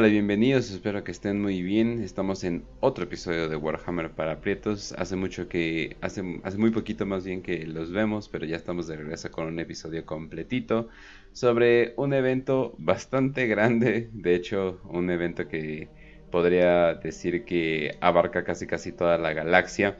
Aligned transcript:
Hola, 0.00 0.08
bienvenidos, 0.08 0.70
espero 0.70 1.04
que 1.04 1.10
estén 1.10 1.42
muy 1.42 1.60
bien. 1.60 2.00
Estamos 2.02 2.42
en 2.44 2.64
otro 2.80 3.04
episodio 3.04 3.50
de 3.50 3.56
Warhammer 3.56 4.10
para 4.12 4.40
Prietos. 4.40 4.92
Hace 4.92 5.14
mucho 5.14 5.46
que, 5.46 5.98
hace, 6.00 6.40
hace 6.42 6.56
muy 6.56 6.70
poquito 6.70 7.04
más 7.04 7.26
bien 7.26 7.42
que 7.42 7.66
los 7.66 7.92
vemos, 7.92 8.30
pero 8.30 8.46
ya 8.46 8.56
estamos 8.56 8.86
de 8.86 8.96
regreso 8.96 9.30
con 9.30 9.48
un 9.48 9.58
episodio 9.60 10.06
completito 10.06 10.88
sobre 11.32 11.92
un 11.98 12.14
evento 12.14 12.74
bastante 12.78 13.46
grande. 13.46 14.08
De 14.14 14.34
hecho, 14.34 14.80
un 14.84 15.10
evento 15.10 15.48
que 15.48 15.90
podría 16.30 16.94
decir 16.94 17.44
que 17.44 17.96
abarca 18.00 18.44
casi 18.44 18.66
casi 18.66 18.92
toda 18.92 19.18
la 19.18 19.32
galaxia. 19.32 19.96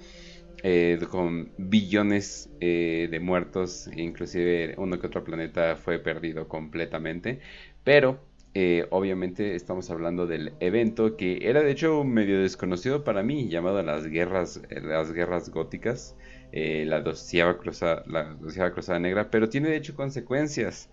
Eh, 0.62 0.98
con 1.10 1.50
billones 1.56 2.50
eh, 2.60 3.09
de 3.10 3.18
muertos, 3.20 3.88
inclusive 3.96 4.74
uno 4.77 5.01
que 5.01 5.06
otro 5.06 5.24
planeta 5.24 5.77
fue 5.77 5.98
perdido 5.98 6.48
completamente. 6.48 7.40
Pero 7.82 8.20
eh, 8.52 8.87
obviamente 8.90 9.54
estamos 9.54 9.90
hablando 9.90 10.27
del 10.27 10.52
evento 10.60 11.16
que 11.16 11.38
era 11.48 11.62
de 11.62 11.70
hecho 11.70 12.04
medio 12.04 12.42
desconocido 12.42 13.04
para 13.04 13.23
mí, 13.23 13.48
llamado 13.48 13.82
las 13.82 14.06
guerras, 14.06 14.60
las 14.70 15.12
guerras 15.12 15.48
góticas, 15.51 16.16
la, 16.52 17.01
doceava 17.01 17.59
cruzada, 17.59 18.04
la 18.06 18.37
cruzada 18.73 18.98
negra, 18.98 19.30
pero 19.30 19.48
tiene 19.48 19.70
de 19.70 19.76
hecho 19.76 19.95
consecuencias, 19.95 20.90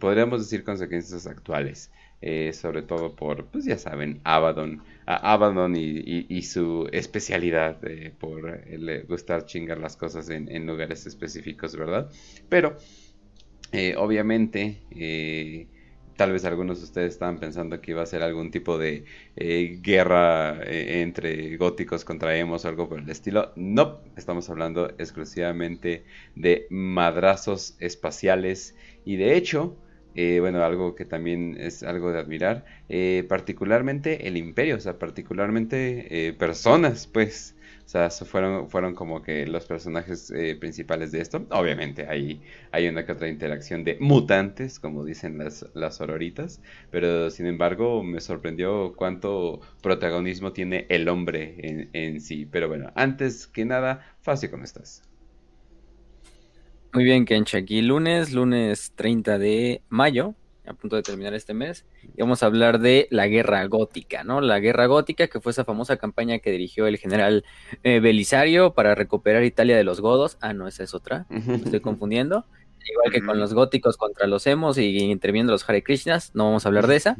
podríamos 0.00 0.40
decir 0.40 0.64
consecuencias 0.64 1.26
actuales, 1.26 1.92
sobre 2.52 2.82
todo 2.82 3.16
por, 3.16 3.46
pues 3.46 3.64
ya 3.64 3.78
saben, 3.78 4.20
Abaddon, 4.24 4.82
Abaddon 5.06 5.74
y, 5.76 6.42
su 6.42 6.88
especialidad 6.92 7.80
por 8.18 8.66
le 8.66 9.02
gustar 9.02 9.46
chingar 9.46 9.78
las 9.78 9.96
cosas 9.96 10.28
en, 10.28 10.50
en 10.50 10.66
lugares 10.66 11.06
específicos, 11.06 11.76
¿verdad? 11.76 12.10
Pero, 12.48 12.76
obviamente, 13.96 15.68
tal 16.20 16.32
vez 16.32 16.44
algunos 16.44 16.80
de 16.80 16.84
ustedes 16.84 17.14
estaban 17.14 17.38
pensando 17.38 17.80
que 17.80 17.92
iba 17.92 18.02
a 18.02 18.06
ser 18.06 18.22
algún 18.22 18.50
tipo 18.50 18.76
de 18.76 19.06
eh, 19.36 19.78
guerra 19.80 20.62
eh, 20.64 21.00
entre 21.00 21.56
góticos 21.56 22.04
contra 22.04 22.36
emos 22.36 22.62
o 22.62 22.68
algo 22.68 22.90
por 22.90 23.00
el 23.00 23.08
estilo. 23.08 23.54
No, 23.56 24.02
estamos 24.18 24.50
hablando 24.50 24.90
exclusivamente 24.98 26.04
de 26.34 26.66
madrazos 26.68 27.74
espaciales 27.78 28.76
y 29.06 29.16
de 29.16 29.34
hecho, 29.34 29.78
eh, 30.14 30.38
bueno, 30.40 30.64
algo 30.64 30.94
que 30.94 31.04
también 31.04 31.56
es 31.58 31.82
algo 31.82 32.12
de 32.12 32.20
admirar, 32.20 32.64
particularmente 33.28 34.26
el 34.28 34.36
imperio, 34.36 34.76
o 34.76 34.80
sea, 34.80 34.98
particularmente 34.98 36.34
personas, 36.38 37.06
pues 37.06 37.56
o 37.90 37.92
sea, 37.92 38.08
fueron, 38.24 38.70
fueron 38.70 38.94
como 38.94 39.20
que 39.20 39.48
los 39.48 39.66
personajes 39.66 40.30
eh, 40.30 40.54
principales 40.54 41.10
de 41.10 41.20
esto. 41.20 41.44
Obviamente 41.50 42.06
hay, 42.08 42.40
hay 42.70 42.86
una 42.86 43.04
que 43.04 43.10
otra 43.10 43.26
interacción 43.26 43.82
de 43.82 43.96
mutantes, 43.98 44.78
como 44.78 45.04
dicen 45.04 45.38
las, 45.38 45.66
las 45.74 46.00
pero 46.92 47.30
sin 47.30 47.46
embargo 47.46 48.04
me 48.04 48.20
sorprendió 48.20 48.94
cuánto 48.94 49.60
protagonismo 49.82 50.52
tiene 50.52 50.86
el 50.88 51.08
hombre 51.08 51.56
en, 51.58 51.90
en 51.92 52.20
sí. 52.20 52.46
Pero 52.46 52.68
bueno, 52.68 52.92
antes 52.94 53.48
que 53.48 53.64
nada, 53.64 54.14
fácil 54.20 54.52
¿cómo 54.52 54.62
estás? 54.62 55.09
Muy 56.92 57.04
bien, 57.04 57.24
Kench, 57.24 57.54
aquí 57.54 57.82
lunes, 57.82 58.32
lunes 58.32 58.92
30 58.96 59.38
de 59.38 59.82
mayo 59.88 60.34
a 60.70 60.74
punto 60.74 60.96
de 60.96 61.02
terminar 61.02 61.34
este 61.34 61.52
mes, 61.54 61.84
y 62.02 62.20
vamos 62.20 62.42
a 62.42 62.46
hablar 62.46 62.78
de 62.78 63.08
la 63.10 63.26
guerra 63.26 63.64
gótica, 63.66 64.24
¿no? 64.24 64.40
La 64.40 64.60
guerra 64.60 64.86
gótica, 64.86 65.26
que 65.26 65.40
fue 65.40 65.52
esa 65.52 65.64
famosa 65.64 65.96
campaña 65.96 66.38
que 66.38 66.50
dirigió 66.50 66.86
el 66.86 66.96
general 66.96 67.44
eh, 67.82 68.00
Belisario 68.00 68.72
para 68.72 68.94
recuperar 68.94 69.44
Italia 69.44 69.76
de 69.76 69.84
los 69.84 70.00
godos. 70.00 70.38
Ah, 70.40 70.52
no, 70.52 70.68
esa 70.68 70.84
es 70.84 70.94
otra, 70.94 71.26
me 71.28 71.56
estoy 71.56 71.80
confundiendo. 71.80 72.46
Igual 72.92 73.12
que 73.12 73.24
con 73.24 73.38
los 73.38 73.52
góticos 73.52 73.96
contra 73.96 74.26
los 74.26 74.46
hemos 74.46 74.78
y 74.78 74.98
interviniendo 74.98 75.52
los 75.52 75.68
Hare 75.68 75.82
Krishnas, 75.82 76.34
no 76.34 76.44
vamos 76.44 76.64
a 76.64 76.68
hablar 76.68 76.86
de 76.86 76.96
esa, 76.96 77.16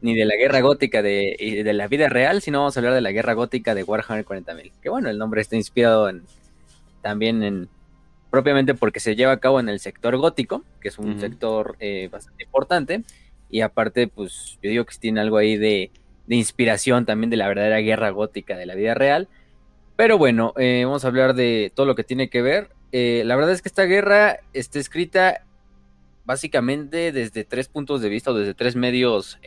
ni 0.00 0.14
de 0.14 0.24
la 0.24 0.36
guerra 0.36 0.60
gótica 0.60 1.02
de, 1.02 1.62
de 1.64 1.72
la 1.72 1.88
vida 1.88 2.08
real, 2.08 2.40
sino 2.40 2.60
vamos 2.60 2.76
a 2.76 2.80
hablar 2.80 2.94
de 2.94 3.00
la 3.00 3.10
guerra 3.10 3.34
gótica 3.34 3.74
de 3.74 3.82
Warhammer 3.82 4.24
40.000. 4.24 4.72
Que 4.80 4.88
bueno, 4.88 5.10
el 5.10 5.18
nombre 5.18 5.40
está 5.40 5.56
inspirado 5.56 6.08
en, 6.08 6.22
también 7.02 7.42
en, 7.42 7.68
propiamente 8.32 8.72
porque 8.72 8.98
se 8.98 9.14
lleva 9.14 9.32
a 9.32 9.40
cabo 9.40 9.60
en 9.60 9.68
el 9.68 9.78
sector 9.78 10.16
gótico, 10.16 10.64
que 10.80 10.88
es 10.88 10.98
un 10.98 11.20
sector 11.20 11.76
eh, 11.80 12.08
bastante 12.10 12.44
importante, 12.44 13.02
y 13.50 13.60
aparte, 13.60 14.08
pues 14.08 14.58
yo 14.62 14.70
digo 14.70 14.86
que 14.86 14.94
tiene 14.98 15.20
algo 15.20 15.36
ahí 15.36 15.58
de, 15.58 15.90
inspiración 16.28 17.04
también 17.04 17.28
de 17.28 17.36
la 17.36 17.46
verdadera 17.46 17.76
guerra 17.80 18.08
gótica 18.08 18.56
de 18.56 18.64
la 18.64 18.74
vida 18.74 18.94
real. 18.94 19.28
Pero 19.96 20.16
bueno, 20.16 20.54
eh, 20.56 20.80
vamos 20.86 21.04
a 21.04 21.08
hablar 21.08 21.34
de 21.34 21.72
todo 21.74 21.84
lo 21.84 21.94
que 21.94 22.04
tiene 22.04 22.30
que 22.30 22.40
ver. 22.40 22.70
Eh, 22.90 23.22
la 23.26 23.36
verdad 23.36 23.52
es 23.52 23.60
que 23.60 23.68
esta 23.68 23.84
guerra 23.84 24.38
está 24.54 24.78
escrita 24.78 25.44
básicamente 26.24 27.12
desde 27.12 27.44
tres 27.44 27.68
puntos 27.68 28.00
de 28.00 28.08
vista 28.08 28.30
o 28.30 28.34
desde 28.34 28.54
tres 28.54 28.76
medios 28.76 29.38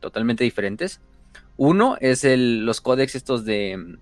totalmente 0.00 0.42
diferentes. 0.42 1.00
Uno 1.56 1.96
es 2.00 2.24
el, 2.24 2.66
los 2.66 2.80
códex 2.80 3.14
estos 3.14 3.44
de, 3.44 3.98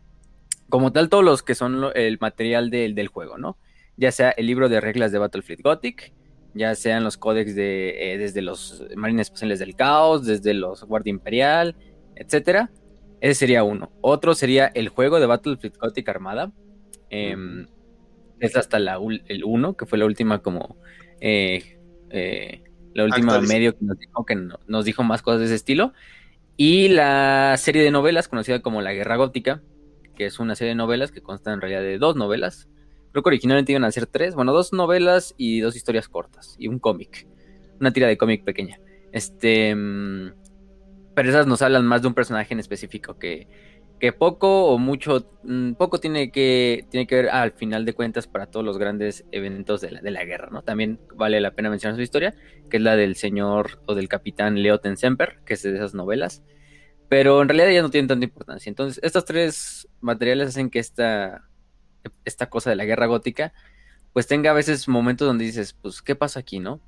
como 0.71 0.93
tal, 0.93 1.11
todos 1.11 1.25
los 1.25 1.43
que 1.43 1.55
son 1.55 1.91
el 1.95 2.17
material 2.19 2.71
del 2.71 3.09
juego, 3.09 3.37
¿no? 3.37 3.59
Ya 4.00 4.11
sea 4.11 4.31
el 4.31 4.47
libro 4.47 4.71
de 4.71 4.81
reglas 4.81 5.12
de 5.12 5.19
Battlefield 5.19 5.62
Gothic, 5.62 6.15
ya 6.55 6.75
sean 6.75 7.05
los 7.05 7.19
códex 7.19 7.55
de 7.55 8.15
eh, 8.15 8.19
desde 8.19 8.41
los 8.41 8.83
Marines 8.97 9.27
Espaciales 9.27 9.59
del 9.59 9.77
Caos, 9.77 10.25
desde 10.25 10.55
los 10.55 10.83
Guardia 10.84 11.11
Imperial, 11.11 11.77
etcétera. 12.16 12.71
Ese 13.21 13.34
sería 13.34 13.62
uno. 13.62 13.93
Otro 14.00 14.34
sería 14.34 14.69
el 14.69 14.89
juego 14.89 15.21
de 15.21 15.27
Battlefield 15.27 15.77
Gothic 15.77 16.09
Armada. 16.09 16.50
Em, 17.10 17.66
es 18.41 18.56
hasta 18.56 18.78
la, 18.78 18.99
el 19.27 19.44
1, 19.44 19.77
que 19.77 19.84
fue 19.84 19.99
la 19.99 20.06
última 20.06 20.39
como 20.39 20.78
eh, 21.21 21.78
eh, 22.09 22.62
la 22.94 23.05
última 23.05 23.39
medio 23.43 23.77
que 23.77 23.84
nos 23.84 23.99
dijo 23.99 24.25
que 24.25 24.49
nos 24.66 24.84
dijo 24.87 25.03
más 25.03 25.21
cosas 25.21 25.41
de 25.41 25.47
ese 25.47 25.56
estilo. 25.56 25.93
Y 26.56 26.89
la 26.89 27.55
serie 27.59 27.83
de 27.83 27.91
novelas 27.91 28.28
conocida 28.28 28.62
como 28.62 28.81
La 28.81 28.94
Guerra 28.94 29.16
Gótica, 29.16 29.62
que 30.16 30.25
es 30.25 30.39
una 30.39 30.55
serie 30.55 30.71
de 30.71 30.77
novelas 30.77 31.12
que 31.12 31.21
consta 31.21 31.53
en 31.53 31.60
realidad 31.60 31.83
de 31.83 31.99
dos 31.99 32.16
novelas, 32.16 32.71
Creo 33.12 33.22
que 33.22 33.28
originalmente 33.28 33.72
iban 33.72 33.84
a 33.84 33.91
ser 33.91 34.06
tres, 34.06 34.34
bueno, 34.34 34.53
dos 34.53 34.72
novelas 34.72 35.34
y 35.37 35.60
dos 35.60 35.76
historias 35.76 36.09
cortas 36.09 36.56
y 36.59 36.69
un 36.69 36.78
cómic, 36.78 37.26
una 37.81 37.93
tira 37.93 38.06
de 38.06 38.16
cómic 38.16 38.44
pequeña. 38.44 38.81
Este, 39.12 39.75
mm, 39.75 40.32
pero 41.15 41.28
esas 41.31 41.47
nos 41.47 41.62
hablan 41.62 41.87
más 41.87 42.03
de 42.03 42.09
un 42.09 42.15
personaje 42.15 42.54
en 42.54 42.60
específico 42.60 43.19
que, 43.19 43.48
que 44.00 44.12
poco 44.12 44.66
o 44.66 44.78
mucho, 44.78 45.31
mm, 45.44 45.72
poco 45.72 45.98
tiene 46.00 46.32
que, 46.32 46.87
tiene 46.91 47.06
que 47.06 47.16
ver 47.16 47.28
al 47.28 47.53
final 47.53 47.84
de 47.84 47.93
cuentas 47.93 48.26
para 48.26 48.47
todos 48.47 48.65
los 48.65 48.78
grandes 48.78 49.27
eventos 49.32 49.81
de 49.81 49.91
la, 49.91 50.00
de 50.00 50.10
la 50.10 50.25
guerra, 50.25 50.48
¿no? 50.50 50.62
También 50.62 50.98
vale 51.15 51.41
la 51.41 51.50
pena 51.53 51.69
mencionar 51.69 51.97
su 51.97 52.03
historia, 52.03 52.34
que 52.71 52.78
es 52.78 52.82
la 52.82 52.97
del 52.97 53.16
señor 53.16 53.82
o 53.87 53.94
del 53.94 54.09
capitán 54.09 54.62
Leo 54.62 54.81
Semper, 54.97 55.41
que 55.44 55.54
es 55.54 55.62
de 55.62 55.75
esas 55.75 55.94
novelas, 55.94 56.42
pero 57.10 57.42
en 57.42 57.48
realidad 57.48 57.71
ya 57.71 57.82
no 57.82 57.91
tienen 57.91 58.09
tanta 58.09 58.25
importancia. 58.25 58.71
Entonces, 58.71 59.00
estos 59.03 59.25
tres 59.25 59.88
materiales 60.00 60.48
hacen 60.48 60.71
que 60.71 60.78
esta, 60.78 61.50
esta 62.25 62.49
cosa 62.49 62.71
de 62.71 62.77
la 62.77 62.84
guerra 62.84 63.06
gótica, 63.06 63.53
pues 64.12 64.27
tenga 64.27 64.50
a 64.50 64.55
veces 64.55 64.88
momentos 64.88 65.27
donde 65.27 65.44
dices, 65.44 65.75
pues, 65.81 66.03
¿qué 66.03 66.15
pasa 66.15 66.41
aquí, 66.41 66.59
no? 66.59 66.81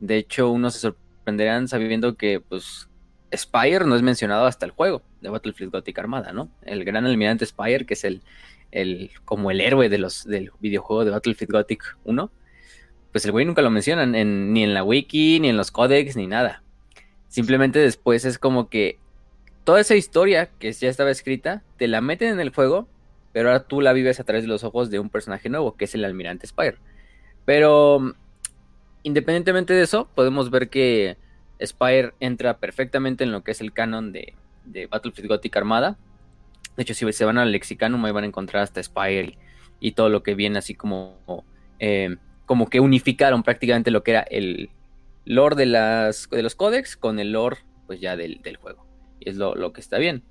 De 0.00 0.16
hecho, 0.16 0.50
uno 0.50 0.70
se 0.70 0.78
sorprenderán 0.78 1.68
sabiendo 1.68 2.16
que, 2.16 2.40
pues, 2.40 2.88
Spire 3.34 3.84
no 3.84 3.96
es 3.96 4.02
mencionado 4.02 4.46
hasta 4.46 4.66
el 4.66 4.72
juego 4.72 5.02
de 5.20 5.28
Battlefield 5.28 5.72
Gothic 5.72 5.98
Armada, 5.98 6.32
¿no? 6.32 6.50
El 6.62 6.84
gran 6.84 7.06
almirante 7.06 7.44
Spire, 7.46 7.84
que 7.84 7.94
es 7.94 8.04
el, 8.04 8.22
el 8.70 9.10
como 9.24 9.50
el 9.50 9.60
héroe 9.60 9.88
de 9.88 9.98
los, 9.98 10.24
del 10.24 10.50
videojuego 10.60 11.04
de 11.04 11.10
Battlefield 11.10 11.52
Gothic 11.52 11.96
1, 12.04 12.30
pues 13.12 13.24
el 13.24 13.32
güey 13.32 13.44
nunca 13.44 13.62
lo 13.62 13.70
mencionan 13.70 14.12
ni 14.12 14.64
en 14.64 14.74
la 14.74 14.84
wiki, 14.84 15.40
ni 15.40 15.48
en 15.48 15.56
los 15.56 15.70
códex, 15.70 16.16
ni 16.16 16.26
nada. 16.26 16.62
Simplemente 17.28 17.78
después 17.78 18.24
es 18.24 18.38
como 18.38 18.68
que 18.68 18.98
toda 19.64 19.80
esa 19.80 19.96
historia 19.96 20.50
que 20.58 20.72
ya 20.72 20.88
estaba 20.88 21.10
escrita, 21.10 21.62
te 21.76 21.88
la 21.88 22.00
meten 22.00 22.32
en 22.32 22.40
el 22.40 22.50
juego 22.50 22.88
pero 23.38 23.50
ahora 23.50 23.62
tú 23.62 23.80
la 23.80 23.92
vives 23.92 24.18
a 24.18 24.24
través 24.24 24.42
de 24.42 24.48
los 24.48 24.64
ojos 24.64 24.90
de 24.90 24.98
un 24.98 25.10
personaje 25.10 25.48
nuevo, 25.48 25.76
que 25.76 25.84
es 25.84 25.94
el 25.94 26.04
almirante 26.04 26.48
Spire. 26.48 26.78
Pero 27.44 28.16
independientemente 29.04 29.74
de 29.74 29.82
eso, 29.82 30.08
podemos 30.12 30.50
ver 30.50 30.70
que 30.70 31.16
Spire 31.64 32.14
entra 32.18 32.58
perfectamente 32.58 33.22
en 33.22 33.30
lo 33.30 33.44
que 33.44 33.52
es 33.52 33.60
el 33.60 33.72
canon 33.72 34.10
de, 34.10 34.34
Battlefield 34.90 35.28
Gothic 35.28 35.56
Armada. 35.56 35.96
De 36.76 36.82
hecho, 36.82 36.94
si 36.94 37.12
se 37.12 37.24
van 37.24 37.38
al 37.38 37.52
Lexicanum, 37.52 38.04
ahí 38.04 38.10
van 38.10 38.24
a 38.24 38.26
encontrar 38.26 38.64
hasta 38.64 38.82
Spire 38.82 39.38
y, 39.78 39.92
todo 39.92 40.08
lo 40.08 40.24
que 40.24 40.34
viene 40.34 40.58
así 40.58 40.74
como, 40.74 41.44
eh, 41.78 42.16
como 42.44 42.68
que 42.68 42.80
unificaron 42.80 43.44
prácticamente 43.44 43.92
lo 43.92 44.02
que 44.02 44.10
era 44.10 44.22
el 44.22 44.68
lore 45.24 45.54
de, 45.54 45.66
las, 45.66 46.28
de 46.28 46.42
los 46.42 46.56
códex 46.56 46.96
con 46.96 47.20
el 47.20 47.30
lore 47.30 47.58
pues 47.86 48.00
ya 48.00 48.16
del, 48.16 48.40
juego. 48.60 48.84
Y 49.20 49.28
es 49.30 49.36
lo, 49.36 49.54
lo, 49.54 49.72
que 49.72 49.80
está 49.80 49.98
bien. 49.98 50.24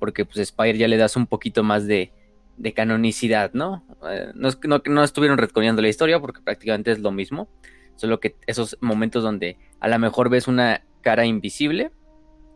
Porque 0.00 0.24
pues 0.24 0.48
Spire 0.48 0.76
ya 0.76 0.88
le 0.88 0.96
das 0.96 1.14
un 1.14 1.28
poquito 1.28 1.62
más 1.62 1.86
de, 1.86 2.10
de 2.58 2.74
canonicidad, 2.74 3.52
¿no? 3.54 3.84
Eh, 4.10 4.32
no, 4.34 4.50
no, 4.64 4.82
no, 4.84 5.04
estuvieron 5.04 5.38
retconeando 5.38 5.80
la 5.80 5.88
historia 5.88 6.20
porque 6.20 6.42
prácticamente 6.42 6.90
es 6.90 6.98
lo 6.98 7.12
mismo, 7.12 7.48
solo 7.96 8.20
que 8.20 8.36
esos 8.46 8.76
momentos 8.80 9.22
donde 9.22 9.58
a 9.80 9.88
lo 9.88 9.98
mejor 9.98 10.28
ves 10.28 10.48
una 10.48 10.84
cara 11.02 11.24
invisible, 11.24 11.92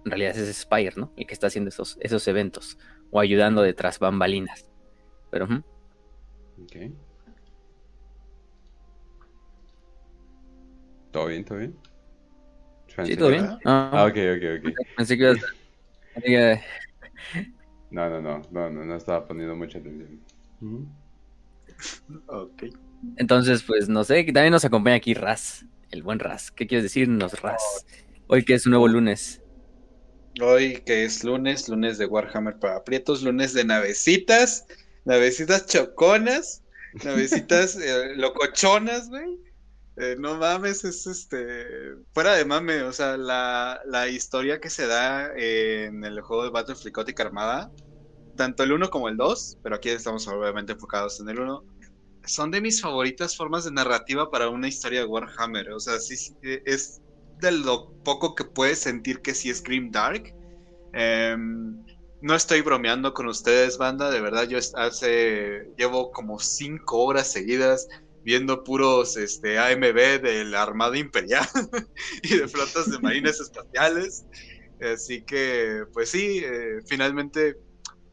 en 0.04 0.10
realidad 0.10 0.36
es 0.36 0.56
Spire, 0.56 0.94
¿no? 0.96 1.12
El 1.16 1.26
que 1.26 1.34
está 1.34 1.46
haciendo 1.46 1.68
esos, 1.68 1.96
esos 2.00 2.26
eventos, 2.26 2.78
o 3.10 3.20
ayudando 3.20 3.62
detrás 3.62 3.98
bambalinas. 3.98 4.68
Pero, 5.30 5.44
Ok. 5.44 6.76
¿Todo 11.12 11.26
bien? 11.26 11.44
¿Todo 11.44 11.58
bien? 11.58 11.76
Sí, 13.04 13.16
todo 13.16 13.30
bien. 13.30 13.44
Ah, 13.64 13.90
ah, 13.92 14.04
ok, 14.04 14.16
ok, 14.36 14.66
ok. 14.66 14.74
Pensé 14.96 15.16
que. 15.16 16.60
No, 17.92 18.08
no, 18.08 18.22
no, 18.22 18.42
no, 18.50 18.70
no, 18.70 18.84
no 18.86 18.96
estaba 18.96 19.26
poniendo 19.26 19.54
mucha 19.54 19.78
atención. 19.78 20.18
Ok. 22.26 22.64
Entonces, 23.16 23.62
pues 23.62 23.88
no 23.88 24.02
sé, 24.02 24.24
también 24.24 24.52
nos 24.52 24.64
acompaña 24.64 24.96
aquí 24.96 25.12
Raz, 25.12 25.66
el 25.90 26.02
buen 26.02 26.18
Raz. 26.18 26.50
¿Qué 26.50 26.66
quieres 26.66 26.84
decirnos, 26.84 27.40
Raz? 27.42 27.60
Hoy 28.28 28.44
que 28.44 28.54
es 28.54 28.64
un 28.64 28.70
nuevo 28.70 28.88
lunes. 28.88 29.42
Hoy 30.40 30.80
que 30.86 31.04
es 31.04 31.22
lunes, 31.22 31.68
lunes 31.68 31.98
de 31.98 32.06
Warhammer 32.06 32.58
para 32.58 32.76
aprietos, 32.76 33.22
lunes 33.22 33.52
de 33.52 33.64
navecitas, 33.64 34.66
navecitas 35.04 35.66
choconas, 35.66 36.62
navecitas 37.04 37.76
eh, 37.80 38.16
locochonas, 38.16 39.10
güey. 39.10 39.38
Eh, 39.96 40.16
no 40.18 40.36
mames, 40.36 40.84
es 40.84 41.06
este. 41.06 41.94
Fuera 42.14 42.34
de 42.34 42.44
mame, 42.44 42.82
o 42.82 42.92
sea, 42.92 43.16
la, 43.16 43.80
la 43.84 44.08
historia 44.08 44.60
que 44.60 44.70
se 44.70 44.86
da 44.86 45.30
en 45.36 46.04
el 46.04 46.20
juego 46.22 46.44
de 46.44 46.50
Battlefield 46.50 46.94
Gothic 46.94 47.20
Armada, 47.20 47.70
tanto 48.36 48.62
el 48.62 48.72
1 48.72 48.88
como 48.90 49.08
el 49.08 49.16
2, 49.16 49.58
pero 49.62 49.76
aquí 49.76 49.90
estamos 49.90 50.26
obviamente 50.28 50.72
enfocados 50.72 51.20
en 51.20 51.28
el 51.28 51.40
1, 51.40 51.64
son 52.24 52.50
de 52.50 52.60
mis 52.60 52.80
favoritas 52.80 53.36
formas 53.36 53.64
de 53.64 53.72
narrativa 53.72 54.30
para 54.30 54.48
una 54.48 54.68
historia 54.68 55.00
de 55.00 55.06
Warhammer. 55.06 55.70
O 55.72 55.80
sea, 55.80 55.98
sí, 55.98 56.14
es 56.42 57.02
de 57.40 57.52
lo 57.52 57.92
poco 58.04 58.34
que 58.34 58.44
puedes 58.44 58.78
sentir 58.78 59.20
que 59.20 59.34
sí 59.34 59.50
es 59.50 59.62
Grim 59.62 59.90
Dark. 59.90 60.34
Em, 60.92 61.84
no 62.20 62.34
estoy 62.34 62.60
bromeando 62.62 63.12
con 63.12 63.26
ustedes, 63.26 63.76
banda. 63.76 64.10
De 64.10 64.20
verdad, 64.20 64.48
yo 64.48 64.58
hace. 64.76 65.72
Llevo 65.76 66.12
como 66.12 66.38
cinco 66.38 66.98
horas 67.04 67.30
seguidas 67.30 67.88
viendo 68.24 68.64
puros 68.64 69.16
este, 69.16 69.58
AMB 69.58 70.22
de 70.22 70.44
la 70.44 70.62
Armada 70.62 70.96
Imperial 70.96 71.46
y 72.22 72.36
de 72.36 72.48
flotas 72.48 72.90
de 72.90 72.98
marines 72.98 73.40
espaciales. 73.40 74.24
Así 74.80 75.22
que, 75.22 75.84
pues 75.92 76.10
sí, 76.10 76.42
eh, 76.44 76.80
finalmente 76.86 77.56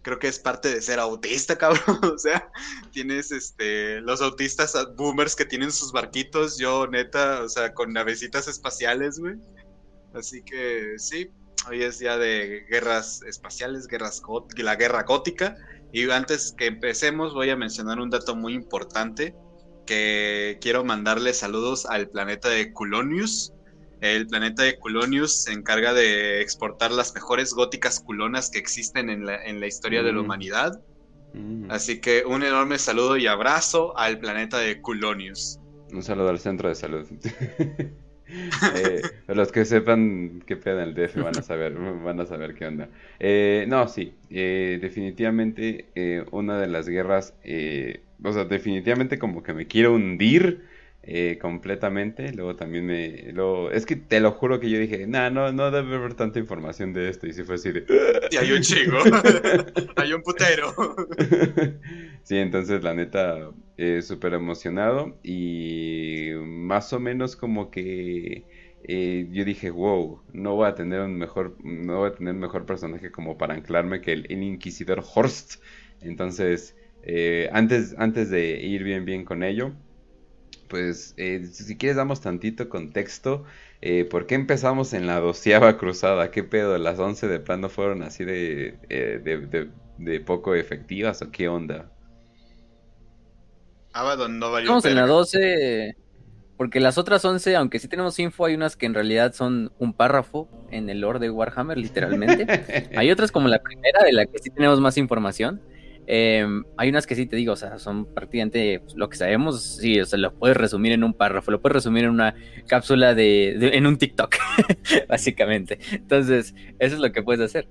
creo 0.01 0.19
que 0.19 0.27
es 0.27 0.39
parte 0.39 0.73
de 0.73 0.81
ser 0.81 0.99
autista, 0.99 1.57
cabrón. 1.57 1.99
o 2.03 2.17
sea, 2.17 2.51
tienes 2.91 3.31
este 3.31 4.01
los 4.01 4.21
autistas 4.21 4.75
boomers 4.95 5.35
que 5.35 5.45
tienen 5.45 5.71
sus 5.71 5.91
barquitos, 5.91 6.57
yo 6.57 6.87
neta, 6.87 7.43
o 7.43 7.49
sea, 7.49 7.73
con 7.73 7.93
navecitas 7.93 8.47
espaciales, 8.47 9.19
güey. 9.19 9.35
Así 10.13 10.41
que 10.41 10.95
sí, 10.97 11.29
hoy 11.67 11.83
es 11.83 11.99
día 11.99 12.17
de 12.17 12.65
guerras 12.69 13.21
espaciales, 13.23 13.87
guerras 13.87 14.21
la 14.57 14.75
guerra 14.75 15.03
gótica. 15.03 15.55
Y 15.91 16.09
antes 16.09 16.53
que 16.57 16.67
empecemos 16.67 17.33
voy 17.33 17.49
a 17.49 17.55
mencionar 17.55 17.99
un 17.99 18.09
dato 18.09 18.35
muy 18.35 18.53
importante 18.53 19.35
que 19.89 20.59
quiero 20.61 20.83
mandarle 20.83 21.33
saludos 21.33 21.87
al 21.87 22.09
planeta 22.09 22.47
de 22.47 22.71
Culonius. 22.71 23.53
El 24.01 24.27
planeta 24.27 24.61
de 24.61 24.77
Culonius 24.77 25.45
se 25.45 25.51
encarga 25.51 25.93
de 25.93 26.41
exportar 26.41 26.91
las 26.91 27.15
mejores 27.15 27.55
góticas 27.55 27.99
culonas 27.99 28.51
que 28.51 28.59
existen 28.59 29.09
en 29.09 29.25
la, 29.25 29.43
en 29.43 29.59
la 29.59 29.65
historia 29.65 30.03
de 30.03 30.13
la 30.13 30.21
mm. 30.21 30.25
humanidad. 30.25 30.79
Mm. 31.33 31.71
Así 31.71 31.99
que 31.99 32.23
un 32.23 32.43
enorme 32.43 32.77
saludo 32.77 33.17
y 33.17 33.25
abrazo 33.25 33.97
al 33.97 34.19
planeta 34.19 34.59
de 34.59 34.79
Culonius. 34.79 35.59
Un 35.91 36.03
saludo 36.03 36.29
al 36.29 36.39
centro 36.39 36.69
de 36.69 36.75
salud. 36.75 37.07
eh, 38.75 39.01
los 39.27 39.51
que 39.51 39.65
sepan 39.65 40.43
qué 40.45 40.55
pedo 40.55 40.81
el 40.81 40.93
DF 40.93 41.15
van 41.23 41.35
a 41.35 41.41
saber, 41.41 41.73
van 41.73 42.19
a 42.19 42.27
saber 42.27 42.53
qué 42.53 42.67
onda. 42.67 42.89
Eh, 43.19 43.65
no, 43.67 43.87
sí, 43.87 44.13
eh, 44.29 44.77
definitivamente 44.79 45.87
eh, 45.95 46.23
una 46.29 46.59
de 46.59 46.67
las 46.67 46.87
guerras 46.87 47.33
o 48.23 48.33
sea, 48.33 48.45
definitivamente 48.45 49.19
como 49.19 49.43
que 49.43 49.53
me 49.53 49.67
quiero 49.67 49.93
hundir 49.93 50.63
eh, 51.03 51.39
completamente. 51.41 52.33
Luego 52.33 52.55
también 52.55 52.85
me. 52.85 53.31
Luego, 53.31 53.71
es 53.71 53.85
que 53.85 53.95
te 53.95 54.19
lo 54.19 54.31
juro 54.31 54.59
que 54.59 54.69
yo 54.69 54.77
dije, 54.79 55.07
nah, 55.07 55.29
no, 55.29 55.51
no 55.51 55.71
debe 55.71 55.95
haber 55.95 56.13
tanta 56.13 56.39
información 56.39 56.93
de 56.93 57.09
esto. 57.09 57.25
Y 57.25 57.33
si 57.33 57.43
fue 57.43 57.55
así 57.55 57.71
de. 57.71 57.85
Y 58.29 58.37
hay 58.37 58.51
un 58.51 58.61
chingo. 58.61 58.97
hay 59.95 60.13
un 60.13 60.21
putero. 60.21 60.73
sí, 62.23 62.37
entonces 62.37 62.83
la 62.83 62.93
neta, 62.93 63.49
eh, 63.77 64.01
súper 64.01 64.33
emocionado. 64.33 65.17
Y 65.23 66.31
más 66.43 66.91
o 66.93 66.99
menos 66.99 67.35
como 67.35 67.71
que. 67.71 68.45
Eh, 68.83 69.27
yo 69.31 69.45
dije, 69.45 69.71
wow, 69.71 70.21
no 70.33 70.55
voy 70.55 70.67
a 70.67 70.75
tener 70.75 71.01
un 71.01 71.17
mejor, 71.17 71.57
no 71.63 71.99
voy 71.99 72.09
a 72.09 72.13
tener 72.13 72.33
un 72.33 72.39
mejor 72.39 72.65
personaje 72.65 73.11
como 73.11 73.37
para 73.37 73.53
anclarme 73.53 74.01
que 74.01 74.13
el, 74.13 74.25
el 74.29 74.43
Inquisidor 74.43 75.03
Horst. 75.15 75.61
Entonces, 76.01 76.75
eh, 77.11 77.49
antes, 77.53 77.95
antes 77.97 78.29
de 78.29 78.59
ir 78.63 78.83
bien 78.83 79.03
bien 79.03 79.25
con 79.25 79.41
ello, 79.41 79.71
pues 80.67 81.15
eh, 81.17 81.43
si 81.51 81.75
quieres 81.75 81.97
damos 81.97 82.21
tantito 82.21 82.69
contexto. 82.69 83.45
Eh, 83.81 84.05
¿Por 84.05 84.27
qué 84.27 84.35
empezamos 84.35 84.93
en 84.93 85.07
la 85.07 85.19
doceava 85.19 85.75
cruzada? 85.79 86.29
¿Qué 86.29 86.43
pedo? 86.43 86.77
¿Las 86.77 86.99
once 86.99 87.27
de 87.27 87.39
plano 87.39 87.67
fueron 87.67 88.03
así 88.03 88.25
de, 88.25 88.77
de, 89.97 90.19
poco 90.19 90.53
efectivas 90.53 91.23
o 91.23 91.31
qué 91.31 91.47
onda? 91.47 91.91
Abaddon 93.93 94.37
no 94.37 94.51
valió 94.51 94.65
Estamos 94.65 94.85
en 94.85 94.95
la 94.95 95.07
12 95.07 95.95
porque 96.57 96.79
las 96.79 96.99
otras 96.99 97.25
11, 97.25 97.55
aunque 97.55 97.79
sí 97.79 97.87
tenemos 97.87 98.19
info, 98.19 98.45
hay 98.45 98.53
unas 98.53 98.75
que 98.75 98.85
en 98.85 98.93
realidad 98.93 99.33
son 99.33 99.71
un 99.79 99.93
párrafo 99.93 100.47
en 100.69 100.89
el 100.91 100.99
lore 100.99 101.17
de 101.17 101.31
Warhammer, 101.31 101.77
literalmente. 101.77 102.45
hay 102.95 103.09
otras 103.09 103.31
como 103.31 103.47
la 103.47 103.59
primera, 103.63 104.03
de 104.03 104.11
la 104.13 104.27
que 104.27 104.37
sí 104.37 104.51
tenemos 104.51 104.79
más 104.79 104.97
información. 104.97 105.59
Em, 106.11 106.63
hay 106.75 106.89
unas 106.89 107.05
que 107.05 107.13
sí 107.13 107.27
te 107.27 107.35
digo, 107.35 107.53
o 107.53 107.55
sea, 107.55 107.77
son 107.77 108.11
prácticamente 108.11 108.79
pues, 108.79 108.95
lo 108.95 109.09
que 109.09 109.15
sabemos, 109.15 109.75
sí, 109.75 110.01
o 110.01 110.05
sea, 110.07 110.17
lo 110.17 110.33
puedes 110.33 110.57
resumir 110.57 110.91
en 110.91 111.03
un 111.03 111.13
párrafo, 111.13 111.51
lo 111.51 111.61
puedes 111.61 111.75
resumir 111.75 112.05
en 112.05 112.09
una 112.09 112.33
cápsula 112.67 113.13
de, 113.13 113.51
en 113.77 113.85
un 113.85 113.99
TikTok, 113.99 114.35
básicamente. 115.07 115.77
Entonces, 115.91 116.55
eso 116.79 116.95
es 116.95 116.99
lo 116.99 117.11
que 117.11 117.21
puedes 117.21 117.41
hacer. 117.41 117.67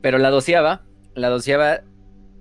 Pero 0.00 0.16
la 0.16 0.30
doceava, 0.30 0.86
la 1.14 1.28
doceava 1.28 1.82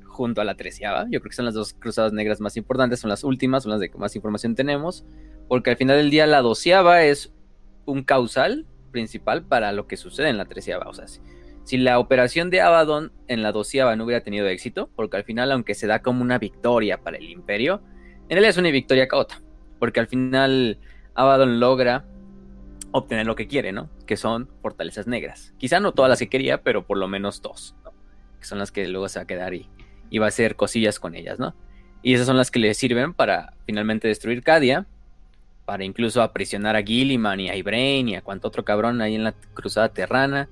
junto 0.05 0.39
a 0.39 0.45
la 0.45 0.55
treceava, 0.55 1.03
yo 1.11 1.19
creo 1.19 1.31
que 1.31 1.35
son 1.35 1.43
las 1.43 1.53
dos 1.53 1.73
cruzadas 1.73 2.13
negras 2.13 2.39
más 2.39 2.55
importantes, 2.55 3.01
son 3.01 3.09
las 3.09 3.25
últimas, 3.25 3.63
son 3.63 3.71
las 3.71 3.81
de 3.81 3.89
que 3.89 3.97
más 3.97 4.15
información 4.15 4.55
tenemos, 4.55 5.03
porque 5.49 5.71
al 5.71 5.75
final 5.75 5.97
del 5.97 6.11
día 6.11 6.27
la 6.27 6.41
doceava 6.41 7.03
es 7.03 7.33
un 7.85 8.03
causal 8.03 8.65
principal 8.91 9.43
para 9.43 9.73
lo 9.73 9.85
que 9.85 9.97
sucede 9.97 10.29
en 10.29 10.37
la 10.37 10.45
treceava, 10.45 10.87
o 10.87 10.93
sea, 10.93 11.07
si 11.65 11.77
la 11.77 11.97
operación 11.97 12.51
de 12.51 12.61
Abaddon 12.61 13.11
en 13.27 13.41
la 13.41 13.51
doceava 13.51 13.95
no 13.95 14.05
hubiera 14.05 14.23
tenido 14.23 14.47
éxito, 14.47 14.89
porque 14.95 15.17
al 15.17 15.23
final, 15.23 15.51
aunque 15.51 15.73
se 15.73 15.87
da 15.87 16.03
como 16.03 16.21
una 16.21 16.37
victoria 16.37 17.01
para 17.01 17.17
el 17.17 17.27
imperio, 17.27 17.81
en 18.29 18.29
realidad 18.29 18.51
es 18.51 18.57
una 18.57 18.69
victoria 18.69 19.07
caota, 19.07 19.41
porque 19.79 19.99
al 19.99 20.05
final 20.05 20.77
Abaddon 21.15 21.59
logra 21.59 22.05
obtener 22.91 23.25
lo 23.25 23.35
que 23.35 23.47
quiere, 23.47 23.71
¿no? 23.71 23.89
Que 24.05 24.15
son 24.15 24.47
fortalezas 24.61 25.07
negras. 25.07 25.55
Quizá 25.57 25.79
no 25.79 25.91
todas 25.91 26.07
las 26.07 26.19
que 26.19 26.29
quería, 26.29 26.61
pero 26.61 26.85
por 26.85 26.97
lo 26.97 27.07
menos 27.07 27.41
dos, 27.41 27.75
¿no? 27.83 27.93
Que 28.39 28.45
son 28.45 28.59
las 28.59 28.71
que 28.71 28.87
luego 28.87 29.09
se 29.09 29.17
va 29.17 29.23
a 29.23 29.27
quedar 29.27 29.55
y, 29.55 29.67
va 30.19 30.25
a 30.25 30.29
hacer 30.29 30.55
cosillas 30.55 30.99
con 30.99 31.15
ellas, 31.15 31.39
¿no? 31.39 31.55
Y 32.03 32.13
esas 32.13 32.27
son 32.27 32.37
las 32.37 32.51
que 32.51 32.59
le 32.59 32.73
sirven 32.75 33.13
para 33.13 33.53
finalmente 33.65 34.07
destruir 34.07 34.43
Cadia, 34.43 34.85
para 35.65 35.83
incluso 35.83 36.21
aprisionar 36.21 36.75
a 36.75 36.83
Gilliman 36.83 37.39
y 37.39 37.49
a 37.49 37.55
Ibrain 37.55 38.07
y 38.07 38.15
a 38.15 38.21
cuanto 38.21 38.47
otro 38.47 38.63
cabrón 38.63 39.01
ahí 39.01 39.15
en 39.15 39.23
la 39.23 39.33
cruzada 39.55 39.89
terrana 39.89 40.47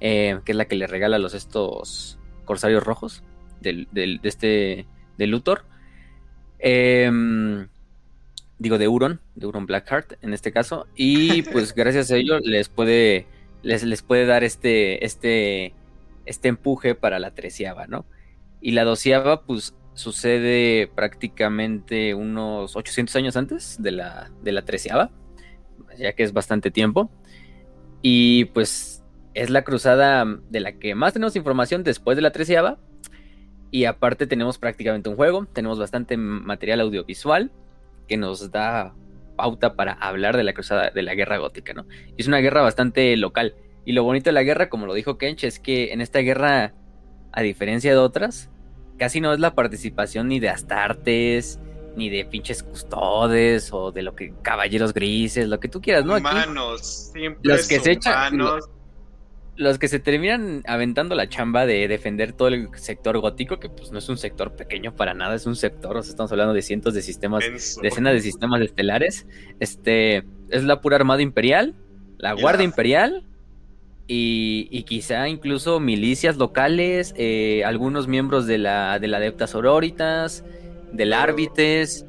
eh, 0.00 0.40
que 0.44 0.52
es 0.52 0.56
la 0.56 0.66
que 0.66 0.76
le 0.76 0.86
regala 0.86 1.18
los 1.18 1.34
estos 1.34 2.18
corsarios 2.44 2.84
rojos 2.84 3.22
del, 3.60 3.88
de 3.92 4.20
este 4.22 4.86
de 5.18 5.26
Luthor. 5.26 5.64
Em, 6.58 7.68
digo 8.58 8.78
de 8.78 8.84
Euron, 8.84 9.20
de 9.34 9.44
Euron 9.44 9.66
Blackheart 9.66 10.14
en 10.22 10.32
este 10.32 10.52
caso. 10.52 10.86
Y 10.94 11.42
pues 11.52 11.74
gracias 11.74 12.10
a 12.10 12.16
ello 12.16 12.38
les 12.40 12.68
puede, 12.68 13.26
les, 13.62 13.82
les 13.84 14.02
puede 14.02 14.26
dar 14.26 14.44
este, 14.44 15.04
este, 15.04 15.74
este 16.24 16.48
empuje 16.48 16.94
para 16.94 17.18
la 17.18 17.32
treceava, 17.32 17.86
¿no? 17.86 18.06
Y 18.60 18.72
la 18.72 18.84
doceava, 18.84 19.42
pues 19.42 19.74
sucede 19.94 20.88
prácticamente 20.94 22.14
unos 22.14 22.76
800 22.76 23.16
años 23.16 23.36
antes 23.36 23.82
de 23.82 23.92
la, 23.92 24.30
de 24.42 24.52
la 24.52 24.62
treceava, 24.64 25.10
ya 25.98 26.12
que 26.14 26.22
es 26.22 26.32
bastante 26.32 26.70
tiempo. 26.70 27.10
Y 28.02 28.46
pues 28.46 28.95
es 29.36 29.50
la 29.50 29.62
cruzada 29.62 30.24
de 30.48 30.60
la 30.60 30.72
que 30.72 30.94
más 30.94 31.12
tenemos 31.12 31.36
información 31.36 31.84
después 31.84 32.16
de 32.16 32.22
la 32.22 32.32
treceava. 32.32 32.78
Y 33.70 33.84
aparte 33.84 34.26
tenemos 34.26 34.58
prácticamente 34.58 35.10
un 35.10 35.16
juego, 35.16 35.46
tenemos 35.52 35.78
bastante 35.78 36.16
material 36.16 36.80
audiovisual 36.80 37.52
que 38.08 38.16
nos 38.16 38.50
da 38.50 38.94
pauta 39.36 39.74
para 39.74 39.92
hablar 39.92 40.38
de 40.38 40.44
la 40.44 40.54
cruzada 40.54 40.90
de 40.90 41.02
la 41.02 41.14
guerra 41.14 41.36
gótica, 41.36 41.74
¿no? 41.74 41.84
Y 42.16 42.22
es 42.22 42.28
una 42.28 42.38
guerra 42.38 42.62
bastante 42.62 43.14
local. 43.18 43.54
Y 43.84 43.92
lo 43.92 44.04
bonito 44.04 44.30
de 44.30 44.32
la 44.32 44.42
guerra, 44.42 44.70
como 44.70 44.86
lo 44.86 44.94
dijo 44.94 45.18
Kench, 45.18 45.44
es 45.44 45.58
que 45.58 45.92
en 45.92 46.00
esta 46.00 46.20
guerra, 46.20 46.72
a 47.32 47.42
diferencia 47.42 47.90
de 47.90 47.98
otras, 47.98 48.48
casi 48.98 49.20
no 49.20 49.34
es 49.34 49.40
la 49.40 49.54
participación 49.54 50.28
ni 50.28 50.40
de 50.40 50.48
astartes, 50.48 51.60
ni 51.94 52.08
de 52.08 52.24
pinches 52.24 52.62
custodes, 52.62 53.70
o 53.72 53.92
de 53.92 54.02
lo 54.02 54.14
que 54.14 54.32
caballeros 54.40 54.94
grises, 54.94 55.46
lo 55.48 55.60
que 55.60 55.68
tú 55.68 55.82
quieras, 55.82 56.06
¿no? 56.06 56.16
Humanos, 56.16 57.12
los 57.42 57.68
que 57.68 57.80
se 57.80 57.92
echan, 57.92 58.38
los 59.56 59.78
que 59.78 59.88
se 59.88 59.98
terminan 59.98 60.62
aventando 60.66 61.14
la 61.14 61.28
chamba 61.28 61.66
de 61.66 61.88
defender 61.88 62.32
todo 62.32 62.48
el 62.48 62.68
sector 62.76 63.18
gótico, 63.18 63.58
que 63.58 63.68
pues 63.68 63.90
no 63.90 63.98
es 63.98 64.08
un 64.08 64.18
sector 64.18 64.54
pequeño 64.54 64.94
para 64.94 65.14
nada, 65.14 65.34
es 65.34 65.46
un 65.46 65.56
sector, 65.56 65.96
o 65.96 66.02
sea, 66.02 66.10
estamos 66.10 66.30
hablando 66.32 66.54
de 66.54 66.62
cientos 66.62 66.94
de 66.94 67.02
sistemas, 67.02 67.44
decenas 67.82 68.14
de 68.14 68.20
sistemas 68.20 68.60
estelares. 68.60 69.26
Este 69.60 70.24
es 70.50 70.64
la 70.64 70.80
pura 70.80 70.96
Armada 70.96 71.22
Imperial, 71.22 71.74
la 72.18 72.34
Guardia 72.34 72.64
Imperial 72.64 73.24
y, 74.06 74.68
y 74.70 74.82
quizá 74.84 75.28
incluso 75.28 75.80
milicias 75.80 76.36
locales, 76.36 77.14
eh, 77.16 77.64
algunos 77.64 78.08
miembros 78.08 78.46
de 78.46 78.58
la, 78.58 78.98
de 78.98 79.08
la 79.08 79.16
Adeptas 79.16 79.50
Sororitas, 79.50 80.44
del 80.92 81.12
Árbites. 81.12 82.06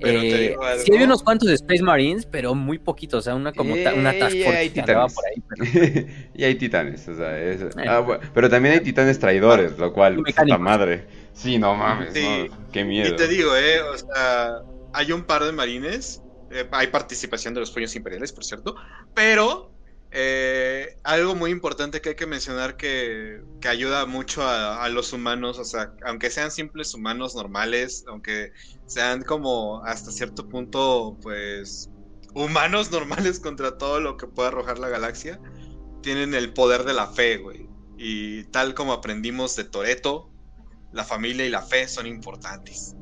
Pero 0.00 0.20
te 0.20 0.28
eh, 0.44 0.48
digo 0.50 0.62
algo. 0.64 0.84
sí, 0.84 0.92
hay 0.96 1.02
unos 1.04 1.22
cuantos 1.22 1.48
de 1.48 1.54
Space 1.54 1.82
Marines, 1.82 2.26
pero 2.26 2.54
muy 2.54 2.78
poquitos, 2.78 3.18
o 3.20 3.22
sea, 3.22 3.34
una 3.34 3.52
como 3.52 3.74
una 3.74 4.18
task 4.18 4.34
y 4.36 4.42
force 4.44 4.58
hay 4.58 4.70
que 4.70 4.80
andaba 4.80 5.06
titanes. 5.08 5.14
por 5.14 5.24
ahí. 5.26 5.42
pero- 5.48 6.06
y 6.34 6.44
hay 6.44 6.54
titanes, 6.56 7.08
o 7.08 7.14
sea, 7.16 7.38
es- 7.38 7.62
Eh. 7.62 7.68
ah, 7.88 7.98
bueno, 8.00 8.22
pero 8.34 8.48
también 8.48 8.74
hay 8.74 8.80
titanes 8.80 9.18
traidores, 9.18 9.78
lo 9.78 9.92
cual, 9.92 10.18
Y 10.26 10.32
puta 10.32 10.58
madre. 10.58 11.06
Sí, 11.32 11.58
no 11.58 11.74
mames, 11.74 12.12
Sí. 12.14 12.48
no, 12.50 12.56
qué 12.72 12.84
miedo. 12.84 13.08
Y 13.12 13.16
te 13.16 13.28
digo, 13.28 13.56
eh, 13.56 13.80
o 13.82 13.96
sea, 13.96 14.56
hay 14.92 15.12
un 15.12 15.22
par 15.22 15.44
de 15.44 15.52
marines, 15.52 16.22
eh, 16.50 16.66
hay 16.72 16.86
participación 16.88 17.54
de 17.54 17.60
los 17.60 17.70
puños 17.70 17.94
imperiales, 17.94 18.32
por 18.32 18.44
cierto, 18.44 18.74
pero 19.14 19.70
eh, 20.10 20.96
algo 21.04 21.34
muy 21.34 21.50
importante 21.50 22.00
que 22.00 22.10
hay 22.10 22.14
que 22.14 22.26
mencionar 22.26 22.76
que, 22.76 23.42
que 23.60 23.68
ayuda 23.68 24.06
mucho 24.06 24.42
a, 24.42 24.82
a 24.82 24.88
los 24.88 25.12
humanos, 25.12 25.58
o 25.58 25.64
sea, 25.64 25.94
aunque 26.04 26.30
sean 26.30 26.50
simples 26.50 26.94
humanos 26.94 27.34
normales, 27.34 28.04
aunque 28.08 28.52
sean 28.86 29.22
como 29.22 29.84
hasta 29.84 30.10
cierto 30.10 30.48
punto, 30.48 31.18
pues, 31.22 31.90
humanos 32.34 32.90
normales 32.92 33.38
contra 33.40 33.76
todo 33.76 34.00
lo 34.00 34.16
que 34.16 34.26
pueda 34.26 34.48
arrojar 34.48 34.78
la 34.78 34.88
galaxia, 34.88 35.40
tienen 36.02 36.34
el 36.34 36.52
poder 36.52 36.84
de 36.84 36.94
la 36.94 37.06
fe, 37.06 37.36
güey. 37.36 37.68
Y 37.98 38.44
tal 38.44 38.74
como 38.74 38.92
aprendimos 38.92 39.56
de 39.56 39.64
Toreto, 39.64 40.30
la 40.92 41.04
familia 41.04 41.44
y 41.44 41.50
la 41.50 41.62
fe 41.62 41.86
son 41.88 42.06
importantes. 42.06 42.96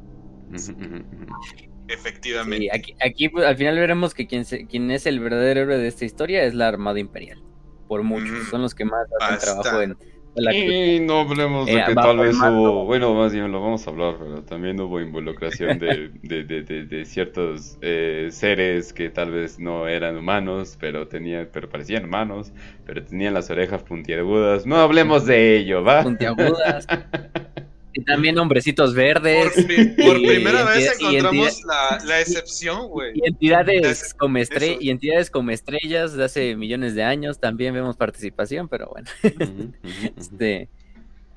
Efectivamente. 1.89 2.59
Sí, 2.59 2.69
aquí, 2.73 2.95
aquí 3.01 3.29
pues, 3.29 3.45
al 3.47 3.57
final 3.57 3.77
veremos 3.79 4.15
que 4.15 4.27
quien, 4.27 4.45
se- 4.45 4.67
quien 4.67 4.91
es 4.91 5.07
el 5.07 5.21
verdadero 5.21 5.61
héroe 5.63 5.79
de 5.79 5.89
esta 5.89 6.05
historia 6.05 6.45
es 6.45 6.55
la 6.55 6.69
Armada 6.69 6.99
Imperial. 6.99 7.43
Por 7.87 8.03
mucho. 8.03 8.33
Mm. 8.33 8.47
Son 8.51 8.63
los 8.63 8.75
que 8.75 8.85
más 8.85 9.07
hacen 9.21 9.39
trabajo 9.39 9.81
en 9.83 9.97
en 10.39 10.45
la 10.45 10.55
Y 10.55 11.01
no 11.01 11.21
hablemos 11.21 11.65
de 11.67 11.79
Eh, 11.79 11.85
que 11.87 11.95
tal 11.95 12.19
vez 12.19 12.37
hubo, 12.37 12.85
bueno, 12.85 13.15
más 13.15 13.33
bien 13.33 13.51
lo 13.51 13.63
vamos 13.63 13.87
a 13.87 13.91
hablar, 13.91 14.17
pero 14.19 14.45
también 14.45 14.79
hubo 14.81 15.01
involucración 15.01 15.79
de, 15.79 16.11
de, 16.23 16.45
de, 16.45 16.63
de- 16.63 16.85
de 16.85 17.05
ciertos 17.07 17.79
eh, 17.81 18.29
seres 18.33 18.93
que 18.93 19.09
tal 19.09 19.31
vez 19.31 19.59
no 19.59 19.89
eran 19.89 20.15
humanos, 20.19 20.77
pero 20.79 21.09
tenían, 21.09 21.49
pero 21.53 21.71
parecían 21.71 22.05
humanos, 22.05 22.53
pero 22.85 23.03
tenían 23.03 23.33
las 23.33 23.49
orejas 23.49 23.83
puntiagudas. 23.83 24.67
No 24.67 24.77
hablemos 24.77 25.25
de 25.25 25.57
ello, 25.57 25.83
¿va? 25.83 26.03
puntiagudas. 26.03 26.87
y 27.99 28.05
también 28.05 28.39
hombrecitos 28.39 28.95
verdes. 28.95 29.53
Por, 29.55 29.67
pri- 29.67 29.87
por 29.97 30.19
y 30.19 30.27
primera 30.27 30.65
vez 30.65 30.99
encontramos 31.01 31.65
la, 31.65 31.99
la 32.05 32.21
excepción, 32.21 32.89
güey. 32.89 33.13
Y 33.15 33.27
entidades 33.27 34.03
Es- 34.03 34.15
como 34.15 34.39
estre- 34.39 34.73
eso. 34.73 34.79
y 34.81 34.91
entidades 34.91 35.31
como 35.31 35.51
estrellas 35.51 36.13
de 36.15 36.25
hace 36.25 36.57
millones 36.57 36.95
de 36.95 37.03
años 37.05 37.41
también 37.41 37.73
vemos 37.75 37.97
participación, 37.97 38.69
pero 38.69 38.89
bueno, 38.91 39.09
este 40.17 40.69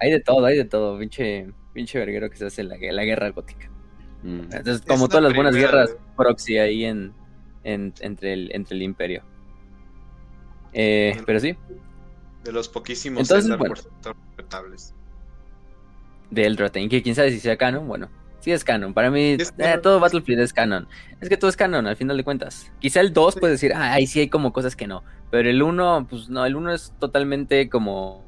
hay 0.01 0.12
de 0.12 0.20
todo, 0.20 0.46
hay 0.46 0.58
de 0.58 0.66
todo, 0.66 0.98
pinche, 1.00 1.48
pinche 1.74 1.98
verguero 2.00 2.30
que 2.30 2.38
se 2.38 2.46
hace 2.46 2.62
en 2.62 2.70
la, 2.70 2.78
la 2.80 3.04
guerra 3.04 3.30
gótica. 3.32 3.70
Mm. 4.24 4.39
Entonces, 4.51 4.75
Es 4.78 4.82
como 4.82 5.06
la 5.06 5.10
todas 5.10 5.24
las 5.24 5.34
buenas 5.34 5.54
primera, 5.54 5.72
guerras 5.72 5.96
proxy 6.18 6.58
ahí 6.58 6.86
en, 6.86 7.13
en- 7.63 7.94
entre, 8.01 8.34
el, 8.34 8.50
entre 8.54 8.75
el 8.75 8.84
imperio. 8.84 9.24
Eh, 10.74 11.10
Bueno. 11.13 11.24
pero 11.25 11.39
sí, 11.39 11.56
De 12.44 12.51
los 12.51 12.70
poquísimos 12.70 13.22
Entonces, 13.22 13.58
bueno. 13.58 13.75
respetables. 13.75 14.94
De 16.31 16.45
Eldratain, 16.45 16.89
que 16.89 17.01
quién 17.01 17.15
sabe 17.15 17.31
si 17.31 17.39
sea 17.39 17.57
canon, 17.57 17.88
bueno, 17.88 18.09
sí 18.39 18.51
es 18.51 18.63
canon. 18.63 18.93
Para 18.93 19.12
mí, 19.12 19.38
Es 19.39 19.53
eh, 19.57 19.79
todo 19.81 20.00
Battlefield 20.00 20.41
es 20.41 20.53
canon. 20.53 20.88
Es 21.21 21.29
que 21.29 21.38
todo 21.38 21.50
es 21.50 21.57
canon, 21.57 21.88
al 21.88 21.95
final 21.95 22.17
de 22.17 22.24
cuentas. 22.24 22.71
Quizá 22.79 23.01
el 23.01 23.13
2 23.13 23.36
puede 23.38 23.53
decir, 23.53 23.74
ah, 23.74 23.93
ahí 23.93 24.07
sí 24.07 24.19
hay 24.19 24.29
como 24.29 24.53
cosas 24.53 24.75
que 24.75 24.88
no. 24.88 25.03
Pero 25.31 25.50
el 25.50 25.62
1, 25.62 26.07
pues 26.09 26.29
no, 26.29 26.45
el 26.45 26.55
1 26.55 26.74
es 26.74 26.93
totalmente 27.00 27.69
como. 27.69 28.27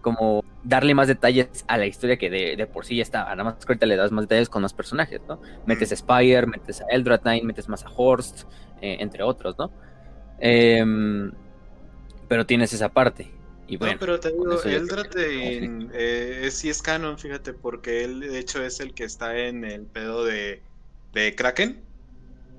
Como 0.00 0.42
darle 0.64 0.94
más 0.94 1.08
detalles 1.08 1.64
a 1.68 1.76
la 1.76 1.84
historia 1.84 2.16
que 2.16 2.30
de, 2.30 2.56
de 2.56 2.66
por 2.66 2.86
sí 2.86 2.96
ya 2.96 3.02
estaba. 3.02 3.30
Nada 3.30 3.44
más 3.44 3.66
que 3.66 3.72
ahorita 3.72 3.84
le 3.84 3.96
das 3.96 4.10
más 4.10 4.24
detalles 4.24 4.48
con 4.48 4.62
más 4.62 4.72
personajes, 4.72 5.20
¿no? 5.28 5.42
Metes 5.66 5.92
a 5.92 5.96
Spire, 5.96 6.46
metes 6.46 6.80
a 6.80 6.84
Eldratain, 6.88 7.46
metes 7.46 7.68
más 7.68 7.84
a 7.84 7.90
Horst, 7.94 8.44
eh, 8.80 8.96
entre 9.00 9.22
otros, 9.22 9.58
¿no? 9.58 9.70
Em, 10.38 11.32
pero 12.28 12.46
tienes 12.46 12.72
esa 12.72 12.88
parte. 12.88 13.30
Y 13.70 13.76
bueno, 13.76 13.94
no, 13.94 14.00
pero 14.00 14.20
te 14.20 14.30
digo, 14.30 14.62
ya 14.64 14.70
Eldratain 14.72 15.90
eh, 15.94 16.40
es- 16.44 16.54
sí 16.54 16.68
es 16.68 16.82
canon, 16.82 17.18
fíjate, 17.18 17.52
porque 17.52 18.04
él 18.04 18.20
de 18.20 18.38
hecho 18.38 18.62
es 18.64 18.80
el 18.80 18.92
que 18.94 19.04
está 19.04 19.38
en 19.38 19.64
el 19.64 19.82
pedo 19.86 20.24
de, 20.24 20.60
de 21.12 21.34
Kraken. 21.34 21.80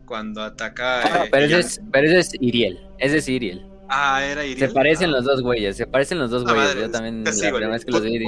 Cuando 0.06 0.41
ataca. 0.41 1.01
Ah, 1.03 1.25
eh, 1.25 1.30
pero, 1.32 1.46
ese 1.46 1.60
es, 1.60 1.82
pero 1.91 2.08
ese 2.08 2.20
es 2.20 2.32
Iriel. 2.41 2.80
Ese 2.98 3.18
es 3.18 3.30
Iriel. 3.30 3.65
Ah, 3.89 4.24
era 4.24 4.41
Se 4.41 4.48
Iriel. 4.50 4.72
parecen 4.74 5.10
Ah, 5.10 5.13
los 5.13 5.25
dos 5.25 5.41
güeyes, 5.41 5.75
se 5.77 5.86
parecen 5.88 6.20
los 6.20 6.32
dos 6.32 6.44
puta 6.44 6.53
güeyes. 6.53 6.70
madre, 6.75 6.88
Yo 6.88 6.91
también 6.91 7.24
la 7.24 7.32
primera 7.32 7.68
vez 7.70 7.86
que 7.86 7.91
los 7.91 8.03
vi 8.03 8.25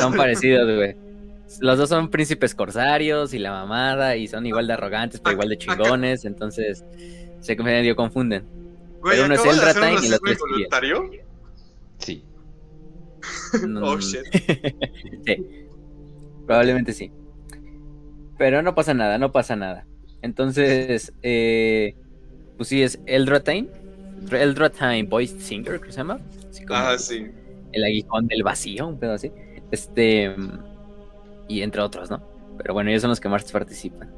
son 0.00 0.14
parecidos, 0.14 0.76
güey. 0.76 0.96
Los 1.60 1.78
dos 1.78 1.88
son 1.90 2.08
príncipes 2.10 2.54
corsarios 2.54 3.32
y 3.34 3.38
la 3.38 3.52
mamada 3.52 4.16
y 4.16 4.26
son 4.26 4.44
igual 4.46 4.66
de 4.66 4.72
arrogantes, 4.72 5.20
pero 5.20 5.34
igual 5.34 5.50
de 5.50 5.58
chingones, 5.58 6.24
entonces 6.24 6.84
se 7.40 7.54
medio 7.56 7.94
confunden. 7.94 8.44
Güey, 9.02 9.16
pero 9.18 9.26
uno 9.26 9.34
es 9.34 9.40
¿acabo 9.40 9.54
de 9.54 9.60
hacer 9.60 9.82
Eldratain 9.82 10.02
y 10.02 10.06
el 10.06 10.14
otro 10.14 10.32
es 10.32 10.38
Iriel. 10.50 10.68
Sí. 11.98 12.24
Oh 13.82 13.98
shit. 13.98 14.22
sí, 15.26 15.46
probablemente 16.46 16.92
sí. 16.92 17.10
Pero 18.38 18.62
no 18.62 18.74
pasa 18.74 18.94
nada, 18.94 19.18
no 19.18 19.32
pasa 19.32 19.56
nada. 19.56 19.86
Entonces, 20.22 21.12
eh, 21.22 21.94
pues 22.56 22.68
sí, 22.68 22.82
es 22.82 22.98
Eldratain. 23.06 23.70
Eldratain 24.30 25.08
Voice 25.08 25.38
Singer, 25.40 25.80
que 25.80 25.92
se 25.92 25.98
llama. 25.98 26.20
Así 26.50 26.64
como 26.64 26.80
Ah, 26.80 26.98
sí. 26.98 27.26
el 27.72 27.84
aguijón 27.84 28.26
del 28.26 28.42
vacío, 28.42 28.88
un 28.88 28.98
pedo 28.98 29.12
así. 29.12 29.30
Este. 29.70 30.34
Y 31.48 31.62
entre 31.62 31.82
otros, 31.82 32.10
¿no? 32.10 32.22
Pero 32.58 32.74
bueno, 32.74 32.90
ellos 32.90 33.02
son 33.02 33.10
los 33.10 33.20
que 33.20 33.28
más 33.28 33.50
participan. 33.50 34.10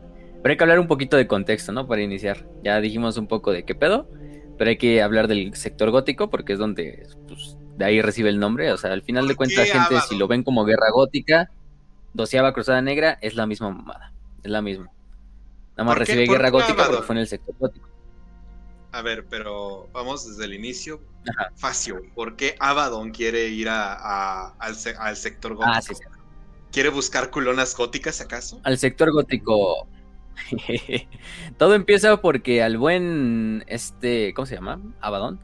Pero 0.42 0.52
hay 0.52 0.56
que 0.56 0.64
hablar 0.64 0.78
un 0.78 0.86
poquito 0.86 1.16
de 1.16 1.26
contexto, 1.26 1.72
¿no? 1.72 1.86
Para 1.86 2.02
iniciar. 2.02 2.46
Ya 2.62 2.80
dijimos 2.80 3.16
un 3.16 3.26
poco 3.26 3.52
de 3.52 3.64
qué 3.64 3.74
pedo. 3.74 4.08
Pero 4.58 4.70
hay 4.70 4.76
que 4.78 5.02
hablar 5.02 5.28
del 5.28 5.54
sector 5.54 5.90
gótico 5.90 6.30
porque 6.30 6.54
es 6.54 6.58
donde 6.58 7.06
pues, 7.28 7.58
de 7.76 7.84
ahí 7.84 8.02
recibe 8.02 8.28
el 8.30 8.38
nombre. 8.38 8.72
O 8.72 8.76
sea, 8.76 8.92
al 8.92 9.02
final 9.02 9.24
de 9.28 9.34
¿Por 9.34 9.46
cuentas, 9.46 9.64
gente, 9.66 9.78
Abaddon? 9.94 10.02
si 10.08 10.16
lo 10.16 10.28
ven 10.28 10.42
como 10.42 10.64
guerra 10.64 10.90
gótica, 10.92 11.50
doceava 12.14 12.52
cruzada 12.52 12.80
negra, 12.82 13.18
es 13.20 13.34
la 13.34 13.46
misma 13.46 13.70
mamada. 13.70 14.12
Es 14.42 14.50
la 14.50 14.62
misma. 14.62 14.90
Nada 15.76 15.84
más 15.84 15.96
¿Por 15.96 16.06
qué- 16.06 16.14
recibe 16.14 16.32
guerra 16.32 16.50
gótica 16.50 16.86
porque 16.86 17.02
fue 17.02 17.14
en 17.16 17.20
el 17.20 17.28
sector 17.28 17.54
gótico. 17.58 17.88
A 18.92 19.02
ver, 19.02 19.26
pero 19.28 19.88
vamos 19.92 20.26
desde 20.26 20.44
el 20.46 20.54
inicio. 20.54 21.00
Ajá. 21.28 21.50
Facio, 21.56 22.00
¿por 22.14 22.36
qué 22.36 22.56
Abaddon 22.60 23.10
quiere 23.10 23.48
ir 23.48 23.68
a, 23.68 23.92
a- 23.92 24.54
al, 24.58 24.74
se- 24.74 24.96
al 24.96 25.16
sector 25.16 25.54
gótico? 25.54 25.72
Ah, 25.74 25.82
sí, 25.82 25.94
sí. 25.94 26.02
¿Quiere 26.72 26.88
buscar 26.88 27.30
culonas 27.30 27.76
góticas 27.76 28.20
acaso? 28.20 28.60
al 28.62 28.78
sector 28.78 29.10
gótico. 29.12 29.86
Todo 31.58 31.74
empieza 31.74 32.18
porque 32.20 32.62
al 32.62 32.76
buen, 32.78 33.64
este, 33.66 34.32
¿cómo 34.34 34.46
se 34.46 34.54
llama? 34.54 34.80
Abaddon. 35.00 35.40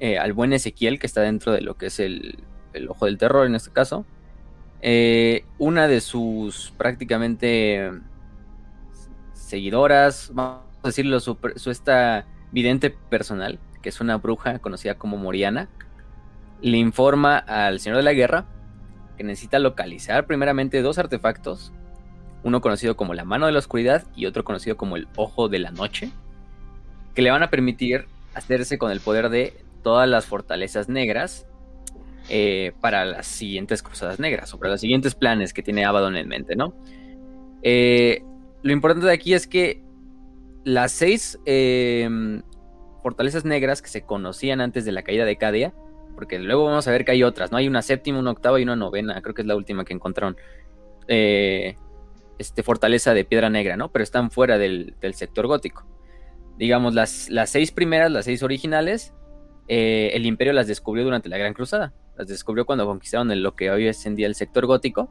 Eh, 0.00 0.18
al 0.18 0.32
buen 0.32 0.52
Ezequiel, 0.52 0.98
que 0.98 1.06
está 1.06 1.22
dentro 1.22 1.52
de 1.52 1.60
lo 1.60 1.76
que 1.76 1.86
es 1.86 1.98
el, 2.00 2.38
el 2.72 2.88
ojo 2.88 3.06
del 3.06 3.18
terror 3.18 3.46
en 3.46 3.54
este 3.54 3.70
caso. 3.72 4.04
eh, 4.80 5.44
una 5.58 5.88
de 5.88 6.00
sus 6.00 6.72
prácticamente 6.76 7.90
seguidoras, 9.32 10.30
vamos 10.34 10.62
a 10.82 10.88
decirlo, 10.88 11.20
su, 11.20 11.36
su 11.56 11.70
esta 11.70 12.26
vidente 12.52 12.90
personal, 12.90 13.58
que 13.82 13.88
es 13.88 14.00
una 14.00 14.18
bruja 14.18 14.58
conocida 14.60 14.94
como 14.96 15.16
Moriana, 15.16 15.68
le 16.60 16.76
informa 16.78 17.38
al 17.38 17.80
Señor 17.80 17.96
de 17.98 18.04
la 18.04 18.12
Guerra 18.12 18.46
que 19.16 19.24
necesita 19.24 19.58
localizar 19.58 20.26
primeramente 20.26 20.80
dos 20.82 20.98
artefactos, 20.98 21.72
uno 22.44 22.60
conocido 22.60 22.96
como 22.96 23.14
la 23.14 23.24
mano 23.24 23.46
de 23.46 23.52
la 23.52 23.58
oscuridad 23.58 24.06
y 24.14 24.26
otro 24.26 24.44
conocido 24.44 24.76
como 24.76 24.96
el 24.96 25.08
ojo 25.16 25.48
de 25.48 25.58
la 25.58 25.72
noche, 25.72 26.12
que 27.14 27.22
le 27.22 27.32
van 27.32 27.42
a 27.42 27.50
permitir 27.50 28.06
hacerse 28.34 28.78
con 28.78 28.92
el 28.92 29.00
poder 29.00 29.28
de 29.28 29.64
todas 29.82 30.08
las 30.08 30.26
fortalezas 30.26 30.88
negras 30.88 31.46
eh, 32.28 32.72
para 32.80 33.04
las 33.04 33.26
siguientes 33.26 33.82
cruzadas 33.82 34.18
negras, 34.18 34.52
o 34.54 34.58
para 34.58 34.72
los 34.72 34.80
siguientes 34.80 35.14
planes 35.14 35.52
que 35.52 35.62
tiene 35.62 35.84
Abaddon 35.84 36.16
en 36.16 36.28
mente, 36.28 36.56
¿no? 36.56 36.74
Eh, 37.62 38.22
lo 38.62 38.72
importante 38.72 39.06
de 39.06 39.12
aquí 39.12 39.34
es 39.34 39.46
que 39.46 39.82
las 40.64 40.92
seis 40.92 41.38
eh, 41.46 42.08
fortalezas 43.02 43.44
negras 43.44 43.80
que 43.80 43.88
se 43.88 44.02
conocían 44.02 44.60
antes 44.60 44.84
de 44.84 44.92
la 44.92 45.02
caída 45.02 45.24
de 45.24 45.36
Cadia, 45.36 45.72
porque 46.14 46.38
luego 46.38 46.64
vamos 46.64 46.86
a 46.88 46.90
ver 46.90 47.04
que 47.04 47.12
hay 47.12 47.22
otras, 47.22 47.52
¿no? 47.52 47.58
Hay 47.58 47.68
una 47.68 47.80
séptima, 47.80 48.18
una 48.18 48.32
octava 48.32 48.58
y 48.60 48.64
una 48.64 48.76
novena, 48.76 49.22
creo 49.22 49.34
que 49.34 49.42
es 49.42 49.48
la 49.48 49.56
última 49.56 49.84
que 49.84 49.94
encontraron. 49.94 50.36
Eh, 51.06 51.76
este, 52.38 52.62
fortaleza 52.62 53.14
de 53.14 53.24
piedra 53.24 53.50
negra, 53.50 53.76
¿no? 53.76 53.90
Pero 53.90 54.02
están 54.02 54.30
fuera 54.30 54.58
del, 54.58 54.94
del 55.00 55.14
sector 55.14 55.46
gótico. 55.46 55.86
Digamos, 56.56 56.94
las, 56.94 57.28
las 57.30 57.50
seis 57.50 57.72
primeras, 57.72 58.10
las 58.10 58.24
seis 58.26 58.42
originales, 58.42 59.12
eh, 59.68 60.10
el 60.14 60.26
imperio 60.26 60.52
las 60.52 60.66
descubrió 60.66 61.04
durante 61.04 61.28
la 61.28 61.38
Gran 61.38 61.54
Cruzada. 61.54 61.92
Las 62.16 62.26
descubrió 62.26 62.66
cuando 62.66 62.86
conquistaron 62.86 63.42
lo 63.42 63.54
que 63.54 63.70
hoy 63.70 63.86
es 63.86 64.02
día 64.16 64.26
el 64.26 64.34
sector 64.34 64.66
gótico. 64.66 65.10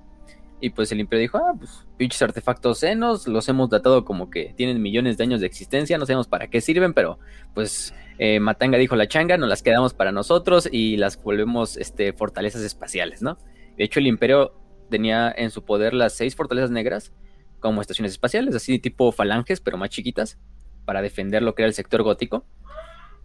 Y 0.60 0.72
pues 0.72 0.92
el 0.92 1.00
imperio 1.00 1.22
dijo, 1.22 1.38
ah, 1.38 1.54
pues 1.56 1.86
pinches 1.98 2.20
artefactos 2.24 2.80
senos, 2.80 3.28
los 3.28 3.48
hemos 3.48 3.70
datado 3.70 4.04
como 4.04 4.32
que 4.32 4.56
tienen 4.58 4.82
millones 4.82 5.16
de 5.16 5.24
años 5.24 5.40
de 5.40 5.46
existencia, 5.46 6.00
no 6.00 6.08
sabemos 6.08 6.28
para 6.28 6.48
qué 6.48 6.62
sirven, 6.62 6.96
pero 6.96 7.20
pues 7.54 7.94
eh, 8.18 8.40
Matanga 8.40 8.80
dijo 8.80 8.96
la 8.96 9.08
changa, 9.08 9.38
nos 9.38 9.50
las 9.50 9.62
quedamos 9.62 9.94
para 9.94 10.12
nosotros 10.12 10.68
y 10.72 10.98
las 10.98 11.22
volvemos 11.22 11.78
este, 11.78 12.12
fortalezas 12.12 12.64
espaciales, 12.64 13.22
¿no? 13.22 13.38
De 13.78 13.84
hecho 13.84 14.00
el 14.00 14.08
imperio 14.08 14.60
tenía 14.90 15.32
en 15.38 15.52
su 15.52 15.64
poder 15.64 15.94
las 15.94 16.14
seis 16.14 16.36
fortalezas 16.36 16.72
negras 16.72 17.14
como 17.60 17.82
estaciones 17.82 18.14
espaciales, 18.14 18.56
así 18.56 18.80
tipo 18.80 19.12
falanges, 19.12 19.62
pero 19.62 19.78
más 19.78 19.92
chiquitas, 19.92 20.40
para 20.86 21.04
defender 21.04 21.44
lo 21.44 21.54
que 21.54 21.62
era 21.62 21.68
el 21.68 21.76
sector 21.76 22.02
gótico. 22.02 22.46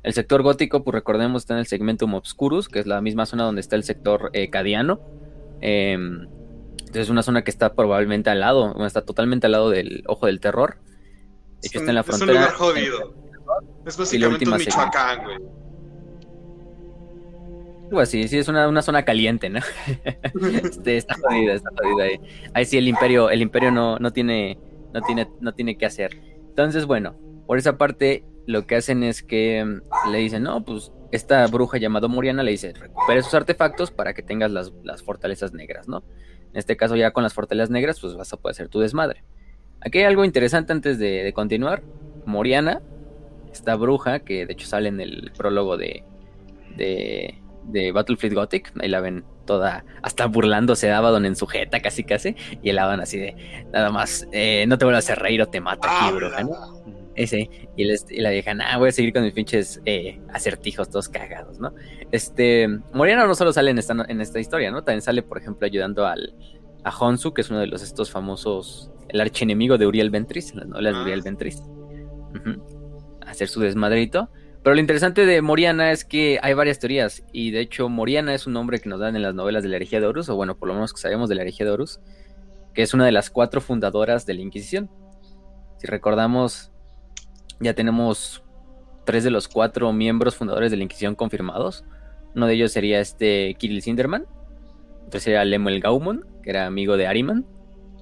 El 0.03 0.15
sector 0.15 0.43
gótico, 0.43 0.83
pues 0.83 0.95
recordemos, 0.95 1.43
está 1.43 1.55
en 1.55 1.61
el 1.61 1.67
segmentum 1.67 2.15
obscurus, 2.15 2.69
que 2.69 2.81
es 2.81 2.87
la 2.87 3.01
misma 3.01 3.25
zona 3.27 3.45
donde 3.45 3.61
está 3.61 3.77
el 3.77 3.85
sector 3.85 4.31
eh, 4.33 4.51
cadiano. 4.51 5.01
Em, 5.61 6.23
entonces 6.81 7.03
es 7.03 7.11
una 7.11 7.23
zona 7.23 7.43
que 7.43 7.51
está 7.51 7.75
probablemente 7.75 8.29
al 8.29 8.41
lado, 8.41 8.75
está 8.85 9.05
totalmente 9.05 9.47
al 9.47 9.53
lado 9.53 9.71
del 9.71 10.03
ojo 10.09 10.27
del 10.27 10.41
terror. 10.41 10.79
De 11.61 11.69
hecho, 11.69 11.79
está 11.79 11.93
en 11.93 11.95
la 11.95 12.03
frontera. 12.03 12.33
Es 12.33 12.37
un 12.37 12.43
lugar 12.43 12.55
jodido. 12.55 13.15
Es 13.87 13.97
básicamente 13.97 14.49
un 14.49 14.57
Michoacán, 14.57 15.25
güey. 15.25 15.39
Pues 17.93 18.09
sí, 18.09 18.27
sí, 18.27 18.39
es 18.39 18.49
una, 18.49 18.83
zona 18.83 19.05
caliente, 19.05 19.51
¿no? 19.51 19.61
Este, 20.65 20.97
está 20.97 21.15
jodida, 21.15 21.53
está 21.53 21.71
jodida 21.77 22.05
ahí. 22.05 22.21
Ahí 22.55 22.65
sí 22.65 22.79
el 22.79 22.89
imperio, 22.89 23.29
el 23.31 23.43
imperio 23.43 23.71
no, 23.71 23.99
no 23.99 24.13
tiene, 24.13 24.59
no 24.95 25.03
tiene, 25.03 25.29
no 25.41 25.53
tiene 25.53 25.77
que 25.77 25.85
hacer. 25.87 26.19
Entonces, 26.49 26.87
bueno, 26.87 27.15
por 27.53 27.59
esa 27.59 27.77
parte, 27.77 28.25
lo 28.47 28.67
que 28.67 28.77
hacen 28.77 29.03
es 29.03 29.23
que 29.23 29.63
mm, 29.63 30.11
le 30.11 30.19
dicen, 30.21 30.43
no, 30.43 30.65
pues 30.65 30.91
esta 31.11 31.47
bruja 31.49 31.77
llamada 31.77 32.09
Moriana 32.09 32.43
le 32.43 32.53
dice, 32.53 32.73
recupere 32.73 33.21
esos 33.21 33.35
artefactos 33.35 33.91
para 33.91 34.15
que 34.15 34.23
tengas 34.23 34.51
las, 34.51 34.73
fortalezas 35.03 35.53
negras, 35.53 35.87
¿no? 35.87 35.99
En 35.99 36.59
este 36.59 36.79
caso, 36.79 36.97
ya 36.97 37.11
con 37.11 37.23
las 37.23 37.35
fortalezas 37.35 37.69
negras, 37.69 38.01
pues 38.01 38.17
vas 38.17 38.33
a 38.33 38.39
poder 38.39 38.53
hacer 38.53 38.69
tu 38.71 38.81
desmadre. 38.81 39.23
Aquí 39.83 39.99
hay 39.99 40.05
algo 40.05 40.25
interesante 40.25 40.73
antes 40.73 40.99
de, 40.99 41.31
continuar. 41.35 41.83
Moriana, 42.25 42.81
esta 43.53 43.75
bruja, 43.75 44.21
que 44.21 44.47
de 44.47 44.55
hecho 44.55 44.67
sale 44.67 44.89
en 44.89 45.03
el 45.03 45.31
prólogo 45.37 45.77
de, 45.77 46.05
de, 46.79 47.39
de 47.65 47.93
Battlefield 47.93 48.35
Gothic. 48.35 48.73
Ahí 48.81 48.89
la 48.89 49.01
ven 49.01 49.27
toda, 49.45 49.85
hasta 50.01 50.25
burlándose 50.25 50.87
de 50.87 50.95
Abaddon 50.95 51.27
en 51.27 51.37
sujeta, 51.37 51.81
casi 51.81 52.03
casi. 52.03 52.35
Y 52.63 52.71
el 52.71 52.79
Abaddon 52.79 53.01
así 53.01 53.19
de, 53.19 53.67
nada 53.75 53.91
más, 53.91 54.27
eh, 54.33 54.65
no 54.69 54.79
te 54.79 54.87
vuelvas 54.87 55.05
a 55.05 55.13
hacer 55.13 55.23
reír 55.23 55.43
o 55.43 55.49
te 55.49 55.61
mato 55.61 55.87
aquí, 55.87 56.15
bruja, 56.15 56.47
Ese, 57.23 57.49
y, 57.77 58.21
la 58.21 58.31
vieja, 58.31 58.55
nah, 58.55 58.79
voy 58.79 58.89
a 58.89 58.93
seguir 58.93 59.13
con 59.13 59.23
mis 59.23 59.33
pinches 59.33 59.81
eh, 59.85 60.21
acertijos 60.33 60.91
todos 60.91 61.09
cagados, 61.09 61.61
¿no? 61.61 61.73
Este, 62.11 62.67
Moriana 62.93 63.27
no 63.27 63.35
solo 63.35 63.53
sale 63.53 63.71
en 63.71 63.79
esta, 63.79 63.95
en 64.09 64.21
esta 64.21 64.41
historia, 64.41 64.71
¿no? 64.71 64.83
También 64.83 65.03
sale, 65.03 65.23
por 65.23 65.39
ejemplo, 65.39 65.67
ayudando 65.67 66.07
al, 66.07 66.35
a 66.85 66.91
Honsu, 66.91 67.33
que 67.33 67.43
es 67.43 67.51
uno 67.51 67.61
de 67.61 67.67
los 67.69 67.83
estos 67.83 68.11
famosos, 68.11 68.91
el 69.09 69.21
archienemigo 69.21 69.79
de 69.79 69.87
Uriel 69.87 70.11
Ventris, 70.11 70.55
las 70.55 70.67
novelas 70.67 70.95
de 70.95 70.99
ah. 70.99 71.03
Uriel 71.03 71.23
Ventris. 71.23 71.63
Hacer 73.27 73.49
su 73.49 73.61
desmadrito. 73.61 74.31
Pero 74.63 74.75
lo 74.75 74.81
interesante 74.81 75.27
de 75.27 75.43
Moriana 75.43 75.91
es 75.91 76.05
que 76.05 76.39
hay 76.41 76.55
varias 76.55 76.79
teorías, 76.79 77.25
y 77.33 77.51
de 77.51 77.61
hecho 77.61 77.89
Moriana 77.89 78.33
es 78.33 78.47
un 78.47 78.53
nombre 78.53 78.81
que 78.81 78.89
nos 78.89 79.01
dan 79.01 79.17
en 79.17 79.23
las 79.23 79.35
novelas 79.35 79.65
de 79.65 79.69
la 79.69 79.77
herejía 79.77 80.01
de 80.01 80.07
Horus, 80.07 80.29
o 80.29 80.37
bueno, 80.37 80.57
por 80.57 80.69
lo 80.69 80.75
menos 80.75 80.93
que 80.93 81.01
sabemos 81.01 81.29
de 81.29 81.35
la 81.35 81.43
herejía 81.43 81.67
de 81.67 81.73
Horus, 81.73 82.01
que 82.73 82.83
es 82.83 82.95
una 82.95 83.05
de 83.05 83.13
las 83.13 83.31
cuatro 83.31 83.61
fundadoras 83.61 84.25
de 84.25 84.35
la 84.35 84.41
Inquisición. 84.41 84.89
Si 85.79 85.89
recordamos, 85.89 86.72
ya 87.63 87.75
tenemos 87.75 88.43
tres 89.05 89.25
de 89.25 89.31
los 89.31 89.49
cuatro 89.49 89.93
miembros 89.93 90.37
fundadores 90.37 90.71
de 90.71 90.77
la 90.77 90.83
Inquisición 90.85 91.15
confirmados. 91.15 91.85
Uno 92.35 92.47
de 92.47 92.55
ellos 92.55 92.73
sería 92.73 93.01
este 93.01 93.55
Kirill 93.59 93.83
Sinderman, 93.83 94.27
otro 95.07 95.21
sería 95.21 95.45
Lemuel 95.45 95.81
Gaumon, 95.81 96.27
que 96.43 96.51
era 96.51 96.67
amigo 96.67 96.97
de 96.97 97.07
Ariman, 97.07 97.47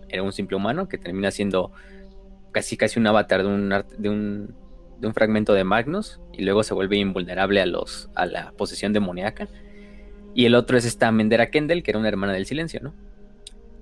era 0.09 0.23
un 0.23 0.33
simple 0.33 0.57
humano 0.57 0.89
que 0.89 0.99
termina 0.99 1.31
siendo 1.31 1.73
casi 2.53 2.77
casi 2.77 2.99
un 2.99 3.07
avatar 3.07 3.43
de 3.43 3.49
un, 3.49 3.75
de 3.99 4.09
un 4.09 4.55
de 5.01 5.07
un 5.07 5.15
fragmento 5.15 5.55
de 5.55 5.65
Magnus 5.65 6.21
y 6.33 6.43
luego 6.43 6.63
se 6.63 6.75
vuelve 6.75 6.97
invulnerable 6.97 7.61
a, 7.61 7.67
los, 7.67 8.11
a 8.15 8.27
la 8.27 8.53
posesión 8.53 8.93
demoníaca. 8.93 9.49
Y 10.35 10.45
el 10.45 10.55
otro 10.55 10.77
es 10.77 10.85
esta 10.85 11.11
Mendera 11.11 11.51
Kendall, 11.51 11.83
que 11.83 11.91
era 11.91 11.99
una 11.99 12.09
hermana 12.09 12.33
del 12.35 12.47
silencio, 12.47 12.81
¿no? 12.83 12.95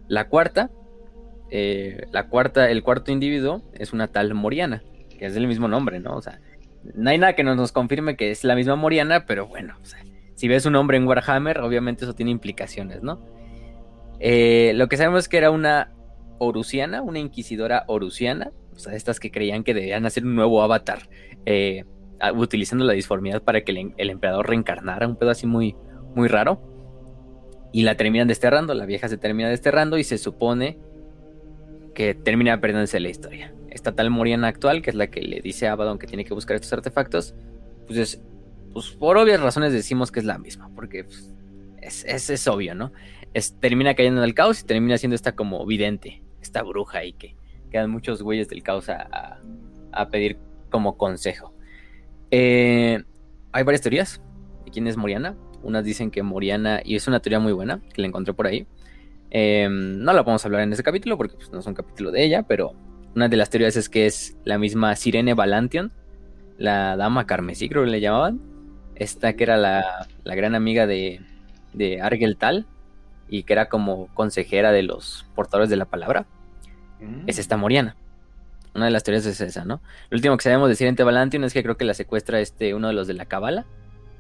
La 0.06 0.28
cuarta, 0.28 0.70
eh, 1.50 2.06
la 2.12 2.28
cuarta, 2.28 2.70
el 2.70 2.82
cuarto 2.82 3.12
individuo 3.12 3.62
es 3.74 3.92
una 3.92 4.08
tal 4.08 4.32
Moriana, 4.32 4.82
que 5.18 5.26
es 5.26 5.34
del 5.34 5.46
mismo 5.46 5.68
nombre, 5.68 6.00
¿no? 6.00 6.16
O 6.16 6.22
sea, 6.22 6.40
no 6.94 7.10
hay 7.10 7.18
nada 7.18 7.34
que 7.34 7.44
nos, 7.44 7.72
confirme 7.72 8.16
que 8.16 8.30
es 8.30 8.44
la 8.44 8.54
misma 8.54 8.76
Moriana, 8.76 9.26
pero 9.26 9.46
bueno, 9.46 9.76
si 10.34 10.48
ves 10.48 10.64
un 10.64 10.72
nombre 10.72 10.96
en 10.96 11.06
Warhammer, 11.06 11.60
obviamente 11.60 12.04
eso 12.04 12.14
tiene 12.14 12.30
implicaciones, 12.30 13.02
¿no? 13.02 13.20
Eh, 14.20 14.72
lo 14.74 14.88
que 14.88 14.96
sabemos 14.96 15.20
es 15.20 15.28
que 15.28 15.36
era 15.36 15.50
una 15.50 15.92
Orusiana, 16.38 17.02
una 17.02 17.18
inquisidora 17.18 17.84
Orusiana, 17.86 18.52
o 18.74 18.78
sea, 18.78 18.94
estas 18.94 19.20
que 19.20 19.30
creían 19.30 19.64
que 19.64 19.74
debían 19.74 20.06
hacer 20.06 20.24
un 20.24 20.36
nuevo 20.36 20.62
avatar, 20.62 21.08
eh, 21.46 21.84
utilizando 22.34 22.84
la 22.84 22.92
disformidad 22.92 23.42
para 23.42 23.62
que 23.62 23.72
el, 23.96 24.10
emperador 24.10 24.48
reencarnara, 24.48 25.06
un 25.06 25.16
pedo 25.16 25.30
así 25.30 25.46
muy, 25.46 25.76
muy 26.14 26.28
raro. 26.28 26.62
Y 27.72 27.82
la 27.82 27.96
terminan 27.96 28.28
desterrando, 28.28 28.72
la 28.74 28.86
vieja 28.86 29.08
se 29.08 29.18
termina 29.18 29.50
desterrando 29.50 29.98
y 29.98 30.04
se 30.04 30.16
supone 30.16 30.78
que 31.94 32.14
termina 32.14 32.60
perdiéndose 32.60 32.98
la 32.98 33.08
historia. 33.08 33.52
Esta 33.78 33.92
tal 33.92 34.10
Moriana 34.10 34.48
actual, 34.48 34.82
que 34.82 34.90
es 34.90 34.96
la 34.96 35.06
que 35.06 35.22
le 35.22 35.40
dice 35.40 35.68
a 35.68 35.72
Abaddon 35.72 36.00
que 36.00 36.08
tiene 36.08 36.24
que 36.24 36.34
buscar 36.34 36.56
estos 36.56 36.72
artefactos, 36.72 37.36
pues, 37.86 37.96
es, 37.96 38.20
pues 38.72 38.90
por 38.90 39.16
obvias 39.16 39.40
razones 39.40 39.72
decimos 39.72 40.10
que 40.10 40.18
es 40.18 40.26
la 40.26 40.36
misma, 40.36 40.68
porque 40.74 41.04
pues, 41.04 41.32
es, 41.80 42.28
es, 42.28 42.48
obvio, 42.48 42.74
¿no? 42.74 42.92
Es, 43.34 43.54
termina 43.60 43.94
cayendo 43.94 44.20
en 44.20 44.24
el 44.24 44.34
caos 44.34 44.62
y 44.62 44.66
termina 44.66 44.98
siendo 44.98 45.14
esta 45.14 45.36
como 45.36 45.64
vidente, 45.64 46.24
esta 46.42 46.64
bruja 46.64 47.04
y 47.04 47.12
que 47.12 47.36
quedan 47.70 47.88
muchos 47.88 48.20
güeyes 48.20 48.48
del 48.48 48.64
caos 48.64 48.88
a, 48.88 49.38
pedir 50.10 50.38
como 50.70 50.96
consejo. 50.96 51.54
Eh, 52.32 53.00
hay 53.52 53.62
varias 53.62 53.82
teorías 53.82 54.20
de 54.64 54.72
quién 54.72 54.88
es 54.88 54.96
Moriana. 54.96 55.36
Unas 55.62 55.84
dicen 55.84 56.10
que 56.10 56.24
Moriana, 56.24 56.82
y 56.84 56.96
es 56.96 57.06
una 57.06 57.20
teoría 57.20 57.38
muy 57.38 57.52
buena, 57.52 57.80
que 57.94 58.00
la 58.02 58.08
encontré 58.08 58.34
por 58.34 58.48
ahí. 58.48 58.66
Em, 59.30 60.02
no 60.02 60.12
la 60.12 60.24
podemos 60.24 60.44
hablar 60.44 60.62
en 60.62 60.72
ese 60.72 60.82
capítulo 60.82 61.16
porque 61.16 61.36
pues, 61.36 61.52
no 61.52 61.60
es 61.60 61.66
un 61.68 61.74
capítulo 61.74 62.10
de 62.10 62.24
ella, 62.24 62.42
pero 62.42 62.74
una 63.14 63.28
de 63.28 63.36
las 63.36 63.50
teorías 63.50 63.76
es 63.76 63.88
que 63.88 64.06
es 64.06 64.36
la 64.44 64.58
misma 64.58 64.94
Sirene 64.96 65.34
Valantion, 65.34 65.92
la 66.56 66.96
dama 66.96 67.26
carmesí, 67.26 67.68
creo 67.68 67.84
que 67.84 67.90
le 67.90 68.00
llamaban. 68.00 68.40
Esta 68.94 69.34
que 69.34 69.44
era 69.44 69.56
la, 69.56 70.08
gran 70.24 70.54
amiga 70.54 70.86
de, 70.86 71.20
de 71.72 72.00
Argel 72.00 72.36
Tal 72.36 72.66
y 73.28 73.44
que 73.44 73.52
era 73.52 73.68
como 73.68 74.08
consejera 74.14 74.72
de 74.72 74.82
los 74.82 75.26
portadores 75.34 75.70
de 75.70 75.76
la 75.76 75.84
palabra 75.84 76.26
es 77.26 77.38
esta 77.38 77.56
Moriana. 77.56 77.96
Una 78.74 78.86
de 78.86 78.90
las 78.90 79.02
teorías 79.02 79.26
es 79.26 79.40
esa, 79.40 79.64
¿no? 79.64 79.80
Lo 80.10 80.16
último 80.16 80.36
que 80.36 80.44
sabemos 80.44 80.68
decir 80.68 80.86
en 80.86 80.94
Valantion 80.94 81.44
es 81.44 81.52
que 81.52 81.62
creo 81.62 81.76
que 81.76 81.84
la 81.84 81.94
secuestra 81.94 82.40
este, 82.40 82.74
uno 82.74 82.88
de 82.88 82.94
los 82.94 83.06
de 83.06 83.14
la 83.14 83.26
Cabala 83.26 83.66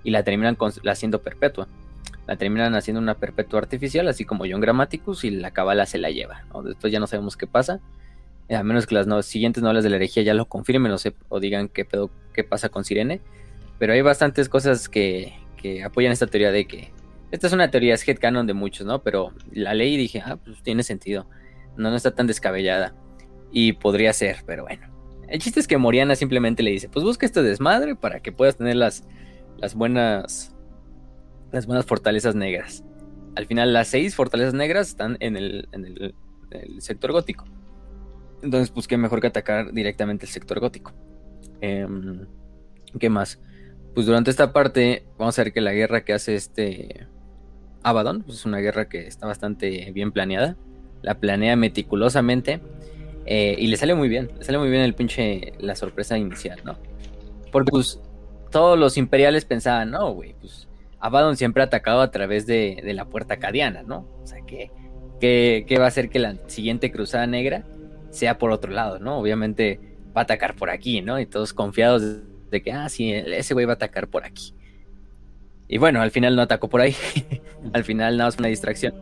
y 0.04 0.10
la 0.10 0.22
terminan 0.22 0.56
haciendo 0.86 1.22
perpetua. 1.22 1.68
La 2.26 2.36
terminan 2.36 2.74
haciendo 2.74 3.00
una 3.00 3.14
perpetua 3.14 3.60
artificial, 3.60 4.06
así 4.08 4.24
como 4.24 4.44
John 4.48 4.60
Grammaticus, 4.60 5.24
y 5.24 5.30
la 5.30 5.50
Cabala 5.50 5.86
se 5.86 5.98
la 5.98 6.10
lleva. 6.10 6.44
Después 6.64 6.92
ya 6.92 7.00
no 7.00 7.06
sabemos 7.06 7.36
qué 7.36 7.46
pasa. 7.46 7.80
A 8.50 8.62
menos 8.62 8.86
que 8.86 8.94
las 8.94 9.26
siguientes 9.26 9.62
novelas 9.62 9.84
de 9.84 9.90
la 9.90 9.96
herejía 9.96 10.22
ya 10.22 10.34
lo 10.34 10.46
confirmen 10.46 10.92
o, 10.92 10.96
o 11.28 11.40
digan 11.40 11.68
qué, 11.68 11.84
pedo, 11.84 12.10
qué 12.32 12.44
pasa 12.44 12.68
con 12.68 12.84
Sirene. 12.84 13.20
Pero 13.78 13.92
hay 13.92 14.00
bastantes 14.00 14.48
cosas 14.48 14.88
que, 14.88 15.34
que 15.56 15.82
apoyan 15.82 16.12
esta 16.12 16.26
teoría 16.26 16.50
de 16.50 16.66
que. 16.66 16.92
Esta 17.30 17.46
es 17.46 17.52
una 17.52 17.70
teoría, 17.70 17.94
es 17.94 18.08
headcanon 18.08 18.46
de 18.46 18.54
muchos, 18.54 18.86
¿no? 18.86 19.02
Pero 19.02 19.34
la 19.52 19.74
leí 19.74 19.94
y 19.94 19.98
dije, 19.98 20.22
ah, 20.24 20.38
pues 20.42 20.62
tiene 20.62 20.82
sentido 20.82 21.26
no, 21.78 21.90
no 21.90 21.96
está 21.96 22.10
tan 22.10 22.26
descabellada. 22.26 22.94
Y 23.50 23.72
podría 23.72 24.12
ser, 24.12 24.38
pero 24.44 24.64
bueno. 24.64 24.86
El 25.28 25.40
chiste 25.40 25.60
es 25.60 25.68
que 25.68 25.78
Moriana 25.78 26.16
simplemente 26.16 26.62
le 26.62 26.70
dice, 26.70 26.88
pues 26.88 27.04
busca 27.04 27.24
este 27.24 27.42
desmadre 27.42 27.96
para 27.96 28.20
que 28.20 28.32
puedas 28.32 28.56
tener 28.56 28.76
las, 28.76 29.04
las 29.58 29.74
buenas 29.74 30.54
las 31.52 31.66
buenas 31.66 31.86
fortalezas 31.86 32.34
negras. 32.34 32.84
Al 33.36 33.46
final 33.46 33.72
las 33.72 33.88
seis 33.88 34.14
fortalezas 34.14 34.52
negras 34.52 34.88
están 34.88 35.16
en 35.20 35.36
el, 35.36 35.68
en 35.72 35.84
el, 35.86 36.14
sector 36.80 37.12
gótico. 37.12 37.44
Entonces, 38.42 38.70
pues 38.70 38.86
qué 38.86 38.96
mejor 38.96 39.20
que 39.20 39.26
atacar 39.26 39.72
directamente 39.72 40.26
el 40.26 40.32
sector 40.32 40.60
gótico. 40.60 40.92
Em, 41.60 42.26
¿Qué 42.98 43.10
más? 43.10 43.40
Pues 43.94 44.06
durante 44.06 44.30
esta 44.30 44.52
parte 44.52 45.04
vamos 45.18 45.38
a 45.38 45.44
ver 45.44 45.52
que 45.52 45.60
la 45.60 45.72
guerra 45.72 46.04
que 46.04 46.12
hace 46.12 46.34
este 46.34 47.06
Abaddon 47.82 48.22
pues 48.22 48.38
es 48.38 48.46
una 48.46 48.58
guerra 48.58 48.88
que 48.88 49.06
está 49.06 49.26
bastante 49.26 49.90
bien 49.92 50.12
planeada 50.12 50.56
la 51.02 51.18
planea 51.18 51.56
meticulosamente 51.56 52.60
eh, 53.26 53.56
y 53.58 53.66
le 53.66 53.76
sale 53.76 53.94
muy 53.94 54.08
bien, 54.08 54.30
le 54.38 54.44
sale 54.44 54.58
muy 54.58 54.70
bien 54.70 54.82
el 54.82 54.94
pinche, 54.94 55.52
la 55.58 55.76
sorpresa 55.76 56.16
inicial, 56.16 56.60
¿no? 56.64 56.76
Porque 57.52 57.70
pues 57.70 58.00
todos 58.50 58.78
los 58.78 58.96
imperiales 58.96 59.44
pensaban, 59.44 59.90
no, 59.90 60.12
güey, 60.12 60.34
pues 60.40 60.66
Abaddon 61.00 61.36
siempre 61.36 61.62
ha 61.62 61.66
atacado 61.66 62.00
a 62.00 62.10
través 62.10 62.46
de, 62.46 62.80
la 62.94 63.04
puerta 63.04 63.38
cadiana, 63.38 63.82
¿no? 63.82 64.06
O 64.22 64.26
sea, 64.26 64.38
que, 64.46 64.70
que, 65.20 65.78
va 65.78 65.84
a 65.84 65.88
hacer 65.88 66.08
que 66.08 66.18
la 66.18 66.36
siguiente 66.46 66.90
cruzada 66.90 67.26
negra 67.26 67.64
sea 68.10 68.38
por 68.38 68.50
otro 68.50 68.72
lado, 68.72 68.98
¿no? 68.98 69.18
Obviamente 69.18 69.80
va 70.16 70.22
a 70.22 70.24
atacar 70.24 70.54
por 70.54 70.70
aquí, 70.70 71.00
¿no? 71.00 71.20
Y 71.20 71.26
todos 71.26 71.52
confiados 71.52 72.02
de 72.50 72.62
que, 72.62 72.72
ah, 72.72 72.88
sí, 72.88 73.12
ese 73.12 73.54
güey 73.54 73.66
va 73.66 73.72
a 73.72 73.76
atacar 73.76 74.08
por 74.08 74.24
aquí. 74.24 74.54
Y 75.68 75.78
bueno, 75.78 76.00
al 76.00 76.10
final 76.10 76.34
no 76.34 76.42
atacó 76.42 76.68
por 76.68 76.80
ahí. 76.80 76.94
al 77.72 77.84
final 77.84 78.16
nada 78.16 78.28
más 78.28 78.38
una 78.38 78.48
distracción. 78.48 78.94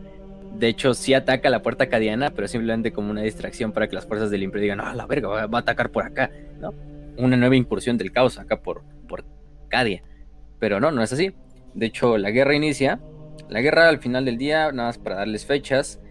De 0.59 0.67
hecho, 0.67 0.93
sí 0.93 1.13
ataca 1.13 1.49
la 1.49 1.61
puerta 1.61 1.87
cadiana, 1.87 2.31
pero 2.31 2.47
simplemente 2.47 2.91
como 2.91 3.11
una 3.11 3.21
distracción 3.21 3.71
para 3.71 3.87
que 3.87 3.95
las 3.95 4.05
fuerzas 4.05 4.29
del 4.29 4.43
Imperio 4.43 4.63
digan, 4.63 4.81
ah, 4.81 4.93
la 4.93 5.05
verga, 5.05 5.27
va, 5.47 5.57
a 5.57 5.61
atacar 5.61 5.91
por 5.91 6.03
acá, 6.03 6.31
¿no? 6.59 6.73
Una 7.17 7.37
nueva 7.37 7.55
incursión 7.55 7.97
del 7.97 8.11
caos 8.11 8.37
acá 8.37 8.61
por, 8.61 8.83
por 9.07 9.23
Cadia. 9.69 10.03
Pero 10.59 10.79
no, 10.79 10.91
no 10.91 11.01
es 11.03 11.13
así. 11.13 11.33
De 11.73 11.85
hecho, 11.85 12.17
la 12.17 12.31
guerra 12.31 12.55
inicia. 12.55 12.99
La 13.49 13.61
guerra 13.61 13.87
al 13.87 13.99
final 13.99 14.25
del 14.25 14.37
día, 14.37 14.71
nada 14.71 14.89
más 14.89 14.97
para 14.97 15.17
darles 15.17 15.45
fechas, 15.45 16.01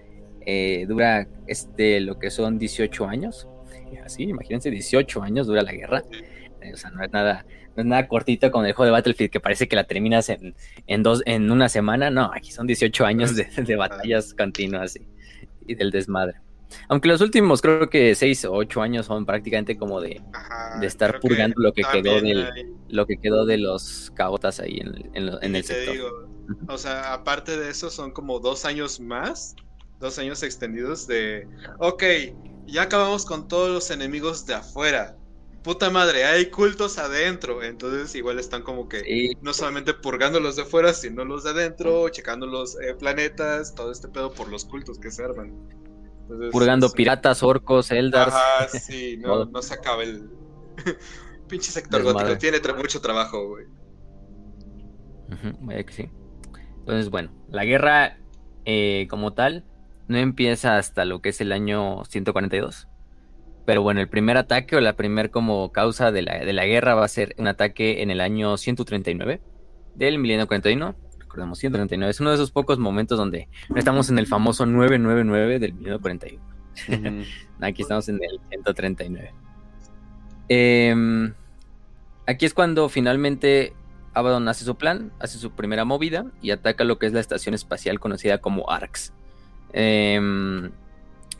eh, 0.46 0.86
dura 0.88 1.26
este, 1.48 2.00
lo 2.00 2.18
que 2.18 2.30
son 2.30 2.58
18 2.58 3.06
años. 3.06 3.48
Así, 4.04 4.22
imagínense, 4.22 4.70
18 4.70 5.22
años 5.22 5.46
dura 5.48 5.62
la 5.62 5.72
guerra. 5.72 6.04
Eh, 6.62 6.72
o 6.72 6.76
sea, 6.76 6.90
no 6.90 7.04
es 7.04 7.12
nada, 7.12 7.44
no 7.74 7.82
es 7.82 7.86
nada 7.86 8.06
cortito 8.06 8.50
con 8.52 8.64
el 8.64 8.72
juego 8.72 8.86
de 8.86 8.92
Battlefield 8.92 9.30
que 9.30 9.40
parece 9.40 9.68
que 9.68 9.76
la 9.76 9.84
terminas 9.84 10.28
en, 10.28 10.54
en, 10.86 11.02
dos, 11.02 11.22
en 11.26 11.50
una 11.50 11.68
semana. 11.68 12.10
No, 12.10 12.30
aquí 12.32 12.52
son 12.52 12.66
18 12.66 13.04
años 13.04 13.34
de, 13.34 13.76
batallas 13.76 14.34
continuas 14.34 14.96
y, 15.66 15.74
del 15.74 15.90
desmadre. 15.90 16.40
Aunque 16.88 17.08
los 17.08 17.20
últimos 17.20 17.60
creo 17.60 17.88
que 17.90 18.14
6 18.14 18.46
o 18.46 18.54
8 18.54 18.82
años 18.82 19.06
son 19.06 19.26
prácticamente 19.26 19.76
como 19.76 20.00
de, 20.00 20.20
de 20.80 20.86
estar 20.86 21.20
purgando 21.20 21.56
lo 21.58 21.72
que 21.72 21.82
quedó 21.82 22.20
del, 22.20 22.46
lo 22.88 23.06
que 23.06 23.18
quedó 23.18 23.46
de 23.46 23.58
los 23.58 24.12
caotas 24.14 24.60
ahí 24.60 24.80
en, 24.80 25.30
en, 25.42 25.56
el 25.56 25.64
sector. 25.64 26.28
o 26.68 26.78
sea, 26.78 27.14
aparte 27.14 27.56
de 27.56 27.70
eso 27.70 27.88
son 27.88 28.10
como 28.10 28.40
dos 28.40 28.64
años 28.64 28.98
más, 28.98 29.54
dos 30.00 30.18
años 30.18 30.42
extendidos 30.42 31.06
de, 31.06 31.48
ok, 31.78 32.02
ya 32.66 32.82
acabamos 32.82 33.24
con 33.24 33.48
todos 33.48 33.70
los 33.70 33.90
enemigos 33.90 34.46
de 34.46 34.54
afuera 34.54 35.16
puta 35.66 35.90
madre, 35.90 36.24
hay 36.24 36.46
cultos 36.46 36.96
adentro. 36.96 37.60
Entonces 37.60 38.14
igual 38.14 38.38
están 38.38 38.62
como 38.62 38.88
que 38.88 39.34
no 39.42 39.52
solamente 39.52 39.94
purgando 39.94 40.38
los 40.38 40.54
de 40.54 40.62
afuera, 40.62 40.94
sino 40.94 41.24
los 41.24 41.42
de 41.42 41.50
adentro, 41.50 42.08
checando 42.08 42.46
los 42.46 42.80
eh, 42.80 42.94
planetas, 42.94 43.74
todo 43.74 43.90
este 43.90 44.06
pedo 44.06 44.32
por 44.32 44.48
los 44.48 44.64
cultos 44.64 45.00
que 45.00 45.10
se 45.10 45.24
arman. 45.24 45.52
Purgando 46.52 46.88
piratas, 46.90 47.42
orcos, 47.42 47.90
eldars. 47.90 48.32
Ah, 48.32 48.68
sí, 48.68 49.16
no, 49.20 49.44
no 49.46 49.60
se 49.60 49.74
acaba 49.74 50.04
el 50.04 50.30
pinche 51.48 51.72
sector 51.72 52.04
gótico. 52.04 52.38
Tiene 52.38 52.60
mucho 52.76 53.00
trabajo, 53.00 53.48
güey. 53.48 53.66
que 55.84 55.92
sí. 55.92 56.08
Entonces, 56.78 57.10
bueno, 57.10 57.32
la 57.48 57.64
guerra 57.64 58.18
eh, 58.66 59.08
como 59.10 59.34
tal 59.34 59.64
no 60.08 60.18
empieza 60.18 60.76
hasta 60.76 61.04
lo 61.04 61.20
que 61.20 61.30
es 61.30 61.40
el 61.40 61.52
año 61.52 62.04
142 62.04 62.88
pero 63.66 63.82
bueno, 63.82 64.00
el 64.00 64.08
primer 64.08 64.36
ataque 64.36 64.76
o 64.76 64.80
la 64.80 64.94
primer 64.94 65.30
como 65.30 65.72
causa 65.72 66.12
de 66.12 66.22
la, 66.22 66.38
de 66.38 66.52
la 66.52 66.64
guerra 66.64 66.94
va 66.94 67.04
a 67.04 67.08
ser 67.08 67.34
un 67.36 67.48
ataque 67.48 68.00
en 68.00 68.12
el 68.12 68.20
año 68.20 68.56
139 68.56 69.40
del 69.96 70.18
milenio 70.20 70.46
41. 70.46 70.94
Recordemos, 71.18 71.58
139 71.58 72.10
es 72.10 72.20
uno 72.20 72.30
de 72.30 72.36
esos 72.36 72.52
pocos 72.52 72.78
momentos 72.78 73.18
donde 73.18 73.48
no 73.68 73.76
estamos 73.76 74.08
en 74.08 74.20
el 74.20 74.28
famoso 74.28 74.64
999 74.66 75.58
del 75.58 75.74
milenio 75.74 76.00
41. 76.00 76.40
aquí 77.60 77.82
estamos 77.82 78.08
en 78.08 78.20
el 78.22 78.40
139. 78.48 79.34
Em, 80.48 81.34
aquí 82.26 82.46
es 82.46 82.54
cuando 82.54 82.88
finalmente 82.88 83.72
Abaddon 84.14 84.46
hace 84.48 84.64
su 84.64 84.76
plan, 84.76 85.12
hace 85.18 85.38
su 85.38 85.50
primera 85.50 85.84
movida 85.84 86.26
y 86.40 86.52
ataca 86.52 86.84
lo 86.84 87.00
que 87.00 87.06
es 87.06 87.12
la 87.12 87.20
estación 87.20 87.52
espacial 87.56 87.98
conocida 87.98 88.38
como 88.38 88.70
ARX. 88.70 89.12
Eh, 89.76 90.70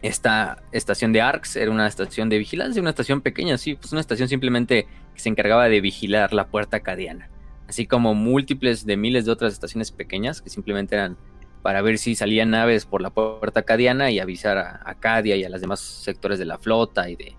esta 0.03 0.63
estación 0.73 1.13
de 1.13 1.23
ARCS 1.23 1.57
era 1.57 1.71
una 1.71 1.87
estación 1.87 2.29
de 2.29 2.39
vigilancia, 2.39 2.81
una 2.81 2.91
estación 2.91 3.23
pequeña, 3.23 3.59
sí, 3.59 3.75
pues 3.75 3.93
una 3.93 4.01
estación 4.01 4.29
simplemente 4.29 4.87
que 5.15 5.21
se 5.21 5.29
encargaba 5.29 5.69
de 5.69 5.81
vigilar 5.81 6.33
la 6.33 6.47
puerta 6.47 6.81
cadiana, 6.81 7.31
así 7.67 7.87
como 7.87 8.15
múltiples 8.15 8.85
de 8.85 8.97
miles 8.97 9.25
de 9.25 9.33
otras 9.33 9.55
estaciones 9.55 9.91
pequeñas 9.91 10.43
que 10.43 10.51
simplemente 10.51 10.95
eran 10.95 11.17
para 11.63 11.83
ver 11.83 11.99
si 11.99 12.15
salían 12.15 12.51
naves 12.51 12.85
por 12.85 13.01
la 13.01 13.11
puerta 13.11 13.63
cadiana 13.63 14.11
y 14.11 14.21
avisar 14.21 14.59
a, 14.59 14.83
a 14.85 14.95
Cadia 14.95 15.35
y 15.35 15.45
a 15.45 15.49
los 15.49 15.61
demás 15.61 15.81
sectores 15.81 16.39
de 16.39 16.45
la 16.45 16.59
flota 16.59 17.09
y, 17.11 17.17
de, 17.17 17.35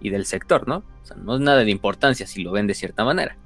y 0.00 0.10
del 0.10 0.26
sector, 0.26 0.68
¿no? 0.68 0.84
O 1.02 1.06
sea, 1.06 1.16
no 1.16 1.34
es 1.34 1.40
nada 1.40 1.64
de 1.64 1.70
importancia 1.70 2.26
si 2.26 2.42
lo 2.42 2.52
ven 2.52 2.68
de 2.68 2.74
cierta 2.74 3.04
manera. 3.04 3.36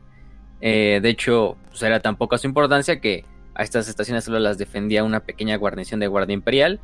Eh, 0.60 1.00
de 1.00 1.08
hecho, 1.08 1.56
pues 1.68 1.82
era 1.82 2.00
tan 2.00 2.16
poca 2.16 2.36
su 2.36 2.46
importancia 2.46 3.00
que 3.00 3.24
a 3.54 3.62
estas 3.62 3.88
estaciones 3.88 4.24
solo 4.24 4.38
las 4.38 4.58
defendía 4.58 5.04
una 5.04 5.20
pequeña 5.20 5.56
guarnición 5.56 6.00
de 6.00 6.08
guardia 6.08 6.34
imperial 6.34 6.80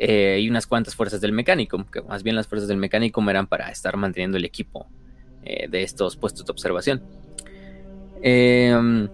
eh, 0.00 0.38
y 0.40 0.48
unas 0.48 0.66
cuantas 0.66 0.94
fuerzas 0.94 1.20
del 1.20 1.32
mecánico, 1.32 1.84
que 1.90 2.02
más 2.02 2.22
bien 2.22 2.36
las 2.36 2.46
fuerzas 2.46 2.68
del 2.68 2.76
mecánico 2.76 3.20
eran 3.28 3.48
para 3.48 3.68
estar 3.68 3.96
manteniendo 3.96 4.36
el 4.36 4.44
equipo 4.44 4.86
eh, 5.42 5.66
de 5.68 5.82
estos 5.82 6.16
puestos 6.16 6.46
de 6.46 6.52
observación. 6.52 7.02
Em, 8.22 9.08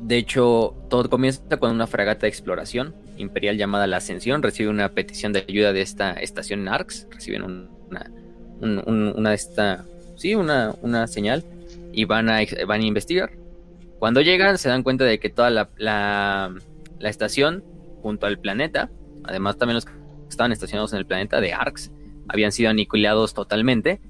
de 0.00 0.16
hecho, 0.18 0.74
todo 0.90 1.08
comienza 1.08 1.56
con 1.58 1.70
una 1.70 1.86
fragata 1.86 2.22
de 2.22 2.28
exploración 2.28 2.94
imperial 3.16 3.56
llamada 3.56 3.86
La 3.86 3.98
Ascensión. 3.98 4.42
Recibe 4.42 4.68
una 4.68 4.90
petición 4.90 5.32
de 5.32 5.44
ayuda 5.48 5.72
de 5.72 5.80
esta 5.80 6.12
estación 6.12 6.64
NARX. 6.64 7.06
Reciben 7.10 7.68
una, 8.60 9.34
esta, 9.34 9.84
sí, 10.16 10.34
una, 10.34 10.74
una 10.82 11.06
señal 11.06 11.42
y 11.92 12.04
van 12.04 12.28
a, 12.28 12.40
van 12.66 12.82
a 12.82 12.84
investigar. 12.84 13.30
Cuando 13.98 14.20
llegan, 14.20 14.58
se 14.58 14.68
dan 14.68 14.82
cuenta 14.82 15.04
de 15.04 15.18
que 15.18 15.30
toda 15.30 15.50
la, 15.50 15.70
la 15.78 17.08
estación, 17.08 17.64
junto 18.02 18.26
al 18.26 18.38
planeta, 18.38 18.90
Además, 19.24 19.56
también 19.56 19.74
los 19.74 19.84
que 19.84 19.92
estaban 20.28 20.52
estacionados 20.52 20.92
en 20.92 20.98
el 20.98 21.06
planeta 21.06 21.40
de 21.40 21.52
Arx 21.52 21.90
habían 22.28 22.52
sido 22.52 22.70
aniquilados 22.70 23.34
totalmente. 23.34 24.00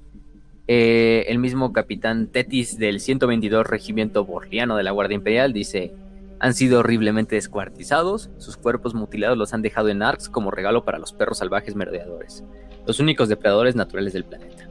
Eh, 0.67 1.25
el 1.27 1.39
mismo 1.39 1.73
capitán 1.73 2.27
Tetis 2.27 2.77
del 2.77 2.99
122 2.99 3.65
Regimiento 3.65 4.25
Borliano 4.25 4.77
de 4.77 4.83
la 4.83 4.91
Guardia 4.91 5.15
Imperial 5.15 5.53
dice: 5.53 5.93
Han 6.39 6.53
sido 6.53 6.79
horriblemente 6.79 7.35
descuartizados, 7.35 8.29
sus 8.37 8.57
cuerpos 8.57 8.93
mutilados 8.93 9.37
los 9.37 9.53
han 9.53 9.61
dejado 9.61 9.89
en 9.89 10.03
Arx 10.03 10.29
como 10.29 10.51
regalo 10.51 10.85
para 10.85 10.99
los 10.99 11.13
perros 11.13 11.39
salvajes 11.39 11.75
merodeadores, 11.75 12.43
los 12.85 12.99
únicos 12.99 13.27
depredadores 13.27 13.75
naturales 13.75 14.13
del 14.13 14.23
planeta. 14.23 14.69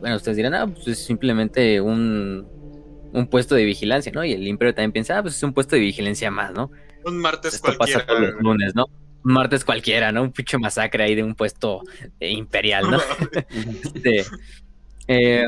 Bueno, 0.00 0.16
ustedes 0.16 0.36
dirán, 0.36 0.54
ah, 0.54 0.66
pues 0.66 0.86
es 0.88 1.04
simplemente 1.04 1.80
un, 1.80 2.46
un 3.12 3.26
puesto 3.28 3.54
de 3.54 3.64
vigilancia, 3.64 4.12
¿no? 4.12 4.24
Y 4.24 4.32
el 4.32 4.46
Imperio 4.46 4.74
también 4.74 4.92
piensa, 4.92 5.18
ah, 5.18 5.22
pues 5.22 5.36
es 5.36 5.42
un 5.42 5.52
puesto 5.52 5.76
de 5.76 5.80
vigilancia 5.80 6.30
más, 6.30 6.52
¿no? 6.52 6.70
Un 7.04 7.18
martes 7.18 7.54
Esto 7.54 7.74
cualquiera. 7.76 8.00
Pasa 8.00 8.06
todos 8.06 8.34
los 8.34 8.42
lunes, 8.42 8.74
¿no? 8.74 8.86
Martes 9.22 9.64
cualquiera, 9.64 10.12
¿no? 10.12 10.22
Un 10.22 10.32
pinche 10.32 10.58
masacre 10.58 11.04
ahí 11.04 11.14
de 11.14 11.22
un 11.22 11.34
puesto 11.34 11.82
eh, 12.20 12.30
imperial, 12.30 12.90
¿no? 12.90 12.98
este, 13.84 14.24
eh, 15.08 15.46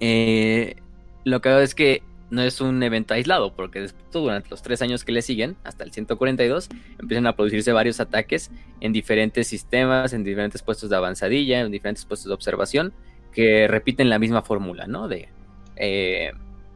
eh, 0.00 0.76
lo 1.24 1.40
que 1.40 1.48
hago 1.48 1.60
es 1.60 1.74
que 1.74 2.02
no 2.30 2.42
es 2.42 2.60
un 2.60 2.82
evento 2.82 3.14
aislado, 3.14 3.54
porque 3.54 3.80
después, 3.80 4.04
durante 4.12 4.50
los 4.50 4.62
tres 4.62 4.82
años 4.82 5.04
que 5.04 5.12
le 5.12 5.22
siguen, 5.22 5.56
hasta 5.62 5.84
el 5.84 5.92
142, 5.92 6.68
empiezan 6.98 7.26
a 7.26 7.36
producirse 7.36 7.72
varios 7.72 8.00
ataques 8.00 8.50
en 8.80 8.92
diferentes 8.92 9.46
sistemas, 9.46 10.12
en 10.12 10.24
diferentes 10.24 10.62
puestos 10.62 10.90
de 10.90 10.96
avanzadilla, 10.96 11.60
en 11.60 11.70
diferentes 11.70 12.04
puestos 12.04 12.28
de 12.28 12.34
observación, 12.34 12.92
que 13.32 13.68
repiten 13.68 14.08
la 14.08 14.18
misma 14.18 14.42
fórmula, 14.42 14.86
¿no? 14.86 15.06
De 15.06 15.28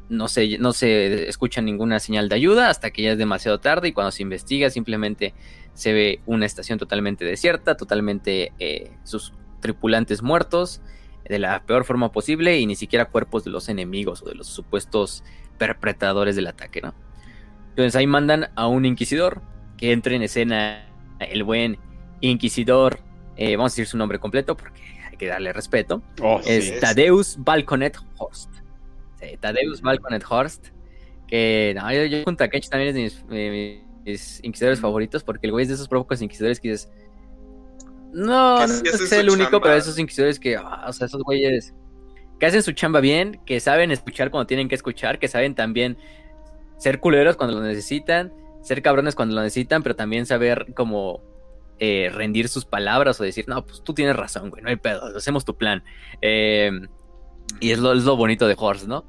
no 0.08 0.28
se, 0.28 0.58
no 0.58 0.72
se 0.72 1.28
escucha 1.28 1.60
ninguna 1.60 1.98
señal 1.98 2.28
de 2.28 2.34
ayuda 2.34 2.70
hasta 2.70 2.90
que 2.90 3.02
ya 3.02 3.12
es 3.12 3.18
demasiado 3.18 3.60
tarde 3.60 3.88
y 3.88 3.92
cuando 3.92 4.10
se 4.10 4.22
investiga 4.22 4.70
simplemente 4.70 5.34
se 5.74 5.92
ve 5.92 6.20
una 6.26 6.46
estación 6.46 6.78
totalmente 6.78 7.24
desierta, 7.24 7.76
totalmente 7.76 8.52
eh, 8.58 8.90
sus 9.04 9.32
tripulantes 9.60 10.22
muertos 10.22 10.80
de 11.28 11.38
la 11.38 11.62
peor 11.64 11.84
forma 11.84 12.10
posible 12.10 12.58
y 12.58 12.66
ni 12.66 12.74
siquiera 12.74 13.06
cuerpos 13.06 13.44
de 13.44 13.50
los 13.50 13.68
enemigos 13.68 14.22
o 14.22 14.26
de 14.26 14.34
los 14.34 14.46
supuestos 14.46 15.22
perpetradores 15.58 16.36
del 16.36 16.46
ataque, 16.46 16.80
¿no? 16.80 16.94
Entonces 17.70 17.94
ahí 17.96 18.06
mandan 18.06 18.50
a 18.56 18.66
un 18.66 18.86
inquisidor 18.86 19.42
que 19.76 19.92
entre 19.92 20.16
en 20.16 20.22
escena 20.22 20.86
el 21.20 21.44
buen 21.44 21.78
inquisidor, 22.20 23.00
eh, 23.36 23.56
vamos 23.56 23.72
a 23.72 23.74
decir 23.74 23.86
su 23.86 23.96
nombre 23.96 24.18
completo 24.18 24.56
porque 24.56 24.80
hay 25.08 25.16
que 25.16 25.26
darle 25.26 25.52
respeto, 25.52 26.02
oh, 26.20 26.40
es 26.44 26.80
Tadeus 26.80 27.36
Balconet 27.38 27.98
Horst. 29.20 29.40
Tadeus 29.40 29.82
Malconet 29.82 30.24
Horst. 30.28 30.68
Que 31.26 31.74
no, 31.76 31.92
yo, 31.92 32.04
yo 32.04 32.24
junto 32.24 32.44
a 32.44 32.48
Kench 32.48 32.68
también 32.68 32.96
es 32.96 33.26
de 33.26 33.82
mis, 34.04 34.40
inquisidores 34.42 34.80
favoritos. 34.80 35.24
Porque 35.24 35.46
el 35.46 35.52
güey 35.52 35.62
es 35.62 35.68
de 35.68 35.74
esos 35.74 35.88
pocos 35.88 36.22
inquisidores 36.22 36.60
que 36.60 36.70
dices. 36.70 36.90
No, 38.12 38.58
no 38.58 38.64
es 38.64 39.12
el 39.12 39.28
único, 39.28 39.60
pero 39.60 39.74
esos 39.74 39.98
inquisidores 39.98 40.40
que, 40.40 40.56
ah, 40.56 40.86
o 40.88 40.92
sea, 40.92 41.06
esos 41.06 41.22
güeyes 41.22 41.74
que 42.38 42.46
hacen 42.46 42.62
su 42.62 42.72
chamba 42.72 43.00
bien, 43.00 43.40
que 43.44 43.60
saben 43.60 43.90
escuchar 43.90 44.30
cuando 44.30 44.46
tienen 44.46 44.68
que 44.68 44.74
escuchar, 44.74 45.18
que 45.18 45.28
saben 45.28 45.54
también 45.54 45.98
ser 46.78 47.00
culeros 47.00 47.36
cuando 47.36 47.56
lo 47.56 47.62
necesitan, 47.62 48.32
ser 48.62 48.82
cabrones 48.82 49.14
cuando 49.14 49.34
lo 49.34 49.42
necesitan, 49.42 49.82
pero 49.82 49.96
también 49.96 50.24
saber 50.24 50.72
como 50.74 51.20
eh, 51.80 52.10
rendir 52.12 52.48
sus 52.48 52.64
palabras 52.64 53.20
o 53.20 53.24
decir, 53.24 53.46
no, 53.48 53.64
pues 53.66 53.82
tú 53.82 53.92
tienes 53.92 54.16
razón, 54.16 54.50
güey, 54.50 54.62
no 54.62 54.68
hay 54.68 54.76
pedo, 54.76 55.16
hacemos 55.16 55.44
tu 55.44 55.56
plan. 55.56 55.82
Eh, 56.22 56.70
y 57.60 57.70
es 57.70 57.78
lo, 57.78 57.92
es 57.92 58.04
lo 58.04 58.16
bonito 58.16 58.46
de 58.46 58.56
Horse, 58.58 58.86
¿no? 58.86 59.04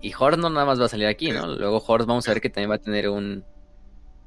Y 0.00 0.12
Horse 0.18 0.40
no 0.40 0.50
nada 0.50 0.66
más 0.66 0.80
va 0.80 0.86
a 0.86 0.88
salir 0.88 1.06
aquí, 1.06 1.30
¿no? 1.30 1.46
Luego 1.46 1.82
Horse 1.86 2.06
vamos 2.06 2.26
a 2.28 2.32
ver 2.32 2.40
que 2.40 2.50
también 2.50 2.70
va 2.70 2.76
a 2.76 2.80
tener 2.80 3.08
un, 3.08 3.44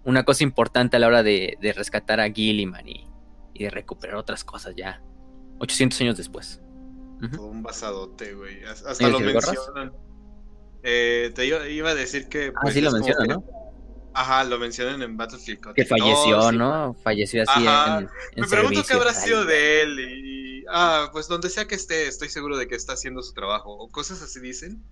una 0.04 0.24
cosa 0.24 0.44
importante 0.44 0.98
a 0.98 1.00
la 1.00 1.08
hora 1.08 1.24
de, 1.24 1.58
rescatar 1.76 2.20
a 2.20 2.30
Gilliman 2.30 2.88
y, 2.88 3.08
y, 3.54 3.64
de 3.64 3.70
recuperar 3.70 4.16
otras 4.18 4.44
cosas 4.44 4.76
ya 4.76 5.02
800 5.60 6.02
años 6.02 6.18
después. 6.18 6.62
Todo 7.36 7.48
un 7.48 7.62
basadote, 7.64 8.34
güey. 8.34 8.64
Hasta 8.64 9.10
lo 9.10 9.20
mencionan. 9.20 9.92
Eh, 10.84 11.32
te 11.36 11.46
iba, 11.46 11.68
iba 11.68 11.90
a 11.90 11.96
decir 11.96 12.30
que. 12.30 12.54
Ah, 12.56 12.60
pues, 12.62 12.74
sí 12.74 12.82
lo 12.82 12.88
es 12.88 12.94
como 12.94 13.06
menciona, 13.06 13.28
que- 13.28 13.34
¿no? 13.34 13.44
Ajá, 14.14 14.44
lo 14.44 14.58
mencionan 14.58 15.02
en 15.02 15.18
Battlefield. 15.18 15.60
Que 15.74 15.84
Gothic 15.84 15.88
2, 15.88 16.00
falleció, 16.00 16.50
sí. 16.50 16.58
¿no? 16.58 16.94
Falleció 17.04 17.44
así 17.44 17.68
Ajá. 17.68 18.00
en, 18.00 18.10
en 18.36 18.42
Me 18.42 18.48
pregunto 18.48 18.84
qué 18.84 18.94
habrá 18.94 19.14
sido 19.14 19.46
de 19.46 19.82
él. 19.82 20.00
Y, 20.00 20.66
ah, 20.70 21.10
pues 21.12 21.28
donde 21.28 21.50
sea 21.50 21.66
que 21.66 21.76
esté, 21.76 22.08
estoy 22.08 22.30
seguro 22.30 22.58
de 22.58 22.68
que 22.68 22.76
está 22.76 22.94
haciendo 22.94 23.22
su 23.22 23.34
trabajo. 23.34 23.72
O 23.72 23.90
cosas 23.90 24.22
así 24.22 24.40
dicen. 24.40 24.84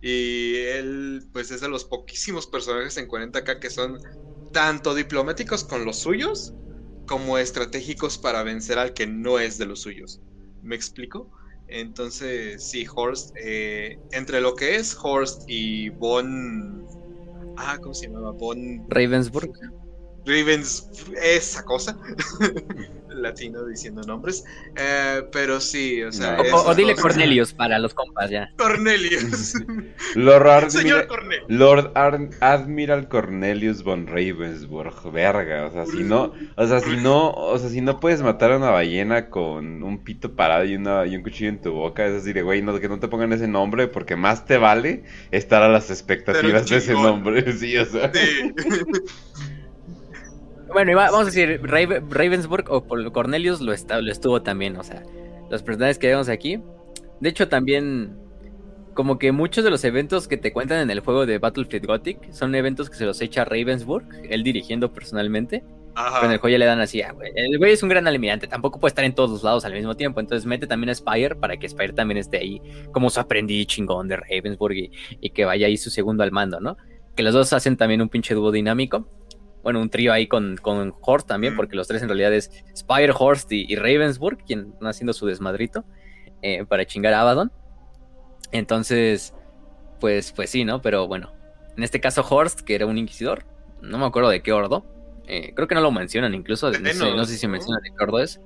Y 0.00 0.56
él, 0.56 1.26
pues 1.32 1.50
es 1.50 1.62
de 1.62 1.68
los 1.68 1.84
poquísimos 1.84 2.46
personajes 2.46 2.96
en 2.98 3.08
40k 3.08 3.58
que 3.58 3.70
son 3.70 3.98
tanto 4.52 4.94
diplomáticos 4.94 5.64
con 5.64 5.84
los 5.84 5.98
suyos 5.98 6.52
como 7.06 7.38
estratégicos 7.38 8.18
para 8.18 8.42
vencer 8.42 8.78
al 8.78 8.92
que 8.92 9.06
no 9.06 9.38
es 9.38 9.58
de 9.58 9.66
los 9.66 9.80
suyos. 9.80 10.20
¿Me 10.62 10.76
explico? 10.76 11.30
Entonces, 11.68 12.68
sí, 12.68 12.86
Horst, 12.92 13.34
eh, 13.36 13.98
entre 14.12 14.40
lo 14.40 14.54
que 14.54 14.76
es 14.76 14.96
Horst 15.00 15.42
y 15.48 15.88
Von. 15.90 16.86
Ah, 17.56 17.78
¿cómo 17.80 17.94
se 17.94 18.06
llamaba? 18.06 18.32
Von 18.32 18.84
Ravensburg. 18.88 19.52
Ravens, 20.26 20.90
esa 21.22 21.64
cosa. 21.64 21.96
Latino 23.16 23.64
diciendo 23.64 24.02
nombres. 24.02 24.44
Eh, 24.76 25.22
pero 25.32 25.60
sí, 25.60 26.02
o 26.02 26.12
sea. 26.12 26.36
No. 26.36 26.56
O, 26.56 26.74
dile 26.74 26.94
Cornelius 26.94 27.52
para 27.52 27.78
los 27.78 27.94
compas 27.94 28.30
ya. 28.30 28.50
Cornelius. 28.56 29.54
Lord, 30.14 30.70
Señor 30.70 31.00
Admiral, 31.00 31.06
Cornelius. 31.06 31.46
Lord 31.48 31.92
Ar- 31.94 32.30
Admiral 32.40 33.08
Cornelius 33.08 33.82
von 33.82 34.06
Ravensburg, 34.06 35.12
verga, 35.12 35.66
o 35.66 35.72
sea, 35.72 35.86
si 35.86 36.02
no, 36.02 36.32
o 36.56 36.66
sea, 36.66 36.80
si 36.80 36.96
no, 36.96 37.30
o 37.30 37.58
sea, 37.58 37.68
si 37.70 37.80
no 37.80 38.00
puedes 38.00 38.22
matar 38.22 38.52
a 38.52 38.58
una 38.58 38.70
ballena 38.70 39.30
con 39.30 39.82
un 39.82 40.04
pito 40.04 40.34
parado 40.34 40.64
y 40.64 40.76
una 40.76 41.06
y 41.06 41.16
un 41.16 41.22
cuchillo 41.22 41.50
en 41.50 41.60
tu 41.60 41.72
boca, 41.72 42.06
es 42.06 42.22
así 42.22 42.32
de, 42.32 42.42
güey, 42.42 42.62
no, 42.62 42.78
que 42.78 42.88
no 42.88 43.00
te 43.00 43.08
pongan 43.08 43.32
ese 43.32 43.48
nombre 43.48 43.88
porque 43.88 44.16
más 44.16 44.44
te 44.44 44.58
vale 44.58 45.04
estar 45.30 45.62
a 45.62 45.68
las 45.68 45.90
expectativas 45.90 46.68
de 46.68 46.76
ese 46.76 46.92
nombre, 46.92 47.52
sí, 47.52 47.76
o 47.76 47.86
sea. 47.86 48.12
Sí. 48.12 48.52
Bueno, 50.72 50.90
iba- 50.92 51.04
vamos 51.10 51.22
a 51.22 51.24
decir, 51.26 51.60
Rave- 51.62 52.02
Ravensburg 52.10 52.66
o 52.70 52.84
Cornelius 53.12 53.60
lo, 53.60 53.72
está, 53.72 54.00
lo 54.00 54.10
estuvo 54.10 54.42
también, 54.42 54.76
o 54.76 54.82
sea, 54.82 55.02
los 55.50 55.62
personajes 55.62 55.98
que 55.98 56.08
vemos 56.08 56.28
aquí. 56.28 56.60
De 57.20 57.28
hecho, 57.28 57.48
también, 57.48 58.16
como 58.94 59.18
que 59.18 59.32
muchos 59.32 59.64
de 59.64 59.70
los 59.70 59.84
eventos 59.84 60.28
que 60.28 60.36
te 60.36 60.52
cuentan 60.52 60.80
en 60.80 60.90
el 60.90 61.00
juego 61.00 61.24
de 61.24 61.38
Battlefield 61.38 61.86
Gothic 61.86 62.32
son 62.32 62.54
eventos 62.54 62.90
que 62.90 62.96
se 62.96 63.04
los 63.06 63.20
echa 63.20 63.44
Ravensburg, 63.44 64.06
él 64.28 64.42
dirigiendo 64.42 64.92
personalmente. 64.92 65.62
Pero 65.94 66.08
en 66.08 66.24
el 66.24 66.30
Ajá. 66.32 66.38
juego 66.40 66.48
ya 66.52 66.58
le 66.58 66.66
dan 66.66 66.80
así, 66.80 67.00
ah, 67.00 67.12
güey. 67.12 67.32
El 67.34 67.56
güey 67.56 67.72
es 67.72 67.82
un 67.82 67.88
gran 67.88 68.06
almirante, 68.06 68.46
tampoco 68.46 68.78
puede 68.78 68.90
estar 68.90 69.04
en 69.06 69.14
todos 69.14 69.30
los 69.30 69.42
lados 69.42 69.64
al 69.64 69.72
mismo 69.72 69.94
tiempo. 69.96 70.20
Entonces 70.20 70.44
mete 70.44 70.66
también 70.66 70.90
a 70.90 70.94
Spire 70.94 71.36
para 71.36 71.56
que 71.56 71.66
Spire 71.66 71.94
también 71.94 72.18
esté 72.18 72.36
ahí 72.36 72.60
como 72.92 73.08
su 73.08 73.18
aprendiz 73.18 73.66
chingón 73.68 74.06
de 74.08 74.16
Ravensburg 74.18 74.74
y, 74.76 74.90
y 75.22 75.30
que 75.30 75.46
vaya 75.46 75.68
ahí 75.68 75.78
su 75.78 75.88
segundo 75.88 76.22
al 76.22 76.32
mando, 76.32 76.60
¿no? 76.60 76.76
Que 77.14 77.22
los 77.22 77.32
dos 77.32 77.50
hacen 77.54 77.78
también 77.78 78.02
un 78.02 78.10
pinche 78.10 78.34
dúo 78.34 78.52
dinámico. 78.52 79.08
Bueno, 79.66 79.80
un 79.80 79.90
trío 79.90 80.12
ahí 80.12 80.28
con, 80.28 80.56
con 80.58 80.94
Horst 81.00 81.26
también, 81.26 81.56
porque 81.56 81.74
los 81.74 81.88
tres 81.88 82.00
en 82.00 82.08
realidad 82.08 82.32
es 82.32 82.52
Spire, 82.76 83.12
Horst 83.18 83.50
y, 83.50 83.66
y 83.68 83.74
Ravensburg, 83.74 84.38
quien 84.44 84.70
están 84.74 84.86
haciendo 84.86 85.12
su 85.12 85.26
desmadrito 85.26 85.84
eh, 86.40 86.64
para 86.64 86.84
chingar 86.86 87.12
a 87.14 87.22
Abaddon. 87.22 87.50
Entonces, 88.52 89.34
pues, 89.98 90.30
pues 90.30 90.50
sí, 90.50 90.64
¿no? 90.64 90.80
Pero 90.82 91.08
bueno, 91.08 91.32
en 91.76 91.82
este 91.82 92.00
caso 92.00 92.24
Horst, 92.28 92.60
que 92.60 92.76
era 92.76 92.86
un 92.86 92.96
inquisidor, 92.96 93.44
no 93.82 93.98
me 93.98 94.06
acuerdo 94.06 94.28
de 94.30 94.40
qué 94.40 94.52
ordo. 94.52 94.86
eh, 95.26 95.52
creo 95.56 95.66
que 95.66 95.74
no 95.74 95.80
lo 95.80 95.90
mencionan 95.90 96.32
incluso, 96.34 96.70
no 96.70 96.92
sé, 96.92 97.16
no 97.16 97.24
sé 97.24 97.36
si 97.36 97.48
mencionan 97.48 97.82
de 97.82 97.90
qué 97.90 98.04
ordo 98.04 98.20
es. 98.20 98.40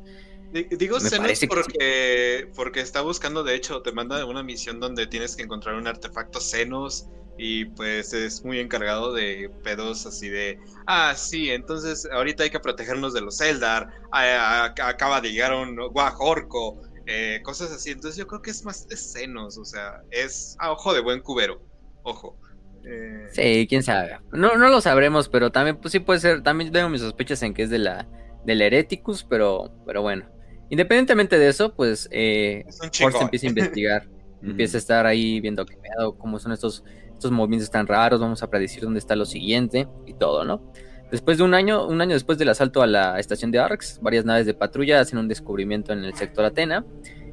Di- 0.53 0.65
Digo 0.77 0.99
Me 1.01 1.11
Xenos 1.11 1.39
sí. 1.39 1.47
porque, 1.47 2.49
porque 2.57 2.81
está 2.81 3.03
buscando, 3.03 3.45
de 3.45 3.55
hecho, 3.57 3.83
te 3.83 3.93
manda 3.93 4.25
una 4.25 4.43
misión 4.43 4.81
donde 4.81 5.07
tienes 5.07 5.37
que 5.37 5.43
encontrar 5.43 5.75
un 5.75 5.87
artefacto 5.87 6.41
Xenos 6.41 7.09
y 7.43 7.65
pues 7.65 8.13
es 8.13 8.45
muy 8.45 8.61
encargado 8.61 9.15
de 9.15 9.51
pedos 9.65 10.05
así 10.05 10.29
de, 10.29 10.59
ah, 10.87 11.15
sí, 11.17 11.51
entonces 11.51 12.07
ahorita 12.13 12.43
hay 12.43 12.51
que 12.51 12.61
protegernos 12.61 13.15
de 13.15 13.23
los 13.23 13.41
Eldar, 13.41 13.89
ah, 14.13 14.75
acaba 14.83 15.23
de 15.23 15.33
llegar 15.33 15.55
un 15.55 15.75
Guaj 15.75 16.21
Orco, 16.21 16.83
eh, 17.07 17.41
cosas 17.43 17.73
así, 17.73 17.93
entonces 17.93 18.19
yo 18.19 18.27
creo 18.27 18.43
que 18.43 18.51
es 18.51 18.63
más 18.63 18.87
de 18.89 18.95
Xenos, 18.95 19.57
o 19.57 19.65
sea, 19.65 20.03
es 20.11 20.55
a 20.59 20.71
ojo 20.71 20.93
de 20.93 21.01
buen 21.01 21.21
cubero, 21.21 21.63
ojo. 22.03 22.39
Eh, 22.85 23.29
Sí, 23.33 23.67
quién 23.67 23.83
sabe. 23.83 24.19
No, 24.33 24.59
no 24.59 24.69
lo 24.69 24.83
sabremos, 24.83 25.31
pero 25.31 25.51
también, 25.51 25.79
pues 25.79 25.93
sí 25.93 25.99
puede 25.99 26.21
ser. 26.21 26.43
También 26.43 26.73
tengo 26.73 26.89
mis 26.89 27.03
sospechas 27.03 27.43
en 27.43 27.53
que 27.53 27.65
es 27.65 27.71
de 27.71 27.79
la 27.79 28.09
del 28.47 28.63
Hereticus, 28.63 29.23
pero, 29.23 29.71
pero 29.85 30.01
bueno. 30.01 30.27
Independientemente 30.71 31.39
de 31.39 31.49
eso, 31.49 31.75
pues 31.75 32.09
eh, 32.11 32.65
es 32.67 32.81
chingón. 32.91 33.21
empieza 33.21 33.47
a 33.47 33.51
investigar. 33.51 34.09
empieza 34.43 34.79
a 34.79 34.81
estar 34.81 35.07
ahí 35.07 35.41
viendo 35.41 35.67
qué 35.67 35.77
pedo, 35.77 36.17
cómo 36.17 36.39
son 36.39 36.53
estos, 36.53 36.85
estos 37.21 37.31
movimientos 37.33 37.71
tan 37.71 37.87
raros, 37.87 38.19
vamos 38.19 38.43
a 38.43 38.49
predecir 38.49 38.83
dónde 38.83 38.99
está 38.99 39.15
lo 39.15 39.27
siguiente 39.27 39.87
y 40.07 40.15
todo, 40.15 40.45
¿no? 40.45 40.73
Después 41.11 41.39
de 41.39 41.45
un 41.45 41.55
año, 41.55 41.87
un 41.87 42.01
año 42.01 42.15
después 42.15 42.39
del 42.39 42.49
asalto 42.49 42.83
a 42.83 42.87
la 42.87 43.19
estación 43.19 43.51
de 43.51 43.59
Arx, 43.59 44.01
varias 44.01 44.25
naves 44.25 44.47
de 44.47 44.55
patrulla 44.55 45.01
hacen 45.01 45.19
un 45.19 45.29
descubrimiento 45.29 45.93
en 45.93 46.05
el 46.05 46.15
sector 46.15 46.45
Atena. 46.45 46.87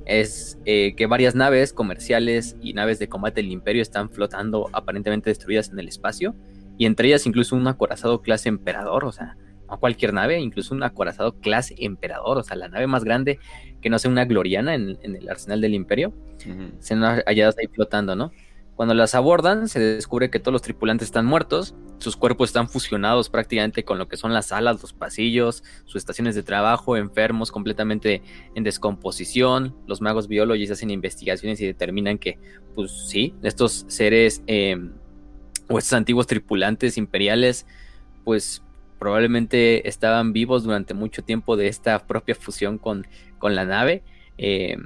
Es 0.05 0.57
eh, 0.65 0.93
que 0.95 1.05
varias 1.05 1.35
naves 1.35 1.73
comerciales 1.73 2.55
y 2.61 2.73
naves 2.73 2.97
de 2.99 3.07
combate 3.07 3.41
del 3.41 3.51
Imperio 3.51 3.81
están 3.81 4.09
flotando 4.09 4.69
aparentemente 4.73 5.29
destruidas 5.29 5.69
en 5.69 5.79
el 5.79 5.87
espacio. 5.87 6.35
Y 6.77 6.85
entre 6.85 7.07
ellas 7.07 7.25
incluso 7.25 7.55
un 7.55 7.67
acorazado 7.67 8.21
clase 8.21 8.49
emperador, 8.49 9.05
o 9.05 9.11
sea, 9.11 9.37
no 9.69 9.79
cualquier 9.79 10.13
nave, 10.13 10.39
incluso 10.39 10.73
un 10.73 10.83
acorazado 10.83 11.39
clase 11.39 11.75
emperador, 11.77 12.37
o 12.37 12.43
sea, 12.43 12.55
la 12.57 12.67
nave 12.67 12.87
más 12.87 13.03
grande 13.03 13.39
que 13.81 13.89
no 13.89 13.99
sea 13.99 14.09
una 14.09 14.25
gloriana 14.25 14.75
en, 14.75 14.97
en 15.01 15.15
el 15.15 15.29
arsenal 15.29 15.61
del 15.61 15.75
Imperio 15.75 16.13
se 16.79 16.93
han 16.93 17.01
hallado 17.01 17.53
ahí 17.59 17.67
flotando, 17.67 18.15
¿no? 18.15 18.31
Cuando 18.77 18.93
las 18.93 19.15
abordan, 19.15 19.67
se 19.67 19.79
descubre 19.79 20.29
que 20.29 20.39
todos 20.39 20.53
los 20.53 20.61
tripulantes 20.61 21.07
están 21.07 21.25
muertos, 21.25 21.73
sus 21.97 22.15
cuerpos 22.15 22.49
están 22.49 22.69
fusionados 22.69 23.27
prácticamente 23.27 23.83
con 23.83 23.97
lo 23.97 24.07
que 24.07 24.17
son 24.17 24.35
las 24.35 24.45
salas, 24.45 24.79
los 24.83 24.93
pasillos, 24.93 25.63
sus 25.85 25.95
estaciones 25.95 26.35
de 26.35 26.43
trabajo, 26.43 26.95
enfermos 26.95 27.51
completamente 27.51 28.21
en 28.53 28.63
descomposición. 28.63 29.75
Los 29.87 29.99
magos 29.99 30.27
biólogos 30.27 30.69
hacen 30.69 30.91
investigaciones 30.91 31.59
y 31.59 31.65
determinan 31.65 32.19
que, 32.19 32.37
pues 32.75 32.91
sí, 33.07 33.33
estos 33.41 33.83
seres 33.87 34.43
eh, 34.45 34.77
o 35.69 35.79
estos 35.79 35.93
antiguos 35.93 36.27
tripulantes 36.27 36.99
imperiales, 36.99 37.65
pues 38.23 38.61
probablemente 38.99 39.89
estaban 39.89 40.33
vivos 40.33 40.63
durante 40.63 40.93
mucho 40.93 41.23
tiempo 41.23 41.57
de 41.57 41.67
esta 41.67 42.05
propia 42.05 42.35
fusión 42.35 42.77
con, 42.77 43.07
con 43.39 43.55
la 43.55 43.65
nave. 43.65 44.03
eh, 44.37 44.77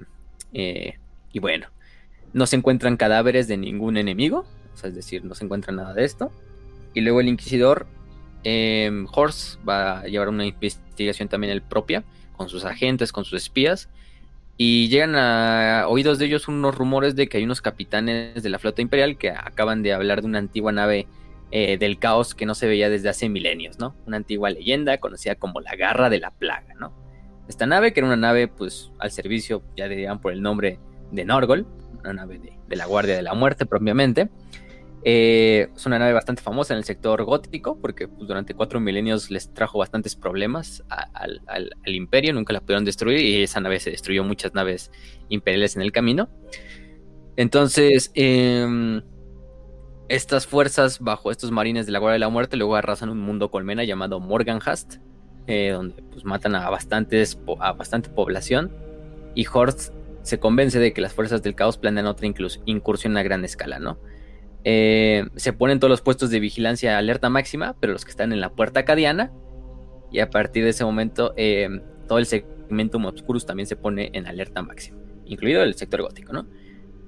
eh, 0.53 0.97
y 1.33 1.39
bueno, 1.39 1.67
no 2.33 2.45
se 2.45 2.55
encuentran 2.55 2.97
cadáveres 2.97 3.47
de 3.47 3.57
ningún 3.57 3.97
enemigo, 3.97 4.45
o 4.73 4.77
sea, 4.77 4.89
es 4.89 4.95
decir, 4.95 5.23
no 5.25 5.35
se 5.35 5.45
encuentra 5.45 5.73
nada 5.73 5.93
de 5.93 6.05
esto. 6.05 6.31
Y 6.93 7.01
luego 7.01 7.21
el 7.21 7.27
inquisidor 7.27 7.87
eh, 8.43 9.05
Horst 9.13 9.59
va 9.67 9.99
a 9.99 10.07
llevar 10.07 10.29
una 10.29 10.45
investigación 10.45 11.29
también 11.29 11.51
él 11.51 11.61
propia, 11.61 12.03
con 12.35 12.49
sus 12.49 12.65
agentes, 12.65 13.11
con 13.11 13.25
sus 13.25 13.41
espías. 13.41 13.89
Y 14.57 14.89
llegan 14.89 15.15
a 15.15 15.85
oídos 15.87 16.19
de 16.19 16.25
ellos 16.25 16.47
unos 16.47 16.75
rumores 16.75 17.15
de 17.15 17.27
que 17.27 17.37
hay 17.37 17.43
unos 17.43 17.61
capitanes 17.61 18.43
de 18.43 18.49
la 18.49 18.59
flota 18.59 18.81
imperial 18.81 19.17
que 19.17 19.31
acaban 19.31 19.81
de 19.81 19.93
hablar 19.93 20.21
de 20.21 20.27
una 20.27 20.39
antigua 20.39 20.71
nave 20.71 21.07
eh, 21.51 21.77
del 21.77 21.99
caos 21.99 22.35
que 22.35 22.45
no 22.45 22.53
se 22.53 22.67
veía 22.67 22.89
desde 22.89 23.09
hace 23.09 23.27
milenios, 23.27 23.79
¿no? 23.79 23.95
Una 24.05 24.17
antigua 24.17 24.49
leyenda 24.49 24.99
conocida 24.99 25.35
como 25.35 25.61
la 25.61 25.75
Garra 25.75 26.09
de 26.09 26.19
la 26.19 26.31
Plaga, 26.31 26.75
¿no? 26.79 26.93
Esta 27.47 27.65
nave, 27.65 27.91
que 27.91 28.01
era 28.01 28.07
una 28.07 28.17
nave, 28.17 28.47
pues, 28.47 28.91
al 28.99 29.11
servicio, 29.11 29.63
ya 29.75 29.87
dirían 29.87 30.21
por 30.21 30.31
el 30.31 30.41
nombre 30.41 30.79
de 31.11 31.25
Norgol, 31.25 31.65
una 32.01 32.13
nave 32.13 32.39
de, 32.39 32.75
la 32.75 32.85
Guardia 32.85 33.15
de 33.15 33.21
la 33.21 33.33
Muerte 33.33 33.65
propiamente. 33.65 34.29
Eh, 35.03 35.69
es 35.75 35.85
una 35.87 35.97
nave 35.97 36.13
bastante 36.13 36.43
famosa 36.43 36.73
en 36.73 36.77
el 36.77 36.83
sector 36.83 37.23
gótico, 37.23 37.79
porque 37.79 38.07
pues, 38.07 38.27
durante 38.27 38.53
cuatro 38.53 38.79
milenios 38.79 39.31
les 39.31 39.51
trajo 39.53 39.79
bastantes 39.79 40.15
problemas 40.15 40.83
al, 40.89 41.41
al- 41.47 41.71
imperio, 41.85 42.33
nunca 42.33 42.53
la 42.53 42.61
pudieron 42.61 42.85
destruir 42.85 43.19
y 43.19 43.41
esa 43.43 43.59
nave 43.61 43.79
se 43.79 43.89
destruyó 43.89 44.23
muchas 44.23 44.53
naves 44.53 44.91
imperiales 45.29 45.75
en 45.75 45.81
el 45.81 45.91
camino. 45.91 46.29
Entonces, 47.35 48.11
em, 48.13 49.01
estas 50.07 50.45
fuerzas 50.45 50.99
bajo 50.99 51.31
estos 51.31 51.51
marines 51.51 51.85
de 51.85 51.93
la 51.93 51.99
Guardia 51.99 52.13
de 52.13 52.19
la 52.19 52.29
Muerte 52.29 52.57
luego 52.57 52.75
arrasan 52.75 53.09
un 53.09 53.19
mundo 53.19 53.49
colmena 53.49 53.83
llamado 53.83 54.19
Morganhast, 54.19 54.97
eh, 55.47 55.71
donde 55.71 56.03
pues, 56.11 56.25
matan 56.25 56.53
a, 56.53 56.69
bastantes, 56.69 57.39
a 57.59 57.73
bastante 57.73 58.09
población 58.09 58.71
y 59.33 59.45
Horst 59.51 59.93
se 60.23 60.39
convence 60.39 60.79
de 60.79 60.93
que 60.93 61.01
las 61.01 61.13
fuerzas 61.13 61.41
del 61.43 61.55
caos 61.55 61.77
planean 61.77 62.05
otra 62.05 62.27
incursión 62.65 63.17
a 63.17 63.23
gran 63.23 63.43
escala, 63.45 63.79
¿no? 63.79 63.99
Eh, 64.63 65.25
se 65.35 65.53
ponen 65.53 65.79
todos 65.79 65.89
los 65.89 66.01
puestos 66.01 66.29
de 66.29 66.39
vigilancia 66.39 66.97
alerta 66.97 67.29
máxima, 67.29 67.75
pero 67.79 67.93
los 67.93 68.05
que 68.05 68.11
están 68.11 68.31
en 68.31 68.39
la 68.41 68.49
puerta 68.51 68.81
acadiana, 68.81 69.31
y 70.11 70.19
a 70.19 70.29
partir 70.29 70.63
de 70.63 70.69
ese 70.69 70.83
momento 70.85 71.33
eh, 71.37 71.81
todo 72.07 72.19
el 72.19 72.25
segmentum 72.25 73.05
obscurus 73.05 73.45
también 73.45 73.65
se 73.65 73.75
pone 73.75 74.09
en 74.13 74.27
alerta 74.27 74.61
máxima, 74.61 74.97
incluido 75.25 75.63
el 75.63 75.73
sector 75.75 76.01
gótico, 76.01 76.33
¿no? 76.33 76.45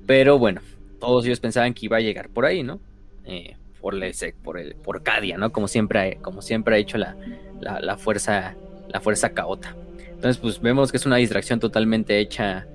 Pero 0.08 0.40
bueno, 0.40 0.62
todos 1.00 1.26
ellos 1.26 1.40
pensaban 1.40 1.74
que 1.74 1.86
iba 1.86 1.98
a 1.98 2.02
llegar 2.02 2.30
por 2.30 2.46
ahí, 2.46 2.64
¿no? 2.64 2.80
Eh, 3.26 3.56
por, 3.80 3.94
el, 3.96 4.14
por, 4.42 4.58
el, 4.58 4.76
por 4.76 5.04
Cadia, 5.04 5.38
¿no? 5.38 5.52
Como 5.52 5.68
siempre, 5.68 6.00
ha- 6.00 6.22
como 6.22 6.42
siempre 6.42 6.76
ha 6.76 6.78
hecho 6.80 6.98
la, 6.98 7.16
la, 7.62 7.80
la 7.82 7.98
fuerza, 7.98 8.56
la 8.88 9.00
fuerza 9.02 9.30
caota. 9.34 9.76
Entonces, 10.10 10.38
pues 10.38 10.62
vemos 10.62 10.90
que 10.92 10.98
es 10.98 11.06
una 11.06 11.18
distracción 11.18 11.60
totalmente 11.60 12.18
hecha, 12.20 12.66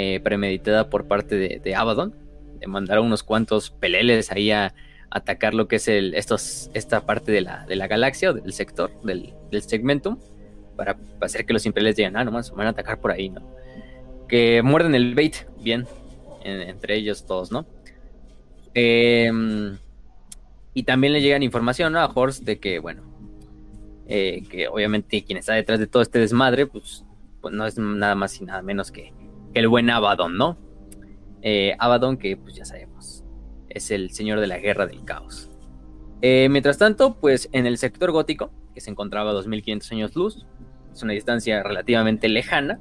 eh, 0.00 0.20
premeditada 0.20 0.88
por 0.88 1.08
parte 1.08 1.34
de, 1.34 1.60
de 1.62 1.74
Abaddon, 1.74 2.14
mandar 2.66 2.98
a 2.98 3.00
unos 3.00 3.24
cuantos 3.24 3.70
peleles 3.70 4.30
ahí 4.30 4.52
a, 4.52 4.72
atacar 5.10 5.54
lo 5.54 5.68
que 5.68 5.76
es 5.76 5.88
estos, 5.88 6.70
esta 6.74 7.06
parte 7.06 7.32
de 7.32 7.40
la, 7.40 7.66
de 7.66 7.76
la 7.76 7.86
galaxia 7.86 8.30
o 8.30 8.34
del 8.34 8.52
sector, 8.52 8.90
del, 9.02 9.34
del 9.50 9.62
segmentum, 9.62 10.18
para, 10.76 10.96
hacer 11.20 11.46
que 11.46 11.52
los 11.52 11.66
imperiales 11.66 11.96
digan, 11.96 12.16
ah, 12.16 12.24
nomás 12.24 12.50
van 12.52 12.66
a 12.66 12.70
atacar 12.70 13.00
por 13.00 13.10
ahí, 13.10 13.28
¿no? 13.28 13.42
Que 14.28 14.62
muerden 14.62 14.94
el 14.94 15.14
bait, 15.14 15.34
bien, 15.60 15.86
entre 16.44 16.96
ellos 16.96 17.26
todos, 17.26 17.50
¿no? 17.50 17.66
Em, 18.74 19.78
y 20.74 20.82
también 20.84 21.12
le 21.12 21.22
llegan 21.22 21.42
información 21.42 21.96
a 21.96 22.06
Horst 22.06 22.44
de 22.44 22.58
que, 22.60 22.78
bueno, 22.78 23.02
eh, 24.06 24.44
que 24.48 24.68
obviamente 24.68 25.24
quien 25.24 25.38
está 25.38 25.54
detrás 25.54 25.80
de 25.80 25.86
todo 25.86 26.02
este 26.02 26.18
desmadre, 26.18 26.66
pues, 26.66 27.04
pues 27.40 27.52
no 27.54 27.66
es 27.66 27.78
nada 27.78 28.14
más 28.14 28.40
y 28.40 28.44
nada 28.44 28.62
menos 28.62 28.92
que, 28.92 29.12
el 29.58 29.68
buen 29.68 29.90
Abaddon, 29.90 30.36
¿no? 30.36 30.56
Eh, 31.42 31.74
Abaddon, 31.78 32.16
que 32.16 32.36
pues 32.36 32.54
ya 32.54 32.64
sabemos, 32.64 33.24
es 33.68 33.90
el 33.90 34.10
señor 34.10 34.40
de 34.40 34.46
la 34.46 34.58
guerra 34.58 34.86
del 34.86 35.04
caos. 35.04 35.50
Eh, 36.22 36.48
mientras 36.48 36.78
tanto, 36.78 37.18
pues 37.20 37.48
en 37.52 37.66
el 37.66 37.78
sector 37.78 38.10
gótico, 38.12 38.52
que 38.74 38.80
se 38.80 38.90
encontraba 38.90 39.30
a 39.30 39.34
2500 39.34 39.92
años 39.92 40.16
luz, 40.16 40.46
es 40.92 41.02
una 41.02 41.12
distancia 41.12 41.62
relativamente 41.62 42.28
lejana, 42.28 42.80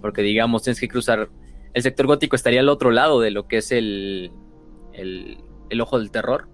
porque 0.00 0.22
digamos 0.22 0.62
tienes 0.62 0.80
que 0.80 0.88
cruzar, 0.88 1.28
el 1.74 1.82
sector 1.82 2.06
gótico 2.06 2.36
estaría 2.36 2.60
al 2.60 2.68
otro 2.68 2.90
lado 2.90 3.20
de 3.20 3.30
lo 3.30 3.46
que 3.46 3.58
es 3.58 3.72
el, 3.72 4.32
el, 4.94 5.80
ojo 5.80 5.98
del 5.98 6.10
terror, 6.10 6.48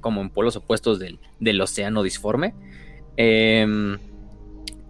como 0.00 0.20
en 0.20 0.30
polos 0.30 0.56
opuestos 0.56 0.98
del, 0.98 1.60
océano 1.60 2.02
disforme. 2.02 2.54
Em, 3.16 3.98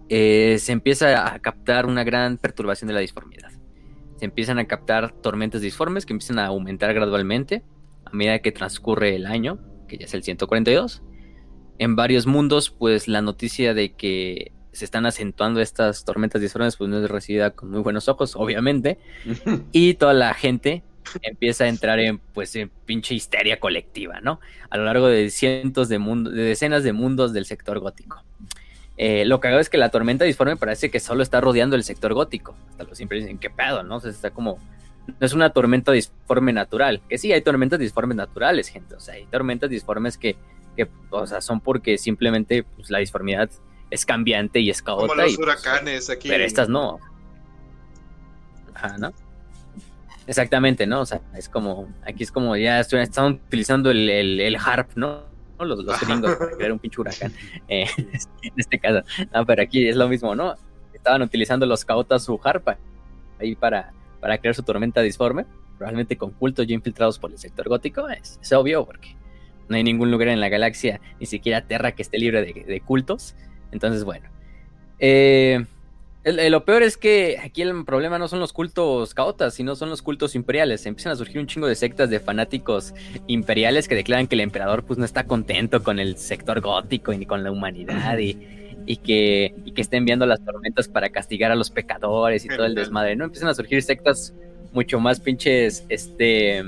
eh, 0.09 0.57
se 0.59 0.71
empieza 0.71 1.33
a 1.33 1.39
captar 1.39 1.85
una 1.85 2.03
gran 2.03 2.37
perturbación 2.37 2.87
de 2.87 2.93
la 2.95 2.99
disformidad. 2.99 3.50
Se 4.21 4.25
empiezan 4.25 4.59
a 4.59 4.65
captar 4.65 5.13
tormentas 5.13 5.61
disformes 5.61 6.05
que 6.05 6.13
empiezan 6.13 6.37
a 6.37 6.45
aumentar 6.45 6.93
gradualmente 6.93 7.63
a 8.05 8.11
medida 8.11 8.37
que 8.37 8.51
transcurre 8.51 9.15
el 9.15 9.25
año, 9.25 9.57
que 9.87 9.97
ya 9.97 10.05
es 10.05 10.13
el 10.13 10.21
142. 10.21 11.01
En 11.79 11.95
varios 11.95 12.27
mundos, 12.27 12.69
pues 12.69 13.07
la 13.07 13.23
noticia 13.23 13.73
de 13.73 13.95
que 13.95 14.51
se 14.73 14.85
están 14.85 15.07
acentuando 15.07 15.59
estas 15.59 16.05
tormentas 16.05 16.39
disformes, 16.39 16.77
pues 16.77 16.87
no 16.87 17.03
es 17.03 17.09
recibida 17.09 17.49
con 17.49 17.71
muy 17.71 17.81
buenos 17.81 18.09
ojos, 18.09 18.35
obviamente. 18.35 18.99
y 19.71 19.95
toda 19.95 20.13
la 20.13 20.35
gente 20.35 20.83
empieza 21.23 21.63
a 21.63 21.69
entrar 21.69 21.99
en 21.99 22.19
pues 22.19 22.55
en 22.55 22.69
pinche 22.85 23.15
histeria 23.15 23.59
colectiva, 23.59 24.21
¿no? 24.21 24.39
A 24.69 24.77
lo 24.77 24.85
largo 24.85 25.07
de 25.07 25.31
cientos 25.31 25.89
de 25.89 25.97
mundos, 25.97 26.35
de 26.35 26.43
decenas 26.43 26.83
de 26.83 26.93
mundos 26.93 27.33
del 27.33 27.45
sector 27.45 27.79
gótico. 27.79 28.23
Eh, 29.03 29.25
lo 29.25 29.39
que 29.39 29.47
hago 29.47 29.57
es 29.57 29.67
que 29.67 29.79
la 29.79 29.89
tormenta 29.89 30.25
disforme 30.25 30.57
parece 30.57 30.91
que 30.91 30.99
solo 30.99 31.23
está 31.23 31.41
rodeando 31.41 31.75
el 31.75 31.83
sector 31.83 32.13
gótico. 32.13 32.55
Hasta 32.69 32.83
los 32.83 32.95
siempre 32.95 33.17
dicen, 33.17 33.39
¿qué 33.39 33.49
pedo? 33.49 33.81
¿No? 33.81 33.95
O 33.95 33.99
sea, 33.99 34.11
está 34.11 34.29
como. 34.29 34.59
No 35.07 35.25
es 35.25 35.33
una 35.33 35.49
tormenta 35.49 35.91
disforme 35.91 36.53
natural. 36.53 37.01
Que 37.09 37.17
sí, 37.17 37.33
hay 37.33 37.41
tormentas 37.41 37.79
disformes 37.79 38.15
naturales, 38.15 38.67
gente. 38.67 38.93
O 38.93 38.99
sea, 38.99 39.15
hay 39.15 39.25
tormentas 39.25 39.71
disformes 39.71 40.19
que, 40.19 40.35
que 40.77 40.87
o 41.09 41.25
sea, 41.25 41.41
son 41.41 41.61
porque 41.61 41.97
simplemente 41.97 42.61
pues, 42.61 42.91
la 42.91 42.99
disformidad 42.99 43.49
es 43.89 44.05
cambiante 44.05 44.59
y 44.59 44.69
es 44.69 44.83
caótica. 44.83 45.07
Como 45.07 45.21
los 45.23 45.35
pues, 45.35 45.47
huracanes 45.47 46.09
aquí. 46.11 46.29
Pero 46.29 46.43
estas 46.43 46.69
no. 46.69 46.99
Ajá, 48.75 48.99
¿no? 48.99 49.13
Exactamente, 50.27 50.85
¿no? 50.85 51.01
O 51.01 51.05
sea, 51.07 51.21
es 51.35 51.49
como, 51.49 51.91
aquí 52.05 52.21
es 52.21 52.31
como 52.31 52.55
ya 52.55 52.79
están 52.79 53.33
utilizando 53.47 53.89
el, 53.89 54.07
el, 54.39 54.55
harp, 54.57 54.91
¿no? 54.93 55.23
Los, 55.65 55.83
los 55.83 55.99
gringos 56.01 56.35
para 56.35 56.51
crear 56.51 56.71
un 56.71 56.79
pinche 56.79 57.01
huracán. 57.01 57.33
Eh, 57.67 57.85
en 57.97 58.53
este 58.55 58.79
caso. 58.79 59.05
No, 59.33 59.45
pero 59.45 59.61
aquí 59.61 59.87
es 59.87 59.95
lo 59.95 60.07
mismo, 60.07 60.35
¿no? 60.35 60.55
Estaban 60.93 61.21
utilizando 61.21 61.65
los 61.65 61.85
caotas 61.85 62.23
su 62.23 62.39
harpa 62.43 62.77
ahí 63.39 63.55
para, 63.55 63.93
para 64.19 64.37
crear 64.37 64.55
su 64.55 64.63
tormenta 64.63 65.01
disforme. 65.01 65.45
Probablemente 65.77 66.17
con 66.17 66.31
cultos 66.31 66.67
ya 66.67 66.75
infiltrados 66.75 67.17
por 67.17 67.31
el 67.31 67.37
sector 67.37 67.67
gótico. 67.67 68.07
Es, 68.09 68.39
obvio 68.53 68.85
porque 68.85 69.15
no 69.67 69.75
hay 69.75 69.83
ningún 69.83 70.11
lugar 70.11 70.27
en 70.27 70.39
la 70.39 70.49
galaxia, 70.49 71.01
ni 71.19 71.25
siquiera 71.25 71.65
Terra, 71.65 71.93
que 71.93 72.01
esté 72.03 72.19
libre 72.19 72.41
de, 72.41 72.53
de 72.65 72.81
cultos. 72.81 73.35
Entonces, 73.71 74.03
bueno. 74.03 74.29
Eh, 74.99 75.65
lo 76.23 76.65
peor 76.65 76.83
es 76.83 76.97
que 76.97 77.39
aquí 77.43 77.61
el 77.61 77.83
problema 77.83 78.19
no 78.19 78.27
son 78.27 78.39
los 78.39 78.53
cultos 78.53 79.13
caotas, 79.13 79.55
sino 79.55 79.75
son 79.75 79.89
los 79.89 80.01
cultos 80.01 80.35
imperiales. 80.35 80.85
Empiezan 80.85 81.13
a 81.13 81.15
surgir 81.15 81.39
un 81.39 81.47
chingo 81.47 81.67
de 81.67 81.75
sectas 81.75 82.09
de 82.09 82.19
fanáticos 82.19 82.93
imperiales 83.27 83.87
que 83.87 83.95
declaran 83.95 84.27
que 84.27 84.35
el 84.35 84.41
emperador 84.41 84.83
pues 84.83 84.99
no 84.99 85.05
está 85.05 85.25
contento 85.25 85.83
con 85.83 85.99
el 85.99 86.17
sector 86.17 86.61
gótico 86.61 87.11
y 87.11 87.17
ni 87.17 87.25
con 87.25 87.43
la 87.43 87.51
humanidad 87.51 88.17
y, 88.19 88.97
que, 88.97 89.55
y 89.65 89.71
que 89.71 89.81
está 89.81 89.97
enviando 89.97 90.25
las 90.25 90.43
tormentas 90.45 90.87
para 90.87 91.09
castigar 91.09 91.51
a 91.51 91.55
los 91.55 91.71
pecadores 91.71 92.45
y 92.45 92.49
todo 92.49 92.65
el 92.65 92.75
desmadre. 92.75 93.15
¿No? 93.15 93.25
Empiezan 93.25 93.49
a 93.49 93.55
surgir 93.55 93.81
sectas 93.81 94.33
mucho 94.73 94.99
más 94.99 95.19
pinches, 95.19 95.85
este... 95.89 96.63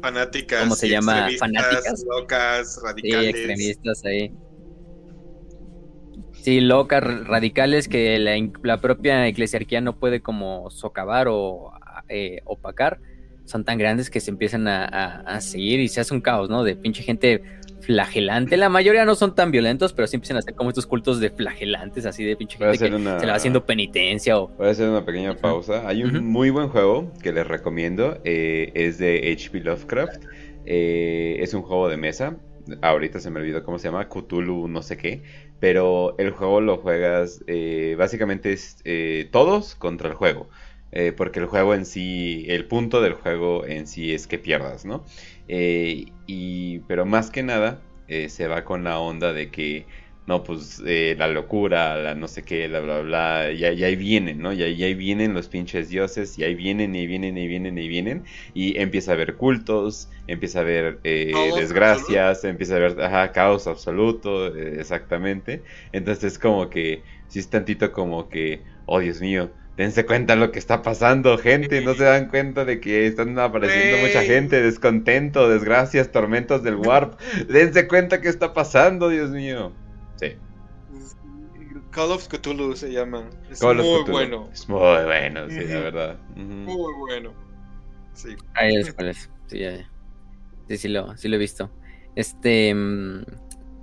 Fanáticas. 0.00 0.60
¿Cómo 0.60 0.76
se 0.76 0.88
llama? 0.88 1.28
Fanáticas. 1.38 2.04
Locas, 2.08 2.78
radicales. 2.84 3.32
Sí, 3.32 3.38
extremistas 3.38 4.04
ahí. 4.04 4.32
Sí, 6.42 6.60
locas, 6.60 7.02
radicales 7.02 7.88
que 7.88 8.18
la, 8.18 8.80
propia 8.80 9.26
eclesiarquía 9.26 9.80
no 9.80 9.96
puede 9.96 10.20
como 10.20 10.70
socavar 10.70 11.26
o 11.28 11.72
eh, 12.08 12.40
opacar, 12.44 13.00
son 13.44 13.64
tan 13.64 13.78
grandes 13.78 14.10
que 14.10 14.20
se 14.20 14.30
empiezan 14.30 14.68
a, 14.68 15.40
seguir 15.40 15.80
y 15.80 15.88
se 15.88 16.00
hace 16.00 16.14
un 16.14 16.20
caos, 16.20 16.48
¿no? 16.48 16.64
De 16.64 16.76
pinche 16.76 17.02
gente 17.02 17.42
flagelante. 17.80 18.56
La 18.56 18.68
mayoría 18.68 19.04
no 19.04 19.14
son 19.14 19.34
tan 19.34 19.50
violentos, 19.50 19.92
pero 19.92 20.06
sí 20.06 20.16
empiezan 20.16 20.36
a 20.36 20.40
hacer 20.40 20.54
como 20.54 20.70
estos 20.70 20.86
cultos 20.86 21.20
de 21.20 21.30
flagelantes, 21.30 22.04
así 22.06 22.24
de 22.24 22.36
pinche 22.36 22.58
gente 22.58 22.72
que 22.72 22.78
se 22.78 22.90
le 22.90 23.26
va 23.26 23.34
haciendo 23.34 23.64
penitencia. 23.64 24.38
O... 24.38 24.48
Voy 24.48 24.68
a 24.68 24.70
hacer 24.70 24.88
una 24.88 25.04
pequeña 25.04 25.34
pausa. 25.34 25.88
Hay 25.88 26.02
un 26.04 26.26
muy 26.26 26.50
buen 26.50 26.68
juego 26.68 27.12
que 27.22 27.32
les 27.32 27.46
recomiendo, 27.46 28.18
eh, 28.24 28.70
es 28.74 28.98
de 28.98 29.32
HP 29.32 29.60
Lovecraft. 29.60 30.22
Eh, 30.66 31.38
es 31.40 31.54
un 31.54 31.62
juego 31.62 31.88
de 31.88 31.96
mesa. 31.96 32.36
Ahorita 32.82 33.18
se 33.18 33.30
me 33.30 33.40
olvidó 33.40 33.64
cómo 33.64 33.78
se 33.78 33.88
llama, 33.88 34.08
Cthulhu 34.08 34.68
no 34.68 34.82
sé 34.82 34.98
qué 34.98 35.22
pero 35.60 36.16
el 36.18 36.30
juego 36.30 36.60
lo 36.60 36.78
juegas 36.78 37.42
eh, 37.46 37.94
básicamente 37.98 38.52
es 38.52 38.78
eh, 38.84 39.28
todos 39.32 39.74
contra 39.74 40.08
el 40.08 40.14
juego. 40.14 40.48
Eh, 40.90 41.12
porque 41.12 41.40
el 41.40 41.46
juego 41.46 41.74
en 41.74 41.84
sí, 41.84 42.46
el 42.48 42.66
punto 42.66 43.02
del 43.02 43.12
juego 43.12 43.66
en 43.66 43.86
sí 43.86 44.14
es 44.14 44.26
que 44.26 44.38
pierdas, 44.38 44.86
¿no? 44.86 45.04
y, 45.46 46.78
pero 46.80 47.04
más 47.06 47.30
que 47.30 47.42
nada 47.42 47.82
se 48.06 48.46
va 48.46 48.64
con 48.64 48.84
la 48.84 48.98
onda 48.98 49.32
de 49.34 49.50
que 49.50 49.86
no, 50.28 50.44
pues 50.44 50.82
eh, 50.84 51.16
la 51.18 51.26
locura, 51.26 51.96
la 51.96 52.14
no 52.14 52.28
sé 52.28 52.42
qué, 52.42 52.68
bla, 52.68 52.80
bla, 52.80 53.00
bla, 53.00 53.50
y, 53.50 53.64
ahí 53.64 53.96
vienen, 53.96 54.40
¿no? 54.40 54.52
Y 54.52 54.62
ahí, 54.62 54.92
vienen 54.92 55.32
los 55.32 55.48
pinches 55.48 55.88
dioses, 55.88 56.38
y 56.38 56.44
ahí 56.44 56.54
vienen, 56.54 56.94
y 56.94 57.06
vienen, 57.06 57.38
y 57.38 57.48
vienen, 57.48 57.78
y 57.78 57.88
vienen, 57.88 58.24
y 58.52 58.78
empieza 58.78 59.12
a 59.12 59.14
haber 59.14 59.36
cultos, 59.36 60.10
empieza 60.26 60.58
a 60.58 60.62
haber 60.62 61.00
eh, 61.02 61.32
desgracias, 61.56 62.44
empieza 62.44 62.74
a 62.74 62.76
haber, 62.76 63.00
ajá, 63.00 63.32
caos 63.32 63.66
absoluto, 63.66 64.54
eh, 64.54 64.76
exactamente. 64.78 65.62
Entonces 65.92 66.34
es 66.34 66.38
como 66.38 66.68
que, 66.68 67.04
si 67.28 67.38
es 67.38 67.48
tantito 67.48 67.90
como 67.90 68.28
que, 68.28 68.64
oh 68.84 69.00
Dios 69.00 69.22
mío, 69.22 69.50
dense 69.78 70.04
cuenta 70.04 70.36
lo 70.36 70.52
que 70.52 70.58
está 70.58 70.82
pasando, 70.82 71.38
gente, 71.38 71.80
no 71.80 71.94
se 71.94 72.04
dan 72.04 72.28
cuenta 72.28 72.66
de 72.66 72.80
que 72.80 73.06
están 73.06 73.38
apareciendo 73.38 73.96
mucha 74.06 74.22
gente, 74.24 74.60
descontento, 74.60 75.48
desgracias, 75.48 76.12
tormentos 76.12 76.62
del 76.62 76.76
warp, 76.76 77.18
dense 77.48 77.88
cuenta 77.88 78.20
qué 78.20 78.28
está 78.28 78.52
pasando, 78.52 79.08
Dios 79.08 79.30
mío. 79.30 79.72
Sí. 80.18 80.36
Call 81.90 82.12
of 82.12 82.28
Cthulhu 82.28 82.76
se 82.76 82.92
llama. 82.92 83.28
Es 83.50 83.62
muy 83.62 84.02
bueno. 84.08 84.48
Es 84.52 84.68
muy 84.68 84.78
bueno, 84.78 85.48
sí, 85.48 85.64
la 85.64 85.80
verdad. 85.80 86.18
Muy 86.36 86.92
bueno. 86.98 87.32
Sí. 88.14 88.36
Ahí 88.54 88.76
es 88.76 88.92
cuál 88.92 89.08
es. 89.08 89.30
Sí, 89.46 89.60
sí, 90.68 90.76
sí 90.76 90.88
lo, 90.88 91.16
sí 91.16 91.28
lo 91.28 91.36
he 91.36 91.38
visto. 91.38 91.70
Este. 92.14 92.74
Mm, 92.74 93.22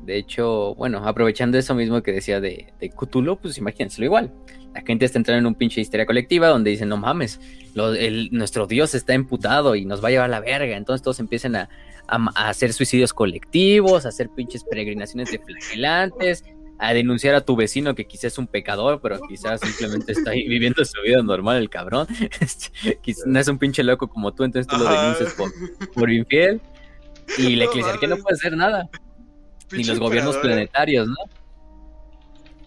de 0.06 0.18
hecho, 0.18 0.76
bueno, 0.76 1.08
aprovechando 1.08 1.58
eso 1.58 1.74
mismo 1.74 2.04
que 2.04 2.12
decía 2.12 2.40
de, 2.40 2.74
de 2.80 2.90
Cthulhu, 2.92 3.38
pues 3.38 3.58
imagínenselo 3.58 4.06
igual. 4.06 4.32
La 4.76 4.82
gente 4.82 5.06
está 5.06 5.18
entrando 5.18 5.40
en 5.40 5.46
un 5.48 5.56
pinche 5.56 5.82
histeria 5.82 6.06
colectiva 6.06 6.50
donde 6.50 6.70
dicen, 6.70 6.90
no 6.90 6.98
mames, 6.98 7.40
nuestro 8.32 8.68
Dios 8.68 8.94
está 8.94 9.14
emputado 9.14 9.76
y 9.76 9.86
nos 9.86 10.04
va 10.04 10.10
a 10.10 10.12
llevar 10.12 10.26
a 10.26 10.28
la 10.28 10.42
verga. 10.42 10.78
Entonces 10.78 11.02
todos 11.02 11.20
empiezan 11.20 11.56
a, 11.56 11.70
a, 12.08 12.50
hacer 12.50 12.74
suicidios 12.74 13.14
colectivos, 13.14 14.06
a 14.06 14.10
hacer 14.10 14.30
pinches 14.30 14.64
peregrinaciones 14.64 15.32
de 15.32 15.40
flagelantes, 15.40 16.44
a 16.78 16.94
denunciar 16.94 17.36
a 17.36 17.42
tu 17.42 17.56
vecino 17.56 17.96
que 17.96 18.06
quizás 18.06 18.26
es 18.34 18.38
un 18.38 18.48
pecador, 18.48 19.00
pero 19.02 19.20
quizás 19.28 19.62
simplemente 19.62 20.12
está 20.12 20.32
ahí 20.32 20.48
viviendo 20.48 20.84
su 20.84 21.02
vida 21.02 21.22
normal 21.22 21.58
el 21.58 21.70
cabrón. 21.70 22.08
quizás 23.02 23.26
no 23.26 23.40
es 23.40 23.48
un 23.48 23.58
pinche 23.58 23.84
loco 23.84 24.08
como 24.08 24.34
tú, 24.34 24.44
entonces 24.44 24.68
tú 24.68 24.78
lo 24.78 24.90
denuncias 24.90 25.36
por, 25.94 26.12
infiel. 26.12 26.62
Y 27.38 27.56
la 27.56 27.66
eclesiarquía 27.66 28.10
no 28.10 28.18
puede 28.18 28.36
hacer 28.36 28.56
nada. 28.56 28.90
Ni 29.72 29.84
los 29.84 30.00
gobiernos 30.00 30.38
planetarios, 30.38 31.08
¿no? 31.08 31.16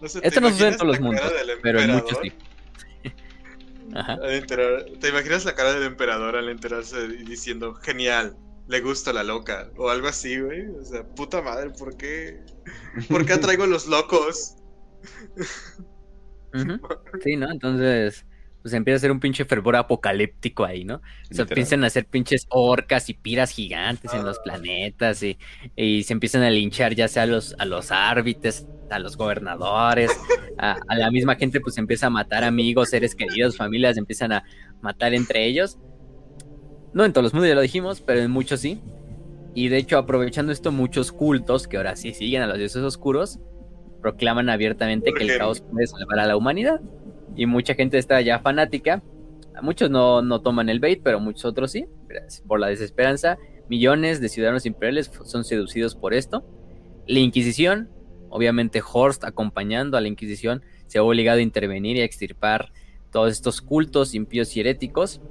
Esto 0.01 0.41
no 0.41 0.49
sucede 0.49 0.69
en 0.69 0.77
todos 0.77 0.87
los 0.87 0.99
mundos, 0.99 1.31
pero 1.61 1.81
en 1.81 1.91
muchos 1.91 2.17
sí. 2.21 2.31
¿Te 4.99 5.09
imaginas 5.09 5.45
la 5.45 5.55
cara 5.55 5.73
del 5.73 5.83
emperador 5.83 6.35
al 6.35 6.49
enterarse 6.49 7.07
diciendo, 7.07 7.73
genial, 7.73 8.35
le 8.69 8.81
gusta 8.81 9.11
la 9.11 9.23
loca 9.23 9.71
o 9.77 9.89
algo 9.89 10.07
así, 10.07 10.39
güey. 10.39 10.67
O 10.67 10.83
sea, 10.83 11.03
puta 11.03 11.41
madre, 11.41 11.71
¿por 11.71 11.97
qué? 11.97 12.39
¿Por 13.09 13.25
qué 13.25 13.33
atraigo 13.33 13.65
los 13.65 13.87
locos? 13.87 14.55
Sí, 17.23 17.35
¿no? 17.35 17.51
Entonces, 17.51 18.25
pues 18.63 18.73
empieza 18.73 18.95
a 18.95 18.99
ser 19.01 19.11
un 19.11 19.19
pinche 19.19 19.45
fervor 19.45 19.75
apocalíptico 19.75 20.65
ahí, 20.65 20.83
¿no? 20.83 20.95
O 20.95 21.33
sea, 21.33 21.43
empiezan 21.43 21.83
a 21.83 21.87
hacer 21.87 22.07
pinches 22.07 22.47
orcas 22.49 23.07
y 23.09 23.13
piras 23.13 23.51
gigantes 23.51 24.11
en 24.15 24.25
los 24.25 24.39
planetas 24.39 25.21
y, 25.21 25.37
y 25.75 26.01
se 26.01 26.13
empiezan 26.13 26.41
a 26.41 26.49
linchar 26.49 26.95
ya 26.95 27.07
sea 27.07 27.23
a 27.23 27.25
los, 27.27 27.55
a 27.59 27.65
los 27.65 27.91
árbitres, 27.91 28.65
a 28.89 28.97
los 28.97 29.15
gobernadores, 29.15 30.09
a, 30.57 30.77
a 30.87 30.95
la 30.95 31.11
misma 31.11 31.35
gente 31.35 31.61
pues 31.61 31.77
empieza 31.77 32.07
a 32.07 32.09
matar 32.09 32.43
amigos, 32.43 32.89
seres 32.89 33.13
queridos, 33.13 33.55
familias, 33.55 33.95
empiezan 33.97 34.31
a 34.31 34.43
matar 34.81 35.13
entre 35.13 35.45
ellos. 35.45 35.77
No 36.93 37.05
en 37.05 37.13
todos 37.13 37.23
los 37.23 37.33
mundos, 37.33 37.49
ya 37.49 37.55
lo 37.55 37.61
dijimos, 37.61 38.01
pero 38.01 38.21
en 38.21 38.31
muchos 38.31 38.59
sí. 38.59 38.81
Y 39.53 39.69
de 39.69 39.77
hecho, 39.77 39.97
aprovechando 39.97 40.51
esto, 40.51 40.71
muchos 40.71 41.11
cultos 41.11 41.67
que 41.67 41.77
ahora 41.77 41.95
sí 41.95 42.13
siguen 42.13 42.41
a 42.41 42.47
los 42.47 42.57
dioses 42.57 42.83
oscuros, 42.83 43.39
proclaman 44.01 44.49
abiertamente 44.49 45.13
que 45.13 45.23
el 45.23 45.37
caos 45.37 45.61
puede 45.61 45.87
salvar 45.87 46.19
a 46.19 46.27
la 46.27 46.37
humanidad. 46.37 46.81
Y 47.35 47.45
mucha 47.45 47.75
gente 47.75 47.97
está 47.97 48.21
ya 48.21 48.39
fanática. 48.39 49.03
Muchos 49.61 49.89
no, 49.89 50.21
no 50.21 50.41
toman 50.41 50.69
el 50.69 50.79
bait, 50.79 51.01
pero 51.03 51.19
muchos 51.19 51.45
otros 51.45 51.71
sí. 51.71 51.85
Por 52.47 52.59
la 52.59 52.67
desesperanza, 52.67 53.37
millones 53.69 54.21
de 54.21 54.29
ciudadanos 54.29 54.65
imperiales 54.65 55.11
son 55.25 55.43
seducidos 55.43 55.95
por 55.95 56.13
esto. 56.13 56.43
La 57.07 57.19
Inquisición, 57.19 57.89
obviamente 58.29 58.81
Horst 58.81 59.23
acompañando 59.23 59.97
a 59.97 60.01
la 60.01 60.07
Inquisición, 60.07 60.63
se 60.87 60.97
ha 60.97 61.03
obligado 61.03 61.39
a 61.39 61.43
intervenir 61.43 61.97
y 61.97 62.01
a 62.01 62.05
extirpar 62.05 62.71
todos 63.11 63.31
estos 63.31 63.61
cultos 63.61 64.15
impíos 64.15 64.55
y 64.55 64.59
heréticos, 64.59 65.21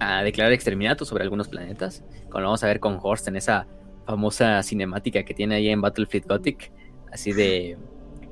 a 0.00 0.22
declarar 0.22 0.52
exterminato 0.52 1.04
sobre 1.04 1.22
algunos 1.24 1.48
planetas, 1.48 2.04
como 2.28 2.40
lo 2.40 2.46
vamos 2.48 2.62
a 2.64 2.66
ver 2.66 2.80
con 2.80 2.98
Horst 3.02 3.28
en 3.28 3.36
esa 3.36 3.66
famosa 4.06 4.62
cinemática 4.62 5.24
que 5.24 5.34
tiene 5.34 5.56
ahí 5.56 5.68
en 5.68 5.80
Battlefield 5.80 6.26
Gothic, 6.26 6.70
así 7.12 7.32
de 7.32 7.76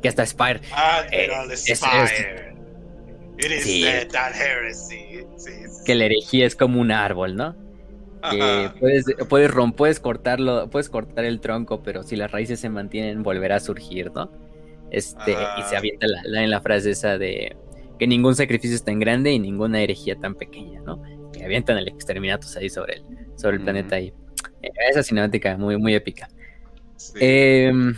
que 0.03 0.09
hasta 0.09 0.25
Spire 0.27 0.61
Admiral 0.73 1.51
Eh, 1.51 1.55
es- 1.55 1.65
Spire. 1.79 2.55
It 3.39 3.51
is 3.51 3.65
Sí. 3.65 3.85
that 4.12 4.33
heresy. 4.35 5.25
Sí, 5.37 5.51
sí, 5.53 5.83
que 5.85 5.95
la 5.97 6.05
herejía 6.05 6.47
es 6.47 6.55
como 6.55 6.81
un 6.81 6.93
árbol, 6.93 7.35
¿no? 7.35 7.57
Que 8.31 8.71
puedes, 8.79 9.05
puedes 9.29 9.51
romper, 9.51 9.77
puedes 9.77 10.01
cortarlo, 10.01 10.71
puedes 10.71 10.89
cortar 10.89 11.25
el 11.25 11.41
tronco, 11.41 11.83
pero 11.83 12.03
si 12.05 12.17
las 12.17 12.31
raíces 12.31 12.61
se 12.61 12.69
mantienen, 12.71 13.23
volverá 13.23 13.57
a 13.57 13.61
surgir, 13.61 14.12
¿no? 14.15 14.31
Este, 14.91 15.33
y 15.33 15.62
se 15.69 15.75
Ah. 15.75 15.79
avienta 15.79 16.07
la, 16.07 16.23
la- 16.25 16.45
en 16.45 16.51
la 16.51 16.61
frase 16.61 16.91
esa 16.93 17.19
de 17.19 17.57
que 17.99 18.07
ningún 18.07 18.35
sacrificio 18.37 18.77
es 18.77 18.85
tan 18.85 18.99
grande 19.01 19.33
y 19.33 19.39
ninguna 19.41 19.83
herejía 19.83 20.17
tan 20.17 20.37
pequeña, 20.37 20.81
¿no? 20.83 21.03
Que 21.45 21.49
avientan 21.49 21.77
el 21.77 21.89
exterminatus 21.89 22.57
ahí 22.57 22.71
sobre 22.71 22.95
el, 22.95 23.03
sobre 23.37 23.59
el 23.59 23.63
planeta 23.63 23.97
ahí. 23.97 24.15
Eh, 24.63 24.71
Esa 24.91 25.03
cinemática 25.03 25.59
muy, 25.59 25.77
muy 25.77 25.95
épica. 25.95 26.31
Sí. 26.97 27.19
Em, 27.21 27.95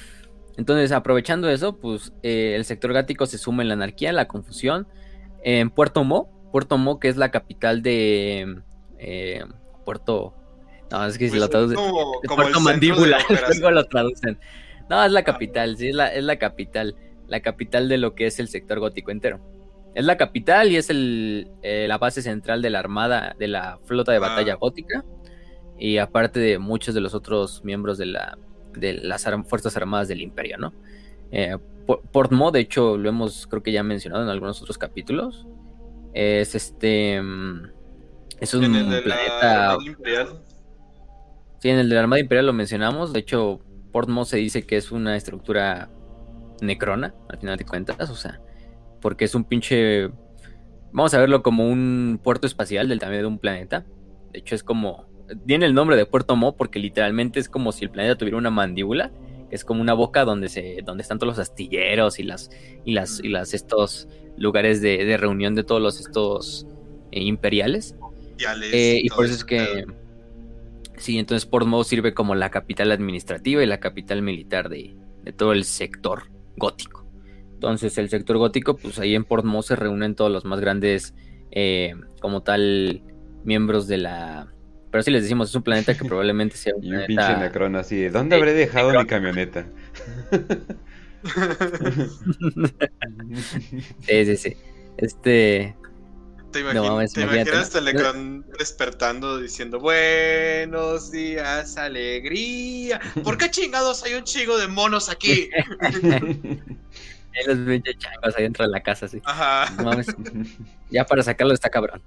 entonces, 0.57 0.91
aprovechando 0.91 1.49
eso, 1.49 1.77
pues 1.77 2.13
eh, 2.25 2.55
el 2.57 2.65
sector 2.65 2.93
gático 2.93 3.25
se 3.25 3.39
suma 3.39 3.63
en 3.63 3.69
la 3.69 3.75
anarquía, 3.75 4.09
en 4.09 4.17
la 4.17 4.27
confusión. 4.27 4.89
En 5.45 5.71
Puerto 5.71 6.03
Mo, 6.03 6.29
Puerto 6.51 6.77
Mo, 6.77 6.99
que 6.99 7.07
es 7.07 7.17
la 7.17 7.31
capital 7.31 7.83
de 7.83 8.63
eh, 8.99 9.45
Puerto. 9.85 10.35
No, 10.91 11.07
es 11.07 11.17
que 11.17 11.27
si 11.27 11.31
Pues 11.31 11.43
lo 11.43 11.49
traducen. 11.49 11.79
Puerto 12.27 12.61
Mandíbula, 12.61 13.19
luego 13.49 13.71
lo 13.71 13.85
traducen. 13.85 14.41
No, 14.91 15.05
es 15.05 15.13
la 15.13 15.23
capital, 15.23 15.77
sí, 15.77 15.91
es 15.91 15.95
la, 15.95 16.09
es 16.09 16.25
la 16.25 16.37
capital. 16.37 16.97
La 17.29 17.39
capital 17.39 17.89
de 17.89 17.99
lo 17.99 18.17
que 18.17 18.27
es 18.27 18.41
el 18.41 18.49
sector 18.49 18.81
gótico 18.81 19.13
entero. 19.13 19.41
Es 19.97 20.05
la 20.05 20.17
capital 20.17 20.71
y 20.71 20.77
es 20.77 20.91
el, 20.91 21.49
eh, 21.63 21.87
la 21.89 21.97
base 21.99 22.21
central 22.23 22.61
de 22.63 22.71
la 22.71 22.79
armada, 22.81 23.35
de 23.39 23.49
la 23.49 23.79
flota 23.85 24.13
de 24.13 24.19
batalla 24.19 24.53
Ah. 24.53 24.57
gótica. 24.61 25.05
Y 25.79 25.99
aparte 25.99 26.39
de 26.39 26.59
muchos 26.59 26.95
de 26.95 27.01
los 27.01 27.15
otros 27.15 27.65
miembros 27.65 27.97
de, 27.99 28.07
la, 28.07 28.39
de 28.75 28.93
las 28.95 29.27
ar- 29.27 29.45
Fuerzas 29.45 29.77
Armadas 29.77 30.09
del 30.09 30.21
Imperio, 30.21 30.59
¿no? 30.59 30.73
Eh, 31.31 31.57
Por- 31.87 32.03
Port 32.03 32.33
Mo, 32.33 32.51
de 32.51 32.61
hecho, 32.61 32.97
lo 32.99 33.09
hemos 33.09 33.47
creo 33.47 33.63
que 33.63 33.73
ya 33.73 33.83
mencionado 33.83 34.23
en 34.23 34.29
algunos 34.29 34.61
otros 34.61 34.77
capítulos. 34.79 35.47
Es 36.13 36.55
este... 36.55 37.21
mm, 37.23 37.71
Es 38.41 38.53
un 38.55 38.65
En 38.65 38.75
el 38.75 38.91
de 38.91 38.97
la 38.97 39.03
planeta... 39.03 39.71
Armada 39.73 39.85
Imperial. 39.91 40.29
Sí, 41.59 41.69
en 41.71 41.79
el 41.79 41.89
de 41.89 41.95
la 41.95 42.01
Armada 42.03 42.21
Imperial 42.21 42.47
lo 42.47 42.53
mencionamos. 42.53 43.13
De 43.15 43.21
hecho, 43.21 43.61
Portmo 43.93 44.25
se 44.27 44.37
dice 44.37 44.67
que 44.67 44.77
es 44.77 44.93
una 44.93 45.17
estructura 45.17 45.89
necrona, 46.61 47.15
al 47.31 47.39
final 47.39 47.57
de 47.57 47.65
cuentas. 47.65 48.11
O 48.11 48.15
sea, 48.15 48.41
porque 49.01 49.25
es 49.25 49.35
un 49.35 49.45
pinche. 49.45 50.11
Vamos 50.93 51.15
a 51.15 51.19
verlo 51.19 51.43
como 51.43 51.69
un 51.69 52.21
puerto 52.23 52.47
espacial 52.47 52.89
del 52.89 52.99
tamaño 52.99 53.21
de 53.21 53.27
un 53.27 53.39
planeta. 53.39 53.85
De 54.33 54.39
hecho, 54.41 54.55
es 54.55 54.63
como. 54.63 55.07
Tiene 55.47 55.67
el 55.67 55.75
nombre 55.75 55.97
de 55.97 56.07
Puerto 56.07 56.37
Mo 56.37 56.57
porque 56.57 56.79
literalmente 56.79 57.41
es 57.41 57.49
como 57.49 57.73
si 57.73 57.85
el 57.85 57.91
planeta 57.91 58.17
tuviera 58.17 58.37
una 58.39 58.51
mandíbula. 58.51 59.11
Que 59.49 59.57
es 59.57 59.65
como 59.65 59.81
una 59.81 59.95
boca 59.95 60.25
donde 60.25 60.49
se. 60.49 60.79
donde 60.85 61.03
están 61.03 61.19
todos 61.19 61.37
los 61.37 61.39
astilleros 61.39 62.19
y 62.19 62.23
las. 62.23 62.51
y 62.85 62.93
las. 62.93 63.21
y 63.21 63.29
las 63.29 63.55
estos 63.55 64.09
lugares 64.37 64.81
de, 64.81 65.05
de 65.05 65.17
reunión 65.17 65.55
de 65.55 65.65
todos 65.65 65.81
los 65.81 66.01
estos 66.01 66.67
eh, 67.13 67.23
imperiales. 67.23 67.97
Imperiales 68.33 68.71
Eh, 68.73 69.01
y 69.03 69.09
por 69.09 69.25
eso 69.25 69.35
es 69.35 69.45
que. 69.45 69.85
Sí, 70.99 71.19
entonces 71.19 71.45
Portsmouth 71.47 71.85
sirve 71.85 72.15
como 72.15 72.35
la 72.35 72.51
capital 72.51 72.91
administrativa 72.91 73.63
y 73.63 73.67
la 73.67 73.81
capital 73.81 74.23
militar 74.23 74.71
de, 74.71 74.97
de 75.25 75.33
todo 75.33 75.53
el 75.53 75.65
sector 75.65 76.31
gótico. 76.57 76.96
Entonces, 77.57 77.97
el 77.99 78.11
sector 78.11 78.37
gótico, 78.37 78.77
pues 78.77 78.99
ahí 78.99 79.15
en 79.15 79.25
Portsmouth 79.25 79.65
se 79.65 79.77
reúnen 79.77 80.15
todos 80.15 80.31
los 80.31 80.45
más 80.45 80.61
grandes, 80.61 81.15
eh, 81.51 81.95
como 82.21 82.43
tal, 82.43 83.03
miembros 83.45 83.89
de 83.89 83.97
la. 83.97 84.53
Pero 84.91 85.03
sí 85.03 85.11
les 85.11 85.23
decimos, 85.23 85.49
es 85.49 85.55
un 85.55 85.63
planeta 85.63 85.97
que 85.97 86.05
probablemente 86.05 86.57
sea 86.57 86.75
un 86.77 86.85
Y 86.85 86.93
un 86.93 87.05
planeta. 87.07 87.29
pinche 87.29 87.37
Necron 87.43 87.77
así 87.77 87.97
de, 87.97 88.11
¿dónde 88.11 88.37
habré 88.37 88.53
dejado 88.53 88.93
mi 88.93 89.07
camioneta? 89.07 89.67
sí, 94.07 94.25
sí, 94.27 94.37
sí. 94.37 94.57
Este. 94.99 95.75
¿Te, 96.53 96.63
No 96.63 96.71
imagin- 96.73 96.89
mames, 96.91 97.13
te 97.13 97.23
imaginas 97.23 97.55
¿no? 97.55 97.59
a 97.59 97.69
Telecron 97.71 98.47
despertando 98.59 99.39
diciendo 99.39 99.81
buenos 99.81 101.11
días, 101.11 101.77
alegría? 101.77 103.01
¿Por 103.25 103.37
qué 103.37 103.51
chingados 103.51 104.05
hay 104.05 104.15
un 104.15 104.23
chingo 104.25 104.57
de 104.57 104.69
monos 104.69 105.09
aquí? 105.09 105.51
Hay 107.37 107.55
los 107.55 107.59
pinches 107.67 107.99
changos 107.99 108.37
ahí 108.37 108.45
dentro 108.45 108.65
de 108.65 108.71
la 108.71 108.81
casa, 108.83 109.09
sí. 109.09 109.21
Ajá. 109.25 109.73
No 109.77 109.85
mames. 109.85 110.07
ya 110.91 111.05
para 111.05 111.23
sacarlo 111.23 111.53
está 111.53 111.69
cabrón. 111.69 112.03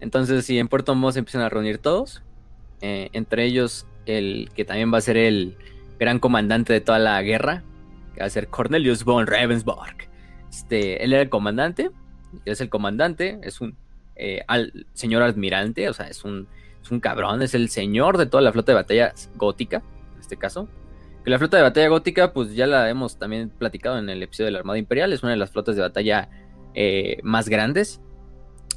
Entonces, 0.00 0.44
sí, 0.44 0.58
en 0.58 0.68
Puerto 0.68 0.94
Montt 0.94 1.14
se 1.14 1.18
empiezan 1.18 1.42
a 1.42 1.48
reunir 1.48 1.78
todos. 1.78 2.22
eh, 2.80 3.10
entre 3.12 3.44
ellos, 3.44 3.86
el 4.06 4.50
que 4.54 4.64
también 4.64 4.92
va 4.92 4.98
a 4.98 5.02
ser 5.02 5.16
el 5.16 5.56
gran 5.98 6.18
comandante 6.18 6.72
de 6.72 6.80
toda 6.80 6.98
la 6.98 7.20
guerra, 7.22 7.62
que 8.14 8.20
va 8.20 8.26
a 8.26 8.30
ser 8.30 8.48
Cornelius 8.48 9.04
von 9.04 9.26
Ravensburg. 9.26 10.08
Este, 10.50 11.04
él 11.04 11.12
era 11.12 11.22
el 11.22 11.28
comandante, 11.28 11.90
es 12.46 12.60
el 12.60 12.70
comandante, 12.70 13.38
es 13.42 13.60
un 13.60 13.76
eh, 14.16 14.42
al, 14.48 14.86
señor 14.92 15.22
almirante, 15.22 15.88
o 15.88 15.94
sea, 15.94 16.06
es 16.06 16.24
un, 16.24 16.46
es 16.82 16.90
un 16.90 17.00
cabrón, 17.00 17.42
es 17.42 17.54
el 17.54 17.70
señor 17.70 18.18
de 18.18 18.26
toda 18.26 18.42
la 18.42 18.52
flota 18.52 18.72
de 18.72 18.76
batalla 18.76 19.14
gótica, 19.36 19.82
en 20.14 20.20
este 20.20 20.36
caso. 20.36 20.68
Que 21.24 21.30
la 21.30 21.38
flota 21.38 21.58
de 21.58 21.62
batalla 21.62 21.88
gótica, 21.88 22.32
pues 22.32 22.54
ya 22.54 22.66
la 22.66 22.88
hemos 22.88 23.18
también 23.18 23.50
platicado 23.50 23.98
en 23.98 24.08
el 24.08 24.22
episodio 24.22 24.46
de 24.46 24.52
la 24.52 24.58
Armada 24.60 24.78
Imperial, 24.78 25.12
es 25.12 25.22
una 25.22 25.32
de 25.32 25.38
las 25.38 25.50
flotas 25.50 25.76
de 25.76 25.82
batalla 25.82 26.30
eh, 26.74 27.18
más 27.22 27.48
grandes 27.48 28.00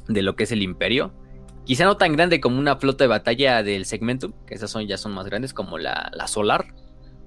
de 0.08 0.22
lo 0.22 0.36
que 0.36 0.44
es 0.44 0.52
el 0.52 0.62
imperio. 0.62 1.14
Quizá 1.64 1.84
no 1.84 1.96
tan 1.96 2.12
grande 2.12 2.40
como 2.40 2.58
una 2.58 2.76
flota 2.76 3.04
de 3.04 3.08
batalla 3.08 3.62
del 3.62 3.86
Segmentum, 3.86 4.32
que 4.46 4.54
esas 4.54 4.70
son, 4.70 4.86
ya 4.86 4.98
son 4.98 5.12
más 5.12 5.26
grandes, 5.26 5.54
como 5.54 5.78
la, 5.78 6.10
la 6.14 6.26
Solar, 6.26 6.74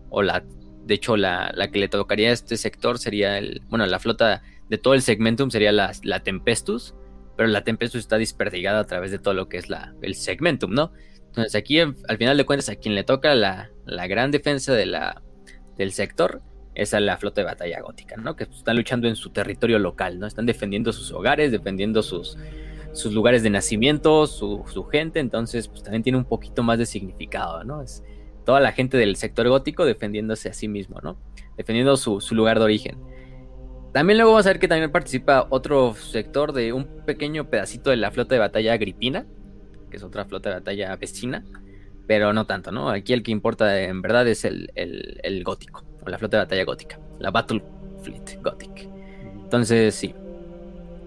o 0.10 0.22
la, 0.22 0.44
de 0.86 0.94
hecho, 0.94 1.18
la, 1.18 1.52
que 1.72 1.80
le 1.80 1.88
tocaría 1.90 2.30
a 2.30 2.34
este 2.34 2.56
sector 2.56 3.00
sería 3.00 3.40
el, 3.40 3.62
bueno, 3.70 3.86
la 3.88 4.00
flota 4.00 4.44
de 4.70 4.78
todo 4.78 4.94
el 4.94 5.02
Segmentum 5.02 5.50
sería 5.50 5.72
la, 5.72 5.92
la 6.04 6.22
Tempestus, 6.22 6.94
pero 7.36 7.50
la 7.50 7.64
Tempestus 7.64 8.00
está 8.00 8.18
desperdigada 8.18 8.80
a 8.80 8.86
través 8.86 9.10
de 9.12 9.20
todo 9.20 9.34
lo 9.34 9.50
que 9.50 9.58
es 9.58 9.70
la, 9.70 9.96
el 10.02 10.14
Segmentum, 10.14 10.72
¿no? 10.72 10.92
Entonces 11.38 11.56
aquí, 11.56 11.80
al 11.80 12.18
final 12.18 12.36
de 12.36 12.46
cuentas, 12.46 12.68
a 12.70 12.76
quien 12.76 12.96
le 12.96 13.04
toca 13.04 13.36
la, 13.36 13.70
la 13.86 14.08
gran 14.08 14.32
defensa 14.32 14.74
de 14.74 14.88
la, 14.88 15.22
del 15.78 15.92
sector 15.92 16.42
es 16.74 16.96
a 16.96 17.00
la 17.00 17.18
flota 17.18 17.42
de 17.42 17.46
batalla 17.46 17.80
gótica, 17.82 18.18
¿no? 18.18 18.36
Que 18.36 18.46
están 18.46 18.76
luchando 18.76 19.08
en 19.08 19.16
su 19.16 19.30
territorio 19.30 19.78
local, 19.78 20.20
¿no? 20.20 20.26
Están 20.26 20.48
defendiendo 20.48 20.92
sus 20.92 21.12
hogares, 21.12 21.52
defendiendo 21.52 22.02
sus, 22.02 22.40
sus 22.94 23.14
lugares 23.14 23.44
de 23.44 23.52
nacimiento, 23.52 24.26
su, 24.26 24.64
gente, 24.92 25.20
entonces 25.20 25.68
pues 25.68 25.84
también 25.84 26.02
tiene 26.02 26.18
un 26.18 26.26
poquito 26.26 26.64
más 26.64 26.80
de 26.80 26.88
significado, 26.88 27.64
¿no? 27.64 27.84
Es 27.84 28.04
toda 28.44 28.60
la 28.60 28.72
gente 28.72 28.98
del 28.98 29.16
sector 29.16 29.48
gótico 29.48 29.86
defendiéndose 29.86 30.50
a 30.50 30.54
sí 30.54 30.68
mismo, 30.68 31.02
¿no? 31.04 31.20
Defendiendo 31.56 31.98
su, 31.98 32.20
su 32.20 32.34
lugar 32.34 32.58
de 32.58 32.66
origen. 32.66 32.98
También 33.94 34.18
luego 34.18 34.32
vamos 34.32 34.48
a 34.48 34.50
ver 34.50 34.60
que 34.60 34.68
también 34.68 34.92
participa 34.92 35.46
otro 35.52 35.94
sector 35.94 36.52
de 36.52 36.74
un 36.74 37.06
pequeño 37.06 37.48
pedacito 37.48 37.92
de 37.92 37.98
la 37.98 38.10
flota 38.10 38.34
de 38.34 38.40
batalla 38.40 38.74
agripina, 38.74 39.28
que 39.90 39.98
es 39.98 40.04
otra 40.04 40.26
flota 40.26 40.50
de 40.50 40.56
batalla 40.56 40.96
vecina, 40.96 41.44
pero 42.08 42.34
no 42.34 42.46
tanto, 42.46 42.72
¿no? 42.72 42.90
Aquí 42.90 43.14
el 43.14 43.24
que 43.24 43.32
importa 43.32 43.82
en 43.82 44.02
verdad 44.02 44.28
es 44.28 44.46
el, 44.46 44.72
el, 44.76 45.20
el 45.24 45.44
gótico, 45.44 45.84
o 46.02 46.10
la 46.10 46.18
flota 46.18 46.38
de 46.38 46.44
batalla 46.44 46.64
gótica, 46.66 47.00
la 47.20 47.32
Battle 47.32 47.64
Fleet 48.02 48.42
Gothic. 48.42 48.90
Entonces, 49.44 49.96
sí, 49.96 50.14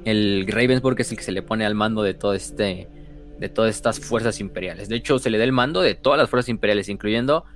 el 0.04 0.46
Ravensburg 0.48 1.00
es 1.00 1.10
el 1.10 1.18
que 1.18 1.24
se 1.24 1.32
le 1.32 1.42
pone 1.42 1.64
al 1.64 1.74
mando 1.74 2.02
de 2.02 2.14
todo 2.14 2.34
este 2.34 2.88
de 3.38 3.48
todas 3.48 3.74
estas 3.74 3.98
fuerzas 4.00 4.38
imperiales. 4.38 4.90
De 4.90 4.96
hecho, 4.96 5.18
se 5.18 5.30
le 5.30 5.38
da 5.38 5.44
el 5.44 5.52
mando 5.52 5.80
de 5.80 5.94
todas 5.94 6.18
las 6.18 6.28
fuerzas 6.28 6.50
imperiales, 6.50 6.90
incluyendo 6.90 7.46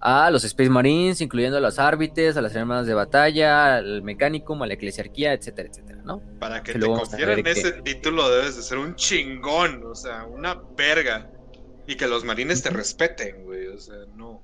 a 0.00 0.30
los 0.30 0.44
Space 0.44 0.68
Marines, 0.70 1.20
incluyendo 1.20 1.56
a 1.58 1.60
los 1.60 1.78
árbitres, 1.78 2.36
a 2.36 2.42
las 2.42 2.54
hermanas 2.54 2.86
de 2.86 2.94
batalla, 2.94 3.76
al 3.76 4.02
Mechanicum, 4.02 4.62
a 4.62 4.66
la 4.66 4.74
Eclesiarquía, 4.74 5.32
etcétera, 5.32 5.68
etcétera, 5.70 6.02
¿no? 6.04 6.20
Para 6.38 6.62
que, 6.62 6.72
Que 6.74 6.78
te 6.78 6.86
confieran 6.86 7.42
que- 7.42 7.50
ese 7.50 7.72
título 7.82 8.28
debes 8.28 8.56
de 8.56 8.62
ser 8.62 8.78
un 8.78 8.94
chingón, 8.96 9.82
o 9.86 9.94
sea, 9.94 10.24
una 10.24 10.60
verga. 10.76 11.30
Y 11.86 11.96
que 11.96 12.06
los 12.06 12.24
marines 12.24 12.62
te 12.62 12.70
respeten, 12.70 13.44
güey, 13.44 13.66
o 13.66 13.78
sea, 13.78 13.96
no. 14.16 14.42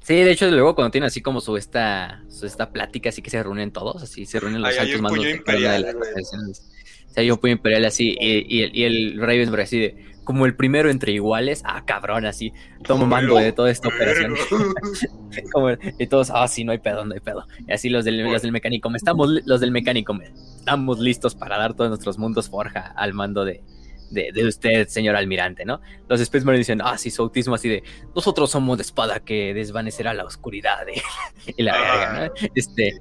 Sí, 0.00 0.14
de 0.16 0.30
hecho, 0.32 0.50
luego 0.50 0.74
cuando 0.74 0.90
tienen 0.90 1.06
así 1.06 1.20
como 1.22 1.40
su 1.40 1.56
esta, 1.56 2.22
su 2.28 2.46
esta 2.46 2.70
plática, 2.70 3.08
así 3.08 3.22
que 3.22 3.30
se 3.30 3.42
reúnen 3.42 3.72
todos, 3.72 4.02
así 4.02 4.26
se 4.26 4.38
reúnen 4.38 4.60
los 4.60 4.70
Ahí 4.70 4.78
altos 4.78 5.00
mandos 5.00 5.24
de 5.24 5.32
de 5.32 5.60
las 5.80 5.94
organizaciones. 5.94 6.70
Sí, 7.06 7.20
hay 7.20 7.30
un 7.30 7.38
puño 7.38 7.54
imperial 7.54 7.84
así, 7.86 8.14
y, 8.20 8.58
y 8.58 8.62
el, 8.62 8.76
y 8.76 8.84
el 8.84 9.18
Ravensburg 9.20 9.62
así 9.62 9.78
de, 9.80 10.13
como 10.24 10.46
el 10.46 10.56
primero 10.56 10.90
entre 10.90 11.12
iguales, 11.12 11.62
ah, 11.64 11.84
cabrón, 11.86 12.26
así, 12.26 12.52
tomo 12.82 13.06
mando 13.06 13.36
de 13.36 13.52
toda 13.52 13.70
esta 13.70 13.88
operación. 13.88 14.34
Como- 15.52 15.70
y 15.98 16.06
todos, 16.06 16.30
ah, 16.30 16.46
sí, 16.48 16.64
no 16.64 16.72
hay 16.72 16.78
pedo, 16.78 17.04
no 17.04 17.14
hay 17.14 17.20
pedo. 17.20 17.46
Y 17.66 17.72
así 17.72 17.88
los 17.88 18.04
del, 18.04 18.18
los 18.18 18.42
del 18.42 18.52
mecánico, 18.52 18.90
estamos, 18.94 19.28
los 19.44 19.60
del 19.60 19.70
mecánico, 19.70 20.16
estamos 20.56 20.98
listos 20.98 21.34
para 21.34 21.58
dar 21.58 21.74
todos 21.74 21.90
nuestros 21.90 22.18
mundos 22.18 22.48
forja 22.48 22.92
al 22.96 23.14
mando 23.14 23.44
de, 23.44 23.62
de, 24.10 24.30
de 24.32 24.46
usted, 24.46 24.88
señor 24.88 25.16
almirante, 25.16 25.64
¿no? 25.64 25.80
Los 26.08 26.20
Space 26.20 26.44
Marines 26.44 26.66
dicen, 26.66 26.80
ah, 26.82 26.96
sí, 26.96 27.10
su 27.10 27.22
autismo 27.22 27.54
así 27.54 27.68
de, 27.68 27.82
nosotros 28.14 28.50
somos 28.50 28.78
la 28.78 28.82
espada 28.82 29.20
que 29.20 29.52
desvanecerá 29.54 30.14
la 30.14 30.24
oscuridad. 30.24 30.88
¿eh?". 30.88 31.02
y 31.56 31.62
la 31.62 31.76
verga, 31.78 32.26
¿no? 32.26 32.48
Este, 32.54 33.00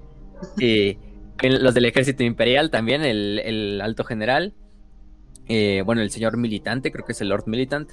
y 0.57 0.97
en 1.41 1.63
los 1.63 1.73
del 1.73 1.85
ejército 1.85 2.23
imperial 2.23 2.69
también, 2.69 3.03
el, 3.03 3.39
el 3.39 3.81
alto 3.81 4.03
general, 4.03 4.53
eh, 5.47 5.81
bueno, 5.85 6.01
el 6.01 6.09
señor 6.09 6.37
militante, 6.37 6.91
creo 6.91 7.05
que 7.05 7.11
es 7.13 7.21
el 7.21 7.29
Lord 7.29 7.43
Militant, 7.47 7.91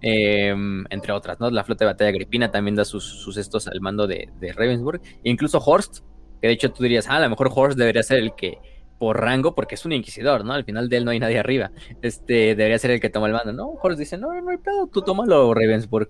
eh, 0.00 0.54
entre 0.90 1.12
otras, 1.12 1.40
¿no? 1.40 1.50
La 1.50 1.64
flota 1.64 1.84
de 1.84 1.92
batalla 1.92 2.10
agripina 2.10 2.50
también 2.50 2.76
da 2.76 2.84
sus, 2.84 3.04
sus 3.04 3.36
estos 3.36 3.66
al 3.68 3.80
mando 3.80 4.06
de, 4.06 4.30
de 4.40 4.52
Ravensburg, 4.52 5.00
e 5.24 5.30
incluso 5.30 5.58
Horst, 5.58 6.00
que 6.40 6.46
de 6.48 6.52
hecho 6.52 6.70
tú 6.72 6.82
dirías, 6.82 7.08
ah, 7.08 7.16
a 7.16 7.20
lo 7.20 7.30
mejor 7.30 7.50
Horst 7.54 7.78
debería 7.78 8.02
ser 8.02 8.18
el 8.18 8.34
que, 8.34 8.58
por 8.98 9.20
rango, 9.20 9.54
porque 9.54 9.74
es 9.76 9.84
un 9.84 9.92
inquisidor, 9.92 10.44
¿no? 10.44 10.52
Al 10.52 10.64
final 10.64 10.88
de 10.88 10.96
él 10.98 11.04
no 11.04 11.10
hay 11.10 11.18
nadie 11.20 11.38
arriba, 11.38 11.70
este, 12.02 12.54
debería 12.54 12.78
ser 12.78 12.92
el 12.92 13.00
que 13.00 13.10
toma 13.10 13.26
el 13.26 13.32
mando, 13.32 13.52
¿no? 13.52 13.68
Horst 13.82 13.98
dice, 13.98 14.18
no, 14.18 14.32
no 14.40 14.50
hay 14.50 14.58
pedo, 14.58 14.86
tú 14.86 15.02
tómalo, 15.02 15.52
Ravensburg. 15.54 16.08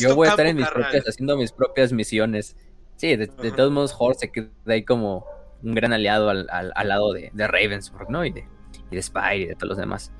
Yo 0.00 0.16
voy 0.16 0.26
a 0.26 0.30
estar 0.30 0.46
en 0.46 0.56
mis 0.56 0.66
carnal. 0.66 0.84
propias, 0.90 1.08
haciendo 1.08 1.36
mis 1.36 1.52
propias 1.52 1.92
misiones. 1.92 2.56
Sí, 2.96 3.14
de, 3.16 3.26
todos 3.28 3.70
modos, 3.70 3.94
Horst 3.98 4.20
se 4.20 4.32
queda 4.32 4.48
ahí 4.66 4.84
como 4.84 5.24
un 5.62 5.74
gran 5.74 5.92
aliado 5.92 6.28
al, 6.30 6.46
al- 6.50 6.72
al 6.74 6.88
lado 6.88 7.12
de, 7.12 7.30
de 7.32 7.46
Ravensburg, 7.46 8.10
¿no? 8.10 8.24
Y 8.24 8.30
de, 8.32 8.44
y 8.90 8.96
de 8.96 9.02
Spire 9.02 9.36
y 9.36 9.46
de 9.46 9.54
todos 9.54 9.70
los 9.70 9.78
demás. 9.78 10.12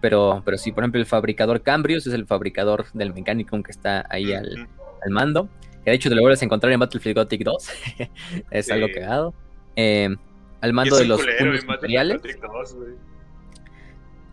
Pero, 0.00 0.42
pero 0.44 0.58
sí, 0.58 0.72
por 0.72 0.84
ejemplo, 0.84 1.00
el 1.00 1.06
fabricador 1.06 1.62
Cambrius 1.62 2.06
es 2.06 2.12
el 2.14 2.26
fabricador 2.26 2.86
del 2.92 3.14
Mechanicum 3.14 3.62
que 3.62 3.70
está 3.72 4.04
ahí 4.10 4.32
al, 4.32 4.68
al 5.02 5.10
mando. 5.10 5.48
Que 5.84 5.90
de 5.90 5.96
hecho 5.96 6.08
te 6.08 6.14
lo 6.14 6.20
vuelves 6.22 6.42
a 6.42 6.44
encontrar 6.44 6.72
en 6.72 6.80
Battlefield 6.80 7.16
Gothic 7.16 7.42
2. 7.44 7.68
es 8.50 8.66
Sí. 8.66 8.72
algo 8.72 8.88
cagado. 8.94 9.34
Eh, 9.76 10.14
al 10.60 10.72
mando 10.72 10.96
de 10.96 11.04
los 11.06 11.20
puños 11.22 11.62
imperiales. 11.64 12.16
Gothic 12.22 12.40
2, 12.40 12.74
güey. 12.74 12.88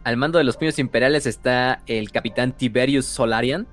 Al 0.04 0.18
mando 0.18 0.38
de 0.40 0.44
los 0.44 0.58
puños 0.58 0.80
imperiales 0.80 1.26
está 1.26 1.84
el 1.86 2.12
capitán 2.12 2.54
Tiberius 2.58 3.06
Solarian, 3.06 3.68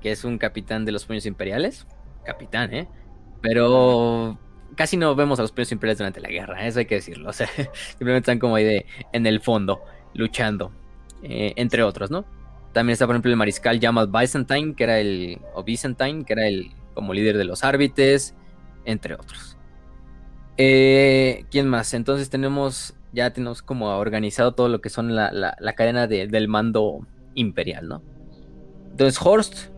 que 0.00 0.12
es 0.12 0.24
un 0.24 0.38
capitán 0.38 0.84
de 0.84 0.92
los 0.92 1.04
puños 1.04 1.26
imperiales. 1.26 1.86
Capitán, 2.24 2.72
¿eh? 2.74 2.88
Pero 3.42 4.38
casi 4.78 4.96
no 4.96 5.14
vemos 5.14 5.38
a 5.38 5.42
los 5.42 5.52
puños 5.52 5.70
imperiales 5.72 5.98
durante 5.98 6.20
la 6.22 6.28
guerra, 6.30 6.66
eso 6.66 6.78
hay 6.78 6.86
que 6.86 6.94
decirlo. 6.94 7.28
O 7.28 7.32
sea, 7.34 7.48
simplemente 7.90 8.30
están 8.30 8.38
como 8.38 8.54
ahí 8.54 8.64
de, 8.64 8.86
en 9.12 9.26
el 9.26 9.40
fondo, 9.42 9.82
luchando, 10.14 10.72
eh, 11.22 11.52
entre 11.56 11.82
otros, 11.82 12.10
¿no? 12.10 12.24
También 12.72 12.92
está, 12.94 13.06
por 13.06 13.14
ejemplo, 13.16 13.30
el 13.30 13.36
mariscal 13.36 13.80
llamado 13.80 14.06
Byzantine, 14.08 14.74
que 14.74 14.84
era 14.84 14.98
el. 15.00 15.40
O 15.54 15.64
Byzantine, 15.64 16.24
que 16.24 16.32
era 16.34 16.46
el 16.46 16.70
como 16.94 17.12
líder 17.12 17.36
de 17.36 17.44
los 17.44 17.64
árbitres, 17.64 18.34
entre 18.84 19.14
otros. 19.14 19.56
Eh, 20.56 21.44
¿Quién 21.50 21.68
más? 21.68 21.94
Entonces 21.94 22.30
tenemos. 22.30 22.94
Ya 23.12 23.32
tenemos 23.32 23.62
como 23.62 23.86
organizado 23.96 24.52
todo 24.52 24.68
lo 24.68 24.80
que 24.82 24.90
son 24.90 25.14
la, 25.16 25.32
la- 25.32 25.56
la 25.58 25.72
cadena 25.72 26.06
de- 26.06 26.26
del 26.26 26.46
mando 26.46 27.06
imperial, 27.34 27.88
¿no? 27.88 28.02
Entonces 28.90 29.18
Horst 29.24 29.70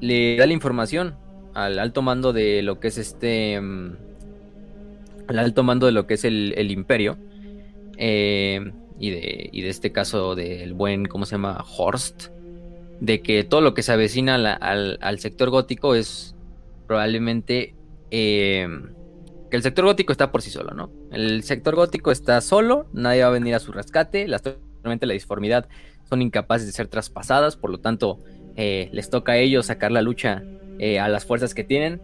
le 0.00 0.36
da 0.38 0.46
la 0.46 0.52
información 0.54 1.14
al 1.54 1.78
alto 1.78 2.00
mando 2.02 2.32
de 2.32 2.62
lo 2.62 2.80
que 2.80 2.88
es 2.88 2.96
este. 2.98 3.60
mm, 3.60 3.96
al 5.28 5.38
alto 5.38 5.62
mando 5.62 5.86
de 5.86 5.92
lo 5.92 6.06
que 6.06 6.14
es 6.14 6.24
el, 6.24 6.54
el 6.56 6.70
imperio. 6.70 7.16
eh, 7.98 8.72
y, 9.00 9.10
de, 9.10 9.50
y 9.52 9.62
de 9.62 9.68
este 9.68 9.92
caso 9.92 10.34
del 10.34 10.72
buen, 10.74 11.06
¿cómo 11.06 11.24
se 11.26 11.32
llama? 11.32 11.64
Horst. 11.76 12.28
De 13.00 13.20
que 13.22 13.44
todo 13.44 13.60
lo 13.60 13.74
que 13.74 13.82
se 13.82 13.92
avecina 13.92 14.34
al, 14.34 14.98
al 15.00 15.18
sector 15.20 15.50
gótico 15.50 15.94
es 15.94 16.34
probablemente. 16.86 17.74
eh, 18.10 18.66
que 19.50 19.56
el 19.56 19.62
sector 19.62 19.84
gótico 19.86 20.12
está 20.12 20.30
por 20.30 20.42
sí 20.42 20.50
solo, 20.50 20.72
¿no? 20.72 20.90
El 21.10 21.42
sector 21.42 21.74
gótico 21.74 22.10
está 22.10 22.40
solo, 22.42 22.86
nadie 22.92 23.22
va 23.22 23.28
a 23.28 23.32
venir 23.32 23.54
a 23.54 23.60
su 23.60 23.72
rescate, 23.72 24.28
las 24.28 24.42
la 24.82 25.12
disformidad 25.14 25.68
son 26.08 26.20
incapaces 26.22 26.66
de 26.66 26.72
ser 26.72 26.88
traspasadas, 26.88 27.56
por 27.56 27.70
lo 27.70 27.78
tanto 27.78 28.18
eh, 28.56 28.90
les 28.92 29.10
toca 29.10 29.32
a 29.32 29.36
ellos 29.38 29.66
sacar 29.66 29.90
la 29.92 30.02
lucha 30.02 30.42
a 31.00 31.08
las 31.08 31.24
fuerzas 31.24 31.54
que 31.54 31.64
tienen. 31.64 32.00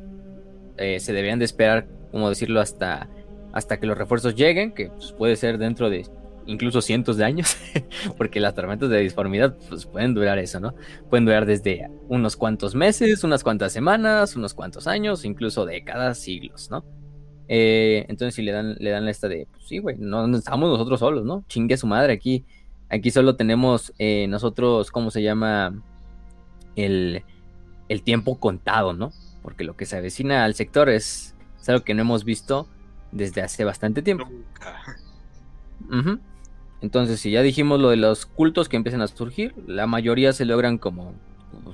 Se 0.77 1.13
deberían 1.13 1.39
de 1.39 1.45
esperar, 1.45 1.87
como 2.15 2.29
decirlo, 2.29 2.61
hasta, 2.61 3.09
hasta 3.53 3.81
que 3.81 3.89
los 3.89 3.99
refuerzos 3.99 4.37
lleguen, 4.37 4.73
que 4.73 4.87
pues, 4.87 5.11
puede 5.11 5.35
ser 5.35 5.59
dentro 5.59 5.91
de 5.91 6.07
incluso 6.47 6.81
cientos 6.81 7.17
de 7.17 7.25
años, 7.25 7.57
porque 8.17 8.39
las 8.39 8.55
tormentas 8.55 8.89
de 8.89 9.01
disformidad 9.01 9.57
pues, 9.69 9.85
pueden 9.85 10.15
durar 10.15 10.39
eso, 10.39 10.61
¿no? 10.61 10.77
Pueden 11.11 11.25
durar 11.25 11.45
desde 11.45 11.91
unos 12.09 12.37
cuantos 12.37 12.77
meses, 12.77 13.25
unas 13.25 13.43
cuantas 13.43 13.73
semanas, 13.73 14.37
unos 14.37 14.55
cuantos 14.55 14.87
años, 14.87 15.25
incluso 15.25 15.67
décadas, 15.67 16.19
siglos, 16.19 16.71
¿no? 16.71 16.85
Eh, 17.49 18.07
entonces 18.09 18.37
si 18.37 18.43
le 18.43 18.53
dan, 18.53 18.77
le 18.79 18.91
dan 18.91 19.09
esta 19.09 19.27
de, 19.27 19.49
pues 19.51 19.65
sí, 19.67 19.79
güey, 19.79 19.97
no, 19.99 20.25
estamos 20.37 20.71
nosotros 20.71 21.01
solos, 21.01 21.25
¿no? 21.25 21.45
Chingue 21.49 21.77
su 21.77 21.89
madre 21.89 22.13
aquí. 22.13 22.45
Aquí 22.91 23.11
solo 23.11 23.35
tenemos 23.35 23.93
eh, 23.99 24.29
nosotros, 24.29 24.93
¿cómo 24.93 25.11
se 25.11 25.21
llama? 25.21 25.83
El, 26.77 27.25
el 27.89 28.03
tiempo 28.05 28.39
contado, 28.39 28.93
¿no? 28.93 29.11
Porque 29.43 29.65
lo 29.65 29.77
que 29.77 29.85
se 29.85 29.97
avecina 29.97 30.45
al 30.45 30.55
sector 30.55 30.89
es, 30.89 31.34
es 31.65 31.69
algo 31.71 31.83
que 31.83 31.95
no 31.95 32.03
hemos 32.03 32.25
visto 32.25 32.69
desde 33.11 33.41
hace 33.41 33.65
bastante 33.65 34.03
tiempo. 34.03 34.29
Entonces, 36.83 37.21
si 37.21 37.31
ya 37.31 37.41
dijimos 37.41 37.81
lo 37.81 37.89
de 37.89 37.97
los 37.97 38.27
cultos 38.27 38.69
que 38.69 38.77
empiezan 38.77 39.01
a 39.01 39.07
surgir, 39.07 39.55
la 39.67 39.87
mayoría 39.87 40.35
se 40.35 40.45
logran 40.45 40.77
como, 40.77 41.15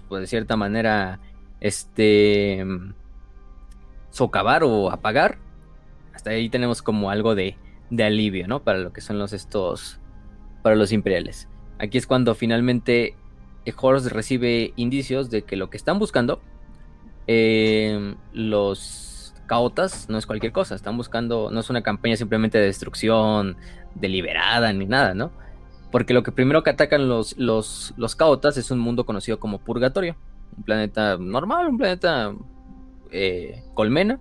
pues, 0.09 0.20
de 0.20 0.26
cierta 0.28 0.57
manera, 0.57 1.18
este, 1.59 2.64
socavar 4.11 4.62
o 4.62 4.93
apagar. 4.93 5.38
Hasta 6.14 6.30
ahí 6.30 6.49
tenemos 6.49 6.82
como 6.82 7.11
algo 7.11 7.34
de, 7.34 7.57
de 7.91 8.05
alivio, 8.05 8.47
¿no? 8.47 8.62
Para 8.62 8.78
lo 8.78 8.93
que 8.93 9.01
son 9.01 9.18
los 9.18 9.32
estos, 9.32 9.99
para 10.62 10.76
los 10.76 10.93
imperiales. 10.93 11.49
Aquí 11.80 11.99
es 11.99 12.07
cuando 12.07 12.36
finalmente 12.36 13.16
Horst 13.76 14.07
recibe 14.07 14.72
indicios 14.76 15.30
de 15.30 15.43
que 15.43 15.57
lo 15.57 15.68
que 15.68 15.78
están 15.78 15.99
buscando 15.99 16.41
eh, 17.26 18.14
los 18.32 19.09
caotas 19.51 20.09
no 20.09 20.16
es 20.16 20.26
cualquier 20.26 20.53
cosa, 20.53 20.76
están 20.76 20.96
buscando, 20.96 21.51
no 21.51 21.59
es 21.59 21.68
una 21.70 21.82
campaña 21.82 22.14
simplemente 22.14 22.57
de 22.57 22.66
destrucción 22.66 23.57
deliberada 23.96 24.72
ni 24.72 24.86
nada, 24.86 25.12
¿no? 25.12 25.32
Porque 25.90 26.14
lo 26.14 26.22
que 26.22 26.30
primero 26.30 26.62
que 26.62 26.70
atacan 26.70 27.09
los, 27.09 27.36
los, 27.36 27.92
los 27.96 28.14
caotas 28.14 28.57
es 28.59 28.70
un 28.70 28.78
mundo 28.78 29.05
conocido 29.05 29.40
como 29.40 29.59
Purgatorio, 29.59 30.14
un 30.57 30.62
planeta 30.62 31.16
normal, 31.18 31.66
un 31.66 31.78
planeta 31.78 32.32
eh, 33.11 33.64
colmena, 33.74 34.20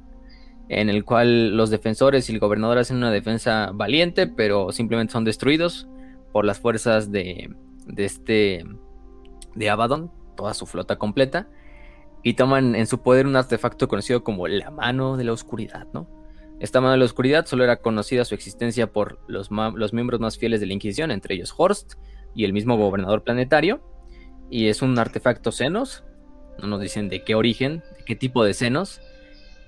en 0.68 0.90
el 0.90 1.06
cual 1.06 1.56
los 1.56 1.70
defensores 1.70 2.28
y 2.28 2.34
el 2.34 2.40
gobernador 2.40 2.80
hacen 2.80 2.98
una 2.98 3.12
defensa 3.12 3.70
valiente, 3.72 4.26
pero 4.26 4.72
simplemente 4.72 5.14
son 5.14 5.26
destruidos 5.26 5.88
por 6.32 6.44
las 6.44 6.58
fuerzas 6.58 7.12
de, 7.12 7.54
de 7.86 8.06
este 8.06 8.66
de 9.54 9.70
Abaddon, 9.70 10.12
toda 10.36 10.56
su 10.56 10.66
flota 10.66 10.96
completa, 10.96 11.50
y 12.24 12.34
toman 12.34 12.76
en 12.76 12.88
su 12.88 13.02
poder 13.02 13.28
un 13.28 13.36
artefacto 13.36 13.88
conocido 13.88 14.24
como 14.24 14.48
la 14.48 14.72
mano 14.72 15.18
de 15.18 15.24
la 15.24 15.34
oscuridad, 15.34 15.88
¿no? 15.94 16.08
Esta 16.60 16.82
mano 16.82 16.92
de 16.92 16.98
la 16.98 17.06
oscuridad 17.06 17.46
solo 17.46 17.64
era 17.64 17.78
conocida 17.78 18.26
su 18.26 18.36
existencia 18.36 18.92
por 18.92 19.20
los, 19.28 19.50
los 19.50 19.94
miembros 19.94 20.20
más 20.20 20.38
fieles 20.38 20.60
de 20.60 20.66
la 20.66 20.74
Inquisición, 20.74 21.12
entre 21.12 21.36
ellos 21.36 21.54
Horst 21.56 21.94
y 22.36 22.44
el 22.44 22.52
mismo 22.52 22.78
gobernador 22.78 23.24
planetario, 23.24 23.82
y 24.50 24.68
es 24.68 24.82
un 24.82 24.98
artefacto 25.00 25.52
senos, 25.52 26.04
no 26.60 26.68
nos 26.68 26.82
dicen 26.82 27.08
de 27.08 27.24
qué 27.24 27.36
origen, 27.36 27.82
de 27.98 28.04
qué 28.06 28.16
tipo 28.16 28.44
de 28.44 28.54
senos, 28.54 29.00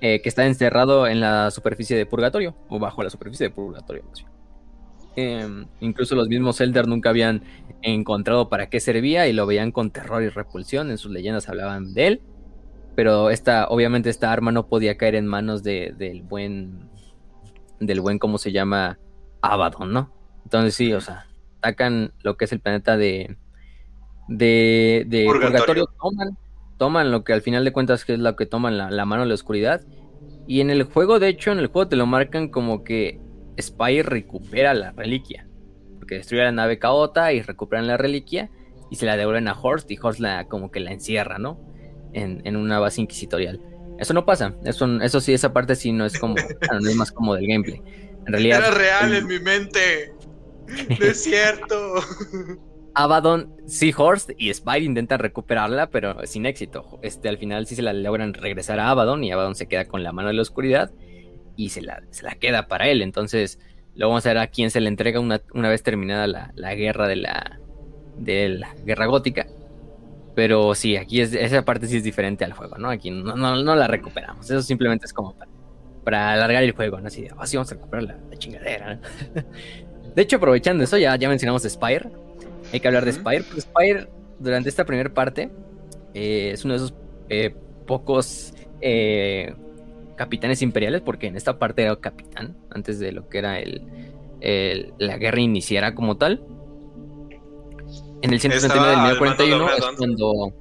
eh, 0.02 0.22
que 0.22 0.28
está 0.28 0.46
encerrado 0.46 1.08
en 1.08 1.22
la 1.22 1.52
superficie 1.52 1.96
de 1.96 2.06
Purgatorio, 2.06 2.56
o 2.68 2.80
bajo 2.80 3.04
la 3.04 3.10
superficie 3.10 3.48
de 3.48 3.54
Purgatorio, 3.54 4.04
más 4.04 4.20
bien. 4.20 4.32
Eh, 5.16 5.66
incluso 5.82 6.16
los 6.16 6.28
mismos 6.28 6.62
Eldar 6.62 6.88
nunca 6.88 7.10
habían 7.10 7.44
encontrado 7.82 8.50
para 8.50 8.70
qué 8.70 8.80
servía 8.80 9.28
y 9.28 9.34
lo 9.34 9.46
veían 9.46 9.72
con 9.72 9.92
terror 9.92 10.24
y 10.24 10.30
repulsión. 10.30 10.90
En 10.90 10.98
sus 10.98 11.12
leyendas 11.12 11.50
hablaban 11.50 11.94
de 11.94 12.08
él. 12.08 12.22
Pero 12.96 13.30
esta, 13.30 13.68
obviamente, 13.70 14.10
esta 14.10 14.32
arma 14.32 14.52
no 14.52 14.68
podía 14.68 14.98
caer 14.98 15.16
en 15.16 15.28
manos 15.28 15.64
de- 15.64 15.94
del 15.98 16.24
buen. 16.24 16.90
Del 17.80 18.02
buen, 18.02 18.20
¿cómo 18.20 18.38
se 18.38 18.52
llama? 18.52 19.00
Abaddon, 19.42 19.92
¿no? 19.94 20.14
Entonces 20.44 20.76
sí, 20.76 20.94
o 20.94 21.02
sea, 21.02 21.26
atacan 21.60 22.14
lo 22.24 22.38
que 22.38 22.46
es 22.46 22.52
el 22.52 22.60
planeta 22.60 22.98
de. 22.98 23.38
De, 24.28 25.04
de 25.08 25.26
Purgatorio. 25.42 25.88
Toman, 26.00 26.38
toman 26.78 27.12
lo 27.12 27.24
que 27.24 27.34
al 27.34 27.42
final 27.42 27.66
de 27.66 27.74
cuentas 27.74 28.06
que 28.06 28.14
es 28.14 28.20
lo 28.20 28.36
que 28.36 28.46
toman 28.46 28.78
la, 28.78 28.90
la 28.92 29.06
mano 29.06 29.24
de 29.24 29.28
la 29.30 29.34
oscuridad. 29.34 29.82
Y 30.48 30.62
en 30.62 30.70
el 30.70 30.84
juego, 30.84 31.20
de 31.20 31.28
hecho, 31.30 31.52
en 31.52 31.60
el 31.60 31.68
juego 31.68 31.88
te 31.88 31.96
lo 31.96 32.06
marcan 32.06 32.50
como 32.50 32.84
que 32.84 33.20
Spire 33.60 34.04
recupera 34.04 34.74
la 34.74 34.92
reliquia. 34.92 35.48
Porque 36.00 36.16
destruye 36.16 36.44
la 36.44 36.52
nave 36.52 36.80
Caota 36.80 37.34
y 37.34 37.42
recuperan 37.42 37.88
la 37.88 37.98
reliquia 37.98 38.50
y 38.90 38.96
se 38.96 39.06
la 39.06 39.18
devuelven 39.18 39.48
a 39.48 39.54
Horst 39.60 39.90
y 39.92 39.98
Horst 40.02 40.20
la 40.20 40.46
como 40.48 40.72
que 40.72 40.80
la 40.80 40.92
encierra, 40.92 41.38
¿no? 41.40 41.60
En, 42.14 42.42
en 42.46 42.56
una 42.56 42.80
base 42.80 43.02
inquisitorial. 43.02 43.60
Eso 44.00 44.14
no 44.14 44.26
pasa. 44.26 44.56
Eso, 44.66 44.88
eso 45.02 45.22
sí, 45.22 45.34
esa 45.34 45.54
parte 45.54 45.76
sí 45.76 45.92
no 45.92 46.06
es 46.06 46.18
como. 46.18 46.36
no 46.82 46.90
es 46.90 46.96
más 46.96 47.12
como 47.12 47.36
del 47.36 47.48
gameplay. 47.48 47.82
En 48.26 48.34
realidad. 48.34 48.60
Era 48.60 48.72
real 48.72 49.14
en 49.14 49.28
mi 49.28 49.40
mente. 49.40 50.14
No 50.68 51.06
es 51.06 51.24
cierto. 51.24 51.96
Abaddon, 52.94 53.56
Seahorse 53.68 54.36
y 54.38 54.54
Spire 54.54 54.80
intentan 54.80 55.20
recuperarla, 55.20 55.90
pero 55.90 56.26
sin 56.26 56.46
éxito. 56.46 57.00
Este, 57.02 57.30
al 57.30 57.38
final 57.38 57.66
sí 57.68 57.76
se 57.76 57.82
la 57.82 57.94
logran 57.94 58.34
regresar 58.34 58.80
a 58.80 58.90
Abaddon 58.90 59.24
y 59.24 59.32
Abaddon 59.32 59.56
se 59.56 59.68
queda 59.68 59.86
con 59.86 60.04
la 60.04 60.12
mano 60.12 60.28
de 60.28 60.34
la 60.34 60.42
oscuridad 60.42 60.92
y 61.56 61.70
se 61.70 61.82
la, 61.82 62.04
se 62.10 62.24
la 62.24 62.36
queda 62.36 62.68
para 62.68 62.90
él. 62.90 63.02
Entonces, 63.02 63.60
lo 63.96 64.08
vamos 64.08 64.26
a 64.26 64.30
ver 64.30 64.38
a 64.40 64.48
quién 64.48 64.72
se 64.72 64.82
le 64.82 64.90
entrega 64.90 65.20
una, 65.20 65.42
una 65.54 65.70
vez 65.70 65.84
terminada 65.84 66.28
la, 66.28 66.52
la, 66.56 66.76
guerra 66.76 67.08
de 67.08 67.16
la, 67.18 67.60
de 68.18 68.50
la 68.50 68.74
guerra 68.86 69.06
gótica. 69.06 69.48
Pero 70.36 70.76
sí, 70.76 70.96
aquí 70.96 71.22
es, 71.22 71.34
esa 71.34 71.64
parte 71.66 71.88
sí 71.88 71.98
es 71.98 72.04
diferente 72.04 72.46
al 72.46 72.54
juego, 72.54 72.78
¿no? 72.78 72.90
Aquí 72.90 73.12
no, 73.12 73.36
no, 73.36 73.56
no 73.62 73.76
la 73.76 73.88
recuperamos. 73.88 74.50
Eso 74.50 74.62
simplemente 74.62 75.06
es 75.06 75.14
como 75.14 75.34
para, 75.34 75.52
para 76.04 76.34
alargar 76.34 76.64
el 76.64 76.72
juego, 76.72 77.00
¿no? 77.02 77.08
Así, 77.08 77.28
así 77.38 77.58
vamos 77.58 77.72
a 77.72 77.76
recuperar 77.76 78.04
la, 78.04 78.18
la 78.30 78.38
chingadera. 78.38 78.96
¿no? 78.96 79.02
de 80.16 80.22
hecho, 80.22 80.38
aprovechando 80.38 80.84
eso, 80.84 80.98
ya, 80.98 81.16
ya 81.18 81.28
mencionamos 81.28 81.64
Spire. 81.64 82.10
Hay 82.72 82.80
que 82.80 82.88
hablar 82.88 83.04
de 83.06 83.12
Spire. 83.12 83.44
Pues 83.44 83.64
Spire, 83.64 84.08
durante 84.40 84.70
esta 84.70 84.86
primera 84.86 85.14
parte, 85.14 85.50
eh, 86.14 86.52
es 86.54 86.64
uno 86.64 86.74
de 86.74 86.78
esos 86.78 86.94
eh, 87.30 87.54
pocos 87.86 88.54
eh, 88.80 89.54
capitanes 90.16 90.62
imperiales, 90.62 91.02
porque 91.02 91.28
en 91.28 91.36
esta 91.36 91.60
parte 91.60 91.82
era 91.82 91.96
capitán, 91.98 92.56
antes 92.70 93.00
de 93.00 93.12
lo 93.12 93.28
que 93.28 93.38
era 93.38 93.60
el, 93.60 93.82
el 94.40 94.94
la 94.98 95.18
guerra 95.18 95.42
iniciara 95.42 95.94
como 95.94 96.18
tal. 96.18 96.42
En 98.22 98.34
el 98.34 98.40
139 98.40 98.92
del 98.92 99.02
1041 99.02 99.70
es 99.72 99.86
cuando. 99.98 100.54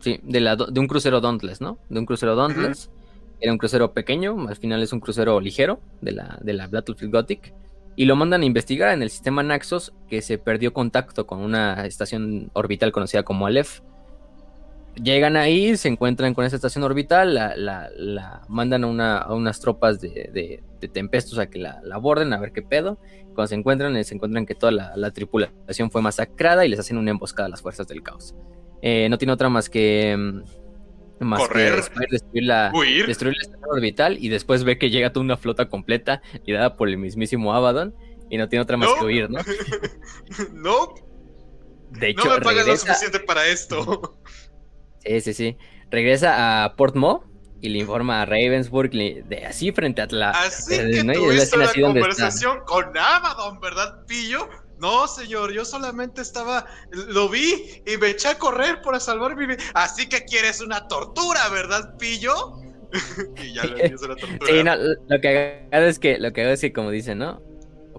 Sí, 0.00 0.18
de, 0.22 0.40
la, 0.40 0.56
de, 0.56 0.80
un 0.80 0.88
crucero 0.88 1.20
Dauntless, 1.20 1.60
¿no? 1.60 1.78
De 1.88 1.98
un 1.98 2.06
crucero 2.06 2.34
Dauntless. 2.34 2.86
Uh 2.86 2.90
-huh. 2.90 3.02
Era 3.40 3.52
un 3.52 3.58
crucero 3.58 3.92
pequeño, 3.92 4.48
al 4.48 4.56
final 4.56 4.82
es 4.82 4.92
un 4.92 5.00
crucero 5.00 5.40
ligero 5.40 5.80
de 6.00 6.12
la, 6.12 6.38
de 6.42 6.52
la 6.52 6.68
Battlefield 6.68 7.12
Gothic 7.12 7.52
y 7.96 8.04
lo 8.04 8.16
mandan 8.16 8.42
a 8.42 8.44
investigar 8.44 8.92
en 8.94 9.02
el 9.02 9.10
sistema 9.10 9.42
Naxos 9.42 9.92
que 10.08 10.22
se 10.22 10.38
perdió 10.38 10.72
contacto 10.72 11.26
con 11.26 11.40
una 11.40 11.86
estación 11.86 12.50
orbital 12.52 12.92
conocida 12.92 13.22
como 13.22 13.46
Aleph. 13.46 13.80
Llegan 14.94 15.36
ahí, 15.36 15.76
se 15.76 15.88
encuentran 15.88 16.34
con 16.34 16.44
esa 16.44 16.56
estación 16.56 16.84
orbital, 16.84 17.34
la, 17.34 17.56
la, 17.56 17.88
la 17.96 18.42
mandan 18.48 18.84
a, 18.84 18.86
una, 18.86 19.18
a, 19.18 19.34
unas 19.34 19.58
tropas 19.60 20.00
de, 20.00 20.30
de, 20.32 20.62
de, 20.80 20.88
Tempestos 20.88 21.38
a 21.38 21.48
que 21.48 21.58
la, 21.58 21.80
la, 21.82 21.94
aborden 21.94 22.32
a 22.32 22.40
ver 22.40 22.52
qué 22.52 22.60
pedo. 22.60 22.98
Cuando 23.34 23.46
se 23.46 23.54
encuentran, 23.54 24.04
se 24.04 24.14
encuentran 24.14 24.44
que 24.44 24.54
toda 24.54 24.70
la, 24.70 25.10
tripulación 25.10 25.90
fue 25.90 26.02
masacrada 26.02 26.66
y 26.66 26.68
les 26.68 26.78
hacen 26.78 26.98
una 26.98 27.10
emboscada 27.10 27.46
a 27.46 27.50
las 27.50 27.62
fuerzas 27.62 27.88
del 27.88 28.02
caos. 28.02 28.34
Eh, 28.82 29.08
no 29.08 29.16
tiene 29.16 29.32
otra 29.32 29.48
más 29.48 29.70
que 29.70 30.42
más 31.20 31.40
Correr. 31.40 31.74
que 31.74 32.06
destruir 32.10 32.44
la, 32.44 32.72
Huir. 32.74 33.06
destruir 33.06 33.36
la 33.36 33.42
estación 33.42 33.70
orbital 33.70 34.18
y 34.20 34.28
después 34.28 34.64
ve 34.64 34.76
que 34.76 34.90
llega 34.90 35.12
toda 35.12 35.24
una 35.24 35.36
flota 35.36 35.68
completa 35.68 36.20
liderada 36.44 36.76
por 36.76 36.88
el 36.88 36.98
mismísimo 36.98 37.54
Abaddon 37.54 37.94
y 38.28 38.38
no 38.38 38.48
tiene 38.48 38.62
otra 38.62 38.76
más 38.76 38.88
no. 38.88 38.96
que 38.98 39.04
huir, 39.04 39.30
¿no? 39.30 39.40
no. 40.52 40.94
De 41.90 42.08
hecho, 42.08 42.24
no 42.24 42.34
me 42.36 42.40
pagan 42.40 42.64
regresa... 42.64 42.86
lo 42.86 42.94
suficiente 42.94 43.20
para 43.20 43.46
esto. 43.46 44.16
Sí, 45.04 45.20
sí, 45.20 45.34
sí. 45.34 45.56
Regresa 45.90 46.64
a 46.64 46.74
Port 46.74 46.94
Mo 46.96 47.24
y 47.60 47.68
le 47.68 47.78
informa 47.78 48.22
a 48.22 48.26
Ravensburg 48.26 48.90
de 48.90 49.46
así 49.46 49.72
frente 49.72 50.02
a 50.02 50.06
la. 50.10 50.30
Así 50.30 50.76
que 50.76 51.04
¿no? 51.04 51.12
tuviste 51.12 51.56
la 51.56 51.72
conversación 51.72 52.60
con 52.66 52.96
Abaddon, 52.96 53.60
¿verdad, 53.60 54.04
Pillo? 54.06 54.48
No, 54.82 55.06
señor, 55.06 55.52
yo 55.52 55.64
solamente 55.64 56.22
estaba, 56.22 56.66
lo 56.90 57.28
vi 57.28 57.82
y 57.86 57.96
me 57.98 58.10
eché 58.10 58.28
a 58.28 58.38
correr 58.38 58.82
para 58.82 58.98
salvar 58.98 59.36
mi 59.36 59.46
vida. 59.46 59.62
Así 59.74 60.08
que 60.08 60.24
quieres 60.24 60.60
una 60.60 60.88
tortura, 60.88 61.48
¿verdad, 61.50 61.96
pillo? 61.98 62.58
y 63.36 63.54
ya 63.54 63.62
le 63.62 63.88
la 63.90 64.16
tortura. 64.16 64.28
Sí, 64.44 64.64
no, 64.64 64.74
lo 64.76 65.20
que 65.20 65.68
hago 65.70 65.86
es 65.86 66.00
que, 66.00 66.18
lo 66.18 66.32
que 66.32 66.42
hago 66.42 66.50
es 66.50 66.60
que 66.60 66.72
como 66.72 66.90
dicen, 66.90 67.18
¿no? 67.18 67.40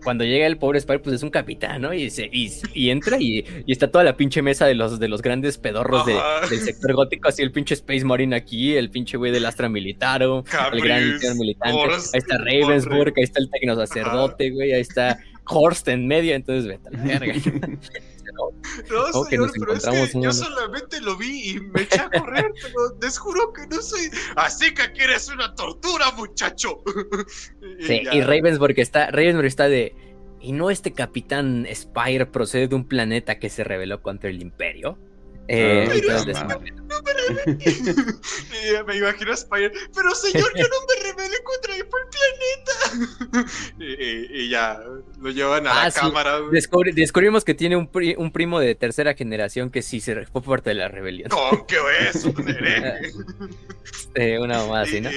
Cuando 0.04 0.24
llega 0.24 0.45
el 0.45 0.58
pobre 0.58 0.80
Spire, 0.80 0.99
pues 0.99 1.16
es 1.16 1.24
un 1.24 1.30
capitán, 1.30 1.82
¿no? 1.82 1.93
Y, 1.93 2.10
se, 2.10 2.30
y, 2.32 2.51
y 2.74 2.89
entra 2.89 3.18
y, 3.20 3.45
y, 3.66 3.72
está 3.72 3.89
toda 3.89 4.04
la 4.04 4.18
pinche 4.18 4.41
mesa 4.41 4.66
de 4.66 4.76
los, 4.76 4.99
de 4.99 5.08
los 5.08 5.22
grandes 5.22 5.58
pedorros 5.58 6.06
de, 6.06 6.18
del 6.49 6.60
sector 6.60 6.93
gótico, 6.93 7.30
así 7.30 7.41
el 7.41 7.51
pinche 7.51 7.74
Space 7.74 8.04
Marine 8.04 8.36
aquí, 8.36 8.76
el 8.76 8.89
pinche 8.89 9.18
güey 9.18 9.32
del 9.32 9.45
Astra 9.45 9.70
Militaro, 9.70 10.43
el 10.72 10.82
gran 10.82 11.20
militante. 11.38 11.78
Horst, 11.78 12.16
ahí 12.16 12.20
está 12.20 12.38
Ravensburg, 12.38 13.14
ahí 13.18 13.24
está 13.24 13.39
el 13.39 13.49
tecno 13.49 13.76
sacerdote, 13.76 14.49
güey, 14.51 14.74
ahí 14.74 14.82
está 14.82 15.20
Horst 15.45 15.88
en 15.88 16.08
medio, 16.08 16.36
entonces 16.36 16.68
vete 16.68 16.89
a 16.89 16.91
la 16.91 17.04
verga. 17.20 17.34
No, 18.34 18.52
no 18.90 19.24
señor, 19.26 19.52
pero 19.60 19.74
es 19.74 19.86
que 19.86 20.22
yo 20.22 20.34
solamente 20.34 21.00
lo 21.02 21.16
vi 21.18 21.52
y 21.52 21.60
me 21.60 21.82
eché 21.82 22.00
a 22.00 22.10
correr, 22.10 22.52
pero 22.62 22.98
les 23.02 23.18
juro 23.18 23.54
que 23.54 23.68
no 23.68 23.82
soy. 23.82 24.10
Así 24.36 24.74
que 24.74 24.92
quieres 24.92 25.30
una 25.30 25.54
tortura, 25.56 26.12
muchacho. 26.12 26.82
y 27.80 27.84
sí, 27.84 28.02
ya. 28.06 28.16
y 28.16 28.22
Ravensburg 28.22 28.80
está, 28.80 29.12
Ravensburg 29.12 29.46
está 29.46 29.68
de. 29.68 29.96
¿Y 30.42 30.52
no 30.52 30.70
este 30.70 30.92
capitán 30.92 31.66
Spire 31.74 32.26
procede 32.26 32.68
de 32.68 32.76
un 32.76 32.86
planeta 32.86 33.40
que 33.40 33.50
se 33.50 33.64
rebeló 33.64 34.02
contra 34.02 34.30
el 34.30 34.42
Imperio? 34.42 34.98
Eh, 35.48 35.88
entonces, 35.91 36.39
no, 36.41 36.48
me 36.48 36.56
me 38.88 38.98
imagino 38.98 39.34
a 39.34 39.38
Spire, 39.38 39.72
pero 39.94 40.16
señor, 40.16 40.50
yo 40.56 40.64
no 40.64 40.76
me 40.88 40.96
rebelé 41.04 41.36
contra 41.44 41.76
el 41.76 41.86
planeta. 41.86 42.74
y, 43.80 44.44
y, 44.44 44.50
ya 44.50 44.82
lo 45.20 45.30
llevan 45.32 45.68
a 45.68 45.72
ah, 45.72 45.84
la 45.86 45.91
sí. 45.91 46.00
cámara. 46.00 46.39
Descubri 46.50 46.94
descubrimos 46.94 47.44
que 47.44 47.54
tiene 47.54 47.76
un, 47.76 47.88
pri 47.88 48.16
un, 48.18 48.32
primo 48.32 48.60
de 48.60 48.74
tercera 48.76 49.16
generación 49.16 49.70
que 49.70 49.82
sí 49.82 50.00
se 50.00 50.26
fue 50.28 50.41
parte 50.41 50.70
de 50.70 50.76
la 50.76 50.88
rebelión. 50.88 51.28
¿Con 51.30 51.66
qué 51.66 51.76
es? 52.08 52.24
Un 52.24 52.36
eh, 54.16 54.39
una 54.39 54.60
mamá 54.60 54.80
así, 54.82 55.02
¿no? 55.02 55.10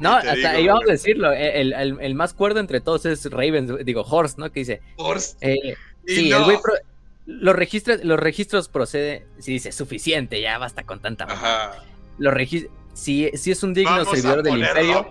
No, 0.00 0.14
hasta 0.14 0.34
digo, 0.34 0.48
ahí 0.48 0.66
vamos 0.66 0.88
a 0.88 0.92
decirlo. 0.92 1.30
El, 1.32 1.74
el, 1.74 1.98
el, 2.00 2.14
más 2.14 2.32
cuerdo 2.32 2.60
entre 2.60 2.80
todos 2.80 3.04
es 3.06 3.28
Ravens, 3.30 3.72
digo, 3.84 4.02
Horst, 4.02 4.38
¿no? 4.38 4.50
Que 4.50 4.60
dice. 4.60 4.80
Horst. 4.96 5.36
Eh, 5.42 5.76
sí, 6.06 6.30
no. 6.30 6.38
el 6.38 6.44
güey. 6.44 6.58
Pro 6.60 6.74
los 7.26 7.56
registros, 7.56 8.04
los 8.04 8.18
registros 8.18 8.68
procede, 8.68 9.26
si 9.38 9.52
dice 9.52 9.72
suficiente, 9.72 10.40
ya 10.40 10.58
basta 10.58 10.84
con 10.84 11.00
tanta 11.00 11.24
Ajá. 11.24 11.72
Los 12.18 12.34
registros, 12.34 12.72
si, 12.92 13.30
si, 13.34 13.50
es 13.50 13.62
un 13.62 13.74
digno 13.74 13.90
Vamos 13.90 14.08
servidor 14.08 14.42
del 14.42 14.58
imperio, 14.58 15.10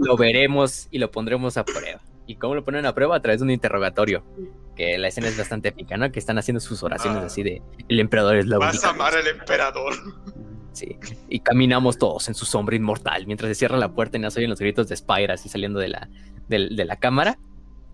lo 0.00 0.16
veremos 0.16 0.88
y 0.90 0.98
lo 0.98 1.10
pondremos 1.10 1.56
a 1.56 1.64
prueba. 1.64 2.00
¿Y 2.26 2.36
cómo 2.36 2.54
lo 2.54 2.64
ponen 2.64 2.86
a 2.86 2.94
prueba? 2.94 3.16
A 3.16 3.20
través 3.20 3.40
de 3.40 3.44
un 3.44 3.50
interrogatorio. 3.50 4.24
Que 4.74 4.98
la 4.98 5.08
escena 5.08 5.28
es 5.28 5.36
bastante 5.36 5.68
épica, 5.68 5.96
¿no? 5.96 6.10
Que 6.10 6.18
están 6.18 6.38
haciendo 6.38 6.58
sus 6.58 6.82
oraciones 6.82 7.22
ah. 7.22 7.26
así 7.26 7.42
de 7.42 7.62
el 7.88 8.00
emperador 8.00 8.36
es 8.36 8.46
la 8.46 8.58
Vas 8.58 8.82
a 8.82 8.90
amar 8.90 9.14
al 9.14 9.26
emperador. 9.26 9.94
Sí, 10.72 10.96
y 11.28 11.38
caminamos 11.38 11.98
todos 11.98 12.26
en 12.26 12.34
su 12.34 12.46
sombra 12.46 12.74
inmortal 12.74 13.26
mientras 13.28 13.48
se 13.48 13.54
cierra 13.54 13.76
la 13.76 13.92
puerta 13.92 14.16
y 14.16 14.20
nos 14.20 14.36
oyen 14.36 14.50
los 14.50 14.58
gritos 14.58 14.88
de 14.88 14.96
Spire 14.96 15.32
así 15.32 15.48
saliendo 15.48 15.78
de 15.78 15.86
la, 15.88 16.08
de, 16.48 16.70
de 16.70 16.84
la 16.84 16.96
cámara. 16.96 17.38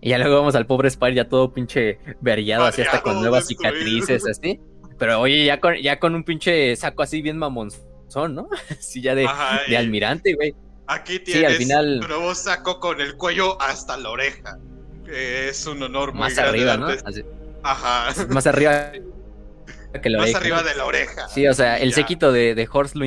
Y 0.01 0.11
ya 0.11 0.19
luego 0.19 0.37
vemos 0.37 0.55
al 0.55 0.67
pobre 0.67 0.89
Spire 0.91 1.15
ya 1.15 1.29
todo 1.29 1.53
pinche 1.53 1.99
vergueado, 2.21 2.65
así 2.65 2.83
hasta 2.83 3.03
con 3.03 3.21
nuevas 3.21 3.47
destruido. 3.49 3.75
cicatrices, 3.77 4.27
así. 4.27 4.61
Pero 4.99 5.21
oye, 5.21 5.45
ya 5.45 5.61
con, 5.61 5.75
ya 5.77 5.99
con 5.99 6.15
un 6.15 6.25
pinche 6.25 6.75
saco 6.77 7.03
así 7.03 7.21
bien 7.23 7.37
mamonzón, 7.39 8.35
¿no? 8.35 8.49
Sí, 8.81 9.03
ya 9.03 9.15
de, 9.15 9.27
Ajá, 9.27 9.61
de 9.69 9.77
almirante, 9.77 10.35
güey. 10.35 10.55
Aquí 10.87 11.19
tienes 11.21 11.41
sí, 11.41 11.47
al 11.47 11.53
final... 11.55 12.01
un 12.03 12.09
nuevo 12.09 12.35
saco 12.35 12.81
con 12.81 13.01
el 13.01 13.17
cuello 13.17 13.61
hasta 13.63 13.97
la 13.97 14.11
oreja. 14.11 14.59
Que 15.05 15.49
es 15.49 15.67
un 15.67 15.83
honor 15.83 16.13
muy 16.13 16.21
Más 16.21 16.35
grande. 16.35 16.51
arriba, 16.71 16.77
¿no? 16.77 16.87
Así. 17.05 17.23
Ajá. 17.63 18.13
Más 18.29 18.47
arriba 18.47 18.93
que 20.03 20.11
la 20.11 20.19
Más 20.19 20.25
oreja. 20.35 20.39
arriba 20.39 20.63
de 20.63 20.75
la 20.77 20.85
oreja. 20.85 21.29
Sí, 21.29 21.47
o 21.47 21.55
sea, 21.55 21.79
el 21.79 21.91
ya. 21.91 21.97
sequito 21.97 22.33
de, 22.33 22.55
de 22.55 22.69
Horst 22.73 22.95
lo 22.97 23.05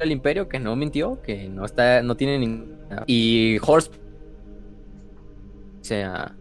el 0.00 0.12
imperio 0.12 0.48
que 0.48 0.58
no 0.58 0.76
mintió, 0.76 1.20
que 1.22 1.48
no 1.48 1.64
está, 1.64 2.02
no 2.02 2.16
tiene 2.16 2.38
ningún 2.38 2.76
y 3.06 3.58
Horst 3.62 3.94
o 5.80 5.88
sea, 5.88 6.34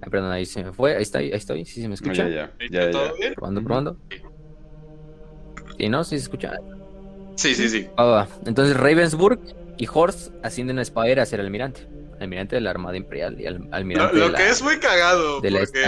ah, 0.00 0.06
perdón, 0.10 0.30
ahí 0.32 0.46
se 0.46 0.64
me 0.64 0.72
fue, 0.72 0.96
ahí 0.96 1.02
está, 1.02 1.18
ahí 1.18 1.30
estoy, 1.30 1.66
sí 1.66 1.82
se 1.82 1.88
me 1.88 1.94
escucha. 1.94 2.24
No, 2.24 2.30
ya, 2.30 2.50
ya, 2.70 2.90
ya. 2.90 3.34
Probando, 3.34 3.62
probando. 3.62 3.96
Sí, 5.76 5.88
no, 5.90 6.02
sí 6.04 6.16
se 6.16 6.22
escucha. 6.22 6.52
Sí, 7.36 7.54
sí, 7.54 7.68
sí. 7.68 7.88
Ah, 7.98 8.04
va. 8.04 8.28
Entonces 8.46 8.74
Ravensburg 8.74 9.40
y 9.76 9.86
Horst 9.92 10.32
ascienden 10.42 10.78
a 10.78 10.84
Spire 10.86 11.20
a 11.20 11.26
ser 11.26 11.40
almirante, 11.40 11.86
almirante 12.18 12.56
de 12.56 12.62
la 12.62 12.70
Armada 12.70 12.96
Imperial 12.96 13.38
y 13.38 13.44
al, 13.44 13.68
almirante 13.72 14.14
Lo, 14.14 14.20
lo 14.20 14.30
de 14.30 14.36
que 14.38 14.42
la, 14.44 14.50
es 14.50 14.62
muy 14.62 14.78
cagado, 14.78 15.42
de 15.42 15.50
la 15.50 15.58
porque 15.60 15.80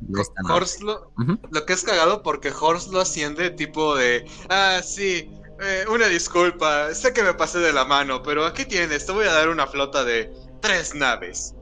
de 0.00 0.22
esta. 0.22 0.54
Horst 0.54 0.80
lo, 0.82 1.12
lo 1.50 1.66
que 1.66 1.74
es 1.74 1.84
cagado 1.84 2.22
porque 2.22 2.50
Horst 2.58 2.90
lo 2.90 3.00
asciende 3.00 3.50
tipo 3.50 3.96
de, 3.96 4.24
ah, 4.48 4.80
sí, 4.82 5.30
eh, 5.64 5.84
una 5.88 6.06
disculpa, 6.06 6.94
sé 6.94 7.12
que 7.12 7.22
me 7.22 7.34
pasé 7.34 7.58
de 7.58 7.72
la 7.72 7.84
mano, 7.84 8.22
pero 8.22 8.44
aquí 8.44 8.64
tienes, 8.64 9.06
te 9.06 9.12
voy 9.12 9.26
a 9.26 9.32
dar 9.32 9.48
una 9.48 9.66
flota 9.66 10.04
de 10.04 10.30
tres 10.60 10.94
naves. 10.94 11.54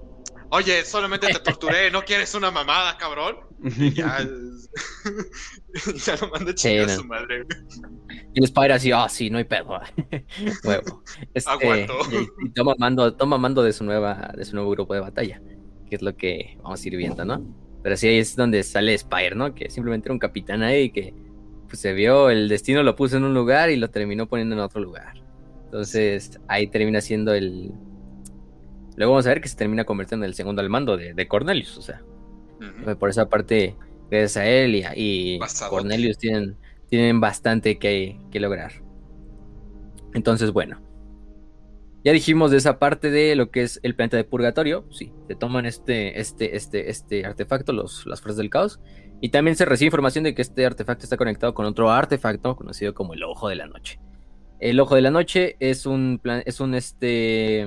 Oye, 0.50 0.84
solamente 0.84 1.28
te 1.28 1.38
torturé, 1.38 1.90
¿no 1.90 2.02
quieres 2.02 2.34
una 2.34 2.50
mamada, 2.50 2.98
cabrón? 2.98 3.36
Y 3.64 3.94
ya, 3.94 4.18
ya 6.04 6.16
lo 6.20 6.28
manda 6.28 6.50
a 6.50 6.54
chingar 6.54 6.84
a 6.84 6.92
no. 6.92 6.98
su 6.98 7.04
madre. 7.04 7.46
Y 8.34 8.38
el 8.38 8.44
Spider 8.44 8.72
así, 8.72 8.92
ah, 8.92 9.08
sí, 9.08 9.30
no 9.30 9.38
hay 9.38 9.44
pedo. 9.44 9.80
Huevo. 10.64 11.02
Este, 11.34 11.50
Aguanto. 11.50 11.94
y, 12.10 12.46
y 12.46 12.50
toma 12.50 12.74
mando, 12.78 13.14
toma 13.14 13.38
mando 13.38 13.62
de 13.62 13.72
su 13.72 13.84
nueva, 13.84 14.32
de 14.36 14.44
su 14.44 14.54
nuevo 14.54 14.70
grupo 14.70 14.94
de 14.94 15.00
batalla. 15.00 15.40
Que 15.88 15.96
es 15.96 16.02
lo 16.02 16.16
que 16.16 16.58
vamos 16.62 16.82
a 16.82 16.88
ir 16.88 16.96
viendo, 16.96 17.24
¿no? 17.24 17.42
Pero 17.82 17.96
sí, 17.96 18.08
ahí 18.08 18.18
es 18.18 18.36
donde 18.36 18.62
sale 18.62 18.96
Spire, 18.96 19.34
¿no? 19.34 19.54
Que 19.54 19.70
simplemente 19.70 20.08
era 20.08 20.14
un 20.14 20.18
capitán 20.18 20.62
ahí 20.62 20.90
que 20.90 21.14
pues 21.72 21.80
se 21.80 21.94
vio, 21.94 22.28
el 22.28 22.50
destino 22.50 22.82
lo 22.82 22.96
puso 22.96 23.16
en 23.16 23.24
un 23.24 23.32
lugar 23.32 23.70
y 23.70 23.76
lo 23.76 23.88
terminó 23.88 24.28
poniendo 24.28 24.54
en 24.54 24.60
otro 24.60 24.78
lugar. 24.78 25.14
Entonces, 25.64 26.38
ahí 26.46 26.66
termina 26.66 27.00
siendo 27.00 27.32
el. 27.32 27.72
Luego 28.94 29.12
vamos 29.12 29.24
a 29.24 29.30
ver 29.30 29.40
que 29.40 29.48
se 29.48 29.56
termina 29.56 29.84
convirtiendo 29.84 30.26
en 30.26 30.28
el 30.28 30.34
segundo 30.34 30.60
al 30.60 30.68
mando 30.68 30.98
de, 30.98 31.14
de 31.14 31.28
Cornelius. 31.28 31.78
O 31.78 31.80
sea, 31.80 32.02
por 32.98 33.08
esa 33.08 33.30
parte, 33.30 33.74
gracias 34.10 34.36
a 34.36 34.46
él 34.46 34.84
y. 34.94 35.38
Cornelius 35.70 36.18
tienen, 36.18 36.58
tienen 36.90 37.20
bastante 37.20 37.78
que, 37.78 38.18
que 38.30 38.38
lograr. 38.38 38.72
Entonces, 40.12 40.52
bueno. 40.52 40.78
Ya 42.04 42.12
dijimos 42.12 42.50
de 42.50 42.58
esa 42.58 42.78
parte 42.78 43.10
de 43.10 43.34
lo 43.34 43.50
que 43.50 43.62
es 43.62 43.80
el 43.82 43.94
planeta 43.94 44.18
de 44.18 44.24
purgatorio. 44.24 44.84
Sí, 44.90 45.10
se 45.26 45.36
toman 45.36 45.64
este, 45.64 46.20
este, 46.20 46.54
este, 46.54 46.90
este 46.90 47.24
artefacto, 47.24 47.72
los, 47.72 48.04
las 48.04 48.20
fuerzas 48.20 48.36
del 48.36 48.50
caos. 48.50 48.78
Y 49.24 49.28
también 49.28 49.56
se 49.56 49.64
recibe 49.64 49.86
información 49.86 50.24
de 50.24 50.34
que 50.34 50.42
este 50.42 50.66
artefacto 50.66 51.04
está 51.04 51.16
conectado 51.16 51.54
con 51.54 51.64
otro 51.64 51.92
artefacto 51.92 52.56
conocido 52.56 52.92
como 52.92 53.14
el 53.14 53.22
Ojo 53.22 53.48
de 53.48 53.54
la 53.54 53.68
Noche. 53.68 54.00
El 54.58 54.80
Ojo 54.80 54.96
de 54.96 55.00
la 55.00 55.12
Noche 55.12 55.54
es 55.60 55.86
un 55.86 56.18
plan, 56.20 56.42
es 56.44 56.58
un 56.58 56.74
este, 56.74 57.62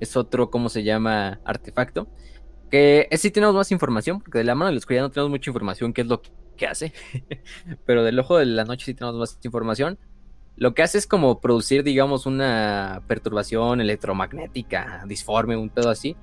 es 0.00 0.16
otro, 0.16 0.50
¿cómo 0.50 0.68
se 0.68 0.82
llama? 0.82 1.40
Artefacto. 1.44 2.08
Que 2.68 3.08
sí 3.12 3.30
tenemos 3.30 3.54
más 3.54 3.70
información, 3.70 4.20
porque 4.20 4.38
de 4.38 4.44
la 4.44 4.56
mano 4.56 4.70
de 4.70 4.72
la 4.72 4.78
oscuridad 4.78 5.02
no 5.02 5.10
tenemos 5.10 5.30
mucha 5.30 5.50
información, 5.50 5.92
qué 5.92 6.00
es 6.00 6.08
lo 6.08 6.20
que 6.56 6.66
hace. 6.66 6.92
Pero 7.86 8.02
del 8.02 8.18
Ojo 8.18 8.38
de 8.38 8.46
la 8.46 8.64
Noche 8.64 8.86
sí 8.86 8.94
tenemos 8.94 9.16
más 9.20 9.38
información. 9.44 10.00
Lo 10.56 10.74
que 10.74 10.82
hace 10.82 10.98
es 10.98 11.06
como 11.06 11.40
producir, 11.40 11.84
digamos, 11.84 12.26
una 12.26 13.04
perturbación 13.06 13.80
electromagnética, 13.80 15.04
disforme, 15.06 15.56
un 15.56 15.70
pedo 15.70 15.90
así, 15.90 16.16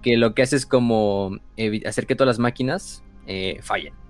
que 0.00 0.16
lo 0.16 0.34
que 0.34 0.40
hace 0.40 0.56
es 0.56 0.64
como 0.64 1.36
hacer 1.84 2.06
que 2.06 2.14
todas 2.14 2.28
las 2.28 2.38
máquinas 2.38 3.04
eh, 3.26 3.58
fallen. 3.60 4.01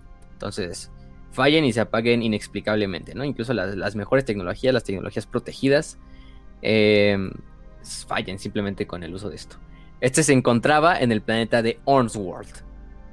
Entonces, 0.43 0.91
fallen 1.31 1.65
y 1.65 1.73
se 1.73 1.81
apaguen 1.81 2.21
inexplicablemente, 2.21 3.15
¿no? 3.15 3.25
Incluso 3.25 3.55
las, 3.55 3.77
las 3.77 3.95
mejores 3.95 4.25
tecnologías, 4.25 4.75
las 4.75 4.83
tecnologías 4.83 5.25
protegidas, 5.25 5.99
eh, 6.63 7.17
fallen 8.09 8.41
simplemente 8.41 8.89
con 8.89 9.05
el 9.05 9.15
uso 9.15 9.31
de 9.31 9.37
esto. 9.37 9.57
Este 10.01 10.25
se 10.25 10.33
encontraba 10.33 10.99
en 10.99 11.13
el 11.13 11.23
planeta 11.23 11.63
de 11.63 11.79
Ornsworld. 11.85 12.65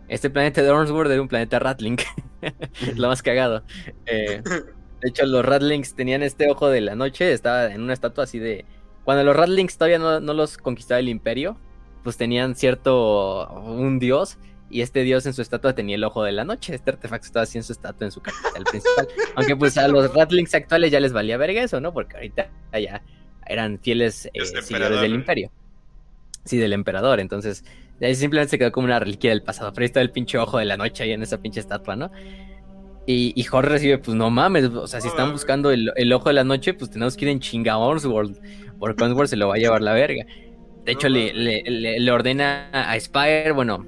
Este 0.08 0.32
planeta 0.32 0.64
de 0.64 0.72
Ornsworld 0.72 1.12
era 1.12 1.22
un 1.22 1.28
planeta 1.28 1.60
Ratling. 1.60 1.98
Lo 2.96 3.10
más 3.10 3.22
cagado. 3.22 3.64
Eh, 4.08 4.42
de 4.44 5.08
hecho, 5.08 5.28
los 5.28 5.46
Ratlings 5.46 5.94
tenían 5.94 6.24
este 6.24 6.50
ojo 6.50 6.68
de 6.68 6.82
la 6.82 6.96
noche. 6.96 7.32
Estaba 7.32 7.72
en 7.72 7.82
una 7.82 7.94
estatua 7.94 8.24
así 8.24 8.40
de. 8.40 8.66
Cuando 9.04 9.24
los 9.24 9.36
Ratlings 9.36 9.78
todavía 9.78 10.00
no, 10.00 10.20
no 10.20 10.34
los 10.34 10.58
conquistaba 10.58 11.00
el 11.00 11.10
Imperio, 11.10 11.58
pues 12.04 12.18
tenían 12.18 12.56
cierto. 12.56 13.48
un 13.54 14.00
dios. 14.00 14.40
Y 14.70 14.82
este 14.82 15.02
dios 15.04 15.26
en 15.26 15.34
su 15.34 15.42
estatua 15.42 15.74
tenía 15.74 15.96
el 15.96 16.04
ojo 16.04 16.24
de 16.24 16.32
la 16.32 16.46
noche. 16.46 16.76
Este 16.76 16.92
artefacto 16.92 17.26
estaba 17.26 17.44
así 17.44 17.58
en 17.58 17.64
su 17.64 17.72
estatua 17.74 18.06
en 18.06 18.12
su 18.12 18.22
capital 18.22 18.64
principal. 18.70 19.08
Aunque 19.36 19.56
pues 19.56 19.78
a 19.78 19.88
los 19.88 20.14
Ratlings 20.14 20.54
actuales 20.54 20.92
ya 20.92 21.00
les 21.00 21.12
valía 21.14 21.38
verga 21.38 21.64
eso, 21.64 21.80
¿no? 21.82 21.92
Porque 21.94 22.16
ahorita 22.18 22.50
ya 22.80 23.02
eran 23.48 23.80
fieles 23.80 24.28
eh, 24.34 24.46
seguidores 24.62 25.02
del 25.02 25.14
imperio. 25.16 25.52
Sí, 26.46 26.58
del 26.58 26.74
emperador. 26.74 27.20
Entonces, 27.20 27.64
de 28.00 28.08
ahí 28.08 28.16
simplemente 28.16 28.52
se 28.52 28.60
quedó 28.60 28.72
como 28.72 28.86
una 28.86 29.00
reliquia 29.00 29.32
del 29.32 29.42
pasado. 29.44 29.72
Pero 29.74 29.82
ahí 29.84 29.88
está 29.88 30.02
el 30.02 30.12
pinche 30.12 30.38
ojo 30.38 30.58
de 30.60 30.66
la 30.66 30.78
noche 30.78 31.04
ahí 31.04 31.12
en 31.12 31.24
esa 31.24 31.40
pinche 31.42 31.60
estatua, 31.60 31.96
¿no? 31.96 32.12
Y, 33.08 33.34
y 33.36 33.46
Hor 33.52 33.68
recibe, 33.68 33.98
pues 33.98 34.16
no 34.16 34.30
mames, 34.30 34.66
o 34.66 34.86
sea, 34.86 35.02
si 35.02 35.08
están 35.08 35.32
buscando 35.32 35.72
el, 35.72 35.92
el 35.96 36.14
ojo 36.14 36.30
de 36.30 36.34
la 36.34 36.44
noche, 36.44 36.76
pues 36.76 36.92
tenemos 36.92 37.18
que 37.18 37.26
ir 37.26 37.32
en 37.32 37.40
chinga 37.40 37.74
a 37.74 37.78
Ornsworld, 37.80 38.40
porque 38.78 39.04
Ornsworld 39.04 39.30
se 39.30 39.36
lo 39.36 39.48
va 39.48 39.56
a 39.56 39.58
llevar 39.58 39.82
la 39.82 39.94
verga. 39.94 40.26
De 40.86 40.92
hecho, 40.92 41.10
le, 41.10 41.34
le- 41.34 41.64
le- 41.64 42.00
le 42.00 42.12
ordena 42.12 42.70
a 42.72 43.00
Spire, 43.00 43.52
bueno, 43.52 43.84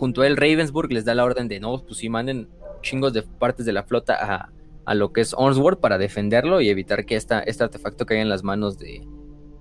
junto 0.00 0.22
a 0.22 0.26
él 0.26 0.38
Ravensburg 0.38 0.90
les 0.90 1.04
da 1.04 1.14
la 1.14 1.24
orden 1.24 1.46
de 1.46 1.60
no, 1.60 1.84
pues 1.84 1.98
sí, 1.98 2.08
manden 2.08 2.48
chingos 2.80 3.12
de 3.12 3.22
partes 3.22 3.66
de 3.66 3.72
la 3.72 3.82
flota 3.82 4.16
a, 4.18 4.50
a 4.86 4.94
lo 4.94 5.12
que 5.12 5.20
es 5.20 5.34
Ornsworld 5.36 5.78
para 5.78 5.98
defenderlo 5.98 6.62
y 6.62 6.70
evitar 6.70 7.04
que 7.04 7.16
este 7.16 7.34
artefacto 7.62 8.06
caiga 8.06 8.22
en 8.22 8.30
las 8.30 8.42
manos 8.42 8.78
de, 8.78 9.06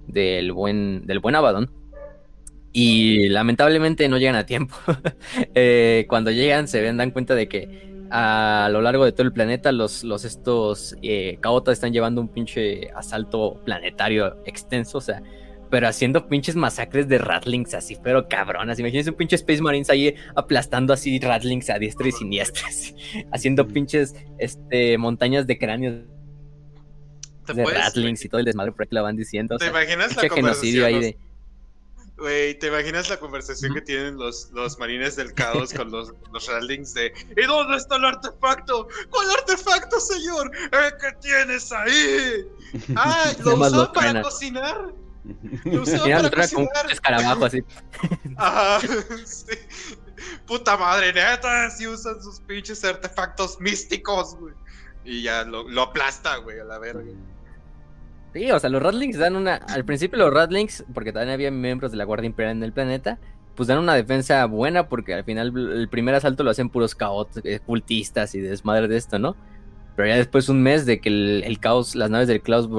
del, 0.07 0.53
buen, 0.53 1.05
del 1.05 1.19
buen 1.19 1.35
Abaddon. 1.35 1.69
Y 2.71 3.27
lamentablemente 3.27 4.07
no 4.07 4.17
llegan 4.17 4.35
a 4.35 4.45
tiempo. 4.45 4.75
Eh, 5.55 6.05
cuando 6.07 6.31
llegan 6.31 6.67
se 6.69 6.81
ven, 6.81 6.95
dan 6.95 7.11
cuenta 7.11 7.35
de 7.35 7.49
que 7.49 7.89
a 8.11 8.69
lo 8.71 8.81
largo 8.81 9.03
de 9.03 9.11
todo 9.11 9.23
el 9.23 9.33
planeta 9.33 9.71
los, 9.73 10.05
los 10.05 10.23
estos 10.23 10.95
eh, 11.01 11.37
caotas 11.41 11.73
están 11.73 11.91
llevando 11.91 12.21
un 12.21 12.29
pinche 12.29 12.91
asalto 12.95 13.61
planetario 13.65 14.37
extenso, 14.45 14.99
o 14.99 15.01
sea, 15.01 15.21
pero 15.69 15.87
haciendo 15.87 16.27
pinches 16.27 16.55
masacres 16.55 17.07
de 17.07 17.17
ratlings 17.17 17.73
así, 17.73 17.97
pero 18.03 18.27
cabronas. 18.27 18.79
Imagínense 18.79 19.09
un 19.11 19.15
pinche 19.17 19.35
Space 19.35 19.61
Marines 19.61 19.89
ahí 19.89 20.15
aplastando 20.35 20.93
así 20.93 21.19
ratlings 21.19 21.69
a 21.69 21.77
diestra 21.79 22.07
y 22.07 22.11
siniestra, 22.11 22.67
así, 22.67 22.95
haciendo 23.31 23.67
pinches 23.67 24.15
este, 24.37 24.97
montañas 24.97 25.45
de 25.47 25.57
cráneos 25.57 25.95
¿Te 27.45 27.53
de 27.53 27.63
puedes- 27.63 27.79
ratlings 27.79 28.23
y 28.25 28.29
todo 28.29 28.39
el 28.39 28.45
desmadre 28.45 28.71
por 28.71 28.81
ahí 28.83 28.87
que 28.89 28.95
lo 28.95 29.03
van 29.03 29.15
diciendo. 29.15 29.55
o 29.55 29.57
¿Te 29.57 29.65
sea, 29.65 29.71
imaginas 29.71 30.15
la 30.15 30.29
genocidio 30.29 30.85
ahí 30.85 30.93
conversación? 30.93 31.21
de... 31.23 31.29
Güey, 32.19 32.59
¿te 32.59 32.67
imaginas 32.67 33.09
la 33.09 33.17
conversación 33.17 33.73
que 33.73 33.79
tienen 33.81 34.17
los, 34.17 34.51
los 34.51 34.77
marines 34.77 35.15
del 35.15 35.33
caos 35.35 35.73
con 35.73 35.89
los, 35.89 36.11
los 36.33 36.47
Raldings 36.47 36.93
de 36.93 37.13
¿Y 37.37 37.45
dónde 37.45 37.77
está 37.77 37.95
el 37.95 38.03
artefacto? 38.03 38.89
¿Cuál 39.09 39.29
artefacto, 39.31 39.99
señor? 40.01 40.51
¿El 40.65 40.97
que 40.99 41.17
tienes 41.21 41.71
ahí? 41.71 42.45
Ah, 42.95 43.31
¿lo 43.43 43.55
usaba 43.55 43.91
para 43.93 44.21
cocinar? 44.21 44.93
Lo 45.65 45.81
usaba 45.81 46.05
Mira, 46.05 46.29
para 46.29 46.47
con 46.47 46.63
un 46.63 46.91
escarabajo 46.91 47.45
así. 47.45 47.63
Ajá, 48.37 48.79
sí. 49.25 49.55
Puta 50.45 50.77
madre, 50.77 51.13
neta, 51.13 51.69
si 51.69 51.87
usan 51.87 52.21
sus 52.21 52.39
pinches 52.41 52.83
artefactos 52.83 53.59
místicos, 53.59 54.35
güey. 54.35 54.53
Y 55.05 55.23
ya 55.23 55.43
lo, 55.43 55.67
lo 55.67 55.83
aplasta, 55.83 56.37
güey, 56.37 56.59
a 56.59 56.63
la 56.63 56.79
verga. 56.79 57.03
Sí, 58.33 58.51
o 58.51 58.59
sea, 58.59 58.69
los 58.69 58.81
Ratlings 58.81 59.17
dan 59.17 59.35
una. 59.35 59.55
Al 59.55 59.85
principio, 59.85 60.19
los 60.19 60.33
Ratlings, 60.33 60.85
porque 60.93 61.11
también 61.11 61.33
había 61.33 61.51
miembros 61.51 61.91
de 61.91 61.97
la 61.97 62.03
Guardia 62.03 62.27
Imperial 62.27 62.57
en 62.57 62.63
el 62.63 62.73
planeta, 62.73 63.17
pues 63.55 63.67
dan 63.67 63.79
una 63.79 63.95
defensa 63.95 64.45
buena, 64.45 64.87
porque 64.87 65.13
al 65.13 65.23
final 65.23 65.53
el 65.55 65.89
primer 65.89 66.15
asalto 66.15 66.43
lo 66.43 66.51
hacen 66.51 66.69
puros 66.69 66.95
caos, 66.95 67.27
eh, 67.43 67.59
cultistas 67.65 68.35
y 68.35 68.39
desmadre 68.39 68.87
de 68.87 68.97
esto, 68.97 69.17
¿no? 69.17 69.35
Pero 69.95 70.09
ya 70.09 70.15
después, 70.15 70.47
un 70.47 70.61
mes 70.61 70.85
de 70.85 71.01
que 71.01 71.09
el, 71.09 71.43
el 71.45 71.59
caos, 71.59 71.95
las 71.95 72.09
naves 72.09 72.27
del 72.27 72.41
caos, 72.41 72.69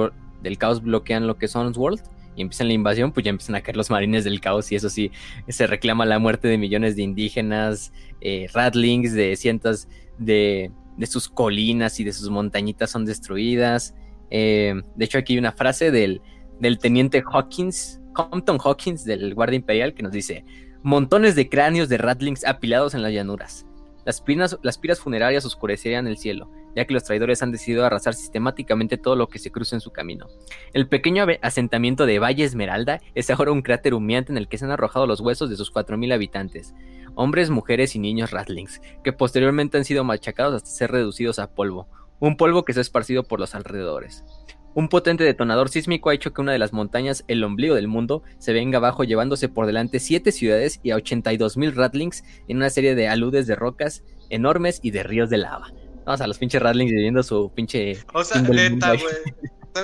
del 0.43 0.57
caos 0.57 0.83
bloquean 0.83 1.27
lo 1.27 1.37
que 1.37 1.47
es 1.47 1.55
World 1.55 2.01
y 2.37 2.43
empiezan 2.43 2.69
la 2.69 2.75
invasión, 2.75 3.13
pues 3.13 3.25
ya 3.25 3.31
empiezan 3.31 3.55
a 3.57 3.61
caer 3.61 3.77
los 3.77 3.91
marines 3.91 4.25
del 4.25 4.41
caos, 4.41 4.71
y 4.73 4.77
eso 4.77 4.89
sí, 4.89 5.11
se 5.49 5.67
reclama 5.67 6.07
la 6.07 6.19
muerte 6.19 6.49
de 6.49 6.59
millones 6.59 6.97
de 6.97 7.03
indígenas, 7.03 7.93
eh, 8.21 8.49
Ratlings, 8.53 9.13
de 9.13 9.37
cientos 9.37 9.89
de, 10.19 10.71
de 10.97 11.07
sus 11.07 11.29
colinas 11.29 11.99
y 12.01 12.05
de 12.05 12.13
sus 12.13 12.31
montañitas 12.31 12.91
son 12.91 13.05
destruidas. 13.05 13.95
Eh, 14.31 14.75
de 14.95 15.05
hecho, 15.05 15.19
aquí 15.19 15.33
hay 15.33 15.39
una 15.39 15.53
frase 15.53 15.91
del, 15.91 16.21
del 16.61 16.79
teniente 16.79 17.23
Hawkins, 17.27 18.01
Compton 18.13 18.59
Hawkins 18.63 19.05
del 19.05 19.35
Guardia 19.35 19.57
Imperial, 19.57 19.95
que 19.95 20.03
nos 20.03 20.13
dice: 20.13 20.45
Montones 20.83 21.35
de 21.35 21.49
cráneos 21.49 21.89
de 21.89 21.99
ratlings 21.99 22.45
apilados 22.45 22.95
en 22.95 23.03
las 23.03 23.13
llanuras. 23.13 23.67
Las 24.05 24.21
piras, 24.21 24.59
las 24.63 24.79
piras 24.79 25.01
funerarias 25.01 25.45
oscurecerían 25.45 26.07
el 26.07 26.17
cielo, 26.17 26.51
ya 26.75 26.85
que 26.85 26.95
los 26.95 27.05
traidores 27.05 27.43
han 27.43 27.53
decidido 27.53 27.85
arrasar 27.85 28.15
sistemáticamente 28.15 28.99
todo 28.99 29.17
lo 29.17 29.29
que 29.29 29.39
se 29.39 29.51
cruza 29.51 29.77
en 29.77 29.81
su 29.81 29.91
camino. 29.91 30.27
El 30.73 30.89
pequeño 30.89 31.27
asentamiento 31.43 32.07
de 32.07 32.19
Valle 32.19 32.45
Esmeralda 32.45 33.01
es 33.15 33.31
ahora 33.31 33.53
un 33.53 33.63
cráter 33.63 33.95
humeante 33.95 34.33
en 34.33 34.39
el 34.39 34.49
que 34.49 34.59
se 34.59 34.65
han 34.65 34.71
arrojado 34.71 35.07
los 35.07 35.21
huesos 35.21 35.51
de 35.51 35.57
sus 35.57 35.73
4.000 35.73 36.15
habitantes, 36.15 36.75
hombres, 37.15 37.51
mujeres 37.51 37.95
y 37.95 37.99
niños 37.99 38.31
ratlings, 38.31 38.81
que 39.03 39.13
posteriormente 39.13 39.79
han 39.79 39.85
sido 39.85 40.05
machacados 40.05 40.55
hasta 40.55 40.71
ser 40.71 40.91
reducidos 40.91 41.39
a 41.39 41.51
polvo, 41.55 41.89
un 42.19 42.37
polvo 42.37 42.65
que 42.65 42.73
se 42.73 42.81
ha 42.81 42.83
esparcido 42.83 43.25
por 43.25 43.41
los 43.41 43.55
alrededores. 43.55 44.25
Un 44.73 44.89
potente 44.89 45.25
detonador 45.25 45.69
sísmico 45.69 46.11
ha 46.11 46.15
hecho 46.15 46.33
que 46.33 46.41
una 46.41 46.53
de 46.53 46.59
las 46.59 46.73
montañas, 46.73 47.25
el 47.27 47.43
ombligo 47.43 47.75
del 47.75 47.89
mundo, 47.89 48.23
se 48.39 48.53
venga 48.53 48.79
abajo 48.79 49.03
llevándose 49.03 49.49
por 49.49 49.67
delante 49.67 49.99
siete 49.99 50.31
ciudades 50.31 50.79
y 50.85 50.93
a 50.93 50.97
82.000 50.97 51.75
ratlings 51.75 52.23
en 52.47 52.59
una 52.59 52.71
serie 52.71 52.95
de 52.95 53.09
aludes 53.09 53.49
de 53.49 53.57
rocas 53.57 54.05
enormes 54.29 54.79
y 54.81 54.93
de 54.93 55.03
ríos 55.03 55.29
de 55.29 55.39
lava. 55.39 55.73
Vamos 56.05 56.21
a 56.21 56.27
los 56.27 56.39
pinches 56.39 56.61
ratlings 56.63 56.91
viviendo 56.91 57.23
su 57.23 57.53
pinche... 57.55 57.99
O 58.15 58.25
sea, 58.25 58.41
neta, 58.43 58.95
güey. 58.95 59.15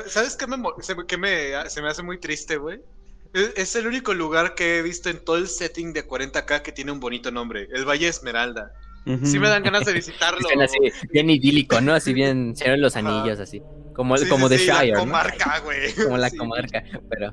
¿Sabes 0.08 0.36
qué 0.36 0.46
me, 0.46 0.56
qué 1.06 1.16
me, 1.16 1.68
se 1.70 1.80
me 1.82 1.88
hace 1.88 2.02
muy 2.02 2.18
triste, 2.18 2.56
güey? 2.56 2.80
Es, 3.32 3.52
es 3.56 3.76
el 3.76 3.86
único 3.86 4.14
lugar 4.14 4.54
que 4.54 4.78
he 4.78 4.82
visto 4.82 5.10
en 5.10 5.24
todo 5.24 5.36
el 5.36 5.46
setting 5.48 5.92
de 5.92 6.06
40k 6.06 6.62
que 6.62 6.72
tiene 6.72 6.90
un 6.92 7.00
bonito 7.00 7.30
nombre, 7.30 7.68
el 7.72 7.84
Valle 7.84 8.08
Esmeralda. 8.08 8.72
Sí 9.22 9.38
me 9.38 9.48
dan 9.48 9.62
ganas 9.62 9.84
de 9.84 9.92
visitarlo. 9.92 10.40
Así 10.60 10.78
bien 11.12 11.30
idílico, 11.30 11.80
¿no? 11.80 11.94
Así 11.94 12.12
bien, 12.12 12.56
Señor 12.56 12.78
los. 12.80 12.96
Anillos, 12.96 13.38
así. 13.38 13.62
Como, 13.94 14.16
Sí, 14.18 14.28
como 14.28 14.48
sí, 14.48 14.56
The 14.56 14.66
la 14.66 14.80
Shire, 14.80 14.92
¿no? 14.94 14.98
comarca, 15.00 15.60
güey. 15.60 15.92
Como 16.04 16.16
la 16.18 16.28
Sí. 16.28 16.36
comarca, 16.36 16.82
pero 17.08 17.32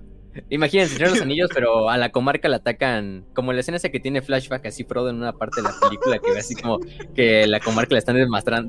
Imagínense, 0.49 0.95
Señor 0.95 1.09
de 1.09 1.15
los 1.15 1.21
Anillos, 1.25 1.49
pero 1.53 1.89
a 1.89 1.97
la 1.97 2.11
comarca 2.11 2.47
la 2.49 2.57
atacan, 2.57 3.25
como 3.33 3.53
la 3.53 3.59
escena 3.59 3.77
esa 3.77 3.89
que 3.89 3.99
tiene 3.99 4.21
flashback 4.21 4.65
así 4.65 4.83
Frodo 4.83 5.09
en 5.09 5.17
una 5.17 5.33
parte 5.33 5.61
de 5.61 5.67
la 5.67 5.75
película, 5.81 6.19
que 6.19 6.31
ve 6.31 6.39
así 6.39 6.55
como 6.55 6.79
que 7.15 7.47
la 7.47 7.59
comarca 7.59 7.93
la 7.93 7.99
están 7.99 8.15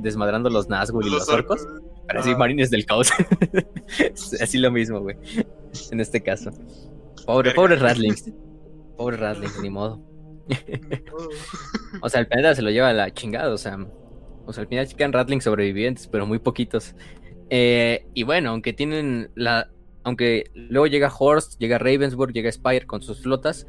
desmadrando, 0.02 0.50
los 0.50 0.68
Nazgûl 0.68 1.06
y 1.06 1.10
los, 1.10 1.28
orcos. 1.28 1.66
Pero 2.06 2.20
así, 2.20 2.34
marines 2.34 2.70
del 2.70 2.84
caos. 2.84 3.10
así 4.40 4.58
lo 4.58 4.70
mismo, 4.70 5.00
güey. 5.00 5.16
En 5.90 6.00
este 6.00 6.22
caso. 6.22 6.50
Pobre, 7.24 7.52
pobre 7.52 7.76
Ratlings. 7.76 8.30
Pobre 8.96 9.16
Ratlings, 9.16 9.58
ni 9.60 9.70
modo. 9.70 10.00
o 12.02 12.08
sea, 12.08 12.20
el 12.20 12.26
planeta 12.26 12.54
se 12.54 12.62
lo 12.62 12.70
lleva 12.70 12.90
a 12.90 12.92
la 12.92 13.12
chingada, 13.12 13.52
o 13.52 13.58
sea. 13.58 13.78
O 14.46 14.52
sea, 14.52 14.62
al 14.62 14.68
final 14.68 14.86
quedan 14.94 15.12
Ratlings 15.12 15.44
sobrevivientes, 15.44 16.06
pero 16.06 16.26
muy 16.26 16.38
poquitos. 16.38 16.94
Eh, 17.50 18.06
y 18.14 18.22
bueno, 18.24 18.50
aunque 18.50 18.72
tienen 18.72 19.30
la. 19.34 19.70
Aunque 20.04 20.50
luego 20.54 20.86
llega 20.86 21.12
Horst, 21.16 21.58
llega 21.58 21.78
Ravensburg, 21.78 22.32
llega 22.32 22.52
Spire 22.52 22.86
con 22.86 23.02
sus 23.02 23.22
flotas. 23.22 23.66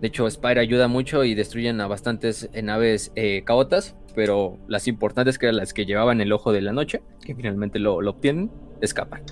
De 0.00 0.08
hecho, 0.08 0.30
Spire 0.30 0.60
ayuda 0.60 0.88
mucho 0.88 1.24
y 1.24 1.34
destruyen 1.34 1.80
a 1.80 1.86
bastantes 1.86 2.50
eh, 2.52 2.62
naves 2.62 3.12
eh, 3.16 3.42
caotas. 3.44 3.96
Pero 4.14 4.58
las 4.68 4.86
importantes, 4.86 5.38
que 5.38 5.46
eran 5.46 5.56
las 5.56 5.74
que 5.74 5.86
llevaban 5.86 6.20
el 6.20 6.32
ojo 6.32 6.52
de 6.52 6.60
la 6.60 6.72
noche, 6.72 7.02
que 7.24 7.34
finalmente 7.34 7.78
lo, 7.78 7.96
obtienen, 7.96 8.50
escapan. 8.80 9.22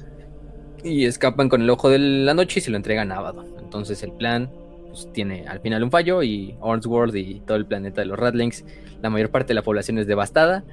Y 0.83 1.05
escapan 1.05 1.49
con 1.49 1.63
el 1.63 1.71
ojo 1.71 1.89
de 1.89 1.99
la 1.99 2.35
noche 2.35 2.61
y 2.61 2.63
se 2.63 2.71
lo 2.71 2.77
entregan 2.77 3.13
a 3.13 3.17
Abaddon. 3.17 3.55
Entonces 3.59 4.03
el 4.03 4.13
plan 4.13 4.51
pues, 4.89 5.11
tiene 5.13 5.47
al 5.49 5.61
final 5.61 5.83
un 5.83 5.91
fallo 5.91 6.23
y 6.23 6.55
World 6.61 7.17
y 7.17 7.41
todo 7.41 7.57
el 7.57 7.67
planeta 7.67 8.03
de 8.03 8.07
los 8.07 8.19
Ratlings, 8.19 8.65
la 9.03 9.11
mayor 9.11 9.31
parte 9.31 9.49
de 9.49 9.55
la 9.55 9.63
población 9.63 9.99
es 9.99 10.07
devastada 10.07 10.65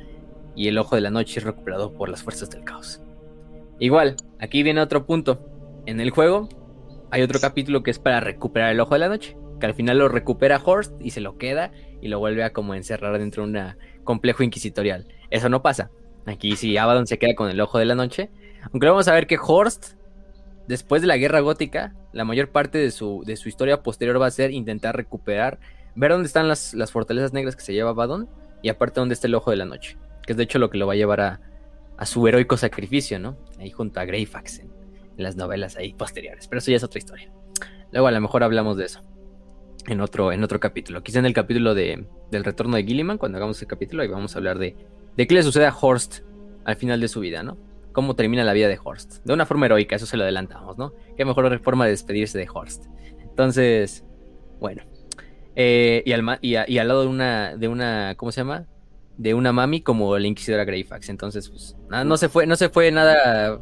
y 0.55 0.67
el 0.67 0.77
ojo 0.77 0.95
de 0.95 1.01
la 1.01 1.09
noche 1.09 1.39
es 1.39 1.45
recuperado 1.45 1.93
por 1.93 2.09
las 2.09 2.21
fuerzas 2.21 2.49
del 2.49 2.63
caos. 2.63 3.01
Igual, 3.81 4.15
aquí 4.39 4.61
viene 4.61 4.79
otro 4.79 5.07
punto. 5.07 5.43
En 5.87 5.99
el 5.99 6.11
juego 6.11 6.47
hay 7.09 7.23
otro 7.23 7.39
capítulo 7.39 7.81
que 7.81 7.89
es 7.89 7.97
para 7.97 8.19
recuperar 8.19 8.71
el 8.71 8.79
ojo 8.79 8.93
de 8.93 8.99
la 8.99 9.09
noche, 9.09 9.35
que 9.59 9.65
al 9.65 9.73
final 9.73 9.97
lo 9.97 10.07
recupera 10.07 10.61
Horst 10.63 10.93
y 11.01 11.09
se 11.09 11.19
lo 11.19 11.39
queda 11.39 11.71
y 11.99 12.07
lo 12.07 12.19
vuelve 12.19 12.43
a 12.43 12.53
como 12.53 12.75
encerrar 12.75 13.17
dentro 13.17 13.43
de 13.43 13.49
un 13.49 13.75
complejo 14.03 14.43
inquisitorial. 14.43 15.07
Eso 15.31 15.49
no 15.49 15.63
pasa. 15.63 15.89
Aquí 16.27 16.55
si 16.57 16.77
Abaddon 16.77 17.07
se 17.07 17.17
queda 17.17 17.33
con 17.33 17.49
el 17.49 17.59
ojo 17.59 17.79
de 17.79 17.85
la 17.85 17.95
noche, 17.95 18.29
aunque 18.71 18.87
vamos 18.87 19.07
a 19.07 19.15
ver 19.15 19.25
que 19.25 19.39
Horst 19.41 19.93
después 20.67 21.01
de 21.01 21.07
la 21.07 21.17
guerra 21.17 21.39
gótica, 21.39 21.95
la 22.13 22.23
mayor 22.23 22.49
parte 22.49 22.77
de 22.77 22.91
su, 22.91 23.23
de 23.25 23.35
su 23.35 23.49
historia 23.49 23.81
posterior 23.81 24.21
va 24.21 24.27
a 24.27 24.31
ser 24.31 24.51
intentar 24.51 24.95
recuperar, 24.95 25.57
ver 25.95 26.11
dónde 26.11 26.27
están 26.27 26.47
las, 26.47 26.75
las 26.75 26.91
fortalezas 26.91 27.33
negras 27.33 27.55
que 27.55 27.63
se 27.63 27.73
lleva 27.73 27.89
Abaddon 27.89 28.29
y 28.61 28.69
aparte 28.69 28.99
dónde 28.99 29.15
está 29.15 29.25
el 29.25 29.33
ojo 29.33 29.49
de 29.49 29.57
la 29.57 29.65
noche 29.65 29.97
que 30.25 30.33
es 30.33 30.37
de 30.37 30.43
hecho 30.43 30.59
lo 30.59 30.69
que 30.69 30.77
lo 30.77 30.87
va 30.87 30.93
a 30.93 30.97
llevar 30.97 31.21
a, 31.21 31.39
su 32.05 32.27
heroico 32.27 32.57
sacrificio, 32.57 33.19
¿no? 33.19 33.37
Ahí 33.59 33.71
junto 33.71 33.99
a 33.99 34.05
Greyfax 34.05 34.59
en, 34.59 34.71
las 35.17 35.35
novelas 35.35 35.77
ahí 35.77 35.93
posteriores, 35.93 36.47
pero 36.47 36.59
eso 36.59 36.71
ya 36.71 36.77
es 36.77 36.83
otra 36.83 36.97
historia. 36.97 37.31
Luego 37.91 38.07
a 38.07 38.11
lo 38.11 38.19
mejor 38.21 38.43
hablamos 38.43 38.77
de 38.77 38.85
eso 38.85 39.03
en 39.87 40.01
otro, 40.01 40.31
en 40.31 40.43
otro 40.43 40.59
capítulo, 40.59 41.03
quizá 41.03 41.19
en 41.19 41.25
el 41.25 41.33
capítulo 41.33 41.75
de, 41.75 42.05
del 42.31 42.43
retorno 42.43 42.75
de 42.75 42.83
Gilliman, 42.83 43.17
cuando 43.17 43.37
hagamos 43.37 43.61
el 43.61 43.67
capítulo, 43.67 44.01
ahí 44.01 44.07
vamos 44.07 44.35
a 44.35 44.39
hablar 44.39 44.57
de, 44.57 44.75
de 45.15 45.27
qué 45.27 45.35
le 45.35 45.43
sucede 45.43 45.65
a 45.65 45.75
Horst 45.79 46.21
al 46.65 46.75
final 46.75 46.99
de 47.01 47.07
su 47.07 47.19
vida, 47.19 47.43
¿no? 47.43 47.57
Cómo 47.91 48.15
termina 48.15 48.43
la 48.43 48.53
vida 48.53 48.67
de 48.67 48.79
Horst. 48.81 49.23
De 49.25 49.33
una 49.33 49.45
forma 49.45 49.65
heroica, 49.65 49.95
eso 49.95 50.05
se 50.05 50.17
lo 50.17 50.23
adelantamos, 50.23 50.77
¿no? 50.77 50.93
Qué 51.17 51.25
mejor 51.25 51.59
forma 51.59 51.85
de 51.85 51.91
despedirse 51.91 52.37
de 52.37 52.47
Horst. 52.51 52.85
Entonces, 53.19 54.05
bueno. 54.59 54.83
Eh, 55.55 56.01
y, 56.05 56.13
al, 56.13 56.39
y, 56.41 56.55
al 56.55 56.87
lado 56.87 57.01
de 57.01 57.07
una, 57.07 57.57
de 57.57 57.67
una, 57.67 58.15
¿cómo 58.15 58.31
se 58.31 58.41
llama? 58.41 58.65
De 59.17 59.33
una 59.33 59.51
mami 59.51 59.81
como 59.81 60.17
la 60.17 60.27
inquisidora 60.27 60.65
Greyfax. 60.65 61.09
Entonces, 61.09 61.49
pues, 61.49 61.75
no 61.89 62.17
se 62.17 62.29
fue, 62.29 62.45
no 62.45 62.55
se 62.55 62.69
fue 62.69 62.91
nada, 62.91 63.59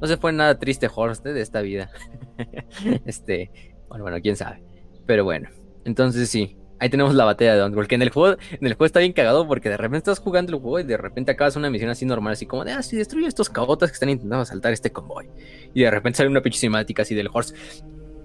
no 0.00 0.06
se 0.06 0.16
fue 0.16 0.32
nada 0.32 0.58
triste 0.58 0.88
Horst 0.94 1.24
¿eh? 1.26 1.32
de 1.32 1.40
esta 1.40 1.60
vida. 1.60 1.90
este, 3.06 3.50
bueno, 3.88 4.04
bueno, 4.04 4.20
quién 4.20 4.36
sabe. 4.36 4.62
Pero 5.06 5.24
bueno, 5.24 5.48
entonces 5.84 6.28
sí, 6.28 6.56
ahí 6.78 6.90
tenemos 6.90 7.14
la 7.14 7.24
batalla 7.24 7.54
de 7.54 7.60
Don, 7.60 7.74
porque 7.74 7.94
en 7.94 8.02
el 8.02 8.10
juego, 8.10 8.36
en 8.50 8.66
el 8.66 8.74
juego 8.74 8.86
está 8.86 9.00
bien 9.00 9.12
cagado 9.12 9.46
porque 9.46 9.68
de 9.68 9.76
repente 9.76 10.10
estás 10.10 10.18
jugando 10.18 10.52
el 10.52 10.60
juego 10.60 10.80
y 10.80 10.84
de 10.84 10.96
repente 10.96 11.32
acabas 11.32 11.56
una 11.56 11.70
misión 11.70 11.90
así 11.90 12.04
normal, 12.04 12.32
así 12.32 12.46
como 12.46 12.64
de, 12.64 12.72
ah, 12.72 12.82
sí, 12.82 12.96
destruye 12.96 13.26
estos 13.26 13.48
cabotas 13.48 13.90
que 13.90 13.94
están 13.94 14.08
intentando 14.08 14.42
asaltar 14.42 14.72
este 14.72 14.90
convoy. 14.90 15.28
Y 15.74 15.82
de 15.82 15.90
repente 15.90 16.18
sale 16.18 16.30
una 16.30 16.42
pinche 16.42 16.58
cinemática 16.58 17.02
así 17.02 17.14
del 17.14 17.28
Horst. 17.32 17.56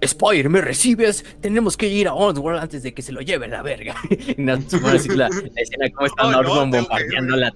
Spire, 0.04 0.48
¿me 0.48 0.60
recibes? 0.60 1.24
Tenemos 1.40 1.76
que 1.76 1.86
ir 1.86 2.08
a 2.08 2.14
Onward 2.14 2.58
antes 2.58 2.82
de 2.82 2.92
que 2.92 3.02
se 3.02 3.12
lo 3.12 3.20
lleve 3.20 3.46
la 3.46 3.62
verga. 3.62 3.94
y 4.10 4.34
la, 4.42 5.28
escena 5.56 5.90
como 5.94 6.06
está 6.06 6.40
oh, 6.40 6.44
bombardeándola, 6.44 7.54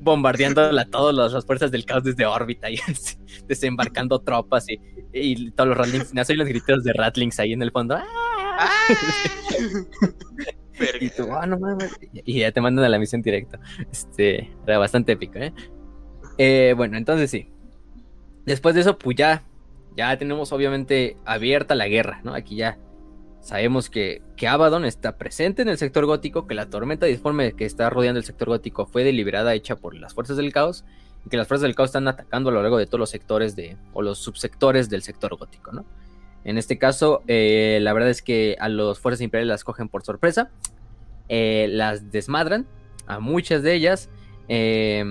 bombardeándola 0.00 0.84
todas 0.86 1.32
las, 1.32 1.44
fuerzas 1.44 1.70
del 1.70 1.84
caos 1.84 2.04
desde 2.04 2.24
órbita 2.24 2.70
y 2.70 2.78
desembarcando 3.48 4.20
tropas 4.20 4.68
y, 4.68 4.80
y 5.12 5.50
todos 5.50 5.68
los 5.70 5.78
Ratlings. 5.78 6.14
No, 6.14 6.24
soy 6.24 6.36
los 6.36 6.46
gritos 6.46 6.84
de 6.84 6.92
Ratlings 6.92 7.40
ahí 7.40 7.52
en 7.52 7.62
el 7.62 7.72
fondo. 7.72 7.96
¡Ah! 7.96 8.68
y 11.00 11.10
tú, 11.10 11.32
ah, 11.32 11.46
no 11.46 11.58
mames. 11.58 11.98
Y 12.12 12.40
ya 12.40 12.52
te 12.52 12.60
mandan 12.60 12.84
a 12.84 12.88
la 12.88 12.98
misión 12.98 13.22
directa. 13.22 13.58
Este, 13.90 14.52
era 14.66 14.78
bastante 14.78 15.12
épico, 15.12 15.38
¿eh? 15.38 15.52
¿eh? 16.38 16.74
Bueno, 16.76 16.96
entonces 16.96 17.30
sí. 17.30 17.48
Después 18.44 18.74
de 18.74 18.82
eso, 18.82 18.98
pues 18.98 19.16
ya 19.16 19.44
ya 19.96 20.16
tenemos 20.16 20.52
obviamente 20.52 21.16
abierta 21.24 21.74
la 21.74 21.88
guerra, 21.88 22.20
¿no? 22.24 22.34
Aquí 22.34 22.56
ya 22.56 22.78
sabemos 23.40 23.90
que, 23.90 24.22
que 24.36 24.48
Abaddon 24.48 24.84
está 24.84 25.18
presente 25.18 25.62
en 25.62 25.68
el 25.68 25.78
sector 25.78 26.06
gótico, 26.06 26.46
que 26.46 26.54
la 26.54 26.70
tormenta 26.70 27.06
disforme 27.06 27.52
que 27.52 27.64
está 27.64 27.90
rodeando 27.90 28.18
el 28.18 28.24
sector 28.24 28.48
gótico 28.48 28.86
fue 28.86 29.04
deliberada, 29.04 29.54
hecha 29.54 29.76
por 29.76 29.94
las 29.94 30.14
fuerzas 30.14 30.36
del 30.36 30.52
caos, 30.52 30.84
y 31.26 31.28
que 31.28 31.36
las 31.36 31.48
fuerzas 31.48 31.62
del 31.62 31.74
caos 31.74 31.90
están 31.90 32.08
atacando 32.08 32.50
a 32.50 32.52
lo 32.52 32.62
largo 32.62 32.78
de 32.78 32.86
todos 32.86 33.00
los 33.00 33.10
sectores 33.10 33.56
de, 33.56 33.76
o 33.92 34.02
los 34.02 34.18
subsectores 34.18 34.88
del 34.88 35.02
sector 35.02 35.36
gótico, 35.36 35.72
¿no? 35.72 35.84
En 36.44 36.58
este 36.58 36.78
caso, 36.78 37.22
eh, 37.28 37.78
la 37.82 37.92
verdad 37.92 38.10
es 38.10 38.22
que 38.22 38.56
a 38.58 38.68
las 38.68 38.98
fuerzas 38.98 39.20
imperiales 39.20 39.48
las 39.48 39.64
cogen 39.64 39.88
por 39.88 40.02
sorpresa, 40.02 40.50
eh, 41.28 41.68
las 41.70 42.10
desmadran, 42.10 42.66
a 43.06 43.20
muchas 43.20 43.62
de 43.62 43.74
ellas, 43.74 44.08
eh, 44.48 45.04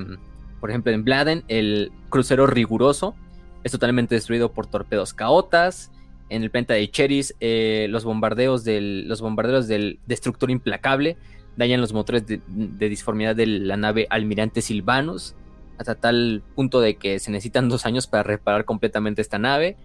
por 0.59 0.69
ejemplo 0.69 0.91
en 0.91 1.03
Bladen, 1.03 1.43
el 1.47 1.91
crucero 2.09 2.47
riguroso 2.47 3.15
es 3.63 3.71
totalmente 3.71 4.15
destruido 4.15 4.51
por 4.51 4.67
torpedos 4.67 5.13
caotas. 5.13 5.91
En 6.29 6.43
el 6.43 6.51
planeta 6.51 6.73
de 6.73 6.89
Cheris, 6.89 7.35
eh, 7.39 7.87
los 7.89 8.05
bombardeos 8.05 8.63
del, 8.63 9.07
los 9.07 9.21
bombarderos 9.21 9.67
del 9.67 9.99
destructor 10.07 10.49
implacable 10.49 11.17
dañan 11.57 11.81
los 11.81 11.93
motores 11.93 12.25
de, 12.25 12.39
disformidad 12.89 13.35
de 13.35 13.45
la 13.45 13.75
nave 13.75 14.07
Almirante 14.09 14.61
Silvanus, 14.61 15.35
hasta 15.77 15.95
tal 15.95 16.43
punto 16.55 16.79
de 16.79 16.95
que 16.95 17.19
se 17.19 17.31
necesitan 17.31 17.67
dos 17.67 17.85
años 17.85 18.07
para 18.07 18.23
reparar 18.23 18.65
completamente 18.65 19.21
esta 19.21 19.37
nave. 19.39 19.75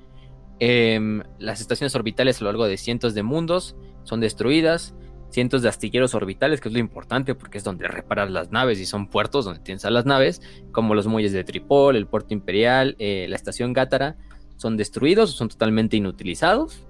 Em, 0.60 1.22
las 1.38 1.60
estaciones 1.60 1.94
orbitales 1.96 2.40
a 2.40 2.44
lo 2.44 2.50
largo 2.50 2.66
de 2.66 2.76
cientos 2.76 3.14
de 3.14 3.22
mundos 3.22 3.76
son 4.04 4.20
destruidas 4.20 4.94
cientos 5.30 5.62
de 5.62 5.68
astilleros 5.68 6.14
orbitales, 6.14 6.60
que 6.60 6.68
es 6.68 6.72
lo 6.72 6.78
importante 6.78 7.34
porque 7.34 7.58
es 7.58 7.64
donde 7.64 7.88
reparar 7.88 8.30
las 8.30 8.50
naves 8.50 8.80
y 8.80 8.86
son 8.86 9.08
puertos 9.08 9.44
donde 9.44 9.60
tienes 9.60 9.84
las 9.84 10.06
naves, 10.06 10.40
como 10.72 10.94
los 10.94 11.06
muelles 11.06 11.32
de 11.32 11.44
Tripol, 11.44 11.96
el 11.96 12.06
puerto 12.06 12.34
imperial, 12.34 12.96
eh, 12.98 13.26
la 13.28 13.36
estación 13.36 13.72
Gátara, 13.72 14.16
son 14.56 14.76
destruidos, 14.76 15.32
son 15.32 15.48
totalmente 15.48 15.96
inutilizados, 15.96 16.86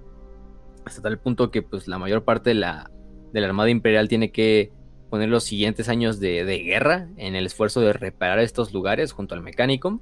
hasta 0.84 1.03
tal 1.03 1.18
punto 1.18 1.51
que 1.51 1.62
pues 1.62 1.89
la 1.89 1.99
mayor 1.99 2.24
parte 2.24 2.51
de 2.51 2.55
la, 2.55 2.91
de 3.32 3.41
la 3.41 3.49
Armada 3.49 3.70
Imperial 3.70 4.09
tiene 4.09 4.30
que 4.30 4.72
poner 5.11 5.28
los 5.28 5.45
siguientes 5.45 5.89
años 5.89 6.20
de, 6.20 6.45
guerra 6.64 7.09
en 7.16 7.34
el 7.34 7.47
esfuerzo 7.47 7.80
de 7.80 7.93
reparar 7.93 8.39
estos 8.39 8.72
lugares 8.72 9.12
junto 9.12 9.34
al 9.34 9.43
Mechanicum 9.43 10.01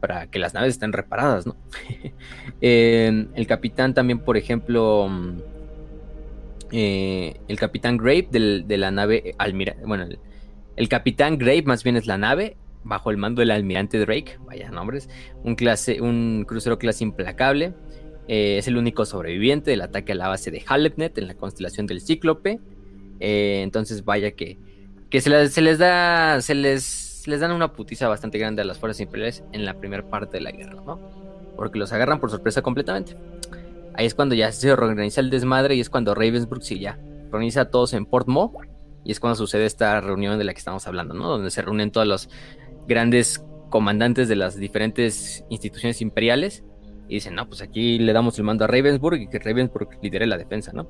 para 0.00 0.26
que 0.26 0.38
las 0.38 0.54
naves 0.54 0.74
estén 0.74 0.92
reparadas, 0.92 1.46
¿no? 1.46 1.56
el 2.60 3.46
capitán 3.46 3.94
también, 3.94 4.18
por 4.18 4.36
ejemplo 4.36 5.08
eh, 6.72 7.40
el 7.48 7.58
capitán 7.58 7.96
Grape 7.96 8.28
de 8.30 8.78
la 8.78 8.90
nave 8.90 9.34
Almirante. 9.38 9.84
Bueno, 9.84 10.06
el, 10.76 10.88
capitán 10.88 11.38
Grape 11.38 11.62
más 11.62 11.84
bien 11.84 11.96
es 11.96 12.06
la 12.06 12.18
nave 12.18 12.56
bajo 12.82 13.10
el 13.10 13.16
mando 13.16 13.40
del 13.40 13.50
almirante 13.50 13.98
Drake. 13.98 14.38
Vaya 14.46 14.70
nombres. 14.70 15.08
Un, 15.42 15.54
clase, 15.54 16.00
un 16.00 16.44
crucero 16.46 16.78
clase 16.78 17.04
implacable. 17.04 17.74
Eh, 18.28 18.58
es 18.58 18.68
el 18.68 18.76
único 18.76 19.04
sobreviviente 19.04 19.70
del 19.70 19.82
ataque 19.82 20.12
a 20.12 20.14
la 20.14 20.28
base 20.28 20.50
de 20.50 20.62
Halepnet 20.66 21.18
en 21.18 21.28
la 21.28 21.34
constelación 21.34 21.86
del 21.86 22.00
Cíclope. 22.00 22.60
Eh, 23.20 23.60
entonces, 23.62 24.04
vaya 24.04 24.32
que, 24.32 24.58
que 25.10 25.20
se, 25.20 25.30
les, 25.30 25.78
da. 25.78 26.40
Se 26.40 26.54
les, 26.54 27.24
les 27.26 27.40
dan 27.40 27.52
una 27.52 27.72
putiza 27.72 28.08
bastante 28.08 28.38
grande 28.38 28.62
a 28.62 28.64
las 28.64 28.78
fuerzas 28.78 29.00
imperiales 29.00 29.44
en 29.52 29.64
la 29.64 29.74
primera 29.74 30.08
parte 30.08 30.38
de 30.38 30.42
la 30.42 30.52
guerra, 30.52 30.82
¿no? 30.84 30.98
Porque 31.56 31.78
los 31.78 31.92
agarran 31.92 32.18
por 32.18 32.30
sorpresa 32.30 32.62
completamente. 32.62 33.16
Ahí 33.94 34.06
es 34.06 34.14
cuando 34.14 34.34
ya 34.34 34.50
se 34.52 34.72
organiza 34.72 35.20
el 35.20 35.30
desmadre 35.30 35.76
y 35.76 35.80
es 35.80 35.90
cuando 35.90 36.14
Ravensbrück 36.14 36.62
sí 36.62 36.78
ya 36.80 36.98
organiza 37.26 37.62
a 37.62 37.70
todos 37.70 37.94
en 37.94 38.06
Port 38.06 38.28
Mo 38.28 38.52
y 39.04 39.12
es 39.12 39.20
cuando 39.20 39.36
sucede 39.36 39.66
esta 39.66 40.00
reunión 40.00 40.38
de 40.38 40.44
la 40.44 40.52
que 40.52 40.58
estamos 40.58 40.86
hablando, 40.86 41.14
¿no? 41.14 41.28
Donde 41.28 41.50
se 41.50 41.62
reúnen 41.62 41.90
todos 41.90 42.06
los 42.06 42.28
grandes 42.86 43.44
comandantes 43.70 44.28
de 44.28 44.36
las 44.36 44.56
diferentes 44.56 45.44
instituciones 45.50 46.00
imperiales 46.00 46.64
y 47.08 47.14
dicen, 47.14 47.34
no, 47.34 47.46
pues 47.46 47.60
aquí 47.60 47.98
le 47.98 48.12
damos 48.12 48.38
el 48.38 48.44
mando 48.44 48.64
a 48.64 48.68
Ravensburg 48.68 49.20
y 49.20 49.28
que 49.28 49.38
Ravensburg 49.38 49.88
lidere 50.02 50.26
la 50.26 50.38
defensa, 50.38 50.72
¿no? 50.72 50.88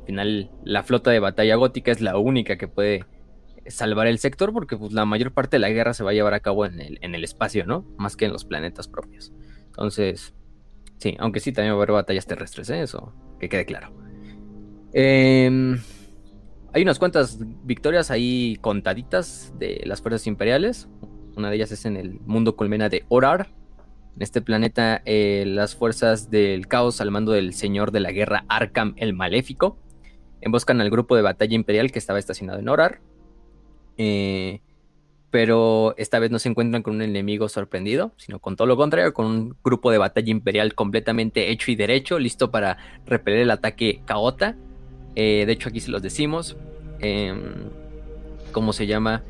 Al 0.00 0.06
final, 0.06 0.50
la 0.64 0.82
flota 0.82 1.10
de 1.10 1.20
batalla 1.20 1.54
gótica 1.56 1.92
es 1.92 2.00
la 2.00 2.16
única 2.18 2.56
que 2.56 2.66
puede 2.66 3.04
salvar 3.66 4.06
el 4.06 4.18
sector 4.18 4.52
porque 4.52 4.76
pues, 4.76 4.92
la 4.92 5.04
mayor 5.04 5.32
parte 5.32 5.56
de 5.56 5.60
la 5.60 5.68
guerra 5.68 5.92
se 5.92 6.02
va 6.02 6.10
a 6.10 6.14
llevar 6.14 6.34
a 6.34 6.40
cabo 6.40 6.66
en 6.66 7.14
el 7.14 7.24
espacio, 7.24 7.66
¿no? 7.66 7.84
Más 7.98 8.16
que 8.16 8.24
en 8.24 8.32
los 8.32 8.44
planetas 8.44 8.88
propios. 8.88 9.32
Entonces, 9.66 10.34
Sí, 11.00 11.16
aunque 11.18 11.40
sí 11.40 11.50
también 11.50 11.72
va 11.72 11.76
a 11.76 11.78
haber 11.78 11.92
batallas 11.92 12.26
terrestres, 12.26 12.68
¿eh? 12.68 12.82
eso 12.82 13.14
que 13.38 13.48
quede 13.48 13.64
claro. 13.64 13.90
Em, 14.92 15.80
hay 16.74 16.82
unas 16.82 16.98
cuantas 16.98 17.38
victorias 17.64 18.10
ahí 18.10 18.58
contaditas 18.60 19.54
de 19.58 19.80
las 19.86 20.02
fuerzas 20.02 20.26
imperiales. 20.26 20.88
Una 21.36 21.48
de 21.48 21.56
ellas 21.56 21.72
es 21.72 21.86
en 21.86 21.96
el 21.96 22.20
mundo 22.20 22.54
colmena 22.54 22.90
de 22.90 23.06
Orar. 23.08 23.48
En 24.14 24.22
este 24.22 24.42
planeta, 24.42 25.00
eh, 25.06 25.44
las 25.46 25.74
fuerzas 25.74 26.30
del 26.30 26.68
caos 26.68 27.00
al 27.00 27.10
mando 27.10 27.32
del 27.32 27.54
señor 27.54 27.92
de 27.92 28.00
la 28.00 28.12
guerra 28.12 28.44
Arkham 28.48 28.92
el 28.98 29.14
Maléfico 29.14 29.78
emboscan 30.42 30.82
al 30.82 30.90
grupo 30.90 31.16
de 31.16 31.22
batalla 31.22 31.54
imperial 31.54 31.90
que 31.92 31.98
estaba 31.98 32.18
estacionado 32.18 32.58
en 32.58 32.68
Orar. 32.68 33.00
Eh, 33.96 34.60
pero 35.30 35.94
esta 35.96 36.18
vez 36.18 36.30
no 36.30 36.38
se 36.38 36.48
encuentran 36.48 36.82
con 36.82 36.96
un 36.96 37.02
enemigo 37.02 37.48
sorprendido, 37.48 38.12
sino 38.16 38.40
con 38.40 38.56
todo 38.56 38.66
lo 38.66 38.76
contrario, 38.76 39.14
con 39.14 39.26
un 39.26 39.56
grupo 39.62 39.90
de 39.90 39.98
batalla 39.98 40.30
imperial 40.30 40.74
completamente 40.74 41.50
hecho 41.50 41.70
y 41.70 41.76
derecho, 41.76 42.18
listo 42.18 42.50
para 42.50 42.78
repeler 43.06 43.40
el 43.40 43.50
ataque 43.50 44.02
caota. 44.04 44.56
Eh, 45.14 45.44
de 45.46 45.52
hecho, 45.52 45.68
aquí 45.68 45.80
se 45.80 45.90
los 45.90 46.02
decimos. 46.02 46.56
Em, 47.00 47.70
¿Cómo 48.52 48.72
se 48.72 48.86
llama? 48.86 49.22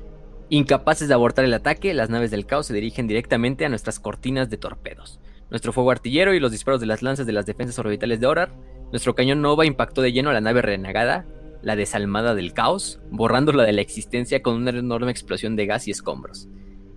Incapaces 0.48 1.07
de 1.07 1.14
abortar 1.14 1.44
el 1.44 1.55
ataque, 1.55 1.92
las 1.92 2.09
naves 2.09 2.30
del 2.30 2.46
caos 2.46 2.66
se 2.66 2.74
dirigen 2.74 3.07
directamente 3.07 3.66
a 3.66 3.68
nuestras 3.68 4.01
cortinas 4.01 4.48
de 4.48 4.57
torpedos. 4.57 5.20
Nuestro 5.51 5.72
fuego 5.72 5.90
artillero 5.90 6.32
y 6.32 6.40
los 6.40 6.51
disparos 6.51 6.80
de 6.80 6.86
las 6.86 7.03
lanzas 7.03 7.26
de 7.26 7.32
las 7.32 7.44
defensas 7.44 7.78
orbitales 7.78 8.20
de 8.20 8.26
Orar. 8.26 8.51
Nuestro 8.90 9.14
cañón 9.14 9.42
Nova 9.42 9.66
impactó 9.66 10.01
de 10.01 10.12
lleno 10.12 10.30
a 10.30 10.32
la 10.32 10.40
nave 10.40 10.62
renegada, 10.62 11.26
la 11.62 11.76
desalmada 11.76 12.34
del 12.34 12.52
caos, 12.52 13.00
borrándola 13.11 13.64
de 13.64 13.72
la 13.72 13.80
existencia 13.80 14.42
con 14.42 14.54
una 14.54 14.70
enorme 14.70 15.11
explosión 15.11 15.56
de 15.56 15.66
gas 15.66 15.88
y 15.88 15.90
escombros. 15.90 16.48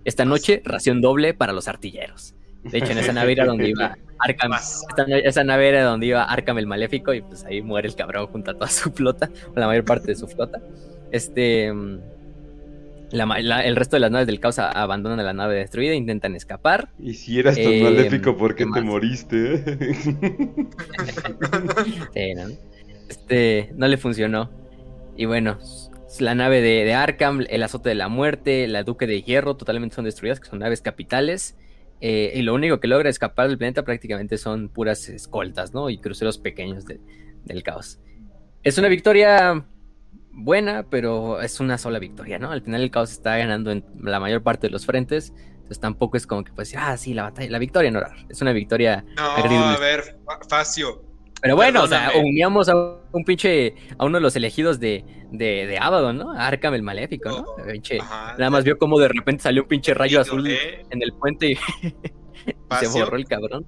Esta 0.04 0.24
noche, 0.24 0.62
ración 0.64 1.00
doble 1.00 1.34
para 1.34 1.52
los 1.52 1.68
artilleros. 1.68 2.34
De 2.62 2.78
hecho, 2.78 2.92
en 2.92 2.98
esa 2.98 3.12
nave 3.12 3.32
era 3.32 3.44
donde 3.44 3.68
iba 3.68 3.98
Arkham. 4.18 4.52
esa 5.22 5.44
nave 5.44 5.68
era 5.68 5.84
donde 5.84 6.06
iba 6.06 6.24
Arkham 6.24 6.58
el 6.58 6.66
Maléfico 6.66 7.12
y 7.12 7.20
pues 7.20 7.44
ahí 7.44 7.60
muere 7.60 7.88
el 7.88 7.94
cabrón 7.94 8.26
junto 8.28 8.52
a 8.52 8.54
toda 8.54 8.68
su 8.68 8.90
flota, 8.90 9.30
o 9.54 9.58
la 9.58 9.66
mayor 9.66 9.84
parte 9.84 10.08
de 10.08 10.14
su 10.14 10.26
flota. 10.26 10.60
Este... 11.10 11.72
Mm, 11.72 11.98
el 13.12 13.76
resto 13.76 13.94
de 13.96 14.00
las 14.00 14.10
naves 14.10 14.26
del 14.26 14.40
caos 14.40 14.58
abandonan 14.58 15.24
la 15.24 15.32
nave 15.32 15.54
destruida 15.54 15.94
intentan 15.94 16.34
escapar. 16.34 16.88
Y 16.98 17.14
si 17.14 17.38
eras 17.38 17.54
tan 17.54 17.66
em, 17.66 17.84
maléfico, 17.84 18.36
¿por 18.36 18.56
qué 18.56 18.66
te 18.66 18.80
moriste? 18.80 19.62
Este, 23.14 23.70
no 23.76 23.86
le 23.86 23.96
funcionó. 23.96 24.50
Y 25.16 25.26
bueno, 25.26 25.58
la 26.18 26.34
nave 26.34 26.60
de, 26.60 26.92
Arkham, 26.94 27.46
el 27.48 27.62
azote 27.62 27.90
de 27.90 27.94
la 27.94 28.08
muerte, 28.08 28.66
la 28.66 28.82
Duque 28.82 29.06
de 29.06 29.22
Hierro, 29.22 29.56
totalmente 29.56 29.94
son 29.94 30.04
destruidas, 30.04 30.40
que 30.40 30.48
son 30.48 30.58
naves 30.58 30.80
capitales. 30.80 31.56
Eh, 32.00 32.32
y 32.34 32.42
lo 32.42 32.54
único 32.54 32.80
que 32.80 32.88
logra 32.88 33.08
escapar 33.08 33.48
del 33.48 33.56
planeta 33.56 33.84
prácticamente 33.84 34.36
son 34.36 34.68
puras 34.68 35.08
escoltas, 35.08 35.72
¿no? 35.72 35.90
Y 35.90 35.98
cruceros 35.98 36.38
pequeños 36.38 36.84
del 36.86 37.62
caos. 37.62 38.00
Es 38.64 38.78
una 38.78 38.88
victoria 38.88 39.64
buena, 40.32 40.84
pero 40.90 41.40
es 41.40 41.60
una 41.60 41.78
sola 41.78 42.00
victoria, 42.00 42.40
¿no? 42.40 42.50
Al 42.50 42.62
final 42.62 42.82
el 42.82 42.90
caos 42.90 43.12
está 43.12 43.36
ganando 43.36 43.70
en 43.70 43.84
la 44.02 44.18
mayor 44.18 44.42
parte 44.42 44.66
de 44.66 44.72
los 44.72 44.86
frentes. 44.86 45.32
Entonces 45.54 45.78
tampoco 45.78 46.16
es 46.16 46.26
como 46.26 46.42
que 46.42 46.52
pues, 46.52 46.74
ah, 46.76 46.96
sí, 46.96 47.14
la 47.14 47.22
batalla, 47.22 47.48
la 47.48 47.58
victoria 47.60 47.92
no 47.92 48.00
es 48.28 48.42
una 48.42 48.52
victoria. 48.52 49.04
No, 49.16 49.22
a 49.24 49.78
ver, 49.78 50.18
Facio. 50.48 51.03
Pero 51.44 51.56
bueno, 51.56 51.82
o 51.82 51.86
sea, 51.86 52.10
uníamos 52.16 52.70
a 52.70 52.74
un 52.74 53.22
pinche, 53.22 53.74
a 53.98 54.06
uno 54.06 54.16
de 54.16 54.22
los 54.22 54.34
elegidos 54.34 54.80
de, 54.80 55.04
de, 55.30 55.66
de 55.66 55.76
Abaddon, 55.78 56.16
¿no? 56.16 56.32
Arkham 56.32 56.72
el 56.72 56.82
Maléfico, 56.82 57.28
¿no? 57.28 57.44
nada 58.38 58.48
más 58.48 58.64
vio 58.64 58.78
como 58.78 58.98
de 58.98 59.08
repente 59.08 59.42
salió 59.42 59.64
un 59.64 59.68
pinche 59.68 59.92
rayo 59.92 60.22
azul 60.22 60.48
en 60.48 61.02
el 61.02 61.12
puente 61.12 61.50
y 61.50 61.56
se 62.80 62.88
borró 62.88 63.18
el 63.18 63.26
cabrón. 63.26 63.66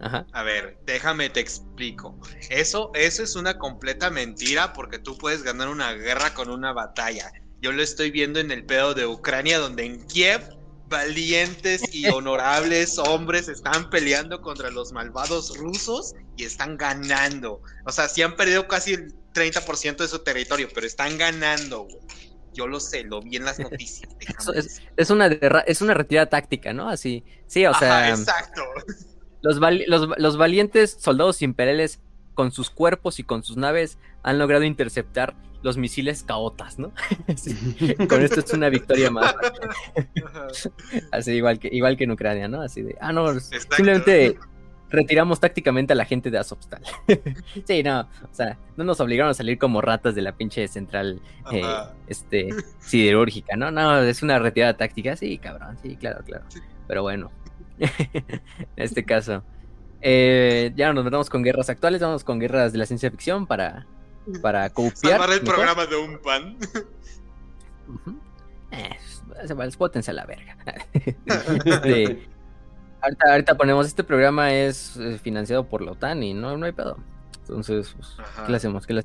A 0.00 0.42
ver, 0.42 0.78
déjame 0.86 1.28
te 1.28 1.40
explico. 1.40 2.18
Eso, 2.48 2.92
eso 2.94 3.22
es 3.22 3.36
una 3.36 3.58
completa 3.58 4.08
mentira 4.08 4.72
porque 4.72 4.98
tú 4.98 5.18
puedes 5.18 5.42
ganar 5.42 5.68
una 5.68 5.92
guerra 5.92 6.32
con 6.32 6.48
una 6.48 6.72
batalla. 6.72 7.30
Yo 7.60 7.72
lo 7.72 7.82
estoy 7.82 8.10
viendo 8.10 8.40
en 8.40 8.50
el 8.50 8.64
pedo 8.64 8.94
de 8.94 9.04
Ucrania, 9.04 9.58
donde 9.58 9.84
en 9.84 10.06
Kiev 10.06 10.57
valientes 10.88 11.82
y 11.92 12.06
honorables 12.10 12.98
hombres 12.98 13.48
están 13.48 13.90
peleando 13.90 14.40
contra 14.40 14.70
los 14.70 14.92
malvados 14.92 15.56
rusos 15.56 16.14
y 16.36 16.44
están 16.44 16.76
ganando. 16.76 17.62
O 17.84 17.92
sea, 17.92 18.08
sí 18.08 18.22
han 18.22 18.36
perdido 18.36 18.66
casi 18.68 18.94
el 18.94 19.14
30% 19.34 19.96
de 19.96 20.08
su 20.08 20.18
territorio, 20.20 20.68
pero 20.74 20.86
están 20.86 21.18
ganando, 21.18 21.86
Yo 22.52 22.66
lo 22.66 22.80
sé, 22.80 23.04
lo 23.04 23.20
vi 23.20 23.36
en 23.36 23.44
las 23.44 23.58
noticias. 23.58 24.10
Es, 24.96 25.10
una 25.10 25.26
es 25.26 25.80
una 25.80 25.94
retirada 25.94 26.28
táctica, 26.28 26.72
¿no? 26.72 26.88
Así. 26.88 27.24
Sí, 27.46 27.64
o 27.66 27.74
sea. 27.74 28.08
exacto. 28.10 28.62
Los, 29.42 29.58
los, 30.18 30.36
valientes 30.36 30.96
soldados 30.98 31.42
imperiales 31.42 32.00
con 32.34 32.50
sus 32.50 32.70
cuerpos 32.70 33.20
y 33.20 33.24
con 33.24 33.44
sus 33.44 33.56
naves 33.56 33.98
han 34.24 34.38
logrado 34.38 34.64
interceptar 34.64 35.36
los 35.62 35.76
misiles 35.76 36.22
caotas, 36.22 36.78
¿no? 36.78 36.92
con 38.08 38.22
esto 38.22 38.40
es 38.40 38.52
una 38.52 38.68
victoria 38.68 39.10
más. 39.10 39.34
Así 41.10 41.32
igual 41.32 41.58
que, 41.58 41.68
igual 41.72 41.96
que 41.96 42.04
en 42.04 42.12
Ucrania, 42.12 42.48
¿no? 42.48 42.62
Así 42.62 42.82
de, 42.82 42.96
ah, 43.00 43.12
no, 43.12 43.38
simplemente 43.40 44.38
retiramos 44.90 45.38
tácticamente 45.40 45.92
a 45.92 45.96
la 45.96 46.04
gente 46.04 46.30
de 46.30 46.38
Azovstal. 46.38 46.82
sí, 47.66 47.82
no, 47.82 48.00
o 48.00 48.34
sea, 48.34 48.58
no 48.76 48.84
nos 48.84 49.00
obligaron 49.00 49.30
a 49.30 49.34
salir 49.34 49.58
como 49.58 49.80
ratas 49.80 50.14
de 50.14 50.22
la 50.22 50.32
pinche 50.32 50.66
central 50.68 51.20
eh, 51.52 51.62
este, 52.06 52.48
siderúrgica, 52.78 53.56
¿no? 53.56 53.70
No, 53.70 54.00
es 54.00 54.22
una 54.22 54.38
retirada 54.38 54.76
táctica, 54.76 55.16
sí, 55.16 55.38
cabrón, 55.38 55.76
sí, 55.82 55.96
claro, 55.96 56.22
claro. 56.24 56.44
Pero 56.86 57.02
bueno, 57.02 57.30
en 57.78 58.40
este 58.76 59.04
caso. 59.04 59.42
Eh, 60.00 60.72
ya 60.76 60.92
nos 60.92 61.04
metamos 61.04 61.28
con 61.28 61.42
guerras 61.42 61.68
actuales, 61.70 62.00
vamos 62.00 62.22
con 62.22 62.38
guerras 62.38 62.70
de 62.72 62.78
la 62.78 62.86
ciencia 62.86 63.10
ficción 63.10 63.48
para, 63.48 63.84
para 64.42 64.70
copiar. 64.70 65.18
Salvar 65.18 65.30
el 65.30 65.40
programa 65.40 65.86
de 65.86 65.96
un 65.96 66.18
pan. 66.18 66.56
eh, 68.70 68.98
a 70.08 70.12
la 70.12 70.26
verga. 70.26 70.56
ahorita, 73.30 73.56
ponemos, 73.56 73.86
este 73.86 74.04
programa 74.04 74.52
es 74.52 74.96
eh, 74.96 75.18
financiado 75.22 75.68
por 75.68 75.82
la 75.82 75.92
OTAN 75.92 76.22
y 76.22 76.34
no, 76.34 76.56
no 76.56 76.66
hay 76.66 76.72
pedo. 76.72 76.98
Entonces, 77.40 77.94
pues, 77.96 78.16
¿qué 78.44 78.50
le 78.50 78.56
hacemos? 78.56 78.86
¿Qué 78.86 78.92
le 78.94 79.04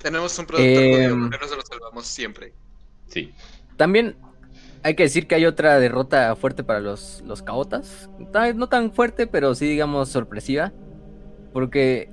Tenemos 0.00 0.38
un 0.38 0.46
productor 0.46 0.68
eh, 0.68 1.08
se 1.48 1.56
lo 1.56 1.62
salvamos 1.62 2.06
siempre. 2.06 2.52
Sí. 3.08 3.34
También 3.76 4.16
hay 4.82 4.94
que 4.94 5.02
decir 5.02 5.26
que 5.26 5.34
hay 5.34 5.46
otra 5.46 5.78
derrota 5.80 6.36
fuerte 6.36 6.62
para 6.62 6.80
los, 6.80 7.22
los 7.22 7.42
caotas. 7.42 8.08
No 8.54 8.68
tan 8.68 8.92
fuerte, 8.92 9.26
pero 9.26 9.54
sí, 9.54 9.66
digamos, 9.66 10.08
sorpresiva. 10.10 10.72
Porque 11.52 12.10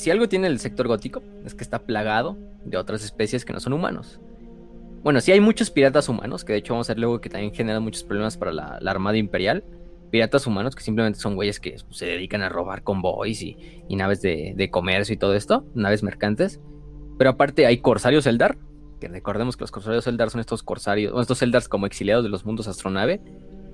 si 0.00 0.10
algo 0.10 0.30
tiene 0.30 0.46
el 0.46 0.58
sector 0.60 0.88
gótico, 0.88 1.22
es 1.44 1.54
que 1.54 1.62
está 1.62 1.80
plagado 1.80 2.38
de 2.64 2.78
otras 2.78 3.04
especies 3.04 3.44
que 3.44 3.52
no 3.52 3.60
son 3.60 3.74
humanos. 3.74 4.18
Bueno, 5.02 5.20
sí 5.20 5.30
hay 5.30 5.40
muchos 5.40 5.70
piratas 5.70 6.08
humanos, 6.08 6.42
que 6.42 6.54
de 6.54 6.58
hecho 6.60 6.72
vamos 6.72 6.88
a 6.88 6.94
ver 6.94 7.00
luego 7.00 7.20
que 7.20 7.28
también 7.28 7.52
generan 7.52 7.82
muchos 7.82 8.02
problemas 8.02 8.38
para 8.38 8.50
la, 8.50 8.78
Armada 8.86 9.18
Imperial. 9.18 9.62
Piratas 10.10 10.46
humanos 10.46 10.74
que 10.74 10.82
simplemente 10.82 11.20
son 11.20 11.36
güeyes 11.36 11.60
que 11.60 11.76
se 11.90 12.06
dedican 12.06 12.40
a 12.40 12.48
robar 12.48 12.82
convoys 12.82 13.42
y, 13.42 13.58
y 13.88 13.96
naves 13.96 14.22
de, 14.22 14.54
de, 14.56 14.70
comercio 14.70 15.14
y 15.14 15.18
todo 15.18 15.34
esto, 15.34 15.66
naves 15.74 16.02
mercantes. 16.02 16.60
Pero 17.18 17.30
aparte 17.30 17.66
hay 17.66 17.78
corsarios 17.78 18.26
Eldar, 18.26 18.56
que 19.00 19.08
recordemos 19.08 19.58
que 19.58 19.64
los 19.64 19.70
corsarios 19.70 20.06
Eldar 20.06 20.30
son 20.30 20.40
estos 20.40 20.62
corsarios, 20.62 21.12
estos 21.20 21.42
Eldars 21.42 21.68
como 21.68 21.84
exiliados 21.84 22.24
de 22.24 22.30
los 22.30 22.46
mundos 22.46 22.68
astronave, 22.68 23.20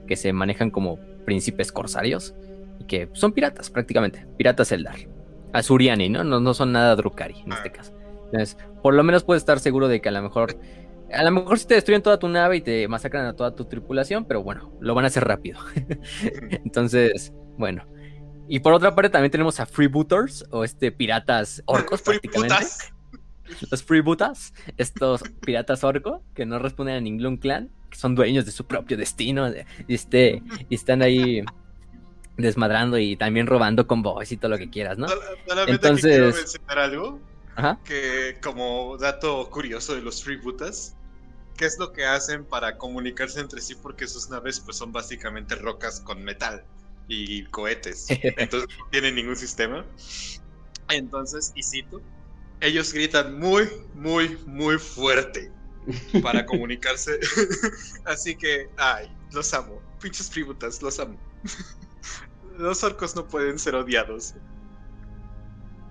que 0.08 0.16
se 0.16 0.32
manejan 0.32 0.72
como 0.72 0.98
príncipes 1.24 1.70
corsarios 1.70 2.34
y 2.80 2.84
que 2.84 3.08
son 3.12 3.32
piratas 3.32 3.70
prácticamente, 3.70 4.26
piratas 4.36 4.72
Eldar. 4.72 5.15
Azuriani, 5.58 6.08
¿no? 6.08 6.24
¿no? 6.24 6.40
No 6.40 6.54
son 6.54 6.72
nada 6.72 6.94
Drukari 6.96 7.40
en 7.44 7.52
este 7.52 7.70
caso. 7.70 7.92
Entonces, 8.26 8.56
por 8.82 8.94
lo 8.94 9.02
menos 9.02 9.24
puedes 9.24 9.42
estar 9.42 9.60
seguro 9.60 9.88
de 9.88 10.00
que 10.00 10.08
a 10.08 10.12
lo 10.12 10.22
mejor 10.22 10.58
a 11.12 11.22
lo 11.22 11.30
mejor 11.30 11.58
si 11.58 11.66
te 11.66 11.74
destruyen 11.74 12.02
toda 12.02 12.18
tu 12.18 12.28
nave 12.28 12.56
y 12.56 12.60
te 12.60 12.88
masacran 12.88 13.26
a 13.26 13.34
toda 13.34 13.54
tu 13.54 13.64
tripulación, 13.66 14.24
pero 14.24 14.42
bueno, 14.42 14.72
lo 14.80 14.94
van 14.94 15.04
a 15.04 15.08
hacer 15.08 15.24
rápido. 15.24 15.60
Entonces, 16.64 17.32
bueno. 17.56 17.84
Y 18.48 18.60
por 18.60 18.72
otra 18.72 18.94
parte 18.94 19.10
también 19.10 19.30
tenemos 19.30 19.58
a 19.60 19.66
Freebooters, 19.66 20.46
o 20.50 20.64
este 20.64 20.92
piratas 20.92 21.62
orcos 21.66 22.02
prácticamente 22.04 22.66
los 23.70 23.82
freebootas, 23.82 24.52
estos 24.76 25.22
piratas 25.44 25.84
orco, 25.84 26.22
que 26.34 26.46
no 26.46 26.58
responden 26.58 26.96
a 26.96 27.00
ningún 27.00 27.36
clan, 27.36 27.70
que 27.90 27.96
son 27.96 28.14
dueños 28.14 28.44
de 28.44 28.52
su 28.52 28.66
propio 28.66 28.96
destino, 28.96 29.48
y, 29.88 29.94
este, 29.94 30.42
y 30.68 30.74
están 30.74 31.02
ahí 31.02 31.42
desmadrando 32.36 32.98
y 32.98 33.16
también 33.16 33.46
robando 33.46 33.86
con 33.86 34.02
voz 34.02 34.30
y 34.32 34.36
todo 34.36 34.50
lo 34.50 34.58
que 34.58 34.70
quieras, 34.70 34.98
¿no? 34.98 35.06
Entonces, 35.66 36.16
quiero 36.16 36.32
mencionar 36.32 36.78
algo 36.78 37.20
que 37.84 38.38
como 38.42 38.96
dato 38.98 39.48
curioso 39.50 39.94
de 39.94 40.02
los 40.02 40.22
freebooters, 40.22 40.94
¿qué 41.56 41.64
es 41.64 41.78
lo 41.78 41.92
que 41.92 42.04
hacen 42.04 42.44
para 42.44 42.76
comunicarse 42.76 43.40
entre 43.40 43.60
sí? 43.60 43.74
Porque 43.74 44.06
sus 44.06 44.28
naves 44.28 44.60
pues 44.60 44.76
son 44.76 44.92
básicamente 44.92 45.54
rocas 45.54 46.00
con 46.00 46.22
metal 46.22 46.64
y 47.08 47.44
cohetes, 47.46 48.06
entonces 48.10 48.68
no 48.78 48.88
tienen 48.90 49.14
ningún 49.14 49.36
sistema. 49.36 49.84
Entonces, 50.88 51.52
y 51.54 51.62
cito, 51.62 52.00
ellos 52.60 52.92
gritan 52.92 53.38
muy, 53.38 53.68
muy, 53.94 54.38
muy 54.46 54.78
fuerte 54.78 55.50
para 56.22 56.46
comunicarse. 56.46 57.18
Así 58.04 58.36
que, 58.36 58.68
ay, 58.76 59.10
los 59.32 59.52
amo. 59.54 59.80
Pinches 60.00 60.30
tributas, 60.30 60.82
los 60.82 61.00
amo. 61.00 61.18
Los 62.58 62.82
orcos 62.84 63.14
no 63.16 63.26
pueden 63.26 63.58
ser 63.58 63.74
odiados. 63.74 64.34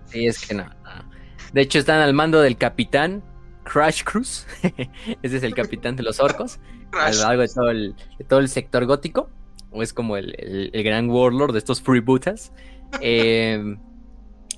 Sí, 0.05 0.27
es 0.27 0.45
que 0.45 0.53
no, 0.53 0.65
no. 0.65 1.15
De 1.53 1.61
hecho, 1.61 1.79
están 1.79 2.01
al 2.01 2.13
mando 2.13 2.41
del 2.41 2.57
capitán 2.57 3.23
Crash 3.63 4.03
Cruz. 4.03 4.45
Ese 5.21 5.37
es 5.37 5.43
el 5.43 5.53
capitán 5.55 5.95
de 5.95 6.03
los 6.03 6.19
orcos. 6.19 6.59
A 6.93 7.11
lo 7.11 7.17
largo 7.19 7.41
de 7.41 7.47
todo 7.49 7.69
el, 7.71 7.95
de 8.17 8.25
todo 8.25 8.39
el 8.39 8.49
sector 8.49 8.85
gótico. 8.85 9.29
O 9.71 9.83
es 9.83 9.91
como 9.93 10.15
el, 10.17 10.33
el- 10.37 10.69
el 10.73 10.83
gran 10.83 11.09
warlord 11.09 11.53
de 11.53 11.59
estos 11.59 11.81
freebootas. 11.81 12.51
Eh, 13.01 13.75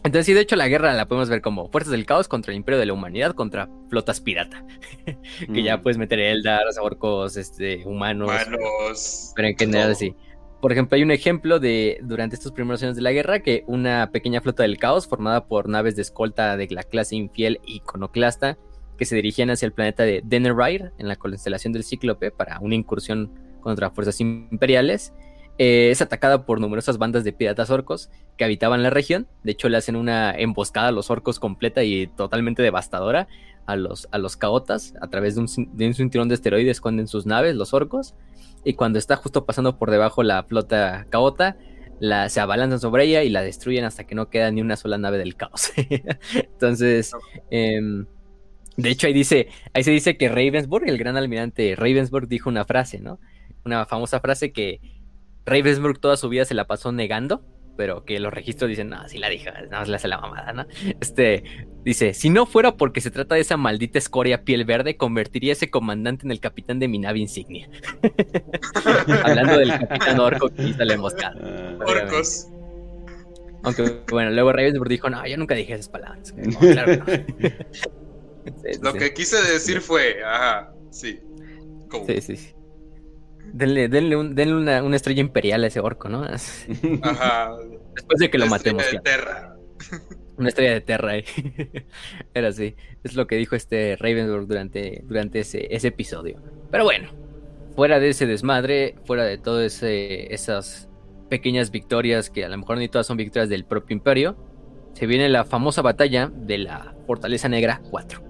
entonces, 0.03 0.25
sí, 0.27 0.33
de 0.33 0.41
hecho, 0.41 0.55
la 0.57 0.67
guerra 0.67 0.93
la 0.93 1.07
podemos 1.07 1.27
ver 1.29 1.41
como 1.41 1.69
fuerzas 1.69 1.91
del 1.91 2.05
caos 2.05 2.27
contra 2.27 2.51
el 2.51 2.57
imperio 2.57 2.77
de 2.79 2.85
la 2.85 2.93
humanidad 2.93 3.33
contra 3.33 3.67
flotas 3.89 4.21
pirata. 4.21 4.63
que 5.53 5.63
ya 5.63 5.77
Mm. 5.77 5.81
puedes 5.81 5.97
meter 5.97 6.19
Eldars, 6.19 6.77
orcos, 6.77 7.35
este, 7.37 7.83
humanos. 7.85 8.27
Manos. 8.27 9.31
Pero 9.35 9.47
en 9.47 9.57
general 9.57 9.87
todo. 9.87 9.95
sí. 9.95 10.15
Por 10.61 10.71
ejemplo, 10.71 10.95
hay 10.95 11.03
un 11.03 11.11
ejemplo 11.11 11.59
de 11.59 11.99
durante 12.01 12.35
estos 12.35 12.51
primeros 12.51 12.81
años 12.81 12.95
de 12.95 13.03
la 13.03 13.11
guerra 13.11 13.41
que 13.41 13.63
una 13.67 14.09
pequeña 14.11 14.41
flota 14.41 14.63
del 14.63 14.79
caos 14.79 15.07
formada 15.07 15.45
por 15.45 15.69
naves 15.69 15.95
de 15.95 16.01
escolta 16.01 16.57
de 16.57 16.67
la 16.71 16.83
clase 16.83 17.15
infiel 17.15 17.59
iconoclasta 17.65 18.57
que 18.97 19.05
se 19.05 19.15
dirigían 19.15 19.51
hacia 19.51 19.67
el 19.67 19.71
planeta 19.71 20.03
de 20.03 20.21
Denneride 20.25 20.91
en 20.97 21.07
la 21.07 21.15
constelación 21.15 21.73
del 21.73 21.83
Cíclope 21.83 22.31
para 22.31 22.59
una 22.59 22.73
incursión 22.73 23.31
contra 23.61 23.91
fuerzas 23.91 24.19
imperiales. 24.19 25.13
eh, 25.59 25.89
es 25.91 26.01
atacada 26.01 26.45
por 26.45 26.59
numerosas 26.59 26.97
bandas 26.97 27.23
de 27.23 27.33
piratas 27.33 27.69
orcos 27.69 28.09
que 28.37 28.43
habitaban 28.43 28.83
la 28.83 28.89
región. 28.89 29.27
De 29.43 29.51
hecho, 29.53 29.69
le 29.69 29.77
hacen 29.77 29.95
una 29.95 30.31
emboscada 30.31 30.89
a 30.89 30.91
los 30.91 31.09
orcos 31.09 31.39
completa 31.39 31.83
y 31.83 32.07
totalmente 32.07 32.61
devastadora 32.61 33.27
a 33.67 33.75
los, 33.75 34.07
a 34.11 34.17
los 34.17 34.35
caotas. 34.35 34.95
A 35.01 35.07
través 35.07 35.35
de 35.35 35.41
un, 35.41 35.47
de 35.77 35.87
un 35.87 35.93
cinturón 35.93 36.27
de 36.27 36.35
esteroides 36.35 36.77
esconden 36.77 37.07
sus 37.07 37.25
naves, 37.27 37.55
los 37.55 37.73
orcos 37.73 38.15
y 38.67 38.73
cuando 38.73 38.99
está 38.99 39.15
justo 39.15 39.45
pasando 39.45 39.77
por 39.77 39.91
debajo 39.91 40.23
la 40.23 40.43
flota 40.43 41.07
caota, 41.09 41.55
la, 42.01 42.27
se 42.27 42.41
abalanzan 42.41 42.81
sobre 42.81 43.05
ella 43.05 43.23
y 43.23 43.29
la 43.29 43.41
destruyen 43.41 43.85
hasta 43.85 44.05
que 44.05 44.13
no 44.13 44.29
queda 44.29 44.51
ni 44.51 44.59
una 44.59 44.75
sola 44.75 44.97
nave 44.97 45.17
del 45.17 45.37
caos. 45.37 45.71
Entonces, 46.33 47.13
em, 47.49 48.05
de 48.75 48.89
hecho 48.89 49.07
ahí 49.07 49.13
dice, 49.13 49.47
ahí 49.73 49.83
se 49.83 49.91
dice 49.91 50.17
que 50.17 50.27
Ravensburg, 50.27 50.87
el 50.89 50.97
gran 50.97 51.15
almirante 51.15 51.75
Ravensburg, 51.77 52.27
dijo 52.27 52.49
una 52.49 52.65
frase, 52.65 52.99
¿no? 52.99 53.21
Una 53.63 53.85
famosa 53.85 54.19
frase 54.19 54.51
que 54.51 54.81
Ravensburg 55.45 55.99
toda 55.99 56.17
su 56.17 56.27
vida 56.27 56.43
se 56.43 56.53
la 56.53 56.67
pasó 56.67 56.91
negando, 56.91 57.45
pero 57.77 58.03
que 58.03 58.19
los 58.19 58.33
registros 58.33 58.67
dicen, 58.69 58.89
no, 58.89 59.07
sí 59.07 59.19
la 59.19 59.29
dijo, 59.29 59.51
nada 59.51 59.79
más 59.79 59.87
le 59.87 59.95
hace 59.95 60.07
la 60.07 60.19
mamada, 60.19 60.51
¿no? 60.51 60.65
Este, 60.99 61.43
dice, 61.85 62.13
si 62.13 62.29
no 62.29 62.45
fuera 62.47 62.75
porque 62.75 62.99
se 63.01 63.11
trata 63.11 63.35
de 63.35 63.41
esa 63.41 63.55
maldita 63.55 63.99
escoria 63.99 64.43
piel 64.43 64.65
verde, 64.65 64.97
convertiría 64.97 65.51
a 65.51 65.53
ese 65.53 65.69
comandante 65.69 66.25
en 66.25 66.31
el 66.31 66.39
capitán 66.39 66.79
de 66.79 66.87
mi 66.87 66.97
nave 66.99 67.19
insignia. 67.19 67.69
Hablando 69.23 69.59
del 69.59 69.69
capitán 69.69 70.19
orco 70.19 70.49
que 70.49 70.63
hizo 70.63 70.83
la 70.83 70.93
emboscada. 70.95 71.35
Ah, 71.41 71.77
Orcos. 71.85 72.47
Aunque, 73.63 74.01
bueno, 74.11 74.31
luego 74.31 74.51
Ravensburg 74.51 74.89
dijo, 74.89 75.09
no, 75.09 75.25
yo 75.27 75.37
nunca 75.37 75.55
dije 75.55 75.73
esas 75.73 75.89
palabras. 75.89 76.33
No, 76.45 76.59
claro 76.59 77.05
que 77.05 77.19
no. 77.19 77.49
Sí, 78.65 78.73
sí, 78.73 78.79
Lo 78.81 78.91
sí. 78.93 78.97
que 78.97 79.13
quise 79.13 79.37
decir 79.51 79.81
fue, 79.81 80.23
ajá, 80.23 80.71
sí. 80.89 81.19
Como- 81.89 82.05
Sí, 82.05 82.21
sí, 82.21 82.35
sí. 82.37 82.53
Denle, 83.53 83.87
denle, 83.89 84.15
un- 84.15 84.35
denle 84.35 84.55
una, 84.55 84.83
una 84.83 84.95
estrella 84.95 85.21
imperial 85.21 85.63
a 85.63 85.67
ese 85.67 85.79
orco, 85.79 86.09
¿no? 86.09 86.23
Ajá. 87.01 87.55
Después 87.95 88.19
de 88.19 88.29
que 88.29 88.37
lo 88.37 88.45
La 88.45 88.51
matemos. 88.51 88.83
estrella 88.83 89.01
claro. 89.03 89.21
de 89.25 89.33
Terra. 89.33 89.55
Una 90.37 90.49
estrella 90.49 90.73
de 90.73 90.81
Terra. 90.81 91.17
eh. 91.17 91.25
Era 92.33 92.49
así. 92.49 92.75
Es 93.03 93.15
lo 93.15 93.25
que 93.25 93.35
dijo 93.37 93.55
este 93.55 93.95
Ravensburg 93.99 94.45
durante, 94.47 95.01
durante 95.05 95.39
ese, 95.39 95.67
ese 95.75 95.87
episodio. 95.87 96.39
Pero 96.69 96.83
bueno, 96.83 97.09
fuera 97.75 97.99
de 97.99 98.09
ese 98.09 98.27
desmadre, 98.27 98.95
fuera 99.05 99.23
de 99.23 99.39
todas 99.39 99.81
esas 99.81 100.89
pequeñas 101.29 101.71
victorias, 101.71 102.29
que 102.29 102.45
a 102.45 102.49
lo 102.49 102.57
mejor 102.57 102.77
ni 102.77 102.87
todas 102.87 103.07
son 103.07 103.17
victorias 103.17 103.49
del 103.49 103.65
propio 103.65 103.95
imperio, 103.95 104.37
se 104.93 105.07
viene 105.07 105.27
la 105.29 105.43
famosa 105.43 105.81
batalla 105.81 106.31
de 106.33 106.59
la 106.59 106.95
Fortaleza 107.07 107.49
Negra 107.49 107.81
4. 107.89 108.21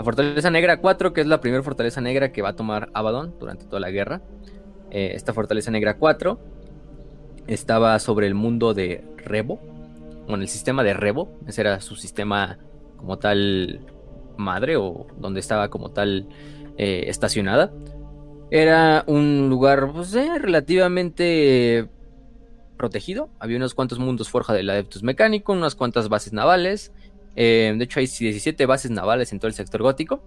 La 0.00 0.04
Fortaleza 0.04 0.48
Negra 0.48 0.78
4, 0.78 1.12
que 1.12 1.20
es 1.20 1.26
la 1.26 1.42
primera 1.42 1.62
Fortaleza 1.62 2.00
Negra 2.00 2.32
que 2.32 2.40
va 2.40 2.48
a 2.48 2.56
tomar 2.56 2.88
Abaddon 2.94 3.34
durante 3.38 3.66
toda 3.66 3.80
la 3.80 3.90
guerra. 3.90 4.22
Eh, 4.90 5.12
esta 5.14 5.34
Fortaleza 5.34 5.70
Negra 5.70 5.98
4 5.98 6.40
estaba 7.46 7.98
sobre 7.98 8.26
el 8.26 8.32
mundo 8.32 8.72
de 8.72 9.04
Rebo, 9.18 9.60
bueno, 10.26 10.42
el 10.42 10.48
sistema 10.48 10.82
de 10.84 10.94
Rebo, 10.94 11.38
ese 11.46 11.60
era 11.60 11.82
su 11.82 11.96
sistema 11.96 12.56
como 12.96 13.18
tal 13.18 13.80
madre 14.38 14.78
o 14.78 15.06
donde 15.18 15.38
estaba 15.38 15.68
como 15.68 15.90
tal 15.90 16.26
eh, 16.78 17.04
estacionada. 17.08 17.70
Era 18.50 19.04
un 19.06 19.50
lugar 19.50 19.92
pues, 19.92 20.14
eh, 20.14 20.38
relativamente 20.38 21.90
protegido. 22.78 23.28
Había 23.38 23.58
unos 23.58 23.74
cuantos 23.74 23.98
mundos 23.98 24.30
forja 24.30 24.54
del 24.54 24.70
Adeptus 24.70 25.02
Mecánico, 25.02 25.52
unas 25.52 25.74
cuantas 25.74 26.08
bases 26.08 26.32
navales. 26.32 26.90
Eh, 27.36 27.74
de 27.76 27.84
hecho, 27.84 28.00
hay 28.00 28.06
17 28.06 28.66
bases 28.66 28.90
navales 28.90 29.32
en 29.32 29.38
todo 29.38 29.48
el 29.48 29.54
sector 29.54 29.82
gótico 29.82 30.22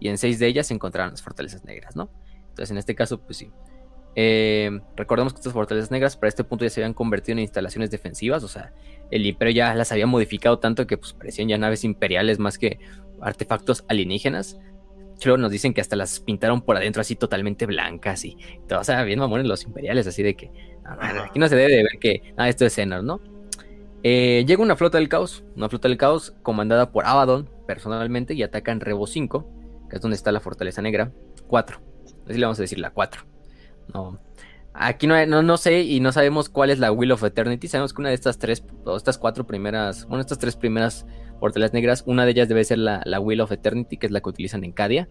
y 0.00 0.08
en 0.08 0.18
6 0.18 0.38
de 0.38 0.46
ellas 0.46 0.66
se 0.66 0.74
encontraron 0.74 1.12
las 1.12 1.22
fortalezas 1.22 1.64
negras, 1.64 1.96
¿no? 1.96 2.10
Entonces, 2.48 2.70
en 2.70 2.78
este 2.78 2.94
caso, 2.94 3.20
pues 3.20 3.38
sí. 3.38 3.50
Eh, 4.14 4.80
recordemos 4.94 5.32
que 5.32 5.38
estas 5.38 5.54
fortalezas 5.54 5.90
negras 5.90 6.16
para 6.16 6.28
este 6.28 6.44
punto 6.44 6.64
ya 6.64 6.70
se 6.70 6.80
habían 6.80 6.92
convertido 6.92 7.32
en 7.32 7.38
instalaciones 7.38 7.90
defensivas, 7.90 8.44
o 8.44 8.48
sea, 8.48 8.74
el 9.10 9.24
imperio 9.24 9.54
ya 9.54 9.74
las 9.74 9.90
había 9.90 10.06
modificado 10.06 10.58
tanto 10.58 10.86
que 10.86 10.98
pues 10.98 11.14
parecían 11.14 11.48
ya 11.48 11.56
naves 11.56 11.82
imperiales 11.84 12.38
más 12.38 12.58
que 12.58 12.78
artefactos 13.20 13.84
alienígenas. 13.88 14.58
Luego 15.24 15.38
nos 15.38 15.52
dicen 15.52 15.72
que 15.72 15.80
hasta 15.80 15.94
las 15.94 16.18
pintaron 16.18 16.62
por 16.62 16.76
adentro 16.76 17.00
así 17.00 17.14
totalmente 17.14 17.64
blancas 17.64 18.24
y 18.24 18.36
todo, 18.68 18.80
o 18.80 18.84
sea, 18.84 19.04
bien 19.04 19.20
mamones 19.20 19.46
los 19.46 19.62
imperiales, 19.64 20.06
así 20.06 20.22
de 20.22 20.34
que 20.34 20.50
aquí 20.84 21.38
no 21.38 21.48
se 21.48 21.54
debe 21.54 21.76
de 21.76 21.82
ver 21.84 21.98
que 22.00 22.34
ah, 22.36 22.48
esto 22.48 22.66
es 22.66 22.74
Xenos, 22.74 23.04
¿no? 23.04 23.20
Eh, 24.02 24.44
llega 24.46 24.62
una 24.62 24.76
flota 24.76 24.98
del 24.98 25.08
caos, 25.08 25.44
una 25.56 25.68
flota 25.68 25.88
del 25.88 25.96
caos 25.96 26.34
comandada 26.42 26.90
por 26.90 27.06
Abaddon 27.06 27.48
personalmente 27.66 28.34
y 28.34 28.42
atacan 28.42 28.80
Rebo 28.80 29.06
5, 29.06 29.48
que 29.88 29.96
es 29.96 30.02
donde 30.02 30.16
está 30.16 30.32
la 30.32 30.40
fortaleza 30.40 30.82
negra, 30.82 31.12
4. 31.46 31.80
Así 32.28 32.38
le 32.38 32.46
vamos 32.46 32.58
a 32.58 32.62
decir 32.62 32.78
la 32.78 32.90
4. 32.90 33.22
No, 33.94 34.18
Aquí 34.74 35.06
no, 35.06 35.26
no, 35.26 35.42
no 35.42 35.56
sé 35.58 35.82
y 35.82 36.00
no 36.00 36.12
sabemos 36.12 36.48
cuál 36.48 36.70
es 36.70 36.78
la 36.78 36.90
Wheel 36.90 37.12
of 37.12 37.22
Eternity. 37.24 37.68
Sabemos 37.68 37.92
que 37.92 38.00
una 38.00 38.08
de 38.08 38.14
estas 38.14 38.38
tres, 38.38 38.64
o 38.84 38.96
estas 38.96 39.18
cuatro 39.18 39.46
primeras, 39.46 40.06
bueno, 40.06 40.22
estas 40.22 40.38
tres 40.38 40.56
primeras 40.56 41.06
fortalezas 41.40 41.74
negras, 41.74 42.04
una 42.06 42.24
de 42.24 42.30
ellas 42.30 42.48
debe 42.48 42.64
ser 42.64 42.78
la, 42.78 43.02
la 43.04 43.20
Wheel 43.20 43.42
of 43.42 43.52
Eternity, 43.52 43.98
que 43.98 44.06
es 44.06 44.12
la 44.12 44.20
que 44.20 44.30
utilizan 44.30 44.64
en 44.64 44.72
Cadia. 44.72 45.08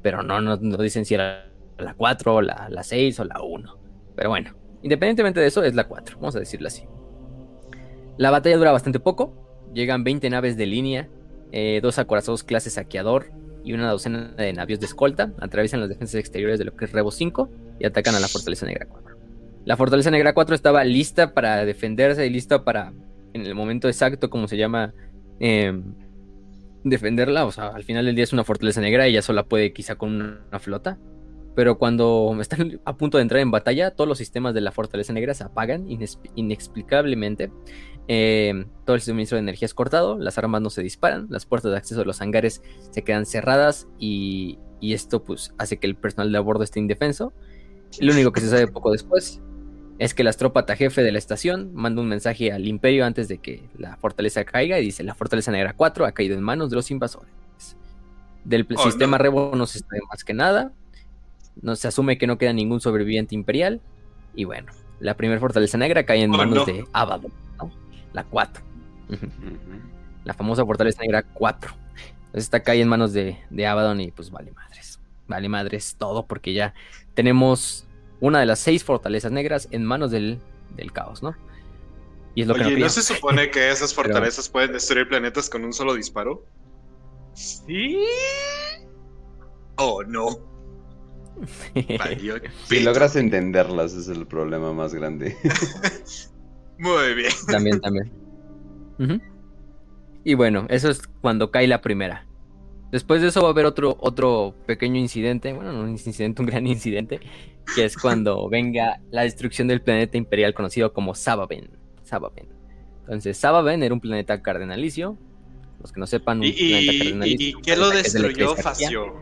Pero 0.00 0.22
no, 0.22 0.40
no, 0.40 0.56
no 0.56 0.76
dicen 0.78 1.04
si 1.04 1.14
era 1.14 1.50
la 1.78 1.94
4, 1.94 2.40
la, 2.40 2.68
la 2.70 2.82
6 2.82 3.20
o 3.20 3.24
la 3.24 3.42
1. 3.42 3.78
Pero 4.16 4.30
bueno, 4.30 4.54
independientemente 4.82 5.40
de 5.40 5.46
eso, 5.46 5.62
es 5.62 5.74
la 5.74 5.84
4, 5.84 6.16
vamos 6.16 6.34
a 6.36 6.38
decirlo 6.38 6.68
así. 6.68 6.84
La 8.22 8.30
batalla 8.30 8.56
dura 8.56 8.70
bastante 8.70 9.00
poco. 9.00 9.34
Llegan 9.74 10.04
20 10.04 10.30
naves 10.30 10.56
de 10.56 10.64
línea, 10.64 11.08
eh, 11.50 11.80
dos 11.82 11.98
acorazados 11.98 12.44
clase 12.44 12.70
saqueador 12.70 13.32
y 13.64 13.72
una 13.72 13.90
docena 13.90 14.28
de 14.36 14.52
navios 14.52 14.78
de 14.78 14.86
escolta. 14.86 15.32
Atraviesan 15.40 15.80
las 15.80 15.88
defensas 15.88 16.20
exteriores 16.20 16.60
de 16.60 16.64
lo 16.64 16.76
que 16.76 16.84
es 16.84 16.92
Rebo 16.92 17.10
5 17.10 17.50
y 17.80 17.84
atacan 17.84 18.14
a 18.14 18.20
la 18.20 18.28
Fortaleza 18.28 18.64
Negra 18.64 18.86
4. 18.88 19.16
La 19.64 19.76
Fortaleza 19.76 20.12
Negra 20.12 20.34
4 20.34 20.54
estaba 20.54 20.84
lista 20.84 21.34
para 21.34 21.64
defenderse 21.64 22.24
y 22.24 22.30
lista 22.30 22.62
para, 22.62 22.92
en 23.32 23.44
el 23.44 23.56
momento 23.56 23.88
exacto, 23.88 24.30
como 24.30 24.46
se 24.46 24.56
llama, 24.56 24.94
eh, 25.40 25.82
defenderla. 26.84 27.44
O 27.44 27.50
sea, 27.50 27.70
al 27.70 27.82
final 27.82 28.06
del 28.06 28.14
día 28.14 28.22
es 28.22 28.32
una 28.32 28.44
Fortaleza 28.44 28.80
Negra 28.80 29.08
y 29.08 29.14
ya 29.14 29.22
sola 29.22 29.42
puede 29.42 29.72
quizá 29.72 29.96
con 29.96 30.12
una 30.48 30.60
flota. 30.60 30.96
Pero 31.54 31.76
cuando 31.76 32.36
están 32.40 32.80
a 32.84 32.96
punto 32.96 33.18
de 33.18 33.22
entrar 33.22 33.40
en 33.40 33.50
batalla, 33.50 33.90
todos 33.90 34.06
los 34.06 34.18
sistemas 34.18 34.54
de 34.54 34.60
la 34.60 34.72
Fortaleza 34.72 35.12
Negra 35.12 35.34
se 35.34 35.44
apagan 35.44 35.86
inexplicablemente. 36.34 37.50
Eh, 38.08 38.66
todo 38.84 38.96
el 38.96 39.02
suministro 39.02 39.36
de 39.36 39.40
energía 39.42 39.66
es 39.66 39.74
cortado, 39.74 40.18
las 40.18 40.36
armas 40.38 40.60
no 40.60 40.70
se 40.70 40.82
disparan, 40.82 41.26
las 41.30 41.46
puertas 41.46 41.70
de 41.70 41.76
acceso 41.78 42.00
a 42.00 42.04
los 42.04 42.20
hangares 42.20 42.62
se 42.90 43.02
quedan 43.02 43.26
cerradas 43.26 43.86
y, 43.98 44.58
y 44.80 44.92
esto 44.94 45.22
pues 45.22 45.54
hace 45.58 45.76
que 45.78 45.86
el 45.86 45.94
personal 45.94 46.32
de 46.32 46.38
a 46.38 46.40
bordo 46.40 46.64
esté 46.64 46.80
indefenso. 46.80 47.32
Lo 48.00 48.12
único 48.12 48.32
que 48.32 48.40
se 48.40 48.48
sabe 48.48 48.66
poco 48.66 48.90
después 48.90 49.40
es 49.98 50.14
que 50.14 50.24
la 50.24 50.30
astrópata 50.30 50.74
jefe 50.74 51.02
de 51.02 51.12
la 51.12 51.18
estación 51.18 51.70
manda 51.74 52.02
un 52.02 52.08
mensaje 52.08 52.50
al 52.50 52.66
imperio 52.66 53.04
antes 53.04 53.28
de 53.28 53.38
que 53.38 53.62
la 53.78 53.96
fortaleza 53.98 54.44
caiga 54.44 54.80
y 54.80 54.84
dice 54.84 55.04
la 55.04 55.14
fortaleza 55.14 55.52
negra 55.52 55.74
4 55.76 56.04
ha 56.06 56.12
caído 56.12 56.34
en 56.34 56.42
manos 56.42 56.70
de 56.70 56.76
los 56.76 56.90
invasores. 56.90 57.30
Del 58.44 58.66
Oh, 58.76 58.82
sistema 58.82 59.18
no. 59.18 59.22
Rebo 59.22 59.52
no 59.54 59.66
se 59.66 59.78
sabe 59.78 60.00
más 60.10 60.24
que 60.24 60.34
nada. 60.34 60.72
No 61.60 61.76
se 61.76 61.86
asume 61.86 62.18
que 62.18 62.26
no 62.26 62.38
queda 62.38 62.52
ningún 62.52 62.80
sobreviviente 62.80 63.34
imperial. 63.36 63.80
Y 64.34 64.44
bueno, 64.44 64.72
la 64.98 65.16
primera 65.16 65.38
fortaleza 65.38 65.78
negra 65.78 66.04
cae 66.04 66.22
en 66.22 66.34
Oh, 66.34 66.38
manos 66.38 66.56
no. 66.56 66.64
de 66.64 66.84
Abaddon, 66.92 67.30
¿no? 67.58 67.70
La 68.12 68.24
4. 68.24 68.62
Ujú. 69.08 69.26
Ujú. 69.26 69.80
La 70.24 70.34
famosa 70.34 70.64
fortaleza 70.64 71.02
negra 71.02 71.22
4. 71.22 71.72
Entonces 72.26 72.44
está 72.44 72.62
cae 72.62 72.80
en 72.80 72.88
manos 72.88 73.12
de, 73.12 73.38
de 73.50 73.66
Abaddon 73.66 74.00
y 74.00 74.10
pues 74.10 74.30
vale 74.30 74.52
madres. 74.52 75.00
Vale 75.28 75.48
madres 75.48 75.96
todo 75.98 76.26
porque 76.26 76.54
ya 76.54 76.74
tenemos 77.14 77.86
una 78.20 78.40
de 78.40 78.46
las 78.46 78.58
seis 78.58 78.84
fortalezas 78.84 79.32
negras 79.32 79.68
en 79.70 79.84
manos 79.84 80.10
del, 80.10 80.38
del 80.76 80.92
caos, 80.92 81.22
¿no? 81.22 81.36
Y 82.34 82.42
es 82.42 82.48
lo 82.48 82.54
que 82.54 82.62
no 82.62 82.78
¿no 82.78 82.88
se 82.88 83.02
supone 83.02 83.50
que 83.50 83.70
esas 83.70 83.92
fortalezas 83.94 84.48
pueden 84.48 84.72
destruir 84.72 85.08
planetas 85.08 85.50
con 85.50 85.64
un 85.64 85.72
solo 85.72 85.94
disparo? 85.94 86.46
Sí. 87.34 87.98
Oh, 89.76 90.02
no. 90.04 90.28
Si 92.68 92.80
logras 92.80 93.16
entenderlas 93.16 93.94
es 93.94 94.08
el 94.08 94.26
problema 94.26 94.72
más 94.72 94.94
grande. 94.94 95.36
Muy 96.82 97.14
bien. 97.14 97.30
También, 97.46 97.80
también. 97.80 98.10
Y 100.24 100.34
bueno, 100.34 100.66
eso 100.68 100.90
es 100.90 101.02
cuando 101.20 101.52
cae 101.52 101.68
la 101.68 101.80
primera. 101.80 102.26
Después 102.90 103.22
de 103.22 103.28
eso 103.28 103.40
va 103.40 103.48
a 103.48 103.50
haber 103.52 103.66
otro, 103.66 103.96
otro 104.00 104.54
pequeño 104.66 104.98
incidente, 104.98 105.52
bueno, 105.52 105.72
no 105.72 105.82
un 105.84 105.90
incidente, 105.90 106.42
un 106.42 106.46
gran 106.48 106.66
incidente, 106.66 107.20
que 107.74 107.84
es 107.84 107.96
cuando 107.96 108.48
venga 108.50 109.00
la 109.12 109.22
destrucción 109.22 109.68
del 109.68 109.80
planeta 109.80 110.16
imperial 110.18 110.54
conocido 110.54 110.92
como 110.92 111.14
Sababen. 111.14 111.70
Sababen. 112.02 112.48
Entonces, 113.02 113.36
Sababen 113.38 113.82
era 113.84 113.94
un 113.94 114.00
planeta 114.00 114.42
cardenalicio. 114.42 115.16
Los 115.80 115.92
que 115.92 116.00
no 116.00 116.06
sepan, 116.06 116.38
un 116.40 116.44
¿Y, 116.46 116.52
planeta 116.52 116.92
cardenalicio. 116.98 117.58
y, 117.58 117.62
qué 117.62 117.76
lo 117.76 117.90
de 117.90 117.96
destruyó. 117.98 118.56
Facio? 118.56 119.14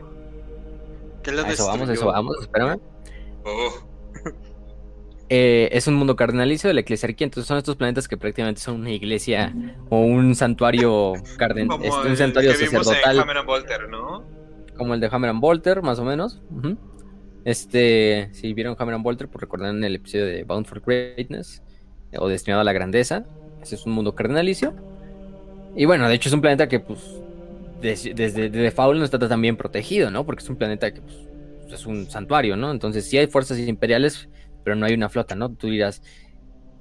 ¿Qué 1.23 1.31
lo 1.31 1.43
A 1.43 1.49
eso 1.51 1.67
vamos, 1.67 1.83
eso 1.83 1.91
destruyó? 1.91 2.11
vamos, 2.11 2.37
espérame. 2.41 2.79
Oh, 3.45 3.71
Eh, 5.33 5.69
es 5.71 5.87
un 5.87 5.93
mundo 5.93 6.17
cardenalicio 6.17 6.67
de 6.67 6.73
la 6.73 6.81
eclesiarquía, 6.81 7.23
entonces 7.23 7.47
son 7.47 7.57
estos 7.57 7.77
planetas 7.77 8.09
que 8.09 8.17
prácticamente 8.17 8.59
son 8.59 8.81
una 8.81 8.91
iglesia 8.91 9.53
o 9.89 10.01
un 10.01 10.35
santuario 10.35 11.13
carden 11.37 11.69
como 11.69 11.85
este, 11.85 11.99
un 12.01 12.07
el 12.07 12.17
santuario 12.17 12.51
que 12.51 12.57
vimos 12.57 12.73
en 12.73 12.83
sacerdotal. 12.83 13.19
Hammer 13.21 13.37
and 13.37 13.47
Bolter, 13.47 13.89
¿no? 13.89 14.23
como 14.75 14.93
el 14.93 14.99
de 14.99 15.07
Hammer 15.09 15.29
and 15.29 15.39
Bolter, 15.39 15.81
más 15.83 15.99
o 15.99 16.03
menos. 16.03 16.41
Este, 17.45 18.29
si 18.33 18.53
vieron 18.53 18.75
Hammer 18.77 18.95
and 18.95 19.03
Bolter, 19.03 19.27
pues 19.27 19.41
recordarán 19.41 19.83
el 19.83 19.95
episodio 19.95 20.25
de 20.25 20.43
Bound 20.43 20.65
for 20.65 20.81
Greatness 20.85 21.61
eh, 22.11 22.17
o 22.19 22.27
Destinado 22.27 22.61
a 22.61 22.63
la 22.63 22.73
Grandeza. 22.73 23.23
Ese 23.61 23.75
es 23.75 23.85
un 23.85 23.93
mundo 23.93 24.13
cardenalicio. 24.15 24.73
Y 25.75 25.85
bueno, 25.85 26.07
de 26.09 26.15
hecho 26.15 26.29
es 26.29 26.33
un 26.33 26.41
planeta 26.41 26.67
que, 26.67 26.79
pues, 26.79 26.99
des- 27.81 28.09
desde 28.15 28.49
de 28.49 28.59
default 28.59 28.97
no 28.99 29.05
está 29.05 29.17
tan 29.17 29.41
bien 29.41 29.55
protegido, 29.55 30.11
¿no? 30.11 30.25
Porque 30.25 30.43
es 30.43 30.49
un 30.49 30.55
planeta 30.57 30.93
que, 30.93 31.01
pues, 31.01 31.15
es 31.71 31.85
un 31.85 32.09
santuario, 32.09 32.57
¿no? 32.57 32.71
Entonces 32.71 33.05
sí 33.09 33.17
hay 33.17 33.27
fuerzas 33.27 33.57
imperiales, 33.59 34.27
pero 34.63 34.75
no 34.75 34.85
hay 34.85 34.93
una 34.93 35.09
flota, 35.09 35.35
¿no? 35.35 35.49
Tú 35.49 35.67
dirás, 35.67 36.01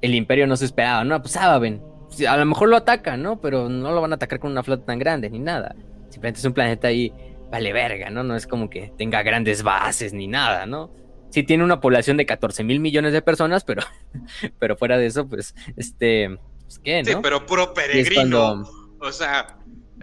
el 0.00 0.14
imperio 0.14 0.46
no 0.46 0.56
se 0.56 0.64
esperaba, 0.64 1.04
¿no? 1.04 1.20
Pues 1.20 1.32
saben, 1.32 1.82
sí, 2.10 2.26
a 2.26 2.36
lo 2.36 2.44
mejor 2.46 2.68
lo 2.68 2.76
atacan, 2.76 3.22
¿no? 3.22 3.40
Pero 3.40 3.68
no 3.68 3.92
lo 3.92 4.00
van 4.00 4.12
a 4.12 4.16
atacar 4.16 4.38
con 4.40 4.50
una 4.52 4.62
flota 4.62 4.84
tan 4.86 4.98
grande 4.98 5.28
ni 5.30 5.38
nada. 5.38 5.74
Simplemente 6.08 6.40
es 6.40 6.44
un 6.46 6.52
planeta 6.54 6.88
ahí, 6.88 7.12
vale 7.50 7.72
verga, 7.72 8.10
¿no? 8.10 8.22
No 8.24 8.34
es 8.36 8.46
como 8.46 8.68
que 8.70 8.92
tenga 8.98 9.22
grandes 9.22 9.62
bases 9.62 10.12
ni 10.12 10.26
nada, 10.26 10.66
¿no? 10.66 10.90
Sí 11.30 11.42
tiene 11.44 11.62
una 11.62 11.80
población 11.80 12.16
de 12.16 12.26
14 12.26 12.64
mil 12.64 12.80
millones 12.80 13.12
de 13.12 13.22
personas, 13.22 13.62
pero, 13.64 13.82
pero 14.58 14.76
fuera 14.76 14.98
de 14.98 15.06
eso, 15.06 15.28
pues, 15.28 15.54
este, 15.76 16.36
pues, 16.64 16.78
¿qué, 16.80 17.02
Sí, 17.04 17.12
no? 17.12 17.22
pero 17.22 17.46
puro 17.46 17.72
peregrino. 17.74 18.38
cuando- 18.64 18.70
O 19.00 19.12
sea, 19.12 19.58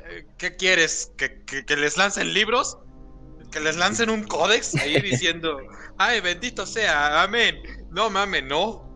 eh, 0.09 0.25
¿qué 0.37 0.55
quieres? 0.55 1.11
¿Que, 1.17 1.43
que, 1.43 1.65
que 1.65 1.75
les 1.75 1.97
lancen 1.97 2.33
libros? 2.33 2.77
¿Que 3.51 3.59
les 3.59 3.77
lancen 3.77 4.09
un 4.09 4.23
códex 4.23 4.75
ahí 4.75 4.99
diciendo, 5.01 5.57
ay, 5.97 6.21
bendito 6.21 6.65
sea, 6.65 7.23
amén? 7.23 7.55
No 7.91 8.09
mames, 8.09 8.43
no. 8.43 8.87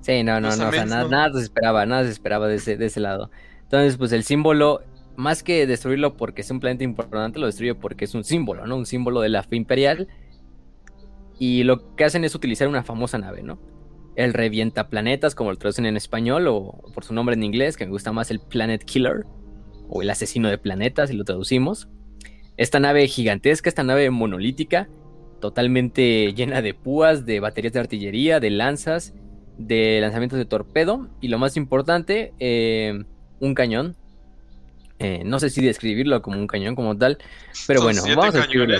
Sí, 0.00 0.22
no, 0.22 0.40
no, 0.40 0.48
Los 0.48 0.58
no, 0.58 0.68
o 0.68 0.72
sea, 0.72 0.86
nada, 0.86 1.02
no. 1.02 1.08
nada 1.08 1.32
se 1.34 1.42
esperaba, 1.42 1.86
nada 1.86 2.04
se 2.04 2.10
esperaba 2.10 2.48
de 2.48 2.56
ese, 2.56 2.76
de 2.76 2.86
ese 2.86 3.00
lado. 3.00 3.30
Entonces, 3.62 3.96
pues 3.96 4.12
el 4.12 4.24
símbolo, 4.24 4.82
más 5.16 5.42
que 5.42 5.66
destruirlo 5.66 6.16
porque 6.16 6.40
es 6.40 6.50
un 6.50 6.60
planeta 6.60 6.84
importante, 6.84 7.38
lo 7.38 7.46
destruye 7.46 7.74
porque 7.74 8.06
es 8.06 8.14
un 8.14 8.24
símbolo, 8.24 8.66
¿no? 8.66 8.76
Un 8.76 8.86
símbolo 8.86 9.20
de 9.20 9.28
la 9.28 9.42
fe 9.42 9.56
imperial. 9.56 10.08
Y 11.38 11.62
lo 11.64 11.94
que 11.96 12.04
hacen 12.04 12.24
es 12.24 12.34
utilizar 12.34 12.68
una 12.68 12.82
famosa 12.82 13.18
nave, 13.18 13.42
¿no? 13.42 13.60
El 14.16 14.34
revienta 14.34 14.88
planetas, 14.88 15.34
como 15.34 15.50
lo 15.50 15.56
traducen 15.56 15.86
en 15.86 15.96
español, 15.96 16.48
o 16.48 16.82
por 16.94 17.04
su 17.04 17.14
nombre 17.14 17.34
en 17.34 17.42
inglés, 17.42 17.76
que 17.76 17.84
me 17.84 17.92
gusta 17.92 18.12
más 18.12 18.30
el 18.30 18.40
Planet 18.40 18.84
Killer, 18.84 19.24
o 19.88 20.02
el 20.02 20.10
asesino 20.10 20.48
de 20.48 20.58
planetas, 20.58 21.10
si 21.10 21.16
lo 21.16 21.24
traducimos. 21.24 21.88
Esta 22.60 22.78
nave 22.78 23.08
gigantesca, 23.08 23.70
esta 23.70 23.84
nave 23.84 24.10
monolítica, 24.10 24.86
totalmente 25.40 26.34
llena 26.34 26.60
de 26.60 26.74
púas, 26.74 27.24
de 27.24 27.40
baterías 27.40 27.72
de 27.72 27.80
artillería, 27.80 28.38
de 28.38 28.50
lanzas, 28.50 29.14
de 29.56 29.98
lanzamientos 30.02 30.38
de 30.38 30.44
torpedo 30.44 31.08
y 31.22 31.28
lo 31.28 31.38
más 31.38 31.56
importante, 31.56 32.34
eh, 32.38 33.02
un 33.40 33.54
cañón. 33.54 33.96
Eh, 34.98 35.22
no 35.24 35.40
sé 35.40 35.48
si 35.48 35.64
describirlo 35.64 36.20
como 36.20 36.38
un 36.38 36.46
cañón 36.46 36.74
como 36.74 36.94
tal, 36.98 37.16
pero 37.66 37.80
Son 37.80 37.86
bueno, 37.86 38.02
vamos 38.14 38.34
a 38.34 38.38
describirlo. 38.40 38.78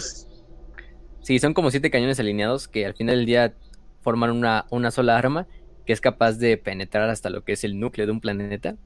Sí, 1.23 1.39
son 1.39 1.55
como 1.55 1.70
siete 1.70 1.90
cañones 1.90 2.20
alineados 2.20 2.69
que 2.69 2.85
al 2.85 2.93
final 2.93 3.16
del 3.16 3.24
día 3.24 3.55
forman 4.02 4.31
una, 4.31 4.66
una 4.69 4.90
sola 4.90 5.16
arma 5.16 5.47
que 5.86 5.94
es 5.94 6.02
capaz 6.02 6.32
de 6.32 6.59
penetrar 6.59 7.09
hasta 7.09 7.31
lo 7.31 7.44
que 7.44 7.52
es 7.52 7.65
el 7.65 7.81
núcleo 7.81 8.05
de 8.05 8.12
un 8.12 8.20
planeta 8.20 8.77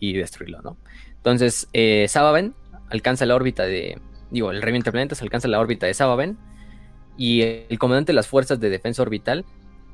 y 0.00 0.14
destruirlo, 0.14 0.62
¿no? 0.62 0.78
Entonces, 1.16 1.68
eh, 1.74 2.06
Sababen 2.08 2.54
alcanza 2.88 3.26
la 3.26 3.34
órbita 3.34 3.64
de. 3.64 3.98
Digo, 4.30 4.50
el 4.50 4.62
revienta 4.62 4.92
planetas 4.92 5.22
alcanza 5.22 5.48
la 5.48 5.60
órbita 5.60 5.86
de 5.86 5.94
Sababen 5.94 6.38
y 7.16 7.42
el 7.42 7.78
comandante 7.78 8.12
de 8.12 8.16
las 8.16 8.28
fuerzas 8.28 8.60
de 8.60 8.70
defensa 8.70 9.02
orbital 9.02 9.44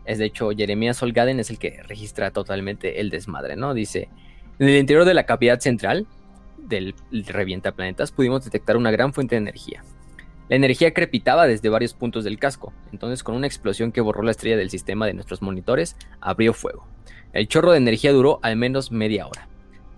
es 0.05 0.19
de 0.19 0.27
hecho 0.27 0.51
Jeremías 0.51 0.99
Solgaden, 0.99 1.41
es 1.41 1.51
el 1.51 1.59
que 1.59 1.83
registra 1.83 2.31
totalmente 2.31 3.01
el 3.01 3.11
desmadre, 3.11 3.57
¿no? 3.57 3.75
Dice: 3.75 4.09
En 4.59 4.69
el 4.69 4.77
interior 4.77 5.05
de 5.05 5.15
la 5.15 5.25
cavidad 5.25 5.61
central 5.61 6.07
del 6.59 6.95
revienta 7.27 7.73
planetas 7.73 8.13
pudimos 8.13 8.45
detectar 8.45 8.77
una 8.77 8.91
gran 8.91 9.13
fuente 9.13 9.35
de 9.35 9.43
energía. 9.43 9.83
La 10.49 10.57
energía 10.57 10.93
crepitaba 10.93 11.47
desde 11.47 11.71
varios 11.71 11.95
puntos 11.95 12.25
del 12.25 12.39
casco, 12.39 12.75
entonces 12.93 13.23
con 13.23 13.35
una 13.35 13.47
explosión 13.47 13.93
que 13.93 14.03
borró 14.03 14.23
la 14.23 14.31
estrella 14.31 14.59
del 14.59 14.69
sistema 14.69 15.07
de 15.07 15.15
nuestros 15.15 15.41
monitores, 15.41 15.97
abrió 16.21 16.53
fuego. 16.53 16.87
El 17.33 17.49
chorro 17.49 17.73
de 17.73 17.79
energía 17.79 18.13
duró 18.13 18.41
al 18.43 18.57
menos 18.57 18.93
media 18.93 19.27
hora. 19.27 19.49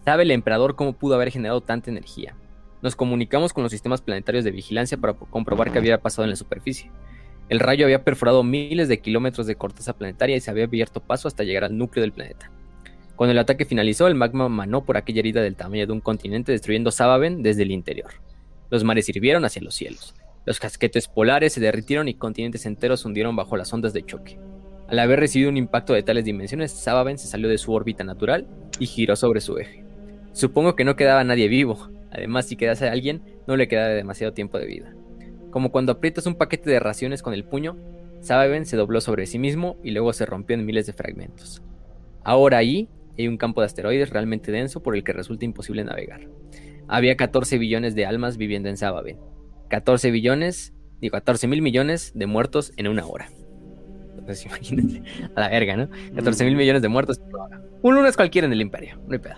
¿Sabe 0.05 0.23
el 0.23 0.31
emperador 0.31 0.77
cómo 0.77 0.93
pudo 0.93 1.17
haber 1.17 1.33
generado 1.33 1.63
tanta 1.63 1.91
energía? 1.91 2.37
Nos 2.83 2.97
comunicamos 2.97 3.53
con 3.53 3.63
los 3.63 3.73
sistemas 3.73 4.01
planetarios 4.01 4.45
de 4.45 4.51
vigilancia 4.51 4.99
para 4.99 5.15
comprobar 5.15 5.73
qué 5.73 5.79
había 5.79 6.01
pasado 6.01 6.25
en 6.25 6.31
la 6.31 6.37
superficie. 6.37 6.91
El 7.49 7.61
rayo 7.61 7.85
había 7.85 8.05
perforado 8.05 8.43
miles 8.43 8.89
de 8.89 9.01
kilómetros 9.01 9.47
de 9.47 9.55
corteza 9.55 9.93
planetaria 9.93 10.37
y 10.37 10.41
se 10.41 10.51
había 10.51 10.65
abierto 10.65 11.01
paso 11.01 11.29
hasta 11.29 11.45
llegar 11.45 11.65
al 11.65 11.79
núcleo 11.79 12.03
del 12.03 12.13
planeta. 12.13 12.51
Cuando 13.15 13.33
el 13.33 13.39
ataque 13.39 13.65
finalizó, 13.65 14.09
el 14.09 14.15
magma 14.15 14.49
manó 14.49 14.85
por 14.85 14.97
aquella 14.97 15.21
herida 15.21 15.43
del 15.43 15.57
tamaño 15.57 15.87
de 15.87 15.93
un 15.93 16.01
continente, 16.01 16.53
destruyendo 16.53 16.91
Sababen 16.91 17.43
desde 17.43 17.63
el 17.63 17.71
interior. 17.71 18.11
Los 18.69 18.85
mares 18.85 19.09
hirvieron 19.09 19.45
hacia 19.45 19.63
los 19.63 19.75
cielos. 19.75 20.15
Los 20.45 20.61
casquetes 20.61 21.09
polares 21.09 21.55
se 21.55 21.61
derritieron 21.61 22.09
y 22.09 22.15
continentes 22.15 22.67
enteros 22.67 23.05
hundieron 23.05 23.35
bajo 23.35 23.57
las 23.57 23.73
ondas 23.73 23.93
de 23.93 24.05
choque. 24.05 24.39
Al 24.89 24.99
haber 24.99 25.19
recibido 25.19 25.51
un 25.51 25.57
impacto 25.57 25.93
de 25.95 26.03
tales 26.03 26.25
dimensiones, 26.25 26.73
Sababen 26.73 27.19
se 27.19 27.27
salió 27.27 27.49
de 27.49 27.59
su 27.59 27.73
órbita 27.73 28.05
natural 28.05 28.47
y 28.79 28.87
giró 28.87 29.17
sobre 29.17 29.41
su 29.41 29.59
eje. 29.59 29.85
Supongo 30.33 30.77
que 30.77 30.85
no 30.85 30.95
quedaba 30.95 31.25
nadie 31.25 31.49
vivo. 31.49 31.89
Además, 32.11 32.47
si 32.47 32.57
quedase 32.57 32.89
alguien, 32.89 33.23
no 33.47 33.57
le 33.57 33.69
quedaba 33.69 33.89
demasiado 33.89 34.33
tiempo 34.33 34.59
de 34.59 34.67
vida. 34.67 34.95
Como 35.51 35.71
cuando 35.71 35.93
aprietas 35.93 36.27
un 36.27 36.35
paquete 36.35 36.71
de 36.71 36.81
raciones 36.81 37.23
con 37.23 37.35
el 37.35 37.45
puño, 37.45 37.77
Sababen 38.21 38.67
se 38.67 38.77
dobló 38.77 39.01
sobre 39.01 39.27
sí 39.27 39.39
mismo 39.39 39.77
y 39.83 39.91
luego 39.91 40.13
se 40.13 40.27
rompió 40.27 40.55
en 40.55 40.67
miles 40.67 40.87
de 40.87 40.93
fragmentos. 40.93 41.63
Ahora 42.25 42.59
ahí 42.59 42.89
hay 43.19 43.29
un 43.29 43.37
campo 43.37 43.61
de 43.61 43.67
asteroides 43.67 44.11
realmente 44.11 44.53
denso 44.53 44.83
por 44.83 44.97
el 44.97 45.05
que 45.05 45.13
resulta 45.13 45.45
imposible 45.45 45.85
navegar. 45.85 46.29
Había 46.89 47.17
14 47.17 47.59
billones 47.59 47.95
de 47.95 48.07
almas 48.07 48.37
viviendo 48.37 48.69
en 48.69 48.77
Sababen. 48.77 49.19
14 49.69 50.11
billones, 50.11 50.75
digo 51.01 51.13
14 51.13 51.49
mil 51.49 51.63
millones 51.63 52.13
de 52.15 52.27
muertos 52.27 52.73
en 52.77 52.89
una 52.89 53.07
hora. 53.07 53.29
Entonces 54.19 54.45
imagínense, 54.47 55.03
a 55.35 55.41
la 55.41 55.49
verga, 55.49 55.77
¿no? 55.77 55.89
14 56.15 56.45
mil 56.45 56.57
millones 56.57 56.83
de 56.83 56.89
muertos 56.89 57.19
en 57.19 57.29
una 57.29 57.45
hora. 57.45 57.63
Un 57.83 57.95
lunes 57.95 58.17
cualquiera 58.17 58.47
en 58.47 58.53
el 58.53 58.61
imperio, 58.61 58.99
no 59.07 59.13
hay 59.13 59.19
pedo. 59.19 59.37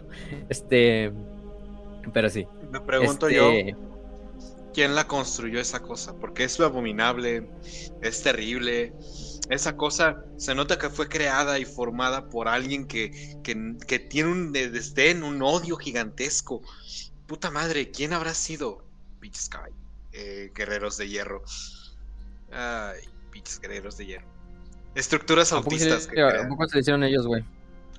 Este, 0.48 1.12
pero 2.12 2.28
sí. 2.28 2.46
Me 2.70 2.80
pregunto 2.80 3.28
este, 3.28 3.34
yo, 3.34 3.74
¿quién 4.72 4.94
la 4.94 5.06
construyó 5.06 5.60
esa 5.60 5.80
cosa? 5.80 6.14
Porque 6.18 6.44
es 6.44 6.58
abominable, 6.60 7.50
es 8.00 8.22
terrible. 8.22 8.94
Esa 9.48 9.76
cosa 9.76 10.16
se 10.36 10.54
nota 10.54 10.78
que 10.78 10.90
fue 10.90 11.08
creada 11.08 11.58
y 11.58 11.64
formada 11.64 12.28
por 12.28 12.48
alguien 12.48 12.86
que, 12.86 13.10
que, 13.42 13.56
que 13.86 13.98
tiene 13.98 14.30
un 14.30 14.52
de- 14.52 14.70
desdén, 14.70 15.22
un 15.22 15.42
odio 15.42 15.76
gigantesco. 15.76 16.60
Puta 17.26 17.50
madre, 17.50 17.90
¿quién 17.90 18.12
habrá 18.12 18.34
sido? 18.34 18.86
Beach 19.20 19.36
Sky, 19.36 19.72
eh, 20.12 20.52
guerreros 20.54 20.96
de 20.98 21.08
hierro. 21.08 21.42
Ay, 22.50 23.00
pinches 23.30 23.60
guerreros 23.60 23.96
de 23.96 24.06
hierro. 24.06 24.28
Estructuras 24.94 25.52
¿A 25.52 25.60
poco, 25.62 25.76
se, 25.76 25.84
autistas 25.88 26.06
que 26.06 26.20
¿A 26.22 26.48
poco 26.48 26.66
se 26.68 26.76
le 26.76 26.80
hicieron 26.80 27.04
ellos, 27.04 27.26
güey? 27.26 27.44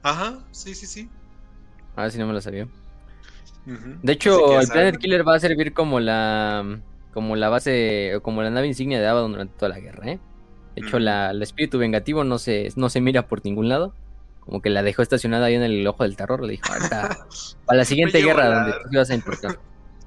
Ajá, 0.04 0.46
sí, 0.52 0.76
sí, 0.76 0.88
sí. 0.88 1.10
A 1.96 2.02
ver 2.04 2.12
si 2.12 2.18
no 2.18 2.28
me 2.28 2.34
lo 2.34 2.42
sabía. 2.42 2.68
De 4.02 4.14
hecho, 4.14 4.60
el 4.60 4.68
Planet. 4.68 4.98
Killer 4.98 5.28
va 5.28 5.36
a 5.36 5.40
servir 5.40 5.74
como 5.74 6.00
la 6.00 6.80
como 7.14 7.36
la 7.36 7.50
base, 7.50 8.16
o 8.16 8.22
como 8.22 8.42
la 8.44 8.50
nave 8.50 8.68
insignia 8.68 9.00
de 9.00 9.08
Abaddon 9.08 9.32
durante 9.32 9.56
toda 9.58 9.70
la 9.70 9.80
guerra, 9.80 10.12
¿eh? 10.12 10.20
De 10.76 10.82
hecho, 10.86 11.00
la, 11.00 11.32
el 11.32 11.42
espíritu 11.42 11.78
vengativo 11.78 12.24
no 12.24 12.38
se, 12.38 12.70
no 12.76 12.90
se 12.90 13.02
mira 13.02 13.28
por 13.28 13.44
ningún 13.44 13.68
lado. 13.68 13.94
Como 14.42 14.62
que 14.62 14.70
la 14.70 14.82
dejó 14.84 15.02
estacionada 15.02 15.48
ahí 15.48 15.56
en 15.56 15.64
el 15.64 15.86
ojo 15.86 16.04
del 16.04 16.16
terror. 16.16 16.42
Le 16.44 16.52
dijo, 16.54 16.64
"Ahorita, 16.72 17.28
para 17.66 17.78
la 17.78 17.86
siguiente 17.86 18.22
guerra 18.22 18.48
la- 18.50 18.56
donde 18.62 18.72
tú 18.84 18.90
ibas 18.92 19.10
a 19.10 19.16
importar. 19.16 19.60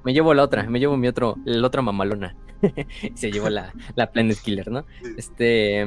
Me 0.03 0.13
llevo 0.13 0.33
la 0.33 0.43
otra, 0.43 0.63
me 0.63 0.79
llevo 0.79 0.97
mi 0.97 1.07
otro, 1.07 1.37
la 1.45 1.65
otra 1.67 1.81
mamalona. 1.81 2.35
Y 3.01 3.11
se 3.15 3.31
llevó 3.31 3.49
la, 3.49 3.73
la 3.95 4.11
Planet 4.11 4.37
Killer, 4.41 4.69
¿no? 4.71 4.85
Este. 5.17 5.85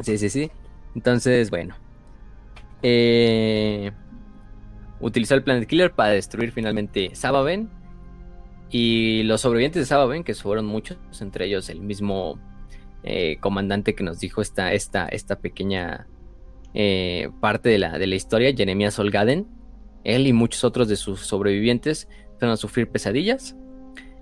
Sí, 0.00 0.18
sí, 0.18 0.28
sí. 0.30 0.50
Entonces, 0.94 1.50
bueno. 1.50 1.76
Eh, 2.82 3.92
utilizó 5.00 5.34
el 5.34 5.42
Planet 5.42 5.68
Killer 5.68 5.92
para 5.92 6.10
destruir 6.10 6.52
finalmente 6.52 7.14
Sababen. 7.14 7.70
Y 8.70 9.24
los 9.24 9.40
sobrevivientes 9.40 9.82
de 9.82 9.86
Sababen, 9.86 10.22
que 10.22 10.34
fueron 10.34 10.66
muchos, 10.66 10.98
entre 11.20 11.46
ellos 11.46 11.68
el 11.70 11.80
mismo 11.80 12.38
eh, 13.02 13.38
comandante 13.40 13.94
que 13.94 14.04
nos 14.04 14.20
dijo 14.20 14.42
esta, 14.42 14.72
esta, 14.72 15.08
esta 15.08 15.38
pequeña 15.38 16.06
eh, 16.74 17.30
parte 17.40 17.68
de 17.68 17.78
la, 17.78 17.98
de 17.98 18.06
la 18.06 18.14
historia, 18.14 18.54
Jeremías 18.54 18.98
Olgaden, 18.98 19.48
él 20.04 20.26
y 20.26 20.32
muchos 20.32 20.64
otros 20.64 20.88
de 20.88 20.96
sus 20.96 21.20
sobrevivientes 21.20 22.08
fueron 22.38 22.54
a 22.54 22.56
sufrir 22.56 22.88
pesadillas. 22.88 23.56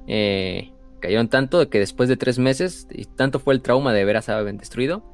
Eh, 0.06 0.72
cayeron 1.00 1.28
tanto 1.28 1.68
que 1.68 1.78
después 1.78 2.08
de 2.08 2.16
tres 2.16 2.38
meses, 2.38 2.88
y 2.90 3.04
tanto 3.04 3.38
fue 3.38 3.54
el 3.54 3.60
trauma 3.60 3.92
de 3.92 4.04
ver 4.04 4.16
a 4.16 4.22
Sababen 4.22 4.56
destruido, 4.56 5.04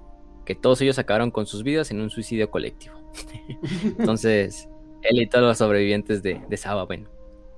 que 0.45 0.55
todos 0.55 0.81
ellos 0.81 0.99
acabaron 0.99 1.31
con 1.31 1.47
sus 1.47 1.65
vidas 1.65 1.91
en 1.91 2.01
un 2.01 2.11
suicidio 2.11 2.51
colectivo. 2.51 2.95
Entonces, 3.99 4.69
él 5.05 5.20
y 5.20 5.26
todos 5.26 5.44
los 5.44 5.59
sobrevivientes 5.59 6.22
de, 6.22 6.43
de 6.48 6.56
Sababen. 6.56 7.09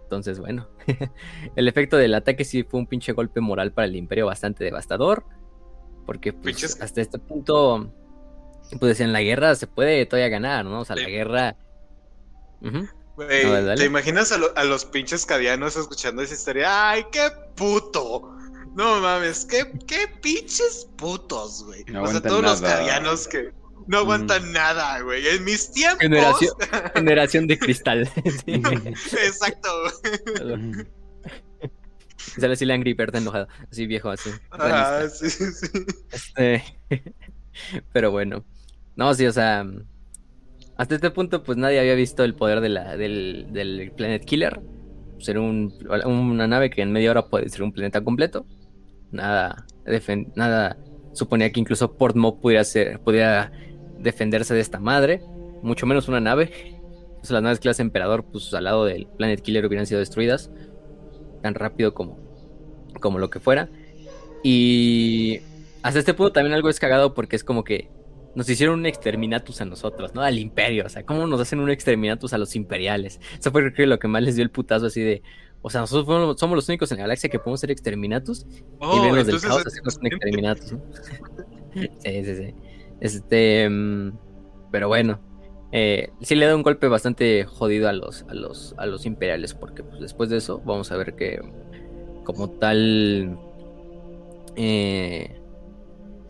Entonces, 0.06 0.38
bueno, 0.38 0.68
el 1.56 1.66
efecto 1.66 1.96
del 1.96 2.14
ataque 2.14 2.44
sí 2.44 2.62
fue 2.62 2.78
un 2.78 2.86
pinche 2.86 3.12
golpe 3.12 3.40
moral 3.40 3.72
para 3.72 3.86
el 3.86 3.96
imperio 3.96 4.26
bastante 4.26 4.62
devastador. 4.62 5.24
Porque 6.04 6.32
pues, 6.32 6.80
hasta 6.80 7.00
este 7.00 7.18
punto, 7.18 7.92
pues 8.78 9.00
en 9.00 9.12
la 9.12 9.20
guerra 9.22 9.56
se 9.56 9.66
puede 9.66 10.06
todavía 10.06 10.28
ganar, 10.28 10.64
¿no? 10.64 10.80
O 10.80 10.84
sea, 10.84 10.94
la 10.94 11.08
guerra... 11.08 11.56
¿Te 13.18 13.84
imaginas 13.84 14.30
a, 14.30 14.64
los 14.64 14.84
pinches 14.84 15.26
cadianos 15.26 15.76
escuchando 15.76 16.22
esa 16.22 16.34
historia? 16.34 16.90
¡Ay, 16.90 17.04
qué 17.10 17.28
puto! 17.56 18.32
No 18.74 19.00
mames, 19.00 19.44
qué, 19.46 19.72
qué 19.86 20.06
pinches 20.22 20.88
putos, 20.96 21.64
güey. 21.64 21.82
o 21.96 22.06
sea, 22.06 22.20
todos 22.20 22.42
los 22.42 22.60
cadianos 22.60 23.26
que 23.26 23.52
no 23.86 23.98
aguantan 23.98 24.52
nada, 24.52 25.00
güey. 25.00 25.26
En 25.26 25.44
mis 25.44 25.70
tiempos. 25.70 26.00
Generación, 26.00 26.50
generación 26.94 27.46
de 27.46 27.58
cristal. 27.58 28.10
Exacto. 28.46 29.68
Sale 32.38 32.52
así 32.52 32.64
la 32.64 32.74
Angry 32.74 32.94
Bird 32.94 33.14
enojado, 33.14 33.48
así 33.70 33.86
viejo, 33.86 34.10
así. 34.10 34.30
Ah, 34.50 35.04
sí, 35.12 35.30
sí. 35.30 35.66
Este... 36.10 36.62
Pero 37.92 38.10
bueno. 38.10 38.44
No, 38.96 39.14
sí, 39.14 39.26
o 39.26 39.32
sea. 39.32 39.64
Hasta 40.76 40.96
este 40.96 41.10
punto, 41.10 41.42
pues 41.42 41.56
nadie 41.56 41.80
había 41.80 41.94
visto 41.94 42.22
el 42.22 42.34
poder 42.34 42.60
de 42.60 42.68
la, 42.68 42.96
del, 42.96 43.46
del 43.50 43.92
Planet 43.96 44.24
Killer. 44.24 44.60
Ser 45.18 45.38
un, 45.38 45.72
una 46.04 46.46
nave 46.46 46.68
que 46.68 46.82
en 46.82 46.92
media 46.92 47.12
hora 47.12 47.28
puede 47.28 47.48
ser 47.48 47.62
un 47.62 47.72
planeta 47.72 48.04
completo. 48.04 48.44
Nada, 49.10 49.64
nada 50.34 50.76
suponía 51.16 51.50
que 51.50 51.60
incluso 51.60 51.96
Portmo 51.96 52.40
pudiera, 52.40 52.62
ser, 52.64 53.00
pudiera 53.00 53.50
defenderse 53.98 54.54
de 54.54 54.60
esta 54.60 54.78
madre, 54.78 55.22
mucho 55.62 55.86
menos 55.86 56.08
una 56.08 56.20
nave. 56.20 56.50
las 57.28 57.42
naves 57.42 57.60
clase 57.60 57.82
Emperador, 57.82 58.24
pues 58.24 58.52
al 58.54 58.64
lado 58.64 58.84
del 58.84 59.06
Planet 59.06 59.40
Killer 59.40 59.66
hubieran 59.66 59.86
sido 59.86 60.00
destruidas 60.00 60.50
tan 61.42 61.54
rápido 61.54 61.94
como, 61.94 62.18
como 63.00 63.18
lo 63.18 63.30
que 63.30 63.40
fuera. 63.40 63.68
Y 64.42 65.40
hasta 65.82 65.98
este 65.98 66.14
punto 66.14 66.32
también 66.32 66.54
algo 66.54 66.68
es 66.68 66.80
cagado 66.80 67.14
porque 67.14 67.36
es 67.36 67.44
como 67.44 67.64
que 67.64 67.90
nos 68.34 68.48
hicieron 68.50 68.80
un 68.80 68.86
exterminatus 68.86 69.60
a 69.60 69.64
nosotros, 69.64 70.14
¿no? 70.14 70.22
Al 70.22 70.38
imperio, 70.38 70.84
o 70.84 70.88
sea, 70.88 71.04
¿cómo 71.04 71.26
nos 71.26 71.40
hacen 71.40 71.58
un 71.58 71.70
exterminatus 71.70 72.32
a 72.34 72.38
los 72.38 72.54
imperiales? 72.54 73.18
Eso 73.38 73.50
fue 73.50 73.72
creo 73.72 73.86
lo 73.86 73.98
que 73.98 74.08
más 74.08 74.22
les 74.22 74.36
dio 74.36 74.44
el 74.44 74.50
putazo 74.50 74.86
así 74.86 75.00
de, 75.00 75.22
o 75.62 75.70
sea, 75.70 75.80
nosotros 75.80 76.38
somos 76.38 76.54
los 76.54 76.68
únicos 76.68 76.92
en 76.92 76.98
la 76.98 77.04
galaxia 77.04 77.30
que 77.30 77.38
podemos 77.38 77.60
ser 77.60 77.70
exterminatus 77.70 78.46
oh, 78.78 78.96
y 78.96 79.00
vernos 79.00 79.26
del 79.26 79.40
caos 79.40 79.66
hacemos 79.66 79.96
un 79.96 80.06
exterminatus, 80.06 80.72
¿no? 80.72 80.82
sí, 81.98 82.24
sí, 82.24 82.36
sí. 82.36 82.54
Este, 83.00 83.68
pero 84.70 84.88
bueno, 84.88 85.20
eh, 85.72 86.10
sí 86.20 86.34
le 86.34 86.46
da 86.46 86.56
un 86.56 86.62
golpe 86.62 86.88
bastante 86.88 87.44
jodido 87.44 87.88
a 87.88 87.92
los, 87.92 88.24
a 88.28 88.34
los, 88.34 88.74
a 88.78 88.86
los 88.86 89.04
imperiales, 89.06 89.54
porque 89.54 89.82
pues, 89.82 90.00
después 90.00 90.30
de 90.30 90.38
eso 90.38 90.60
vamos 90.64 90.92
a 90.92 90.96
ver 90.96 91.14
que 91.16 91.40
como 92.24 92.50
tal, 92.50 93.38
eh, 94.56 95.40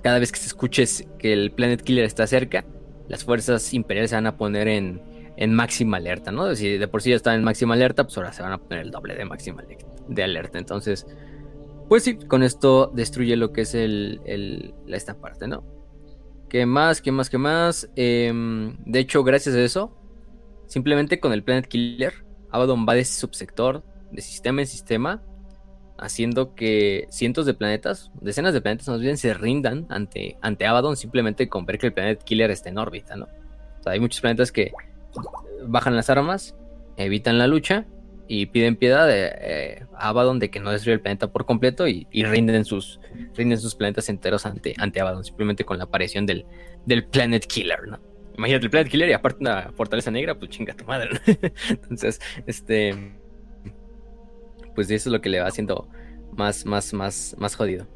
cada 0.02 0.18
vez 0.18 0.32
que 0.32 0.38
se 0.38 0.47
escuche 0.48 0.84
que 1.18 1.32
el 1.32 1.52
Planet 1.52 1.80
Killer 1.82 2.05
está 2.05 2.26
cerca, 2.26 2.64
las 3.09 3.24
fuerzas 3.24 3.72
imperiales 3.72 4.10
se 4.10 4.16
van 4.16 4.26
a 4.26 4.36
poner 4.36 4.68
en, 4.68 5.01
en 5.36 5.55
máxima 5.55 5.98
alerta, 5.98 6.32
¿no? 6.32 6.55
Si 6.55 6.76
de 6.76 6.88
por 6.88 7.02
sí 7.02 7.10
ya 7.10 7.16
están 7.16 7.36
en 7.36 7.44
máxima 7.44 7.74
alerta, 7.74 8.05
pues 8.05 8.16
ahora 8.16 8.32
se 8.32 8.43
van 8.43 8.52
a 8.52 8.59
poner 8.59 8.80
el 8.84 8.90
doble 8.90 9.14
de 9.14 9.24
máxima 9.24 9.62
de 10.09 10.22
alerta. 10.22 10.59
Entonces, 10.59 11.06
pues 11.88 12.02
sí, 12.02 12.16
con 12.16 12.43
esto 12.43 12.90
destruye 12.94 13.36
lo 13.36 13.52
que 13.52 13.62
es 13.62 13.74
el 13.74 14.74
esta 14.88 15.14
parte, 15.14 15.47
¿no? 15.47 15.76
¿Qué 16.48 16.64
más? 16.64 17.01
¿Qué 17.01 17.10
más? 17.10 17.28
¿Qué 17.28 17.39
más? 17.39 17.90
Em, 17.97 18.77
de 18.85 19.01
hecho, 19.01 19.24
gracias 19.24 19.55
a 19.55 19.60
eso, 19.60 19.97
simplemente 20.66 21.18
con 21.18 21.32
el 21.32 21.43
Planet 21.43 21.66
Killer, 21.66 22.24
Abaddon 22.51 22.86
va 22.89 22.94
de 22.94 23.01
ese 23.01 23.18
subsector, 23.18 23.82
de 24.12 24.23
sistema 24.23 24.60
en 24.60 24.66
sistema, 24.66 25.23
haciendo 25.98 26.55
que 26.55 27.06
cientos 27.10 27.47
de 27.47 27.55
planetas, 27.55 28.12
decenas 28.20 28.55
de 28.55 28.60
planetas 28.60 28.89
más 28.89 29.01
bien, 29.01 29.16
se 29.16 29.35
rindan 29.35 29.86
ante, 29.89 30.36
ante 30.40 30.66
Abaddon 30.66 30.97
simplemente 30.97 31.48
con 31.48 31.66
ver 31.66 31.78
que 31.78 31.89
el 31.89 31.93
Planet 31.93 32.23
Killer 32.23 32.51
está 32.51 32.68
en 32.68 32.78
órbita, 32.78 33.16
¿no? 33.16 33.27
O 33.81 33.82
sea, 33.82 33.93
hay 33.93 34.01
muchos 34.01 34.20
planetas 34.20 34.52
que 34.52 34.73
bajan 35.66 35.97
las 35.97 36.10
armas, 36.10 36.55
evitan 36.97 37.39
la 37.39 37.48
lucha 37.48 37.86
y 38.28 38.47
piden 38.47 38.77
piedad 38.77 39.07
de, 39.07 39.31
eh, 39.40 39.86
a 39.94 40.09
Abaddon 40.09 40.39
de 40.39 40.51
que 40.51 40.61
no 40.61 40.70
destruya 40.70 40.94
el 40.94 41.01
planeta 41.01 41.32
por 41.32 41.47
completo 41.47 41.86
y, 41.86 42.07
rinden, 42.12 42.65
sus, 42.65 43.01
rinden 43.35 43.59
sus 43.59 43.74
planetas 43.74 44.09
enteros 44.09 44.47
ante, 44.47 44.74
ante 44.78 45.01
Abaddon, 45.01 45.24
simplemente 45.24 45.65
con 45.65 45.78
la 45.78 45.85
aparición 45.85 46.27
del, 46.27 46.44
del 46.85 47.05
Planet 47.07 47.47
Killer, 47.47 47.86
¿no? 47.86 48.01
Imagínate 48.36 48.66
el 48.66 48.70
Planet 48.70 48.90
Killer 48.90 49.09
y 49.09 49.12
aparte 49.12 49.39
una 49.40 49.73
fortaleza 49.73 50.11
negra, 50.11 50.39
pues 50.39 50.51
chinga 50.51 50.74
tu 50.74 50.85
madre, 50.85 51.11
Entonces, 51.69 52.20
este. 52.47 52.94
Pues 54.74 54.90
eso 54.90 55.09
es 55.09 55.12
lo 55.12 55.23
que 55.23 55.31
le 55.31 55.40
va 55.40 55.47
haciendo 55.47 55.89
más, 56.32 56.66
más, 56.66 56.93
más, 56.93 57.35
más 57.39 57.55
jodido. 57.55 57.86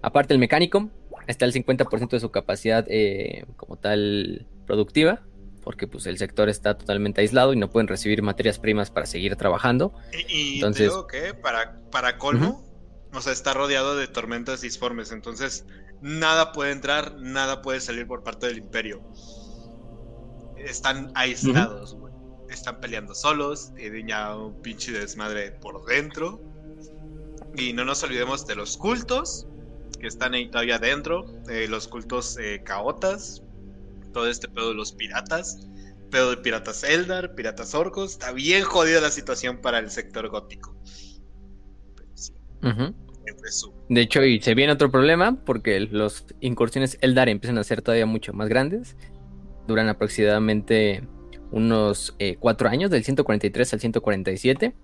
Aparte, 0.00 0.32
el 0.32 0.38
mecánico 0.38 0.90
está 1.26 1.44
al 1.44 1.52
50% 1.52 2.08
de 2.08 2.20
su 2.20 2.30
capacidad 2.30 2.86
eh, 2.88 3.46
como 3.56 3.76
tal 3.76 4.46
productiva 4.64 5.22
porque 5.70 5.86
pues 5.86 6.04
el 6.06 6.18
sector 6.18 6.48
está 6.48 6.76
totalmente 6.76 7.20
aislado 7.20 7.52
y 7.52 7.56
no 7.56 7.70
pueden 7.70 7.86
recibir 7.86 8.22
materias 8.22 8.58
primas 8.58 8.90
para 8.90 9.06
seguir 9.06 9.36
trabajando. 9.36 9.94
Y, 10.28 10.56
entonces, 10.56 10.88
digo 10.88 11.06
que 11.06 11.32
para, 11.32 11.80
para 11.92 12.18
colmo, 12.18 12.64
o 13.12 13.20
sea, 13.20 13.32
está 13.32 13.54
rodeado 13.54 13.94
de 13.94 14.08
tormentas 14.08 14.62
disformes, 14.62 15.12
entonces 15.12 15.64
nada 16.00 16.50
puede 16.50 16.72
entrar, 16.72 17.14
nada 17.20 17.62
puede 17.62 17.78
salir 17.78 18.08
por 18.08 18.24
parte 18.24 18.48
del 18.48 18.58
imperio. 18.58 19.00
Están 20.56 21.12
aislados, 21.14 21.96
Están 22.48 22.80
peleando 22.80 23.14
solos, 23.14 23.72
tienen 23.76 24.08
ya 24.08 24.34
un 24.34 24.60
pinche 24.62 24.90
desmadre 24.90 25.52
por 25.52 25.84
dentro. 25.84 26.42
Y 27.56 27.74
no 27.74 27.84
nos 27.84 28.02
olvidemos 28.02 28.44
de 28.44 28.56
los 28.56 28.76
cultos, 28.76 29.46
que 30.00 30.08
están 30.08 30.34
ahí 30.34 30.50
todavía 30.50 30.80
dentro, 30.80 31.26
eh, 31.48 31.68
los 31.68 31.86
cultos 31.86 32.36
eh, 32.38 32.60
caotas, 32.64 33.44
todo 34.12 34.28
este 34.28 34.48
pedo 34.48 34.70
de 34.70 34.74
los 34.74 34.92
piratas, 34.92 35.68
pedo 36.10 36.30
de 36.30 36.36
piratas 36.38 36.84
Eldar, 36.84 37.34
piratas 37.34 37.74
orcos, 37.74 38.12
está 38.12 38.32
bien 38.32 38.64
jodida 38.64 39.00
la 39.00 39.10
situación 39.10 39.60
para 39.60 39.78
el 39.78 39.90
sector 39.90 40.28
gótico. 40.28 40.76
De 43.88 44.00
hecho, 44.00 44.24
y 44.24 44.40
se 44.40 44.54
viene 44.54 44.72
otro 44.72 44.90
problema 44.90 45.36
porque 45.44 45.80
los 45.80 46.26
incursiones 46.40 46.98
Eldar 47.00 47.28
empiezan 47.28 47.58
a 47.58 47.64
ser 47.64 47.82
todavía 47.82 48.06
mucho 48.06 48.32
más 48.32 48.48
grandes. 48.48 48.96
Duran 49.66 49.88
aproximadamente 49.88 51.02
unos 51.50 52.14
eh, 52.18 52.36
cuatro 52.38 52.68
años, 52.68 52.90
del 52.90 53.04
143 53.04 53.72
al 53.72 53.80
147. 53.80 54.74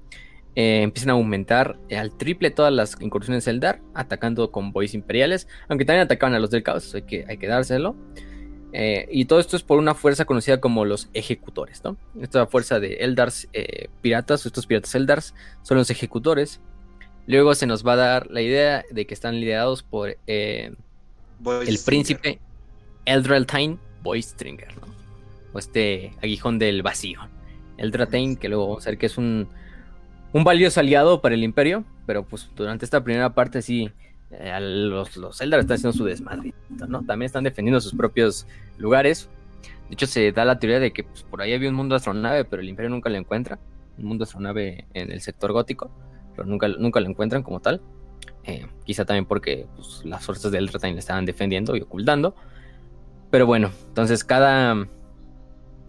Eh, 0.58 0.82
empiezan 0.82 1.10
a 1.10 1.12
aumentar 1.12 1.78
al 1.94 2.16
triple 2.16 2.50
todas 2.50 2.72
las 2.72 2.96
incursiones 3.00 3.46
Eldar, 3.46 3.82
atacando 3.94 4.50
con 4.50 4.72
boys 4.72 4.94
imperiales, 4.94 5.48
aunque 5.68 5.84
también 5.84 6.04
atacaban 6.04 6.34
a 6.34 6.38
los 6.38 6.50
del 6.50 6.62
caos, 6.62 6.94
hay 6.94 7.02
que, 7.02 7.24
hay 7.28 7.36
que 7.36 7.46
dárselo. 7.46 7.94
Eh, 8.78 9.08
y 9.10 9.24
todo 9.24 9.40
esto 9.40 9.56
es 9.56 9.62
por 9.62 9.78
una 9.78 9.94
fuerza 9.94 10.26
conocida 10.26 10.60
como 10.60 10.84
los 10.84 11.08
ejecutores, 11.14 11.82
¿no? 11.82 11.96
Esta 12.20 12.46
fuerza 12.46 12.78
de 12.78 12.96
Eldars 12.96 13.48
eh, 13.54 13.88
piratas, 14.02 14.44
estos 14.44 14.66
piratas 14.66 14.94
Eldars, 14.94 15.34
son 15.62 15.78
los 15.78 15.88
ejecutores. 15.88 16.60
Luego 17.26 17.54
se 17.54 17.66
nos 17.66 17.86
va 17.86 17.94
a 17.94 17.96
dar 17.96 18.30
la 18.30 18.42
idea 18.42 18.84
de 18.90 19.06
que 19.06 19.14
están 19.14 19.40
liderados 19.40 19.82
por 19.82 20.18
eh, 20.26 20.74
el 21.66 21.78
príncipe 21.86 22.38
Eldraltaine 23.06 23.78
Boystringer, 24.02 24.76
¿no? 24.76 24.88
O 25.54 25.58
este 25.58 26.12
aguijón 26.22 26.58
del 26.58 26.82
vacío. 26.82 27.20
Eldraltaine, 27.78 28.36
que 28.36 28.50
luego 28.50 28.68
vamos 28.68 28.86
a 28.86 28.90
ver 28.90 28.98
que 28.98 29.06
es 29.06 29.16
un, 29.16 29.48
un 30.34 30.44
valioso 30.44 30.80
aliado 30.80 31.22
para 31.22 31.34
el 31.34 31.44
imperio, 31.44 31.86
pero 32.04 32.26
pues 32.26 32.50
durante 32.54 32.84
esta 32.84 33.02
primera 33.02 33.32
parte 33.32 33.62
sí 33.62 33.90
eh, 34.30 34.58
los, 34.60 35.16
los 35.16 35.40
Eldar 35.40 35.60
están 35.60 35.76
haciendo 35.76 35.96
su 35.96 36.04
desmadre, 36.04 36.52
¿no? 36.88 37.04
También 37.04 37.26
están 37.26 37.44
defendiendo 37.44 37.80
sus 37.80 37.94
propios 37.94 38.46
lugares. 38.78 39.28
De 39.88 39.94
hecho, 39.94 40.06
se 40.06 40.32
da 40.32 40.44
la 40.44 40.58
teoría 40.58 40.80
de 40.80 40.92
que 40.92 41.04
pues, 41.04 41.22
por 41.22 41.40
ahí 41.42 41.52
había 41.52 41.68
un 41.68 41.76
mundo 41.76 41.94
astronave, 41.94 42.44
pero 42.44 42.62
el 42.62 42.68
Imperio 42.68 42.90
nunca 42.90 43.08
lo 43.08 43.16
encuentra. 43.16 43.58
Un 43.98 44.06
mundo 44.06 44.24
astronave 44.24 44.86
en 44.94 45.12
el 45.12 45.20
sector 45.20 45.52
gótico, 45.52 45.90
pero 46.34 46.46
nunca, 46.46 46.68
nunca 46.68 47.00
lo 47.00 47.08
encuentran 47.08 47.42
como 47.42 47.60
tal. 47.60 47.80
Eh, 48.44 48.66
quizá 48.84 49.04
también 49.04 49.26
porque 49.26 49.66
pues, 49.74 50.02
las 50.04 50.24
fuerzas 50.24 50.52
de 50.52 50.58
Eldraine 50.58 50.94
le 50.94 51.00
estaban 51.00 51.24
defendiendo 51.24 51.76
y 51.76 51.80
ocultando. 51.80 52.34
Pero 53.30 53.46
bueno, 53.46 53.70
entonces 53.88 54.24
cada, 54.24 54.86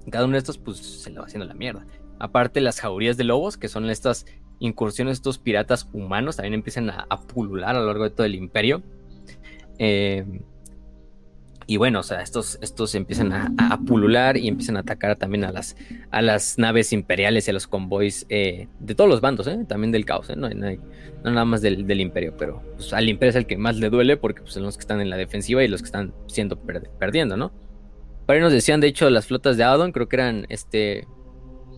cada 0.10 0.26
uno 0.26 0.34
de 0.34 0.40
estos 0.40 0.58
pues 0.58 0.78
se 0.78 1.10
le 1.10 1.20
va 1.20 1.26
haciendo 1.26 1.46
la 1.46 1.54
mierda. 1.54 1.86
Aparte 2.20 2.62
las 2.62 2.80
jaurías 2.80 3.18
de 3.18 3.24
lobos, 3.24 3.58
que 3.58 3.68
son 3.68 3.90
estas 3.90 4.26
incursiones 4.60 5.14
estos 5.14 5.38
piratas 5.38 5.88
humanos 5.94 6.38
también 6.38 6.54
empiezan 6.54 6.90
a, 6.90 7.08
pulular 7.34 7.76
a 7.76 7.80
lo 7.80 7.88
largo 7.88 8.04
de 8.04 8.10
todo 8.12 8.26
el 8.26 8.36
imperio. 8.36 8.82
Eh, 9.80 10.26
Y 11.70 11.76
bueno, 11.76 12.00
o 12.00 12.04
sea, 12.04 12.22
estos, 12.22 12.58
estos 12.62 12.96
empiezan 12.96 13.34
a, 13.34 13.78
pulular 13.86 14.38
y 14.38 14.48
empiezan 14.48 14.78
a 14.78 14.80
atacar 14.80 15.18
también 15.18 15.44
a 15.44 15.52
las, 15.52 15.76
a 16.12 16.22
las 16.22 16.58
naves 16.58 16.94
imperiales 16.94 17.46
y 17.46 17.52
a 17.52 17.54
los 17.54 17.68
convoys 17.68 18.26
eh, 18.30 18.70
de 18.80 18.96
todos 18.96 19.10
los 19.10 19.20
bandos, 19.20 19.48
¿eh? 19.48 19.66
también 19.68 19.92
del 19.92 20.06
caos, 20.06 20.30
no, 20.38 20.50
nada 20.50 21.46
más 21.46 21.62
del, 21.62 22.00
imperio, 22.00 22.36
pero 22.38 22.64
pues, 22.78 22.94
al 22.94 23.10
imperio 23.10 23.32
es 23.32 23.36
el 23.36 23.48
que 23.48 23.58
más 23.58 23.76
le 23.76 23.90
duele 23.90 24.16
porque 24.16 24.42
pues, 24.44 24.54
son 24.54 24.64
los 24.64 24.78
que 24.78 24.82
están 24.82 25.02
en 25.02 25.10
la 25.10 25.18
defensiva 25.18 25.62
y 25.62 25.68
los 25.68 25.82
que 25.82 25.88
están 25.88 26.14
siendo 26.28 26.58
perdiendo, 26.58 27.36
¿no? 27.36 27.52
Para 28.26 28.40
nos 28.40 28.54
decían, 28.54 28.80
de 28.80 28.88
hecho, 28.88 29.10
las 29.10 29.28
flotas 29.28 29.58
de 29.58 29.66
Abaddon, 29.66 29.92
creo 29.92 30.08
que 30.08 30.16
eran 30.16 30.46
este 30.48 31.06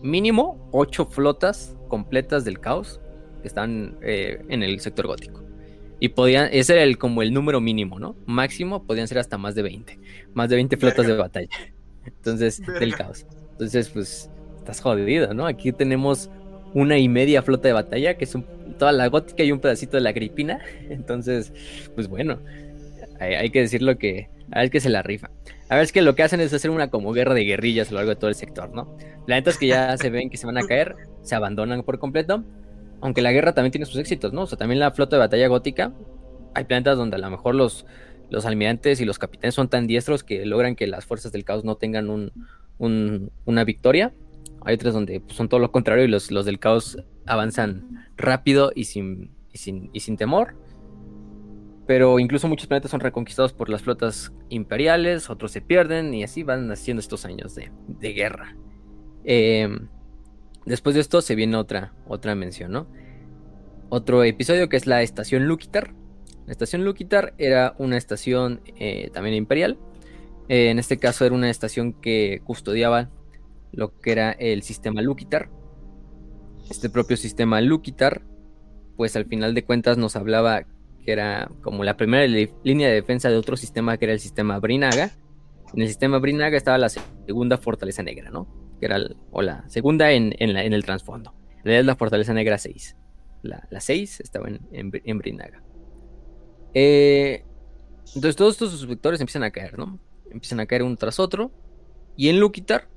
mínimo 0.02 0.68
ocho 0.72 1.06
flotas 1.06 1.76
completas 1.88 2.44
del 2.44 2.60
caos 2.60 3.00
que 3.42 3.48
están 3.48 3.96
eh, 4.02 4.42
en 4.48 4.62
el 4.62 4.80
sector 4.80 5.06
gótico. 5.06 5.42
Y 5.98 6.10
podían, 6.10 6.48
ese 6.52 6.74
era 6.74 6.82
el, 6.82 6.96
como 6.96 7.22
el 7.22 7.32
número 7.32 7.60
mínimo, 7.60 7.98
¿no? 7.98 8.16
Máximo 8.24 8.84
podían 8.84 9.06
ser 9.06 9.18
hasta 9.18 9.36
más 9.36 9.54
de 9.54 9.62
20. 9.62 9.98
Más 10.32 10.48
de 10.48 10.56
20 10.56 10.76
flotas 10.78 11.06
de 11.06 11.14
batalla. 11.14 11.50
Entonces, 12.06 12.62
del 12.80 12.96
caos. 12.96 13.26
Entonces, 13.52 13.90
pues, 13.90 14.30
estás 14.58 14.80
jodido, 14.80 15.34
¿no? 15.34 15.46
Aquí 15.46 15.72
tenemos 15.72 16.30
una 16.72 16.98
y 16.98 17.08
media 17.08 17.42
flota 17.42 17.68
de 17.68 17.74
batalla, 17.74 18.16
que 18.16 18.24
es 18.24 18.34
toda 18.78 18.92
la 18.92 19.08
gótica 19.08 19.42
y 19.42 19.52
un 19.52 19.60
pedacito 19.60 19.96
de 19.96 20.02
la 20.02 20.12
gripina. 20.12 20.60
Entonces, 20.90 21.52
pues 21.94 22.08
bueno, 22.08 22.38
hay, 23.18 23.50
que 23.50 23.60
decirlo 23.60 23.98
que 23.98 24.28
a 24.52 24.60
ver 24.60 24.70
que 24.70 24.80
se 24.80 24.88
la 24.88 25.02
rifa. 25.02 25.30
A 25.70 25.76
ver, 25.76 25.84
es 25.84 25.92
que 25.92 26.02
lo 26.02 26.14
que 26.14 26.22
hacen 26.22 26.40
es 26.40 26.52
hacer 26.52 26.70
una 26.70 26.90
como 26.90 27.12
guerra 27.12 27.32
de 27.32 27.44
guerrillas 27.44 27.88
a 27.88 27.92
lo 27.92 27.96
largo 27.98 28.10
de 28.10 28.16
todo 28.16 28.28
el 28.28 28.34
sector, 28.34 28.74
¿no? 28.74 28.96
Planetas 29.24 29.56
que 29.56 29.68
ya 29.68 29.96
se 29.98 30.10
ven 30.10 30.28
que 30.28 30.36
se 30.36 30.46
van 30.46 30.58
a 30.58 30.62
caer, 30.62 30.96
se 31.22 31.34
abandonan 31.34 31.82
por 31.82 31.98
completo 31.98 32.44
aunque 33.00 33.22
la 33.22 33.32
guerra 33.32 33.54
también 33.54 33.72
tiene 33.72 33.86
sus 33.86 33.96
éxitos, 33.96 34.32
¿no? 34.32 34.42
O 34.42 34.46
sea, 34.46 34.58
también 34.58 34.78
la 34.78 34.90
flota 34.90 35.16
de 35.16 35.20
batalla 35.20 35.48
gótica, 35.48 35.92
hay 36.54 36.64
planetas 36.64 36.96
donde 36.96 37.16
a 37.16 37.18
lo 37.18 37.30
mejor 37.30 37.54
los, 37.54 37.86
los 38.28 38.44
almirantes 38.46 39.00
y 39.00 39.04
los 39.04 39.18
capitanes 39.18 39.54
son 39.54 39.68
tan 39.68 39.86
diestros 39.86 40.22
que 40.22 40.44
logran 40.44 40.76
que 40.76 40.86
las 40.86 41.04
fuerzas 41.04 41.32
del 41.32 41.44
caos 41.44 41.64
no 41.64 41.76
tengan 41.76 42.10
un, 42.10 42.32
una 42.78 43.64
victoria. 43.64 44.12
Hay 44.64 44.74
otras 44.74 44.92
donde 44.92 45.20
pues, 45.20 45.36
son 45.36 45.48
todo 45.48 45.60
lo 45.60 45.72
contrario 45.72 46.04
y 46.04 46.08
los, 46.08 46.30
los, 46.30 46.44
del 46.44 46.58
caos 46.58 46.98
avanzan 47.26 48.08
rápido 48.16 48.72
y 48.74 48.84
sin, 48.84 49.30
y 49.52 49.58
sin, 49.58 49.90
y 49.92 50.00
sin 50.00 50.16
temor. 50.16 50.54
Pero 51.90 52.20
incluso 52.20 52.46
muchos 52.46 52.68
planetas 52.68 52.92
son 52.92 53.00
reconquistados 53.00 53.52
por 53.52 53.68
las 53.68 53.82
flotas 53.82 54.32
imperiales, 54.48 55.28
otros 55.28 55.50
se 55.50 55.60
pierden 55.60 56.14
y 56.14 56.22
así 56.22 56.44
van 56.44 56.70
haciendo 56.70 57.00
estos 57.00 57.24
años 57.24 57.56
de, 57.56 57.72
de 57.88 58.12
guerra. 58.12 58.54
Eh, 59.24 59.68
Después 60.66 60.94
de 60.94 61.00
esto 61.00 61.20
se 61.20 61.34
viene 61.34 61.56
otra, 61.56 61.92
otra 62.06 62.36
mención, 62.36 62.70
¿no? 62.70 62.86
Otro 63.88 64.22
episodio 64.22 64.68
que 64.68 64.76
es 64.76 64.86
la 64.86 65.02
estación 65.02 65.48
Lukitar. 65.48 65.94
La 66.46 66.52
estación 66.52 66.84
Lukitar 66.84 67.34
era 67.38 67.74
una 67.78 67.96
estación 67.96 68.60
eh, 68.76 69.10
también 69.12 69.34
imperial. 69.34 69.76
Eh, 70.48 70.70
en 70.70 70.78
este 70.78 70.96
caso 70.96 71.24
era 71.24 71.34
una 71.34 71.50
estación 71.50 71.92
que 71.92 72.40
custodiaba 72.44 73.10
lo 73.72 73.98
que 73.98 74.12
era 74.12 74.30
el 74.30 74.62
sistema 74.62 75.02
Lukitar. 75.02 75.50
Este 76.70 76.88
propio 76.88 77.16
sistema 77.16 77.60
Lukitar, 77.60 78.22
pues 78.96 79.16
al 79.16 79.24
final 79.24 79.54
de 79.54 79.64
cuentas 79.64 79.98
nos 79.98 80.14
hablaba 80.14 80.66
que 81.10 81.14
era 81.14 81.50
como 81.60 81.82
la 81.82 81.96
primera 81.96 82.24
línea 82.62 82.86
de 82.86 82.94
defensa 82.94 83.28
de 83.28 83.36
otro 83.36 83.56
sistema 83.56 83.96
que 83.96 84.04
era 84.04 84.14
el 84.14 84.20
sistema 84.20 84.60
Brinaga. 84.60 85.10
En 85.74 85.82
el 85.82 85.88
sistema 85.88 86.20
Brinaga 86.20 86.56
estaba 86.56 86.78
la 86.78 86.88
segunda 86.88 87.58
fortaleza 87.58 88.04
negra, 88.04 88.30
¿no? 88.30 88.46
que 88.78 88.86
era 88.86 89.00
o 89.32 89.42
la 89.42 89.68
segunda 89.68 90.12
en, 90.12 90.34
el 90.38 90.84
trasfondo. 90.84 91.34
En 91.58 91.64
realidad 91.64 91.80
es 91.80 91.86
la 91.86 91.96
Fortaleza 91.96 92.32
Negra 92.32 92.58
6. 92.58 92.96
La, 93.42 93.80
6 93.80 94.20
estaba 94.20 94.48
en, 94.48 95.18
Brinaga. 95.18 95.64
Eh, 96.74 97.44
entonces 98.14 98.36
todos 98.36 98.52
estos 98.52 98.70
suscriptores 98.70 99.20
empiezan 99.20 99.42
a 99.42 99.50
caer, 99.50 99.78
¿no? 99.78 99.98
Empiezan 100.30 100.60
a 100.60 100.66
caer 100.66 100.84
uno 100.84 100.94
tras 100.94 101.18
otro. 101.18 101.50
Y 102.16 102.28
en 102.28 102.38
Lukitar, 102.38 102.88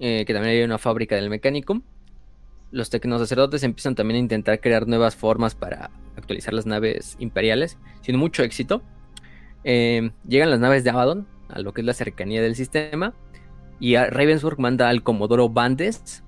eh, 0.00 0.24
que 0.26 0.34
también 0.34 0.56
hay 0.56 0.62
una 0.64 0.78
fábrica 0.78 1.14
del 1.14 1.30
mecánico, 1.30 1.80
los 2.72 2.90
tecnosacerdotes 2.90 3.62
empiezan 3.62 3.94
también 3.94 4.16
a 4.16 4.18
intentar 4.18 4.60
crear 4.60 4.88
nuevas 4.88 5.14
formas 5.14 5.54
para 5.54 5.90
actualizar 6.20 6.54
las 6.54 6.66
naves 6.66 7.16
imperiales, 7.18 7.78
sin 8.02 8.16
mucho 8.16 8.42
éxito. 8.42 8.82
Eh, 9.64 10.10
llegan 10.26 10.50
las 10.50 10.60
naves 10.60 10.84
de 10.84 10.90
Abaddon 10.90 11.26
a 11.48 11.60
lo 11.60 11.74
que 11.74 11.80
es 11.82 11.86
la 11.86 11.92
cercanía 11.92 12.40
del 12.40 12.56
sistema 12.56 13.14
y 13.78 13.96
Ravensburg 13.96 14.58
manda 14.60 14.88
al 14.88 15.02
Comodoro 15.02 15.48
Bandes 15.48 16.22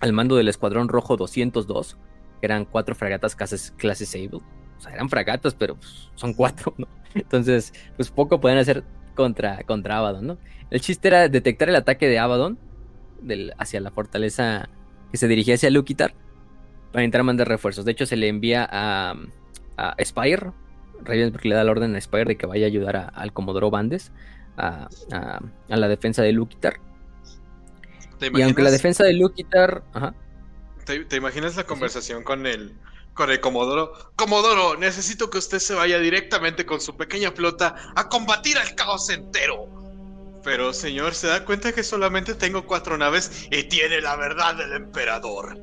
al 0.00 0.12
mando 0.12 0.36
del 0.36 0.48
Escuadrón 0.48 0.88
Rojo 0.88 1.16
202, 1.16 1.96
que 2.40 2.46
eran 2.46 2.64
cuatro 2.64 2.94
fragatas 2.94 3.36
clase, 3.36 4.06
Sable. 4.06 4.40
O 4.78 4.80
sea, 4.80 4.92
eran 4.92 5.10
fragatas, 5.10 5.54
pero 5.54 5.76
pues, 5.76 6.08
son 6.14 6.32
cuatro, 6.32 6.74
¿no? 6.78 6.86
Entonces, 7.14 7.72
pues 7.96 8.10
poco 8.10 8.40
pueden 8.40 8.58
hacer 8.58 8.82
contra, 9.14 9.62
contra 9.64 9.98
Abaddon, 9.98 10.26
¿no? 10.26 10.38
El 10.70 10.80
chiste 10.80 11.08
era 11.08 11.28
detectar 11.28 11.68
el 11.68 11.76
ataque 11.76 12.08
de 12.08 12.18
Abaddon 12.18 12.58
hacia 13.58 13.80
la 13.80 13.90
fortaleza 13.90 14.68
que 15.10 15.18
se 15.18 15.28
dirigía 15.28 15.56
hacia 15.56 15.68
Lukitar 15.68 16.14
para 16.92 17.04
entrar 17.04 17.20
a 17.20 17.24
mandar 17.24 17.48
refuerzos. 17.48 17.84
De 17.84 17.92
hecho, 17.92 18.06
se 18.06 18.16
le 18.16 18.28
envía 18.28 18.68
a, 18.70 19.14
a 19.76 19.96
Spire. 20.04 20.52
Ravensburg 21.02 21.46
le 21.46 21.54
da 21.54 21.64
la 21.64 21.70
orden 21.70 21.96
a 21.96 22.00
Spire 22.00 22.24
de 22.26 22.36
que 22.36 22.46
vaya 22.46 22.66
a 22.66 22.68
ayudar 22.68 23.12
al 23.14 23.32
Comodoro 23.32 23.70
Bandes 23.70 24.12
a, 24.56 24.88
la 25.68 25.88
defensa 25.88 26.22
de 26.22 26.32
Lukitar. 26.32 26.80
Y 28.20 28.42
aunque 28.42 28.62
la 28.62 28.70
defensa 28.70 29.04
de 29.04 29.14
Lukitar. 29.14 29.82
¿Te, 30.84 31.16
imaginas 31.16 31.56
la 31.56 31.64
conversación 31.64 32.22
con 32.24 32.46
el, 32.46 32.76
con 33.14 33.30
el 33.30 33.40
Comodoro? 33.40 33.92
Comodoro, 34.16 34.76
necesito 34.76 35.30
que 35.30 35.38
usted 35.38 35.58
se 35.58 35.74
vaya 35.74 35.98
directamente 35.98 36.66
con 36.66 36.80
su 36.80 36.96
pequeña 36.96 37.30
flota 37.30 37.76
a 37.94 38.08
combatir 38.08 38.58
al 38.58 38.74
caos 38.74 39.08
entero. 39.08 39.79
Pero, 40.42 40.72
señor, 40.72 41.14
¿se 41.14 41.26
da 41.26 41.44
cuenta 41.44 41.72
que 41.72 41.82
solamente 41.82 42.34
tengo 42.34 42.66
cuatro 42.66 42.96
naves 42.96 43.48
y 43.50 43.64
tiene 43.64 44.00
la 44.00 44.16
verdad 44.16 44.54
del 44.56 44.72
emperador? 44.72 45.58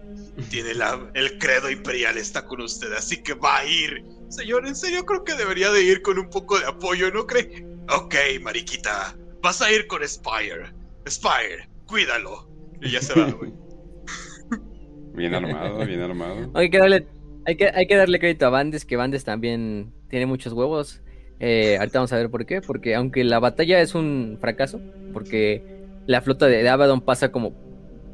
Tiene 0.49 0.75
la, 0.75 1.09
el 1.15 1.39
credo 1.39 1.69
imperial 1.71 2.17
está 2.17 2.45
con 2.45 2.61
usted, 2.61 2.93
así 2.93 3.23
que 3.23 3.33
va 3.33 3.57
a 3.59 3.65
ir. 3.65 4.03
Señor, 4.29 4.67
en 4.67 4.75
serio 4.75 5.05
creo 5.05 5.23
que 5.23 5.33
debería 5.33 5.71
de 5.71 5.83
ir 5.83 6.01
con 6.01 6.19
un 6.19 6.29
poco 6.29 6.59
de 6.59 6.65
apoyo, 6.65 7.11
¿no 7.11 7.25
cree? 7.25 7.65
Ok, 7.89 8.15
mariquita, 8.41 9.17
vas 9.41 9.61
a 9.61 9.71
ir 9.71 9.87
con 9.87 10.07
Spire. 10.07 10.73
Spire, 11.09 11.67
cuídalo. 11.85 12.47
Y 12.81 12.91
ya 12.91 13.01
se 13.01 13.19
va, 13.19 13.31
güey. 13.31 13.51
Bien 15.13 15.33
armado, 15.33 15.83
bien 15.83 16.01
armado. 16.01 16.51
Hay 16.53 16.69
que 16.69 16.77
darle, 16.77 17.07
hay 17.47 17.57
que, 17.57 17.69
hay 17.73 17.87
que 17.87 17.95
darle 17.95 18.19
crédito 18.19 18.45
a 18.45 18.49
Bandes, 18.49 18.85
que 18.85 18.95
Bandes 18.95 19.23
también 19.23 19.91
tiene 20.09 20.27
muchos 20.27 20.53
huevos. 20.53 21.01
Eh, 21.39 21.77
ahorita 21.77 21.99
vamos 21.99 22.13
a 22.13 22.17
ver 22.17 22.29
por 22.29 22.45
qué. 22.45 22.61
Porque 22.61 22.95
aunque 22.95 23.23
la 23.23 23.39
batalla 23.39 23.81
es 23.81 23.95
un 23.95 24.37
fracaso, 24.39 24.79
porque 25.13 25.63
la 26.05 26.21
flota 26.21 26.47
de 26.47 26.67
Abaddon 26.67 27.01
pasa 27.01 27.31
como 27.31 27.53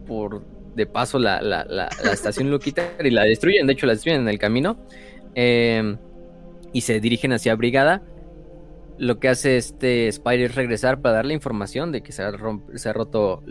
por 0.07 0.43
de 0.75 0.87
paso 0.87 1.19
la, 1.19 1.39
la, 1.41 1.65
la, 1.65 1.87
estación 2.11 2.49
Luquita 2.49 2.83
y 3.03 3.09
la 3.09 3.23
destruyen. 3.23 3.67
De 3.67 3.73
hecho, 3.73 3.85
la 3.85 3.93
destruyen 3.93 4.21
en 4.21 4.29
el 4.29 4.39
camino. 4.39 4.77
Eh, 5.35 5.97
y 6.71 6.81
se 6.81 6.99
dirigen 6.99 7.33
hacia 7.33 7.55
Brigada 7.55 8.01
lo 8.97 9.19
que 9.19 9.29
hace 9.29 9.57
este 9.57 10.07
Spider 10.07 10.51
es 10.51 10.55
regresar 10.55 11.01
para 11.01 11.15
darle 11.15 11.33
información 11.33 11.91
de 11.91 12.01
que 12.01 12.11
se 12.11 12.23
ha, 12.23 12.31
se 12.75 12.89
ha 12.89 12.93
roto. 12.93 13.43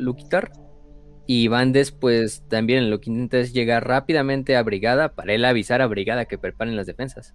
Y 1.26 1.48
Bandes, 1.48 1.92
pues 1.92 2.42
también 2.48 2.90
lo 2.90 3.00
que 3.00 3.10
intenta 3.10 3.38
es 3.38 3.52
llegar 3.52 3.86
rápidamente 3.86 4.56
a 4.56 4.62
Brigada 4.62 5.14
para 5.14 5.32
él 5.32 5.44
avisar 5.44 5.80
a 5.80 5.86
Brigada 5.86 6.24
que 6.24 6.38
preparen 6.38 6.76
las 6.76 6.86
defensas. 6.86 7.34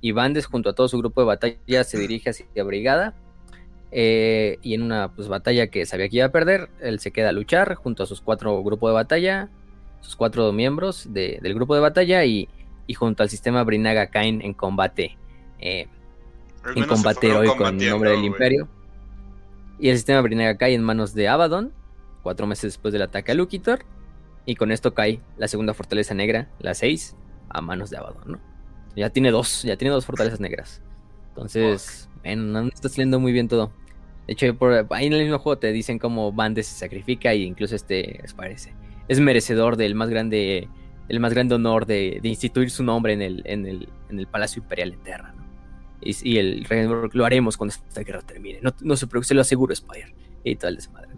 Y 0.00 0.12
Bandes, 0.12 0.46
junto 0.46 0.70
a 0.70 0.74
todo 0.74 0.88
su 0.88 0.98
grupo 0.98 1.20
de 1.20 1.26
batalla, 1.26 1.84
se 1.84 1.98
dirige 1.98 2.30
hacia 2.30 2.64
Brigada. 2.64 3.14
Eh, 3.90 4.58
y 4.62 4.74
en 4.74 4.82
una 4.82 5.12
pues, 5.14 5.28
batalla 5.28 5.68
que 5.68 5.86
sabía 5.86 6.08
que 6.08 6.16
iba 6.18 6.26
a 6.26 6.32
perder, 6.32 6.68
él 6.80 7.00
se 7.00 7.10
queda 7.10 7.30
a 7.30 7.32
luchar 7.32 7.74
junto 7.74 8.02
a 8.02 8.06
sus 8.06 8.20
cuatro 8.20 8.62
grupos 8.62 8.90
de 8.90 8.94
batalla, 8.94 9.48
sus 10.00 10.14
cuatro 10.14 10.52
miembros 10.52 11.12
del 11.12 11.54
grupo 11.54 11.74
de 11.74 11.80
batalla 11.80 12.24
y, 12.24 12.48
junto 12.94 13.22
al 13.22 13.30
sistema 13.30 13.64
Brinaga 13.64 14.08
caen 14.08 14.42
en 14.42 14.54
combate. 14.54 15.16
Eh, 15.58 15.88
en 16.74 16.84
combate 16.84 17.28
heroico 17.28 17.66
en 17.66 17.78
nombre 17.78 18.10
del 18.10 18.24
imperio. 18.24 18.68
Y 19.78 19.88
el 19.90 19.96
sistema 19.96 20.20
Brinaga 20.20 20.56
cae 20.56 20.74
en 20.74 20.82
manos 20.82 21.14
de 21.14 21.28
Abaddon, 21.28 21.72
cuatro 22.22 22.46
meses 22.46 22.72
después 22.72 22.92
del 22.92 23.02
ataque 23.02 23.32
a 23.32 23.34
Lukitor. 23.34 23.84
Y 24.44 24.56
con 24.56 24.72
esto 24.72 24.94
cae 24.94 25.20
la 25.36 25.46
segunda 25.46 25.74
fortaleza 25.74 26.14
negra, 26.14 26.48
la 26.58 26.74
6, 26.74 27.16
a 27.50 27.60
manos 27.60 27.90
de 27.90 27.98
Abaddon, 27.98 28.32
¿no? 28.32 28.47
Ya 28.98 29.10
tiene 29.10 29.30
dos, 29.30 29.62
ya 29.62 29.76
tiene 29.76 29.92
dos 29.92 30.04
fortalezas 30.04 30.40
negras. 30.40 30.82
Entonces, 31.30 32.08
no 32.24 32.68
está 32.68 32.88
saliendo 32.88 33.20
muy 33.20 33.32
bien 33.32 33.48
todo. 33.48 33.72
De 34.26 34.34
hecho, 34.34 34.46
ahí 34.90 35.06
en 35.06 35.12
el 35.12 35.22
mismo 35.22 35.38
juego 35.38 35.58
te 35.58 35.72
dicen 35.72 35.98
cómo 35.98 36.32
Bandes 36.32 36.66
se 36.66 36.78
sacrifica 36.78 37.34
y 37.34 37.44
incluso 37.44 37.74
este 37.74 38.22
parece. 38.36 38.74
Es 39.08 39.20
merecedor 39.20 39.76
del 39.76 39.94
más 39.94 40.10
grande, 40.10 40.68
el 41.08 41.20
más 41.20 41.32
grande 41.32 41.54
honor 41.54 41.86
de, 41.86 42.20
instituir 42.22 42.70
su 42.70 42.82
nombre 42.82 43.14
en 43.14 43.22
el, 43.22 43.42
en 43.46 43.66
el, 43.66 43.88
en 44.10 44.18
el 44.18 44.26
Palacio 44.26 44.62
Imperial 44.62 44.92
Eterno 44.92 45.38
y, 46.00 46.38
el 46.38 46.66
lo 47.12 47.24
haremos 47.24 47.56
cuando 47.56 47.74
esta 47.74 48.02
guerra 48.02 48.22
termine. 48.22 48.60
No, 48.62 48.74
no 48.80 48.96
se 48.96 49.06
preocupe, 49.06 49.28
se 49.28 49.34
lo 49.34 49.40
aseguro, 49.40 49.74
Spire. 49.74 50.14
Y 50.44 50.56
tal 50.56 50.76
desmadre. 50.76 51.08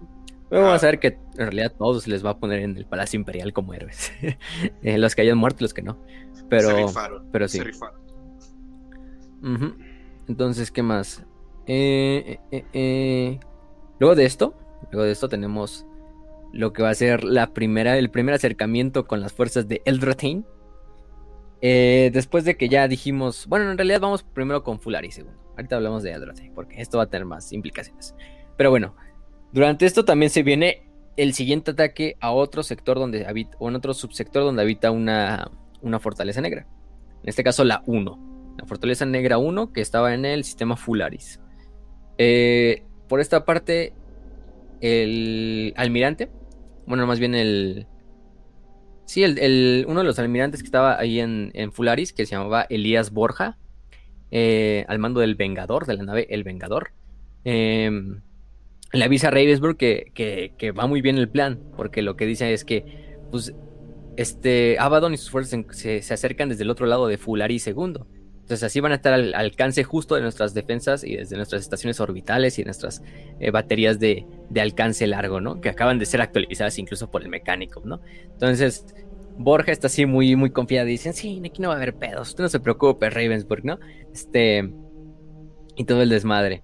vamos 0.51 0.83
a 0.83 0.87
ver 0.87 0.99
que 0.99 1.09
en 1.09 1.19
realidad 1.37 1.73
todos 1.77 2.07
les 2.07 2.25
va 2.25 2.31
a 2.31 2.39
poner 2.39 2.61
en 2.61 2.77
el 2.77 2.87
Palacio 2.87 3.19
Imperial 3.19 3.53
como 3.53 3.75
héroes. 3.75 4.13
Eh, 4.83 4.99
los 4.99 5.15
que 5.15 5.23
hayan 5.23 5.39
muerto 5.39 5.59
y 5.61 5.65
los 5.65 5.75
que 5.75 5.83
no. 5.83 5.99
Pero, 6.51 7.23
pero 7.33 7.49
sí. 7.49 7.61
Entonces, 10.29 10.71
¿qué 10.71 10.83
más? 10.83 11.25
Eh, 11.67 12.39
eh, 12.51 12.65
eh, 12.73 13.41
luego 13.99 14.15
de 14.15 14.27
esto, 14.27 14.55
luego 14.91 15.05
de 15.05 15.13
esto 15.13 15.29
tenemos 15.29 15.87
lo 16.53 16.73
que 16.73 16.83
va 16.83 16.91
a 16.91 16.95
ser 16.95 17.23
la 17.23 17.53
primera, 17.53 17.97
el 17.97 18.11
primer 18.11 18.35
acercamiento 18.35 19.07
con 19.07 19.21
las 19.21 19.33
fuerzas 19.33 19.69
de 19.69 19.83
Eldratain. 19.85 20.45
después 21.61 22.45
de 22.45 22.57
que 22.57 22.69
ya 22.69 22.89
dijimos, 22.89 23.47
bueno, 23.47 23.71
en 23.71 23.79
realidad 23.79 24.01
vamos 24.01 24.23
primero 24.23 24.65
con 24.65 24.81
Fulari 24.81 25.13
segundo. 25.13 25.41
Ahorita 25.57 25.77
hablamos 25.77 26.03
de 26.03 26.13
Eldratain, 26.13 26.53
porque 26.55 26.81
esto 26.81 26.99
va 26.99 27.05
a 27.05 27.11
tener 27.11 27.27
más 27.27 27.53
implicaciones. 27.53 28.15
Pero 28.57 28.71
bueno, 28.71 28.97
durante 29.53 29.87
esto 29.87 30.05
también 30.05 30.31
se 30.31 30.43
viene 30.43 30.91
el 31.17 31.35
siguiente 31.35 31.73
ataque 31.73 32.17
a 32.21 32.33
otro 32.33 32.63
sector 32.63 32.99
donde 32.99 33.27
habita, 33.27 33.57
o 33.61 33.69
en 33.69 33.77
otro 33.77 33.95
subsector 33.95 34.43
donde 34.43 34.63
habita 34.63 34.91
una, 34.91 35.51
una 35.83 35.99
fortaleza 35.99 36.41
negra. 36.41 36.67
En 37.23 37.29
este 37.29 37.45
caso 37.45 37.65
la 37.65 37.83
1. 37.87 38.55
La 38.59 38.67
fortaleza 38.67 39.07
negra 39.07 39.39
1 39.39 39.73
que 39.73 39.81
estaba 39.81 40.15
en 40.15 40.25
el 40.25 40.45
sistema 40.45 40.77
Fularis. 40.77 41.41
Eh, 42.19 42.85
por 43.09 43.21
esta 43.21 43.45
parte, 43.45 43.93
el 44.81 45.73
almirante, 45.77 46.31
bueno, 46.87 47.07
más 47.07 47.19
bien 47.19 47.35
el... 47.35 47.87
Sí, 49.05 49.25
el, 49.25 49.85
uno 49.89 50.01
de 50.01 50.07
los 50.07 50.19
almirantes 50.21 50.63
que 50.63 50.67
estaba 50.67 50.99
ahí 50.99 51.19
en, 51.19 51.51
en 51.55 51.73
Fularis, 51.73 52.13
que 52.13 52.27
se 52.27 52.37
llamaba 52.37 52.67
Elías 52.71 53.11
Borja, 53.11 53.59
eh, 54.31 54.85
al 54.87 55.01
mando 55.01 55.21
del 55.21 55.35
Vengador, 55.35 55.87
de 55.87 55.95
la 55.95 56.05
nave 56.05 56.29
El 56.31 56.45
Vengador. 56.45 56.93
Eh, 57.45 57.91
le 58.93 59.05
avisa 59.05 59.29
a 59.29 59.31
Ravensburg 59.31 59.77
que, 59.77 60.13
que, 60.57 60.73
va 60.73 60.87
muy 60.87 61.01
bien 61.01 61.19
el 61.19 61.29
plan, 61.29 61.61
porque 61.77 62.03
lo 62.03 62.17
que 62.17 62.27
dice 62.27 62.53
es 62.53 62.65
que, 62.65 63.17
pues, 63.31 63.55
este, 64.21 64.79
Abaddon 64.79 65.15
y 65.15 65.17
sus 65.17 65.31
fuerzas 65.31 65.65
se, 65.71 65.97
acercan 66.13 66.51
desde 66.51 66.65
el 66.65 66.71
otro 66.71 66.85
lado 66.85 67.09
de 67.09 67.17
Fulari 67.17 67.59
segundo. 67.59 68.07
Entonces 68.43 68.65
así 68.65 68.79
van 68.81 68.93
a 68.93 68.97
estar 68.97 69.15
al 69.15 69.33
alcance 69.35 69.83
justo 69.83 70.15
de 70.15 70.21
nuestras 70.21 70.53
defensas 70.53 71.05
y 71.05 71.17
desde 71.17 71.37
nuestras 71.37 71.63
estaciones 71.63 72.01
orbitales 72.01 72.59
y 72.59 72.65
nuestras 72.65 73.03
eh, 73.39 73.51
baterías 73.51 73.99
de, 73.99 74.27
alcance 74.61 75.07
largo, 75.07 75.41
¿no? 75.41 75.63
Que 75.63 75.71
acaban 75.71 75.99
de 75.99 76.05
ser 76.05 76.21
actualizadas 76.21 76.79
incluso 76.79 77.11
por 77.11 77.23
el 77.23 77.31
mecánico, 77.31 77.81
¿no? 77.83 78.03
Entonces, 78.25 78.85
Borja 79.39 79.73
está 79.73 79.87
así 79.87 80.05
muy, 80.05 80.37
muy 80.37 80.51
confiada. 80.51 80.85
Dicen, 80.85 81.15
sí, 81.15 81.41
aquí 81.43 81.63
no 81.63 81.69
va 81.69 81.75
a 81.75 81.77
haber 81.79 81.95
pedos. 81.95 82.29
Usted 82.29 82.45
no 82.45 82.51
se 82.51 82.61
preocupe, 82.61 83.09
Ravensburg, 83.09 83.65
¿no? 83.65 83.79
Este... 84.13 84.71
Y 85.77 85.85
todo 85.85 86.03
el 86.03 86.11
desmadre. 86.11 86.63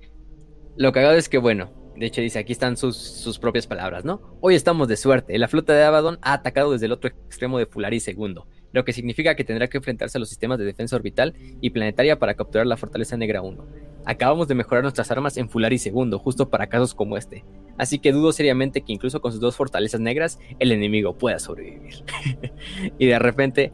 Lo 0.77 0.93
cagado 0.93 1.15
es 1.15 1.31
que, 1.31 1.39
bueno, 1.39 1.71
de 1.97 2.07
hecho, 2.07 2.21
dice, 2.21 2.39
aquí 2.39 2.53
están 2.53 2.77
sus, 2.77 3.39
propias 3.41 3.67
palabras, 3.67 4.05
¿no? 4.05 4.21
Hoy 4.41 4.55
estamos 4.55 4.87
de 4.87 4.97
suerte. 4.97 5.39
La 5.39 5.49
flota 5.49 5.73
de 5.73 5.83
Abaddon 5.83 6.19
ha 6.21 6.35
atacado 6.35 6.73
desde 6.73 6.87
el 6.87 6.93
otro 6.93 7.09
extremo 7.09 7.59
de 7.59 7.67
Fulari 7.67 8.03
II, 8.07 8.41
lo 8.73 8.85
que 8.85 8.93
significa 8.93 9.35
que 9.35 9.45
tendrá 9.45 9.69
que 9.69 9.79
enfrentarse 9.79 10.19
a 10.19 10.21
los 10.21 10.29
sistemas 10.29 10.59
de 10.59 10.67
defensa 10.67 10.97
orbital 10.97 11.35
y 11.63 11.71
planetaria 11.71 12.19
para 12.19 12.35
capturar 12.35 12.67
la 12.67 12.77
Fortaleza 12.77 13.17
Negra 13.17 13.41
1. 13.41 13.65
Acabamos 14.05 14.47
de 14.47 14.55
mejorar 14.55 14.83
nuestras 14.83 15.11
armas 15.11 15.39
en 15.39 15.49
Fulari 15.49 15.81
II, 15.83 16.19
justo 16.19 16.51
para 16.51 16.67
casos 16.67 16.95
como 16.95 17.17
este. 17.17 17.45
Así 17.79 17.99
que 17.99 18.13
dudo 18.13 18.33
seriamente 18.33 18.83
que 18.83 18.93
incluso 18.93 19.23
con 19.23 19.33
sus 19.33 19.41
dos 19.41 19.57
fortalezas 19.57 20.01
negras, 20.01 20.39
el 20.59 20.73
enemigo 20.73 21.17
pueda 21.17 21.39
sobrevivir. 21.39 22.05
y 22.99 23.07
de 23.07 23.19
repente, 23.19 23.73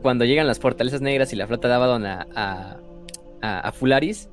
cuando 0.00 0.24
llegan 0.24 0.46
las 0.46 0.58
fortalezas 0.58 1.02
negras 1.02 1.34
y 1.34 1.36
la 1.36 1.46
flota 1.46 1.68
de 1.68 1.74
Abaddon 1.74 2.06
a, 2.06 2.26
a, 2.34 3.60
a 3.60 3.72
Fularis, 3.72 4.30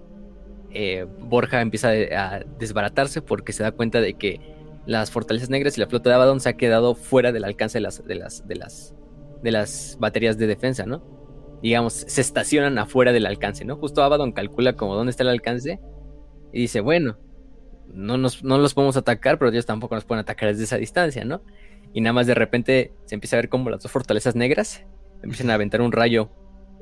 eh, 0.79 1.07
Borja 1.19 1.61
empieza 1.61 1.89
a 1.89 2.41
desbaratarse 2.59 3.23
porque 3.23 3.51
se 3.51 3.63
da 3.63 3.71
cuenta 3.71 3.99
de 3.99 4.13
que 4.13 4.39
las 4.85 5.09
fortalezas 5.09 5.49
negras 5.49 5.75
y 5.75 5.81
la 5.81 5.87
flota 5.87 6.11
de 6.11 6.15
Abaddon 6.15 6.39
se 6.39 6.49
ha 6.49 6.53
quedado 6.53 6.93
fuera 6.93 7.31
del 7.31 7.45
alcance 7.45 7.79
de 7.79 7.81
las, 9.41 9.97
baterías 9.99 10.37
de 10.37 10.45
defensa, 10.45 10.85
¿no? 10.85 11.01
Digamos, 11.63 11.93
se 11.93 12.21
estacionan 12.21 12.77
afuera 12.77 13.11
del 13.11 13.25
alcance, 13.25 13.65
¿no? 13.65 13.77
Justo 13.77 14.03
Abaddon 14.03 14.33
calcula 14.33 14.73
como 14.73 14.93
dónde 14.93 15.09
está 15.09 15.23
el 15.23 15.29
alcance 15.29 15.79
y 16.53 16.61
dice, 16.61 16.79
bueno, 16.79 17.17
no, 17.91 18.19
nos, 18.19 18.43
no 18.43 18.59
los 18.59 18.75
podemos 18.75 18.97
atacar, 18.97 19.39
pero 19.39 19.49
ellos 19.49 19.65
tampoco 19.65 19.95
nos 19.95 20.05
pueden 20.05 20.21
atacar 20.21 20.49
desde 20.49 20.65
esa 20.65 20.77
distancia, 20.77 21.25
¿no? 21.25 21.41
Y 21.91 22.01
nada 22.01 22.13
más 22.13 22.27
de 22.27 22.35
repente 22.35 22.93
se 23.05 23.15
empieza 23.15 23.37
a 23.37 23.41
ver 23.41 23.49
como 23.49 23.71
las 23.71 23.81
dos 23.81 23.91
fortalezas 23.91 24.35
negras 24.35 24.85
empiezan 25.23 25.49
a 25.49 25.55
aventar 25.55 25.81
un 25.81 25.91
rayo 25.91 26.29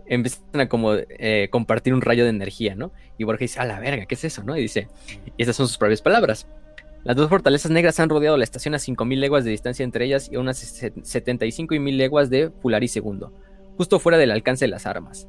empiezan 0.08 0.62
a 0.62 0.70
como 0.70 0.94
eh, 0.94 1.50
compartir 1.52 1.94
un 1.94 2.02
rayo 2.02 2.24
de 2.24 2.30
energía, 2.30 2.76
¿no? 2.76 2.92
Y 3.18 3.24
Borja 3.24 3.40
dice, 3.40 3.60
a 3.60 3.66
la 3.66 3.80
verga, 3.80 4.06
¿qué 4.06 4.16
es 4.16 4.24
eso, 4.24 4.44
no? 4.44 4.56
Y 4.58 4.62
dice, 4.62 4.88
estas 5.38 5.56
son 5.56 5.68
sus 5.68 5.78
propias 5.78 6.02
palabras. 6.02 6.48
Las 7.04 7.16
dos 7.16 7.30
fortalezas 7.30 7.72
negras 7.72 8.00
han 8.00 8.10
rodeado 8.10 8.36
la 8.36 8.44
estación 8.44 8.74
a 8.74 8.78
5.000 8.78 9.18
leguas 9.18 9.46
de 9.46 9.52
distancia 9.52 9.84
entre 9.84 10.06
ellas 10.06 10.28
y 10.32 10.36
a 10.36 10.40
unas 10.40 10.58
75 10.58 11.76
y 11.76 11.78
1.000 11.78 11.98
leguas 11.98 12.30
de 12.32 12.52
Fulari 12.62 12.90
II, 12.94 13.28
justo 13.78 14.00
fuera 14.00 14.18
del 14.18 14.32
alcance 14.32 14.66
de 14.66 14.70
las 14.70 14.88
armas, 14.88 15.28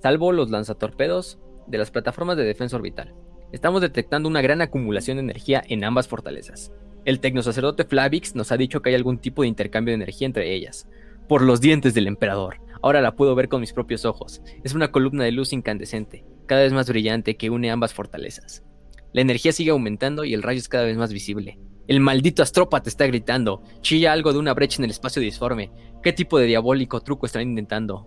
salvo 0.00 0.30
los 0.30 0.50
lanzatorpedos 0.50 1.40
de 1.66 1.78
las 1.78 1.90
plataformas 1.90 2.36
de 2.36 2.44
defensa 2.44 2.76
orbital. 2.76 3.14
Estamos 3.50 3.80
detectando 3.80 4.28
una 4.28 4.42
gran 4.42 4.60
acumulación 4.60 5.16
de 5.16 5.22
energía 5.22 5.62
en 5.66 5.82
ambas 5.82 6.06
fortalezas. 6.06 6.70
El 7.04 7.20
tecnosacerdote 7.20 7.84
Flavix 7.84 8.34
nos 8.34 8.52
ha 8.52 8.56
dicho 8.56 8.82
que 8.82 8.90
hay 8.90 8.94
algún 8.94 9.18
tipo 9.18 9.42
de 9.42 9.48
intercambio 9.48 9.92
de 9.92 10.02
energía 10.02 10.26
entre 10.26 10.54
ellas. 10.54 10.86
Por 11.26 11.42
los 11.42 11.60
dientes 11.60 11.94
del 11.94 12.06
emperador. 12.06 12.60
Ahora 12.82 13.00
la 13.00 13.16
puedo 13.16 13.34
ver 13.34 13.48
con 13.48 13.60
mis 13.60 13.72
propios 13.72 14.04
ojos. 14.04 14.42
Es 14.64 14.74
una 14.74 14.90
columna 14.90 15.24
de 15.24 15.32
luz 15.32 15.52
incandescente, 15.52 16.24
cada 16.46 16.62
vez 16.62 16.72
más 16.72 16.88
brillante, 16.88 17.36
que 17.36 17.50
une 17.50 17.70
ambas 17.70 17.94
fortalezas. 17.94 18.64
La 19.12 19.22
energía 19.22 19.52
sigue 19.52 19.70
aumentando 19.70 20.24
y 20.24 20.34
el 20.34 20.42
rayo 20.42 20.58
es 20.58 20.68
cada 20.68 20.84
vez 20.84 20.96
más 20.96 21.12
visible. 21.12 21.58
El 21.88 22.00
maldito 22.00 22.44
te 22.44 22.88
está 22.90 23.06
gritando. 23.06 23.62
Chilla 23.80 24.12
algo 24.12 24.34
de 24.34 24.38
una 24.38 24.52
brecha 24.52 24.80
en 24.80 24.84
el 24.84 24.90
espacio 24.90 25.22
disforme. 25.22 25.72
¿Qué 26.02 26.12
tipo 26.12 26.38
de 26.38 26.44
diabólico 26.44 27.00
truco 27.00 27.24
están 27.24 27.42
intentando? 27.42 28.06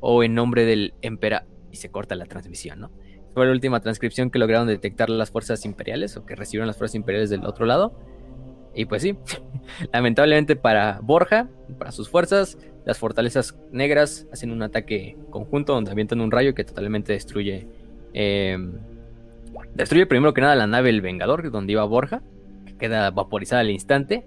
O 0.00 0.22
en 0.22 0.34
nombre 0.34 0.64
del 0.64 0.94
Empera... 1.02 1.46
Y 1.72 1.76
se 1.76 1.90
corta 1.90 2.14
la 2.14 2.26
transmisión, 2.26 2.80
¿no? 2.80 2.90
Fue 3.34 3.46
la 3.46 3.52
última 3.52 3.80
transcripción 3.80 4.30
que 4.30 4.38
lograron 4.38 4.66
detectar 4.66 5.08
las 5.08 5.30
fuerzas 5.30 5.64
imperiales 5.64 6.16
o 6.16 6.24
que 6.24 6.34
recibieron 6.34 6.66
las 6.66 6.76
fuerzas 6.76 6.96
imperiales 6.96 7.30
del 7.30 7.44
otro 7.44 7.64
lado. 7.66 7.96
Y 8.74 8.84
pues 8.84 9.02
sí, 9.02 9.16
lamentablemente 9.92 10.56
para 10.56 11.00
Borja, 11.02 11.48
para 11.78 11.92
sus 11.92 12.08
fuerzas, 12.08 12.58
las 12.84 12.98
fortalezas 12.98 13.58
negras 13.72 14.26
hacen 14.32 14.52
un 14.52 14.62
ataque 14.62 15.16
conjunto 15.30 15.74
donde 15.74 15.90
avientan 15.90 16.20
un 16.20 16.30
rayo 16.30 16.54
que 16.54 16.64
totalmente 16.64 17.12
destruye. 17.12 17.66
Em, 18.12 18.72
destruye 19.74 20.06
primero 20.06 20.32
que 20.34 20.40
nada 20.40 20.56
la 20.56 20.66
nave 20.66 20.90
El 20.90 21.00
Vengador, 21.00 21.50
donde 21.50 21.72
iba 21.72 21.84
Borja, 21.84 22.22
que 22.66 22.76
queda 22.76 23.10
vaporizada 23.10 23.60
al 23.60 23.70
instante. 23.70 24.24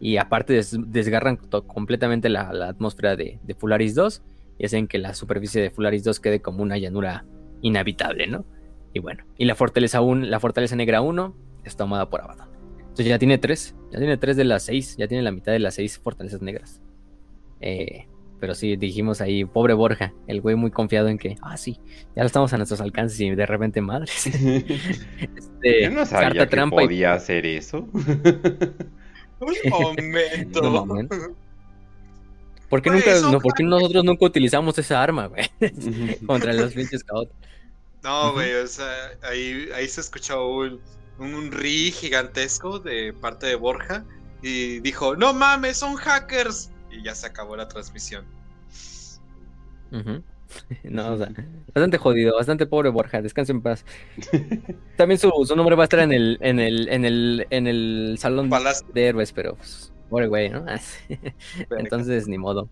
Y 0.00 0.16
aparte 0.16 0.58
desgarran 0.86 1.36
completamente 1.36 2.30
la, 2.30 2.48
atmósfera 2.68 3.16
de, 3.16 3.38
Fularis 3.58 3.94
2 3.94 4.22
y 4.58 4.64
hacen 4.64 4.88
que 4.88 4.98
la 4.98 5.12
superficie 5.12 5.60
de 5.60 5.70
Fularis 5.70 6.04
2 6.04 6.20
quede 6.20 6.40
como 6.40 6.62
una 6.62 6.78
llanura 6.78 7.26
inhabitable, 7.60 8.26
¿no? 8.26 8.46
Y 8.94 9.00
bueno, 9.00 9.24
y 9.36 9.44
la 9.44 9.54
fortaleza, 9.54 10.00
un, 10.00 10.30
la 10.30 10.40
fortaleza 10.40 10.74
negra 10.74 11.02
1 11.02 11.34
está 11.64 11.84
tomada 11.84 12.08
por 12.08 12.22
Abaddon. 12.22 12.48
Entonces 12.80 13.06
ya 13.06 13.18
tiene 13.18 13.36
tres, 13.36 13.76
ya 13.92 13.98
tiene 13.98 14.16
tres 14.16 14.36
de 14.38 14.44
las 14.44 14.62
seis, 14.64 14.96
ya 14.96 15.06
tiene 15.06 15.22
la 15.22 15.32
mitad 15.32 15.52
de 15.52 15.58
las 15.58 15.74
seis 15.74 15.98
fortalezas 15.98 16.40
negras. 16.40 16.80
Eh, 17.60 18.06
pero 18.40 18.54
sí, 18.54 18.76
dijimos 18.76 19.20
ahí, 19.20 19.44
pobre 19.44 19.74
Borja, 19.74 20.14
el 20.26 20.40
güey 20.40 20.56
muy 20.56 20.70
confiado 20.70 21.08
en 21.08 21.18
que, 21.18 21.36
ah, 21.42 21.58
sí, 21.58 21.78
ya 22.16 22.22
lo 22.22 22.26
estamos 22.26 22.52
a 22.52 22.56
nuestros 22.56 22.80
alcances 22.80 23.20
y 23.20 23.30
de 23.30 23.46
repente, 23.46 23.82
madres. 23.82 24.26
este, 24.26 25.82
Yo 25.82 25.90
no 25.90 26.06
sabía 26.06 26.48
que 26.48 26.66
podía 26.68 27.12
hacer 27.12 27.44
eso. 27.44 27.86
Un 29.40 29.54
momento. 29.70 31.16
¿Por 32.70 32.82
qué, 32.82 32.90
nunca, 32.90 33.20
no, 33.20 33.40
¿Por 33.40 33.52
qué 33.52 33.64
nosotros 33.64 34.04
nunca 34.04 34.26
utilizamos 34.26 34.78
esa 34.78 35.02
arma, 35.02 35.26
güey? 35.26 35.50
Contra 36.24 36.52
los 36.52 36.72
pinches 36.72 37.02
caotas. 37.02 37.34
No, 38.04 38.32
güey, 38.32 38.54
o 38.54 38.66
sea, 38.66 39.10
ahí, 39.22 39.68
ahí 39.74 39.88
se 39.88 40.00
escuchó 40.00 40.46
un, 40.46 40.80
un 41.18 41.50
ri 41.50 41.90
gigantesco 41.90 42.78
de 42.78 43.12
parte 43.12 43.46
de 43.46 43.56
Borja 43.56 44.04
y 44.40 44.78
dijo, 44.80 45.16
no 45.16 45.34
mames, 45.34 45.78
son 45.78 45.96
hackers 45.96 46.70
y 46.90 47.02
ya 47.02 47.14
se 47.14 47.26
acabó 47.26 47.56
la 47.56 47.68
transmisión. 47.68 48.24
No, 50.82 51.12
o 51.12 51.16
sea, 51.16 51.28
bastante 51.72 51.96
jodido, 51.96 52.34
bastante 52.34 52.66
pobre 52.66 52.88
Borja, 52.88 53.22
descanse 53.22 53.52
en 53.52 53.62
paz. 53.62 53.84
También 54.96 55.18
su, 55.18 55.30
nombre 55.54 55.76
va 55.76 55.84
a 55.84 55.84
estar 55.84 56.00
en 56.00 56.12
el, 56.12 56.38
en 56.40 56.58
el, 56.58 56.88
en 56.88 57.04
el, 57.04 57.46
en 57.50 57.66
el 57.68 58.16
salón 58.18 58.50
de 58.92 59.06
héroes, 59.06 59.32
pero 59.32 59.54
pues, 59.54 59.92
pobre 60.08 60.26
güey, 60.26 60.50
¿no? 60.50 60.64
Entonces, 61.78 62.26
ni 62.26 62.36
modo. 62.36 62.68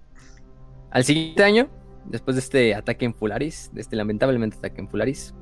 Al 0.90 1.04
siguiente 1.04 1.44
año, 1.44 1.68
después 2.04 2.34
de 2.34 2.40
este 2.40 2.74
ataque 2.74 3.04
en 3.04 3.14
Fularis, 3.14 3.70
de 3.72 3.80
este 3.80 3.94
lamentablemente 3.94 4.56
ataque 4.56 4.80
en 4.80 4.88
Fularis, 4.88 5.34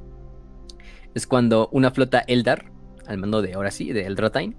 es 1.15 1.27
cuando 1.27 1.69
una 1.73 1.91
flota 1.91 2.21
Eldar, 2.27 2.71
al 3.07 3.19
mando 3.19 3.41
de 3.41 3.55
ahora 3.55 3.71
sí, 3.71 3.93
de 3.93 4.05
Eldratain, 4.05 4.57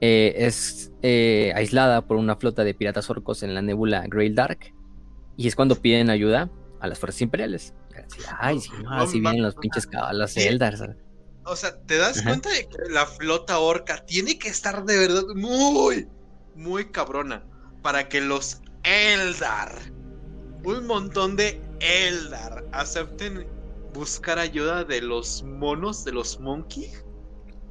eh, 0.00 0.34
es 0.36 0.92
eh, 1.02 1.52
aislada 1.54 2.06
por 2.06 2.16
una 2.16 2.36
flota 2.36 2.64
de 2.64 2.74
piratas 2.74 3.10
orcos 3.10 3.42
en 3.42 3.54
la 3.54 3.62
nebula 3.62 4.04
Grail 4.08 4.34
Dark. 4.34 4.72
Y 5.36 5.48
es 5.48 5.56
cuando 5.56 5.76
piden 5.76 6.10
ayuda 6.10 6.50
a 6.80 6.88
las 6.88 6.98
fuerzas 6.98 7.22
imperiales. 7.22 7.74
Ay, 8.38 8.60
sí, 8.60 8.70
no, 8.82 8.92
así 8.94 9.20
vienen 9.20 9.42
los 9.42 9.54
pinches 9.56 9.86
caballos 9.86 10.36
Eldar. 10.36 10.96
O 11.44 11.56
sea, 11.56 11.78
¿te 11.82 11.96
das 11.96 12.22
cuenta 12.22 12.50
de 12.50 12.68
que 12.68 12.76
la 12.90 13.06
flota 13.06 13.58
orca 13.58 14.04
tiene 14.04 14.38
que 14.38 14.48
estar 14.48 14.84
de 14.84 14.98
verdad 14.98 15.24
muy, 15.34 16.08
muy 16.54 16.90
cabrona 16.90 17.44
para 17.82 18.08
que 18.08 18.20
los 18.20 18.60
Eldar, 18.84 19.72
un 20.64 20.86
montón 20.86 21.36
de 21.36 21.60
Eldar, 21.80 22.64
acepten 22.72 23.46
buscar 23.92 24.38
ayuda 24.38 24.84
de 24.84 25.02
los 25.02 25.42
monos, 25.42 26.04
de 26.04 26.12
los 26.12 26.38
monkey. 26.40 26.90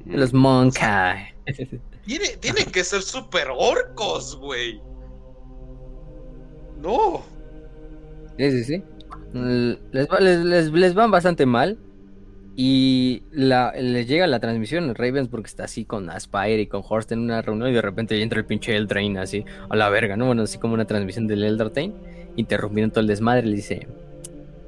Los 0.04 0.32
monkey. 0.32 1.34
Tiene, 2.04 2.28
tienen 2.40 2.64
que 2.70 2.82
ser 2.84 3.02
super 3.02 3.48
orcos, 3.56 4.36
güey. 4.38 4.80
No. 6.80 7.22
Sí, 8.38 8.50
sí, 8.50 8.64
sí. 8.64 8.82
Les, 9.34 10.08
va- 10.08 10.20
les, 10.20 10.38
les- 10.44 10.72
les 10.72 10.94
van 10.94 11.10
bastante 11.10 11.46
mal. 11.46 11.78
Y 12.56 13.22
la, 13.30 13.72
les 13.78 14.06
llega 14.08 14.26
la 14.26 14.40
transmisión. 14.40 14.94
Ravensburg 14.94 15.46
está 15.46 15.64
así 15.64 15.84
con 15.84 16.10
Aspire 16.10 16.60
y 16.60 16.66
con 16.66 16.82
Horst 16.86 17.12
en 17.12 17.20
una 17.20 17.40
reunión. 17.42 17.70
Y 17.70 17.72
de 17.74 17.82
repente 17.82 18.20
entra 18.20 18.38
el 18.40 18.44
pinche 18.44 18.76
Eldrain 18.76 19.16
así 19.18 19.44
a 19.68 19.76
la 19.76 19.88
verga, 19.88 20.16
¿no? 20.16 20.26
Bueno, 20.26 20.42
así 20.42 20.58
como 20.58 20.74
una 20.74 20.84
transmisión 20.84 21.26
del 21.26 21.44
Eldrain. 21.44 21.94
Interrumpiendo 22.36 22.92
todo 22.92 23.00
el 23.02 23.06
desmadre. 23.06 23.46
Le 23.46 23.56
dice 23.56 23.86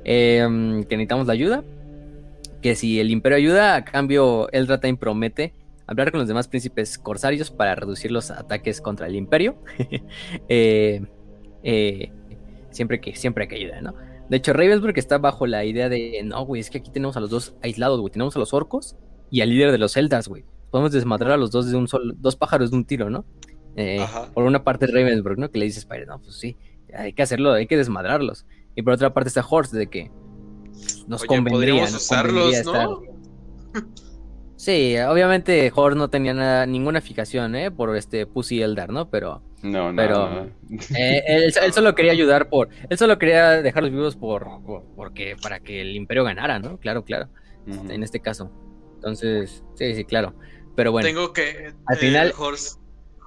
em, 0.04 0.84
que 0.84 0.96
necesitamos 0.96 1.26
la 1.26 1.32
ayuda. 1.32 1.64
Que 2.62 2.76
si 2.76 3.00
el 3.00 3.10
Imperio 3.10 3.36
ayuda, 3.36 3.74
a 3.74 3.84
cambio 3.84 4.48
Eldratain 4.52 4.96
promete 4.96 5.52
hablar 5.92 6.10
con 6.10 6.20
los 6.20 6.28
demás 6.28 6.48
príncipes 6.48 6.98
corsarios 6.98 7.50
para 7.50 7.74
reducir 7.74 8.10
los 8.10 8.30
ataques 8.30 8.80
contra 8.80 9.06
el 9.06 9.14
Imperio. 9.16 9.56
Eh, 10.48 11.02
eh, 11.62 12.12
siempre 12.70 13.00
que 13.00 13.14
siempre 13.14 13.46
que 13.48 13.56
ayuda, 13.56 13.80
¿no? 13.80 13.94
De 14.28 14.36
hecho, 14.38 14.52
Ravensburg 14.52 14.98
está 14.98 15.18
bajo 15.18 15.46
la 15.46 15.64
idea 15.64 15.88
de, 15.88 16.22
no, 16.24 16.44
güey, 16.46 16.60
es 16.60 16.70
que 16.70 16.78
aquí 16.78 16.90
tenemos 16.90 17.16
a 17.16 17.20
los 17.20 17.30
dos 17.30 17.54
aislados, 17.62 18.00
güey. 18.00 18.10
Tenemos 18.12 18.34
a 18.36 18.38
los 18.38 18.54
orcos 18.54 18.96
y 19.30 19.40
al 19.42 19.50
líder 19.50 19.70
de 19.72 19.78
los 19.78 19.96
Eldars, 19.96 20.28
güey. 20.28 20.44
Podemos 20.70 20.90
desmadrar 20.92 21.32
a 21.32 21.36
los 21.36 21.50
dos 21.50 21.70
de 21.70 21.76
un 21.76 21.86
solo, 21.86 22.14
dos 22.16 22.36
pájaros 22.36 22.70
de 22.70 22.76
un 22.78 22.84
tiro, 22.84 23.10
¿no? 23.10 23.24
Eh, 23.76 24.04
por 24.32 24.44
una 24.44 24.64
parte 24.64 24.86
Ravensburg, 24.86 25.38
¿no? 25.38 25.50
Que 25.50 25.58
le 25.58 25.66
dice 25.66 25.80
a 25.80 25.82
Spire, 25.82 26.06
no, 26.06 26.18
pues 26.20 26.36
sí, 26.36 26.56
hay 26.94 27.12
que 27.12 27.22
hacerlo, 27.22 27.52
hay 27.52 27.66
que 27.66 27.76
desmadrarlos. 27.76 28.46
Y 28.74 28.82
por 28.82 28.94
otra 28.94 29.12
parte 29.12 29.28
está 29.28 29.44
Horst, 29.48 29.72
de 29.74 29.88
que 29.88 30.10
nos 31.06 31.20
Oye, 31.22 31.28
convendría, 31.28 31.52
podríamos 31.74 31.92
nos 31.92 32.02
usarlos, 32.02 32.42
convendría 32.44 32.62
¿no? 32.64 33.02
estar- 33.02 33.92
Sí, 34.62 34.96
obviamente 34.96 35.72
Horst 35.74 35.98
no 35.98 36.08
tenía 36.08 36.34
nada, 36.34 36.66
ninguna 36.66 37.00
fijación, 37.00 37.56
¿eh? 37.56 37.72
Por 37.72 37.96
este 37.96 38.26
Pussy 38.26 38.62
Eldar, 38.62 38.90
¿no? 38.90 39.10
Pero 39.10 39.42
No, 39.62 39.90
no, 39.90 39.96
Pero- 39.96 40.30
no. 40.30 40.42
eh, 40.96 41.24
él, 41.26 41.52
él 41.60 41.72
solo 41.72 41.96
quería 41.96 42.12
ayudar 42.12 42.48
por. 42.48 42.68
Él 42.88 42.96
solo 42.96 43.18
quería 43.18 43.60
dejarlos 43.60 43.90
vivos 43.90 44.14
por, 44.14 44.46
por- 44.64 44.84
porque 44.94 45.34
para 45.42 45.58
que 45.58 45.80
el 45.80 45.96
imperio 45.96 46.22
ganara, 46.22 46.60
¿no? 46.60 46.78
Claro, 46.78 47.04
claro. 47.04 47.28
Ujú. 47.66 47.90
En 47.90 48.04
este 48.04 48.20
caso. 48.20 48.52
Entonces, 48.94 49.64
sí, 49.74 49.96
sí, 49.96 50.04
claro. 50.04 50.36
Pero 50.76 50.92
bueno, 50.92 51.08
Tengo 51.08 51.32
que. 51.32 51.72
Al 51.86 51.96
final- 51.96 52.32
Horst, 52.38 52.78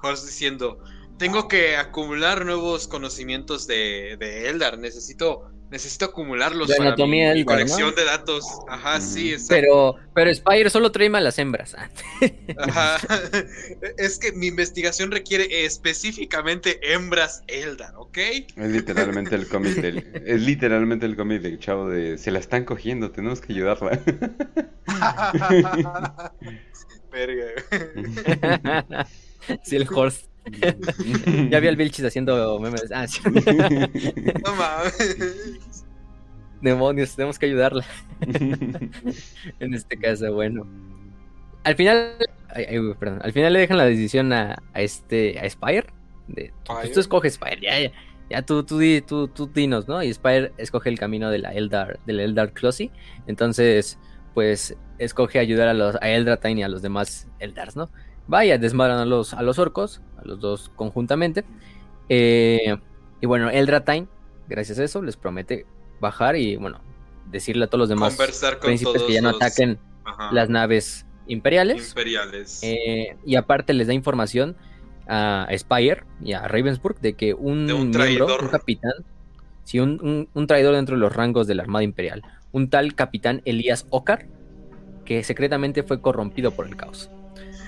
Horst 0.02 0.24
diciendo: 0.24 0.78
Tengo 1.18 1.48
que 1.48 1.76
acumular 1.76 2.46
nuevos 2.46 2.88
conocimientos 2.88 3.66
de, 3.66 4.16
de 4.18 4.48
Eldar. 4.48 4.78
Necesito, 4.78 5.50
necesito 5.70 6.06
acumularlos 6.06 6.68
De 6.68 6.76
para 6.76 6.90
anatomía 6.90 7.32
mi, 7.32 7.40
mi 7.40 7.44
colección 7.44 7.90
¿no? 7.90 7.96
de 7.96 8.04
datos. 8.04 8.44
Ajá, 8.68 9.00
sí, 9.00 9.32
exacto. 9.32 9.54
pero, 9.54 9.96
pero 10.14 10.34
Spire 10.34 10.70
solo 10.70 10.92
trae 10.92 11.08
a 11.08 11.20
las 11.20 11.38
hembras. 11.38 11.74
Ah, 11.78 11.88
Ajá. 12.58 12.98
Es 13.98 14.18
que 14.18 14.32
mi 14.32 14.48
investigación 14.48 15.10
requiere 15.10 15.64
específicamente 15.64 16.78
hembras 16.92 17.42
Eldar, 17.46 17.94
¿ok? 17.96 18.18
Es 18.18 18.46
literalmente 18.56 19.34
el 19.34 19.48
cómic 19.48 19.74
del. 19.76 19.98
Es 20.24 20.40
literalmente 20.40 21.06
el 21.06 21.16
cómic 21.16 21.42
del 21.42 21.58
chavo 21.58 21.88
de. 21.88 22.18
Se 22.18 22.30
la 22.30 22.38
están 22.38 22.64
cogiendo, 22.64 23.10
tenemos 23.10 23.40
que 23.40 23.52
ayudarla. 23.52 24.00
Verga. 27.10 27.52
sí, 29.62 29.76
el 29.76 29.86
Horst. 29.90 30.35
Ya 31.50 31.60
vi 31.60 31.68
al 31.68 31.76
Vilchis 31.76 32.04
haciendo 32.04 32.58
memes. 32.60 32.90
Ah, 32.92 33.06
sí. 33.06 33.20
No 34.44 34.54
mames. 34.54 35.84
Demonios, 36.60 37.14
tenemos 37.14 37.38
que 37.38 37.46
ayudarla. 37.46 37.84
en 39.60 39.74
este 39.74 39.98
caso, 39.98 40.32
bueno. 40.32 40.66
Al 41.64 41.74
final, 41.74 42.16
ay, 42.50 42.64
ay, 42.68 42.78
güey, 42.78 42.94
perdón, 42.94 43.20
al 43.22 43.32
final 43.32 43.52
le 43.52 43.58
dejan 43.58 43.76
la 43.76 43.84
decisión 43.84 44.32
a, 44.32 44.56
a 44.72 44.80
este, 44.80 45.38
a 45.38 45.48
Spire. 45.48 45.86
De, 46.28 46.52
pues 46.66 46.92
tú 46.92 47.00
escoges 47.00 47.34
Spire, 47.34 47.60
ya, 47.60 47.78
ya, 47.78 47.92
ya 48.30 48.42
tú, 48.42 48.64
tú, 48.64 48.80
tú, 49.06 49.28
tú 49.28 49.46
dinos, 49.52 49.86
¿no? 49.86 50.02
Y 50.02 50.12
Spire 50.12 50.52
escoge 50.56 50.88
el 50.88 50.98
camino 50.98 51.30
de 51.30 51.38
la 51.38 51.50
Eldar, 51.50 51.98
del 52.06 52.20
Eldar 52.20 52.52
Closy. 52.52 52.90
Entonces, 53.26 53.98
pues, 54.34 54.76
escoge 54.98 55.38
ayudar 55.38 55.68
a 55.68 55.74
los, 55.74 55.96
a 55.96 56.08
Eldratain 56.08 56.58
y 56.58 56.62
a 56.62 56.68
los 56.68 56.82
demás 56.82 57.28
Eldars, 57.38 57.76
¿no? 57.76 57.90
Vaya, 58.28 58.58
desmadran 58.58 58.98
a 58.98 59.04
los, 59.04 59.34
a 59.34 59.42
los 59.42 59.58
orcos, 59.58 60.02
los 60.26 60.40
dos 60.40 60.70
conjuntamente. 60.76 61.44
Eh, 62.08 62.76
y 63.20 63.26
bueno, 63.26 63.50
Eldratain, 63.50 64.08
gracias 64.48 64.78
a 64.78 64.84
eso, 64.84 65.02
les 65.02 65.16
promete 65.16 65.66
bajar 66.00 66.36
y, 66.36 66.56
bueno, 66.56 66.80
decirle 67.30 67.64
a 67.64 67.66
todos 67.68 67.80
los 67.80 67.88
demás 67.88 68.14
Conversar 68.16 68.58
con 68.58 68.68
príncipes 68.68 68.94
todos 68.94 69.06
que 69.06 69.14
ya 69.14 69.22
no 69.22 69.32
los- 69.32 69.42
ataquen 69.42 69.78
Ajá. 70.04 70.32
las 70.32 70.48
naves 70.48 71.06
imperiales. 71.26 71.88
imperiales. 71.90 72.60
Eh, 72.62 73.16
y 73.24 73.36
aparte 73.36 73.72
les 73.72 73.86
da 73.88 73.94
información 73.94 74.56
a 75.08 75.48
Spire 75.56 76.04
y 76.22 76.32
a 76.32 76.46
Ravensburg 76.48 77.00
de 77.00 77.14
que 77.14 77.34
un, 77.34 77.66
De 77.66 77.72
un 77.72 77.90
miembro, 77.90 78.00
traidor. 78.26 78.42
un 78.44 78.48
capitán, 78.48 78.92
sí, 79.64 79.80
un, 79.80 80.00
un- 80.02 80.28
un 80.34 80.46
traidor 80.46 80.74
dentro 80.74 80.94
de 80.96 81.00
los 81.00 81.14
rangos 81.14 81.46
de 81.46 81.54
la 81.54 81.62
Armada 81.62 81.82
Imperial, 81.84 82.22
un 82.52 82.70
tal 82.70 82.94
capitán 82.94 83.42
Elías 83.44 83.86
Ocar, 83.90 84.26
que 85.04 85.22
secretamente 85.24 85.82
fue 85.84 86.00
corrompido 86.00 86.50
por 86.50 86.66
el 86.66 86.76
caos. 86.76 87.10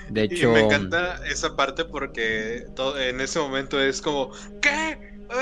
De 0.09 0.21
Y 0.21 0.25
hecho, 0.35 0.51
me 0.51 0.61
encanta 0.61 1.21
esa 1.27 1.55
parte 1.55 1.85
porque 1.85 2.65
todo, 2.75 2.99
en 2.99 3.21
ese 3.21 3.39
momento 3.39 3.79
es 3.81 4.01
como, 4.01 4.31
¿qué? 4.61 4.97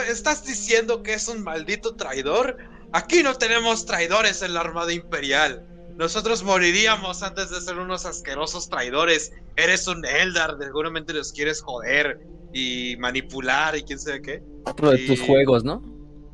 ¿Estás 0.09 0.45
diciendo 0.45 1.01
que 1.03 1.13
es 1.13 1.27
un 1.27 1.43
maldito 1.43 1.95
traidor? 1.95 2.57
Aquí 2.91 3.23
no 3.23 3.35
tenemos 3.35 3.85
traidores 3.85 4.41
en 4.41 4.53
la 4.53 4.61
Armada 4.61 4.91
Imperial. 4.93 5.65
Nosotros 5.95 6.43
moriríamos 6.43 7.23
antes 7.23 7.49
de 7.49 7.59
ser 7.61 7.77
unos 7.79 8.05
asquerosos 8.05 8.69
traidores. 8.69 9.31
Eres 9.55 9.87
un 9.87 10.05
Eldar, 10.05 10.55
seguramente 10.59 11.13
los 11.13 11.31
quieres 11.31 11.61
joder 11.61 12.19
y 12.53 12.95
manipular 12.97 13.75
y 13.75 13.83
quién 13.83 13.99
sabe 13.99 14.21
qué. 14.21 14.43
otro 14.65 14.91
de 14.91 14.97
tus 14.99 15.19
y- 15.19 15.25
juegos, 15.25 15.63
¿no? 15.63 15.81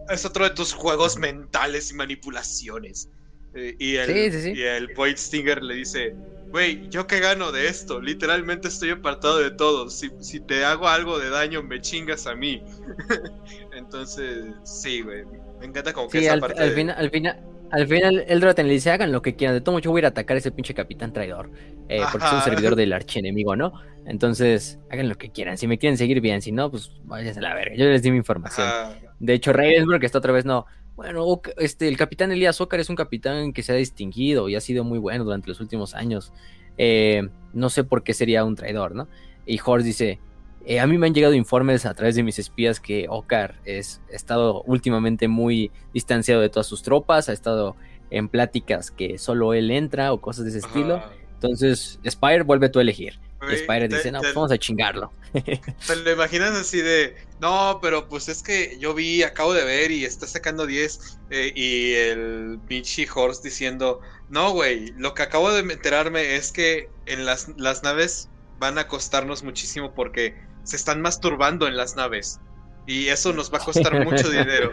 Es 0.09 0.25
otro 0.25 0.43
de 0.43 0.49
tus 0.49 0.73
juegos 0.73 1.17
mentales 1.17 1.91
y 1.91 1.93
manipulaciones. 1.93 3.09
Eh, 3.55 3.75
y, 3.79 3.95
el, 3.95 4.07
Sí, 4.07 4.31
sí, 4.37 4.43
sí. 4.43 4.59
y 4.59 4.63
el 4.63 4.93
Void 4.95 5.15
Stinger 5.17 5.63
le 5.63 5.75
dice, 5.75 6.13
güey, 6.53 6.87
¿yo 6.89 7.07
qué 7.07 7.19
gano 7.19 7.51
de 7.51 7.67
esto? 7.67 7.99
Literalmente 7.99 8.67
estoy 8.69 8.91
apartado 8.91 9.39
de 9.39 9.51
todo. 9.51 9.89
Si, 9.89 10.09
si 10.21 10.39
te 10.39 10.63
hago 10.63 10.87
algo 10.87 11.19
de 11.19 11.29
daño, 11.31 11.63
me 11.63 11.81
chingas 11.81 12.27
a 12.27 12.35
mí. 12.35 12.63
Entonces, 13.75 14.45
sí, 14.63 15.01
güey. 15.01 15.25
Me 15.59 15.65
encanta 15.65 15.93
como 15.93 16.09
que 16.09 16.19
Sí, 16.19 16.25
esa 16.25 16.33
al, 16.35 16.39
parte 16.39 16.61
al 16.61 16.69
de- 16.69 16.75
final, 16.75 16.95
al 16.97 17.09
final, 17.09 17.43
al 17.71 17.87
final 17.87 18.25
Eldraten 18.27 18.67
le 18.67 18.73
dice, 18.73 18.91
hagan 18.91 19.11
lo 19.11 19.21
que 19.23 19.35
quieran, 19.35 19.55
de 19.55 19.61
todo 19.61 19.79
yo 19.79 19.89
voy 19.91 19.99
a 19.99 20.01
ir 20.01 20.05
a 20.05 20.09
atacar 20.09 20.35
a 20.35 20.37
ese 20.37 20.51
pinche 20.51 20.75
capitán 20.75 21.11
traidor, 21.11 21.49
eh, 21.89 22.01
porque 22.11 22.27
es 22.27 22.33
un 22.33 22.41
servidor 22.41 22.75
del 22.75 22.93
archienemigo, 22.93 23.55
¿no? 23.55 23.73
Entonces, 24.05 24.79
hagan 24.89 25.09
lo 25.09 25.15
que 25.15 25.31
quieran, 25.31 25.57
si 25.57 25.67
me 25.67 25.79
quieren 25.79 25.97
seguir 25.97 26.21
bien, 26.21 26.41
si 26.41 26.51
no, 26.51 26.69
pues 26.69 26.91
váyanse 27.03 27.39
a 27.39 27.43
la 27.43 27.55
verga, 27.55 27.75
yo 27.75 27.85
les 27.85 28.03
di 28.03 28.11
mi 28.11 28.17
información. 28.17 28.67
Ajá. 28.67 28.93
De 29.19 29.33
hecho, 29.33 29.53
Ravensburg 29.53 30.03
está 30.03 30.17
otra 30.19 30.33
vez, 30.33 30.45
no, 30.45 30.65
bueno, 30.95 31.41
este, 31.57 31.87
el 31.87 31.97
capitán 31.97 32.31
Elías 32.31 32.61
Ocar 32.61 32.79
es 32.79 32.89
un 32.89 32.95
capitán 32.95 33.53
que 33.53 33.63
se 33.63 33.71
ha 33.71 33.75
distinguido 33.75 34.49
y 34.49 34.55
ha 34.55 34.61
sido 34.61 34.83
muy 34.83 34.99
bueno 34.99 35.23
durante 35.23 35.47
los 35.47 35.59
últimos 35.59 35.95
años, 35.95 36.31
Eh, 36.77 37.29
no 37.53 37.69
sé 37.69 37.83
por 37.83 38.03
qué 38.03 38.13
sería 38.13 38.43
un 38.43 38.55
traidor, 38.55 38.95
¿no? 38.95 39.07
Y 39.45 39.59
Horst 39.63 39.85
dice, 39.85 40.19
eh, 40.65 40.79
a 40.79 40.87
mí 40.87 40.97
me 40.97 41.07
han 41.07 41.13
llegado 41.13 41.33
informes 41.33 41.85
a 41.85 41.93
través 41.93 42.15
de 42.15 42.23
mis 42.23 42.39
espías 42.39 42.79
que 42.79 43.05
Ocar 43.09 43.59
es, 43.65 44.01
ha 44.11 44.15
estado 44.15 44.63
últimamente 44.63 45.27
muy 45.27 45.71
distanciado 45.93 46.41
de 46.41 46.49
todas 46.49 46.67
sus 46.67 46.81
tropas, 46.81 47.29
ha 47.29 47.33
estado 47.33 47.75
en 48.09 48.27
pláticas 48.27 48.91
que 48.91 49.17
solo 49.17 49.53
él 49.53 49.71
entra 49.71 50.13
o 50.13 50.21
cosas 50.21 50.45
de 50.45 50.49
ese 50.49 50.59
estilo. 50.59 51.03
Entonces, 51.35 51.99
Spire 52.07 52.43
vuelve 52.43 52.69
tú 52.69 52.79
a 52.79 52.81
elegir. 52.81 53.19
Spire 53.41 53.89
dice, 53.89 54.11
no, 54.11 54.21
pues 54.21 54.33
vamos 54.33 54.51
a 54.51 54.57
chingarlo. 54.57 55.11
¿Te 55.33 55.95
lo 55.97 56.11
imaginas 56.11 56.51
así 56.55 56.81
de, 56.81 57.15
no, 57.43 57.79
pero 57.81 58.07
pues 58.07 58.29
es 58.29 58.41
que 58.41 58.77
yo 58.79 58.93
vi, 58.93 59.21
acabo 59.21 59.53
de 59.53 59.65
ver 59.65 59.91
y 59.91 60.05
está 60.05 60.25
sacando 60.25 60.65
10 60.65 61.19
eh, 61.29 61.51
y 61.53 61.91
el 61.91 62.57
pinche 62.69 63.05
Horst 63.13 63.43
diciendo, 63.43 63.99
no, 64.29 64.51
güey, 64.53 64.93
lo 64.97 65.13
que 65.13 65.23
acabo 65.23 65.51
de 65.51 65.59
enterarme 65.59 66.37
es 66.37 66.53
que 66.53 66.89
en 67.05 67.25
las, 67.25 67.49
las 67.57 67.83
naves 67.83 68.29
van 68.59 68.77
a 68.77 68.87
costarnos 68.87 69.43
muchísimo 69.43 69.93
porque 69.93 70.37
se 70.63 70.77
están 70.77 71.01
masturbando 71.01 71.67
en 71.67 71.75
las 71.75 71.97
naves 71.97 72.39
y 72.87 73.09
eso 73.09 73.33
nos 73.33 73.53
va 73.53 73.57
a 73.57 73.65
costar 73.65 74.05
mucho 74.05 74.29
dinero. 74.31 74.71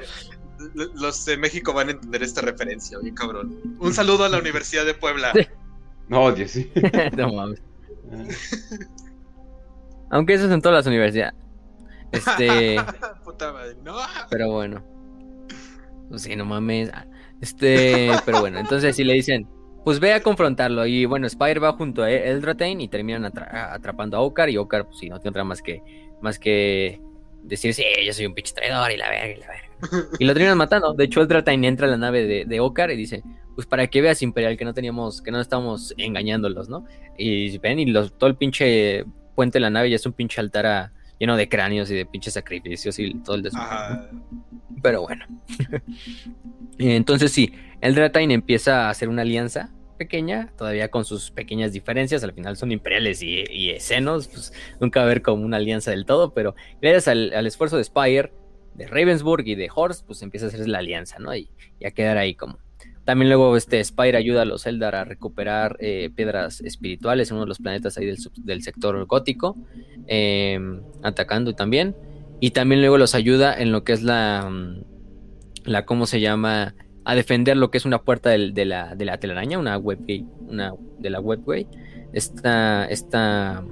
Los 0.94 1.24
de 1.24 1.38
México 1.38 1.72
van 1.72 1.88
a 1.88 1.90
entender 1.90 2.22
esta 2.22 2.40
referencia, 2.40 3.00
bien 3.00 3.16
cabrón. 3.16 3.76
Un 3.80 3.92
saludo 3.92 4.22
a 4.22 4.28
la 4.28 4.38
Universidad 4.38 4.86
de 4.86 4.94
Puebla. 4.94 5.32
No, 6.06 6.30
Dios 6.30 6.52
sí. 6.52 6.70
no 7.16 7.32
mames. 7.32 7.60
Aunque 10.10 10.34
eso 10.34 10.46
es 10.46 10.52
en 10.52 10.62
todas 10.62 10.76
las 10.76 10.86
universidades. 10.86 11.34
Este, 12.12 12.76
Puta 13.24 13.52
madre, 13.52 13.76
no. 13.84 13.96
pero 14.30 14.50
bueno. 14.50 14.84
Pues 16.08 16.22
sí, 16.22 16.34
no 16.36 16.44
mames. 16.44 16.90
Este, 17.40 18.10
pero 18.26 18.40
bueno, 18.40 18.58
entonces 18.58 18.96
si 18.96 19.04
le 19.04 19.14
dicen, 19.14 19.46
pues 19.84 20.00
ve 20.00 20.12
a 20.12 20.22
confrontarlo. 20.22 20.86
Y 20.86 21.04
bueno, 21.04 21.28
Spire 21.28 21.60
va 21.60 21.72
junto 21.72 22.02
a 22.02 22.10
Eldratain 22.10 22.80
y 22.80 22.88
terminan 22.88 23.24
atra- 23.24 23.72
atrapando 23.72 24.16
a 24.16 24.20
Okar. 24.20 24.50
Y 24.50 24.56
Okar, 24.56 24.86
pues 24.86 24.98
sí, 24.98 25.08
no 25.08 25.18
tiene 25.20 25.30
otra 25.30 25.44
más 25.44 25.62
que, 25.62 25.82
más 26.20 26.38
que 26.38 27.00
decir, 27.42 27.72
sí, 27.74 27.84
yo 28.04 28.12
soy 28.12 28.26
un 28.26 28.34
pinche 28.34 28.52
traidor 28.54 28.90
y 28.90 28.96
la 28.96 29.08
verga 29.08 29.28
y 29.36 29.40
la 29.40 29.46
verga. 29.46 30.08
Y 30.18 30.24
lo 30.24 30.32
terminan 30.34 30.58
matando. 30.58 30.92
De 30.94 31.04
hecho, 31.04 31.20
Eldratain 31.22 31.64
entra 31.64 31.86
a 31.86 31.90
la 31.90 31.96
nave 31.96 32.24
de, 32.26 32.44
de 32.44 32.60
Okar 32.60 32.90
y 32.90 32.96
dice, 32.96 33.22
pues 33.54 33.66
para 33.66 33.86
que 33.86 34.00
veas 34.02 34.20
Imperial 34.20 34.56
que 34.58 34.64
no 34.64 34.74
teníamos, 34.74 35.22
que 35.22 35.30
no 35.30 35.40
estábamos 35.40 35.94
engañándolos, 35.96 36.68
¿no? 36.68 36.84
Y 37.16 37.56
ven, 37.58 37.78
y 37.78 37.86
los, 37.86 38.18
todo 38.18 38.28
el 38.28 38.36
pinche 38.36 39.04
puente 39.36 39.56
de 39.56 39.60
la 39.60 39.70
nave 39.70 39.88
ya 39.90 39.96
es 39.96 40.04
un 40.04 40.12
pinche 40.12 40.40
altar 40.40 40.66
a- 40.66 40.92
lleno 41.20 41.36
de 41.36 41.48
cráneos 41.48 41.90
y 41.90 41.94
de 41.94 42.06
pinches 42.06 42.34
sacrificios 42.34 42.98
y 42.98 43.14
todo 43.20 43.36
el 43.36 43.42
desmadre. 43.42 44.08
Pero 44.82 45.02
bueno. 45.02 45.24
Entonces 46.78 47.30
sí, 47.30 47.52
el 47.80 47.94
Dratine 47.94 48.34
empieza 48.34 48.86
a 48.86 48.90
hacer 48.90 49.08
una 49.08 49.22
alianza 49.22 49.70
pequeña, 49.98 50.50
todavía 50.56 50.90
con 50.90 51.04
sus 51.04 51.30
pequeñas 51.30 51.74
diferencias, 51.74 52.24
al 52.24 52.32
final 52.32 52.56
son 52.56 52.72
imperiales 52.72 53.22
y, 53.22 53.44
y 53.50 53.68
escenos, 53.68 54.28
pues 54.28 54.52
nunca 54.80 55.00
va 55.00 55.04
a 55.04 55.06
haber 55.06 55.20
como 55.20 55.44
una 55.44 55.58
alianza 55.58 55.90
del 55.90 56.06
todo, 56.06 56.32
pero 56.32 56.54
gracias 56.80 57.06
al, 57.08 57.34
al 57.34 57.46
esfuerzo 57.46 57.76
de 57.76 57.84
Spire, 57.84 58.32
de 58.74 58.86
Ravensburg 58.86 59.46
y 59.46 59.56
de 59.56 59.68
Horst, 59.72 60.06
pues 60.06 60.22
empieza 60.22 60.46
a 60.46 60.48
hacer 60.48 60.66
la 60.66 60.78
alianza, 60.78 61.18
¿no? 61.18 61.36
Y, 61.36 61.50
y 61.78 61.86
a 61.86 61.90
quedar 61.90 62.16
ahí 62.16 62.34
como. 62.34 62.58
También 63.04 63.28
luego 63.28 63.56
este 63.56 63.82
Spire 63.82 64.16
ayuda 64.16 64.42
a 64.42 64.44
los 64.44 64.66
Eldar 64.66 64.94
a 64.94 65.04
recuperar 65.04 65.76
eh, 65.80 66.10
piedras 66.14 66.60
espirituales 66.60 67.30
en 67.30 67.36
uno 67.36 67.44
de 67.44 67.48
los 67.48 67.58
planetas 67.58 67.96
ahí 67.98 68.06
del, 68.06 68.18
del 68.36 68.62
sector 68.62 69.04
gótico, 69.06 69.56
eh, 70.06 70.58
atacando 71.02 71.54
también. 71.54 71.96
Y 72.40 72.50
también 72.50 72.80
luego 72.80 72.98
los 72.98 73.14
ayuda 73.14 73.54
en 73.54 73.72
lo 73.72 73.84
que 73.84 73.92
es 73.92 74.02
la, 74.02 74.48
mm, 74.50 74.82
la 75.64 75.84
¿cómo 75.86 76.06
se 76.06 76.20
llama? 76.20 76.74
A 77.04 77.14
defender 77.14 77.56
lo 77.56 77.70
que 77.70 77.78
es 77.78 77.84
una 77.84 78.02
puerta 78.02 78.30
del- 78.30 78.54
de, 78.54 78.64
la, 78.66 78.94
de 78.94 79.04
la 79.04 79.18
telaraña, 79.18 79.58
una 79.58 79.76
webway, 79.78 80.24
una 80.48 80.72
de 80.98 81.10
la 81.10 81.20
webway. 81.20 81.66
Esta, 82.12 82.84
esta, 82.86 83.64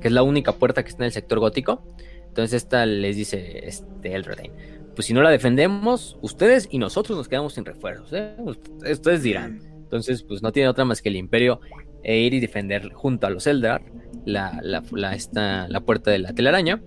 que 0.00 0.08
es 0.08 0.12
la 0.12 0.22
única 0.22 0.52
puerta 0.52 0.82
que 0.82 0.88
está 0.90 1.04
en 1.04 1.06
el 1.06 1.12
sector 1.12 1.38
gótico. 1.38 1.82
Entonces 2.28 2.62
esta 2.64 2.84
les 2.84 3.16
dice 3.16 3.66
este 3.66 4.14
Eldraine, 4.14 4.52
pues 4.96 5.06
si 5.06 5.14
no 5.14 5.22
la 5.22 5.30
defendemos, 5.30 6.18
ustedes 6.22 6.66
y 6.70 6.78
nosotros 6.78 7.16
nos 7.16 7.28
quedamos 7.28 7.54
sin 7.54 7.64
refuerzos. 7.64 8.12
¿eh? 8.12 8.34
Ust- 8.38 8.90
Ustedes 8.92 9.22
dirán. 9.22 9.60
Entonces, 9.76 10.24
pues 10.24 10.42
no 10.42 10.50
tiene 10.50 10.68
otra 10.68 10.84
más 10.84 11.00
que 11.02 11.10
el 11.10 11.16
Imperio 11.16 11.60
e 12.02 12.18
ir 12.18 12.34
y 12.34 12.40
defender 12.40 12.92
junto 12.92 13.28
a 13.28 13.30
los 13.30 13.46
Eldar 13.46 13.82
la, 14.24 14.58
la, 14.62 14.82
la, 14.90 15.14
esta, 15.14 15.68
la 15.68 15.80
puerta 15.82 16.10
de 16.10 16.18
la 16.18 16.32
telaraña. 16.32 16.82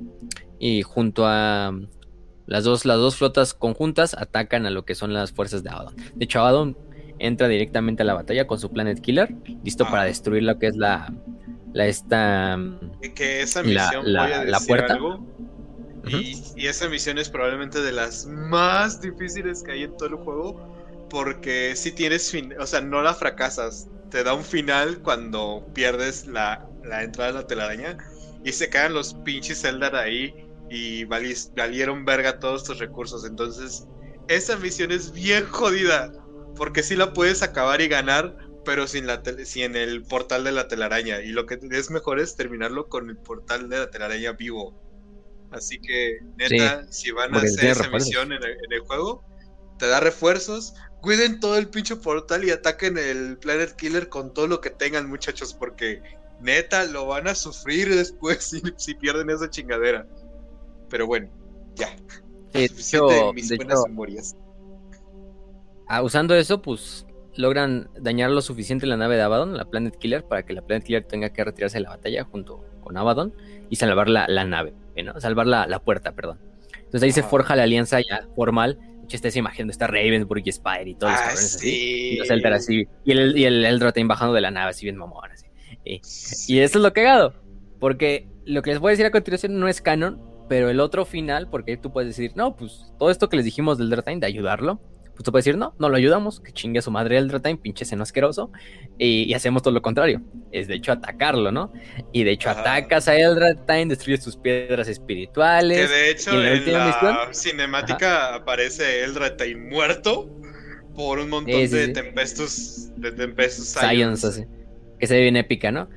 Y 0.60 0.82
junto 0.82 1.24
a 1.26 1.72
las 2.48 2.64
dos, 2.66 2.84
las 2.86 2.98
dos 2.98 3.16
flotas 3.16 3.54
conjuntas 3.54 4.14
atacan 4.16 4.66
a 4.66 4.70
lo 4.72 4.84
que 4.84 4.96
son 4.96 5.14
las 5.14 5.32
fuerzas 5.32 5.64
de 5.64 5.70
Abaddon. 5.70 5.96
De 6.16 6.26
hecho, 6.26 6.40
Abaddon 6.40 6.78
entra 7.20 7.48
directamente 7.48 8.04
a 8.04 8.06
la 8.06 8.14
batalla 8.16 8.48
con 8.48 8.60
su 8.60 8.70
Planet 8.72 9.00
Killer, 9.00 9.34
listo 9.64 9.86
Ah. 9.88 9.92
para 9.92 10.04
destruir 10.04 10.44
lo 10.44 10.58
que 10.60 10.68
es 10.68 10.76
la, 10.76 11.14
la 11.74 11.86
esta... 11.86 12.58
Que 13.16 13.42
esa 13.44 13.62
misión, 13.64 14.12
la- 14.12 14.24
voy 14.24 14.32
a 14.34 14.38
la 14.44 14.58
decir 14.58 14.68
puerta. 14.68 14.94
algo. 14.94 15.26
Y, 16.08 16.68
esa 16.68 16.88
misión 16.88 17.18
es 17.18 17.30
probablemente 17.30 17.82
de 17.82 17.92
las 17.92 18.26
más 18.26 19.02
difíciles 19.02 19.64
que 19.64 19.72
hay 19.72 19.84
en 19.84 19.98
todo 19.98 20.10
el 20.10 20.16
juego. 20.16 21.08
Porque 21.10 21.76
si 21.76 21.92
tienes 21.92 22.30
fin, 22.30 22.54
o 22.60 22.66
sea, 22.66 22.82
no 22.82 23.02
la 23.02 23.14
fracasas. 23.14 23.88
Te 24.10 24.24
da 24.24 24.34
un 24.34 24.44
final 24.44 25.02
cuando 25.02 25.68
pierdes 25.74 26.28
la, 26.28 26.68
la 26.84 27.04
entrada 27.04 27.32
de 27.32 27.40
la 27.40 27.48
telaraña. 27.48 27.98
Y 28.44 28.52
se 28.52 28.70
caen 28.70 28.94
los 28.94 29.14
pinches 29.14 29.64
Eldar 29.64 29.96
ahí. 29.96 30.34
Y 30.70 31.06
valieron 31.06 32.06
verga 32.06 32.40
todos 32.40 32.64
tus 32.64 32.78
recursos. 32.78 33.26
Entonces, 33.26 33.88
esa 34.28 34.56
misión 34.58 34.92
es 34.92 35.12
bien 35.12 35.46
jodida. 35.48 36.12
Porque 36.56 36.84
sí 36.84 36.96
la 36.96 37.14
puedes 37.14 37.42
acabar 37.42 37.82
y 37.82 37.88
ganar. 37.88 38.38
Pero 38.66 38.86
sin, 38.86 39.08
la 39.08 39.24
sin 39.46 39.76
el 39.76 40.04
portal 40.04 40.44
de 40.44 40.52
la 40.52 40.68
telaraña. 40.68 41.22
Y 41.22 41.30
lo 41.30 41.46
que 41.46 41.60
es 41.72 41.90
mejor 41.90 42.20
es 42.20 42.36
terminarlo 42.36 42.88
con 42.88 43.10
el 43.10 43.18
portal 43.18 43.70
de 43.70 43.80
la 43.80 43.90
telaraña 43.90 44.34
vivo. 44.34 44.89
Así 45.52 45.80
que, 45.80 46.20
neta, 46.38 46.86
si 46.92 47.12
van 47.12 47.34
a 47.34 47.40
hacer 47.40 47.72
esa 47.72 47.84
refuerzos. 47.84 48.08
misión 48.08 48.32
en 48.32 48.44
el, 48.44 48.52
en 48.52 48.72
el 48.72 48.80
juego, 48.82 49.24
te 49.78 49.88
da 49.88 50.00
refuerzos. 50.00 50.76
Cuiden 51.02 51.40
todo 51.40 51.58
el 51.58 51.70
pinche 51.70 51.96
portal 51.96 52.44
y 52.44 52.52
ataquen 52.52 52.98
el 52.98 53.38
Planet 53.38 53.76
Killer 53.76 54.10
con 54.10 54.34
todo 54.34 54.48
lo 54.48 54.62
que 54.62 54.70
tengan, 54.70 55.10
muchachos, 55.10 55.54
porque 55.54 56.02
neta 56.42 56.86
lo 56.86 57.08
van 57.08 57.28
a 57.28 57.36
sufrir 57.36 57.90
después 57.96 58.44
si, 58.44 58.62
si 58.78 58.94
pierden 58.96 59.30
esa 59.30 59.50
chingadera. 59.50 60.08
Pero 60.90 61.08
bueno, 61.08 61.30
ya. 61.76 61.96
Sí, 62.54 62.68
Suficiente 62.70 63.14
de 63.14 63.34
mis 63.34 63.50
de 63.50 63.56
buenas 63.58 63.84
memorias. 63.88 64.36
Ah, 65.88 66.04
usando 66.04 66.36
eso, 66.36 66.62
pues 66.62 67.08
logran 67.36 67.90
dañar 68.00 68.30
lo 68.32 68.42
suficiente 68.42 68.86
la 68.86 68.98
nave 68.98 69.16
de 69.16 69.22
Abaddon, 69.22 69.56
la 69.56 69.66
Planet 69.66 69.98
Killer, 69.98 70.24
para 70.24 70.44
que 70.44 70.54
la 70.54 70.62
Planet 70.62 70.84
Killer 70.84 71.04
tenga 71.06 71.30
que 71.30 71.44
retirarse 71.44 71.78
de 71.78 71.84
la 71.84 71.90
batalla 71.92 72.24
junto 72.26 72.66
con 72.82 72.98
Abaddon 72.98 73.34
y 73.70 73.78
salvar 73.78 74.10
la, 74.10 74.28
la 74.28 74.46
nave, 74.46 74.74
¿no? 75.04 75.20
Salvar 75.20 75.48
la, 75.48 75.68
la 75.68 75.80
puerta, 75.80 76.14
perdón. 76.14 76.40
Entonces 76.78 77.04
ahí 77.04 77.12
se 77.12 77.24
forja 77.24 77.56
la 77.56 77.64
alianza 77.64 78.00
ya 78.00 78.28
formal. 78.36 78.78
De 79.08 79.16
hecho, 79.18 79.40
imaginando, 79.40 79.72
está 79.72 79.88
Ravensburg 79.88 80.44
y 80.46 80.52
Spire 80.52 80.90
y 80.90 80.96
todos 80.96 81.14
los 81.14 81.20
Ah, 81.20 81.24
cabrones 81.26 81.56
así. 81.56 81.70
sí. 81.70 82.10
Y 82.14 82.18
los 82.18 82.30
Eldar 82.30 82.54
así. 82.54 82.88
Y 83.06 83.12
el, 83.12 83.38
y 83.38 83.46
el 83.46 83.66
Eldraine 83.66 84.08
bajando 84.08 84.34
de 84.36 84.42
la 84.42 84.52
nave, 84.52 84.70
así 84.70 84.86
bien 84.86 84.98
mamón, 84.98 85.32
así. 85.32 85.48
Y, 85.84 86.02
y 86.48 86.60
eso 86.60 86.78
es 86.78 86.84
lo 86.84 86.94
cagado. 86.94 87.34
Porque 87.80 88.28
lo 88.46 88.62
que 88.62 88.70
les 88.72 88.80
voy 88.80 88.90
a 88.90 88.92
decir 88.92 89.06
a 89.06 89.12
continuación 89.12 89.60
no 89.60 89.68
es 89.68 89.82
canon, 89.82 90.22
pero 90.48 90.70
el 90.70 90.80
otro 90.80 91.06
final, 91.06 91.50
porque 91.50 91.78
tú 91.78 91.92
puedes 91.92 92.16
decir, 92.16 92.34
no, 92.36 92.56
pues 92.56 92.92
todo 93.00 93.10
esto 93.10 93.30
que 93.30 93.38
les 93.38 93.46
dijimos 93.46 93.78
del 93.80 93.92
Eldraine 93.92 94.20
de 94.20 94.28
ayudarlo, 94.28 94.80
pues 95.20 95.26
tú 95.26 95.32
puedes 95.34 95.44
decir, 95.44 95.58
no, 95.60 95.76
no 95.80 95.90
lo 95.90 95.98
ayudamos, 95.98 96.40
que 96.40 96.54
chingue 96.54 96.80
a 96.80 96.82
su 96.82 96.92
madre 96.92 97.18
el 97.18 97.26
Eldraine, 97.26 97.58
pinche 97.60 97.84
seno 97.84 98.04
asqueroso, 98.04 98.54
y, 98.98 99.24
y 99.24 99.34
hacemos 99.34 99.62
todo 99.62 99.74
lo 99.74 99.82
contrario. 99.82 100.22
Es 100.54 100.70
de 100.70 100.76
hecho 100.76 100.94
atacarlo, 100.94 101.52
¿no? 101.52 101.74
Y 102.14 102.24
de 102.24 102.32
hecho 102.32 102.50
Ajá. 102.50 102.62
atacas 102.62 103.10
a 103.10 103.18
Eldraine, 103.18 103.90
destruyes 103.90 104.24
sus 104.24 104.38
piedras 104.38 104.88
Que 104.88 104.94
espirituales. 104.94 105.90
de 105.90 106.10
hecho 106.10 106.32
en 106.32 106.44
la 106.44 106.52
en 106.54 106.60
última 106.60 106.78
la 106.78 106.86
misión- 106.88 107.34
cinemática 107.34 108.34
aparece 108.36 109.04
Eldraine 109.04 109.58
muerto 109.70 110.30
por 110.96 111.20
un 111.20 111.30
montón 111.30 111.54
Sí, 111.54 111.68
sí, 111.68 111.76
de 111.76 111.86
sí. 111.88 111.94
Tempestus, 111.94 112.90
de 112.96 113.12
Tempestus 113.12 113.66
Science, 113.68 114.26
así. 114.26 114.44
Que 115.00 115.06
se 115.08 115.16
ve 115.16 115.22
bien 115.24 115.36
épica, 115.36 115.70
¿no? 115.74 115.88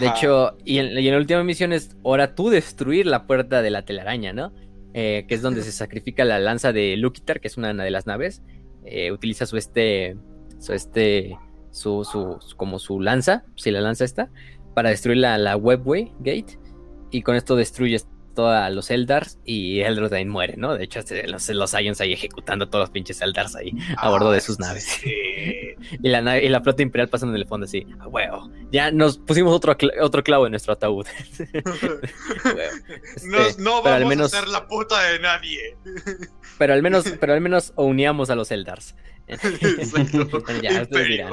De 0.00 0.08
Ajá. 0.08 0.16
hecho, 0.18 0.56
y 0.64 0.78
en, 0.78 0.98
y 0.98 1.06
en 1.06 1.12
la 1.14 1.18
última 1.20 1.44
misión 1.44 1.72
es 1.72 1.96
ahora 2.04 2.34
tú 2.34 2.50
destruir 2.50 3.06
la 3.06 3.28
puerta 3.28 3.62
de 3.62 3.70
la 3.70 3.84
telaraña, 3.84 4.32
¿no? 4.32 4.52
Eh, 4.98 5.26
que 5.28 5.34
es 5.34 5.42
donde 5.42 5.62
se 5.62 5.72
sacrifica 5.72 6.24
la 6.24 6.38
lanza 6.38 6.72
de 6.72 6.96
Lukitar, 6.96 7.38
que 7.40 7.48
es 7.48 7.58
una 7.58 7.72
de 7.74 7.90
las 7.90 8.06
naves. 8.06 8.40
Eh, 8.86 9.12
utiliza 9.12 9.46
su 9.46 9.56
este, 9.56 10.16
su 10.58 10.72
este, 10.72 11.36
su, 11.70 12.04
su, 12.04 12.38
su- 12.40 12.56
como 12.56 12.78
su 12.78 13.00
lanza, 13.00 13.44
si 13.56 13.70
la 13.70 13.80
lanza 13.80 14.04
está, 14.04 14.30
para 14.74 14.90
destruir 14.90 15.18
la, 15.18 15.36
la 15.38 15.56
Webway 15.56 16.12
Gate. 16.20 16.58
Y 17.10 17.22
con 17.22 17.36
esto 17.36 17.56
destruyes 18.36 18.36
todos 18.36 18.72
los 18.74 18.90
Eldars 18.90 19.38
y 19.44 19.80
Eldraine 19.80 20.30
muere, 20.30 20.56
¿no? 20.56 20.74
De 20.76 20.84
hecho, 20.84 21.02
se- 21.02 21.26
los, 21.26 21.48
los 21.48 21.72
Ions 21.72 22.00
ahí 22.00 22.12
ejecutando 22.12 22.68
todos 22.68 22.84
los 22.84 22.90
pinches 22.90 23.20
Eldars 23.22 23.56
ahí 23.56 23.72
a 23.96 24.08
bordo 24.10 24.30
de 24.30 24.40
sus 24.40 24.56
Ah, 24.60 24.68
naves. 24.68 24.84
sí. 24.84 25.12
Y 26.02 26.08
la, 26.08 26.20
nave- 26.20 26.44
y 26.44 26.48
la 26.48 26.60
flota 26.62 26.82
imperial 26.82 27.08
pasando 27.08 27.34
en 27.36 27.42
el 27.42 27.46
fondo 27.46 27.64
así, 27.66 27.86
a 28.00 28.08
huevo. 28.08 28.50
Ya 28.72 28.90
nos 28.90 29.18
pusimos 29.18 29.54
otro, 29.54 29.76
otro 30.00 30.24
clavo 30.24 30.46
en 30.46 30.50
nuestro 30.52 30.72
ataúd. 30.72 31.06
A. 31.06 31.12
Este, 33.16 33.28
Nos- 33.28 33.58
no 33.58 33.82
pero 33.82 33.94
al 33.94 34.02
vamos 34.02 34.08
menos- 34.16 34.34
a 34.34 34.40
ser 34.40 34.48
la 34.48 34.66
puta 34.66 35.00
de 35.02 35.18
nadie. 35.20 35.76
Pero 36.58 36.72
al 36.72 36.82
menos, 36.82 37.04
pero 37.20 37.34
al 37.34 37.40
menos 37.40 37.72
uníamos 37.76 38.30
a 38.30 38.34
los 38.34 38.50
Eldars. 38.50 38.94
Bueno, 39.92 40.62
ya, 40.62 40.82
ustedes 40.82 41.08
dirán. 41.08 41.32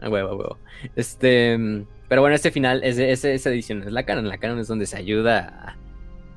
A 0.00 0.08
huevo, 0.08 0.28
a 0.30 0.34
huevo. 0.36 0.58
Este, 0.96 1.56
mm, 1.58 1.86
pero 2.08 2.20
bueno, 2.22 2.34
este 2.34 2.50
final, 2.50 2.82
es, 2.84 2.98
es- 2.98 3.24
esa 3.24 3.50
edición 3.50 3.82
es 3.82 3.92
la 3.92 4.04
canon. 4.04 4.28
La 4.28 4.38
canon 4.38 4.58
es 4.58 4.68
donde 4.68 4.86
se 4.86 4.96
ayuda 4.96 5.76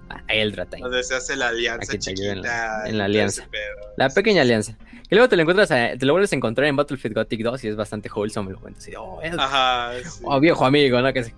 a, 0.10 0.16
a 0.28 0.34
Eldraine. 0.34 0.82
Donde 0.82 1.04
se 1.04 1.16
hace 1.16 1.36
la 1.36 1.48
alianza 1.50 1.94
en 1.94 1.98
la- 1.98 2.00
chiquita. 2.04 2.88
en 2.90 2.98
la 2.98 3.06
alianza. 3.06 3.48
pedo. 3.50 3.94
La 3.98 4.10
pequeña 4.10 4.42
alianza. 4.42 4.78
Que 5.10 5.16
luego 5.16 5.28
te 5.30 5.36
lo 5.36 5.42
encuentras, 5.42 5.72
a- 5.72 5.98
te 5.98 6.06
lo 6.06 6.14
vuelves 6.14 6.32
a 6.34 6.36
encontrar 6.36 6.68
en 6.68 6.76
Battlefield 6.76 7.16
Gothic 7.16 7.42
2 7.42 7.64
y 7.64 7.68
es 7.70 7.76
bastante 7.76 8.10
wholesome, 8.14 8.52
lo 8.52 8.60
cuento 8.60 8.80
así. 8.80 8.94
Oh, 8.98 9.20
Ajá. 9.38 9.92
sí. 10.04 10.22
oh, 10.26 10.40
viejo 10.40 10.66
amigo, 10.66 11.02
¿no? 11.02 11.12
Que. 11.14 11.34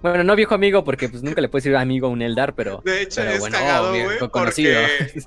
Bueno, 0.00 0.22
no 0.22 0.36
viejo 0.36 0.54
amigo 0.54 0.84
porque 0.84 1.08
pues 1.08 1.22
nunca 1.24 1.40
le 1.40 1.48
puedes 1.48 1.64
decir 1.64 1.76
amigo 1.76 2.06
a 2.06 2.10
un 2.10 2.22
Eldar, 2.22 2.54
pero... 2.54 2.80
De 2.84 3.02
hecho, 3.02 3.20
pero 3.20 3.32
es 3.32 3.40
bueno, 3.40 3.58
cagado, 3.58 3.92
oh, 3.92 4.18
co- 4.20 4.30
conocido. 4.30 4.80
porque 4.80 5.22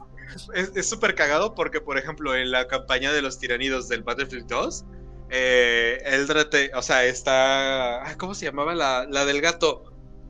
es 0.79 0.89
súper 0.89 1.13
cagado 1.13 1.53
porque, 1.55 1.81
por 1.81 1.97
ejemplo, 1.97 2.35
en 2.35 2.51
la 2.51 2.67
campaña 2.67 3.11
de 3.11 3.21
los 3.21 3.38
tiranidos 3.38 3.89
del 3.89 4.03
Battlefield 4.03 4.47
2, 4.47 4.85
eh, 5.31 5.97
Eldrate, 6.05 6.71
o 6.75 6.81
sea, 6.81 7.05
está... 7.05 8.03
ah, 8.05 8.17
¿Cómo 8.17 8.35
se 8.35 8.45
llamaba 8.45 8.75
la, 8.75 9.07
la 9.09 9.25
del 9.25 9.41
gato? 9.41 9.85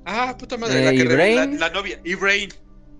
Ah, 0.06 0.36
puta 0.38 0.58
madre, 0.58 0.80
Eh, 0.82 0.86
la, 0.86 0.92
que 0.92 0.98
la, 1.06 1.28
Ibrahim. 1.28 1.60
la 1.60 1.70
novia, 1.72 2.00
Ibrain. 2.04 2.50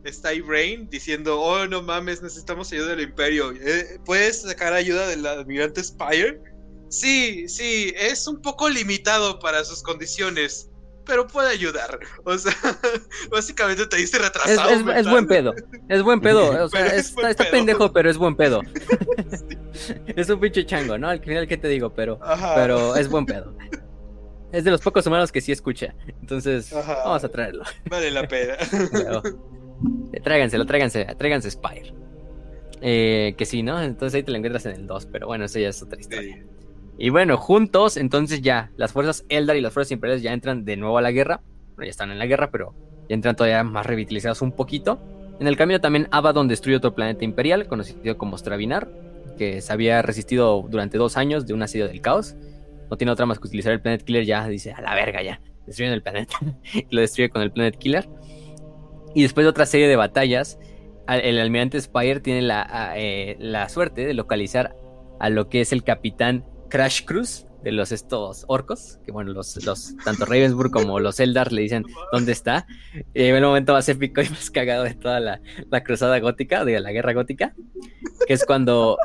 Está 0.04 0.34
Ibrain 0.34 0.90
diciendo, 0.90 1.40
oh, 1.40 1.68
no 1.68 1.84
mames, 1.84 2.24
necesitamos 2.24 2.72
ayuda 2.72 2.88
del 2.96 3.02
Imperio. 3.02 3.52
Eh, 3.52 4.00
¿Puedes 4.04 4.42
sacar 4.42 4.74
ayuda 4.74 5.08
del 5.08 5.24
almirante 5.28 5.84
Spire? 5.84 6.42
Sí, 6.90 7.48
sí, 7.48 7.94
es 7.96 8.26
un 8.28 8.42
poco 8.42 8.68
limitado 8.68 9.38
para 9.40 9.64
sus 9.64 9.84
condiciones, 9.84 10.71
pero 11.12 11.28
puede 11.28 11.50
ayudar. 11.50 12.00
O 12.24 12.38
sea, 12.38 12.54
básicamente 13.30 13.86
te 13.86 13.98
dice 13.98 14.16
Es, 14.16 14.24
retrasado. 14.24 14.70
es- 14.70 15.08
buen 15.10 15.28
pedo. 15.28 15.54
Es 15.90 16.02
buen 16.04 16.22
pedo. 16.22 16.64
O 16.64 16.70
sea, 16.70 16.86
Pero 16.86 16.96
es 16.96 17.08
está, 17.10 17.22
buen 17.22 17.32
está 17.32 17.44
pedo. 17.44 17.52
pendejo, 17.52 17.92
pero 17.92 18.10
es 18.10 18.18
buen 18.18 18.36
pedo. 18.38 18.62
es 20.16 20.30
un 20.30 20.40
pinche 20.40 20.66
chango, 20.66 20.98
¿no? 20.98 21.10
Al 21.10 21.20
final, 21.20 21.48
¿qué 21.50 21.58
te 21.58 21.68
digo? 21.68 21.90
Pero, 21.94 22.18
Ajá. 22.22 22.56
pero 22.56 22.96
es 22.96 23.10
buen 23.10 23.26
pedo. 23.26 23.54
Es 24.54 24.64
de 24.64 24.72
los 24.72 24.80
pocos 24.82 25.06
humanos 25.06 25.32
que 25.34 25.42
sí 25.42 25.52
escucha. 25.52 25.94
Entonces, 26.22 26.72
Ajá. 26.72 27.00
vamos 27.06 27.24
a 27.26 27.30
traerlo. 27.30 27.64
Vale 27.90 28.10
la 28.12 28.26
pena. 28.28 28.56
Luego, 28.94 29.22
eh, 30.14 30.22
Tráiganselo, 30.22 30.66
tráiganse, 30.66 31.06
tráiganse 31.18 31.52
Spire. 31.52 31.94
Eh, 32.82 33.36
que 33.38 33.46
sí, 33.46 33.64
¿no? 33.64 33.82
Entonces 33.82 34.16
ahí 34.16 34.24
te 34.24 34.32
la 34.32 34.38
encuentras 34.38 34.66
en 34.66 34.72
el 34.74 34.88
2, 34.88 35.06
pero 35.08 35.28
bueno, 35.28 35.46
eso 35.46 35.60
ya 35.60 35.68
es 35.70 35.82
otra 35.84 36.00
historia. 36.00 36.42
Y 36.98 37.10
bueno, 37.10 37.38
juntos, 37.38 37.98
entonces 37.98 38.42
ya, 38.42 38.72
las 38.78 38.92
fuerzas 38.92 39.26
Eldar 39.30 39.58
y 39.58 39.62
las 39.62 39.74
fuerzas 39.74 39.92
imperiales 39.92 40.24
ya 40.24 40.34
entran 40.34 40.66
de 40.66 40.78
nuevo 40.78 40.98
a 40.98 41.02
la 41.02 41.12
guerra. 41.12 41.42
Bueno, 41.76 41.86
ya 41.86 41.92
están 41.92 42.12
en 42.12 42.20
la 42.20 42.26
guerra, 42.26 42.52
pero 42.52 42.76
ya 43.10 43.16
entran 43.16 43.36
todavía 43.36 43.64
más 43.64 43.86
revitalizados 43.86 44.42
un 44.42 44.52
poquito. 44.52 45.00
En 45.40 45.48
el 45.48 45.58
camino 45.58 45.82
también 45.82 46.08
Abaddon 46.12 46.48
destruye 46.48 46.78
otro 46.78 46.94
planeta 46.94 47.26
imperial, 47.26 47.68
conocido 47.68 48.18
como 48.18 48.38
Stravinar, 48.38 48.90
que 49.38 49.62
se 49.62 49.74
había 49.74 50.02
resistido 50.04 50.68
durante 50.70 51.00
dos 51.00 51.18
años 51.18 51.48
de 51.48 51.54
un 51.56 51.64
asedio 51.64 51.88
del 51.88 52.02
caos. 52.02 52.36
No 52.92 52.98
tiene 52.98 53.12
otra 53.12 53.26
más 53.26 53.40
que 53.40 53.48
utilizar 53.48 53.74
el 53.74 53.82
Planet 53.82 54.04
Killer, 54.04 54.26
ya 54.26 54.48
dice, 54.48 54.74
a 54.74 54.82
la 54.82 54.94
verga 54.94 55.24
ya, 55.24 55.42
destruyen 55.66 55.94
el 55.94 56.04
planeta. 56.04 56.36
y 56.74 56.86
lo 56.94 57.02
destruye 57.02 57.30
con 57.30 57.42
el 57.42 57.52
Planet 57.52 57.76
Killer. 57.78 58.08
Y 59.16 59.24
después 59.24 59.46
de 59.46 59.50
otra 59.50 59.66
serie 59.66 59.88
de 59.88 59.96
batallas, 59.96 60.60
el 61.08 61.40
almirante 61.40 61.82
Spire 61.82 62.20
tiene 62.20 62.44
la, 62.44 62.94
eh, 62.96 63.36
la 63.40 63.68
suerte 63.70 64.06
de 64.06 64.14
localizar 64.14 64.76
a 65.20 65.30
lo 65.30 65.50
que 65.50 65.62
es 65.62 65.74
el 65.74 65.84
capitán 65.84 66.46
Crash 66.72 67.04
Cruz 67.04 67.46
de 67.64 67.72
los 67.72 67.92
estos 67.92 68.46
orcos, 68.48 68.98
que 69.06 69.12
bueno, 69.12 69.34
los, 69.34 69.64
los 69.64 69.96
tanto 70.04 70.26
Ravensburg 70.26 70.72
como 70.72 71.00
los 71.00 71.20
Eldar 71.20 71.52
le 71.52 71.62
dicen 71.62 71.86
dónde 72.12 72.32
está. 72.32 72.66
Y 73.14 73.26
en 73.26 73.36
el 73.36 73.44
momento 73.44 73.74
más 73.74 73.88
épico 73.90 74.22
y 74.22 74.30
más 74.30 74.50
cagado 74.50 74.84
de 74.84 74.96
toda 74.96 75.20
la, 75.20 75.42
la 75.70 75.84
cruzada 75.84 76.20
gótica, 76.20 76.66
de 76.66 76.80
la 76.80 76.92
guerra 76.92 77.14
gótica, 77.14 77.54
que 78.26 78.34
es 78.34 78.46
cuando 78.46 78.98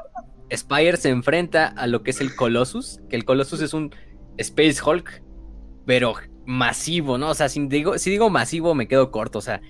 Spire 0.54 0.96
se 0.96 1.10
enfrenta 1.10 1.66
a 1.66 1.86
lo 1.86 2.02
que 2.02 2.12
es 2.12 2.20
el 2.20 2.34
Colossus, 2.34 3.00
que 3.10 3.16
el 3.16 3.24
Colossus 3.24 3.60
es 3.60 3.74
un 3.74 3.94
Space 4.38 4.78
Hulk, 4.82 5.22
pero 5.84 6.14
masivo, 6.46 7.18
¿no? 7.18 7.30
O 7.30 7.34
sea, 7.34 7.48
si 7.48 7.66
digo, 7.66 7.98
si 7.98 8.10
digo 8.10 8.30
masivo 8.30 8.74
me 8.74 8.88
quedo 8.88 9.10
corto, 9.10 9.40
o 9.40 9.42
sea, 9.42 9.60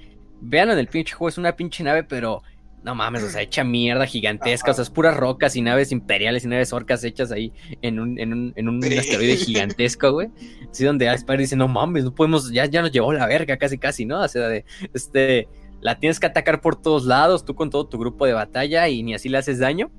vean 0.40 0.70
en 0.70 0.78
el 0.78 0.88
pinche 0.88 1.14
juego, 1.14 1.30
es 1.30 1.38
una 1.38 1.56
pinche 1.56 1.82
nave, 1.82 2.04
pero 2.04 2.42
no 2.86 2.94
mames, 2.94 3.24
o 3.24 3.28
sea, 3.28 3.42
hecha 3.42 3.64
mierda 3.64 4.06
gigantesca, 4.06 4.70
o 4.70 4.74
sea, 4.74 4.84
es 4.84 4.90
puras 4.90 5.16
rocas 5.16 5.56
y 5.56 5.60
naves 5.60 5.90
imperiales 5.90 6.44
y 6.44 6.48
naves 6.48 6.72
orcas 6.72 7.02
hechas 7.02 7.32
ahí 7.32 7.52
en 7.82 7.98
un, 7.98 8.16
en 8.20 8.32
un, 8.32 8.52
en 8.54 8.68
un 8.68 8.84
asteroide 8.84 9.36
gigantesco, 9.36 10.12
güey. 10.12 10.28
Así 10.70 10.84
donde 10.84 11.08
Aspire 11.08 11.38
dice, 11.38 11.56
no 11.56 11.66
mames, 11.66 12.04
no 12.04 12.14
podemos, 12.14 12.52
ya, 12.52 12.64
ya 12.66 12.82
nos 12.82 12.92
llevó 12.92 13.12
la 13.12 13.26
verga 13.26 13.56
casi 13.56 13.76
casi, 13.76 14.06
¿no? 14.06 14.20
O 14.20 14.28
sea, 14.28 14.46
de, 14.46 14.64
este, 14.94 15.48
la 15.80 15.98
tienes 15.98 16.20
que 16.20 16.26
atacar 16.26 16.60
por 16.60 16.80
todos 16.80 17.06
lados, 17.06 17.44
tú 17.44 17.56
con 17.56 17.70
todo 17.70 17.88
tu 17.88 17.98
grupo 17.98 18.24
de 18.24 18.34
batalla 18.34 18.88
y 18.88 19.02
ni 19.02 19.14
así 19.14 19.28
le 19.28 19.38
haces 19.38 19.58
daño. 19.58 19.90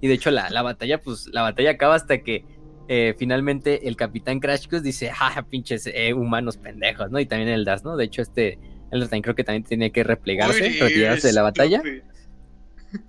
Y 0.00 0.06
de 0.06 0.14
hecho 0.14 0.30
la, 0.30 0.48
la 0.48 0.62
batalla, 0.62 1.02
pues 1.02 1.28
la 1.32 1.42
batalla 1.42 1.72
acaba 1.72 1.96
hasta 1.96 2.18
que 2.18 2.44
eh, 2.86 3.16
finalmente 3.18 3.88
el 3.88 3.96
capitán 3.96 4.38
Crashcus 4.38 4.84
dice, 4.84 5.10
ja, 5.10 5.44
pinches 5.50 5.88
eh, 5.92 6.14
humanos 6.14 6.58
pendejos, 6.58 7.10
¿no? 7.10 7.18
Y 7.18 7.26
también 7.26 7.48
el 7.48 7.64
Das, 7.64 7.82
¿no? 7.82 7.96
De 7.96 8.04
hecho 8.04 8.22
este, 8.22 8.60
el 8.92 9.08
creo 9.08 9.34
que 9.34 9.42
también 9.42 9.64
tiene 9.64 9.90
que 9.90 10.04
replegarse, 10.04 10.76
retirarse 10.78 11.26
de 11.26 11.32
la 11.32 11.42
batalla. 11.42 11.82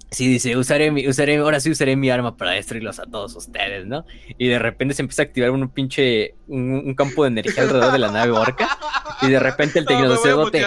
Sí, 0.09 0.27
dice, 0.27 0.55
usaré 0.55 0.91
mi, 0.91 1.07
usaré, 1.07 1.38
ahora 1.38 1.59
sí 1.59 1.69
usaré 1.69 1.95
mi 1.95 2.09
arma 2.09 2.38
para 2.38 2.51
destruirlos 2.51 2.99
a 2.99 3.05
todos 3.05 3.35
ustedes, 3.35 3.85
¿no? 3.85 4.05
Y 4.38 4.47
de 4.47 4.59
repente 4.59 4.93
se 4.93 5.01
empieza 5.01 5.23
a 5.23 5.26
activar 5.26 5.51
un 5.51 5.68
pinche, 5.69 6.35
un, 6.47 6.93
campo 6.95 7.23
de 7.23 7.30
energía 7.30 7.64
alrededor 7.64 7.91
de 7.91 7.99
la 7.99 8.11
nave 8.11 8.31
orca. 8.31 8.77
Y 9.22 9.30
de 9.30 9.39
repente 9.39 9.80
el 9.80 9.85
tecnosacerdote... 9.85 10.65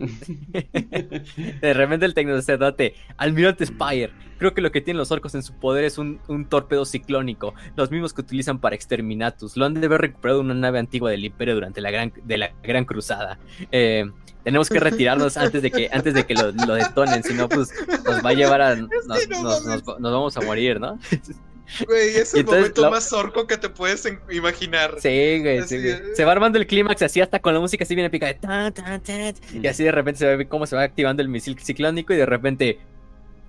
de 1.60 1.74
repente 1.74 2.06
el 2.06 2.14
tecnosacerdote, 2.14 2.94
Almirante 3.18 3.66
Spire, 3.66 4.12
creo 4.38 4.54
que 4.54 4.62
lo 4.62 4.72
que 4.72 4.80
tienen 4.80 4.96
los 4.96 5.12
orcos 5.12 5.34
en 5.34 5.42
su 5.42 5.52
poder 5.52 5.84
es 5.84 5.98
un, 5.98 6.18
un, 6.26 6.46
torpedo 6.46 6.86
ciclónico, 6.86 7.54
los 7.76 7.90
mismos 7.90 8.14
que 8.14 8.22
utilizan 8.22 8.58
para 8.58 8.74
Exterminatus. 8.74 9.56
Lo 9.58 9.66
han 9.66 9.74
de 9.74 9.84
haber 9.84 10.00
recuperado 10.00 10.40
una 10.40 10.54
nave 10.54 10.78
antigua 10.78 11.10
del 11.10 11.26
Imperio 11.26 11.54
durante 11.54 11.82
la 11.82 11.90
gran, 11.90 12.12
de 12.24 12.38
la 12.38 12.50
gran 12.62 12.86
cruzada. 12.86 13.38
Eh, 13.70 14.10
tenemos 14.44 14.68
que 14.68 14.80
retirarnos 14.80 15.36
antes 15.36 15.62
de 15.62 15.70
que 15.70 15.88
antes 15.92 16.14
de 16.14 16.24
que 16.24 16.34
lo, 16.34 16.52
detonen, 16.52 17.22
si 17.22 17.34
no 17.34 17.48
pues 17.48 17.72
nos 18.04 18.24
va 18.24 18.30
a 18.30 18.34
llevar 18.34 18.62
a 18.62 18.76
nos, 18.76 19.28
nos, 19.28 20.00
vamos 20.00 20.36
a 20.36 20.40
morir, 20.40 20.80
¿no? 20.80 20.98
Güey, 21.86 22.16
es 22.16 22.34
el 22.34 22.44
momento 22.44 22.90
más 22.90 23.12
orco 23.12 23.46
que 23.46 23.56
te 23.56 23.68
puedes 23.68 24.04
imaginar. 24.30 24.96
Sí, 24.98 25.38
güey, 25.40 25.62
Se 25.62 26.24
va 26.24 26.32
armando 26.32 26.58
el 26.58 26.66
clímax 26.66 27.02
así 27.02 27.20
hasta 27.20 27.38
con 27.38 27.54
la 27.54 27.60
música 27.60 27.84
así 27.84 27.94
bien 27.94 28.06
épica 28.06 28.26
de 28.26 28.34
tan, 28.34 28.72
tan, 28.72 29.00
tan, 29.00 29.34
y 29.52 29.66
así 29.66 29.84
de 29.84 29.92
repente 29.92 30.18
se 30.18 30.36
ve 30.36 30.48
cómo 30.48 30.66
se 30.66 30.74
va 30.74 30.82
activando 30.82 31.22
el 31.22 31.28
misil 31.28 31.58
ciclónico 31.60 32.12
y 32.12 32.16
de 32.16 32.26
repente 32.26 32.80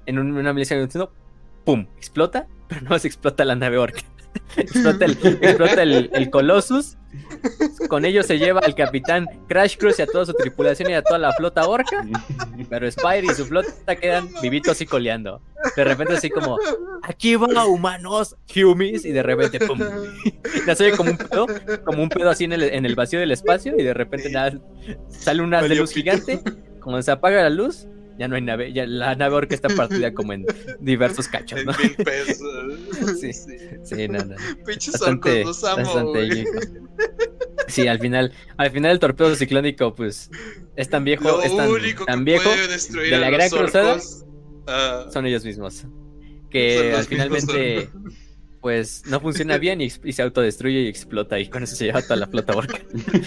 en 0.05 0.19
una 0.19 0.53
milicia 0.53 0.77
pum, 1.63 1.87
explota, 1.97 2.47
pero 2.67 2.81
no 2.81 2.97
se 2.99 3.07
explota 3.07 3.45
la 3.45 3.55
nave 3.55 3.77
orca. 3.77 4.01
Explota 4.57 5.05
el, 5.05 5.11
explota 5.11 5.83
el, 5.83 6.29
Colossus. 6.29 6.97
Con 7.89 8.05
ello 8.05 8.23
se 8.23 8.39
lleva 8.39 8.61
al 8.61 8.73
capitán 8.73 9.27
Crash 9.47 9.77
Cruise 9.77 9.99
y 9.99 10.01
a 10.01 10.07
toda 10.07 10.25
su 10.25 10.33
tripulación 10.33 10.89
y 10.89 10.93
a 10.93 11.01
toda 11.01 11.19
la 11.19 11.33
flota 11.33 11.67
orca. 11.67 12.05
Pero 12.69 12.89
Spire 12.89 13.25
y 13.25 13.35
su 13.35 13.45
flota 13.45 13.95
quedan 13.95 14.29
vivitos 14.41 14.81
y 14.81 14.85
coleando. 14.85 15.41
De 15.75 15.83
repente 15.83 16.13
así 16.13 16.29
como, 16.29 16.57
aquí 17.03 17.35
va 17.35 17.65
humanos, 17.65 18.35
humis, 18.55 19.05
y 19.05 19.11
de 19.11 19.23
repente, 19.23 19.59
pum. 19.59 19.79
se 20.75 20.91
como 20.95 21.11
un 21.11 21.17
pedo, 21.17 21.47
como 21.83 22.03
un 22.03 22.09
pedo 22.09 22.29
así 22.29 22.45
en 22.45 22.53
el, 22.53 22.63
en 22.63 22.85
el 22.85 22.95
vacío 22.95 23.19
del 23.19 23.31
espacio, 23.31 23.75
y 23.77 23.83
de 23.83 23.93
repente 23.93 24.31
nada, 24.31 24.59
sale 25.09 25.41
una 25.41 25.61
de 25.61 25.75
luz 25.75 25.91
gigante, 25.91 26.41
como 26.79 27.01
se 27.01 27.11
apaga 27.11 27.43
la 27.43 27.49
luz, 27.49 27.87
ya 28.21 28.27
no 28.27 28.35
hay 28.35 28.43
nave, 28.43 28.71
ya 28.71 28.85
la 28.85 29.15
nave 29.15 29.33
orca 29.33 29.55
está 29.55 29.67
partida 29.69 30.13
como 30.13 30.33
en 30.33 30.45
diversos 30.79 31.27
cachos, 31.27 31.65
¿no? 31.65 31.73
mil 31.81 31.95
pesos. 31.95 32.37
sí, 33.19 33.33
sí, 33.33 34.07
no, 34.07 34.19
no. 34.23 34.35
Pinches 34.63 34.91
bastante, 34.91 35.43
los 35.43 35.63
amo, 35.63 35.83
bastante 35.83 36.45
Sí, 37.67 37.87
al 37.87 37.97
final, 37.97 38.31
al 38.57 38.69
final 38.69 38.91
el 38.91 38.99
torpedo 38.99 39.35
ciclónico, 39.35 39.95
pues, 39.95 40.29
es 40.75 40.87
tan 40.87 41.03
viejo, 41.03 41.41
es 41.41 41.55
tan, 41.55 41.67
tan 42.05 42.23
viejo 42.23 42.47
de 42.47 43.17
la 43.17 43.31
gran 43.31 43.49
cruzada, 43.49 43.97
ah. 44.67 45.07
son 45.11 45.25
ellos 45.25 45.43
mismos. 45.43 45.87
Que 46.51 46.93
al 46.95 47.05
finalmente, 47.05 47.89
pues, 48.59 49.01
no 49.07 49.19
funciona 49.19 49.57
bien 49.57 49.81
y, 49.81 49.89
se 49.89 50.21
autodestruye 50.21 50.81
y 50.81 50.87
explota 50.87 51.39
y 51.39 51.49
con 51.49 51.63
eso 51.63 51.75
se 51.75 51.85
lleva 51.85 52.03
toda 52.03 52.17
la 52.17 52.27
flota 52.27 52.55
orca. 52.55 52.77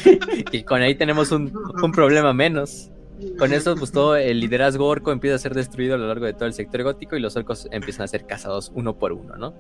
y 0.52 0.62
con 0.62 0.82
ahí 0.82 0.94
tenemos 0.94 1.32
un, 1.32 1.52
un 1.82 1.90
problema 1.90 2.32
menos. 2.32 2.92
Con 3.38 3.52
eso, 3.52 3.74
pues 3.76 3.92
todo 3.92 4.16
el 4.16 4.40
liderazgo 4.40 4.86
orco 4.86 5.12
empieza 5.12 5.36
a 5.36 5.38
ser 5.38 5.54
destruido 5.54 5.94
a 5.94 5.98
lo 5.98 6.06
largo 6.06 6.26
de 6.26 6.34
todo 6.34 6.46
el 6.46 6.54
sector 6.54 6.82
gótico 6.82 7.16
y 7.16 7.20
los 7.20 7.36
orcos 7.36 7.68
empiezan 7.70 8.04
a 8.04 8.08
ser 8.08 8.26
cazados 8.26 8.70
uno 8.74 8.98
por 8.98 9.12
uno, 9.12 9.36
¿no? 9.36 9.54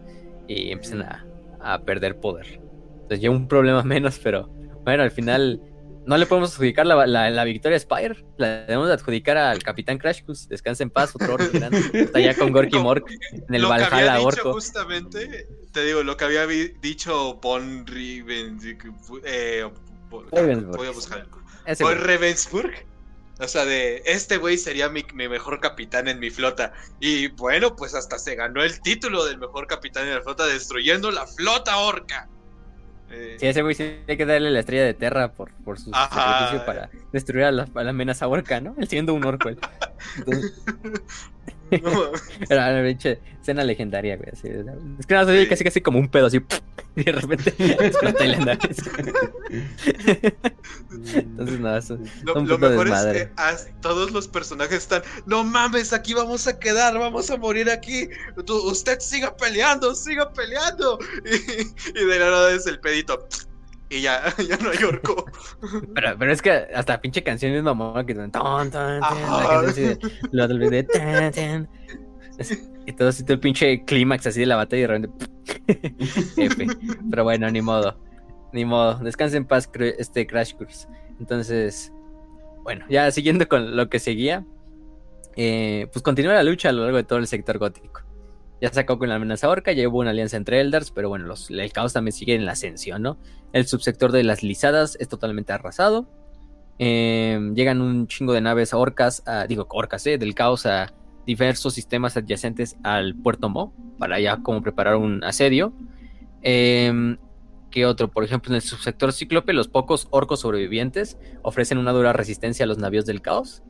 Y 0.46 0.70
empiezan 0.70 1.02
a, 1.02 1.26
perder 1.84 2.20
poder. 2.20 2.60
Entonces 2.94 3.20
ya 3.20 3.30
un 3.30 3.48
problema 3.48 3.82
menos, 3.84 4.18
pero 4.18 4.48
bueno, 4.84 5.02
al 5.02 5.10
final 5.10 5.60
no 6.06 6.18
le 6.18 6.26
podemos 6.26 6.52
adjudicar 6.52 6.86
la, 6.86 7.06
la, 7.06 7.44
victoria 7.44 7.76
a 7.76 7.80
Spire. 7.80 8.24
La 8.36 8.66
debemos 8.66 8.90
adjudicar 8.90 9.38
al 9.38 9.62
Capitán 9.62 9.96
Crashkus. 9.96 10.48
Descansa 10.48 10.82
en 10.82 10.90
paz, 10.90 11.14
otro 11.14 11.34
orco 11.34 11.48
grande. 11.52 11.80
Está 11.94 12.20
ya 12.20 12.36
con 12.36 12.52
Gorky 12.52 12.78
Mork 12.80 13.06
en 13.32 13.54
el 13.54 13.64
Valhalla 13.64 14.20
orco. 14.20 14.52
Justamente, 14.52 15.48
te 15.72 15.84
digo, 15.84 16.02
lo 16.02 16.16
que 16.18 16.24
había 16.26 16.46
dicho 16.46 17.36
Von 17.36 17.86
Riven, 17.86 18.58
eh, 19.24 19.66
voy 20.10 20.86
a 20.86 20.90
buscar. 20.90 21.26
Von 21.80 21.98
Ravensburg 21.98 22.93
o 23.40 23.48
sea, 23.48 23.64
de 23.64 24.02
este 24.06 24.36
güey 24.36 24.56
sería 24.56 24.88
mi, 24.88 25.04
mejor 25.14 25.60
capitán 25.60 26.06
en 26.08 26.20
mi 26.20 26.30
flota. 26.30 26.72
Y 27.00 27.28
bueno, 27.28 27.74
pues 27.74 27.94
hasta 27.94 28.18
se 28.18 28.36
ganó 28.36 28.62
el 28.62 28.80
título 28.80 29.24
del 29.24 29.38
mejor 29.38 29.66
capitán 29.66 30.06
en 30.06 30.14
la 30.14 30.22
flota 30.22 30.46
destruyendo 30.46 31.10
la 31.10 31.26
flota 31.26 31.78
orca. 31.78 32.28
Eh, 33.10 33.36
sí, 33.38 33.46
ese 33.46 33.62
güey 33.62 33.74
sí 33.74 34.00
hay 34.08 34.16
que 34.16 34.24
darle 34.24 34.50
la 34.50 34.60
estrella 34.60 34.84
de 34.84 34.94
Terra 34.94 35.32
por, 35.32 35.52
por 35.64 35.78
su 35.78 35.90
sacrificio 35.90 36.64
para 36.64 36.90
destruir 37.12 37.44
a 37.44 37.52
la, 37.52 37.68
amenaza 37.74 38.28
orca, 38.28 38.60
¿no? 38.60 38.74
Él 38.78 38.88
siendo 38.88 39.14
un 39.14 39.24
orco. 39.24 39.50
Era 42.48 42.70
una 42.70 42.82
pinche 42.82 43.18
escena 43.40 43.64
legendaria, 43.64 44.16
güey. 44.16 44.30
Así, 44.32 44.48
es 44.48 45.06
que 45.06 45.24
soy 45.24 45.48
casi 45.48 45.64
casi 45.64 45.80
como 45.80 45.98
un 45.98 46.08
pedo 46.08 46.26
así. 46.26 46.40
Y 46.96 47.02
de 47.02 47.10
repente 47.10 47.52
explota. 47.58 48.24
Entonces, 51.12 51.58
no, 51.58 51.76
eso, 51.76 51.98
lo, 52.22 52.34
lo 52.36 52.56
mejor 52.56 52.86
es 52.86 53.04
que 53.04 53.28
todos 53.80 54.12
los 54.12 54.28
personajes 54.28 54.78
están. 54.78 55.02
No 55.26 55.42
mames, 55.42 55.92
aquí 55.92 56.14
vamos 56.14 56.46
a 56.46 56.56
quedar, 56.56 56.96
vamos 56.96 57.30
a 57.30 57.36
morir 57.36 57.68
aquí. 57.68 58.08
usted 58.46 59.00
siga 59.00 59.36
peleando, 59.36 59.92
siga 59.96 60.32
peleando. 60.32 61.00
Y, 61.24 61.98
y 61.98 62.04
de 62.06 62.18
la 62.20 62.30
nada 62.30 62.52
es 62.54 62.64
el 62.68 62.78
pedito 62.78 63.26
y 63.94 64.02
ya, 64.02 64.34
ya 64.48 64.56
no 64.58 64.70
hay 64.70 64.82
orco. 64.84 65.26
Pero, 65.94 66.16
pero 66.18 66.32
es 66.32 66.42
que 66.42 66.50
hasta 66.50 67.00
pinche 67.00 67.22
canción 67.22 67.52
es 67.52 67.62
mamá 67.62 68.04
que 68.04 68.14
ton, 68.14 68.30
ton, 68.30 68.70
ton, 68.70 69.00
lo 70.32 70.48
de 70.48 70.82
tan, 70.84 71.32
tan. 71.32 71.68
Y 72.86 72.92
todo 72.92 73.08
así, 73.08 73.22
todo 73.22 73.34
el 73.34 73.40
pinche 73.40 73.84
clímax 73.84 74.26
así 74.26 74.40
de 74.40 74.46
la 74.46 74.56
batalla 74.56 74.78
y 74.78 74.82
de 74.82 74.86
repente. 74.86 75.26
F. 76.36 76.66
Pero 77.10 77.24
bueno, 77.24 77.50
ni 77.50 77.62
modo. 77.62 77.98
Ni 78.52 78.64
modo. 78.64 78.98
Descansa 78.98 79.36
en 79.36 79.46
paz, 79.46 79.70
este 79.98 80.26
Crash 80.26 80.54
Course. 80.54 80.86
Entonces, 81.18 81.92
bueno, 82.62 82.84
ya 82.88 83.10
siguiendo 83.10 83.48
con 83.48 83.76
lo 83.76 83.88
que 83.88 83.98
seguía. 83.98 84.44
Eh, 85.36 85.88
pues 85.92 86.02
continúa 86.02 86.34
la 86.34 86.44
lucha 86.44 86.68
a 86.68 86.72
lo 86.72 86.82
largo 86.82 86.98
de 86.98 87.04
todo 87.04 87.18
el 87.18 87.26
sector 87.26 87.58
gótico. 87.58 88.03
Ya 88.64 88.72
sacó 88.72 88.98
con 88.98 89.10
la 89.10 89.16
amenaza 89.16 89.50
orca, 89.50 89.72
ya 89.72 89.86
hubo 89.86 89.98
una 89.98 90.08
alianza 90.08 90.38
entre 90.38 90.58
Eldars, 90.58 90.90
pero 90.90 91.10
bueno, 91.10 91.26
los, 91.26 91.50
el 91.50 91.70
caos 91.70 91.92
también 91.92 92.12
sigue 92.12 92.34
en 92.34 92.46
la 92.46 92.52
ascensión, 92.52 93.02
¿no? 93.02 93.18
El 93.52 93.66
subsector 93.66 94.10
de 94.10 94.24
las 94.24 94.42
lisadas 94.42 94.96
es 94.98 95.06
totalmente 95.06 95.52
arrasado. 95.52 96.08
Em, 96.78 97.54
llegan 97.54 97.82
un 97.82 98.06
chingo 98.06 98.32
de 98.32 98.40
naves 98.40 98.72
orcas, 98.72 99.22
digo 99.48 99.66
orcas, 99.68 100.06
¿eh? 100.06 100.16
Del 100.16 100.34
caos 100.34 100.64
a, 100.64 100.94
diversos 101.26 101.74
sistemas 101.74 102.16
adyacentes 102.16 102.78
al 102.82 103.14
puerto 103.14 103.50
Mo 103.50 103.74
para 103.98 104.18
ya 104.18 104.38
como 104.38 104.62
preparar 104.62 104.96
un 104.96 105.22
asedio. 105.24 105.74
Em, 106.40 107.18
¿Qué 107.70 107.84
otro? 107.84 108.10
Por 108.10 108.24
ejemplo, 108.24 108.50
en 108.50 108.56
el 108.56 108.62
subsector 108.62 109.12
Cíclope, 109.12 109.52
los 109.52 109.68
pocos 109.68 110.08
orcos 110.08 110.40
sobrevivientes 110.40 111.18
ofrecen 111.42 111.76
una 111.76 111.92
dura 111.92 112.14
resistencia 112.14 112.64
a 112.64 112.66
los 112.66 112.78
navíos 112.78 113.04
del 113.04 113.20
caos. 113.20 113.62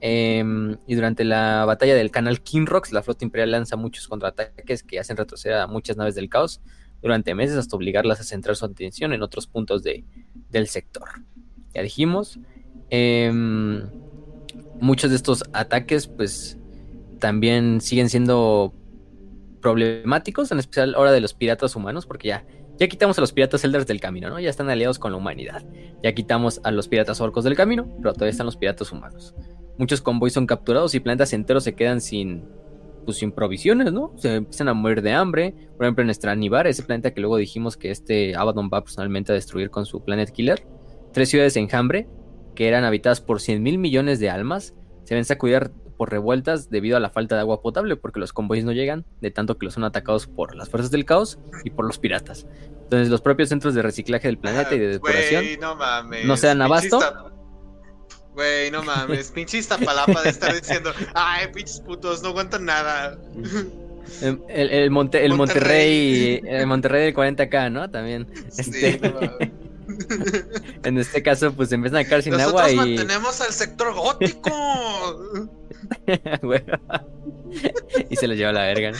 Em, 0.00 0.76
y 0.86 0.94
durante 0.94 1.24
la 1.24 1.64
batalla 1.64 1.94
del 1.94 2.10
canal 2.10 2.40
Kinrox, 2.40 2.92
la 2.92 3.02
flota 3.02 3.24
imperial 3.24 3.50
lanza 3.50 3.76
muchos 3.76 4.06
contraataques 4.06 4.82
que 4.82 4.98
hacen 5.00 5.16
retroceder 5.16 5.58
a 5.58 5.66
muchas 5.66 5.96
naves 5.96 6.14
del 6.14 6.28
caos 6.28 6.60
durante 7.02 7.34
meses 7.34 7.56
hasta 7.56 7.76
obligarlas 7.76 8.20
a 8.20 8.24
centrar 8.24 8.56
su 8.56 8.64
atención 8.64 9.12
en 9.12 9.22
otros 9.22 9.46
puntos 9.46 9.82
de, 9.82 10.04
del 10.50 10.68
sector. 10.68 11.08
Ya 11.74 11.82
dijimos, 11.82 12.38
em, 12.90 13.82
muchos 14.80 15.10
de 15.10 15.16
estos 15.16 15.44
ataques 15.52 16.06
pues 16.06 16.58
también 17.18 17.80
siguen 17.80 18.08
siendo 18.08 18.72
problemáticos, 19.60 20.52
en 20.52 20.60
especial 20.60 20.94
ahora 20.94 21.10
de 21.10 21.20
los 21.20 21.34
piratas 21.34 21.74
humanos, 21.74 22.06
porque 22.06 22.28
ya, 22.28 22.46
ya 22.78 22.86
quitamos 22.86 23.18
a 23.18 23.20
los 23.20 23.32
piratas 23.32 23.64
elders 23.64 23.86
del 23.86 24.00
camino, 24.00 24.30
¿no? 24.30 24.38
Ya 24.38 24.50
están 24.50 24.70
aliados 24.70 25.00
con 25.00 25.10
la 25.10 25.18
humanidad. 25.18 25.64
Ya 26.02 26.14
quitamos 26.14 26.60
a 26.62 26.70
los 26.70 26.86
piratas 26.86 27.20
orcos 27.20 27.42
del 27.42 27.56
camino, 27.56 27.88
pero 28.00 28.12
todavía 28.12 28.30
están 28.30 28.46
los 28.46 28.56
piratas 28.56 28.92
humanos. 28.92 29.34
Muchos 29.78 30.02
convoys 30.02 30.32
son 30.32 30.46
capturados 30.46 30.94
y 30.94 31.00
planetas 31.00 31.32
enteros 31.32 31.64
se 31.64 31.74
quedan 31.74 32.00
sin, 32.00 32.44
pues, 33.04 33.18
sin 33.18 33.32
provisiones, 33.32 33.92
¿no? 33.92 34.12
Se 34.16 34.34
empiezan 34.34 34.68
a 34.68 34.74
morir 34.74 35.02
de 35.02 35.12
hambre. 35.12 35.54
Por 35.76 35.86
ejemplo, 35.86 36.04
en 36.04 36.12
Stranibar, 36.12 36.66
ese 36.66 36.82
planeta 36.82 37.14
que 37.14 37.20
luego 37.20 37.36
dijimos 37.36 37.76
que 37.76 37.90
este 37.90 38.34
Abaddon 38.34 38.68
va 38.72 38.82
personalmente 38.82 39.32
a 39.32 39.34
destruir 39.34 39.70
con 39.70 39.86
su 39.86 40.04
Planet 40.04 40.30
Killer. 40.30 40.66
Tres 41.12 41.30
ciudades 41.30 41.56
en 41.56 41.64
enjambre, 41.64 42.08
que 42.54 42.68
eran 42.68 42.84
habitadas 42.84 43.20
por 43.20 43.40
100 43.40 43.62
mil 43.62 43.78
millones 43.78 44.18
de 44.18 44.30
almas, 44.30 44.74
se 45.04 45.14
ven 45.14 45.24
sacudir 45.24 45.70
por 45.96 46.10
revueltas 46.10 46.70
debido 46.70 46.96
a 46.96 47.00
la 47.00 47.10
falta 47.10 47.34
de 47.34 47.42
agua 47.42 47.62
potable, 47.62 47.96
porque 47.96 48.20
los 48.20 48.32
convoys 48.32 48.64
no 48.64 48.72
llegan, 48.72 49.04
de 49.20 49.30
tanto 49.30 49.58
que 49.58 49.66
los 49.66 49.74
son 49.74 49.84
atacados 49.84 50.26
por 50.26 50.54
las 50.54 50.68
fuerzas 50.68 50.90
del 50.90 51.04
caos 51.04 51.38
y 51.64 51.70
por 51.70 51.86
los 51.86 51.98
piratas. 51.98 52.46
Entonces, 52.82 53.08
los 53.08 53.20
propios 53.20 53.48
centros 53.48 53.74
de 53.74 53.82
reciclaje 53.82 54.28
del 54.28 54.38
planeta 54.38 54.74
y 54.74 54.78
de 54.78 54.88
depuración 54.88 55.44
no, 55.60 55.76
mames, 55.76 56.24
no 56.24 56.36
se 56.36 56.46
dan 56.46 56.62
abasto. 56.62 57.00
Güey, 58.38 58.70
no 58.70 58.84
mames, 58.84 59.30
pinche 59.34 59.60
palapa 59.84 60.22
de 60.22 60.30
estar 60.30 60.54
diciendo, 60.54 60.92
ay, 61.12 61.48
pinches 61.52 61.80
putos, 61.80 62.22
no 62.22 62.28
aguantan 62.28 62.66
nada. 62.66 63.18
El, 64.20 64.40
el, 64.48 64.70
el, 64.70 64.90
Monte, 64.92 65.24
el 65.24 65.34
Monterrey. 65.34 66.40
el 66.46 66.68
Monterrey 66.68 67.06
del 67.06 67.16
40K, 67.16 67.72
¿no? 67.72 67.90
También. 67.90 68.28
Sí, 68.48 68.60
Este, 68.60 69.00
no 69.00 69.12
mames. 69.14 69.50
en 70.84 70.98
este 70.98 71.20
caso, 71.20 71.52
pues 71.52 71.72
empiezan 71.72 71.98
a 71.98 72.04
quedar 72.04 72.22
sin 72.22 72.34
Nosotros 72.34 72.60
agua 72.60 72.70
y. 72.70 72.76
mantenemos 72.76 73.40
al 73.40 73.52
sector 73.52 73.92
gótico. 73.92 74.52
Y 78.10 78.16
se 78.16 78.28
lo 78.28 78.34
lleva 78.34 78.50
a 78.50 78.52
la 78.52 78.62
verga. 78.66 78.90
¿no? 78.92 78.96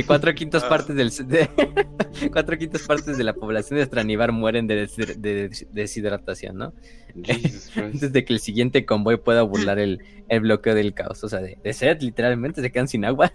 Y 0.00 0.02
cuatro 0.06 0.34
quintas 0.34 0.64
Ah. 0.64 0.68
partes 0.68 0.96
del 0.96 1.10
de- 1.28 1.48
cuatro 2.32 2.58
quintas 2.58 2.82
partes 2.82 3.16
de 3.16 3.24
la 3.24 3.32
población 3.32 3.78
de 3.78 3.86
Stranivar 3.86 4.32
mueren 4.32 4.66
de, 4.66 4.74
des- 4.76 4.96
de 4.96 5.48
des- 5.48 5.66
deshidratación, 5.72 6.56
¿no? 6.58 6.72
Antes 7.76 8.12
de 8.12 8.24
que 8.24 8.32
el 8.32 8.40
siguiente 8.40 8.84
convoy 8.84 9.18
pueda 9.18 9.42
burlar 9.42 9.78
el, 9.78 10.00
el 10.28 10.40
bloqueo 10.40 10.74
del 10.74 10.94
caos. 10.94 11.22
O 11.24 11.28
sea, 11.28 11.40
de, 11.40 11.58
de 11.62 11.72
sed, 11.72 12.00
literalmente 12.00 12.60
se 12.60 12.72
quedan 12.72 12.88
sin 12.88 13.04
agua. 13.04 13.32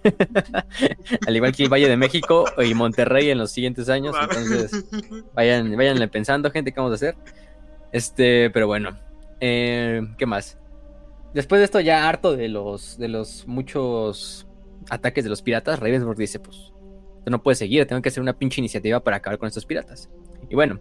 Al 1.27 1.35
igual 1.35 1.55
que 1.55 1.63
el 1.63 1.69
Valle 1.69 1.87
de 1.87 1.97
México 1.97 2.45
y 2.63 2.73
Monterrey 2.73 3.29
en 3.29 3.37
los 3.37 3.51
siguientes 3.51 3.87
años. 3.89 4.15
Entonces, 4.21 4.85
vayan, 5.33 5.75
váyanle 5.77 6.07
pensando, 6.07 6.51
gente, 6.51 6.71
qué 6.71 6.79
vamos 6.79 6.91
a 6.93 6.95
hacer. 6.95 7.15
Este, 7.91 8.49
pero 8.49 8.67
bueno. 8.67 8.97
eh, 9.39 10.01
¿Qué 10.17 10.25
más? 10.25 10.57
Después 11.37 11.59
de 11.59 11.65
esto, 11.65 11.79
ya 11.79 12.09
harto 12.09 12.35
de 12.35 12.47
los, 12.49 12.97
de 12.97 13.07
los 13.07 13.47
muchos 13.47 14.47
ataques 14.89 15.23
de 15.23 15.29
los 15.29 15.41
piratas, 15.43 15.79
Ravensburg 15.79 16.17
dice, 16.17 16.39
pues, 16.39 16.73
no 17.27 17.43
puede 17.43 17.55
seguir, 17.55 17.85
tengo 17.85 18.01
que 18.01 18.09
hacer 18.09 18.21
una 18.23 18.33
pinche 18.37 18.59
iniciativa 18.59 19.01
para 19.01 19.17
acabar 19.17 19.37
con 19.37 19.47
estos 19.47 19.65
piratas. 19.65 20.09
Y 20.49 20.55
bueno, 20.55 20.79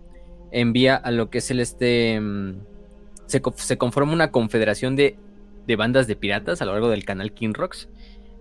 envía 0.53 0.97
a 0.97 1.11
lo 1.11 1.29
que 1.29 1.39
es 1.39 1.51
el 1.51 1.61
este... 1.61 2.19
mm, 2.21 2.61
Se, 3.27 3.43
se 3.57 3.77
conforma 3.77 4.13
una 4.13 4.31
confederación 4.31 4.97
de, 4.97 5.19
de 5.67 5.77
bandas 5.77 6.07
de 6.07 6.17
piratas 6.17 6.63
a 6.63 6.65
lo 6.65 6.73
largo 6.73 6.89
del 6.89 7.05
canal 7.05 7.33
Kinrox. 7.33 7.89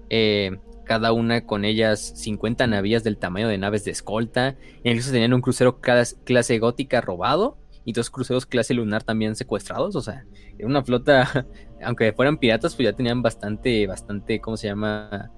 Eh, 0.09 0.57
cada 0.85 1.11
una 1.13 1.45
con 1.47 1.65
ellas 1.65 2.13
50 2.15 2.67
navías 2.67 3.03
del 3.03 3.17
tamaño 3.17 3.47
de 3.47 3.57
naves 3.57 3.83
de 3.85 3.91
escolta. 3.91 4.55
Incluso 4.83 5.11
tenían 5.11 5.33
un 5.33 5.41
crucero 5.41 5.81
clas- 5.81 6.15
clase 6.23 6.59
gótica 6.59 7.01
robado 7.01 7.57
y 7.85 7.93
dos 7.93 8.09
cruceros 8.09 8.45
clase 8.45 8.73
lunar 8.73 9.03
también 9.03 9.35
secuestrados. 9.35 9.95
O 9.95 10.01
sea, 10.01 10.25
era 10.57 10.67
una 10.67 10.83
flota, 10.83 11.47
aunque 11.83 12.11
fueran 12.11 12.37
piratas, 12.37 12.75
pues 12.75 12.85
ya 12.85 12.93
tenían 12.93 13.21
bastante, 13.21 13.87
bastante, 13.87 14.41
¿cómo 14.41 14.57
se 14.57 14.67
llama? 14.67 15.31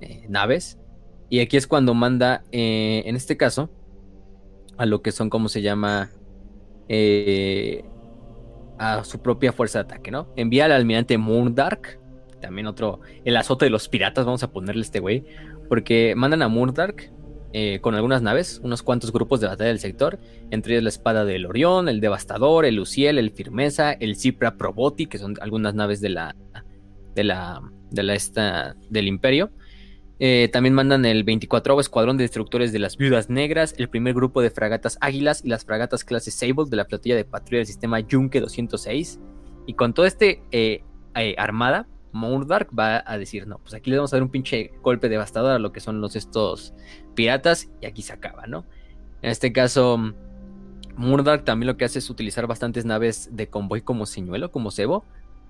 Eh, 0.00 0.24
naves. 0.28 0.78
Y 1.28 1.40
aquí 1.40 1.58
es 1.58 1.66
cuando 1.66 1.92
manda, 1.92 2.42
eh, 2.50 3.02
en 3.04 3.14
este 3.14 3.36
caso, 3.36 3.70
a 4.78 4.86
lo 4.86 5.02
que 5.02 5.12
son, 5.12 5.28
¿cómo 5.28 5.48
se 5.50 5.60
llama? 5.60 6.10
Eh, 6.88 7.84
a 8.78 9.04
su 9.04 9.20
propia 9.20 9.52
fuerza 9.52 9.80
de 9.80 9.84
ataque, 9.84 10.10
¿no? 10.10 10.32
Envía 10.36 10.64
al 10.64 10.72
almirante 10.72 11.18
Moondark, 11.18 12.00
también 12.40 12.66
otro, 12.66 13.00
el 13.24 13.36
azote 13.36 13.66
de 13.66 13.70
los 13.70 13.88
piratas, 13.88 14.24
vamos 14.24 14.42
a 14.42 14.52
ponerle 14.52 14.82
este 14.82 15.00
güey, 15.00 15.24
porque 15.68 16.14
mandan 16.16 16.42
a 16.42 16.48
Moondark 16.48 17.12
eh, 17.52 17.78
con 17.80 17.94
algunas 17.94 18.22
naves, 18.22 18.60
unos 18.62 18.82
cuantos 18.82 19.12
grupos 19.12 19.40
de 19.40 19.46
batalla 19.46 19.68
del 19.68 19.78
sector, 19.78 20.18
entre 20.50 20.74
ellos 20.74 20.84
la 20.84 20.90
espada 20.90 21.24
del 21.24 21.46
Orión, 21.46 21.88
el 21.88 22.00
Devastador, 22.00 22.64
el 22.64 22.76
Luciel, 22.76 23.18
el 23.18 23.30
Firmeza, 23.30 23.92
el 23.92 24.16
Cipra 24.16 24.56
Proboti, 24.56 25.06
que 25.06 25.18
son 25.18 25.34
algunas 25.40 25.74
naves 25.74 26.00
de 26.00 26.10
la, 26.10 26.36
de 27.14 27.24
la, 27.24 27.62
de 27.90 28.02
la 28.02 28.14
esta, 28.14 28.76
del 28.90 29.08
Imperio. 29.08 29.50
Eh, 30.20 30.48
también 30.52 30.74
mandan 30.74 31.04
el 31.04 31.22
24 31.22 31.78
Escuadrón 31.80 32.16
de 32.16 32.24
Destructores 32.24 32.72
de 32.72 32.80
las 32.80 32.96
Viudas 32.96 33.30
Negras, 33.30 33.74
el 33.78 33.88
primer 33.88 34.14
grupo 34.14 34.42
de 34.42 34.50
fragatas 34.50 34.98
Águilas 35.00 35.44
y 35.44 35.48
las 35.48 35.64
fragatas 35.64 36.04
clase 36.04 36.30
Sable 36.30 36.64
de 36.68 36.76
la 36.76 36.84
flotilla 36.84 37.14
de 37.14 37.24
patrulla 37.24 37.58
del 37.58 37.66
sistema 37.66 38.00
Yunque 38.00 38.40
206. 38.40 39.20
Y 39.66 39.74
con 39.74 39.94
todo 39.94 40.06
este 40.06 40.42
eh, 40.50 40.82
eh, 41.14 41.34
armada, 41.38 41.86
Moondark 42.12 42.68
va 42.76 43.04
a 43.06 43.18
decir, 43.18 43.46
no, 43.46 43.58
pues 43.58 43.74
aquí 43.74 43.90
le 43.90 43.96
vamos 43.96 44.12
a 44.12 44.16
dar 44.16 44.22
un 44.22 44.30
pinche 44.30 44.72
golpe 44.82 45.08
devastador 45.08 45.52
a 45.52 45.58
lo 45.58 45.72
que 45.72 45.80
son 45.80 46.00
los 46.00 46.16
estos 46.16 46.74
piratas 47.18 47.68
y 47.80 47.86
aquí 47.86 48.02
se 48.02 48.12
acaba, 48.12 48.46
¿no? 48.46 48.64
En 49.22 49.30
este 49.30 49.52
caso, 49.52 49.98
Moondark 50.94 51.44
también 51.44 51.66
lo 51.66 51.76
que 51.76 51.84
hace 51.84 51.98
es 51.98 52.10
utilizar 52.10 52.46
bastantes 52.46 52.84
naves 52.84 53.30
de 53.32 53.48
convoy 53.48 53.82
como 53.82 54.06
señuelo, 54.06 54.52
como 54.52 54.70
cebo, 54.70 55.04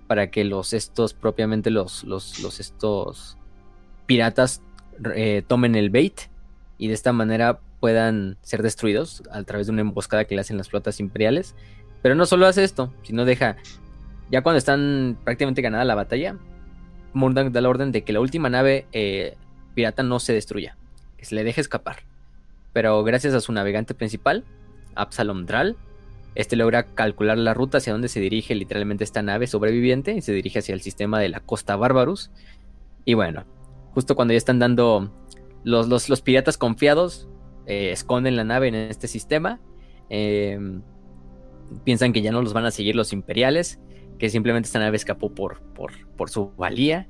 para 0.07 0.31
que 0.31 0.45
los 0.45 0.73
estos, 0.73 1.13
propiamente 1.13 1.69
los, 1.69 2.05
los, 2.05 2.41
los 2.41 2.59
estos 2.59 3.37
piratas 4.07 4.63
eh, 5.15 5.43
tomen 5.47 5.75
el 5.75 5.91
bait 5.91 6.19
y 6.79 6.89
de 6.89 6.95
esta 6.95 7.13
manera 7.13 7.61
puedan 7.81 8.39
ser 8.41 8.63
destruidos 8.63 9.23
a 9.31 9.43
través 9.43 9.67
de 9.67 9.75
una 9.75 9.83
emboscada 9.83 10.25
que 10.25 10.35
le 10.35 10.41
hacen 10.41 10.57
las 10.57 10.71
flotas 10.71 11.01
imperiales. 11.01 11.55
Pero 12.01 12.15
no 12.15 12.25
solo 12.25 12.47
hace 12.47 12.65
esto, 12.65 12.95
sino 13.03 13.27
deja, 13.27 13.59
ya 14.31 14.43
cuando 14.43 14.57
están 14.57 15.19
prácticamente 15.23 15.61
ganada 15.61 15.85
la 15.85 15.95
batalla, 15.95 16.39
Murdoch 17.13 17.53
da 17.53 17.61
la 17.61 17.69
orden 17.69 17.93
de 17.93 18.05
que 18.05 18.15
la 18.15 18.21
última 18.21 18.49
nave 18.49 18.87
eh, 18.93 19.37
pirata 19.75 20.03
no 20.03 20.19
se 20.19 20.33
destruya, 20.33 20.79
que 21.19 21.27
se 21.27 21.35
le 21.35 21.45
deje 21.45 21.61
escapar. 21.61 21.99
Pero 22.73 23.03
gracias 23.05 23.35
a 23.35 23.41
su 23.41 23.53
navegante 23.53 23.95
principal, 23.95 24.45
Absalom 24.95 25.45
Dral, 25.45 25.77
este 26.35 26.57
logra 26.57 26.85
calcular 26.85 27.37
la 27.37 27.53
ruta 27.53 27.79
hacia 27.79 27.93
donde 27.93 28.09
se 28.09 28.21
dirige 28.21 28.55
literalmente 28.55 29.05
esta 29.05 29.23
nave 29.23 29.47
sobreviviente 29.47 30.13
y 30.13 30.23
se 30.23 30.33
dirige 30.33 30.61
hacia 30.61 30.75
el 30.75 30.81
sistema 30.81 31.19
de 31.19 31.29
la 31.29 31.41
Costa 31.41 31.77
Barbarus. 31.77 32.31
Y 33.05 33.15
bueno, 33.15 33.45
justo 33.93 34.15
cuando 34.15 34.33
ya 34.33 34.39
están 34.39 34.59
dando 34.59 35.13
los, 35.65 35.89
los, 35.89 36.09
los 36.09 36.23
piratas 36.23 36.57
confiados, 36.57 37.29
eh, 37.67 37.91
esconden 37.91 38.37
la 38.37 38.45
nave 38.45 38.69
en 38.69 38.75
este 38.77 39.09
sistema. 39.09 39.61
eh, 40.11 40.59
piensan 41.85 42.13
que 42.13 42.23
ya 42.23 42.33
no 42.33 42.43
los 42.43 42.53
van 42.53 42.65
a 42.65 42.71
seguir 42.71 42.97
los 42.97 43.13
imperiales, 43.13 43.79
que 44.19 44.31
simplemente 44.31 44.67
esta 44.67 44.79
nave 44.79 44.97
escapó 44.97 45.35
por, 45.35 45.61
por, 45.75 45.93
por 46.17 46.31
su 46.31 46.53
valía. 46.57 47.09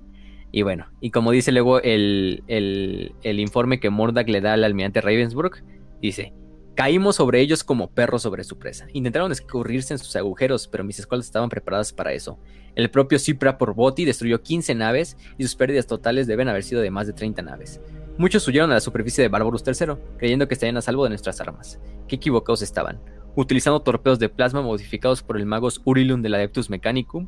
Y 0.50 0.62
bueno, 0.62 0.86
y 1.00 1.10
como 1.10 1.30
dice 1.30 1.52
luego 1.52 1.80
el, 1.82 2.42
el, 2.46 3.14
el 3.22 3.40
informe 3.40 3.80
que 3.80 3.90
Mordak 3.90 4.28
le 4.28 4.40
da 4.40 4.54
al 4.54 4.64
almirante 4.64 5.00
Ravensbrück, 5.00 5.62
dice, 6.00 6.32
caímos 6.78 7.16
sobre 7.16 7.40
ellos 7.40 7.64
como 7.64 7.90
perros 7.90 8.22
sobre 8.22 8.44
su 8.44 8.56
presa. 8.58 8.86
Intentaron 8.92 9.32
escurrirse 9.32 9.94
en 9.94 9.98
sus 9.98 10.14
agujeros, 10.14 10.68
pero 10.68 10.84
mis 10.84 10.98
escuelas 10.98 11.26
estaban 11.26 11.48
preparadas 11.48 11.92
para 11.92 12.12
eso. 12.12 12.38
El 12.76 12.88
propio 12.88 13.18
Cipra 13.18 13.58
Porboti 13.58 14.04
destruyó 14.04 14.42
15 14.42 14.76
naves 14.76 15.16
y 15.36 15.42
sus 15.42 15.56
pérdidas 15.56 15.88
totales 15.88 16.28
deben 16.28 16.48
haber 16.48 16.62
sido 16.62 16.80
de 16.80 16.92
más 16.92 17.08
de 17.08 17.14
30 17.14 17.42
naves. 17.42 17.80
Muchos 18.16 18.46
huyeron 18.46 18.70
a 18.70 18.74
la 18.74 18.80
superficie 18.80 19.22
de 19.22 19.28
Barbarus 19.28 19.64
III, 19.66 19.94
creyendo 20.18 20.46
que 20.48 20.54
estarían 20.54 20.76
a 20.76 20.80
salvo 20.80 21.02
de 21.02 21.10
nuestras 21.10 21.40
armas. 21.40 21.80
Qué 22.06 22.14
equivocados 22.16 22.62
estaban. 22.62 23.00
Utilizando 23.34 23.80
torpedos 23.80 24.18
de 24.18 24.28
plasma 24.28 24.62
modificados 24.62 25.22
por 25.22 25.36
el 25.36 25.46
magos 25.46 25.80
Urilum 25.84 26.22
del 26.22 26.34
Adeptus 26.34 26.70
Mechanicum, 26.70 27.26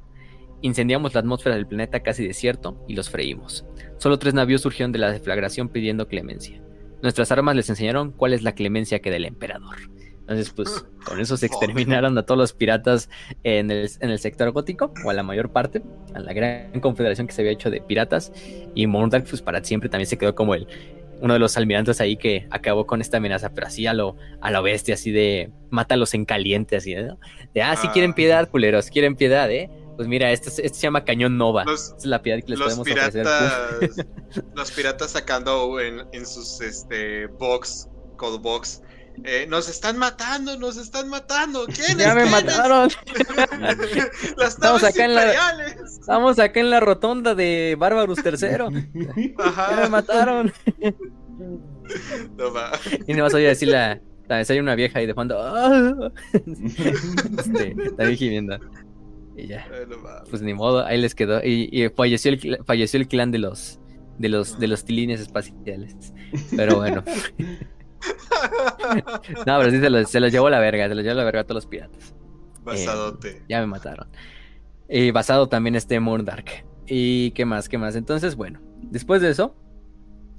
incendiamos 0.63 1.15
la 1.15 1.21
atmósfera 1.21 1.57
del 1.57 1.67
planeta 1.67 2.01
casi 2.01 2.27
desierto 2.27 2.85
y 2.89 2.95
los 2.95 3.11
freímos. 3.11 3.65
Solo 3.99 4.19
tres 4.19 4.35
navíos 4.35 4.63
surgieron 4.63 4.93
de 4.93 4.99
la 4.99 5.13
deflagración 5.13 5.69
pidiendo 5.69 6.09
clemencia. 6.09 6.63
Nuestras 7.03 7.33
armas 7.33 7.57
les 7.57 7.69
enseñaron 7.71 8.13
cuál 8.13 8.33
es 8.33 8.43
la 8.43 8.53
clemencia 8.53 9.01
que 9.01 9.11
da 9.11 9.17
el 9.17 9.25
emperador. 9.25 9.77
Entonces, 10.21 10.51
pues, 10.51 10.87
con 11.05 11.19
eso 11.19 11.37
se 11.37 11.47
exterminaron 11.49 12.17
a 12.17 12.23
todos 12.23 12.39
los 12.39 12.53
piratas 12.53 13.11
en 13.43 13.71
el, 13.71 13.91
en 14.01 14.11
el 14.11 14.19
sector 14.19 14.53
gótico, 14.53 14.93
o 15.05 15.11
a 15.11 15.15
la 15.15 15.23
mayor 15.23 15.51
parte, 15.51 15.83
a 16.15 16.21
la 16.21 16.33
gran 16.33 16.81
confederación 16.81 17.27
que 17.27 17.33
se 17.33 17.43
había 17.43 17.53
hecho 17.53 17.71
de 17.71 17.81
piratas. 17.81 18.33
Y 18.75 18.87
Mordark, 18.87 19.27
pues, 19.29 19.43
para 19.43 19.63
siempre 19.65 19.89
también 19.89 20.07
se 20.07 20.19
quedó 20.19 20.35
como 20.35 20.55
el 20.55 20.69
uno 21.21 21.35
de 21.35 21.41
los 21.41 21.57
almirantes 21.57 22.01
ahí 22.01 22.17
que 22.17 22.47
acabó 22.51 22.87
con 22.87 23.01
esta 23.01 23.19
amenaza, 23.19 23.53
pero 23.53 23.67
así 23.67 23.87
a 23.87 23.93
lo, 23.95 24.17
a 24.41 24.51
lo 24.51 24.63
bestia, 24.63 24.95
así 24.95 25.11
de 25.11 25.51
mátalos 25.69 26.15
en 26.15 26.25
caliente, 26.25 26.77
así, 26.77 26.95
¿no? 26.95 27.19
De, 27.53 27.63
ah, 27.63 27.77
si 27.77 27.89
quieren 27.89 28.15
piedad, 28.15 28.49
culeros, 28.49 28.89
quieren 28.91 29.17
piedad, 29.17 29.51
¿eh? 29.51 29.71
Pues 30.01 30.09
mira, 30.09 30.33
este, 30.33 30.49
este 30.49 30.69
se 30.71 30.81
llama 30.81 31.05
Cañón 31.05 31.37
Nova. 31.37 31.65
Esta 31.71 31.95
es 31.95 32.07
la 32.07 32.23
piedad 32.23 32.39
que 32.41 32.53
les 32.53 32.59
podemos 32.59 32.89
ofrecer. 32.89 33.27
los 34.55 34.71
piratas 34.71 35.11
sacando 35.11 35.79
en, 35.79 36.07
en 36.15 36.25
sus 36.25 36.63
este 36.63 37.27
box, 37.27 37.87
code 38.17 38.39
box, 38.39 38.81
eh, 39.25 39.47
nos 39.47 39.69
están 39.69 39.99
matando, 39.99 40.57
nos 40.57 40.79
están 40.79 41.11
matando. 41.11 41.67
¿Quiénes? 41.67 41.99
Ya 41.99 42.15
me 42.15 42.25
mataron. 42.25 42.89
Las 44.39 44.55
estamos 44.55 44.85
acá 44.85 45.05
en 45.05 45.15
la, 45.15 45.67
estamos 45.85 46.39
acá 46.39 46.61
en 46.61 46.71
la 46.71 46.81
rotonda 46.81 47.35
de 47.35 47.77
Bárbaros 47.79 48.21
III. 48.25 49.35
Ajá. 49.39 49.71
Ya 49.71 49.83
me 49.83 49.89
mataron. 49.91 50.51
No 52.39 52.55
va. 52.55 52.73
Y 53.07 53.13
no 53.13 53.25
vas 53.25 53.35
a 53.35 53.37
oír 53.37 53.49
decir 53.49 53.69
la. 53.69 54.01
Hay 54.31 54.59
una 54.61 54.77
vieja 54.77 54.99
ahí 54.99 55.07
de 55.07 55.13
fondo. 55.13 55.39
¡Ah! 55.43 56.11
Este. 56.33 57.77
Y 59.43 59.49
ya. 59.49 59.67
Pues 60.29 60.43
ni 60.43 60.55
modo, 60.55 60.85
ahí 60.85 61.01
les 61.01 61.15
quedó. 61.15 61.41
Y, 61.43 61.69
y, 61.73 61.89
falleció, 61.89 62.33
el, 62.33 62.59
falleció 62.65 63.01
el 63.01 63.09
clan 63.09 63.31
de 63.31 63.39
los 63.39 63.81
de 64.19 64.29
los 64.29 64.59
de 64.59 64.67
los 64.67 64.85
tilines 64.85 65.21
espaciales. 65.21 66.13
Pero 66.55 66.77
bueno. 66.77 67.03
no, 69.47 69.59
pero 69.59 69.71
sí 69.71 69.81
se 69.81 69.91
los, 69.91 70.11
se 70.11 70.21
llevó 70.31 70.51
la 70.51 70.61
verga, 70.61 70.89
se 70.89 70.95
los 70.95 71.05
llevó 71.05 71.17
la 71.17 71.25
verga 71.25 71.41
a 71.41 71.45
todos 71.45 71.65
los 71.65 71.67
piratas. 71.67 72.15
Basadote. 72.63 73.31
Eh, 73.31 73.43
ya 73.49 73.61
me 73.61 73.67
mataron. 73.67 74.09
Y 74.89 75.11
basado 75.13 75.49
también 75.49 75.77
este 75.77 76.01
Dark. 76.25 76.65
¿Y 76.87 77.31
qué 77.31 77.45
más? 77.45 77.69
¿Qué 77.69 77.79
más? 77.79 77.95
Entonces, 77.95 78.35
bueno, 78.35 78.61
después 78.83 79.23
de 79.23 79.31
eso, 79.31 79.55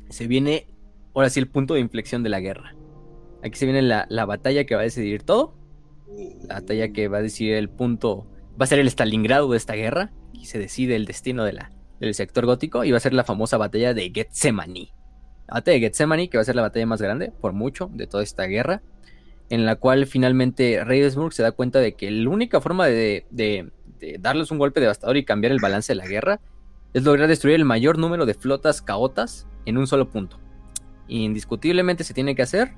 se 0.09 0.27
viene 0.27 0.67
ahora 1.13 1.29
sí 1.29 1.39
el 1.39 1.47
punto 1.47 1.73
de 1.73 1.79
inflexión 1.79 2.23
de 2.23 2.29
la 2.29 2.41
guerra. 2.41 2.75
Aquí 3.43 3.57
se 3.57 3.65
viene 3.65 3.81
la, 3.81 4.25
batalla 4.25 4.65
que 4.65 4.75
va 4.75 4.81
a 4.81 4.83
decidir 4.83 5.23
todo. 5.23 5.55
La 6.47 6.55
batalla 6.55 6.91
que 6.91 7.07
va 7.07 7.19
a 7.19 7.21
decidir 7.21 7.53
el 7.53 7.69
punto. 7.69 8.27
Va 8.61 8.65
a 8.65 8.67
ser 8.67 8.77
el 8.77 8.87
Stalingrado 8.87 9.49
de 9.49 9.57
esta 9.57 9.73
guerra. 9.73 10.11
Aquí 10.29 10.45
se 10.45 10.59
decide 10.59 10.95
el 10.95 11.05
destino 11.05 11.43
de 11.43 11.53
la, 11.53 11.71
del 11.99 12.13
sector 12.13 12.45
gótico. 12.45 12.83
Y 12.83 12.91
va 12.91 12.97
a 12.97 13.01
ser 13.01 13.13
la 13.13 13.23
famosa 13.23 13.57
batalla 13.57 13.95
de 13.95 14.11
Getsemani 14.13 14.93
batalla 15.51 15.75
de 15.75 15.79
Getsemani, 15.81 16.27
que 16.29 16.37
va 16.37 16.41
a 16.41 16.45
ser 16.45 16.55
la 16.55 16.61
batalla 16.61 16.85
más 16.85 17.01
grande, 17.01 17.31
por 17.41 17.53
mucho, 17.53 17.89
de 17.93 18.07
toda 18.07 18.23
esta 18.23 18.45
guerra, 18.45 18.81
en 19.49 19.65
la 19.65 19.75
cual 19.75 20.07
finalmente 20.07 20.83
Ravensburg 20.83 21.33
se 21.33 21.43
da 21.43 21.51
cuenta 21.51 21.79
de 21.79 21.93
que 21.93 22.09
la 22.09 22.29
única 22.29 22.61
forma 22.61 22.87
de, 22.87 23.25
darles 24.19 24.51
un 24.51 24.57
golpe 24.57 24.79
devastador 24.79 25.17
y 25.17 25.25
cambiar 25.25 25.51
el 25.51 25.59
balance 25.61 25.91
de 25.91 25.97
la 25.97 26.07
guerra 26.07 26.39
es 26.93 27.03
lograr 27.03 27.27
destruir 27.27 27.55
el 27.55 27.65
mayor 27.65 27.97
número 27.97 28.25
de 28.25 28.33
flotas 28.33 28.81
caotas 28.81 29.47
en 29.65 29.77
un 29.77 29.87
solo 29.87 30.09
punto. 30.09 30.39
Indiscutiblemente 31.07 32.03
se 32.03 32.13
tiene 32.13 32.35
que 32.35 32.41
hacer 32.41 32.73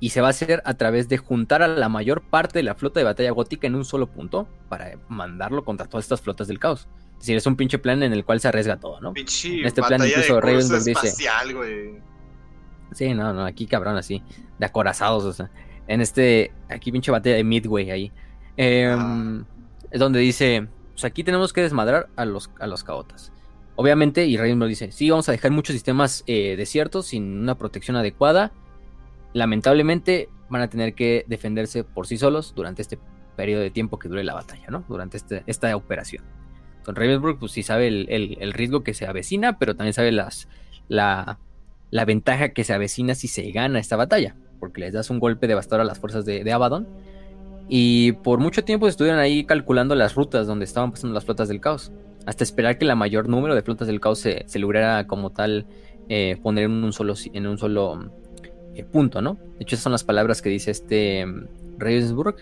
y 0.00 0.10
se 0.10 0.20
va 0.20 0.28
a 0.28 0.30
hacer 0.30 0.62
a 0.64 0.74
través 0.74 1.08
de 1.08 1.18
juntar 1.18 1.62
a 1.62 1.68
la 1.68 1.88
mayor 1.88 2.22
parte 2.22 2.60
de 2.60 2.62
la 2.62 2.74
flota 2.74 3.00
de 3.00 3.04
batalla 3.04 3.30
gótica 3.32 3.66
en 3.66 3.74
un 3.74 3.84
solo 3.84 4.06
punto 4.06 4.46
para 4.68 4.96
mandarlo 5.08 5.64
contra 5.64 5.86
todas 5.86 6.04
estas 6.04 6.20
flotas 6.20 6.48
del 6.48 6.58
caos. 6.58 6.88
Es 7.14 7.20
decir, 7.20 7.36
es 7.36 7.46
un 7.46 7.56
pinche 7.56 7.78
plan 7.78 8.02
en 8.04 8.12
el 8.12 8.24
cual 8.24 8.40
se 8.40 8.46
arriesga 8.48 8.78
todo, 8.78 9.00
¿no? 9.00 9.12
Pinche 9.12 9.60
en 9.60 9.66
este 9.66 9.82
plan 9.82 10.00
incluso 10.06 10.40
Ravensburg 10.40 10.84
dice. 10.84 11.10
Sí, 12.92 13.12
no, 13.12 13.32
no, 13.34 13.44
aquí 13.44 13.66
cabrón, 13.66 13.96
así, 13.96 14.22
de 14.58 14.66
acorazados, 14.66 15.24
o 15.24 15.32
sea. 15.32 15.50
En 15.88 16.00
este, 16.00 16.52
aquí 16.68 16.92
pinche 16.92 17.10
batalla 17.10 17.36
de 17.36 17.44
Midway 17.44 17.90
ahí. 17.90 18.12
Em, 18.56 19.44
es 19.90 19.98
donde 19.98 20.20
dice, 20.20 20.68
pues 20.92 21.04
aquí 21.04 21.24
tenemos 21.24 21.52
que 21.52 21.62
desmadrar 21.62 22.08
a 22.14 22.24
los, 22.24 22.50
a 22.60 22.66
los 22.66 22.84
caotas. 22.84 23.32
Obviamente, 23.74 24.26
y 24.26 24.36
Ravensburg 24.36 24.68
dice, 24.68 24.92
sí, 24.92 25.10
vamos 25.10 25.28
a 25.28 25.32
dejar 25.32 25.50
muchos 25.50 25.74
sistemas 25.74 26.24
eh, 26.26 26.54
desiertos 26.56 27.06
sin 27.06 27.38
una 27.38 27.56
protección 27.56 27.96
adecuada. 27.96 28.52
Lamentablemente 29.32 30.28
van 30.48 30.62
a 30.62 30.68
tener 30.68 30.94
que 30.94 31.24
defenderse 31.28 31.84
por 31.84 32.06
sí 32.06 32.16
solos 32.18 32.54
durante 32.54 32.82
este 32.82 32.98
periodo 33.36 33.62
de 33.62 33.70
tiempo 33.70 33.98
que 33.98 34.08
dure 34.08 34.24
la 34.24 34.34
batalla, 34.34 34.66
¿no? 34.68 34.84
Durante 34.88 35.16
este, 35.16 35.42
esta 35.46 35.74
operación. 35.76 36.24
Con 36.84 36.96
Ravensburg, 36.96 37.38
pues 37.38 37.52
sí 37.52 37.62
sabe 37.62 37.86
el, 37.86 38.52
riesgo 38.52 38.82
que 38.82 38.94
se 38.94 39.06
avecina, 39.06 39.58
pero 39.58 39.76
también 39.76 39.92
sabe 39.92 40.10
las, 40.10 40.48
la, 40.88 41.38
ventaja 42.06 42.48
que 42.50 42.64
se 42.64 42.72
avecina 42.72 43.14
si 43.14 43.28
se 43.28 43.50
gana 43.52 43.78
esta 43.78 43.96
batalla, 43.96 44.34
porque 44.58 44.80
les 44.80 44.92
das 44.92 45.10
un 45.10 45.20
golpe 45.20 45.46
devastador 45.46 45.82
a 45.82 45.84
las 45.84 45.98
fuerzas 45.98 46.24
de, 46.24 46.50
Abaddon. 46.50 46.88
Y 47.68 48.12
por 48.12 48.40
mucho 48.40 48.64
tiempo 48.64 48.88
estuvieron 48.88 49.20
ahí 49.20 49.44
calculando 49.44 49.94
las 49.94 50.14
rutas 50.14 50.46
donde 50.46 50.64
estaban 50.64 50.90
pasando 50.90 51.14
las 51.14 51.26
flotas 51.26 51.48
del 51.48 51.60
caos, 51.60 51.92
hasta 52.24 52.42
esperar 52.42 52.78
que 52.78 52.86
la 52.86 52.94
mayor 52.94 53.28
número 53.28 53.54
de 53.54 53.62
flotas 53.62 53.86
del 53.86 54.00
caos 54.00 54.18
se, 54.20 54.46
lograra 54.58 55.06
como 55.06 55.30
tal 55.30 55.66
eh, 56.08 56.38
poner 56.42 56.64
en 56.64 56.82
un 56.82 56.92
solo, 56.94 57.14
en 57.34 57.46
un 57.46 57.58
solo 57.58 58.10
eh, 58.80 58.84
punto, 58.84 59.20
¿no? 59.22 59.34
De 59.34 59.62
hecho, 59.62 59.74
esas 59.74 59.84
son 59.84 59.92
las 59.92 60.04
palabras 60.04 60.42
que 60.42 60.48
dice 60.48 60.70
este 60.70 61.26
mm, 61.26 61.48
Ravensburg 61.78 62.36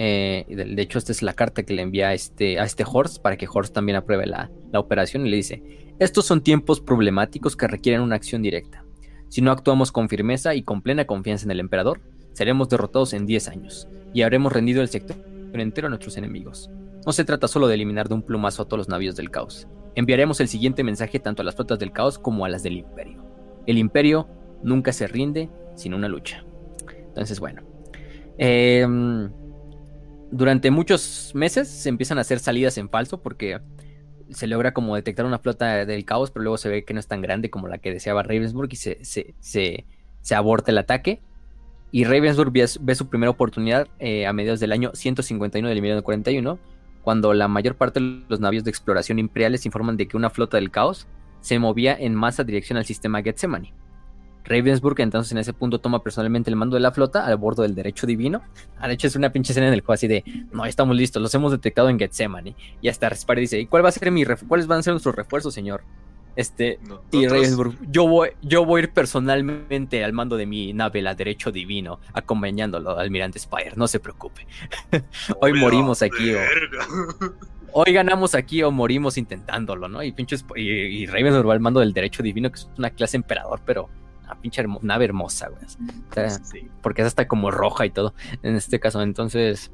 eh, 0.00 0.46
de, 0.48 0.80
hecho, 0.80 0.96
esta 0.98 1.10
es 1.10 1.22
la 1.22 1.34
carta 1.34 1.64
que 1.64 1.74
le 1.74 1.82
envía 1.82 2.08
a 2.08 2.14
este, 2.14 2.60
a 2.60 2.64
este 2.64 2.84
Horst 2.86 3.20
para 3.20 3.36
que 3.36 3.48
Horst 3.52 3.74
también 3.74 3.96
apruebe 3.96 4.26
la, 4.26 4.48
operación 4.74 5.26
y 5.26 5.30
le 5.30 5.36
dice, 5.36 5.94
estos 5.98 6.24
son 6.24 6.40
tiempos 6.40 6.80
problemáticos 6.80 7.56
que 7.56 7.66
requieren 7.66 8.02
una 8.02 8.14
acción 8.14 8.40
directa. 8.40 8.84
Si 9.28 9.42
no 9.42 9.50
actuamos 9.50 9.90
con 9.90 10.08
firmeza 10.08 10.54
y 10.54 10.62
con 10.62 10.82
plena 10.82 11.04
confianza 11.04 11.46
en 11.46 11.50
el 11.50 11.58
emperador, 11.58 12.00
seremos 12.32 12.68
derrotados 12.68 13.12
en 13.12 13.26
10 13.26 13.48
años 13.48 13.88
y 14.14 14.22
habremos 14.22 14.52
rendido 14.52 14.82
el 14.82 14.88
sector 14.88 15.16
entero 15.52 15.88
a 15.88 15.90
nuestros 15.90 16.16
enemigos. 16.16 16.70
No 17.04 17.10
se 17.10 17.24
trata 17.24 17.48
solo 17.48 17.66
de 17.66 17.74
eliminar 17.74 18.08
de 18.08 18.14
un 18.14 18.22
plumazo 18.22 18.62
a 18.62 18.64
todos 18.66 18.78
los 18.78 18.88
navíos 18.88 19.16
del 19.16 19.30
caos. 19.30 19.66
Enviaremos 19.96 20.38
el 20.40 20.46
siguiente 20.46 20.84
mensaje 20.84 21.18
tanto 21.18 21.42
a 21.42 21.44
las 21.44 21.56
flotas 21.56 21.80
del 21.80 21.90
caos 21.90 22.20
como 22.20 22.44
a 22.44 22.48
las 22.48 22.62
del 22.62 22.76
imperio. 22.76 23.24
El 23.66 23.78
imperio 23.78 24.28
nunca 24.62 24.92
se 24.92 25.08
rinde 25.08 25.50
sin 25.78 25.94
una 25.94 26.08
lucha. 26.08 26.44
Entonces, 27.08 27.40
bueno. 27.40 27.62
Eh, 28.36 28.86
durante 30.30 30.70
muchos 30.70 31.32
meses 31.34 31.68
se 31.68 31.88
empiezan 31.88 32.18
a 32.18 32.20
hacer 32.20 32.38
salidas 32.38 32.76
en 32.78 32.88
falso 32.88 33.22
porque 33.22 33.60
se 34.30 34.46
logra 34.46 34.74
como 34.74 34.94
detectar 34.94 35.24
una 35.24 35.38
flota 35.38 35.86
del 35.86 36.04
caos, 36.04 36.30
pero 36.30 36.42
luego 36.42 36.58
se 36.58 36.68
ve 36.68 36.84
que 36.84 36.92
no 36.92 37.00
es 37.00 37.06
tan 37.06 37.22
grande 37.22 37.50
como 37.50 37.68
la 37.68 37.78
que 37.78 37.92
deseaba 37.92 38.22
Ravensburg 38.22 38.68
y 38.72 38.76
se, 38.76 38.98
se, 39.02 40.34
aborta 40.34 40.70
el 40.70 40.78
ataque. 40.78 41.20
Y 41.90 42.04
Ravensburg 42.04 42.52
ve, 42.52 42.94
su 42.94 43.08
primera 43.08 43.30
oportunidad 43.30 43.88
eh, 43.98 44.26
a 44.26 44.34
mediados 44.34 44.60
del 44.60 44.72
año 44.72 44.90
151 44.92 45.66
del 45.68 45.80
milenio 45.80 46.04
41, 46.04 46.58
cuando 47.02 47.32
la 47.32 47.48
mayor 47.48 47.76
parte 47.76 48.00
de 48.00 48.22
los 48.28 48.40
navíos 48.40 48.64
de 48.64 48.70
exploración 48.70 49.18
imperiales 49.18 49.64
informan 49.64 49.96
de 49.96 50.06
que 50.06 50.18
una 50.18 50.28
flota 50.28 50.58
del 50.58 50.70
caos 50.70 51.06
se 51.40 51.58
movía 51.58 51.96
en 51.98 52.14
masa 52.14 52.44
dirección 52.44 52.76
al 52.76 52.84
sistema 52.84 53.22
Getsemani. 53.22 53.72
Ravensburg 54.48 55.00
entonces 55.00 55.32
en 55.32 55.38
ese 55.38 55.52
punto 55.52 55.78
toma 55.78 56.02
personalmente 56.02 56.50
el 56.50 56.56
mando 56.56 56.74
de 56.74 56.80
la 56.80 56.92
flota 56.92 57.26
al 57.26 57.36
bordo 57.36 57.62
del 57.62 57.74
derecho 57.74 58.06
divino. 58.06 58.42
De 58.82 58.92
hecho 58.92 59.06
es 59.06 59.16
una 59.16 59.30
pinche 59.30 59.52
escena 59.52 59.68
en 59.68 59.74
el 59.74 59.80
juego 59.80 59.92
así 59.94 60.08
de, 60.08 60.24
no, 60.52 60.64
estamos 60.64 60.96
listos, 60.96 61.22
los 61.22 61.34
hemos 61.34 61.52
detectado 61.52 61.88
en 61.88 61.98
Getsemani. 61.98 62.56
Y 62.80 62.88
hasta 62.88 63.08
Respire 63.08 63.40
dice, 63.40 63.60
¿y 63.60 63.66
cuál 63.66 63.84
va 63.84 63.90
a 63.90 63.92
ser 63.92 64.10
mi 64.10 64.24
cuáles 64.24 64.66
van 64.66 64.80
a 64.80 64.82
ser 64.82 64.92
nuestros 64.92 65.14
refuerzos, 65.14 65.54
señor? 65.54 65.82
Este, 66.36 66.78
y 67.10 67.26
Ravensburg, 67.26 67.76
yo 67.90 68.06
voy, 68.06 68.28
yo 68.42 68.64
voy 68.64 68.80
a 68.80 68.84
ir 68.84 68.92
personalmente 68.92 70.04
al 70.04 70.12
mando 70.12 70.36
de 70.36 70.46
mi 70.46 70.72
nave, 70.72 71.02
la 71.02 71.16
derecho 71.16 71.50
divino, 71.50 71.98
acompañándolo 72.12 72.90
al 72.90 73.00
almirante 73.00 73.40
Spire, 73.40 73.72
no 73.74 73.88
se 73.88 73.98
preocupe. 73.98 74.46
Hoy 75.40 75.52
morimos 75.54 76.00
aquí 76.00 76.32
hoy 77.72 77.92
ganamos 77.92 78.34
aquí 78.34 78.62
o 78.62 78.70
morimos 78.70 79.18
intentándolo, 79.18 79.88
¿no? 79.88 80.02
Y 80.02 80.12
pinches 80.12 80.44
y, 80.56 80.62
y 80.62 81.06
Ravensburg 81.06 81.48
va 81.48 81.52
al 81.52 81.60
mando 81.60 81.80
del 81.80 81.92
derecho 81.92 82.22
divino, 82.22 82.50
que 82.50 82.56
es 82.56 82.68
una 82.78 82.90
clase 82.90 83.16
emperador, 83.16 83.60
pero 83.64 83.88
una 84.28 84.40
pinche 84.40 84.64
nave 84.82 85.04
hermosa, 85.06 85.48
güey. 85.48 85.62
Porque 86.82 87.02
es 87.02 87.08
hasta 87.08 87.26
como 87.26 87.50
roja 87.50 87.86
y 87.86 87.90
todo. 87.90 88.14
En 88.42 88.56
este 88.56 88.78
caso, 88.78 89.02
entonces, 89.02 89.70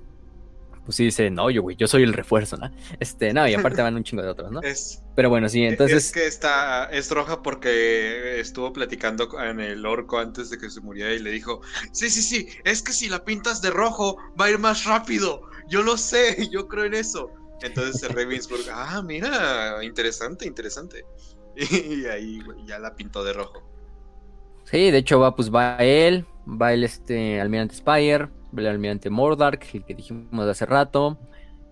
pues 0.85 0.97
sí 0.97 1.05
dice, 1.05 1.31
no, 1.31 1.51
yo, 1.51 1.63
güey, 1.63 1.77
yo 1.77 1.87
soy 1.87 2.03
el 2.03 2.13
refuerzo, 2.13 2.57
¿no? 2.57 2.71
Este, 3.01 3.33
no, 3.33 3.49
y 3.49 3.55
aparte 3.55 3.83
van 3.83 3.95
un 3.95 4.05
chingo 4.05 4.23
de 4.23 4.29
otros, 4.29 4.53
¿no? 4.53 4.61
Pero 5.17 5.31
bueno, 5.31 5.49
sí, 5.49 5.65
entonces. 5.65 6.07
Es 6.07 6.13
que 6.13 6.27
está, 6.27 6.87
es 6.87 7.11
roja 7.11 7.43
porque 7.43 8.41
estuvo 8.41 8.73
platicando 8.73 9.29
en 9.41 9.61
el 9.61 9.87
orco 9.87 10.19
antes 10.19 10.51
de 10.51 10.59
que 10.59 10.71
se 10.71 10.81
muriera 10.81 11.13
y 11.13 11.21
le 11.21 11.31
dijo, 11.31 11.63
sí, 11.93 12.11
sí, 12.11 12.23
sí, 12.23 12.49
es 12.65 12.83
que 12.83 12.93
si 12.93 13.09
la 13.09 13.25
pintas 13.25 13.63
de 13.63 13.71
rojo 13.71 14.19
va 14.39 14.47
a 14.47 14.51
ir 14.51 14.59
más 14.59 14.85
rápido. 14.85 15.43
Yo 15.69 15.83
lo 15.83 15.97
sé, 15.97 16.49
yo 16.53 16.69
creo 16.69 16.85
en 16.85 16.95
eso. 16.95 17.31
Entonces 17.63 18.03
el 18.03 18.11
Ravensburg, 18.11 18.65
ah, 18.71 19.03
mira, 19.03 19.83
interesante, 19.83 20.47
interesante. 20.47 21.05
Y 21.57 22.05
ahí, 22.07 22.41
güey, 22.41 22.67
ya 22.67 22.79
la 22.81 22.95
pintó 22.95 23.23
de 23.23 23.33
rojo. 23.33 23.63
Sí, 24.75 24.91
de 24.91 24.99
hecho 24.99 25.21
va, 25.21 25.37
pues 25.37 25.55
va 25.55 25.77
él, 25.77 26.27
va 26.49 26.73
el 26.73 26.83
este 26.83 27.41
almirante 27.41 27.77
Spire, 27.77 28.25
va 28.25 28.61
el 28.61 28.67
almirante 28.67 29.09
Mordark, 29.09 29.65
el 29.73 29.85
que 29.85 29.95
dijimos 29.95 30.49
hace 30.49 30.67
rato. 30.67 31.17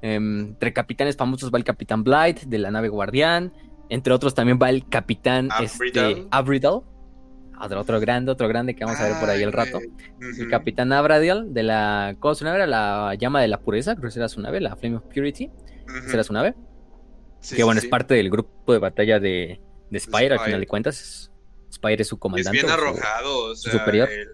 Em, 0.02 0.50
entre 0.50 0.72
capitanes 0.72 1.16
famosos 1.16 1.50
va 1.52 1.58
el 1.58 1.64
capitán 1.64 2.04
Blight 2.04 2.42
de 2.42 2.58
la 2.58 2.70
nave 2.70 2.88
Guardián. 2.88 3.52
Entre 3.88 4.12
otros 4.12 4.36
también 4.36 4.56
va 4.62 4.70
el 4.70 4.88
capitán 4.88 5.48
Abridal. 5.50 6.22
Este, 6.30 6.86
otro, 7.60 7.80
otro 7.80 7.98
grande, 7.98 8.30
otro 8.30 8.46
grande 8.46 8.76
que 8.76 8.84
vamos 8.84 9.00
a 9.00 9.08
ver 9.08 9.18
por 9.18 9.30
ahí 9.30 9.42
el 9.42 9.52
rato. 9.52 9.80
El 10.20 10.48
capitán 10.48 10.92
Abradiel 10.92 11.52
de 11.52 11.64
la. 11.64 12.14
¿Cómo 12.20 12.36
su 12.36 12.44
nave 12.44 12.58
era? 12.58 12.68
La 12.68 13.16
llama 13.16 13.42
de 13.42 13.48
la 13.48 13.58
pureza, 13.58 13.96
creo 13.96 14.12
que 14.12 14.18
era 14.20 14.28
su 14.28 14.40
nave, 14.40 14.60
la 14.60 14.76
Flame 14.76 14.98
of 14.98 15.02
Purity. 15.12 15.50
Ujú. 15.88 15.96
Esa 16.06 16.12
era 16.12 16.22
su 16.22 16.32
nave. 16.32 16.54
Sí, 17.40 17.56
que 17.56 17.64
bueno, 17.64 17.80
sí, 17.80 17.88
es 17.88 17.90
parte 17.90 18.14
del 18.14 18.30
grupo 18.30 18.72
de 18.72 18.78
batalla 18.78 19.18
de, 19.18 19.60
de 19.90 19.98
Spire, 19.98 20.34
al 20.34 20.38
Spire. 20.38 20.44
final 20.44 20.60
de 20.60 20.66
cuentas. 20.68 21.31
Spire 21.72 22.02
es 22.02 22.08
su 22.08 22.18
comandante. 22.18 22.58
Es 22.58 22.62
bien 22.64 22.72
arrojado, 22.72 23.44
o 23.52 23.54
sea, 23.56 23.72
superior. 23.72 24.08
El, 24.10 24.28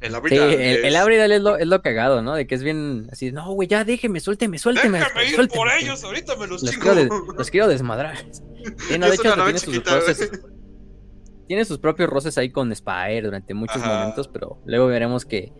el 0.00 0.10
Sí, 0.10 0.14
Abridal 0.16 0.50
el, 0.52 0.60
el 0.60 0.84
es- 0.84 0.96
Abridal 0.96 1.32
es 1.32 1.40
lo, 1.40 1.56
es 1.56 1.66
lo 1.66 1.82
cagado, 1.82 2.22
¿no? 2.22 2.34
De 2.34 2.46
que 2.46 2.54
es 2.54 2.62
bien 2.62 3.08
así, 3.12 3.32
no, 3.32 3.50
güey, 3.52 3.66
ya 3.68 3.84
déjeme, 3.84 4.20
suélteme, 4.20 4.58
suélteme. 4.58 4.98
Déjame 4.98 5.24
ir 5.28 5.34
suélteme". 5.34 5.56
por 5.58 5.72
ellos, 5.72 6.04
ahorita 6.04 6.36
me 6.36 6.46
los 6.46 6.62
Los 6.62 6.70
chingo. 6.72 6.92
quiero, 6.92 7.26
los 7.38 7.50
quiero 7.50 7.68
desmadrar. 7.68 8.16
Sí, 8.88 8.98
no, 8.98 9.08
de 9.08 9.14
hecho, 9.14 9.34
tiene 9.34 9.58
sus 9.58 9.72
chiquita, 9.74 9.94
roces. 9.98 10.30
Tiene 11.46 11.64
sus 11.64 11.78
propios 11.78 12.10
roces 12.10 12.36
ahí 12.38 12.50
con 12.50 12.74
Spire 12.74 13.22
durante 13.22 13.54
muchos 13.54 13.76
Ajá. 13.82 13.98
momentos, 14.00 14.28
pero 14.28 14.60
luego 14.66 14.86
veremos 14.86 15.24
que 15.24 15.52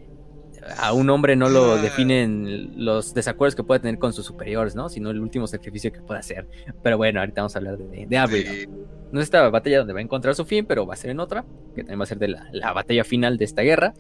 a 0.77 0.93
un 0.93 1.09
hombre 1.11 1.36
no 1.36 1.49
lo 1.49 1.77
definen 1.77 2.85
los 2.85 3.15
desacuerdos 3.15 3.55
que 3.55 3.62
puede 3.62 3.81
tener 3.81 3.99
con 3.99 4.12
sus 4.12 4.27
superiores, 4.27 4.74
¿no? 4.74 4.89
Sino 4.89 5.11
el 5.11 5.20
último 5.20 5.47
sacrificio 5.47 5.93
que 5.93 6.01
puede 6.01 6.20
hacer. 6.20 6.49
Pero 6.82 6.97
bueno, 6.97 7.20
ahorita 7.20 7.43
vamos 7.43 7.55
a 7.55 7.59
hablar 7.59 7.78
de, 7.78 8.07
de 8.07 8.19
Abril. 8.19 8.47
Sí. 8.47 8.66
No 9.12 9.20
es 9.20 9.24
esta 9.24 9.49
batalla 9.49 9.78
donde 9.78 9.95
va 9.95 10.01
a 10.01 10.03
encontrar 10.03 10.35
su 10.35 10.45
fin, 10.45 10.66
pero 10.66 10.86
va 10.86 10.95
a 10.95 10.97
ser 10.97 11.11
en 11.11 11.20
otra, 11.20 11.45
que 11.74 11.82
también 11.82 12.01
va 12.01 12.05
a 12.05 12.07
ser 12.07 12.19
de 12.19 12.28
la, 12.28 12.49
la 12.53 12.73
batalla 12.73 13.05
final 13.05 13.39
de 13.39 13.45
esta 13.45 13.62
guerra. 13.62 13.95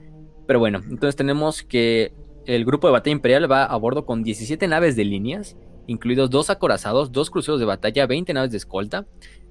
Pero 0.46 0.58
bueno, 0.58 0.80
entonces 0.84 1.16
tenemos 1.16 1.62
que 1.62 2.12
el 2.46 2.64
grupo 2.64 2.86
de 2.86 2.92
batalla 2.92 3.12
imperial 3.12 3.50
va 3.50 3.64
a 3.64 3.76
bordo 3.76 4.06
con 4.06 4.22
17 4.22 4.68
naves 4.68 4.96
de 4.96 5.04
líneas, 5.04 5.56
incluidos 5.86 6.30
dos 6.30 6.50
acorazados, 6.50 7.12
dos 7.12 7.30
cruceros 7.30 7.60
de 7.60 7.66
batalla, 7.66 8.06
20 8.06 8.32
naves 8.34 8.50
de 8.50 8.58
escolta. 8.58 9.06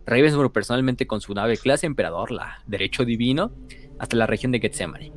Ravensburg 0.05 0.51
personalmente 0.53 1.05
con 1.05 1.19
su 1.19 1.33
nave 1.33 1.57
clase 1.57 1.85
emperador, 1.85 2.31
la 2.31 2.63
Derecho 2.65 3.03
Divino, 3.03 3.51
hasta 3.99 4.15
la 4.15 4.25
región 4.25 4.51
de 4.51 4.59
Getsemane. 4.59 5.11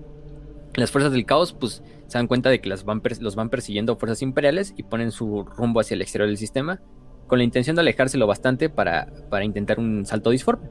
Las 0.75 0.91
fuerzas 0.91 1.13
del 1.13 1.27
caos, 1.27 1.53
pues, 1.53 1.83
se 2.07 2.19
dan 2.19 2.27
cuenta 2.27 2.51
de 2.51 2.61
que 2.61 2.69
las 2.69 2.85
van 2.85 3.03
los 3.21 3.35
van 3.37 3.51
persiguiendo 3.51 3.97
fuerzas 3.97 4.23
imperiales 4.23 4.75
y 4.77 4.85
ponen 4.85 5.11
su 5.11 5.45
rumbo 5.45 5.81
hacia 5.81 5.95
el 5.95 6.03
exterior 6.03 6.29
del 6.29 6.39
sistema, 6.39 6.81
con 7.27 7.39
la 7.39 7.45
intención 7.45 7.77
de 7.77 7.83
alejárselo 7.83 8.27
bastante 8.27 8.69
para, 8.69 9.09
para 9.29 9.45
intentar 9.45 9.79
un 9.79 10.07
salto 10.07 10.31
disforme. 10.31 10.69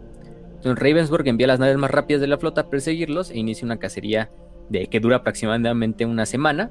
Entonces 0.56 0.78
Ravensburg 0.78 1.26
envía 1.28 1.48
las 1.48 1.60
naves 1.60 1.78
más 1.78 1.90
rápidas 1.90 2.22
de 2.22 2.28
la 2.28 2.38
flota 2.38 2.62
a 2.62 2.70
perseguirlos 2.70 3.32
e 3.32 3.40
inicia 3.40 3.66
una 3.66 3.80
cacería 3.80 4.30
de, 4.70 4.88
que 4.88 5.00
dura 5.00 5.18
aproximadamente 5.18 6.06
una 6.06 6.26
semana, 6.26 6.70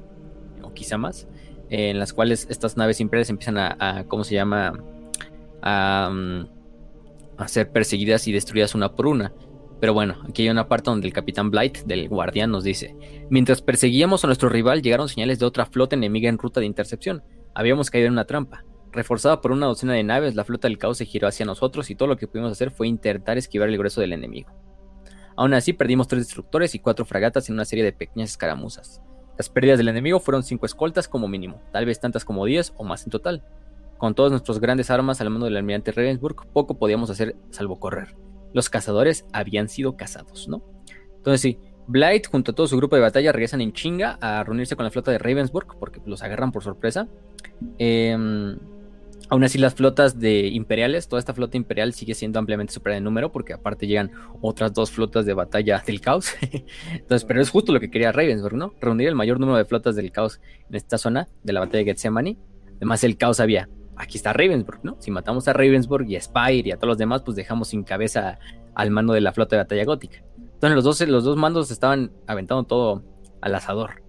o 0.61 0.73
quizá 0.73 0.97
más, 0.99 1.27
en 1.69 1.97
las 1.97 2.13
cuales 2.13 2.47
estas 2.49 2.77
naves 2.77 2.99
imperiales 2.99 3.31
empiezan 3.31 3.57
a, 3.57 4.05
¿cómo 4.07 4.23
se 4.23 4.35
llama? 4.35 4.73
Mm, 5.61 6.45
a 7.37 7.47
ser 7.47 7.71
perseguidas 7.71 8.27
y 8.27 8.31
destruidas 8.31 8.75
una 8.75 8.93
por 8.95 9.07
una. 9.07 9.33
Pero 9.79 9.93
bueno, 9.93 10.17
aquí 10.27 10.43
hay 10.43 10.49
una 10.49 10.67
parte 10.67 10.89
donde 10.89 11.07
el 11.07 11.13
capitán 11.13 11.51
Blight 11.51 11.79
del 11.79 12.09
guardián 12.09 12.51
nos 12.51 12.63
dice, 12.63 12.95
mientras 13.29 13.61
perseguíamos 13.61 14.23
a 14.23 14.27
nuestro 14.27 14.49
rival 14.49 14.81
llegaron 14.81 15.07
señales 15.07 15.39
de 15.39 15.45
otra 15.45 15.65
flota 15.65 15.95
enemiga 15.95 16.29
en 16.29 16.37
ruta 16.37 16.59
de 16.59 16.65
intercepción. 16.65 17.23
Habíamos 17.53 17.89
caído 17.89 18.07
en 18.07 18.13
una 18.13 18.25
trampa. 18.25 18.65
Reforzada 18.91 19.39
por 19.39 19.51
una 19.51 19.67
docena 19.67 19.93
de 19.93 20.03
naves, 20.03 20.35
la 20.35 20.43
flota 20.43 20.67
del 20.67 20.77
caos 20.77 20.97
se 20.97 21.05
giró 21.05 21.27
hacia 21.27 21.45
nosotros 21.45 21.89
y 21.89 21.95
todo 21.95 22.07
lo 22.07 22.17
que 22.17 22.27
pudimos 22.27 22.51
hacer 22.51 22.71
fue 22.71 22.87
intentar 22.87 23.37
esquivar 23.37 23.69
el 23.69 23.77
grueso 23.77 24.01
del 24.01 24.13
enemigo. 24.13 24.51
Aún 25.37 25.53
así, 25.53 25.71
perdimos 25.71 26.07
tres 26.07 26.23
destructores 26.23 26.75
y 26.75 26.79
cuatro 26.79 27.05
fragatas 27.05 27.47
en 27.47 27.55
una 27.55 27.65
serie 27.65 27.85
de 27.85 27.93
pequeñas 27.93 28.31
escaramuzas. 28.31 29.01
Las 29.37 29.47
pérdidas 29.47 29.77
del 29.77 29.87
enemigo 29.87 30.19
fueron 30.19 30.43
cinco 30.43 30.65
escoltas 30.65 31.07
como 31.07 31.29
mínimo, 31.29 31.61
tal 31.71 31.85
vez 31.85 32.01
tantas 32.01 32.25
como 32.25 32.43
10 32.43 32.73
o 32.75 32.83
más 32.83 33.05
en 33.05 33.11
total. 33.11 33.45
Con 33.97 34.13
todas 34.13 34.31
nuestras 34.31 34.59
grandes 34.59 34.89
armas 34.91 35.21
al 35.21 35.29
mando 35.29 35.45
del 35.45 35.55
almirante 35.55 35.93
Ravensburg, 35.93 36.47
poco 36.51 36.77
podíamos 36.77 37.09
hacer 37.09 37.37
salvo 37.51 37.79
correr. 37.79 38.15
Los 38.53 38.69
cazadores 38.69 39.25
habían 39.33 39.69
sido 39.69 39.95
cazados, 39.95 40.47
¿no? 40.47 40.63
Entonces 41.17 41.41
sí, 41.41 41.59
Blight 41.89 42.27
junto 42.27 42.51
a 42.51 42.55
todo 42.55 42.67
su 42.67 42.77
grupo 42.77 42.95
de 42.95 43.01
batalla 43.01 43.31
regresan 43.31 43.61
en 43.61 43.73
chinga 43.73 44.19
a 44.21 44.43
reunirse 44.43 44.75
con 44.75 44.83
la 44.83 44.91
flota 44.91 45.09
de 45.09 45.17
Ravensburg 45.17 45.79
porque 45.79 45.99
los 46.05 46.21
agarran 46.21 46.51
por 46.51 46.63
sorpresa. 46.63 47.07
Em, 47.79 48.59
aún 49.27 49.43
así 49.43 49.57
las 49.57 49.73
flotas 49.73 50.19
de 50.19 50.49
imperiales, 50.49 51.07
toda 51.07 51.19
esta 51.19 51.33
flota 51.33 51.57
imperial 51.57 51.93
sigue 51.93 52.13
siendo 52.13 52.37
ampliamente 52.37 52.73
superada 52.73 52.99
en 52.99 53.05
número 53.05 53.31
porque 53.31 53.53
aparte 53.53 53.87
llegan 53.87 54.11
otras 54.39 54.71
dos 54.71 54.91
flotas 54.91 55.25
de 55.25 55.33
batalla 55.33 55.81
del 55.83 55.99
caos. 55.99 56.33
Entonces, 56.93 57.25
pero 57.25 57.41
es 57.41 57.49
justo 57.49 57.73
lo 57.73 57.79
que 57.79 57.89
quería 57.89 58.11
Ravensburg, 58.11 58.55
¿no? 58.55 58.75
Reunir 58.79 59.07
el 59.07 59.15
mayor 59.15 59.39
número 59.39 59.57
de 59.57 59.65
flotas 59.65 59.95
del 59.95 60.11
caos 60.11 60.39
en 60.69 60.75
esta 60.75 60.99
zona 60.99 61.27
de 61.43 61.53
la 61.53 61.61
batalla 61.61 61.79
de 61.79 61.85
Gethsemane. 61.85 62.37
Además 62.77 63.03
el 63.03 63.17
caos 63.17 63.39
había, 63.39 63.67
aquí 63.99 64.17
está 64.17 64.33
Ravensburg, 64.33 64.79
¿no? 64.83 64.95
Si 64.99 65.11
matamos 65.11 65.47
a 65.47 65.53
Ravensburg 65.53 66.09
y 66.09 66.15
a 66.15 66.21
Spire 66.21 66.69
y 66.69 66.71
a 66.71 66.77
todos 66.77 66.87
los 66.87 66.97
demás, 66.97 67.21
pues 67.21 67.35
dejamos 67.35 67.67
sin 67.67 67.83
cabeza 67.83 68.39
al 68.73 68.91
mando 68.91 69.13
de 69.13 69.21
la 69.21 69.33
flota 69.33 69.57
de 69.57 69.63
batalla 69.63 69.83
gótica. 69.83 70.23
Entonces 70.37 70.75
los 70.75 70.83
dos, 70.83 71.07
los 71.07 71.23
dos 71.25 71.37
mandos 71.37 71.69
estaban 71.69 72.11
aventando 72.25 72.63
todo 72.63 73.03
al 73.41 73.53
asador. 73.53 74.01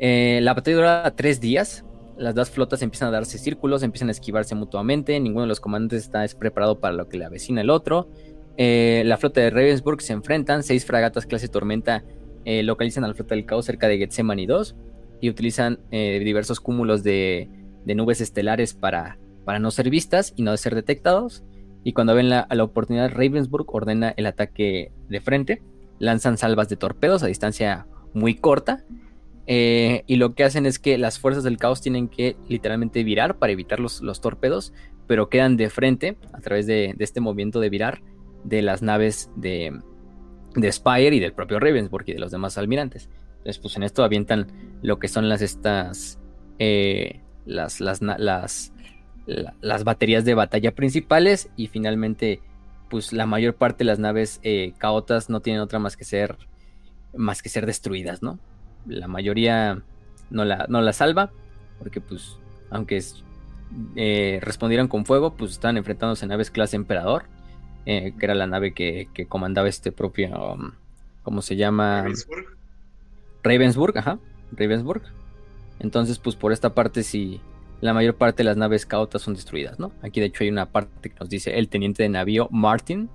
Eh, 0.00 0.40
la 0.42 0.54
batalla 0.54 0.76
dura 0.76 1.14
tres 1.16 1.40
días. 1.40 1.84
Las 2.18 2.34
dos 2.34 2.50
flotas 2.50 2.82
empiezan 2.82 3.08
a 3.08 3.12
darse 3.12 3.38
círculos, 3.38 3.82
empiezan 3.82 4.08
a 4.08 4.12
esquivarse 4.12 4.54
mutuamente. 4.54 5.18
Ninguno 5.20 5.42
de 5.42 5.48
los 5.48 5.60
comandantes 5.60 6.02
está 6.02 6.24
es 6.24 6.34
preparado 6.34 6.80
para 6.80 6.94
lo 6.94 7.08
que 7.08 7.16
le 7.16 7.26
avecina 7.26 7.60
el 7.60 7.70
otro. 7.70 8.08
Eh, 8.56 9.02
la 9.06 9.18
flota 9.18 9.40
de 9.40 9.50
Ravensburg 9.50 10.02
se 10.02 10.14
enfrentan. 10.14 10.64
Seis 10.64 10.84
fragatas 10.84 11.26
clase 11.26 11.46
Tormenta 11.46 12.02
eh, 12.44 12.64
localizan 12.64 13.04
a 13.04 13.08
la 13.08 13.14
flota 13.14 13.36
del 13.36 13.46
caos 13.46 13.66
cerca 13.66 13.86
de 13.86 13.98
Gethsemane 13.98 14.46
2 14.46 14.74
y 15.20 15.30
utilizan 15.30 15.78
diversos 15.90 16.60
cúmulos 16.60 17.02
de, 17.02 17.48
de 17.86 17.94
nubes 17.94 18.20
estelares 18.20 18.74
para, 18.74 19.18
para 19.46 19.58
no 19.58 19.70
ser 19.70 19.88
vistas 19.88 20.34
y 20.36 20.42
no 20.42 20.54
ser 20.58 20.74
detectados. 20.74 21.42
Y 21.84 21.92
cuando 21.94 22.14
ven 22.14 22.28
la, 22.28 22.46
la 22.50 22.64
oportunidad, 22.64 23.12
Ravensburg 23.12 23.64
ordena 23.74 24.12
el 24.16 24.26
ataque 24.26 24.92
de 25.08 25.20
frente. 25.20 25.62
Lanzan 25.98 26.36
salvas 26.36 26.68
de 26.68 26.76
torpedos 26.76 27.22
a 27.22 27.28
distancia 27.28 27.86
muy 28.12 28.34
corta. 28.34 28.84
eh, 29.46 30.02
y 30.06 30.16
lo 30.16 30.34
que 30.34 30.42
hacen 30.44 30.66
es 30.66 30.78
que 30.80 30.98
las 30.98 31.18
fuerzas 31.20 31.44
del 31.44 31.56
caos 31.58 31.80
tienen 31.80 32.08
que 32.08 32.36
literalmente 32.48 33.04
virar 33.04 33.38
para 33.38 33.52
evitar 33.52 33.78
los, 33.80 34.02
los 34.02 34.20
torpedos. 34.20 34.72
Pero 35.06 35.28
quedan 35.28 35.56
de 35.56 35.70
frente 35.70 36.16
a 36.32 36.40
través 36.40 36.66
de, 36.66 36.94
de 36.96 37.04
este 37.04 37.20
movimiento 37.20 37.60
de 37.60 37.70
virar 37.70 38.02
de 38.42 38.62
las 38.62 38.82
naves 38.82 39.30
de, 39.36 39.80
de 40.56 40.72
Spire 40.72 41.14
y 41.14 41.20
del 41.20 41.32
propio 41.32 41.60
Ravensburg 41.60 42.04
y 42.08 42.14
de 42.14 42.18
los 42.18 42.32
demás 42.32 42.58
almirantes. 42.58 43.08
Entonces, 43.38 43.58
pues 43.60 43.76
en 43.76 43.84
esto 43.84 44.02
avientan 44.02 44.50
lo 44.82 44.98
que 44.98 45.06
son 45.06 45.28
las 45.28 45.40
estas. 45.42 46.18
eh, 46.58 47.20
las, 47.46 47.80
las, 47.80 48.02
las, 48.02 48.72
la- 49.26 49.54
las 49.60 49.84
baterías 49.84 50.24
de 50.24 50.34
batalla 50.34 50.72
principales 50.74 51.48
y 51.56 51.68
finalmente 51.68 52.40
pues 52.90 53.12
la 53.12 53.26
mayor 53.26 53.54
parte 53.54 53.78
de 53.78 53.86
las 53.86 53.98
naves 53.98 54.38
eh, 54.42 54.72
caotas 54.78 55.30
no 55.30 55.40
tienen 55.40 55.62
otra 55.62 55.78
más 55.78 55.96
que 55.96 56.04
ser 56.04 56.36
más 57.16 57.40
que 57.42 57.48
ser 57.48 57.64
destruidas, 57.66 58.22
¿no? 58.22 58.38
La 58.86 59.08
mayoría 59.08 59.82
no 60.30 60.44
la, 60.44 60.66
no 60.68 60.80
la 60.82 60.92
salva 60.92 61.30
porque 61.78 62.00
pues 62.00 62.36
aunque 62.70 62.98
es- 62.98 63.22
eh, 63.96 64.38
respondieran 64.42 64.86
con 64.88 65.04
fuego 65.06 65.34
pues 65.34 65.52
estaban 65.52 65.76
enfrentándose 65.76 66.24
a 66.24 66.28
naves 66.28 66.50
clase 66.50 66.76
emperador 66.76 67.24
eh, 67.84 68.12
que 68.18 68.24
era 68.26 68.34
la 68.34 68.46
nave 68.46 68.72
que, 68.74 69.08
que 69.14 69.26
comandaba 69.26 69.68
este 69.68 69.90
propio 69.92 70.54
um, 70.54 70.72
¿cómo 71.22 71.42
se 71.42 71.56
llama? 71.56 72.02
Ravensburg. 72.02 72.46
Ravensburg, 73.42 73.98
ajá, 73.98 74.18
Ravensburg. 74.52 75.02
Entonces, 75.78 76.18
pues 76.18 76.36
por 76.36 76.52
esta 76.52 76.74
parte 76.74 77.02
sí, 77.02 77.40
la 77.80 77.92
mayor 77.92 78.16
parte 78.16 78.38
de 78.38 78.44
las 78.44 78.56
naves 78.56 78.86
caotas 78.86 79.22
son 79.22 79.34
destruidas, 79.34 79.78
¿no? 79.78 79.92
Aquí 80.02 80.20
de 80.20 80.26
hecho 80.26 80.44
hay 80.44 80.50
una 80.50 80.70
parte 80.70 81.10
que 81.10 81.16
nos 81.20 81.28
dice 81.28 81.58
el 81.58 81.68
teniente 81.68 82.02
de 82.02 82.08
navío 82.08 82.48
Martin, 82.50 83.08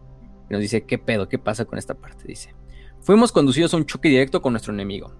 que 0.48 0.54
nos 0.54 0.62
dice, 0.62 0.84
¿qué 0.84 0.98
pedo? 0.98 1.28
¿Qué 1.28 1.40
pasa 1.40 1.66
con 1.66 1.80
esta 1.80 1.96
parte? 1.96 2.26
Dice, 2.28 2.54
fuimos 3.02 3.32
conducidos 3.32 3.74
a 3.74 3.78
un 3.78 3.86
choque 3.86 4.10
directo 4.10 4.42
con 4.42 4.54
nuestro 4.54 4.74
enemigo. 4.74 5.14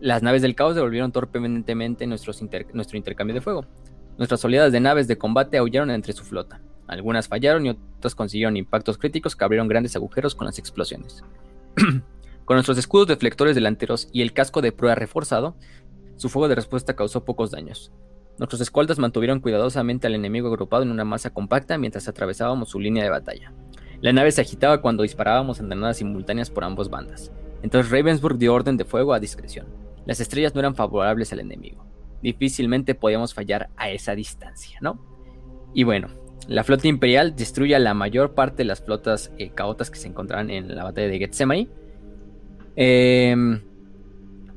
Las 0.00 0.22
naves 0.22 0.42
del 0.42 0.54
caos 0.54 0.74
devolvieron 0.74 1.10
torpemente 1.10 1.74
nuestro 2.06 2.96
intercambio 2.96 3.34
de 3.34 3.40
fuego. 3.40 3.64
Nuestras 4.16 4.44
oleadas 4.44 4.72
de 4.72 4.80
naves 4.80 5.08
de 5.08 5.18
combate 5.18 5.58
aullaron 5.58 5.90
entre 5.90 6.12
su 6.12 6.24
flota. 6.24 6.60
Algunas 6.86 7.28
fallaron 7.28 7.66
y 7.66 7.70
otras 7.70 8.14
consiguieron 8.14 8.56
impactos 8.56 8.98
críticos 8.98 9.36
que 9.36 9.44
abrieron 9.44 9.68
grandes 9.68 9.96
agujeros 9.96 10.34
con 10.34 10.46
las 10.46 10.58
explosiones. 10.58 11.22
con 12.48 12.56
nuestros 12.56 12.78
escudos 12.78 13.06
deflectores 13.06 13.54
delanteros 13.54 14.08
y 14.10 14.22
el 14.22 14.32
casco 14.32 14.62
de 14.62 14.72
prueba 14.72 14.94
reforzado, 14.94 15.54
su 16.18 16.28
fuego 16.28 16.48
de 16.48 16.56
respuesta 16.56 16.94
causó 16.94 17.24
pocos 17.24 17.50
daños. 17.50 17.92
Nuestros 18.38 18.60
escoltas 18.60 18.98
mantuvieron 18.98 19.40
cuidadosamente 19.40 20.06
al 20.06 20.14
enemigo 20.14 20.48
agrupado 20.48 20.82
en 20.82 20.90
una 20.90 21.04
masa 21.04 21.30
compacta 21.30 21.78
mientras 21.78 22.08
atravesábamos 22.08 22.68
su 22.68 22.78
línea 22.78 23.04
de 23.04 23.10
batalla. 23.10 23.52
La 24.00 24.12
nave 24.12 24.30
se 24.32 24.40
agitaba 24.40 24.80
cuando 24.80 25.04
disparábamos 25.04 25.60
andanadas 25.60 25.98
simultáneas 25.98 26.50
por 26.50 26.64
ambas 26.64 26.90
bandas. 26.90 27.32
Entonces 27.62 27.90
Ravensburg 27.90 28.36
dio 28.36 28.52
orden 28.52 28.76
de 28.76 28.84
fuego 28.84 29.12
a 29.12 29.20
discreción. 29.20 29.66
Las 30.06 30.20
estrellas 30.20 30.54
no 30.54 30.60
eran 30.60 30.74
favorables 30.74 31.32
al 31.32 31.40
enemigo. 31.40 31.84
Difícilmente 32.22 32.94
podíamos 32.94 33.32
fallar 33.32 33.70
a 33.76 33.90
esa 33.90 34.14
distancia, 34.14 34.78
¿no? 34.80 35.00
Y 35.72 35.84
bueno, 35.84 36.08
la 36.48 36.64
flota 36.64 36.88
imperial 36.88 37.36
destruye 37.36 37.78
la 37.78 37.94
mayor 37.94 38.34
parte 38.34 38.58
de 38.58 38.64
las 38.64 38.82
flotas 38.82 39.32
eh, 39.38 39.50
caotas 39.50 39.90
que 39.90 39.98
se 39.98 40.08
encontraban 40.08 40.50
en 40.50 40.74
la 40.74 40.82
batalla 40.82 41.08
de 41.08 41.18
Gethsemane. 41.18 41.68
Eh, 42.74 43.36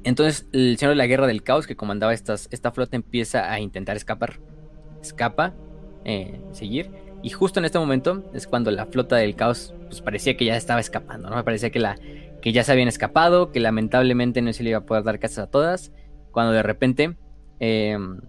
entonces, 0.03 0.47
el 0.51 0.77
señor 0.77 0.91
de 0.91 0.97
la 0.97 1.07
guerra 1.07 1.27
del 1.27 1.43
caos 1.43 1.67
que 1.67 1.75
comandaba 1.75 2.13
esta 2.13 2.71
flota 2.71 2.95
empieza 2.95 3.51
a 3.51 3.59
intentar 3.59 3.95
escapar. 3.95 4.39
Escapa, 5.01 5.53
eh, 6.05 6.39
seguir. 6.51 6.91
Y 7.23 7.29
justo 7.29 7.59
en 7.59 7.65
este 7.65 7.77
momento 7.77 8.23
es 8.33 8.47
cuando 8.47 8.71
la 8.71 8.87
flota 8.87 9.15
del 9.15 9.35
caos 9.35 9.75
pues 9.85 10.01
parecía 10.01 10.35
que 10.37 10.45
ya 10.45 10.55
estaba 10.55 10.79
escapando, 10.79 11.29
¿no? 11.29 11.43
Parecía 11.43 11.69
que, 11.69 11.79
la, 11.79 11.97
que 12.41 12.51
ya 12.51 12.63
se 12.63 12.71
habían 12.71 12.87
escapado, 12.87 13.51
que 13.51 13.59
lamentablemente 13.59 14.41
no 14.41 14.51
se 14.53 14.63
le 14.63 14.71
iba 14.71 14.79
a 14.79 14.85
poder 14.85 15.03
dar 15.03 15.19
casas 15.19 15.45
a 15.45 15.47
todas, 15.47 15.91
cuando 16.31 16.53
de 16.53 16.63
repente 16.63 17.17
em, 17.59 18.21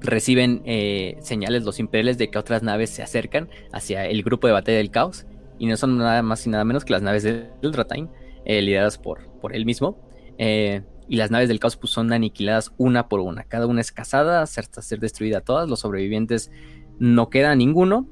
reciben 0.00 0.62
eh, 0.64 1.16
señales 1.20 1.64
los 1.64 1.80
imperiales 1.80 2.18
de 2.18 2.30
que 2.30 2.38
otras 2.38 2.62
naves 2.62 2.90
se 2.90 3.02
acercan 3.02 3.48
hacia 3.72 4.06
el 4.06 4.22
grupo 4.22 4.46
de 4.46 4.52
batalla 4.52 4.78
del 4.78 4.90
caos, 4.90 5.26
y 5.58 5.66
no 5.66 5.76
son 5.76 5.98
nada 5.98 6.22
más 6.22 6.46
y 6.46 6.50
nada 6.50 6.64
menos 6.64 6.84
que 6.84 6.92
las 6.92 7.02
naves 7.02 7.24
del 7.24 7.50
Ultratime, 7.62 8.08
eh, 8.44 8.62
lideradas 8.62 8.98
por, 8.98 9.26
por 9.40 9.56
él 9.56 9.64
mismo. 9.64 9.98
Eh, 10.38 10.82
y 11.08 11.16
las 11.16 11.30
naves 11.30 11.48
del 11.48 11.60
caos 11.60 11.76
pues, 11.76 11.92
son 11.92 12.12
aniquiladas 12.12 12.72
una 12.78 13.08
por 13.08 13.20
una. 13.20 13.44
Cada 13.44 13.66
una 13.66 13.80
es 13.80 13.92
cazada 13.92 14.42
hasta 14.42 14.82
ser 14.82 15.00
destruida 15.00 15.40
todas. 15.40 15.68
Los 15.68 15.80
sobrevivientes 15.80 16.50
no 16.98 17.30
queda 17.30 17.54
ninguno. 17.54 18.08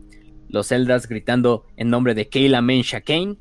Los 0.48 0.70
Eldars 0.72 1.08
gritando 1.08 1.66
en 1.76 1.88
nombre 1.88 2.14
de 2.14 2.28
Kayla 2.28 2.60
Mensha 2.60 3.00
Kane, 3.00 3.38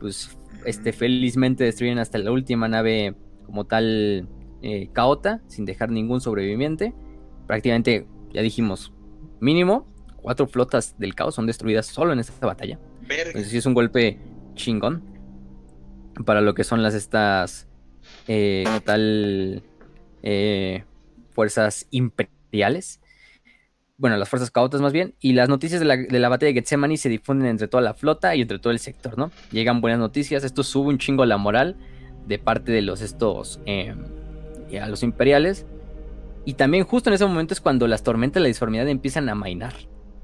pues 0.00 0.38
este, 0.64 0.92
felizmente 0.92 1.64
destruyen 1.64 1.98
hasta 1.98 2.16
la 2.18 2.32
última 2.32 2.68
nave 2.68 3.14
como 3.44 3.66
tal 3.66 4.28
eh, 4.62 4.88
caota, 4.92 5.42
sin 5.46 5.66
dejar 5.66 5.90
ningún 5.90 6.22
sobreviviente. 6.22 6.94
Prácticamente, 7.46 8.06
ya 8.32 8.40
dijimos, 8.40 8.94
mínimo 9.40 9.86
cuatro 10.22 10.46
flotas 10.46 10.98
del 10.98 11.14
caos 11.14 11.34
son 11.34 11.46
destruidas 11.46 11.84
solo 11.84 12.14
en 12.14 12.18
esta 12.18 12.46
batalla. 12.46 12.78
Sí 13.44 13.58
es 13.58 13.66
un 13.66 13.74
golpe 13.74 14.18
chingón 14.54 15.02
para 16.24 16.40
lo 16.40 16.54
que 16.54 16.64
son 16.64 16.82
las 16.82 16.94
estas 16.94 17.68
eh, 18.28 18.64
como 18.66 18.80
tal 18.80 19.62
eh, 20.22 20.84
fuerzas 21.30 21.86
imperiales. 21.90 23.00
Bueno, 23.96 24.16
las 24.16 24.28
fuerzas 24.28 24.50
caotas 24.50 24.80
más 24.80 24.92
bien, 24.92 25.14
y 25.20 25.34
las 25.34 25.48
noticias 25.48 25.80
de 25.80 25.86
la, 25.86 25.96
de 25.96 26.18
la, 26.18 26.28
batalla 26.28 26.48
de 26.48 26.54
Getsemani 26.54 26.96
se 26.96 27.08
difunden 27.08 27.48
entre 27.48 27.68
toda 27.68 27.82
la 27.82 27.94
flota 27.94 28.34
y 28.34 28.42
entre 28.42 28.58
todo 28.58 28.72
el 28.72 28.80
sector, 28.80 29.16
¿no? 29.16 29.30
Llegan 29.52 29.80
buenas 29.80 30.00
noticias, 30.00 30.42
esto 30.42 30.64
sube 30.64 30.88
un 30.88 30.98
chingo 30.98 31.24
la 31.24 31.36
moral 31.36 31.76
de 32.26 32.38
parte 32.38 32.72
de 32.72 32.82
los 32.82 33.02
estos, 33.02 33.60
eh, 33.66 33.94
a 34.80 34.88
los 34.88 35.04
imperiales, 35.04 35.64
y 36.44 36.54
también 36.54 36.84
justo 36.84 37.08
en 37.08 37.14
ese 37.14 37.24
momento 37.26 37.54
es 37.54 37.60
cuando 37.60 37.86
las 37.86 38.02
tormentas 38.02 38.34
de 38.34 38.40
la 38.40 38.48
disformidad 38.48 38.88
empiezan 38.88 39.28
a 39.28 39.34
mainar, 39.34 39.74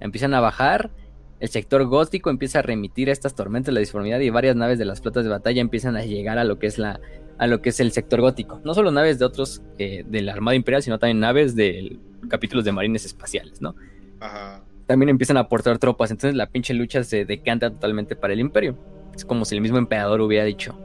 empiezan 0.01 0.35
a 0.35 0.41
bajar, 0.41 0.91
el 1.39 1.49
sector 1.49 1.85
gótico 1.87 2.29
empieza 2.29 2.59
a 2.59 2.63
remitir 2.63 3.09
a 3.09 3.13
estas 3.13 3.35
tormentas 3.35 3.67
de 3.67 3.73
la 3.73 3.81
disformidad 3.81 4.21
y 4.21 4.29
varias 4.29 4.57
naves 4.57 4.79
de 4.79 4.85
las 4.85 5.01
flotas 5.01 5.25
de 5.25 5.31
batalla 5.31 5.61
empiezan 5.61 5.97
a 5.97 6.05
llegar 6.05 6.39
a 6.39 6.45
lo 6.45 6.59
que 6.59 6.67
es 6.67 6.79
la 6.79 7.01
a 7.41 7.47
lo 7.47 7.63
que 7.63 7.71
es 7.71 7.81
el 7.81 7.91
sector 7.91 8.21
gótico. 8.21 8.61
No 8.65 8.75
solo 8.75 8.91
naves 8.91 9.19
de 9.19 9.25
otros 9.25 9.63
eh, 9.79 10.05
de 10.07 10.21
la 10.21 10.33
Armada 10.33 10.55
Imperial, 10.55 10.83
sino 10.83 10.99
también 10.99 11.21
naves 11.21 11.57
del 11.57 11.99
capítulos 12.29 12.67
de 12.67 12.73
marines 12.73 13.07
espaciales, 13.07 13.63
¿no? 13.63 13.75
Ajá. 14.21 14.63
También 14.87 15.09
empiezan 15.09 15.39
a 15.39 15.41
aportar 15.41 15.79
tropas, 15.79 16.11
entonces 16.11 16.37
la 16.37 16.47
pinche 16.47 16.75
lucha 16.75 17.03
se 17.03 17.25
decanta 17.25 17.71
totalmente 17.71 18.15
para 18.15 18.35
el 18.35 18.41
imperio. 18.41 18.77
Es 19.15 19.25
como 19.25 19.47
si 19.47 19.55
el 19.55 19.63
mismo 19.63 19.79
emperador 19.79 20.21
hubiera 20.21 20.45
dicho, 20.45 20.79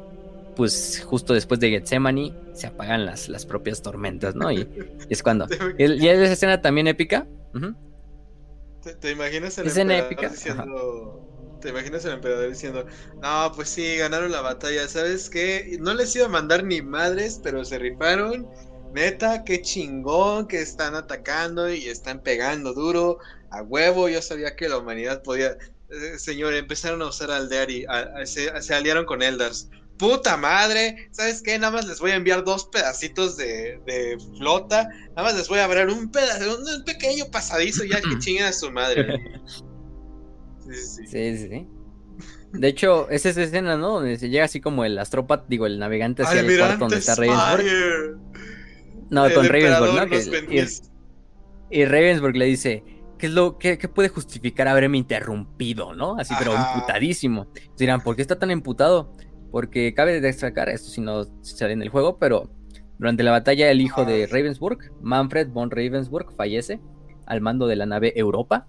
pues 0.56 1.04
justo 1.06 1.34
después 1.34 1.60
de 1.60 1.72
Getsemani 1.72 2.34
se 2.54 2.68
apagan 2.68 3.06
las, 3.06 3.28
las 3.28 3.46
propias 3.46 3.82
tormentas, 3.82 4.34
¿no? 4.34 4.50
Y, 4.50 4.66
es 5.10 5.22
cuando... 5.22 5.48
y, 5.78 5.84
es 5.84 6.20
esa 6.20 6.34
escena 6.34 6.62
también 6.62 6.88
épica. 6.88 7.28
¿Te, 9.02 9.12
imaginas 9.12 9.58
el 9.58 9.68
emperador 9.68 10.06
épica? 10.06 10.30
diciendo... 10.30 11.35
¿Te 11.62 11.70
imaginas 11.70 12.06
el 12.06 12.14
emperador 12.14 12.50
diciendo, 12.50 12.86
no, 13.22 13.52
pues 13.56 13.70
sí, 13.70 13.98
ganaron 13.98 14.32
la 14.32 14.42
batalla, 14.42 14.88
¿sabes 14.88 15.30
qué? 15.30 15.78
No 15.80 15.94
les 15.94 16.16
iba 16.16 16.26
a 16.26 16.30
mandar 16.30 16.64
ni 16.64 16.82
madres, 16.82 17.40
pero 17.44 17.66
se 17.66 17.80
rifaron 17.80 18.48
Neta, 18.96 19.44
qué 19.44 19.62
chingón 19.62 20.48
que 20.48 20.62
están 20.62 20.96
atacando 20.96 21.70
y 21.70 21.86
están 21.90 22.22
pegando 22.22 22.74
duro. 22.74 23.20
A 23.52 23.62
huevo, 23.62 24.08
yo 24.08 24.22
sabía 24.22 24.56
que 24.56 24.70
la 24.70 24.78
humanidad 24.78 25.22
podía. 25.22 25.58
Eh, 25.90 26.18
señor, 26.18 26.54
empezaron 26.54 27.02
a 27.02 27.08
usar 27.08 27.30
Aldeari, 27.30 27.86
se, 28.24 28.62
se, 28.62 28.74
aliaron 28.74 29.06
con 29.06 29.22
Eldars. 29.22 29.70
Puta 29.98 30.38
madre, 30.38 31.10
¿sabes 31.12 31.42
qué? 31.42 31.60
Nada 31.60 31.74
más 31.74 31.86
les 31.88 32.00
voy 32.00 32.12
a 32.12 32.16
enviar 32.16 32.46
dos 32.46 32.68
pedacitos 32.68 33.36
de, 33.36 33.82
de 33.86 34.18
flota. 34.38 34.88
Nada 35.10 35.24
más 35.24 35.36
les 35.36 35.50
voy 35.50 35.60
a 35.60 35.66
abrir 35.66 35.88
un 35.88 36.10
pedazo, 36.10 36.58
un 36.58 36.86
pequeño 36.86 37.26
pasadizo 37.30 37.84
ya 37.84 38.00
que 38.00 38.18
chinguen 38.20 38.46
a 38.46 38.54
su 38.54 38.72
madre. 38.72 39.20
Sí, 40.74 41.38
sí, 41.38 41.48
sí. 41.50 41.68
De 42.54 42.68
hecho, 42.68 43.10
es 43.10 43.26
esa 43.26 43.44
escena, 43.44 43.76
¿no? 43.78 43.96
Donde 43.96 44.18
se 44.18 44.30
llega 44.30 44.46
así 44.46 44.62
como 44.62 44.86
el 44.86 44.98
astrópata, 44.98 45.46
digo, 45.50 45.66
el 45.66 45.80
navegante 45.80 46.24
hacia 46.24 46.40
el 46.42 46.58
cuarto 46.58 46.78
donde 46.80 46.98
está 46.98 47.16
Ravensburg. 47.16 48.20
No, 49.10 49.34
con 49.34 49.48
Ravensburg, 49.48 49.94
¿no? 49.94 50.56
y, 51.70 51.86
Ravensburg 51.86 52.36
le 52.38 52.46
dice, 52.46 52.84
¿qué 53.18 53.28
es 53.28 53.34
lo 53.34 53.58
que 53.58 53.78
puede 53.94 54.10
justificar 54.10 54.68
haberme 54.68 54.98
interrumpido, 54.98 55.94
no? 55.94 56.18
Así, 56.18 56.34
pero 56.40 56.54
imputadísimo. 56.54 57.48
Dirán, 57.78 58.02
¿por 58.02 58.16
qué 58.16 58.22
está 58.22 58.40
tan 58.40 58.52
imputado? 58.52 59.14
Porque 59.52 59.94
cabe 59.94 60.22
destacar, 60.22 60.70
esto 60.70 60.90
si 60.90 61.02
no 61.02 61.26
sale 61.42 61.74
en 61.74 61.82
el 61.82 61.90
juego, 61.90 62.18
pero 62.18 62.50
durante 62.98 63.24
la 63.24 63.32
batalla 63.32 63.70
el 63.70 63.82
hijo 63.82 64.06
de 64.06 64.28
Ravensburg, 64.28 64.80
Manfred 65.02 65.50
von 65.50 65.70
Ravensburg, 65.70 66.34
fallece 66.36 66.80
al 67.26 67.42
mando 67.42 67.68
de 67.68 67.76
la 67.76 67.86
nave 67.86 68.14
Europa. 68.16 68.68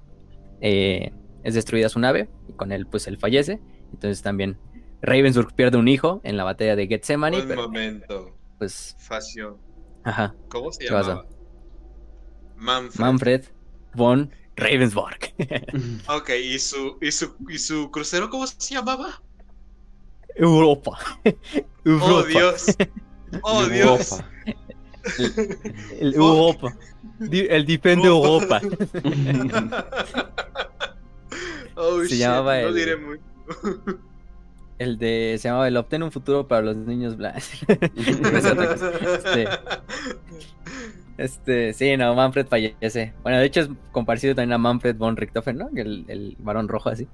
Eh, 0.60 1.12
es 1.46 1.54
destruida 1.54 1.88
su 1.88 2.00
nave 2.00 2.28
y 2.48 2.52
con 2.54 2.72
él 2.72 2.86
pues 2.86 3.06
él 3.06 3.18
fallece. 3.18 3.60
Entonces 3.92 4.20
también 4.20 4.58
Ravensburg 5.00 5.54
pierde 5.54 5.78
un 5.78 5.86
hijo 5.86 6.20
en 6.24 6.36
la 6.36 6.42
batalla 6.42 6.74
de 6.74 6.88
Gethsemane. 6.88 7.40
Un 7.40 7.54
momento. 7.54 8.36
Pues... 8.58 8.96
Facio. 8.98 9.58
Ajá. 10.02 10.34
¿Cómo 10.48 10.72
se 10.72 10.84
llama? 10.84 11.24
Manfred. 12.56 13.00
Manfred 13.00 13.44
von 13.94 14.32
Ravensburg. 14.56 15.18
ok, 16.08 16.30
¿y 16.30 16.58
su, 16.58 16.98
y, 17.00 17.12
su, 17.12 17.36
¿y 17.48 17.58
su 17.58 17.92
crucero 17.92 18.28
cómo 18.28 18.46
se 18.46 18.74
llamaba? 18.74 19.22
Europa. 20.34 20.98
Oh 22.02 22.24
Dios. 22.24 22.76
Oh 23.42 23.64
Dios. 23.66 24.20
El, 26.00 26.14
Europa. 26.14 26.76
El 27.20 27.64
Defende 27.66 28.08
Europa. 28.08 28.60
Oh, 31.76 32.04
se 32.04 32.16
llamaba 32.16 32.58
el... 32.60 32.66
No 32.66 32.72
diré 32.72 32.96
muy... 32.96 33.20
El 34.78 34.98
de. 34.98 35.36
Se 35.38 35.48
llamaba 35.48 35.68
El 35.68 35.76
Obtén 35.76 36.02
un 36.02 36.12
futuro 36.12 36.46
para 36.46 36.62
los 36.62 36.76
niños 36.76 37.16
blancos. 37.16 37.50
este, 37.68 39.48
este. 41.16 41.72
Sí, 41.72 41.96
no, 41.96 42.14
Manfred 42.14 42.46
fallece. 42.46 43.14
Bueno, 43.22 43.38
de 43.38 43.46
hecho 43.46 43.60
es 43.62 43.70
compartido 43.92 44.34
también 44.34 44.52
a 44.52 44.58
Manfred 44.58 44.96
von 44.96 45.16
Richthofen, 45.16 45.56
¿no? 45.56 45.70
El, 45.74 46.04
el 46.08 46.36
varón 46.38 46.68
rojo 46.68 46.90
así. 46.90 47.08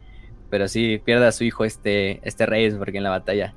Pero 0.51 0.69
sí, 0.69 1.01
pierde 1.05 1.27
a 1.27 1.33
su 1.33 1.45
hijo 1.45 1.65
este, 1.65 2.21
este 2.29 2.47
Ravensburg 2.47 2.97
en 2.97 3.05
la 3.05 3.11
batalla. 3.11 3.55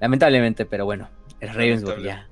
Lamentablemente, 0.00 0.64
pero 0.64 0.84
bueno, 0.84 1.08
el 1.40 1.50
Ravensburg 1.50 2.02
ya. 2.02 2.28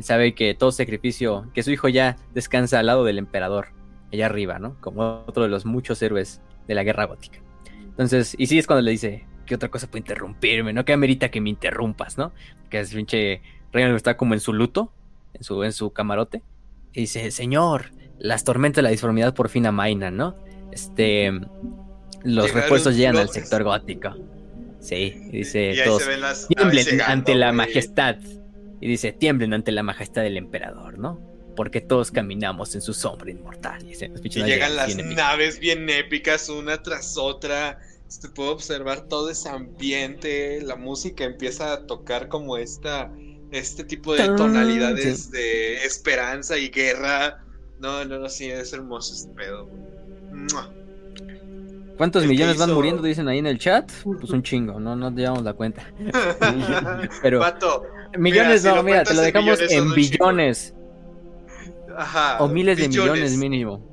Sabe 0.00 0.34
que 0.34 0.54
todo 0.54 0.72
sacrificio, 0.72 1.48
que 1.54 1.62
su 1.62 1.70
hijo 1.70 1.88
ya 1.88 2.16
descansa 2.32 2.78
al 2.78 2.86
lado 2.86 3.04
del 3.04 3.18
emperador, 3.18 3.68
allá 4.12 4.26
arriba, 4.26 4.58
¿no? 4.58 4.76
Como 4.80 5.24
otro 5.26 5.42
de 5.42 5.48
los 5.48 5.66
muchos 5.66 6.00
héroes 6.02 6.40
de 6.68 6.74
la 6.74 6.84
guerra 6.84 7.06
gótica. 7.06 7.40
Entonces, 7.88 8.36
y 8.38 8.46
sí 8.46 8.58
es 8.58 8.66
cuando 8.68 8.82
le 8.82 8.92
dice, 8.92 9.24
¿qué 9.46 9.56
otra 9.56 9.70
cosa 9.70 9.88
puede 9.88 10.00
interrumpirme? 10.00 10.72
¿No? 10.72 10.84
Que 10.84 10.92
amerita 10.92 11.30
que 11.30 11.40
me 11.40 11.50
interrumpas, 11.50 12.16
¿no? 12.16 12.32
Que 12.70 12.78
es 12.78 12.94
pinche 12.94 13.40
Reynolds 13.72 13.96
está 13.96 14.16
como 14.16 14.34
en 14.34 14.40
su 14.40 14.52
luto, 14.52 14.92
en 15.34 15.42
su, 15.42 15.64
en 15.64 15.72
su 15.72 15.90
camarote. 15.90 16.42
Y 16.92 17.00
dice, 17.02 17.30
señor, 17.30 17.90
las 18.18 18.44
tormentas 18.44 18.76
de 18.76 18.82
la 18.82 18.90
disformidad 18.90 19.34
por 19.34 19.48
fin 19.48 19.66
amainan, 19.66 20.16
¿no? 20.16 20.36
Este, 20.72 21.32
los 22.24 22.52
refuerzos 22.52 22.96
llegan 22.96 23.16
al 23.16 23.30
sector 23.30 23.64
gótico. 23.64 24.14
Sí, 24.80 25.28
y 25.32 25.38
dice, 25.38 25.74
todos, 25.84 26.02
tiemblen 26.48 27.00
ante 27.02 27.34
la 27.34 27.52
majestad. 27.52 28.16
Y 28.80 28.86
dice, 28.86 29.12
tiemblen 29.12 29.54
ante 29.54 29.72
la 29.72 29.82
majestad 29.82 30.22
del 30.22 30.36
emperador, 30.36 30.98
¿no? 30.98 31.20
Porque 31.58 31.80
todos 31.80 32.12
caminamos 32.12 32.72
en 32.76 32.80
su 32.80 32.94
sombra 32.94 33.32
inmortal. 33.32 33.84
Y, 33.84 34.28
llegan 34.28 34.76
las 34.76 34.94
naves 34.96 35.58
bien 35.58 35.90
épicas 35.90 36.48
una 36.48 36.80
tras 36.80 37.16
otra 37.18 37.80
se 38.08 38.28
puede 38.30 38.50
observar 38.50 39.02
todo 39.02 39.28
ese 39.28 39.50
ambiente, 39.50 40.62
la 40.62 40.76
música 40.76 41.24
empieza 41.24 41.74
a 41.74 41.86
tocar 41.86 42.28
como 42.28 42.56
esta, 42.56 43.12
este 43.50 43.84
tipo 43.84 44.14
de 44.14 44.24
tonalidades 44.28 45.30
de 45.30 45.84
esperanza 45.84 46.56
y 46.56 46.70
guerra. 46.70 47.44
No, 47.78 48.04
no, 48.06 48.18
no, 48.18 48.28
sí, 48.28 48.50
es 48.50 48.72
hermoso 48.72 49.14
este 49.14 49.34
pedo. 49.34 49.68
¿Cuántos 51.98 52.24
millones 52.24 52.56
van 52.56 52.72
muriendo? 52.72 53.02
Dicen 53.02 53.28
ahí 53.28 53.38
en 53.38 53.46
el 53.46 53.58
chat. 53.58 53.90
Pues 54.04 54.30
un 54.30 54.42
chingo, 54.42 54.80
no 54.80 54.96
nos 54.96 55.12
llevamos 55.12 55.42
la 55.42 55.52
cuenta. 55.52 55.86
Pero 57.22 57.42
millones 58.16 58.64
no, 58.64 58.82
mira, 58.82 59.04
te 59.04 59.14
lo 59.14 59.20
dejamos 59.20 59.60
en 59.68 59.92
billones. 59.92 60.74
Ajá. 61.98 62.38
O 62.38 62.48
miles 62.48 62.78
de 62.78 62.88
millones 62.88 63.36
mínimo. 63.36 63.84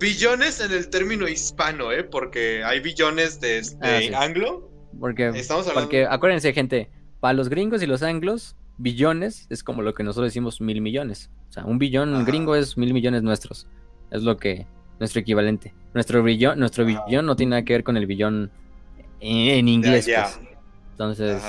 Billones 0.00 0.60
en 0.60 0.72
el 0.72 0.88
término 0.88 1.28
hispano, 1.28 1.92
¿eh? 1.92 2.02
Porque 2.02 2.64
hay 2.64 2.80
billones 2.80 3.40
de, 3.40 3.62
ah, 3.82 4.24
anglo. 4.24 4.70
Porque, 4.98 5.28
Estamos 5.28 5.68
porque 5.68 6.06
acuérdense, 6.06 6.52
gente, 6.54 6.90
para 7.20 7.34
los 7.34 7.50
gringos 7.50 7.82
y 7.82 7.86
los 7.86 8.02
anglos, 8.02 8.56
billones 8.78 9.46
es 9.50 9.62
como 9.62 9.82
lo 9.82 9.94
que 9.94 10.02
nosotros 10.02 10.28
decimos 10.28 10.62
mil 10.62 10.80
millones. 10.80 11.30
O 11.50 11.52
sea, 11.52 11.64
un 11.66 11.78
billón 11.78 12.24
gringo 12.24 12.56
es 12.56 12.78
mil 12.78 12.94
millones 12.94 13.22
nuestros. 13.22 13.68
Es 14.10 14.22
lo 14.22 14.38
que, 14.38 14.66
nuestro 14.98 15.20
equivalente. 15.20 15.74
Nuestro 15.92 16.22
billón, 16.22 16.58
nuestro 16.58 16.86
billón 16.86 17.26
no 17.26 17.36
tiene 17.36 17.50
nada 17.50 17.64
que 17.64 17.74
ver 17.74 17.84
con 17.84 17.98
el 17.98 18.06
billón 18.06 18.50
en, 19.20 19.68
inglés. 19.68 20.06
Pues. 20.06 20.40
Entonces, 20.92 21.42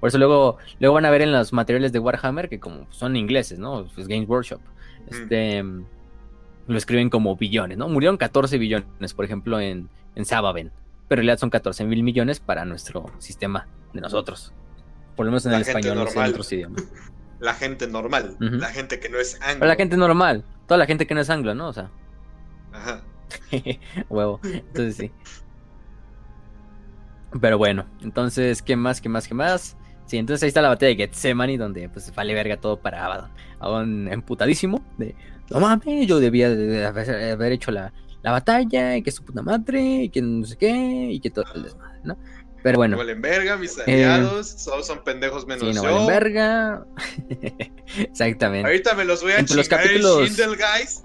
por 0.00 0.08
eso 0.08 0.16
luego, 0.16 0.56
luego 0.78 0.94
van 0.94 1.04
a 1.04 1.10
ver 1.10 1.20
en 1.20 1.32
los 1.32 1.52
materiales 1.52 1.92
de 1.92 1.98
Warhammer 1.98 2.48
que 2.48 2.58
como 2.58 2.86
son 2.90 3.14
ingleses, 3.14 3.58
¿no? 3.58 3.86
Pues 3.94 4.08
Games 4.08 4.28
Workshop. 4.28 4.60
Este 5.08 5.64
lo 6.70 6.78
escriben 6.78 7.10
como 7.10 7.36
billones, 7.36 7.76
¿no? 7.76 7.88
Murieron 7.88 8.16
14 8.16 8.56
billones, 8.56 9.14
por 9.14 9.24
ejemplo, 9.24 9.60
en, 9.60 9.88
en 10.14 10.24
Sabaven. 10.24 10.70
Pero 11.08 11.20
en 11.20 11.26
realidad 11.26 11.40
son 11.40 11.50
14 11.50 11.84
mil 11.84 12.02
millones 12.04 12.38
para 12.38 12.64
nuestro 12.64 13.10
sistema 13.18 13.66
de 13.92 14.00
nosotros. 14.00 14.52
Por 15.16 15.26
lo 15.26 15.32
menos 15.32 15.44
en 15.46 15.54
el 15.54 15.62
español, 15.62 15.96
no 15.96 16.08
en 16.08 16.30
otros 16.30 16.52
idiomas. 16.52 16.84
La 17.40 17.54
gente 17.54 17.86
normal, 17.86 18.36
la 18.38 18.68
gente 18.68 19.00
que 19.00 19.08
no 19.08 19.18
es 19.18 19.40
anglo. 19.40 19.66
la 19.66 19.74
gente 19.74 19.96
normal, 19.96 20.44
toda 20.66 20.76
la 20.76 20.84
gente 20.84 21.06
que 21.06 21.14
no 21.14 21.22
es 21.22 21.30
anglo, 21.30 21.54
¿no? 21.54 21.68
O 21.68 21.72
sea. 21.72 21.90
Ajá. 22.70 23.02
Huevo. 24.10 24.40
Entonces 24.44 24.96
sí. 24.96 25.10
Pero 27.40 27.56
bueno, 27.56 27.86
entonces, 28.02 28.60
¿qué 28.60 28.76
más? 28.76 29.00
¿Qué 29.00 29.08
más? 29.08 29.26
¿Qué 29.26 29.32
más? 29.32 29.78
Sí, 30.10 30.18
entonces 30.18 30.42
ahí 30.42 30.48
está 30.48 30.60
la 30.60 30.70
batalla 30.70 30.88
de 30.88 30.96
Getsemani, 30.96 31.56
donde 31.56 31.88
pues 31.88 32.12
vale 32.12 32.34
verga 32.34 32.56
todo 32.56 32.80
para 32.80 33.04
Abaddon. 33.04 33.30
Abaddon 33.60 34.12
emputadísimo, 34.12 34.84
de 34.98 35.14
no 35.50 35.60
mames, 35.60 36.04
yo 36.08 36.18
debía 36.18 36.50
de 36.50 36.84
haber, 36.84 37.52
hecho 37.52 37.70
la, 37.70 37.92
la, 38.20 38.32
batalla, 38.32 38.96
y 38.96 39.02
que 39.04 39.12
su 39.12 39.24
puta 39.24 39.40
madre, 39.40 39.80
y 39.80 40.08
que 40.08 40.20
no 40.20 40.44
sé 40.44 40.56
qué, 40.56 40.72
y 41.12 41.20
que 41.20 41.30
todo 41.30 41.44
el 41.54 41.62
desmadre, 41.62 42.00
¿no? 42.02 42.18
Pero 42.60 42.78
bueno. 42.78 42.96
No 42.96 43.02
valen 43.02 43.22
verga, 43.22 43.56
mis 43.56 43.78
eh, 43.78 43.82
aliados, 43.86 44.64
todos 44.64 44.84
son 44.84 45.04
pendejos 45.04 45.46
menos 45.46 45.68
sí, 45.68 45.74
no 45.76 45.84
yo. 45.84 45.92
valen 45.92 46.06
verga. 46.08 46.86
Exactamente. 47.96 48.66
Ahorita 48.66 48.94
me 48.94 49.04
los 49.04 49.22
voy 49.22 49.30
a 49.30 49.38
Entre 49.38 49.54
los 49.54 49.68
capítulos... 49.68 50.28
Guys 50.36 51.04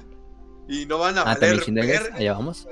y 0.68 0.88
no 0.88 0.98
van 0.98 1.20
a 1.20 1.22
ah, 1.22 1.38
valer 1.40 1.64
verga. 1.64 2.16
Allá 2.16 2.34
vamos. 2.34 2.68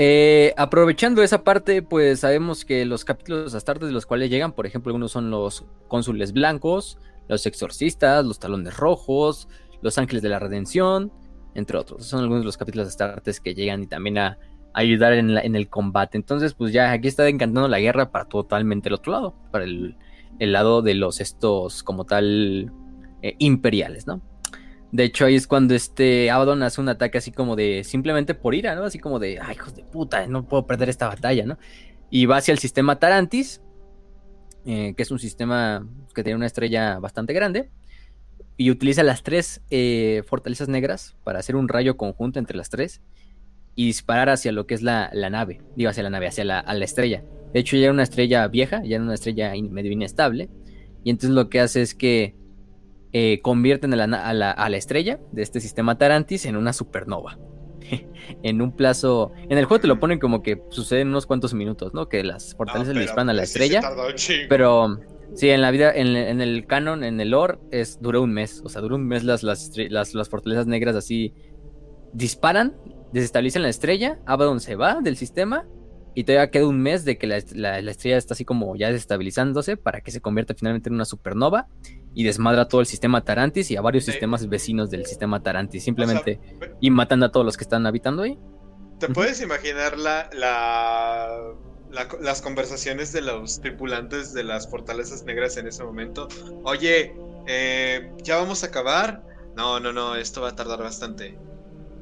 Eh, 0.00 0.54
aprovechando 0.56 1.24
esa 1.24 1.42
parte, 1.42 1.82
pues 1.82 2.20
sabemos 2.20 2.64
que 2.64 2.84
los 2.84 3.04
capítulos 3.04 3.52
astartes 3.56 3.88
de 3.88 3.92
los 3.92 4.06
cuales 4.06 4.30
llegan, 4.30 4.52
por 4.52 4.64
ejemplo, 4.64 4.90
algunos 4.90 5.10
son 5.10 5.28
los 5.28 5.64
cónsules 5.88 6.32
blancos, 6.32 6.98
los 7.26 7.46
exorcistas, 7.46 8.24
los 8.24 8.38
talones 8.38 8.76
rojos, 8.76 9.48
los 9.82 9.98
ángeles 9.98 10.22
de 10.22 10.28
la 10.28 10.38
redención, 10.38 11.10
entre 11.56 11.78
otros. 11.78 12.06
Son 12.06 12.20
algunos 12.20 12.42
de 12.42 12.46
los 12.46 12.56
capítulos 12.56 12.86
astartes 12.86 13.40
que 13.40 13.56
llegan 13.56 13.82
y 13.82 13.86
también 13.88 14.18
a, 14.18 14.38
ayudar 14.72 15.14
en, 15.14 15.56
el 15.56 15.68
combate. 15.68 16.16
Entonces, 16.16 16.54
pues 16.54 16.72
ya 16.72 16.92
aquí 16.92 17.08
está 17.08 17.26
encantando 17.26 17.66
la 17.66 17.80
guerra 17.80 18.12
para 18.12 18.26
totalmente 18.26 18.88
el 18.88 18.94
otro 18.94 19.10
lado, 19.10 19.34
para 19.50 19.64
el, 19.64 19.96
lado 20.38 20.80
de 20.80 20.94
los 20.94 21.20
estos 21.20 21.82
como 21.82 22.04
tal 22.04 22.70
eh, 23.22 23.34
imperiales, 23.38 24.06
¿no? 24.06 24.22
De 24.90 25.04
hecho, 25.04 25.26
ahí 25.26 25.34
es 25.34 25.46
cuando 25.46 25.74
este 25.74 26.30
Abaddon 26.30 26.62
hace 26.62 26.80
un 26.80 26.88
ataque 26.88 27.18
así 27.18 27.30
como 27.30 27.56
de 27.56 27.84
simplemente 27.84 28.34
por 28.34 28.54
ira, 28.54 28.74
¿no? 28.74 28.84
Así 28.84 28.98
como 28.98 29.18
de, 29.18 29.38
ay, 29.40 29.54
hijos 29.54 29.76
de 29.76 29.84
puta, 29.84 30.26
no 30.26 30.46
puedo 30.46 30.66
perder 30.66 30.88
esta 30.88 31.08
batalla, 31.08 31.44
¿no? 31.44 31.58
Y 32.10 32.24
va 32.26 32.38
hacia 32.38 32.52
el 32.52 32.58
sistema 32.58 32.98
Tarantis, 32.98 33.60
eh, 34.64 34.94
que 34.96 35.02
es 35.02 35.10
un 35.10 35.18
sistema 35.18 35.86
que 36.14 36.24
tiene 36.24 36.36
una 36.36 36.46
estrella 36.46 36.98
bastante 37.00 37.34
grande. 37.34 37.70
Y 38.56 38.70
utiliza 38.70 39.02
las 39.02 39.22
tres 39.22 39.62
eh, 39.70 40.24
fortalezas 40.26 40.68
negras 40.68 41.16
para 41.22 41.38
hacer 41.38 41.54
un 41.54 41.68
rayo 41.68 41.96
conjunto 41.96 42.38
entre 42.38 42.56
las 42.56 42.70
tres 42.70 43.02
y 43.76 43.86
disparar 43.86 44.30
hacia 44.30 44.50
lo 44.50 44.66
que 44.66 44.74
es 44.74 44.82
la, 44.82 45.10
nave. 45.30 45.60
Digo, 45.76 45.90
hacia 45.90 46.02
la 46.02 46.10
nave, 46.10 46.26
hacia 46.26 46.44
la, 46.44 46.60
estrella. 46.82 47.22
De 47.52 47.60
hecho, 47.60 47.76
ya 47.76 47.84
era 47.84 47.92
una 47.92 48.02
estrella 48.02 48.48
vieja, 48.48 48.82
ya 48.82 48.96
era 48.96 49.04
una 49.04 49.14
estrella 49.14 49.52
medio 49.70 49.92
inestable. 49.92 50.48
Y 51.04 51.10
entonces 51.10 51.30
lo 51.30 51.48
que 51.48 51.60
hace 51.60 51.82
es 51.82 51.94
que 51.94 52.34
eh, 53.12 53.40
convierten 53.42 53.94
a 53.94 54.32
la, 54.32 54.76
estrella 54.76 55.18
de 55.32 55.42
este 55.42 55.60
sistema 55.60 55.98
Tarantis 55.98 56.46
en 56.46 56.56
una 56.56 56.72
supernova. 56.72 57.38
en 58.42 58.60
un 58.60 58.76
plazo. 58.76 59.32
En 59.48 59.56
el 59.56 59.64
juego 59.64 59.80
te 59.80 59.86
lo 59.86 59.98
ponen 59.98 60.18
como 60.18 60.42
que 60.42 60.62
sucede 60.70 61.00
en 61.00 61.08
unos 61.08 61.26
cuantos 61.26 61.54
minutos, 61.54 61.94
¿no? 61.94 62.08
Que 62.08 62.22
las 62.22 62.54
fortalezas 62.54 62.94
le 62.94 63.00
disparan 63.02 63.30
a 63.30 63.32
la 63.32 63.44
estrella. 63.44 63.80
pero 64.48 64.98
sí, 65.34 65.48
en 65.48 65.62
la 65.62 65.70
vida, 65.70 65.90
en, 65.92 66.40
el 66.40 66.66
canon, 66.66 67.02
en 67.02 67.20
el 67.20 67.30
lore, 67.30 67.58
es, 67.70 68.00
dura 68.02 68.20
un 68.20 68.32
mes. 68.32 68.60
O 68.64 68.68
sea, 68.68 68.82
dura 68.82 68.96
un 68.96 69.06
mes 69.06 69.24
las, 69.24 69.42
las, 69.42 69.72
las, 69.90 70.28
fortalezas 70.28 70.66
negras 70.66 70.96
así 70.96 71.32
disparan, 72.12 72.76
desestabilizan 73.12 73.62
la 73.62 73.68
estrella, 73.68 74.18
Abaddon 74.26 74.60
se 74.60 74.74
va 74.74 75.00
del 75.00 75.16
sistema 75.16 75.66
y 76.14 76.24
todavía 76.24 76.50
queda 76.50 76.66
un 76.66 76.80
mes 76.80 77.04
de 77.04 77.16
que 77.16 77.26
la, 77.26 77.36
estrella 77.36 78.16
está 78.16 78.34
así 78.34 78.44
como 78.44 78.74
ya 78.76 78.88
desestabilizándose 78.88 79.76
para 79.76 80.00
que 80.00 80.10
se 80.10 80.20
convierta 80.20 80.54
finalmente 80.54 80.88
en 80.88 80.94
una 80.94 81.04
supernova 81.04 81.68
y 82.18 82.24
desmadra 82.24 82.66
todo 82.66 82.80
el 82.80 82.88
sistema 82.88 83.22
Tarantis 83.22 83.70
y 83.70 83.76
a 83.76 83.80
varios 83.80 84.04
sistemas 84.04 84.48
vecinos 84.48 84.90
del 84.90 85.06
sistema 85.06 85.40
Tarantis, 85.40 85.84
simplemente 85.84 86.40
y 86.80 86.90
matando 86.90 87.26
a 87.26 87.30
todos 87.30 87.46
los 87.46 87.56
que 87.56 87.62
están 87.62 87.86
habitando 87.86 88.24
ahí. 88.24 88.36
¿Te 88.98 89.08
puedes 89.08 89.40
imaginar 89.40 89.96
la, 89.96 90.28
la, 90.32 91.54
las 92.20 92.42
conversaciones 92.42 93.12
de 93.12 93.20
los 93.20 93.60
tripulantes 93.60 94.32
de 94.32 94.42
las 94.42 94.68
fortalezas 94.68 95.22
negras 95.26 95.58
en 95.58 95.68
ese 95.68 95.84
momento? 95.84 96.26
Oye, 96.64 97.14
eh, 97.46 98.10
¿ya 98.24 98.38
vamos 98.38 98.64
a 98.64 98.66
acabar? 98.66 99.22
No, 99.54 99.78
no, 99.78 99.92
no, 99.92 100.16
esto 100.16 100.40
va 100.40 100.48
a 100.48 100.56
tardar 100.56 100.80
bastante. 100.82 101.38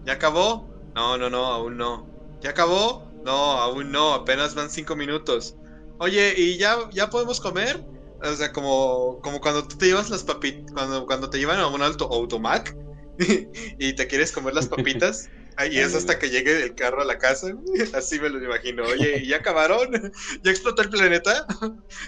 ¿Ya 0.06 0.14
acabó? 0.14 0.66
No, 0.94 1.18
no, 1.18 1.28
no, 1.28 1.44
aún 1.44 1.76
no. 1.76 2.06
¿Ya 2.40 2.50
acabó? 2.50 3.04
No, 3.22 3.32
aún 3.32 3.92
no, 3.92 4.14
apenas 4.14 4.54
van 4.54 4.70
cinco 4.70 4.96
minutos. 4.96 5.58
Oye, 5.98 6.32
¿y 6.38 6.56
ya, 6.56 6.88
ya 6.90 7.10
podemos 7.10 7.38
comer? 7.38 7.84
O 8.26 8.36
sea, 8.36 8.52
como, 8.52 9.20
como 9.22 9.40
cuando 9.40 9.66
tú 9.66 9.76
te 9.76 9.86
llevas 9.86 10.10
las 10.10 10.22
papitas, 10.22 10.72
cuando, 10.72 11.06
cuando 11.06 11.30
te 11.30 11.38
llevan 11.38 11.60
a 11.60 11.68
un 11.68 11.82
alto 11.82 12.08
automac 12.12 12.76
y 13.78 13.92
te 13.94 14.06
quieres 14.06 14.32
comer 14.32 14.54
las 14.54 14.68
papitas. 14.68 15.28
Y 15.70 15.78
es 15.78 15.94
hasta 15.94 16.18
que 16.18 16.28
llegue 16.28 16.62
el 16.62 16.74
carro 16.74 17.00
a 17.00 17.04
la 17.04 17.18
casa. 17.18 17.48
Así 17.94 18.20
me 18.20 18.28
lo 18.28 18.42
imagino. 18.42 18.84
Oye, 18.84 19.22
¿y 19.22 19.28
ya 19.28 19.38
acabaron? 19.38 19.90
¿Ya 20.42 20.50
explotó 20.50 20.82
el 20.82 20.90
planeta? 20.90 21.46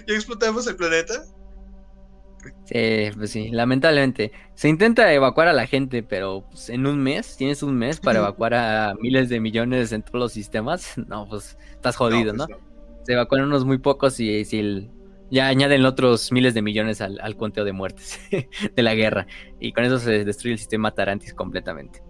¿Ya 0.07 0.13
explotamos 0.13 0.67
el 0.67 0.75
planeta? 0.75 1.23
Sí, 2.65 3.09
pues 3.17 3.31
sí, 3.31 3.49
lamentablemente. 3.49 4.31
Se 4.53 4.69
intenta 4.69 5.11
evacuar 5.13 5.47
a 5.47 5.53
la 5.53 5.65
gente, 5.65 6.03
pero 6.03 6.45
pues, 6.49 6.69
en 6.69 6.85
un 6.85 7.01
mes, 7.01 7.35
tienes 7.37 7.63
un 7.63 7.75
mes 7.75 7.99
para 7.99 8.19
evacuar 8.19 8.53
a 8.53 8.93
miles 9.01 9.29
de 9.29 9.39
millones 9.39 9.91
en 9.91 10.03
todos 10.03 10.19
los 10.19 10.33
sistemas. 10.33 10.97
No, 11.07 11.27
pues 11.27 11.57
estás 11.71 11.95
jodido, 11.95 12.33
¿no? 12.33 12.45
Pues 12.45 12.59
Se 13.05 13.13
evacúan 13.13 13.43
unos 13.43 13.65
muy 13.65 13.79
pocos 13.79 14.19
y 14.19 14.45
si 14.45 14.87
ya 15.31 15.47
añaden 15.47 15.85
otros 15.85 16.31
miles 16.31 16.53
de 16.53 16.61
millones 16.61 17.01
al, 17.01 17.19
al 17.21 17.35
conteo 17.35 17.65
de 17.65 17.73
muertes 17.73 18.19
de 18.75 18.83
la 18.83 18.95
guerra. 18.95 19.27
Y 19.59 19.71
con 19.71 19.83
eso 19.83 19.99
se 19.99 20.25
destruye 20.25 20.53
el 20.53 20.59
sistema 20.59 20.91
Tarantis 20.91 21.33
completamente. 21.33 22.01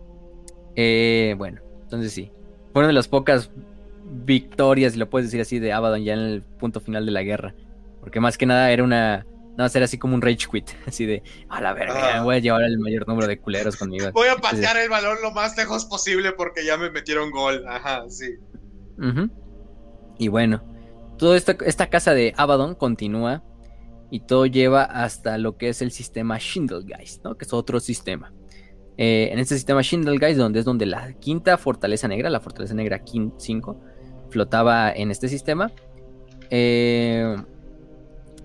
Eh, 0.76 1.36
bueno, 1.38 1.62
entonces 1.84 2.14
sí. 2.14 2.32
Fue 2.74 2.82
una 2.82 2.88
de 2.88 2.94
las 2.94 3.08
pocas 3.08 3.52
victorias, 4.06 4.94
si 4.94 5.00
lo 5.00 5.10
puedes 5.10 5.28
decir 5.28 5.42
así, 5.42 5.60
de 5.60 5.74
Abaddon 5.74 6.04
ya 6.04 6.14
en 6.14 6.20
el 6.20 6.42
punto 6.42 6.80
final 6.80 7.06
de 7.06 7.12
la 7.12 7.24
guerra. 7.24 7.56
Porque 8.00 8.20
más 8.20 8.38
que 8.38 8.46
nada 8.46 8.72
era 8.72 8.84
una 8.84 9.26
no, 9.60 9.68
ser 9.68 9.84
así 9.84 9.98
como 9.98 10.16
un 10.16 10.22
rage 10.22 10.48
quit, 10.50 10.70
así 10.88 11.06
de, 11.06 11.22
a 11.50 11.60
la 11.60 11.74
verga, 11.74 12.24
voy 12.24 12.38
a 12.38 12.40
llevar 12.40 12.64
el 12.64 12.80
mayor 12.80 13.06
número 13.06 13.28
de 13.28 13.40
culeros 13.40 13.76
conmigo. 13.76 14.10
Voy 14.14 14.30
a 14.30 14.38
patear 14.38 14.78
el 14.78 14.88
balón 14.88 15.18
lo 15.22 15.32
más 15.32 15.58
lejos 15.58 15.84
posible 15.84 16.32
porque 16.32 16.64
ya 16.66 16.78
me 16.78 16.90
metieron 16.90 17.30
gol, 17.30 17.66
ajá, 17.68 18.06
sí. 18.08 18.38
Y 20.18 20.28
bueno, 20.30 20.64
toda 21.20 21.38
esta, 21.38 21.56
esta 21.66 21.90
casa 21.90 22.14
de 22.14 22.34
Abaddon 22.38 22.74
continúa 22.74 23.44
y 24.10 24.22
todo 24.22 24.48
lleva 24.48 24.84
hasta 24.84 25.38
lo 25.38 25.58
que 25.58 25.70
es 25.70 25.84
el 25.84 25.92
sistema 25.92 26.40
Shindelgeist, 26.40 27.24
¿no? 27.24 27.38
Que 27.38 27.46
es 27.46 27.54
otro 27.54 27.80
sistema. 27.80 28.34
Eh, 28.98 29.30
en 29.32 29.40
este 29.40 29.56
sistema 29.56 29.82
Shindelgeist, 29.82 30.40
donde 30.40 30.60
es 30.60 30.66
donde 30.66 30.86
la 30.86 31.14
quinta 31.14 31.58
fortaleza 31.58 32.08
negra, 32.08 32.30
la 32.30 32.40
fortaleza 32.40 32.74
negra 32.74 33.04
5, 33.06 33.82
flotaba 34.30 34.92
en 34.92 35.12
este 35.12 35.28
sistema. 35.28 35.72
Eh, 36.50 37.36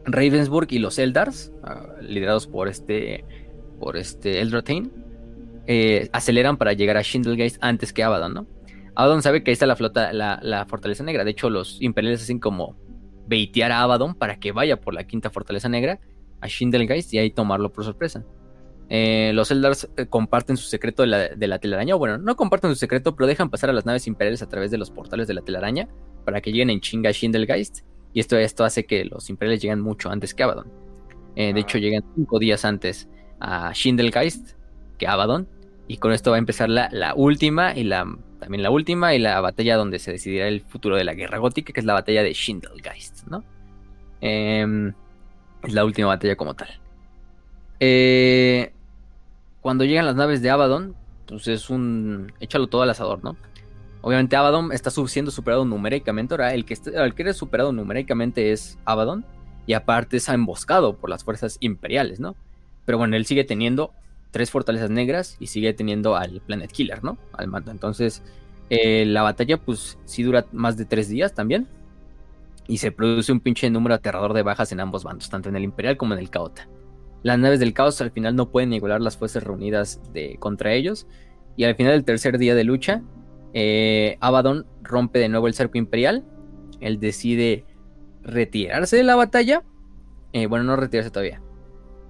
Ravensburg 0.05 0.67
y 0.71 0.79
los 0.81 0.99
Eldars, 0.99 1.53
ah, 1.63 1.87
liderados 2.03 2.47
por 2.47 2.69
este, 2.69 3.25
por 3.81 3.97
este 3.97 4.43
Eldratain, 4.43 4.93
eh, 5.67 6.11
aceleran 6.13 6.59
para 6.59 6.75
llegar 6.75 6.99
a 6.99 7.03
Shindelgeist 7.03 7.57
antes 7.61 7.93
que 7.93 8.03
Abaddon, 8.03 8.35
¿no? 8.35 8.47
Abaddon 8.95 9.23
sabe 9.23 9.43
que 9.43 9.51
ahí 9.51 9.53
está 9.53 9.67
la 9.67 9.77
flota, 9.77 10.13
la, 10.13 10.67
fortaleza 10.69 11.03
negra. 11.05 11.25
De 11.25 11.31
hecho, 11.31 11.51
los 11.51 11.81
imperiales 11.81 12.23
hacen 12.23 12.39
como 12.39 12.77
baitear 13.27 13.73
a 13.73 13.83
Abaddon 13.83 14.15
para 14.15 14.39
que 14.39 14.53
vaya 14.53 14.81
por 14.81 14.95
la 14.95 15.05
quinta 15.05 15.31
fortaleza 15.31 15.69
negra 15.69 16.01
a 16.41 16.47
Shindelgeist 16.47 17.13
y 17.15 17.19
ahí 17.19 17.31
tomarlo 17.31 17.73
por 17.73 17.85
sorpresa. 17.85 18.25
Eh, 18.91 19.33
los 19.35 19.51
Eldars 19.51 19.89
eh, 19.97 20.07
comparten 20.07 20.57
su 20.57 20.69
secreto 20.69 21.03
de 21.03 21.09
la, 21.09 21.29
de 21.29 21.47
la, 21.47 21.59
telaraña. 21.59 21.95
Bueno, 21.95 22.19
no 22.19 22.37
comparten 22.37 22.71
su 22.71 22.77
secreto, 22.77 23.17
pero 23.17 23.27
dejan 23.27 23.51
pasar 23.51 23.71
a 23.71 23.73
las 23.73 23.87
naves 23.87 24.07
imperiales 24.07 24.43
a 24.43 24.49
través 24.49 24.71
de 24.71 24.79
los 24.79 24.91
portales 24.91 25.27
de 25.27 25.35
la 25.35 25.41
telaraña 25.41 25.89
para 26.25 26.41
que 26.41 26.53
lleguen 26.53 26.71
en 26.71 26.81
chinga 26.81 27.11
a 27.11 27.13
Shindelgeist 27.13 27.81
y 28.15 28.21
esto, 28.21 28.39
esto 28.39 28.65
hace 28.65 28.87
que 28.87 29.05
los 29.05 29.29
imperiales 29.29 29.61
lleguen 29.61 29.81
mucho 29.81 30.09
antes 30.09 30.35
que 30.35 30.45
Abaddon. 30.45 30.73
Eh, 31.35 31.53
de 31.53 31.61
hecho, 31.61 31.79
llegan 31.79 32.05
cinco 32.15 32.39
días 32.39 32.65
antes 32.65 33.09
a 33.41 33.73
Shindelgeist 33.75 34.53
que 34.99 35.09
Abaddon. 35.09 35.49
Y 35.89 35.99
con 35.99 36.13
esto 36.13 36.31
va 36.31 36.37
a 36.37 36.39
empezar 36.39 36.71
la, 36.71 37.13
última 37.15 37.77
y 37.77 37.85
la 37.85 38.07
también 38.45 38.63
la 38.63 38.69
última 38.69 39.15
y 39.15 39.19
la 39.19 39.41
batalla 39.41 39.77
donde 39.77 39.99
se 39.99 40.13
decidirá 40.13 40.49
el 40.49 40.61
futuro 40.61 40.97
de 40.97 41.05
la 41.05 41.15
guerra 41.15 41.39
gótica, 41.39 41.73
que 41.73 41.81
es 41.81 41.87
la 41.87 41.95
batalla 41.95 42.23
de 42.23 42.35
Shindelgeist, 42.35 43.27
¿no? 43.27 43.43
Em, 44.21 44.93
es 45.63 45.73
la 45.73 45.83
última 45.83 46.09
batalla 46.09 46.37
como 46.37 46.53
tal. 46.53 46.69
Eh, 47.81 48.71
cuando 49.63 49.85
llegan 49.85 50.05
las 50.05 50.15
naves 50.15 50.43
de 50.43 50.51
Abaddon, 50.51 50.95
pues 51.27 51.49
es 51.49 51.71
un 51.71 52.35
échalo 52.39 52.67
todo 52.67 52.83
al 52.83 52.91
asador, 52.91 53.25
¿no? 53.25 53.35
Obviamente 54.03 54.37
Abaddon 54.37 54.73
está 54.73 54.91
siendo 54.91 55.31
superado 55.31 55.65
numéricamente, 55.65 56.35
ahora 56.35 56.53
el 56.53 56.67
que, 56.67 56.77
el 56.93 57.15
que 57.15 57.23
eres 57.23 57.39
superado 57.39 57.73
numéricamente 57.73 58.53
es 58.53 58.79
Abaddon 58.85 59.25
y 59.67 59.73
aparte 59.73 60.19
es 60.19 60.29
emboscado 60.29 60.99
por 60.99 61.09
las 61.09 61.25
fuerzas 61.25 61.57
imperiales, 61.61 62.21
¿no? 62.21 62.37
Pero 62.85 62.99
bueno, 62.99 63.17
él 63.17 63.25
sigue 63.25 63.45
teniendo 63.45 63.95
tres 64.35 64.51
fortalezas 64.51 64.91
negras 64.91 65.37
y 65.39 65.47
sigue 65.47 65.73
teniendo 65.75 66.17
al 66.17 66.41
Planet 66.41 66.73
Killer, 66.73 67.05
¿no? 67.05 67.17
Al 67.35 67.47
mando. 67.47 67.71
Entonces, 67.71 68.21
eh, 68.69 69.07
la 69.07 69.23
batalla, 69.23 69.59
pues 69.59 69.97
sí 70.07 70.25
dura 70.25 70.45
más 70.51 70.77
de 70.77 70.85
tres 70.85 71.09
días 71.09 71.35
también. 71.35 71.69
Y 72.67 72.79
se 72.79 72.91
produce 72.91 73.31
un 73.31 73.39
pinche 73.39 73.71
número 73.71 73.95
aterrador 73.95 74.33
de 74.33 74.43
bajas 74.43 74.73
en 74.73 74.81
ambos 74.81 75.05
bandos, 75.05 75.31
tanto 75.31 75.51
en 75.51 75.55
el 75.55 75.63
Imperial 75.63 75.97
como 75.97 76.15
en 76.15 76.19
el 76.19 76.31
Caota. 76.31 76.67
Las 77.23 77.39
naves 77.39 77.61
del 77.61 77.75
caos 77.75 78.01
al 78.01 78.11
final 78.11 78.35
no 78.35 78.51
pueden 78.51 78.73
igualar 78.73 79.01
las 79.01 79.17
fuerzas 79.17 79.45
reunidas 79.45 80.01
de, 80.13 80.37
contra 80.41 80.73
ellos. 80.73 81.07
Y 81.57 81.63
al 81.63 81.77
final 81.77 81.93
del 81.93 82.05
tercer 82.05 82.37
día 82.37 82.57
de 82.57 82.65
lucha, 82.65 83.03
eh, 83.53 84.17
Abaddon 84.19 84.67
rompe 84.83 85.21
de 85.21 85.29
nuevo 85.29 85.47
el 85.47 85.55
cerco 85.55 85.79
imperial. 85.79 86.25
Él 86.81 86.99
decide 86.99 87.65
retirarse 88.25 88.97
de 88.97 89.05
la 89.05 89.15
batalla. 89.15 89.63
Eh, 90.33 90.47
bueno, 90.47 90.65
no 90.65 90.75
retirarse 90.75 91.13
todavía. 91.13 91.41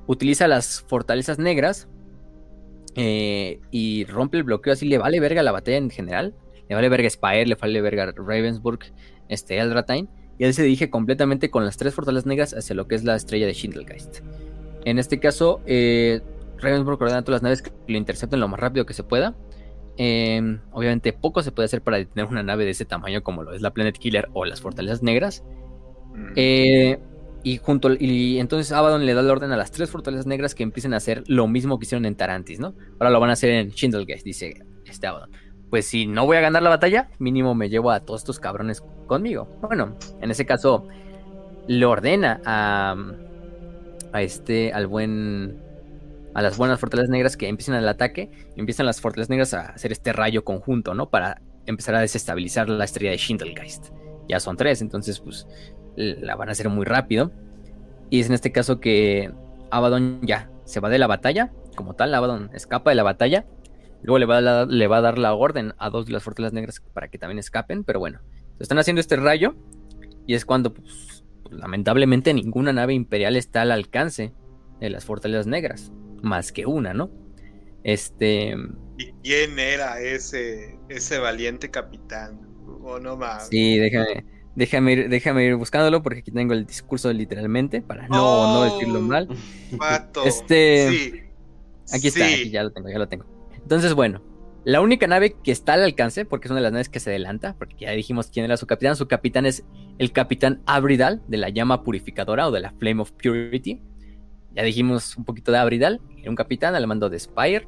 Utiliza 0.07 0.49
las 0.49 0.81
fortalezas 0.89 1.39
negras 1.39 1.87
eh, 2.95 3.61
y 3.71 4.05
rompe 4.05 4.39
el 4.39 4.45
bloqueo. 4.45 4.73
Así 4.73 4.87
le 4.87 4.99
vale 4.99 5.21
verga 5.21 5.43
la 5.43 5.53
batalla 5.53 5.79
en 5.79 5.91
general. 5.91 6.35
Le 6.69 6.75
vale 6.75 6.89
verga 6.89 7.11
Spire, 7.11 7.47
le 7.47 7.55
vale 7.57 7.81
verga 7.81 8.13
Ravensburg, 8.17 8.81
este, 9.29 9.59
Eldratain. 9.59 10.09
Y 10.39 10.45
él 10.45 10.55
se 10.55 10.63
dirige 10.63 10.91
completamente 10.91 11.51
con 11.51 11.65
las 11.65 11.77
tres 11.77 11.95
fortalezas 11.95 12.27
negras 12.27 12.55
hacia 12.55 12.75
lo 12.75 12.89
que 12.89 12.95
es 12.95 13.05
la 13.05 13.15
estrella 13.15 13.47
de 13.47 13.53
Shindelgeist. 13.53 14.21
En 14.85 14.99
este 14.99 15.21
caso, 15.21 15.61
eh, 15.67 16.21
Ravensburg 16.59 17.01
ordena 17.01 17.19
a 17.19 17.23
todas 17.23 17.37
las 17.41 17.43
naves 17.43 17.63
que 17.63 17.71
lo 17.87 17.97
intercepten 17.97 18.41
lo 18.41 18.49
más 18.49 18.61
rápido 18.61 18.87
que 18.87 18.95
se 18.95 19.05
pueda. 19.05 19.35
Em, 19.97 20.61
obviamente 20.73 21.13
poco 21.13 21.43
se 21.43 21.53
puede 21.53 21.67
hacer 21.67 21.81
para 21.81 21.99
detener 21.99 22.27
una 22.27 22.43
nave 22.43 22.65
de 22.65 22.73
ese 22.73 22.85
tamaño 22.85 23.23
como 23.23 23.45
lo 23.45 23.53
es 23.53 23.63
la 23.63 23.73
Planet 23.73 23.97
Killer 23.97 24.29
o 24.33 24.45
las 24.45 24.61
fortalezas 24.61 25.03
negras. 25.03 25.45
Eh, 26.37 26.99
y 27.45 27.59
junto 27.59 27.93
y 27.93 28.39
entonces 28.39 28.73
Abaddon 28.73 29.05
le 29.05 29.13
da 29.13 29.21
el 29.21 29.31
orden 29.31 29.53
a 29.53 29.57
las 29.57 29.71
tres 29.71 29.91
fortalezas 29.91 30.27
negras 30.27 30.55
que 30.55 30.63
empiecen 30.63 30.95
a 30.95 30.97
hacer 30.97 31.23
lo 31.27 31.47
mismo 31.47 31.79
que 31.79 31.85
hicieron 31.85 32.07
en 32.07 32.17
Tarantis, 32.17 32.59
¿no? 32.59 32.75
Ahora 32.99 33.11
lo 33.11 33.21
van 33.21 33.31
a 33.31 33.35
hacer 33.35 33.51
en 33.51 33.69
Shindelgeist, 33.69 34.25
dice 34.25 34.65
este 34.87 35.07
Abaddon. 35.07 35.31
Pues 35.69 35.87
si 35.87 36.07
no 36.07 36.25
voy 36.25 36.39
a 36.39 36.41
ganar 36.41 36.63
la 36.63 36.71
batalla, 36.71 37.11
mínimo 37.19 37.55
me 37.55 37.69
llevo 37.69 37.91
a 37.91 38.01
todos 38.01 38.23
estos 38.23 38.41
cabrones 38.41 38.83
conmigo. 39.07 39.47
Bueno, 39.61 39.97
en 40.23 40.31
ese 40.31 40.47
caso 40.47 40.89
le 41.67 41.85
ordena 41.85 42.41
a, 42.47 42.97
a 44.13 44.23
este, 44.23 44.73
al 44.73 44.87
buen, 44.87 45.61
a 46.33 46.41
las 46.41 46.57
buenas 46.57 46.81
fortalezas 46.81 47.11
negras 47.11 47.37
que 47.37 47.49
empiecen 47.49 47.75
el 47.75 47.89
ataque. 47.89 48.31
Empiezan 48.57 48.87
las 48.87 49.03
fortalezas 49.03 49.29
negras 49.29 49.53
a 49.53 49.67
hacer 49.67 49.93
este 49.93 50.15
rayo 50.15 50.45
conjunto, 50.45 50.95
¿no? 50.95 51.11
Para 51.11 51.43
empezar 51.67 51.95
a 51.95 52.01
desestabilizar 52.01 52.71
la 52.71 52.85
estrella 52.85 53.11
de 53.11 53.19
Shindelgeist. 53.19 53.89
Ya 54.29 54.41
son 54.41 54.57
tres, 54.57 54.81
entonces 54.81 55.21
pues 55.21 55.47
la 55.97 56.37
van 56.37 56.49
a 56.49 56.53
hacer 56.53 56.69
muy 56.69 56.85
rápido. 56.85 57.33
Y 58.11 58.21
es 58.21 58.29
en 58.29 58.35
este 58.35 58.53
caso 58.53 58.81
que 58.81 59.33
Abaddon 59.71 60.21
ya 60.23 60.51
se 60.65 60.81
va 60.81 60.89
de 60.89 60.99
la 60.99 61.07
batalla, 61.07 61.53
como 61.75 61.95
tal, 61.95 62.15
Abaddon 62.15 62.51
escapa 62.55 62.91
de 62.91 62.97
la 62.97 63.03
batalla. 63.03 63.47
Luego 64.03 64.19
le 64.19 64.27
va, 64.27 64.39
a, 64.39 64.67
le 64.67 64.87
va 64.87 64.99
a 64.99 65.01
dar 65.01 65.19
la 65.19 65.35
orden 65.35 65.73
a 65.79 65.91
dos 65.91 66.07
de 66.07 66.13
las 66.13 66.23
fortalezas 66.23 66.53
negras 66.53 66.83
para 66.93 67.09
que 67.09 67.19
también 67.19 67.39
escapen, 67.39 67.85
pero 67.85 67.99
bueno, 67.99 68.21
están 68.61 68.79
haciendo 68.79 69.01
este 69.01 69.17
rayo 69.17 69.55
y 70.27 70.35
es 70.35 70.45
cuando, 70.45 70.75
pues, 70.75 71.25
lamentablemente, 71.51 72.35
ninguna 72.35 72.73
nave 72.73 72.95
imperial 72.95 73.37
está 73.37 73.63
al 73.63 73.73
alcance 73.73 74.33
de 74.81 74.91
las 74.91 75.05
fortalezas 75.05 75.47
negras, 75.47 75.93
más 76.23 76.53
que 76.53 76.67
una, 76.67 76.95
¿no? 76.95 77.11
Este. 77.83 78.55
¿Y 78.99 79.13
quién 79.23 79.59
era 79.59 80.01
ese, 80.01 80.79
ese 80.89 81.19
valiente 81.19 81.71
capitán? 81.71 82.41
Oh, 82.83 82.99
no 82.99 83.17
más. 83.17 83.49
Sí, 83.49 83.79
déjame. 83.79 84.25
Déjame 84.57 84.93
ir, 84.93 85.09
déjame 85.09 85.45
ir 85.45 85.57
buscándolo 85.57 86.03
porque 86.03 86.21
aquí 86.21 86.31
tengo 86.31 86.53
el 86.53 86.65
discurso 86.65 87.13
literalmente 87.13 87.83
para 87.83 88.07
no, 88.09 88.55
no 88.55 88.65
decirlo 88.65 89.01
mal. 89.01 89.29
Este. 90.25 90.91
Sí, 90.91 91.23
aquí 91.93 92.09
está, 92.09 92.27
aquí 92.27 92.51
ya 92.51 92.63
lo 92.63 92.73
tengo, 92.73 92.89
ya 92.89 92.99
lo 92.99 93.09
tengo. 93.09 93.25
Entonces, 93.57 93.95
bueno, 93.95 94.23
la 94.65 94.81
única 94.81 95.07
nave 95.07 95.37
que 95.43 95.51
está 95.51 95.75
al 95.75 95.83
alcance, 95.83 96.25
porque 96.25 96.47
es 96.47 96.51
una 96.51 96.61
de 96.61 96.65
las 96.65 96.73
naves 96.73 96.89
que 96.89 97.01
se 97.01 97.11
adelanta, 97.11 97.55
porque 97.59 97.77
ya 97.81 97.91
dijimos 97.91 98.29
quién 98.29 98.45
era 98.45 98.57
su 98.57 98.67
capitán. 98.67 98.97
Su 98.97 99.09
capitán 99.09 99.45
es 99.45 99.65
el 99.99 100.13
capitán 100.13 100.63
Abridal 100.67 101.21
de 101.29 101.37
la 101.37 101.49
llama 101.49 101.83
purificadora 101.83 102.49
o 102.49 102.51
de 102.51 102.61
la 102.61 102.71
Flame 102.73 103.03
of 103.03 103.13
Purity. 103.13 103.83
Ya 104.55 104.63
dijimos 104.63 105.17
un 105.17 105.25
poquito 105.25 105.51
de 105.51 105.59
Abridal, 105.59 106.01
era 106.17 106.31
un 106.31 106.37
capitán 106.37 106.75
al 106.77 106.87
mando 106.87 107.11
de 107.11 107.19
Spire. 107.19 107.67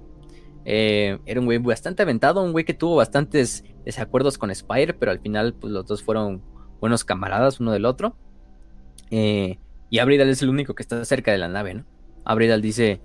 Eh, 0.64 1.18
era 1.26 1.38
un 1.38 1.46
güey 1.46 1.58
bastante 1.58 2.02
aventado, 2.02 2.42
un 2.42 2.52
güey 2.52 2.64
que 2.64 2.74
tuvo 2.74 2.96
bastantes 2.96 3.64
desacuerdos 3.84 4.38
con 4.38 4.54
Spire, 4.54 4.94
pero 4.94 5.12
al 5.12 5.20
final 5.20 5.54
pues, 5.54 5.72
los 5.72 5.86
dos 5.86 6.02
fueron 6.02 6.42
buenos 6.86 7.04
camaradas 7.04 7.58
uno 7.58 7.72
del 7.72 7.84
otro. 7.84 8.16
Eh, 9.10 9.58
y 9.90 9.98
Abridal 9.98 10.28
es 10.28 10.40
el 10.42 10.48
único 10.48 10.74
que 10.74 10.82
está 10.82 11.04
cerca 11.04 11.32
de 11.32 11.38
la 11.38 11.48
nave, 11.48 11.74
¿no? 11.74 11.84
Abridal 12.24 12.62
dice, 12.62 13.00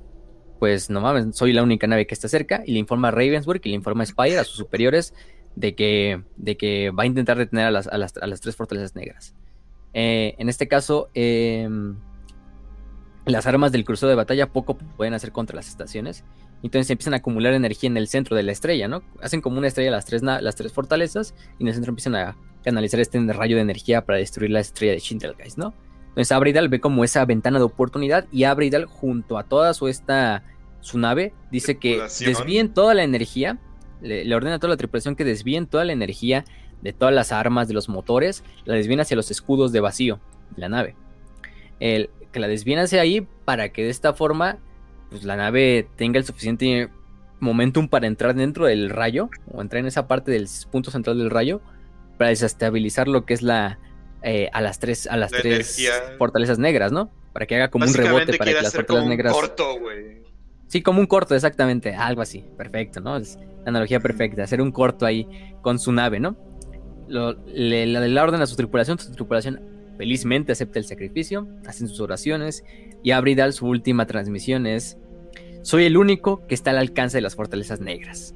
pues 0.59 0.91
no 0.91 1.01
mames, 1.01 1.35
soy 1.35 1.51
la 1.51 1.63
única 1.63 1.87
nave 1.87 2.05
que 2.05 2.13
está 2.13 2.27
cerca, 2.27 2.61
y 2.65 2.73
le 2.73 2.79
informa 2.79 3.07
a 3.07 3.11
Ravensburg 3.11 3.61
y 3.63 3.69
le 3.69 3.75
informa 3.75 4.03
a 4.03 4.05
Spire, 4.05 4.37
a 4.37 4.43
sus 4.43 4.57
superiores, 4.57 5.13
de 5.55 5.75
que, 5.75 6.23
de 6.37 6.57
que 6.57 6.91
va 6.91 7.03
a 7.03 7.05
intentar 7.07 7.37
detener 7.37 7.65
a 7.65 7.71
las, 7.71 7.87
a 7.87 7.97
las, 7.97 8.41
tres 8.41 8.55
fortalezas 8.55 8.95
negras. 8.95 9.35
Eh, 9.93 10.35
en 10.37 10.47
este 10.47 10.67
caso, 10.67 11.09
em, 11.13 11.97
las 13.25 13.45
armas 13.47 13.71
del 13.71 13.83
crucero 13.83 14.09
de 14.09 14.15
batalla 14.15 14.51
poco 14.51 14.77
pueden 14.77 15.13
hacer 15.13 15.31
contra 15.31 15.55
las 15.55 15.67
estaciones. 15.67 16.23
Entonces 16.63 16.89
empiezan 16.91 17.15
a 17.15 17.17
acumular 17.17 17.53
energía 17.53 17.89
en 17.89 17.97
el 17.97 18.07
centro 18.07 18.35
de 18.35 18.43
la 18.43 18.51
estrella, 18.51 18.87
¿no? 18.87 19.01
Hacen 19.21 19.41
como 19.41 19.57
una 19.57 19.67
estrella 19.67 19.89
las 19.89 20.05
tres, 20.05 20.21
las 20.21 20.55
tres 20.55 20.71
fortalezas 20.71 21.33
y 21.57 21.63
en 21.63 21.67
el 21.69 21.73
centro 21.73 21.91
empiezan 21.91 22.15
a 22.15 22.37
canalizar 22.63 22.99
este 22.99 23.19
rayo 23.33 23.55
de 23.55 23.61
energía 23.61 24.05
para 24.05 24.17
destruir 24.19 24.51
la 24.51 24.59
estrella 24.59 24.93
de 24.93 24.99
Shindelgeist, 24.99 25.57
¿no? 25.57 25.73
Entonces 26.09 26.31
Abridal 26.31 26.67
ve 26.67 26.81
como 26.81 27.03
esa 27.03 27.23
ventana 27.25 27.57
de 27.59 27.65
oportunidad 27.65 28.27
y 28.31 28.43
Abridal 28.43 28.85
junto 28.85 29.37
a 29.37 29.43
toda 29.43 29.73
su 29.73 29.87
esta 29.87 30.43
su 30.81 30.97
nave 30.97 31.33
dice 31.51 31.77
que 31.77 32.01
desvíen 32.19 32.73
toda 32.73 32.93
la 32.93 33.03
energía, 33.03 33.59
le, 34.01 34.33
ordena 34.35 34.55
a 34.55 34.59
toda 34.59 34.71
la 34.71 34.77
tripulación 34.77 35.15
que 35.15 35.23
desvíen 35.23 35.67
toda 35.67 35.85
la 35.85 35.93
energía 35.93 36.43
de 36.81 36.91
todas 36.91 37.13
las 37.13 37.31
armas, 37.31 37.67
de 37.67 37.75
los 37.75 37.87
motores, 37.87 38.43
la 38.65 38.73
desvíen 38.73 38.99
hacia 38.99 39.15
los 39.15 39.29
escudos 39.29 39.71
de 39.71 39.79
vacío 39.79 40.19
de 40.55 40.61
la 40.61 40.69
nave. 40.69 40.95
El, 41.79 42.09
que 42.31 42.39
la 42.39 42.47
desvíen 42.47 42.79
hacia 42.79 43.01
ahí 43.01 43.27
para 43.45 43.69
que 43.69 43.83
de 43.83 43.89
esta 43.89 44.13
forma 44.13 44.57
pues 45.09 45.23
la 45.23 45.35
nave 45.35 45.87
tenga 45.95 46.17
el 46.17 46.25
suficiente 46.25 46.89
momentum 47.39 47.87
para 47.87 48.07
entrar 48.07 48.33
dentro 48.35 48.65
del 48.65 48.89
rayo 48.89 49.29
o 49.51 49.61
entrar 49.61 49.81
en 49.81 49.87
esa 49.87 50.07
parte 50.07 50.31
del 50.31 50.47
punto 50.71 50.91
central 50.91 51.17
del 51.17 51.29
rayo 51.29 51.61
para 52.17 52.29
desestabilizar 52.29 53.07
lo 53.07 53.25
que 53.25 53.33
es 53.33 53.41
la 53.41 53.79
eh, 54.23 54.49
a 54.53 54.61
las 54.61 54.79
tres 54.79 55.07
a 55.07 55.17
las 55.17 55.31
tres 55.31 55.89
fortalezas 56.17 56.59
negras, 56.59 56.91
¿no? 56.91 57.11
Para 57.33 57.45
que 57.45 57.55
haga 57.55 57.69
como 57.69 57.85
un 57.85 57.93
rebote 57.93 58.37
para 58.37 58.51
que 58.51 58.61
las 58.61 58.73
fortalezas 58.73 59.09
negras. 59.09 59.33
Corto, 59.33 59.77
Sí, 60.67 60.81
como 60.81 61.01
un 61.01 61.05
corto, 61.07 61.35
exactamente, 61.35 61.95
algo 61.95 62.21
así, 62.21 62.45
perfecto, 62.57 63.01
¿no? 63.01 63.17
Es 63.17 63.35
la 63.35 63.71
analogía 63.71 63.99
perfecta, 63.99 64.43
hacer 64.43 64.61
un 64.61 64.71
corto 64.71 65.05
ahí 65.05 65.27
con 65.61 65.79
su 65.79 65.91
nave, 65.91 66.21
¿no? 66.21 66.37
Lo, 67.09 67.33
le, 67.45 67.85
la 67.85 68.23
orden 68.23 68.41
a 68.41 68.47
su 68.47 68.55
tripulación, 68.55 68.97
su 68.97 69.11
tripulación 69.11 69.59
felizmente 69.97 70.53
acepta 70.53 70.79
el 70.79 70.85
sacrificio, 70.85 71.45
hacen 71.65 71.89
sus 71.89 71.99
oraciones 71.99 72.63
y 73.03 73.11
Abridal 73.11 73.51
su 73.51 73.67
última 73.67 74.05
transmisión 74.07 74.65
es 74.65 74.97
soy 75.61 75.85
el 75.85 75.97
único 75.97 76.47
que 76.47 76.55
está 76.55 76.71
al 76.71 76.77
alcance 76.77 77.17
de 77.17 77.21
las 77.21 77.35
fortalezas 77.35 77.81
negras. 77.81 78.33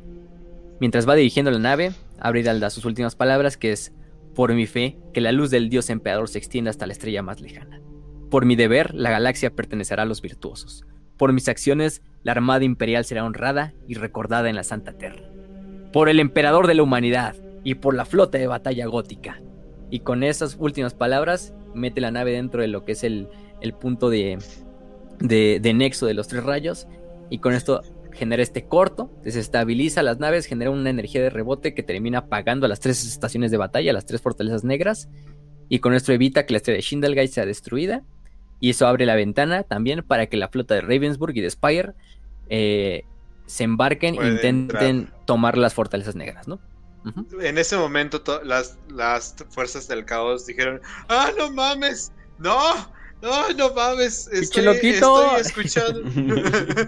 Mientras 0.79 1.07
va 1.07 1.15
dirigiendo 1.15 1.51
la 1.51 1.59
nave, 1.59 1.93
Abridal 2.19 2.59
da 2.59 2.69
sus 2.69 2.85
últimas 2.85 3.15
palabras 3.15 3.57
que 3.57 3.71
es 3.71 3.93
por 4.33 4.53
mi 4.53 4.67
fe 4.67 4.97
que 5.13 5.21
la 5.21 5.31
luz 5.31 5.49
del 5.49 5.69
dios 5.69 5.89
emperador 5.89 6.27
se 6.29 6.37
extienda 6.37 6.69
hasta 6.69 6.87
la 6.87 6.93
estrella 6.93 7.21
más 7.21 7.41
lejana. 7.41 7.81
Por 8.29 8.45
mi 8.45 8.55
deber, 8.55 8.93
la 8.93 9.11
galaxia 9.11 9.55
pertenecerá 9.55 10.03
a 10.03 10.05
los 10.05 10.21
virtuosos. 10.21 10.85
Por 11.17 11.31
mis 11.31 11.47
acciones, 11.47 12.01
la 12.23 12.33
armada 12.33 12.65
imperial 12.65 13.05
será 13.05 13.23
honrada 13.23 13.73
y 13.87 13.93
recordada 13.93 14.49
en 14.49 14.55
la 14.55 14.63
Santa 14.63 14.97
Tierra. 14.97 15.23
Por 15.93 16.09
el 16.09 16.19
emperador 16.19 16.67
de 16.67 16.73
la 16.73 16.83
humanidad 16.83 17.35
y 17.63 17.75
por 17.75 17.95
la 17.95 18.05
flota 18.05 18.37
de 18.37 18.47
batalla 18.47 18.85
gótica. 18.87 19.41
Y 19.89 20.01
con 20.01 20.23
esas 20.23 20.57
últimas 20.59 20.93
palabras, 20.93 21.53
mete 21.73 22.01
la 22.01 22.11
nave 22.11 22.31
dentro 22.31 22.61
de 22.61 22.67
lo 22.67 22.83
que 22.83 22.93
es 22.93 23.03
el, 23.03 23.29
punto 23.79 24.09
de, 24.09 24.39
de, 25.19 25.73
nexo 25.73 26.05
de 26.05 26.13
los 26.13 26.27
tres 26.27 26.43
rayos. 26.43 26.87
Y 27.29 27.39
con 27.39 27.53
esto 27.53 27.81
genera 28.15 28.41
este 28.41 28.65
corto, 28.65 29.11
desestabiliza 29.23 30.03
las 30.03 30.19
naves, 30.19 30.45
genera 30.45 30.71
una 30.71 30.89
energía 30.89 31.21
de 31.21 31.29
rebote 31.29 31.73
que 31.73 31.83
termina 31.83 32.19
apagando 32.19 32.65
a 32.65 32.69
las 32.69 32.79
tres 32.79 33.05
estaciones 33.05 33.51
de 33.51 33.57
batalla, 33.57 33.93
las 33.93 34.05
tres 34.05 34.21
fortalezas 34.21 34.63
negras. 34.63 35.09
Y 35.69 35.79
con 35.79 35.93
esto 35.93 36.13
evita 36.13 36.45
que 36.45 36.53
la 36.53 36.57
estrella 36.57 36.77
de 36.77 36.81
Shindelgeist 36.81 37.33
sea 37.33 37.45
destruida. 37.45 38.03
Y 38.59 38.71
eso 38.71 38.87
abre 38.87 39.05
la 39.05 39.15
ventana 39.15 39.63
también 39.63 40.03
para 40.03 40.27
que 40.27 40.37
la 40.37 40.47
flota 40.47 40.75
de 40.75 40.81
Ravensburg 40.81 41.35
y 41.35 41.41
de 41.41 41.49
Spire 41.49 41.93
eh, 42.49 43.03
se 43.45 43.63
embarquen 43.63 44.15
e 44.21 44.27
intenten 44.27 45.11
tomar 45.25 45.57
las 45.57 45.73
fortalezas 45.73 46.15
negras, 46.15 46.47
¿no? 46.47 46.59
En 47.39 47.59
ese 47.59 47.77
momento 47.77 48.23
las, 48.43 48.79
las 48.89 49.35
fuerzas 49.49 49.87
del 49.87 50.05
caos 50.05 50.47
dijeron, 50.47 50.81
ah, 51.07 51.31
no 51.37 51.51
mames, 51.51 52.11
no, 52.39 52.59
no, 53.21 53.49
no 53.53 53.73
mames, 53.73 54.27
estoy, 54.27 54.67
estoy 54.67 55.39
escuchando, 55.39 56.01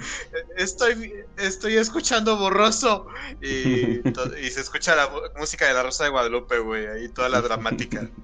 estoy, 0.58 1.14
estoy 1.38 1.78
escuchando 1.78 2.38
borroso. 2.38 3.08
Y, 3.42 4.00
y 4.40 4.50
se 4.52 4.62
escucha 4.62 4.96
la 4.96 5.10
música 5.38 5.68
de 5.68 5.74
la 5.74 5.84
Rosa 5.84 6.04
de 6.04 6.10
Guadalupe, 6.12 6.60
güey, 6.60 6.86
ahí 6.88 7.10
toda 7.10 7.30
la 7.30 7.42
dramática. 7.42 8.10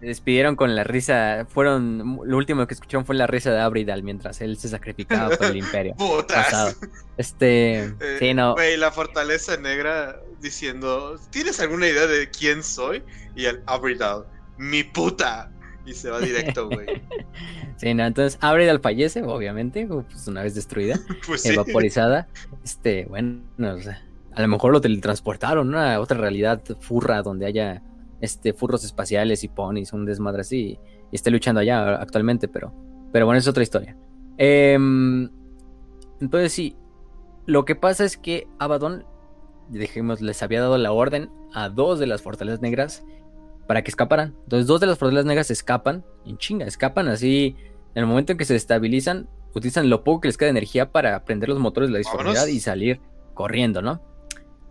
Se 0.00 0.06
despidieron 0.06 0.56
con 0.56 0.74
la 0.74 0.84
risa. 0.84 1.46
Fueron. 1.48 2.20
Lo 2.24 2.36
último 2.36 2.66
que 2.66 2.74
escucharon 2.74 3.06
fue 3.06 3.14
la 3.14 3.26
risa 3.26 3.52
de 3.52 3.60
Abridal 3.60 4.02
mientras 4.02 4.40
él 4.40 4.58
se 4.58 4.68
sacrificaba 4.68 5.34
por 5.36 5.46
el 5.46 5.56
imperio. 5.56 5.94
Putas. 5.98 6.76
Este. 7.16 7.84
Eh, 7.84 8.16
sí, 8.18 8.34
no. 8.34 8.54
Güey, 8.54 8.76
la 8.76 8.90
fortaleza 8.90 9.56
negra 9.56 10.20
diciendo: 10.40 11.18
¿Tienes 11.30 11.60
alguna 11.60 11.86
idea 11.86 12.06
de 12.06 12.28
quién 12.28 12.62
soy? 12.62 13.02
Y 13.34 13.46
el 13.46 13.62
Abridal, 13.66 14.26
mi 14.58 14.82
puta. 14.82 15.50
Y 15.86 15.92
se 15.92 16.10
va 16.10 16.20
directo, 16.20 16.68
güey. 16.68 16.86
sí, 17.76 17.94
no, 17.94 18.04
entonces 18.04 18.38
Abridal 18.40 18.80
fallece, 18.80 19.22
obviamente, 19.22 19.86
pues 19.86 20.26
una 20.26 20.42
vez 20.42 20.54
destruida, 20.54 20.98
Pues 21.26 21.42
sí. 21.42 21.50
evaporizada. 21.50 22.28
Este, 22.62 23.04
bueno, 23.06 23.40
o 23.58 23.78
sea, 23.78 24.02
a 24.34 24.42
lo 24.42 24.48
mejor 24.48 24.72
lo 24.72 24.80
teletransportaron 24.80 25.70
¿no? 25.70 25.78
a 25.78 26.00
otra 26.00 26.18
realidad 26.18 26.62
furra 26.80 27.22
donde 27.22 27.46
haya 27.46 27.82
este 28.20 28.52
furros 28.52 28.84
espaciales 28.84 29.44
y 29.44 29.48
ponis, 29.48 29.92
un 29.92 30.06
desmadre 30.06 30.40
así, 30.40 30.78
y 31.12 31.16
esté 31.16 31.30
luchando 31.30 31.60
allá 31.60 31.96
actualmente, 31.96 32.48
pero, 32.48 32.72
pero 33.12 33.26
bueno, 33.26 33.38
es 33.38 33.46
otra 33.46 33.62
historia. 33.62 33.96
Em, 34.38 35.28
entonces 36.20 36.52
sí, 36.52 36.76
lo 37.46 37.64
que 37.64 37.76
pasa 37.76 38.04
es 38.04 38.16
que 38.16 38.48
Abaddon, 38.58 39.04
dijimos, 39.68 40.20
les 40.20 40.42
había 40.42 40.60
dado 40.60 40.78
la 40.78 40.92
orden 40.92 41.30
a 41.52 41.68
dos 41.68 41.98
de 41.98 42.06
las 42.06 42.22
fortalezas 42.22 42.62
negras 42.62 43.04
para 43.66 43.82
que 43.82 43.90
escaparan. 43.90 44.34
Entonces 44.44 44.66
dos 44.66 44.80
de 44.80 44.86
las 44.86 44.98
fortalezas 44.98 45.26
negras 45.26 45.50
escapan, 45.50 46.04
en 46.24 46.38
chinga, 46.38 46.66
escapan 46.66 47.08
así, 47.08 47.56
en 47.94 48.02
el 48.02 48.06
momento 48.06 48.32
en 48.32 48.38
que 48.38 48.44
se 48.44 48.56
estabilizan, 48.56 49.28
utilizan 49.54 49.88
lo 49.88 50.04
poco 50.04 50.22
que 50.22 50.28
les 50.28 50.36
queda 50.36 50.46
de 50.46 50.58
energía 50.58 50.90
para 50.90 51.24
prender 51.24 51.48
los 51.48 51.58
motores 51.58 51.88
de 51.88 51.92
la 51.92 51.98
disformidad 51.98 52.46
y 52.46 52.60
salir 52.60 53.00
corriendo, 53.34 53.82
¿no? 53.82 54.02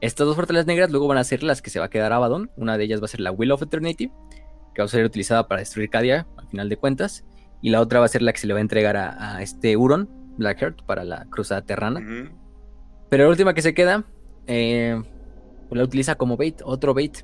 Estas 0.02 0.28
dos 0.28 0.36
fortalezas 0.36 0.68
negras 0.68 0.92
luego 0.92 1.08
van 1.08 1.18
a 1.18 1.24
ser 1.24 1.44
las 1.44 1.62
que 1.62 1.70
se 1.70 1.80
va 1.80 1.86
a 1.86 1.90
quedar 1.90 2.12
Abaddon. 2.12 2.52
Una 2.58 2.78
de 2.78 2.84
ellas 2.84 3.02
va 3.02 3.06
a 3.06 3.08
ser 3.08 3.22
la 3.22 3.32
Will 3.32 3.54
of 3.54 3.62
Eternity, 3.62 4.12
que 4.76 4.82
va 4.82 4.86
a 4.86 4.90
ser 4.90 5.06
utilizada 5.06 5.48
para 5.48 5.60
destruir 5.60 5.90
Cadia, 5.90 6.28
al 6.36 6.48
final 6.50 6.68
de 6.68 6.76
cuentas. 6.76 7.24
Y 7.62 7.70
la 7.70 7.80
otra 7.80 8.00
va 8.00 8.06
a 8.06 8.10
ser 8.10 8.22
la 8.22 8.34
que 8.34 8.40
se 8.40 8.48
le 8.48 8.54
va 8.54 8.60
a 8.60 8.62
entregar 8.62 8.98
a, 8.98 9.38
a 9.38 9.42
este 9.42 9.78
Huron, 9.78 10.10
Blackheart, 10.38 10.82
para 10.82 11.06
la 11.06 11.26
cruzada 11.30 11.62
terrana. 11.62 12.02
Pero 13.10 13.24
la 13.24 13.30
última 13.30 13.54
que 13.54 13.62
se 13.62 13.74
queda, 13.74 14.04
eh, 14.48 15.02
pues 15.70 15.78
la 15.78 15.86
utiliza 15.86 16.16
como 16.16 16.36
bait, 16.36 16.62
otro 16.66 16.94
bait. 16.94 17.20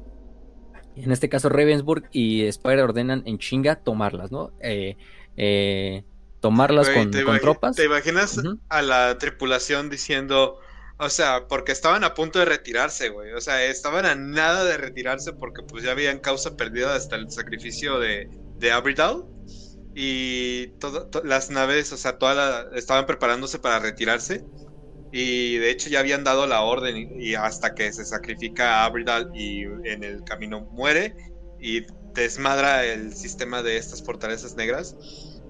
En 1.04 1.12
este 1.12 1.30
caso, 1.30 1.50
Ravensburg 1.50 2.04
y 2.12 2.44
Spider 2.46 2.80
ordenan 2.82 3.24
en 3.26 3.38
chinga 3.40 3.76
tomarlas, 3.78 4.32
¿no? 4.32 4.52
Eh, 4.62 4.98
eh, 5.38 6.04
tomarlas 6.42 6.90
con, 6.90 7.12
¿te 7.12 7.24
con 7.24 7.36
imagi- 7.36 7.42
tropas. 7.42 7.76
¿Te 7.76 7.86
imaginas 7.86 8.40
a 8.70 8.82
la 8.82 9.18
tripulación 9.18 9.90
diciendo, 9.90 10.60
o 10.98 11.10
sea, 11.10 11.48
porque 11.48 11.72
estaban 11.72 12.04
a 12.04 12.14
punto 12.14 12.40
de 12.40 12.46
retirarse, 12.46 13.10
güey? 13.10 13.32
O 13.34 13.42
sea, 13.42 13.64
estaban 13.66 14.06
a 14.06 14.16
nada 14.16 14.64
de 14.66 14.78
retirarse 14.78 15.34
porque 15.34 15.64
pues 15.64 15.84
ya 15.84 15.92
habían 15.92 16.20
causa 16.20 16.56
perdida 16.58 16.96
hasta 16.96 17.16
el 17.16 17.30
sacrificio 17.32 18.00
de, 18.00 18.30
de 18.58 18.72
Abridal. 18.72 19.26
Y 19.96 20.68
todo- 20.80 21.08
to- 21.08 21.24
las 21.24 21.50
naves, 21.50 21.92
o 21.92 21.98
sea, 21.98 22.18
todas 22.18 22.36
la- 22.38 22.78
estaban 22.78 23.06
preparándose 23.06 23.60
para 23.60 23.80
retirarse. 23.80 24.46
Y 25.12 25.58
de 25.58 25.72
hecho 25.72 25.90
ya 25.90 26.00
habían 26.00 26.24
dado 26.24 26.46
la 26.46 26.62
orden 26.62 27.20
y, 27.20 27.36
hasta 27.36 27.74
que 27.74 27.92
se 27.92 28.06
sacrifica 28.06 28.82
a 28.82 28.86
Abridal 28.86 29.32
y 29.34 29.64
en 29.64 30.04
el 30.04 30.24
camino 30.24 30.62
muere 30.72 31.16
y 31.60 31.86
desmadra 32.14 32.86
el 32.86 33.16
sistema 33.16 33.64
de 33.64 33.78
estas 33.78 34.04
fortalezas 34.04 34.56
negras. 34.56 34.96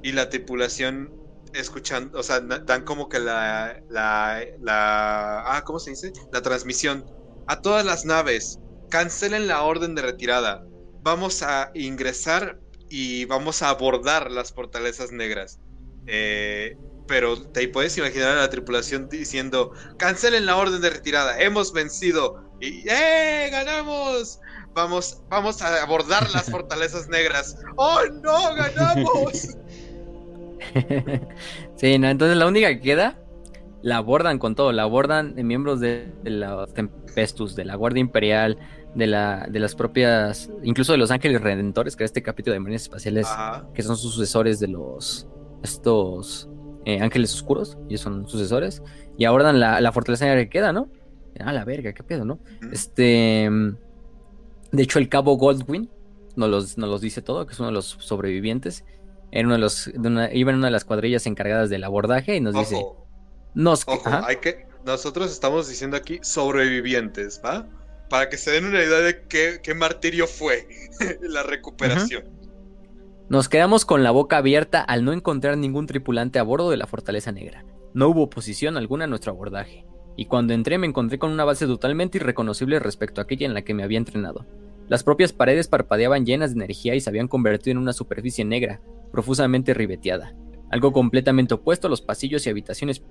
Y 0.01 0.13
la 0.13 0.29
tripulación 0.29 1.13
escuchando, 1.53 2.19
o 2.19 2.23
sea, 2.23 2.39
dan 2.39 2.83
como 2.83 3.09
que 3.09 3.19
la, 3.19 3.81
la, 3.89 4.41
la, 4.61 5.43
ah, 5.45 5.63
¿cómo 5.65 5.79
se 5.79 5.91
dice? 5.91 6.13
La 6.31 6.41
transmisión 6.41 7.05
a 7.47 7.61
todas 7.61 7.85
las 7.85 8.05
naves, 8.05 8.59
cancelen 8.89 9.47
la 9.47 9.63
orden 9.63 9.95
de 9.95 10.03
retirada, 10.03 10.63
vamos 11.01 11.41
a 11.41 11.71
ingresar 11.73 12.59
y 12.89 13.25
vamos 13.25 13.61
a 13.61 13.69
abordar 13.69 14.31
las 14.31 14.53
fortalezas 14.53 15.11
negras. 15.11 15.59
Eh, 16.05 16.77
pero 17.09 17.41
te 17.41 17.67
puedes 17.67 17.97
imaginar 17.97 18.37
a 18.37 18.41
la 18.41 18.49
tripulación 18.49 19.09
diciendo, 19.09 19.73
cancelen 19.97 20.45
la 20.45 20.55
orden 20.55 20.79
de 20.79 20.91
retirada, 20.91 21.41
hemos 21.41 21.73
vencido 21.73 22.43
y 22.61 22.87
¡eh! 22.87 23.49
¡Ganamos! 23.51 24.39
Vamos, 24.75 25.23
vamos 25.27 25.61
a 25.63 25.81
abordar 25.81 26.29
las 26.29 26.43
fortalezas 26.51 27.09
negras. 27.09 27.57
¡Oh 27.77 28.01
no! 28.21 28.55
¡Ganamos! 28.55 29.57
sí, 31.77 31.97
no, 31.97 32.07
entonces 32.07 32.37
la 32.37 32.45
única 32.45 32.67
que 32.69 32.79
queda 32.79 33.17
la 33.81 33.97
abordan 33.97 34.37
con 34.37 34.53
todo, 34.53 34.71
la 34.71 34.83
abordan 34.83 35.33
en 35.37 35.47
miembros 35.47 35.79
de, 35.79 36.13
de 36.23 36.29
la 36.29 36.67
Tempestus, 36.67 37.55
de 37.55 37.65
la 37.65 37.73
Guardia 37.75 38.01
Imperial, 38.01 38.59
de, 38.93 39.07
la, 39.07 39.47
de 39.49 39.59
las 39.59 39.73
propias, 39.73 40.51
incluso 40.61 40.91
de 40.91 40.99
los 40.99 41.09
Ángeles 41.09 41.41
Redentores, 41.41 41.95
que 41.95 42.03
era 42.03 42.05
este 42.05 42.21
capítulo 42.21 42.53
de 42.53 42.59
Marines 42.59 42.83
Espaciales, 42.83 43.25
Ajá. 43.25 43.67
que 43.73 43.81
son 43.81 43.97
sucesores 43.97 44.59
de 44.59 44.67
los, 44.67 45.27
estos 45.63 46.49
eh, 46.85 47.01
Ángeles 47.01 47.33
Oscuros, 47.35 47.77
ellos 47.89 48.01
son 48.01 48.27
sucesores, 48.27 48.81
y 49.17 49.25
abordan 49.25 49.59
la, 49.59 49.81
la 49.81 49.91
fortaleza 49.91 50.33
que 50.35 50.49
queda, 50.49 50.73
¿no? 50.73 50.89
Ah, 51.39 51.53
la 51.53 51.65
verga, 51.65 51.93
qué 51.93 52.03
pedo, 52.03 52.25
¿no? 52.25 52.39
Este, 52.71 53.49
mm, 53.49 53.77
de 54.71 54.83
hecho, 54.83 54.99
el 54.99 55.09
cabo 55.09 55.35
Goldwyn 55.37 55.89
nos 56.35 56.49
los, 56.49 56.77
nos 56.77 56.89
los 56.89 57.01
dice 57.01 57.21
todo, 57.21 57.45
que 57.45 57.53
es 57.53 57.59
uno 57.59 57.69
de 57.69 57.73
los 57.73 57.85
sobrevivientes. 57.99 58.85
Era 59.31 59.45
uno 59.47 59.55
de 59.55 59.61
los, 59.61 59.91
de 59.93 60.07
una- 60.07 60.33
iba 60.33 60.51
en 60.51 60.57
una 60.57 60.67
de 60.67 60.71
las 60.71 60.85
cuadrillas 60.85 61.25
encargadas 61.27 61.69
del 61.69 61.83
abordaje 61.83 62.35
y 62.35 62.41
nos 62.41 62.55
dice, 62.55 62.75
nos, 63.53 63.83
ojo, 63.87 64.09
ajá, 64.09 64.27
hay 64.27 64.37
que, 64.37 64.65
nosotros 64.85 65.31
estamos 65.31 65.67
diciendo 65.67 65.97
aquí 65.97 66.19
sobrevivientes, 66.23 67.41
¿va? 67.43 67.67
Para 68.09 68.29
que 68.29 68.37
se 68.37 68.51
den 68.51 68.65
una 68.65 68.83
idea 68.83 68.99
de 68.99 69.27
qué, 69.27 69.59
qué 69.63 69.73
martirio 69.75 70.27
fue 70.27 70.67
la 71.21 71.43
recuperación. 71.43 72.23
Nos 73.29 73.47
quedamos 73.47 73.85
con 73.85 74.03
la 74.03 74.09
boca 74.09 74.37
abierta 74.37 74.81
al 74.81 75.05
no 75.05 75.13
encontrar 75.13 75.55
ningún 75.55 75.85
tripulante 75.85 76.39
a 76.39 76.43
bordo 76.43 76.71
de 76.71 76.77
la 76.77 76.87
Fortaleza 76.87 77.31
Negra. 77.31 77.63
No 77.93 78.09
hubo 78.09 78.23
oposición 78.23 78.75
alguna 78.75 79.03
a 79.03 79.07
nuestro 79.07 79.31
abordaje. 79.31 79.85
Y 80.15 80.25
cuando 80.25 80.53
entré 80.53 80.79
me 80.79 80.87
encontré 80.87 81.19
con 81.19 81.31
una 81.31 81.45
base 81.45 81.67
totalmente 81.67 82.17
irreconocible 82.17 82.79
respecto 82.79 83.21
a 83.21 83.25
aquella 83.25 83.45
en 83.45 83.53
la 83.53 83.61
que 83.61 83.75
me 83.75 83.83
había 83.83 83.99
entrenado. 83.99 84.47
Las 84.87 85.03
propias 85.03 85.31
paredes 85.31 85.67
parpadeaban 85.67 86.25
llenas 86.25 86.55
de 86.55 86.63
energía 86.63 86.95
y 86.95 87.01
se 87.01 87.09
habían 87.11 87.27
convertido 87.27 87.73
en 87.73 87.77
una 87.77 87.93
superficie 87.93 88.43
negra, 88.45 88.81
profusamente 89.11 89.75
ribeteada. 89.75 90.33
Algo 90.71 90.91
completamente 90.91 91.53
opuesto 91.53 91.85
a 91.85 91.89
los 91.91 92.01
pasillos 92.01 92.47
y 92.47 92.49
habitaciones 92.49 93.03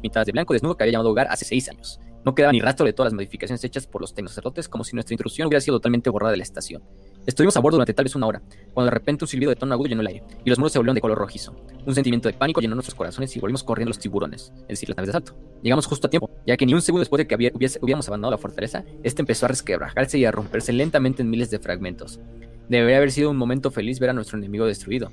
pintadas 0.00 0.26
de 0.26 0.32
blanco 0.32 0.52
desnudo 0.52 0.76
que 0.76 0.84
había 0.84 0.92
llamado 0.92 1.10
hogar 1.10 1.26
hace 1.30 1.44
seis 1.44 1.68
años. 1.68 2.00
No 2.24 2.34
quedaba 2.34 2.52
ni 2.52 2.60
rastro 2.60 2.84
de 2.84 2.92
todas 2.92 3.12
las 3.12 3.14
modificaciones 3.14 3.62
hechas 3.64 3.86
por 3.86 4.00
los 4.00 4.12
tecnosacerdotes, 4.12 4.68
como 4.68 4.84
si 4.84 4.94
nuestra 4.94 5.14
intrusión 5.14 5.46
hubiera 5.46 5.60
sido 5.60 5.76
totalmente 5.78 6.10
borrada 6.10 6.32
de 6.32 6.36
la 6.36 6.42
estación. 6.42 6.82
Estuvimos 7.26 7.56
a 7.56 7.60
bordo 7.60 7.76
durante 7.76 7.94
tal 7.94 8.04
vez 8.04 8.16
una 8.16 8.26
hora, 8.26 8.42
cuando 8.74 8.90
de 8.90 8.94
repente 8.94 9.24
un 9.24 9.28
silbido 9.28 9.50
de 9.50 9.56
tono 9.56 9.72
agudo 9.72 9.88
llenó 9.88 10.00
el 10.00 10.08
aire, 10.08 10.24
y 10.44 10.50
los 10.50 10.58
muros 10.58 10.72
se 10.72 10.78
volvieron 10.78 10.96
de 10.96 11.00
color 11.00 11.16
rojizo. 11.16 11.54
Un 11.86 11.94
sentimiento 11.94 12.28
de 12.28 12.34
pánico 12.34 12.60
llenó 12.60 12.74
nuestros 12.74 12.94
corazones 12.96 13.34
y 13.36 13.40
volvimos 13.40 13.62
corriendo 13.62 13.90
los 13.90 13.98
tiburones, 13.98 14.52
es 14.62 14.68
decir, 14.68 14.88
las 14.88 14.96
naves 14.96 15.06
de 15.06 15.10
asalto. 15.10 15.36
Llegamos 15.62 15.86
justo 15.86 16.06
a 16.08 16.10
tiempo, 16.10 16.28
ya 16.46 16.56
que 16.56 16.66
ni 16.66 16.74
un 16.74 16.82
segundo 16.82 17.00
después 17.00 17.18
de 17.18 17.26
que 17.28 17.36
hubiese- 17.36 17.78
hubiéramos 17.80 18.08
abandonado 18.08 18.32
la 18.32 18.38
fortaleza, 18.38 18.84
este 19.04 19.22
empezó 19.22 19.46
a 19.46 19.50
resquebrajarse 19.50 20.18
y 20.18 20.24
a 20.24 20.32
romperse 20.32 20.72
lentamente 20.72 21.22
en 21.22 21.30
miles 21.30 21.50
de 21.50 21.60
fragmentos. 21.60 22.20
Debería 22.68 22.98
haber 22.98 23.12
sido 23.12 23.30
un 23.30 23.36
momento 23.36 23.70
feliz 23.70 24.00
ver 24.00 24.10
a 24.10 24.12
nuestro 24.12 24.36
enemigo 24.38 24.66
destruido. 24.66 25.10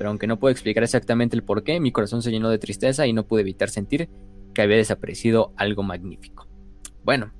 Pero 0.00 0.08
aunque 0.08 0.26
no 0.26 0.38
puedo 0.38 0.50
explicar 0.50 0.82
exactamente 0.82 1.36
el 1.36 1.42
porqué, 1.42 1.78
mi 1.78 1.92
corazón 1.92 2.22
se 2.22 2.30
llenó 2.30 2.48
de 2.48 2.56
tristeza 2.58 3.06
y 3.06 3.12
no 3.12 3.26
pude 3.26 3.42
evitar 3.42 3.68
sentir 3.68 4.08
que 4.54 4.62
había 4.62 4.78
desaparecido 4.78 5.52
algo 5.56 5.82
magnífico. 5.82 6.48
Bueno, 7.04 7.34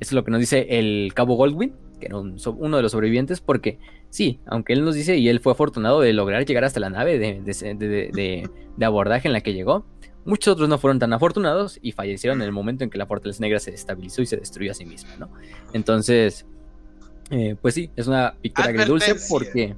esto 0.00 0.06
es 0.06 0.12
lo 0.14 0.24
que 0.24 0.30
nos 0.30 0.40
dice 0.40 0.66
el 0.70 1.12
cabo 1.14 1.34
Goldwyn, 1.34 1.74
que 2.00 2.06
era 2.06 2.16
un 2.16 2.38
uno 2.56 2.78
de 2.78 2.82
los 2.82 2.92
sobrevivientes, 2.92 3.42
porque 3.42 3.78
sí, 4.08 4.40
aunque 4.46 4.72
él 4.72 4.86
nos 4.86 4.94
dice 4.94 5.18
y 5.18 5.28
él 5.28 5.40
fue 5.40 5.52
afortunado 5.52 6.00
de 6.00 6.14
lograr 6.14 6.46
llegar 6.46 6.64
hasta 6.64 6.80
la 6.80 6.88
nave 6.88 7.18
de, 7.18 7.42
de- 7.42 7.74
de- 7.74 8.48
de- 8.74 8.84
abordaje 8.86 9.28
en 9.28 9.34
la 9.34 9.42
que 9.42 9.52
llegó, 9.52 9.84
muchos 10.24 10.52
otros 10.54 10.66
no 10.70 10.78
fueron 10.78 10.98
tan 10.98 11.12
afortunados 11.12 11.78
y 11.82 11.92
fallecieron 11.92 12.40
en 12.40 12.46
el 12.46 12.52
momento 12.52 12.84
en 12.84 12.90
que 12.90 12.96
la 12.96 13.04
Fortaleza 13.04 13.42
Negra 13.42 13.58
se 13.58 13.74
estabilizó 13.74 14.22
y 14.22 14.26
se 14.26 14.38
destruyó 14.38 14.70
a 14.70 14.74
sí 14.74 14.86
misma, 14.86 15.10
¿no? 15.18 15.28
Entonces, 15.74 16.46
eh, 17.30 17.54
pues 17.60 17.74
sí, 17.74 17.90
es 17.96 18.06
una 18.06 18.34
victoria 18.42 18.70
agridulce 18.70 19.12
porque... 19.28 19.76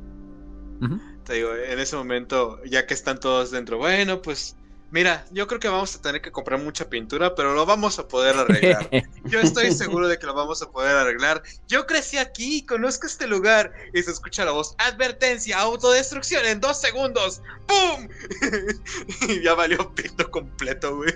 Te 1.25 1.35
digo, 1.35 1.55
en 1.55 1.79
ese 1.79 1.97
momento, 1.97 2.61
ya 2.65 2.87
que 2.87 2.95
están 2.95 3.21
todos 3.21 3.51
dentro, 3.51 3.79
bueno, 3.79 4.23
pues 4.23 4.57
mira, 4.91 5.25
yo 5.31 5.47
creo 5.47 5.61
que 5.61 5.69
vamos 5.69 5.95
a 5.95 6.03
tener 6.03 6.21
que 6.21 6.31
comprar 6.31 6.61
mucha 6.61 6.89
pintura, 6.89 7.35
pero 7.35 7.55
lo 7.55 7.67
vamos 7.67 7.99
a 7.99 8.09
poder 8.09 8.37
arreglar. 8.37 8.89
Yo 9.25 9.41
estoy 9.41 9.73
seguro 9.73 10.09
de 10.09 10.19
que 10.19 10.27
lo 10.27 10.35
vamos 10.35 10.63
a 10.63 10.71
poder 10.71 10.97
arreglar. 10.97 11.43
Yo 11.69 11.87
crecí 11.87 12.19
aquí, 12.19 12.65
conozco 12.67 13.07
este 13.07 13.27
lugar. 13.27 13.73
Y 13.95 14.03
se 14.03 14.11
escucha 14.11 14.45
la 14.45 14.53
voz, 14.53 14.75
advertencia, 14.79 15.59
autodestrucción 15.59 16.45
en 16.47 16.61
dos 16.61 16.81
segundos. 16.81 17.43
¡Pum! 17.67 18.09
y 19.29 19.43
ya 19.43 19.55
valió 19.55 19.95
pito 19.95 20.31
completo, 20.31 20.97
güey. 20.97 21.15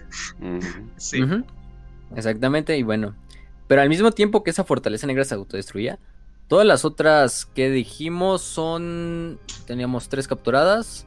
Sí. 0.97 1.21
Exactamente, 2.15 2.77
y 2.77 2.83
bueno. 2.83 3.17
Pero 3.67 3.81
al 3.81 3.89
mismo 3.89 4.13
tiempo 4.13 4.45
que 4.45 4.51
esa 4.51 4.65
fortaleza 4.65 5.07
negra 5.07 5.25
se 5.25 5.35
autodestruía, 5.35 5.99
Todas 6.49 6.67
las 6.67 6.85
otras 6.85 7.47
que 7.47 7.71
dijimos 7.71 8.43
son. 8.43 9.39
Teníamos 9.67 10.09
tres 10.09 10.29
capturadas. 10.29 11.07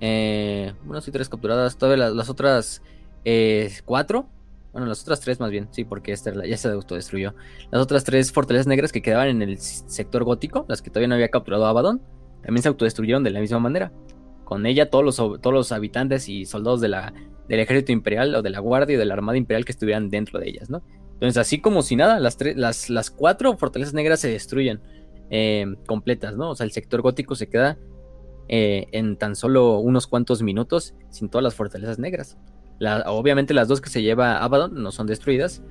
Eh, 0.00 0.74
bueno, 0.84 1.00
sí, 1.00 1.10
tres 1.10 1.28
capturadas. 1.28 1.76
Todavía 1.76 2.10
las, 2.10 2.30
otras 2.30 2.82
eh, 3.24 3.72
cuatro. 3.84 4.28
Bueno, 4.72 4.86
las 4.86 5.02
otras 5.02 5.20
tres 5.20 5.40
más 5.40 5.50
bien, 5.50 5.68
sí, 5.70 5.84
porque 5.84 6.12
esta 6.12 6.32
ya 6.44 6.56
se 6.56 6.68
autodestruyó. 6.68 7.34
Las 7.70 7.80
otras 7.80 8.04
tres 8.04 8.30
fortalezas 8.30 8.66
negras 8.66 8.92
que 8.92 9.00
quedaban 9.00 9.28
en 9.28 9.40
el 9.40 9.58
sector 9.58 10.22
gótico, 10.22 10.66
las 10.68 10.82
que 10.82 10.90
todavía 10.90 11.08
no 11.08 11.14
había 11.14 11.30
capturado 11.30 11.64
Abaddon, 11.64 12.02
también 12.42 12.62
se 12.62 12.68
autodestruyeron 12.68 13.24
de 13.24 13.30
la 13.30 13.40
misma 13.40 13.58
manera. 13.58 13.90
Con 14.44 14.66
ella 14.66 14.90
todos 14.90 15.02
los, 15.02 15.16
todos 15.16 15.52
los 15.52 15.72
habitantes 15.72 16.28
y 16.28 16.44
soldados 16.44 16.82
de 16.82 16.88
la, 16.88 17.14
del 17.48 17.60
ejército 17.60 17.92
imperial 17.92 18.34
o 18.34 18.42
de 18.42 18.50
la 18.50 18.60
guardia 18.60 18.94
y 18.94 18.98
de 18.98 19.04
la 19.06 19.14
armada 19.14 19.38
imperial 19.38 19.64
que 19.64 19.72
estuvieran 19.72 20.10
dentro 20.10 20.38
de 20.38 20.50
ellas, 20.50 20.68
¿no? 20.68 20.82
Entonces, 21.16 21.38
así 21.38 21.60
como 21.60 21.80
si 21.80 21.96
nada, 21.96 22.20
las, 22.20 22.36
las, 22.56 22.90
las 22.90 23.10
cuatro 23.10 23.56
fortalezas 23.56 23.94
negras 23.94 24.20
se 24.20 24.28
destruyen 24.28 24.80
eh, 25.30 25.66
completas, 25.86 26.36
¿no? 26.36 26.50
O 26.50 26.54
sea, 26.54 26.64
el 26.64 26.72
sector 26.72 27.00
gótico 27.00 27.34
se 27.34 27.48
queda 27.48 27.78
eh, 28.48 28.86
en 28.92 29.16
tan 29.16 29.34
solo 29.34 29.78
unos 29.78 30.06
cuantos 30.06 30.42
minutos 30.42 30.94
sin 31.10 31.28
todas 31.30 31.42
las 31.42 31.54
fortalezas 31.54 31.98
negras. 31.98 32.36
obviamente 33.06 33.54
las 33.54 33.66
dos 33.66 33.80
que 33.80 33.88
se 33.88 34.02
lleva 34.02 34.38
Abaddon 34.44 34.82
no 34.82 34.92
son 34.92 35.06
destruidas, 35.06 35.62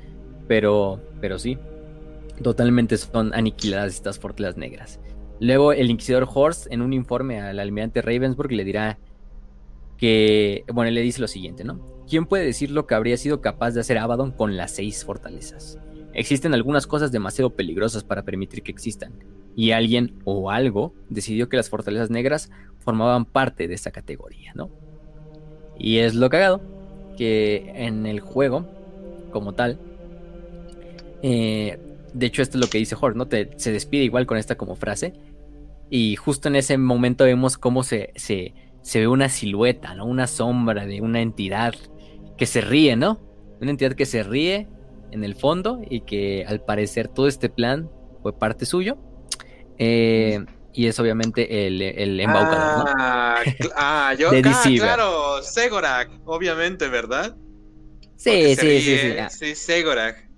pero, 0.48 1.00
pero 1.22 1.38
sí, 1.38 1.60
totalmente 2.42 2.98
son 2.98 3.34
aniquiladas 3.34 3.94
estas 3.94 4.20
fortalezas 4.20 4.58
negras. 4.58 5.00
Luego 5.40 5.74
el 5.74 5.92
inquisidor 5.92 6.28
Horst 6.34 6.68
en 6.72 6.82
un 6.82 6.92
informe 6.92 7.40
al 7.40 7.60
almirante 7.60 8.02
Ravensburg 8.02 8.52
le 8.52 8.64
dirá 8.64 8.98
que, 9.98 10.66
bueno, 10.74 10.90
le 10.92 11.02
dice 11.02 11.22
lo 11.22 11.28
siguiente, 11.28 11.64
¿no? 11.64 11.95
¿Quién 12.08 12.26
puede 12.26 12.46
decir 12.46 12.72
lo 12.72 12.86
que 12.86 12.96
habría 12.96 13.18
sido 13.18 13.42
capaz 13.42 13.72
de 13.72 13.82
hacer 13.82 13.98
Abaddon 13.98 14.32
con 14.32 14.58
las 14.58 14.72
seis 14.72 15.04
fortalezas? 15.04 15.80
Existen 16.14 16.54
algunas 16.54 16.88
cosas 16.88 17.12
demasiado 17.12 17.52
peligrosas 17.52 18.04
para 18.04 18.24
permitir 18.24 18.62
que 18.64 18.72
existan, 18.72 19.14
y 19.56 19.72
alguien 19.72 20.20
o 20.24 20.52
algo 20.52 20.94
decidió 21.10 21.50
que 21.50 21.58
las 21.58 21.70
fortalezas 21.70 22.10
negras 22.10 22.52
formaban 22.80 23.26
parte 23.26 23.68
de 23.68 23.74
esa 23.74 23.92
categoría, 23.92 24.54
¿no? 24.54 24.70
Y 25.78 25.98
es 25.98 26.14
lo 26.16 26.30
cagado, 26.30 26.62
que 27.18 27.72
en 27.76 28.06
el 28.06 28.20
juego, 28.20 28.66
como 29.32 29.54
tal, 29.54 29.80
eh, 31.22 31.80
de 32.14 32.26
hecho 32.26 32.42
esto 32.42 32.58
es 32.58 32.64
lo 32.64 32.70
que 32.70 32.78
dice 32.78 32.96
Hort, 33.00 33.18
¿no? 33.18 33.28
se 33.58 33.72
despide 33.72 34.04
igual 34.04 34.26
con 34.26 34.38
esta 34.38 34.56
como 34.56 34.76
frase, 34.76 35.14
y 35.90 36.16
justo 36.16 36.48
en 36.48 36.56
ese 36.56 36.78
momento 36.78 37.26
vemos 37.26 37.58
cómo 37.58 37.84
se, 37.84 38.12
se, 38.16 38.54
se 38.82 39.00
ve 39.00 39.08
una 39.08 39.30
silueta, 39.30 39.96
¿no? 39.96 40.06
Una 40.06 40.28
sombra 40.28 40.86
de 40.86 41.02
una 41.02 41.22
entidad 41.22 41.74
que 42.38 42.46
se 42.46 42.62
ríe, 42.62 42.96
¿no? 42.96 43.20
Una 43.62 43.72
entidad 43.72 43.94
que 43.94 44.06
se 44.06 44.24
ríe 44.24 44.68
en 45.12 45.24
el 45.24 45.36
fondo 45.36 45.82
y 45.90 46.02
que 46.02 46.46
al 46.48 46.62
parecer 46.62 47.08
todo 47.08 47.28
este 47.28 47.50
plan 47.50 47.90
fue 48.22 48.38
parte 48.38 48.66
suyo. 48.66 48.98
Eh, 49.78 50.44
y 50.76 50.88
es 50.88 51.00
obviamente 51.00 51.68
el, 51.68 51.82
el 51.82 52.20
embaucador, 52.20 52.90
ah, 52.98 53.44
¿no? 53.46 53.70
Ah, 53.76 54.14
yo, 54.20 54.30
ah, 54.30 54.64
claro, 54.76 55.42
Segorak, 55.42 56.10
obviamente, 56.26 56.90
¿verdad? 56.90 57.36
Sí, 58.18 58.56
sí, 58.56 58.82
sí, 58.82 58.98
sí, 58.98 59.16
sí. 59.30 59.56
Segorak. 59.56 60.30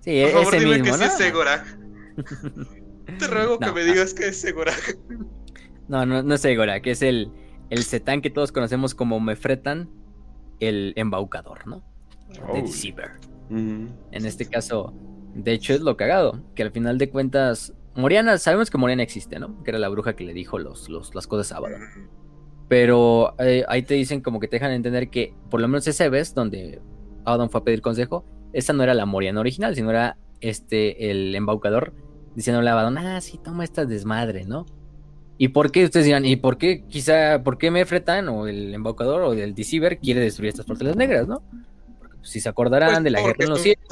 Sí, 0.00 0.22
Por 0.22 0.44
favor, 0.44 0.58
dime 0.58 0.82
que 0.82 0.92
sí 0.92 1.04
es 1.04 1.16
Segorak. 1.16 1.78
Te 3.18 3.26
ruego 3.26 3.58
que 3.58 3.72
me 3.72 3.84
digas 3.84 4.14
que 4.14 4.28
es 4.28 4.40
Segorak. 4.40 4.96
No, 5.88 6.06
no, 6.06 6.22
no 6.22 6.34
es 6.34 6.40
Segorak, 6.40 6.86
es 6.86 7.02
el, 7.02 7.32
el 7.70 7.82
Setán 7.82 8.20
que 8.20 8.30
todos 8.30 8.52
conocemos 8.52 8.94
como 8.94 9.18
Mefretan, 9.18 9.90
el 10.60 10.92
embaucador, 10.96 11.66
¿no? 11.66 11.82
De 12.52 12.62
Deceiver. 12.62 13.12
En 13.50 13.96
este 14.12 14.46
caso, 14.46 14.92
de 15.34 15.52
hecho 15.52 15.72
es 15.74 15.80
lo 15.80 15.96
cagado, 15.96 16.42
que 16.54 16.62
al 16.62 16.70
final 16.70 16.98
de 16.98 17.10
cuentas, 17.10 17.74
Moriana, 17.94 18.38
sabemos 18.38 18.70
que 18.70 18.78
Moriana 18.78 19.02
existe, 19.02 19.38
¿no? 19.38 19.62
Que 19.62 19.70
era 19.70 19.78
la 19.78 19.88
bruja 19.88 20.14
que 20.14 20.24
le 20.24 20.34
dijo 20.34 20.58
los, 20.58 20.88
las 21.14 21.26
cosas 21.26 21.52
a 21.52 21.56
Abaddon. 21.56 21.80
Pero 22.68 23.34
eh, 23.38 23.64
ahí 23.68 23.82
te 23.82 23.94
dicen 23.94 24.20
como 24.20 24.40
que 24.40 24.48
te 24.48 24.56
dejan 24.56 24.72
entender 24.72 25.08
que 25.08 25.34
por 25.48 25.60
lo 25.60 25.68
menos 25.68 25.86
ese 25.86 26.08
vez 26.10 26.34
donde 26.34 26.82
Abaddon 27.24 27.50
fue 27.50 27.60
a 27.60 27.64
pedir 27.64 27.80
consejo, 27.80 28.24
esa 28.52 28.72
no 28.72 28.82
era 28.82 28.94
la 28.94 29.06
Moriana 29.06 29.40
original, 29.40 29.74
sino 29.74 29.90
era 29.90 30.18
este, 30.40 31.10
el 31.10 31.34
embaucador, 31.34 31.94
diciéndole 32.34 32.68
a 32.68 32.74
Abaddon, 32.74 32.98
ah, 32.98 33.20
sí, 33.20 33.38
toma 33.42 33.64
esta 33.64 33.86
desmadre, 33.86 34.44
¿no? 34.44 34.66
¿Y 35.38 35.48
por 35.48 35.70
qué 35.70 35.84
ustedes 35.84 36.04
dirán, 36.04 36.24
y 36.24 36.34
por 36.34 36.58
qué 36.58 36.82
quizá, 36.88 37.42
por 37.44 37.58
qué 37.58 37.70
Mefretan 37.70 38.28
o 38.28 38.48
el 38.48 38.74
embaucador 38.74 39.22
o 39.22 39.32
el 39.32 39.54
Deceiver 39.54 39.98
quiere 39.98 40.20
destruir 40.20 40.50
estas 40.50 40.66
fortalezas 40.66 40.96
negras, 40.96 41.28
¿no? 41.28 41.42
Pues, 42.00 42.12
si 42.22 42.40
se 42.40 42.48
acordarán 42.48 42.90
pues, 42.90 43.04
de 43.04 43.10
la 43.10 43.20
guerra 43.20 43.36
en 43.38 43.50
los 43.50 43.60
cielos, 43.60 43.84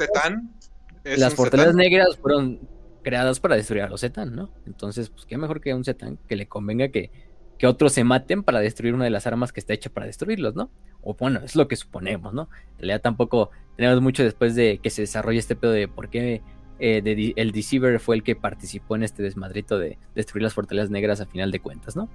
las 1.03 1.33
fortalezas 1.33 1.73
negras 1.73 2.17
fueron 2.17 2.59
creadas 3.01 3.39
para 3.39 3.55
destruir 3.55 3.83
a 3.83 3.89
los 3.89 4.01
Zetan, 4.01 4.35
¿no? 4.35 4.49
Entonces, 4.65 5.09
pues 5.09 5.25
qué 5.25 5.37
mejor 5.37 5.61
que 5.61 5.73
un 5.73 5.85
Zetan 5.85 6.19
que 6.27 6.35
le 6.35 6.47
convenga 6.47 6.89
que, 6.89 7.09
que 7.57 7.65
otros 7.65 7.93
se 7.93 8.03
maten 8.03 8.43
para 8.43 8.59
destruir 8.59 8.93
una 8.93 9.05
de 9.05 9.09
las 9.09 9.25
armas 9.25 9.53
que 9.53 9.61
está 9.61 9.73
hecha 9.73 9.89
para 9.89 10.05
destruirlos, 10.05 10.55
¿no? 10.55 10.69
O 11.01 11.13
bueno, 11.13 11.39
es 11.45 11.55
lo 11.55 11.69
que 11.69 11.77
suponemos, 11.77 12.33
¿no? 12.33 12.49
En 12.73 12.79
realidad 12.79 13.01
tampoco 13.01 13.51
tenemos 13.77 14.01
mucho 14.01 14.23
después 14.23 14.55
de 14.55 14.79
que 14.83 14.89
se 14.89 15.03
desarrolle 15.03 15.39
este 15.39 15.55
pedo 15.55 15.71
de 15.71 15.87
por 15.87 16.09
qué 16.09 16.41
eh, 16.79 17.33
el 17.35 17.51
Deceiver 17.51 17.99
fue 17.99 18.15
el 18.15 18.23
que 18.23 18.35
participó 18.35 18.95
en 18.95 19.03
este 19.03 19.23
desmadrito 19.23 19.79
de 19.79 19.97
destruir 20.15 20.43
las 20.43 20.53
fortalezas 20.53 20.89
negras 20.89 21.21
a 21.21 21.25
final 21.25 21.51
de 21.51 21.59
cuentas, 21.59 21.95
¿no? 21.95 22.09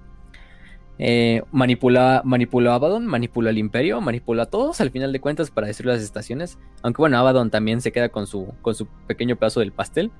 Eh, 0.98 1.42
a 1.52 2.74
Abaddon, 2.74 3.06
manipuló 3.06 3.48
al 3.48 3.58
Imperio, 3.58 4.00
manipuló 4.00 4.42
a 4.42 4.46
todos 4.46 4.80
al 4.80 4.90
final 4.90 5.12
de 5.12 5.20
cuentas 5.20 5.50
para 5.50 5.66
destruir 5.66 5.94
las 5.94 6.02
estaciones. 6.02 6.58
Aunque 6.82 7.02
bueno, 7.02 7.18
Abaddon 7.18 7.50
también 7.50 7.80
se 7.80 7.92
queda 7.92 8.10
con 8.10 8.26
su, 8.26 8.52
con 8.62 8.74
su 8.74 8.86
pequeño 9.06 9.36
pedazo 9.36 9.60
del 9.60 9.72
pastel. 9.72 10.10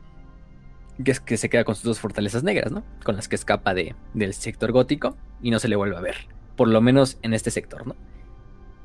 Que 1.02 1.10
es 1.10 1.20
que 1.20 1.36
se 1.36 1.48
queda 1.48 1.64
con 1.64 1.74
sus 1.74 1.84
dos 1.84 2.00
fortalezas 2.00 2.42
negras, 2.42 2.72
¿no? 2.72 2.84
Con 3.04 3.16
las 3.16 3.28
que 3.28 3.36
escapa 3.36 3.74
de, 3.74 3.94
del 4.12 4.34
sector 4.34 4.72
gótico 4.72 5.16
y 5.40 5.50
no 5.50 5.58
se 5.58 5.68
le 5.68 5.76
vuelve 5.76 5.96
a 5.96 6.00
ver. 6.00 6.16
Por 6.56 6.68
lo 6.68 6.80
menos 6.80 7.18
en 7.22 7.32
este 7.32 7.50
sector, 7.50 7.86
¿no? 7.86 7.96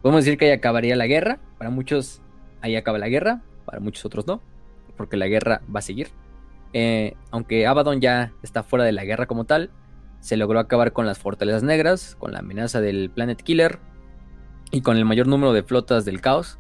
Podemos 0.02 0.24
decir 0.24 0.38
que 0.38 0.46
ahí 0.46 0.52
acabaría 0.52 0.96
la 0.96 1.08
guerra. 1.08 1.40
Para 1.58 1.70
muchos 1.70 2.22
ahí 2.62 2.76
acaba 2.76 2.98
la 2.98 3.10
guerra, 3.10 3.42
para 3.66 3.80
muchos 3.80 4.06
otros 4.06 4.28
no 4.28 4.42
porque 4.98 5.18
la 5.18 5.28
guerra 5.28 5.62
va 5.74 5.80
a 5.80 5.84
seguir. 5.84 6.10
Eh, 6.74 7.16
aunque 7.32 7.66
Abaddon 7.66 8.02
ya 8.02 8.34
está 8.44 8.64
fuera 8.64 8.84
de 8.84 8.92
la 8.92 9.06
guerra 9.06 9.26
como 9.26 9.46
tal, 9.46 9.70
se 10.20 10.38
logró 10.38 10.60
acabar 10.60 10.94
con 10.94 11.06
las 11.06 11.20
fortalezas 11.20 11.64
negras, 11.64 12.16
con 12.20 12.34
la 12.34 12.40
amenaza 12.40 12.82
del 12.82 13.10
Planet 13.10 13.42
Killer 13.42 13.80
y 14.72 14.82
con 14.82 14.98
el 14.98 15.06
mayor 15.06 15.28
número 15.28 15.54
de 15.54 15.64
flotas 15.64 16.06
del 16.06 16.22
caos. 16.22 16.60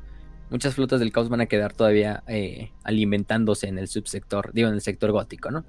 Muchas 0.49 0.75
flotas 0.75 0.99
del 1.01 1.11
caos 1.11 1.27
van 1.27 1.41
a 1.41 1.47
quedar 1.47 1.73
todavía 1.73 2.23
eh, 2.27 2.71
alimentándose 2.83 3.67
en 3.67 3.77
el 3.77 3.87
subsector, 3.87 4.51
digo, 4.53 4.69
en 4.69 4.75
el 4.75 4.81
sector 4.81 5.11
gótico, 5.11 5.51
¿no? 5.51 5.65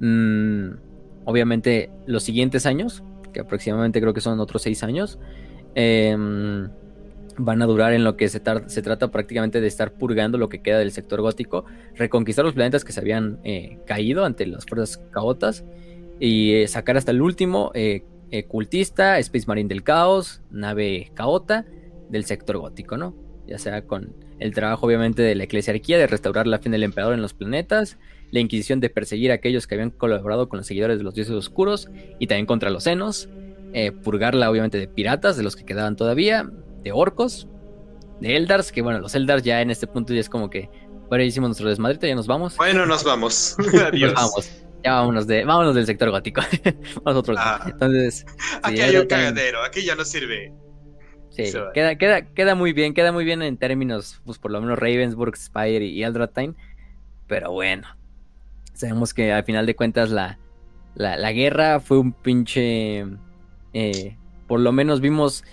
Mm, 0.00 0.78
obviamente, 1.26 1.90
los 2.06 2.22
siguientes 2.22 2.64
años, 2.64 3.02
que 3.34 3.40
aproximadamente 3.40 4.00
creo 4.00 4.14
que 4.14 4.22
son 4.22 4.40
otros 4.40 4.62
seis 4.62 4.82
años, 4.82 5.18
eh, 5.74 6.16
van 7.38 7.62
a 7.62 7.66
durar 7.66 7.92
en 7.92 8.04
lo 8.04 8.16
que 8.16 8.28
se, 8.28 8.40
trata 8.40 9.10
prácticamente 9.10 9.60
de 9.60 9.66
estar 9.66 9.92
purgando 9.92 10.38
lo 10.38 10.48
que 10.48 10.62
queda 10.62 10.78
del 10.78 10.92
sector 10.92 11.20
gótico, 11.20 11.64
reconquistar 11.94 12.44
los 12.44 12.54
planetas 12.54 12.84
que 12.84 12.92
se 12.92 13.00
habían 13.00 13.38
eh, 13.44 13.78
caído 13.86 14.24
ante 14.24 14.46
las 14.46 14.66
fuerzas 14.66 14.98
caotas 15.10 15.64
y 16.20 16.54
eh, 16.54 16.68
sacar 16.68 16.96
hasta 16.96 17.10
el 17.10 17.22
último 17.22 17.70
eh, 17.74 18.04
cultista, 18.48 19.18
Space 19.18 19.46
Marine 19.46 19.68
del 19.68 19.82
Caos, 19.82 20.42
nave 20.50 21.10
caota 21.14 21.66
del 22.08 22.24
sector 22.24 22.58
gótico, 22.58 22.96
¿no? 22.96 23.14
Ya 23.46 23.58
sea 23.58 23.82
con 23.82 24.14
el 24.40 24.52
trabajo 24.52 24.86
obviamente 24.86 25.22
de 25.22 25.34
la 25.34 25.44
eclesiarquía 25.44 25.98
de 25.98 26.06
restaurar 26.06 26.46
la 26.46 26.58
fin 26.58 26.72
del 26.72 26.82
emperador 26.82 27.14
en 27.14 27.22
los 27.22 27.34
planetas, 27.34 27.98
la 28.32 28.40
inquisición 28.40 28.80
de 28.80 28.90
perseguir 28.90 29.30
a 29.30 29.34
aquellos 29.34 29.66
que 29.66 29.76
habían 29.76 29.90
colaborado 29.90 30.48
con 30.48 30.56
los 30.56 30.66
seguidores 30.66 30.98
de 30.98 31.04
los 31.04 31.14
dioses 31.14 31.34
oscuros 31.34 31.88
y 32.18 32.26
también 32.26 32.46
contra 32.46 32.70
los 32.70 32.84
senos, 32.84 33.28
purgarla 34.02 34.50
obviamente 34.50 34.78
de 34.78 34.88
piratas, 34.88 35.36
de 35.36 35.42
los 35.42 35.54
que 35.54 35.64
quedaban 35.64 35.94
todavía, 35.94 36.50
de 36.84 36.92
orcos, 36.92 37.48
de 38.20 38.36
Eldars, 38.36 38.70
que 38.70 38.82
bueno, 38.82 39.00
los 39.00 39.14
Eldars 39.14 39.42
ya 39.42 39.60
en 39.60 39.70
este 39.70 39.86
punto 39.86 40.12
ya 40.14 40.20
es 40.20 40.28
como 40.28 40.50
que, 40.50 40.70
bueno, 41.08 41.24
hicimos 41.24 41.48
nuestro 41.48 41.68
desmadrito, 41.68 42.06
ya 42.06 42.14
nos 42.14 42.26
vamos. 42.26 42.56
Bueno, 42.56 42.86
nos 42.86 43.02
vamos. 43.02 43.56
Adiós. 43.86 44.12
vamos. 44.14 44.60
Ya 44.84 44.92
vámonos, 44.92 45.26
de, 45.26 45.44
vámonos 45.44 45.74
del 45.74 45.86
sector 45.86 46.10
gótico. 46.10 46.42
vamos 47.02 47.16
a 47.16 47.18
otro 47.18 47.34
lado. 47.34 47.62
Ah. 47.64 47.70
Entonces. 47.70 48.26
aquí 48.62 48.80
hay 48.80 48.96
un 48.96 49.06
cagadero, 49.06 49.64
aquí 49.64 49.82
ya 49.82 49.96
no 49.96 50.04
sirve. 50.04 50.52
Sí, 51.30 51.52
queda, 51.72 51.96
queda, 51.96 52.22
queda 52.32 52.54
muy 52.54 52.72
bien, 52.72 52.94
queda 52.94 53.10
muy 53.10 53.24
bien 53.24 53.42
en 53.42 53.56
términos, 53.56 54.20
pues 54.24 54.38
por 54.38 54.52
lo 54.52 54.60
menos 54.60 54.78
Ravensburg, 54.78 55.36
Spire 55.36 55.84
y 55.84 56.04
Eldraine. 56.04 56.54
Pero 57.26 57.50
bueno, 57.50 57.88
sabemos 58.74 59.14
que 59.14 59.32
al 59.32 59.42
final 59.42 59.66
de 59.66 59.74
cuentas 59.74 60.10
la, 60.10 60.38
la, 60.94 61.32
guerra 61.32 61.80
fue 61.80 61.98
un 61.98 62.12
pinche. 62.12 63.06
Eh, 63.72 64.16
por 64.46 64.60
lo 64.60 64.70
menos 64.70 65.00
vimos 65.00 65.44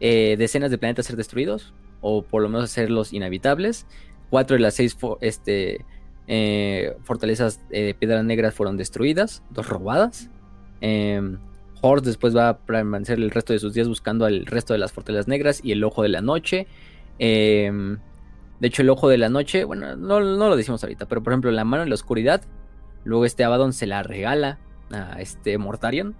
eh, 0.00 0.36
decenas 0.38 0.70
de 0.70 0.78
planetas 0.78 1.06
ser 1.06 1.16
destruidos, 1.16 1.74
o 2.00 2.22
por 2.22 2.42
lo 2.42 2.48
menos 2.48 2.64
hacerlos 2.64 3.12
inhabitables. 3.12 3.86
Cuatro 4.30 4.54
de 4.56 4.60
las 4.60 4.74
seis 4.74 4.96
este, 5.20 5.84
eh, 6.26 6.96
fortalezas 7.02 7.66
de 7.68 7.94
piedras 7.94 8.24
negras 8.24 8.54
fueron 8.54 8.76
destruidas, 8.76 9.42
dos 9.50 9.68
robadas. 9.68 10.30
Eh, 10.80 11.20
Horst 11.80 12.04
después 12.04 12.36
va 12.36 12.48
a 12.48 12.58
permanecer 12.58 13.18
el 13.18 13.30
resto 13.30 13.52
de 13.52 13.60
sus 13.60 13.72
días 13.72 13.88
buscando 13.88 14.24
al 14.24 14.46
resto 14.46 14.72
de 14.72 14.80
las 14.80 14.92
fortalezas 14.92 15.28
negras 15.28 15.60
y 15.62 15.72
el 15.72 15.84
ojo 15.84 16.02
de 16.02 16.08
la 16.08 16.20
noche. 16.20 16.66
Em, 17.18 17.98
de 18.60 18.68
hecho, 18.68 18.82
el 18.82 18.90
ojo 18.90 19.08
de 19.08 19.18
la 19.18 19.28
noche, 19.28 19.64
bueno, 19.64 19.96
no, 19.96 20.20
no, 20.20 20.48
lo 20.48 20.56
decimos 20.56 20.82
ahorita, 20.82 21.06
pero 21.06 21.22
por 21.22 21.32
ejemplo, 21.32 21.50
la 21.52 21.64
mano 21.64 21.84
en 21.84 21.88
la 21.88 21.94
oscuridad 21.94 22.42
Luego 23.04 23.24
este 23.24 23.44
Abaddon 23.44 23.72
se 23.72 23.86
la 23.86 24.02
regala 24.02 24.58
a 24.90 25.20
este 25.20 25.56
Mortarion. 25.56 26.14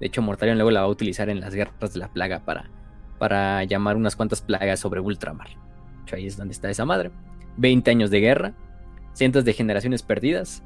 De 0.00 0.06
hecho, 0.06 0.22
Mortarion 0.22 0.58
luego 0.58 0.70
la 0.70 0.80
va 0.80 0.86
a 0.86 0.90
utilizar 0.90 1.28
en 1.28 1.40
las 1.40 1.54
guerras 1.54 1.94
de 1.94 2.00
la 2.00 2.08
plaga 2.08 2.44
para, 2.44 2.68
para 3.18 3.64
llamar 3.64 3.96
unas 3.96 4.16
cuantas 4.16 4.42
plagas 4.42 4.80
sobre 4.80 5.00
Ultramar. 5.00 5.48
ahí 6.12 6.26
es 6.26 6.36
donde 6.36 6.52
está 6.52 6.70
esa 6.70 6.84
madre. 6.84 7.10
20 7.56 7.90
años 7.90 8.10
de 8.10 8.20
guerra, 8.20 8.54
cientos 9.12 9.44
de 9.44 9.52
generaciones 9.52 10.02
perdidas, 10.02 10.62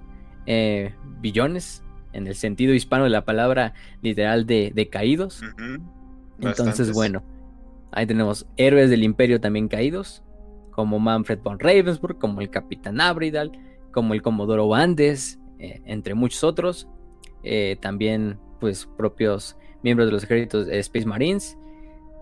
eh, 0.46 0.94
billones, 1.20 1.82
en 2.12 2.26
el 2.26 2.34
sentido 2.34 2.74
hispano 2.74 3.04
de 3.04 3.10
la 3.10 3.24
palabra 3.24 3.74
literal 4.02 4.46
de, 4.46 4.88
caídos. 4.90 5.42
Entonces, 6.40 6.92
bueno, 6.92 7.22
ahí 7.92 8.06
tenemos 8.06 8.46
héroes 8.56 8.90
del 8.90 9.04
imperio 9.04 9.40
también 9.40 9.68
caídos, 9.68 10.22
como 10.70 10.98
Manfred 10.98 11.40
von 11.40 11.58
Ravensburg, 11.58 12.18
como 12.18 12.40
el 12.40 12.50
capitán 12.50 13.00
Abridal, 13.00 13.52
como 13.92 14.14
el 14.14 14.22
comodoro 14.22 14.68
Bandes, 14.68 15.38
eh, 15.58 15.80
entre 15.84 16.14
muchos 16.14 16.42
otros. 16.42 16.88
Eh, 17.42 17.76
también, 17.80 18.38
pues, 18.60 18.88
propios 18.96 19.56
miembros 19.82 20.08
de 20.08 20.12
los 20.12 20.24
ejércitos 20.24 20.66
de 20.66 20.78
Space 20.78 21.06
Marines. 21.06 21.56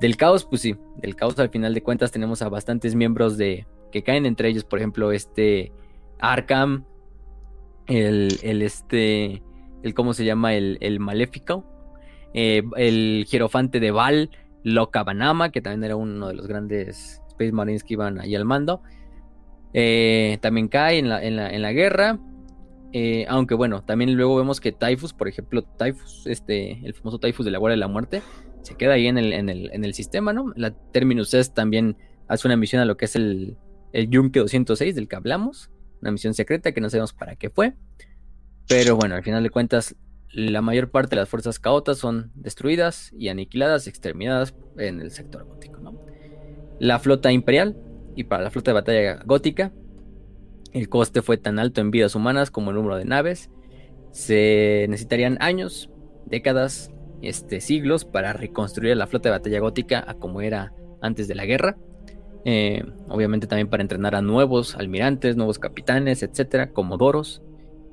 Del 0.01 0.17
caos, 0.17 0.44
pues 0.44 0.62
sí, 0.62 0.77
del 0.99 1.17
caos 1.17 1.39
al 1.39 1.51
final 1.51 1.75
de 1.75 1.83
cuentas 1.83 2.12
tenemos 2.12 2.43
a 2.43 2.49
bastantes 2.49 2.94
miembros 2.94 3.36
de 3.36 3.67
que 3.91 4.02
caen 4.02 4.27
entre 4.27 4.49
ellos, 4.49 4.65
por 4.65 4.78
ejemplo, 4.78 5.12
este 5.12 5.73
Arkham, 6.20 6.85
el, 7.86 8.39
el 8.43 8.62
este, 8.62 9.43
el 9.83 9.94
cómo 9.94 10.15
se 10.15 10.25
llama, 10.25 10.55
el, 10.55 10.78
el 10.81 11.01
Maléfico, 11.01 11.65
eh, 12.35 12.62
el 12.77 13.27
Hierofante 13.28 13.81
de 13.81 13.91
Val, 13.91 14.31
Locabanama, 14.62 15.51
que 15.51 15.62
también 15.62 15.85
era 15.85 15.97
uno 15.97 16.28
de 16.28 16.35
los 16.35 16.47
grandes 16.47 17.23
Space 17.28 17.52
Marines 17.52 17.85
que 17.85 17.94
iban 17.94 18.20
ahí 18.20 18.35
al 18.35 18.44
mando. 18.44 18.83
Eh, 19.73 20.39
también 20.41 20.68
cae 20.68 20.99
en 20.99 21.09
la, 21.09 21.23
en 21.23 21.36
la, 21.36 21.51
en 21.51 21.62
la 21.62 21.73
guerra. 21.73 22.18
Eh, 22.93 23.27
aunque 23.28 23.55
bueno, 23.55 23.83
también 23.83 24.15
luego 24.15 24.36
vemos 24.36 24.60
que 24.60 24.73
Typhus, 24.73 25.12
por 25.12 25.28
ejemplo, 25.28 25.62
Typhus, 25.62 26.27
este, 26.27 26.81
el 26.85 26.94
famoso 26.94 27.18
Typhus 27.18 27.44
de 27.44 27.52
la 27.52 27.59
Guardia 27.59 27.75
de 27.75 27.81
la 27.81 27.89
Muerte, 27.89 28.23
se 28.62 28.74
queda 28.76 28.94
ahí 28.94 29.06
en 29.06 29.18
el, 29.18 29.32
en 29.32 29.48
el, 29.48 29.70
en 29.72 29.84
el 29.84 29.94
sistema, 29.94 30.32
¿no? 30.32 30.52
La 30.56 30.72
Terminus 30.92 31.32
S 31.34 31.52
también 31.52 31.96
hace 32.28 32.46
una 32.46 32.56
misión 32.56 32.82
a 32.82 32.84
lo 32.84 32.96
que 32.96 33.06
es 33.06 33.16
el, 33.16 33.56
el 33.92 34.08
Yunque 34.10 34.40
206 34.40 34.94
del 34.94 35.08
que 35.08 35.16
hablamos, 35.16 35.70
una 36.00 36.10
misión 36.10 36.34
secreta 36.34 36.72
que 36.72 36.80
no 36.80 36.90
sabemos 36.90 37.12
para 37.12 37.36
qué 37.36 37.50
fue. 37.50 37.74
Pero 38.68 38.96
bueno, 38.96 39.14
al 39.14 39.22
final 39.22 39.42
de 39.42 39.50
cuentas, 39.50 39.96
la 40.30 40.60
mayor 40.60 40.90
parte 40.90 41.16
de 41.16 41.20
las 41.22 41.28
fuerzas 41.28 41.58
caotas 41.58 41.98
son 41.98 42.30
destruidas 42.34 43.12
y 43.16 43.28
aniquiladas, 43.28 43.86
exterminadas 43.86 44.54
en 44.76 45.00
el 45.00 45.10
sector 45.10 45.44
gótico. 45.44 45.80
¿no? 45.80 45.98
La 46.78 46.98
flota 46.98 47.32
imperial 47.32 47.76
y 48.14 48.24
para 48.24 48.42
la 48.42 48.50
flota 48.50 48.70
de 48.70 48.74
batalla 48.74 49.22
gótica, 49.24 49.72
el 50.72 50.88
coste 50.88 51.22
fue 51.22 51.38
tan 51.38 51.58
alto 51.58 51.80
en 51.80 51.90
vidas 51.90 52.14
humanas 52.14 52.50
como 52.50 52.70
el 52.70 52.76
número 52.76 52.96
de 52.96 53.06
naves. 53.06 53.50
Se 54.10 54.86
necesitarían 54.88 55.38
años, 55.40 55.90
décadas, 56.26 56.90
este, 57.22 57.60
siglos 57.60 58.05
para 58.05 58.32
reconstruir 58.32 58.97
la 58.97 59.06
flota 59.06 59.28
de 59.28 59.38
batalla 59.38 59.60
gótica 59.60 60.05
a 60.06 60.14
como 60.14 60.40
era 60.40 60.72
antes 61.00 61.28
de 61.28 61.34
la 61.34 61.47
guerra. 61.47 61.76
Eh, 62.44 62.84
obviamente 63.08 63.47
también 63.47 63.68
para 63.68 63.82
entrenar 63.82 64.14
a 64.14 64.22
nuevos 64.22 64.76
almirantes, 64.76 65.36
nuevos 65.36 65.58
capitanes, 65.58 66.22
etcétera, 66.22 66.70
comodoros. 66.70 67.42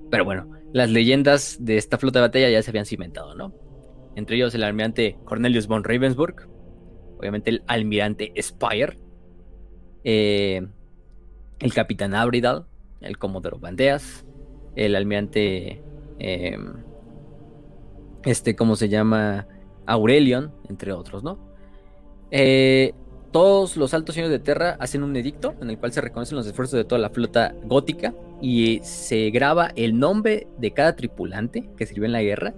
Pero 0.10 0.24
bueno, 0.24 0.50
las 0.72 0.90
leyendas 0.90 1.58
de 1.60 1.78
esta 1.78 1.98
flota 1.98 2.20
de 2.20 2.28
batalla 2.28 2.50
ya 2.50 2.62
se 2.62 2.70
habían 2.72 2.86
cimentado, 2.86 3.36
¿no? 3.36 3.54
Entre 4.16 4.38
ellos 4.38 4.54
el 4.56 4.64
almirante 4.64 5.18
Cornelius 5.26 5.68
von 5.68 5.84
Ravensburg, 5.84 6.48
obviamente 7.18 7.50
el 7.50 7.64
almirante 7.68 8.32
Spire, 8.42 9.00
eh, 10.04 10.66
el 11.60 11.74
capitán 11.74 12.14
Abridal, 12.14 12.66
el 13.02 13.18
comodoro 13.18 13.60
Bandeas, 13.60 14.26
el 14.76 14.96
almirante, 14.96 15.82
eh, 16.20 16.58
este, 18.26 18.56
¿cómo 18.56 18.76
se 18.76 18.90
llama? 18.90 19.48
Aurelion, 19.86 20.52
entre 20.68 20.92
otros, 20.92 21.24
¿no? 21.24 21.38
Eh, 22.32 22.94
todos 23.32 23.78
los 23.78 23.94
altos 23.94 24.16
señores 24.16 24.32
de 24.32 24.44
Terra 24.44 24.78
hacen 24.80 25.04
un 25.04 25.16
edicto 25.16 25.56
en 25.62 25.70
el 25.70 25.78
cual 25.78 25.92
se 25.92 26.02
reconocen 26.02 26.38
los 26.38 26.48
esfuerzos 26.48 26.78
de 26.78 26.86
toda 26.86 27.00
la 27.00 27.10
flota 27.10 27.54
gótica 27.66 28.14
y 28.42 28.80
se 28.84 29.30
graba 29.30 29.72
el 29.76 30.00
nombre 30.00 30.48
de 30.58 30.72
cada 30.72 30.96
tripulante 30.96 31.70
que 31.78 31.86
sirvió 31.86 32.06
en 32.06 32.14
la 32.14 32.24
guerra, 32.24 32.54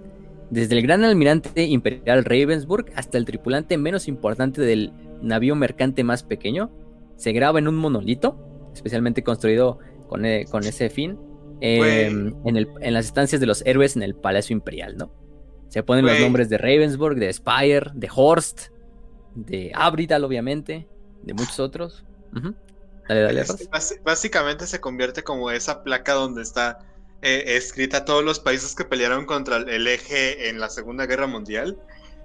desde 0.50 0.76
el 0.76 0.82
gran 0.82 1.04
almirante 1.04 1.64
imperial 1.64 2.24
Ravensburg 2.24 2.86
hasta 2.94 3.18
el 3.18 3.24
tripulante 3.24 3.76
menos 3.76 4.08
importante 4.08 4.62
del 4.62 4.92
navío 5.20 5.54
mercante 5.54 6.04
más 6.04 6.22
pequeño, 6.22 6.70
se 7.16 7.32
graba 7.32 7.58
en 7.58 7.68
un 7.68 7.76
monolito, 7.76 8.70
especialmente 8.72 9.22
construido 9.22 9.78
con, 10.06 10.24
e, 10.24 10.46
ese 10.60 10.88
fin, 10.88 11.18
em, 11.60 12.34
en, 12.44 12.94
las 12.94 13.06
estancias 13.06 13.40
de 13.40 13.46
los 13.46 13.66
héroes 13.66 13.96
en 13.96 14.02
el 14.02 14.14
Palacio 14.14 14.54
Imperial, 14.54 14.96
¿no? 14.96 15.10
Ponen 15.82 16.06
los 16.06 16.18
nombres 16.20 16.48
de 16.48 16.58
Ravensburg, 16.58 17.16
de 17.16 17.32
Spire, 17.32 17.90
de 17.94 18.08
Horst, 18.14 18.68
de 19.34 19.70
Abridal, 19.74 20.24
obviamente, 20.24 20.86
de 21.22 21.34
muchos 21.34 21.60
otros. 21.60 22.04
dale, 23.08 23.20
dale, 23.20 23.44
básicamente 24.04 24.66
se 24.66 24.80
convierte 24.80 25.22
como 25.22 25.50
esa 25.50 25.82
placa 25.82 26.14
donde 26.14 26.42
está 26.42 26.78
eh, 27.22 27.56
escrita 27.56 28.04
todos 28.04 28.24
los 28.24 28.38
países 28.38 28.74
que 28.74 28.84
pelearon 28.84 29.26
contra 29.26 29.56
el 29.56 29.86
eje 29.86 30.48
en 30.48 30.60
la 30.60 30.68
Segunda 30.68 31.06
Guerra 31.06 31.26
Mundial. 31.26 31.78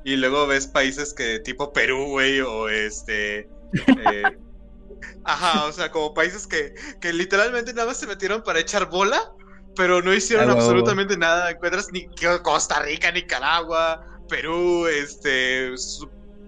Y 0.03 0.17
luego 0.17 0.47
ves 0.47 0.67
países 0.67 1.13
que 1.13 1.39
tipo 1.39 1.73
Perú, 1.73 2.07
güey, 2.09 2.41
o 2.41 2.69
este... 2.69 3.49
Eh, 3.73 4.23
ajá, 5.23 5.65
o 5.65 5.71
sea, 5.71 5.91
como 5.91 6.13
países 6.13 6.45
que, 6.45 6.75
que 6.99 7.13
literalmente 7.13 7.73
nada 7.73 7.87
más 7.87 7.97
se 7.97 8.07
metieron 8.07 8.43
para 8.43 8.59
echar 8.59 8.89
bola, 8.89 9.33
pero 9.75 10.01
no 10.01 10.13
hicieron 10.13 10.49
absolutamente 10.49 11.17
nada. 11.17 11.51
Encuentras 11.51 11.91
ni 11.91 12.07
Costa 12.41 12.81
Rica, 12.81 13.11
Nicaragua, 13.11 14.05
Perú, 14.29 14.87
este, 14.87 15.71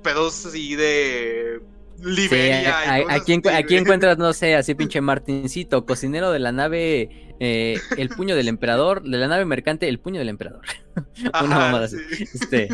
pedos 0.04 0.45
así 0.45 0.76
de 0.76 1.62
Liberia. 2.04 3.06
aquí, 3.10 3.76
encuentras, 3.76 4.18
no 4.18 4.34
sé, 4.34 4.56
así 4.56 4.76
pinche 4.76 5.02
Martincito, 5.02 5.86
cocinero 5.86 6.32
de 6.32 6.40
la 6.40 6.52
nave 6.52 7.36
eh, 7.40 7.80
El 7.98 8.10
Puño 8.10 8.36
del 8.36 8.48
Emperador, 8.48 9.04
de 9.04 9.18
la 9.18 9.28
nave 9.28 9.45
mercante 9.45 9.88
El 9.88 10.00
Puño 10.00 10.20
del 10.20 10.30
Emperador. 10.30 10.62
Una 11.44 11.60
mamada 11.60 11.86
así. 11.86 11.98
Este, 12.20 12.70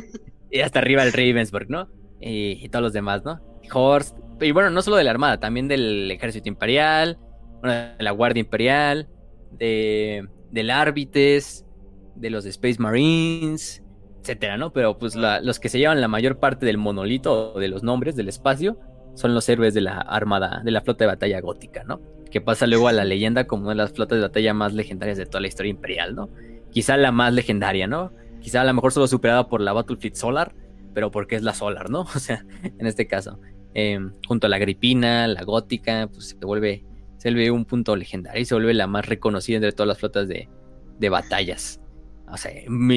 y 0.49 0.59
hasta 0.59 0.79
arriba 0.79 1.03
el 1.03 1.13
Ravensburg, 1.13 1.69
¿no? 1.69 1.89
Y, 2.19 2.69
todos 2.69 2.83
los 2.83 2.93
demás, 2.93 3.23
¿no? 3.23 3.41
Horst. 3.73 4.15
Y 4.39 4.51
bueno, 4.51 4.69
no 4.69 4.81
solo 4.81 4.97
de 4.97 5.03
la 5.03 5.11
Armada, 5.11 5.39
también 5.39 5.67
del 5.67 6.11
Ejército 6.11 6.49
Imperial, 6.49 7.17
de 7.63 7.95
la 7.97 8.11
Guardia 8.11 8.41
Imperial, 8.41 9.07
de, 9.51 10.27
del 10.51 10.69
Árbites, 10.69 11.65
de 12.15 12.29
los 12.29 12.45
Space 12.45 12.77
Marines, 12.79 13.83
etcétera, 14.21 14.57
¿no? 14.57 14.71
Pero 14.71 14.97
pues 14.97 15.15
los 15.15 15.59
que 15.59 15.69
se 15.69 15.79
llevan 15.79 16.01
la 16.01 16.07
mayor 16.07 16.37
parte 16.37 16.65
del 16.65 16.77
monolito 16.77 17.53
de 17.59 17.67
los 17.67 17.83
nombres 17.83 18.15
del 18.15 18.29
espacio 18.29 18.77
son 19.15 19.33
los 19.33 19.47
héroes 19.49 19.73
de 19.73 19.81
la 19.81 19.97
armada, 19.97 20.61
de 20.63 20.71
la 20.71 20.81
flota 20.81 21.05
de 21.05 21.07
batalla 21.09 21.41
gótica, 21.41 21.83
¿no? 21.83 22.01
Que 22.29 22.39
pasa 22.39 22.67
luego 22.67 22.87
a 22.87 22.91
la 22.93 23.03
leyenda 23.03 23.45
como 23.45 23.63
una 23.63 23.71
de 23.71 23.77
las 23.77 23.91
flotas 23.91 24.17
de 24.17 24.23
batalla 24.23 24.53
más 24.53 24.73
legendarias 24.73 25.17
de 25.17 25.25
toda 25.25 25.41
la 25.41 25.47
historia 25.47 25.71
imperial, 25.71 26.15
¿no? 26.15 26.29
Quizá 26.71 26.95
la 26.97 27.11
más 27.11 27.33
legendaria, 27.33 27.87
¿no? 27.87 28.11
Quizá 28.39 28.61
a 28.61 28.63
lo 28.63 28.73
mejor 28.73 28.91
solo 28.93 29.07
superada 29.07 29.47
por 29.47 29.61
la 29.61 29.73
Battlefleet 29.73 30.15
Solar, 30.15 30.53
pero 30.93 31.11
porque 31.11 31.35
es 31.35 31.43
la 31.43 31.53
Solar, 31.53 31.89
¿no? 31.89 32.01
O 32.15 32.19
sea, 32.19 32.45
en 32.63 32.87
este 32.87 33.07
caso. 33.07 33.39
Em, 33.73 34.13
junto 34.27 34.47
a 34.47 34.49
la 34.49 34.57
Gripina, 34.57 35.27
la 35.27 35.43
Gótica, 35.43 36.09
pues 36.11 36.29
se 36.29 36.45
vuelve, 36.45 36.83
se 37.21 37.29
vuelve 37.29 37.51
un 37.51 37.65
punto 37.65 37.95
legendario 37.95 38.41
y 38.41 38.45
se 38.45 38.55
vuelve 38.55 38.73
la 38.73 38.87
más 38.87 39.05
reconocida 39.05 39.57
entre 39.57 39.73
todas 39.73 39.89
las 39.89 39.99
flotas 39.99 40.27
de, 40.27 40.49
de 40.97 41.09
batallas 41.09 41.81
o 42.31 42.37
sea, 42.37 42.51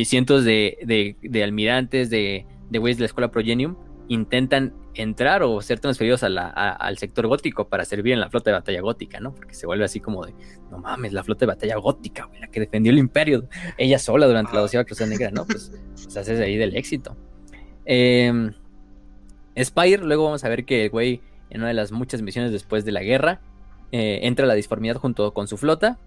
cientos 0.05 0.45
de, 0.45 1.17
almirantes, 1.43 2.09
de, 2.09 2.47
güeyes 2.71 2.99
de 2.99 3.03
la 3.03 3.07
escuela 3.07 3.31
Progenium, 3.31 3.77
intentan 4.07 4.73
entrar 4.95 5.43
o 5.43 5.61
ser 5.61 5.81
transferidos 5.81 6.23
al 6.23 6.99
sector 6.99 7.27
gótico 7.27 7.69
para 7.69 7.85
servir 7.85 8.13
en 8.13 8.21
la 8.21 8.31
flota 8.31 8.51
de 8.51 8.55
batalla 8.55 8.81
gótica, 8.81 9.19
¿no? 9.19 9.35
Porque 9.35 9.55
se 9.55 9.67
vuelve 9.67 9.85
así 9.85 9.99
como 9.99 10.25
de, 10.25 10.35
no 10.71 10.79
mames, 10.79 11.13
la 11.13 11.25
flota 11.25 11.41
de 11.41 11.47
batalla 11.47 11.77
gótica, 11.77 12.27
güey, 12.27 12.41
la 12.41 12.47
que 12.47 12.61
defendió 12.61 12.93
el 12.93 12.99
imperio, 12.99 13.49
ella 13.77 13.99
sola 13.99 14.27
durante 14.27 14.53
la 14.55 14.61
doceava 14.61 14.85
cruzada 14.85 15.11
negra, 15.11 15.33
¿no? 15.33 15.47
Pues, 15.47 15.73
se 15.97 16.21
hace 16.21 16.41
ahí 16.41 16.57
del 16.57 16.77
éxito. 16.77 17.17
Eh, 17.87 18.53
Spire, 19.61 20.05
luego 20.05 20.25
vamos 20.25 20.45
a 20.45 20.49
ver 20.49 20.65
que 20.65 20.85
el 20.85 20.91
güey, 20.91 21.23
en 21.51 21.61
una 21.61 21.69
de 21.69 21.75
las 21.75 21.91
muchas 21.91 22.23
misiones 22.23 22.53
después 22.53 22.85
de 22.85 22.93
la 22.93 23.03
guerra, 23.03 23.41
eh, 23.97 24.27
entra 24.27 24.45
la 24.45 24.55
disformidad 24.55 24.97
junto 24.97 25.33
con 25.33 25.47
su 25.47 25.57
flota 25.57 26.01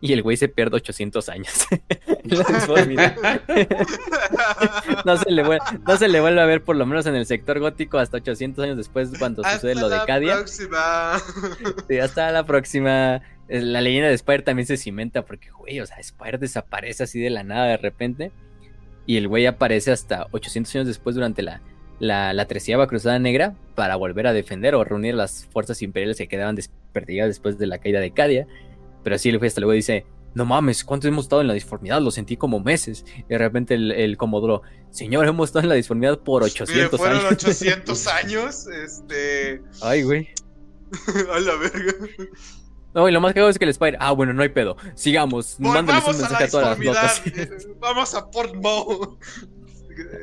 y 0.00 0.14
el 0.14 0.22
güey 0.22 0.38
se 0.38 0.48
pierde 0.48 0.76
800 0.76 1.28
años. 1.28 1.66
no, 5.04 5.18
se 5.18 5.30
le 5.30 5.42
vuelve, 5.42 5.62
no 5.86 5.98
se 5.98 6.08
le 6.08 6.20
vuelve 6.20 6.40
a 6.40 6.46
ver, 6.46 6.64
por 6.64 6.74
lo 6.74 6.86
menos 6.86 7.04
en 7.04 7.16
el 7.16 7.26
sector 7.26 7.60
gótico, 7.60 7.98
hasta 7.98 8.16
800 8.16 8.64
años 8.64 8.78
después, 8.78 9.10
cuando 9.18 9.44
sucede 9.44 9.74
lo 9.74 9.90
de 9.90 9.98
Cadia. 10.06 10.36
Próxima. 10.36 11.20
Sí, 11.86 11.98
hasta 11.98 12.32
la 12.32 12.46
próxima. 12.46 13.20
La 13.46 13.82
leyenda 13.82 14.08
de 14.08 14.16
Spire 14.16 14.42
también 14.42 14.66
se 14.66 14.78
cimenta 14.78 15.26
porque, 15.26 15.50
güey, 15.50 15.80
o 15.80 15.86
sea, 15.86 16.02
Spire 16.02 16.38
desaparece 16.38 17.02
así 17.02 17.20
de 17.20 17.28
la 17.28 17.42
nada 17.42 17.66
de 17.66 17.76
repente. 17.76 18.32
Y 19.04 19.18
el 19.18 19.28
güey 19.28 19.44
aparece 19.44 19.92
hasta 19.92 20.28
800 20.30 20.76
años 20.76 20.86
después 20.86 21.14
durante 21.14 21.42
la, 21.42 21.60
la, 21.98 22.32
la 22.32 22.46
treceava 22.46 22.86
Cruzada 22.86 23.18
Negra 23.18 23.54
para 23.74 23.96
volver 23.96 24.28
a 24.28 24.32
defender 24.32 24.74
o 24.74 24.82
reunir 24.82 25.14
las 25.14 25.46
fuerzas 25.52 25.82
imperiales 25.82 26.16
que 26.16 26.26
quedaban 26.26 26.56
desperdigadas 26.94 27.30
después 27.30 27.58
de 27.58 27.66
la 27.66 27.78
caída 27.78 28.00
de 28.00 28.12
Cadia. 28.12 28.46
Pero 29.02 29.18
sí, 29.18 29.28
el 29.28 29.44
hasta 29.44 29.60
luego 29.60 29.72
dice, 29.72 30.06
no 30.34 30.44
mames, 30.44 30.84
¿cuánto 30.84 31.08
hemos 31.08 31.26
estado 31.26 31.42
en 31.42 31.48
la 31.48 31.54
disformidad? 31.54 32.00
Lo 32.00 32.10
sentí 32.10 32.36
como 32.36 32.60
meses. 32.60 33.04
Y 33.18 33.24
de 33.28 33.38
repente 33.38 33.74
el, 33.74 33.92
el 33.92 34.16
Comodoro, 34.16 34.62
señor, 34.90 35.26
hemos 35.26 35.50
estado 35.50 35.64
en 35.64 35.68
la 35.68 35.74
disformidad 35.74 36.18
por 36.20 36.42
800 36.42 36.98
fueron 36.98 37.18
años. 37.18 37.32
800 37.32 38.06
años, 38.24 38.66
este... 38.66 39.62
Ay, 39.82 40.02
güey. 40.02 40.28
a 41.32 41.40
la 41.40 41.56
verga. 41.56 41.94
No, 42.94 43.08
y 43.08 43.12
lo 43.12 43.20
más 43.20 43.34
cagado 43.34 43.50
es 43.50 43.58
que 43.58 43.64
el 43.64 43.70
Spider, 43.70 43.96
ah, 44.00 44.12
bueno, 44.12 44.32
no 44.32 44.42
hay 44.42 44.50
pedo. 44.50 44.76
Sigamos, 44.94 45.56
un 45.58 45.66
Volvamos 45.66 45.92
a 45.92 46.12
la 46.12 46.18
mensaje 46.18 46.44
a 46.44 46.48
todas 46.48 46.78
las 46.78 46.86
locas. 46.86 47.22
eh, 47.26 47.48
Vamos 47.80 48.14
a 48.14 48.30
Port 48.30 48.54
Mo. 48.54 49.18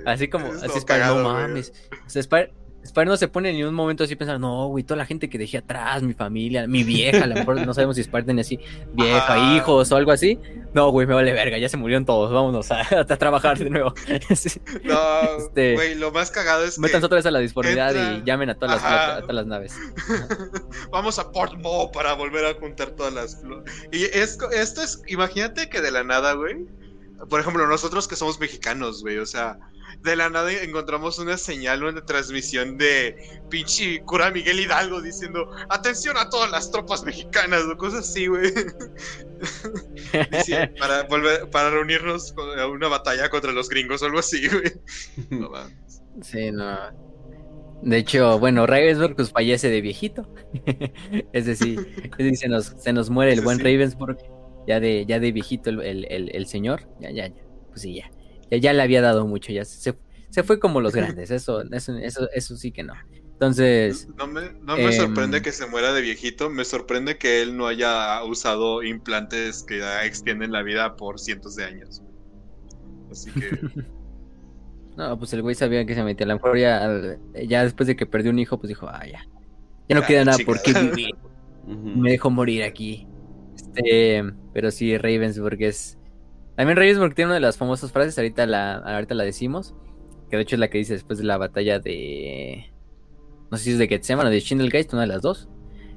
Así 0.06 0.30
como, 0.30 0.48
Es 0.48 0.64
así 0.64 0.78
Spider, 0.78 0.86
cagado, 0.86 1.22
no 1.22 1.34
mames. 1.34 1.74
O 2.06 2.10
sea, 2.10 2.22
Spider, 2.22 2.54
Spider 2.84 3.08
no 3.08 3.16
se 3.18 3.28
pone 3.28 3.54
ni 3.54 3.64
un 3.64 3.74
momento 3.74 4.04
así 4.04 4.16
pensando, 4.16 4.48
no, 4.48 4.68
güey, 4.68 4.84
toda 4.84 4.98
la 4.98 5.06
gente 5.06 5.30
que 5.30 5.38
dejé 5.38 5.60
atrás, 5.60 6.02
mi 6.04 6.14
familia, 6.14 6.68
mi 6.68 6.84
vieja, 6.84 7.24
a 7.24 7.28
lo 7.28 7.36
mejor 7.36 7.66
no 7.66 7.74
sabemos 7.74 7.96
si 7.96 8.02
Spider 8.02 8.26
tiene 8.26 8.42
así, 8.42 8.60
vieja, 8.94 9.56
hijos 9.56 9.92
o 9.92 9.96
algo 9.96 10.12
así. 10.12 10.40
No, 10.74 10.90
güey, 10.90 11.06
me 11.06 11.14
vale 11.14 11.32
verga, 11.34 11.58
ya 11.58 11.70
se 11.70 11.78
murieron 11.78 12.06
todos, 12.06 12.32
vámonos 12.32 12.72
a, 12.72 12.82
a 13.00 13.06
trabajar 13.06 13.58
de 13.60 13.70
nuevo. 13.70 13.94
No, 14.84 15.00
Este, 15.38 15.74
güey, 15.76 15.96
lo 15.96 16.12
más 16.12 16.32
cagado 16.32 16.64
es 16.66 16.76
que 16.76 16.82
Métanse 16.82 17.06
otra 17.06 17.18
vez 17.18 17.26
a 17.26 17.32
la 17.32 17.40
disformidad 17.40 17.96
entra- 17.96 18.18
y 18.18 18.24
llamen 18.26 18.50
a 18.50 18.56
todas 18.56 18.76
las, 18.76 18.84
Ajá. 18.84 19.16
a 19.18 19.22
todas 19.22 19.36
las 19.36 19.46
naves. 19.46 19.76
vamos 20.92 21.20
a 21.20 21.32
Port 21.32 21.54
Mo 21.60 21.92
para 21.92 22.14
volver 22.14 22.46
a 22.46 22.54
juntar 22.56 22.92
todas 22.92 23.14
las. 23.14 23.42
Y 23.92 24.04
es, 24.06 24.38
esto 24.54 24.82
es, 24.82 25.02
imagínate 25.08 25.70
que 25.70 25.82
de 25.82 25.92
la 25.92 26.04
nada, 26.04 26.34
güey. 26.34 26.66
Por 27.30 27.40
ejemplo, 27.40 27.68
nosotros 27.68 28.08
que 28.08 28.16
somos 28.16 28.40
mexicanos, 28.40 29.02
güey, 29.02 29.18
o 29.20 29.26
sea, 29.26 29.58
de 30.04 30.16
la 30.16 30.30
nada 30.30 30.52
encontramos 30.52 31.20
una 31.20 31.38
señal, 31.38 31.84
una 31.84 32.04
transmisión 32.04 32.78
de 32.78 33.16
pinche 33.50 34.02
cura 34.04 34.32
Miguel 34.32 34.60
Hidalgo 34.60 35.02
diciendo 35.02 35.50
atención 35.70 36.18
a 36.18 36.30
todas 36.30 36.50
las 36.52 36.72
tropas 36.72 37.04
mexicanas 37.04 37.62
o 37.72 37.78
cosas 37.78 38.10
así, 38.10 38.28
güey. 38.28 38.52
Para 40.80 41.04
volver, 41.04 41.50
para 41.50 41.70
reunirnos 41.70 42.34
a 42.58 42.68
una 42.68 42.88
batalla 42.88 43.30
contra 43.30 43.52
los 43.52 43.70
gringos 43.70 44.02
o 44.02 44.06
algo 44.06 44.20
así, 44.20 44.48
güey. 44.48 44.72
No 45.30 45.50
mames. 45.50 46.02
Sí, 46.22 46.52
no. 46.52 46.78
De 47.82 47.98
hecho, 47.98 48.38
bueno, 48.40 48.68
Ravensburg 48.68 49.16
pues 49.16 49.32
fallece 49.32 49.70
de 49.70 49.82
viejito. 49.82 50.32
es 51.34 51.46
decir, 51.46 51.80
es 52.04 52.18
decir, 52.18 52.38
se 52.38 52.48
nos, 52.48 52.66
se 52.66 52.94
nos 52.94 53.10
muere 53.10 53.34
el 53.34 53.42
buen 53.42 53.58
sí. 53.58 53.64
Ravensburg, 53.64 54.18
ya 54.68 54.80
de, 54.80 55.06
ya 55.06 55.20
de 55.20 55.32
viejito 55.32 55.70
el, 55.72 55.82
el, 55.82 56.06
el- 56.10 56.36
el 56.36 56.46
señor. 56.48 56.88
Ya, 57.00 57.10
ya, 57.12 57.28
ya. 57.28 57.44
Pues 57.70 57.82
sí, 57.82 57.96
ya. 57.96 58.12
Ya, 58.52 58.58
ya 58.58 58.74
le 58.74 58.84
había 58.84 59.02
dado 59.02 59.26
mucho, 59.28 59.52
ya 59.54 59.66
se, 59.66 59.98
se 60.30 60.44
fue 60.44 60.60
como 60.60 60.82
los 60.82 60.94
grandes. 60.96 61.32
Eso, 61.32 61.64
eso, 61.72 61.98
eso, 61.98 62.30
eso 62.34 62.56
sí 62.58 62.72
que 62.72 62.84
no. 62.84 62.94
Entonces, 63.34 64.10
No 64.18 64.28
me, 64.28 64.54
no 64.62 64.78
me 64.80 64.92
Em, 64.92 64.92
sorprende 64.92 65.42
que 65.42 65.52
se 65.52 65.66
muera 65.68 65.94
de 65.94 66.02
viejito, 66.02 66.50
me 66.50 66.66
sorprende 66.66 67.18
que 67.18 67.42
él 67.42 67.58
no 67.58 67.68
haya 67.68 68.24
usado 68.24 68.84
implantes 68.84 69.64
que 69.64 69.82
extienden 70.06 70.52
la 70.52 70.64
vida 70.64 70.96
por 70.96 71.20
cientos 71.20 71.56
de 71.56 71.66
años. 71.66 72.04
Así 73.10 73.34
que, 73.34 73.62
no, 74.98 75.18
pues 75.18 75.34
el 75.34 75.42
güey 75.42 75.56
sabía 75.56 75.86
que 75.86 75.96
se 75.96 76.04
metía. 76.04 76.26
A 76.26 76.30
lo 76.30 76.36
mejor 76.36 76.58
ya, 76.58 77.18
ya 77.48 77.64
después 77.64 77.88
de 77.88 77.96
que 77.96 78.06
perdió 78.06 78.32
un 78.32 78.40
hijo, 78.40 78.60
pues 78.60 78.70
dijo, 78.70 78.88
ah, 78.90 79.06
ya. 79.08 79.30
Ya 79.90 79.96
no 79.96 80.02
Ya, 80.02 80.08
queda 80.08 80.26
nada 80.26 80.40
por 80.40 80.62
qué 80.62 80.74
vivir. 80.80 81.16
Me 81.66 82.12
dejó 82.12 82.30
morir 82.32 82.64
aquí. 82.64 83.10
Este, 83.56 84.24
pero 84.54 84.72
sí, 84.72 84.98
Ravensburg 84.98 85.62
es. 85.64 86.00
También 86.62 86.78
Ravensburg 86.78 87.16
tiene 87.16 87.30
una 87.30 87.34
de 87.36 87.40
las 87.42 87.58
famosas 87.58 87.92
frases, 87.92 88.16
ahorita 88.20 88.46
la, 88.46 88.76
ahorita 88.76 89.16
la 89.16 89.24
decimos. 89.24 89.74
Que 90.30 90.36
de 90.38 90.44
hecho 90.44 90.56
es 90.56 90.60
la 90.60 90.68
que 90.70 90.78
dice 90.78 90.94
después 90.94 91.18
de 91.18 91.26
la 91.26 91.38
batalla 91.38 91.80
de. 91.80 92.72
No 93.50 93.58
sé 93.58 93.64
si 93.64 93.72
es 93.72 93.80
de 93.80 93.88
Getseman 93.88 94.28
o 94.28 94.30
de 94.30 94.40
Schindelgeist, 94.40 94.94
una 94.94 95.02
de 95.02 95.08
las 95.08 95.24
dos. 95.24 95.50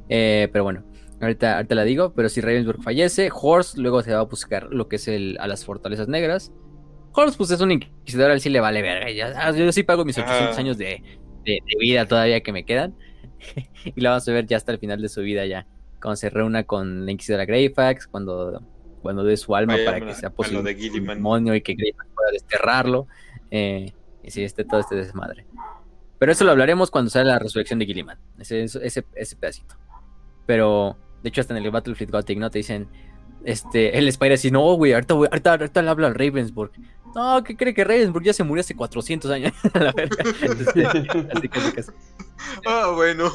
Eh, 0.09 0.49
pero 0.52 0.65
bueno, 0.65 0.83
ahorita, 1.20 1.57
ahorita 1.57 1.75
la 1.75 1.84
digo. 1.84 2.15
Pero 2.15 2.31
si 2.31 2.41
Ravensburg 2.41 2.83
fallece, 2.83 3.28
Horst 3.31 3.76
luego 3.76 4.02
se 4.02 4.15
va 4.15 4.20
a 4.20 4.25
buscar 4.25 4.68
lo 4.70 4.89
que 4.89 4.97
es 4.97 5.07
el, 5.07 5.36
a 5.39 5.47
las 5.49 5.67
fortalezas 5.67 6.09
negras. 6.09 6.51
Horst, 7.12 7.36
pues 7.36 7.51
es 7.51 7.60
un 7.60 7.70
inquisidor, 7.70 8.31
a 8.31 8.34
él 8.34 8.41
sí 8.41 8.49
le 8.49 8.60
vale 8.60 8.81
verga. 8.81 9.10
ya- 9.10 9.34
ah, 9.36 9.52
yo 9.52 9.70
sí 9.70 9.83
pago 9.83 10.07
mis 10.07 10.17
800 10.17 10.49
Ajá. 10.52 10.60
años 10.60 10.78
de, 10.78 11.02
de- 11.44 11.59
de 11.65 11.76
vida 11.78 12.07
todavía 12.07 12.41
que 12.41 12.52
me 12.52 12.65
quedan. 12.65 12.97
y 13.84 14.01
la 14.01 14.10
vamos 14.10 14.26
a 14.26 14.33
ver 14.33 14.47
ya 14.47 14.57
hasta 14.57 14.73
el 14.73 14.78
final 14.78 15.02
de 15.02 15.10
su 15.10 15.20
vida 15.20 15.44
ya 15.44 15.67
cuando 16.01 16.17
se 16.17 16.31
reúna 16.31 16.65
con 16.65 17.05
la 17.05 17.12
Inquisidora 17.12 17.44
Greyfax, 17.44 18.07
cuando, 18.09 18.62
cuando 19.05 19.23
dé 19.23 19.36
su 19.36 19.55
alma 19.55 19.74
Vaya 19.74 19.84
para 19.84 20.00
que 20.05 20.15
sea 20.15 20.31
posible 20.31 20.62
de 20.65 20.73
un 20.74 20.81
Gilliman. 20.81 21.16
demonio 21.18 21.55
y 21.55 21.60
que 21.60 21.74
Greyfax 21.74 22.08
pueda 22.12 22.31
desterrarlo. 22.33 23.07
eh, 23.52 23.92
y 24.24 24.31
sí, 24.33 24.42
este, 24.42 24.65
todo 24.65 24.81
este 24.81 24.97
desmadre. 24.97 25.47
Pero 26.18 26.33
eso 26.33 26.44
lo 26.44 26.50
hablaremos 26.50 26.91
cuando 26.91 27.10
sale 27.10 27.26
la 27.26 27.39
resurrección 27.39 27.78
de 27.78 27.86
Gilliman, 27.86 28.18
ese, 28.39 28.65
ese, 28.65 29.05
ese 29.15 29.36
pedacito. 29.36 29.76
Pero, 30.47 30.97
de 31.23 31.28
hecho, 31.28 31.41
hasta 31.42 31.57
en 31.57 31.62
el 31.65 31.70
Battlefield 31.70 32.10
Gothic, 32.10 32.39
¿no? 32.39 32.50
Te 32.50 32.58
dicen, 32.58 32.89
este, 33.44 33.97
el 33.99 34.08
Spider 34.08 34.33
así, 34.33 34.50
no, 34.50 34.60
güey, 34.74 34.92
ahorita, 34.94 35.15
güey, 35.15 35.28
ahorita, 35.31 35.50
ahorita 35.52 35.83
le 35.83 35.91
habla 35.91 36.07
al 36.07 36.15
Ravensburg. 36.15 36.73
No, 37.15 37.44
¿qué 37.44 37.57
cree 37.57 37.74
que 37.74 37.84
Ravensburg 37.84 38.24
ya 38.24 38.33
se 38.33 38.42
murió 38.44 38.62
hace 38.62 38.74
400 38.74 39.31
años? 39.31 39.52
La 39.74 39.92
verga. 39.92 40.16
Así, 40.24 40.83
así 40.83 41.07
que- 41.49 41.58
así 41.58 41.73
que- 41.73 41.84
ah, 42.66 42.92
bueno. 42.94 43.31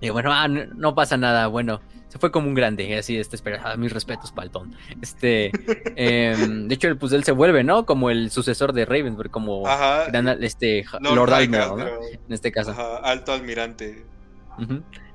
y 0.00 0.08
bueno, 0.10 0.32
ah, 0.32 0.48
no, 0.48 0.64
no 0.74 0.94
pasa 0.94 1.16
nada, 1.18 1.46
bueno, 1.48 1.80
se 2.10 2.18
fue 2.18 2.32
como 2.32 2.48
un 2.48 2.54
grande, 2.54 2.98
así, 2.98 3.16
este, 3.16 3.36
espera, 3.36 3.62
ah, 3.64 3.76
mis 3.76 3.92
respetos, 3.92 4.32
Paltón. 4.32 4.74
Este, 5.00 5.52
em, 5.94 6.66
de 6.66 6.74
hecho, 6.74 6.98
pues 6.98 7.12
él 7.12 7.22
se 7.22 7.30
vuelve, 7.30 7.62
¿no? 7.62 7.86
Como 7.86 8.10
el 8.10 8.32
sucesor 8.32 8.72
de 8.72 8.84
Ravensburg, 8.84 9.30
como 9.30 9.64
Ajá. 9.64 10.06
gran, 10.10 10.28
este, 10.42 10.84
Lord 11.00 11.32
Admiral, 11.32 11.76
¿no? 11.76 11.86
En 11.86 12.32
este 12.32 12.50
caso. 12.50 12.72
Ajá, 12.72 12.96
alto 12.96 13.32
almirante. 13.32 14.04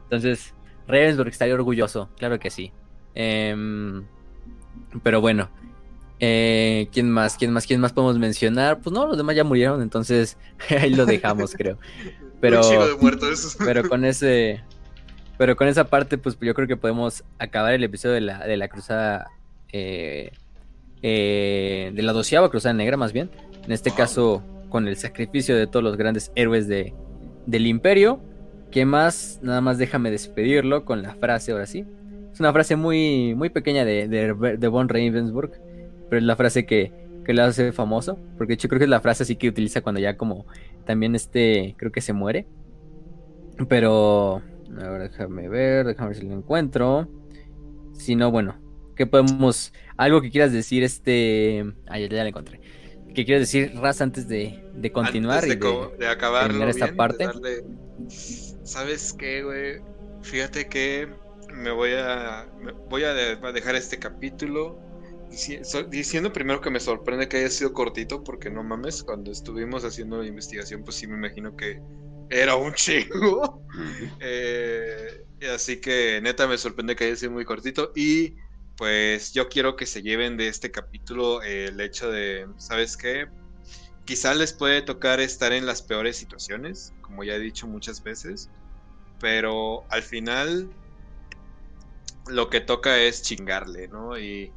Entonces, 0.03 0.53
Ravensburg 0.87 1.27
estaría 1.27 1.53
orgulloso, 1.53 2.09
claro 2.17 2.39
que 2.39 2.49
sí. 2.49 2.71
Em, 3.13 4.05
pero 5.03 5.19
bueno, 5.19 5.49
eh, 6.21 6.87
¿quién 6.93 7.11
más? 7.11 7.35
¿Quién 7.35 7.51
más? 7.51 7.67
¿Quién 7.67 7.81
más 7.81 7.91
podemos 7.91 8.17
mencionar? 8.17 8.79
Pues 8.79 8.93
no, 8.93 9.05
los 9.05 9.17
demás 9.17 9.35
ya 9.35 9.43
murieron, 9.43 9.81
entonces 9.81 10.37
ahí 10.69 10.91
lo 10.91 11.05
dejamos, 11.05 11.55
creo. 11.55 11.77
Pero, 12.41 12.61
de 12.67 12.95
muertos. 12.97 13.57
pero 13.57 13.87
con 13.89 14.05
ese, 14.05 14.63
pero 15.37 15.55
con 15.55 15.67
esa 15.67 15.85
parte, 15.85 16.17
pues 16.17 16.37
yo 16.39 16.53
creo 16.53 16.67
que 16.67 16.77
podemos 16.77 17.23
acabar 17.39 17.73
el 17.73 17.83
episodio 17.83 18.15
de 18.15 18.21
la, 18.21 18.45
de 18.45 18.57
la 18.57 18.67
cruzada, 18.67 19.31
eh, 19.71 20.31
eh, 21.01 21.91
de 21.93 22.01
la 22.01 22.13
doceava 22.13 22.49
cruzada 22.49 22.73
negra, 22.73 22.97
más 22.97 23.13
bien. 23.13 23.29
En 23.65 23.71
este 23.71 23.91
caso, 23.91 24.43
con 24.69 24.87
el 24.87 24.97
sacrificio 24.97 25.55
de 25.55 25.67
todos 25.67 25.83
los 25.83 25.97
grandes 25.97 26.31
héroes 26.35 26.67
de, 26.67 26.93
del 27.45 27.67
imperio. 27.67 28.19
¿Qué 28.71 28.85
más? 28.85 29.39
Nada 29.41 29.61
más 29.61 29.77
déjame 29.77 30.11
despedirlo 30.11 30.85
con 30.85 31.01
la 31.01 31.15
frase, 31.15 31.51
ahora 31.51 31.65
sí. 31.65 31.85
Es 32.33 32.39
una 32.39 32.51
frase 32.51 32.75
muy, 32.75 33.33
muy 33.35 33.49
pequeña 33.49 33.85
de, 33.85 34.07
de, 34.09 34.67
Von 34.67 34.89
Ravensburg, 34.89 35.51
pero 36.09 36.19
es 36.19 36.23
la 36.23 36.35
frase 36.35 36.65
que, 36.65 36.91
que 37.23 37.33
le 37.33 37.41
hace 37.41 37.71
famoso, 37.71 38.19
porque 38.37 38.53
hecho 38.53 38.67
creo 38.67 38.79
que 38.79 38.83
es 38.83 38.89
la 38.89 38.99
frase 38.99 39.23
así 39.23 39.37
que 39.37 39.47
utiliza 39.47 39.79
cuando 39.81 40.01
ya 40.01 40.17
como 40.17 40.45
también 40.85 41.15
este, 41.15 41.75
creo 41.77 41.93
que 41.93 42.01
se 42.01 42.11
muere. 42.11 42.45
Pero, 43.69 44.41
a 44.79 44.89
ver, 44.89 45.01
déjame 45.09 45.49
ver, 45.49 45.85
déjame 45.85 46.09
ver 46.09 46.17
si 46.17 46.27
lo 46.27 46.33
encuentro. 46.35 47.09
Si 47.93 48.15
no, 48.15 48.31
bueno, 48.31 48.59
¿qué 48.95 49.07
podemos, 49.07 49.73
algo 49.97 50.21
que 50.21 50.31
quieras 50.31 50.51
decir 50.53 50.83
este, 50.83 51.65
ah, 51.87 51.99
ya, 51.99 52.07
ya 52.07 52.23
lo 52.23 52.29
encontré. 52.29 52.61
¿Qué 53.13 53.25
quieres 53.25 53.43
decir, 53.43 53.73
Raz, 53.79 54.01
antes 54.01 54.27
de, 54.27 54.63
de 54.73 54.91
continuar 54.91 55.43
Antes 55.43 55.47
y 55.47 55.55
de, 55.55 55.87
de, 55.99 56.07
de 56.07 56.07
acabarlo 56.07 56.69
esta 56.69 56.87
bien, 56.87 56.95
de 56.95 56.97
parte? 56.97 57.25
darle- 57.25 57.63
¿Sabes 58.63 59.13
qué, 59.13 59.43
güey? 59.43 59.79
Fíjate 60.21 60.67
que 60.67 61.07
me 61.53 61.71
voy 61.71 61.91
a 61.93 62.47
me 62.59 62.71
voy 62.89 63.03
a, 63.03 63.13
de- 63.13 63.35
dejar 63.53 63.75
este 63.75 63.99
capítulo 63.99 64.79
diciendo 65.89 66.31
primero 66.31 66.61
que 66.61 66.69
me 66.69 66.79
sorprende 66.79 67.27
que 67.27 67.37
haya 67.37 67.49
sido 67.49 67.73
cortito 67.73 68.23
porque 68.23 68.49
no 68.49 68.63
mames, 68.63 69.03
cuando 69.03 69.31
estuvimos 69.31 69.83
haciendo 69.83 70.17
la 70.21 70.27
investigación 70.27 70.83
pues 70.83 70.97
sí 70.97 71.07
me 71.07 71.15
imagino 71.15 71.55
que 71.55 71.79
era 72.29 72.55
un 72.55 72.73
chingo. 72.73 73.63
Eh, 74.19 75.25
así 75.53 75.81
que 75.81 76.21
neta 76.21 76.47
me 76.47 76.57
sorprende 76.57 76.95
que 76.95 77.05
haya 77.05 77.15
sido 77.15 77.31
muy 77.31 77.45
cortito 77.45 77.91
y 77.95 78.35
pues 78.77 79.33
yo 79.33 79.49
quiero 79.49 79.75
que 79.75 79.85
se 79.85 80.01
lleven 80.01 80.37
de 80.37 80.47
este 80.47 80.71
capítulo 80.71 81.41
eh, 81.43 81.65
el 81.65 81.79
hecho 81.81 82.09
de, 82.11 82.45
¿sabes 82.57 82.97
qué? 82.97 83.27
Quizá 84.05 84.33
les 84.33 84.53
puede 84.53 84.81
tocar 84.81 85.19
estar 85.19 85.51
en 85.53 85.65
las 85.65 85.81
peores 85.81 86.17
situaciones, 86.17 86.93
como 87.01 87.23
ya 87.23 87.35
he 87.35 87.39
dicho 87.39 87.67
muchas 87.67 88.01
veces, 88.03 88.49
pero 89.19 89.85
al 89.89 90.03
final 90.03 90.69
lo 92.27 92.49
que 92.49 92.61
toca 92.61 92.99
es 92.99 93.23
chingarle, 93.23 93.87
¿no? 93.87 94.17
Y 94.17 94.51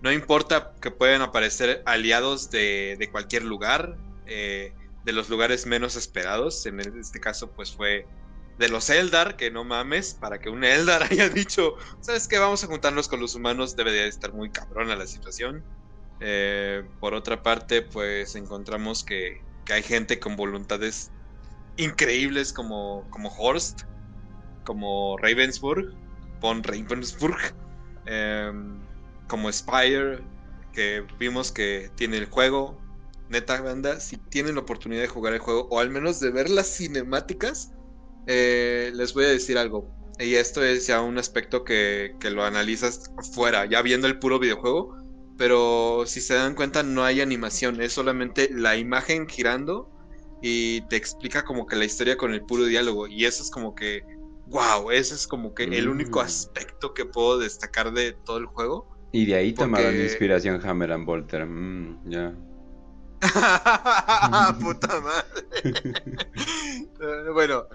no 0.00 0.12
importa 0.12 0.74
que 0.80 0.90
puedan 0.90 1.22
aparecer 1.22 1.82
aliados 1.86 2.50
de, 2.50 2.96
de 2.98 3.10
cualquier 3.10 3.44
lugar, 3.44 3.96
eh, 4.26 4.72
de 5.04 5.12
los 5.12 5.28
lugares 5.28 5.66
menos 5.66 5.96
esperados, 5.96 6.64
en 6.66 6.80
este 6.80 7.20
caso 7.20 7.52
pues 7.52 7.72
fue 7.74 8.06
de 8.58 8.68
los 8.68 8.90
Eldar, 8.90 9.36
que 9.36 9.50
no 9.50 9.64
mames, 9.64 10.14
para 10.14 10.38
que 10.38 10.48
un 10.48 10.64
Eldar 10.64 11.02
haya 11.10 11.28
dicho, 11.28 11.74
¿sabes 12.00 12.28
qué? 12.28 12.38
Vamos 12.38 12.62
a 12.64 12.66
juntarnos 12.66 13.08
con 13.08 13.20
los 13.20 13.34
humanos, 13.34 13.76
debe 13.76 13.92
de 13.92 14.06
estar 14.06 14.32
muy 14.32 14.50
cabrona 14.50 14.96
la 14.96 15.06
situación. 15.06 15.64
Eh, 16.20 16.84
por 17.00 17.14
otra 17.14 17.42
parte, 17.42 17.82
pues 17.82 18.36
encontramos 18.36 19.02
que, 19.02 19.42
que 19.64 19.72
hay 19.72 19.82
gente 19.82 20.20
con 20.20 20.36
voluntades 20.36 21.10
increíbles 21.76 22.52
como, 22.52 23.08
como 23.10 23.28
Horst, 23.30 23.82
como 24.64 25.16
Ravensburg, 25.18 25.92
von 26.40 26.62
Ravensburg, 26.62 27.38
eh, 28.06 28.52
como 29.28 29.50
Spire, 29.50 30.20
que 30.72 31.04
vimos 31.18 31.52
que 31.52 31.90
tiene 31.96 32.18
el 32.18 32.26
juego. 32.26 32.78
Neta, 33.32 33.60
banda, 33.62 33.98
si 33.98 34.18
tienen 34.18 34.54
la 34.56 34.60
oportunidad 34.60 35.00
de 35.00 35.08
jugar 35.08 35.32
el 35.32 35.38
juego, 35.40 35.66
o 35.70 35.80
al 35.80 35.88
menos 35.90 36.20
de 36.20 36.30
ver 36.30 36.50
las 36.50 36.66
cinemáticas, 36.76 37.72
eh, 38.26 38.92
les 38.94 39.14
voy 39.14 39.24
a 39.24 39.28
decir 39.28 39.56
algo. 39.56 39.90
Y 40.18 40.34
esto 40.34 40.62
es 40.62 40.86
ya 40.86 41.00
un 41.00 41.16
aspecto 41.18 41.64
que, 41.64 42.14
que 42.20 42.30
lo 42.30 42.44
analizas 42.44 43.10
fuera, 43.34 43.64
ya 43.64 43.80
viendo 43.82 44.06
el 44.06 44.18
puro 44.18 44.38
videojuego. 44.38 44.96
Pero 45.38 46.04
si 46.06 46.20
se 46.20 46.34
dan 46.34 46.54
cuenta, 46.54 46.82
no 46.82 47.04
hay 47.04 47.22
animación, 47.22 47.80
es 47.80 47.94
solamente 47.94 48.50
la 48.52 48.76
imagen 48.76 49.26
girando 49.26 49.88
y 50.42 50.82
te 50.88 50.96
explica 50.96 51.42
como 51.42 51.66
que 51.66 51.74
la 51.76 51.86
historia 51.86 52.16
con 52.18 52.34
el 52.34 52.42
puro 52.42 52.66
diálogo. 52.66 53.08
Y 53.08 53.24
eso 53.24 53.42
es 53.42 53.50
como 53.50 53.74
que, 53.74 54.02
wow, 54.48 54.90
ese 54.90 55.14
es 55.14 55.26
como 55.26 55.54
que 55.54 55.64
el 55.64 55.88
único 55.88 56.20
Mm. 56.20 56.24
aspecto 56.26 56.92
que 56.92 57.06
puedo 57.06 57.38
destacar 57.38 57.92
de 57.92 58.12
todo 58.12 58.36
el 58.36 58.46
juego. 58.46 58.88
Y 59.10 59.24
de 59.24 59.34
ahí 59.36 59.52
tomaron 59.54 59.86
Porque- 59.86 60.04
inspiración 60.04 60.60
Hammer 60.64 60.92
and 60.92 61.06
Bolter. 61.06 61.46
Mm, 61.46 62.10
ya. 62.10 62.34
Puta 64.60 65.00
madre. 65.00 65.46
Bueno, 67.34 67.66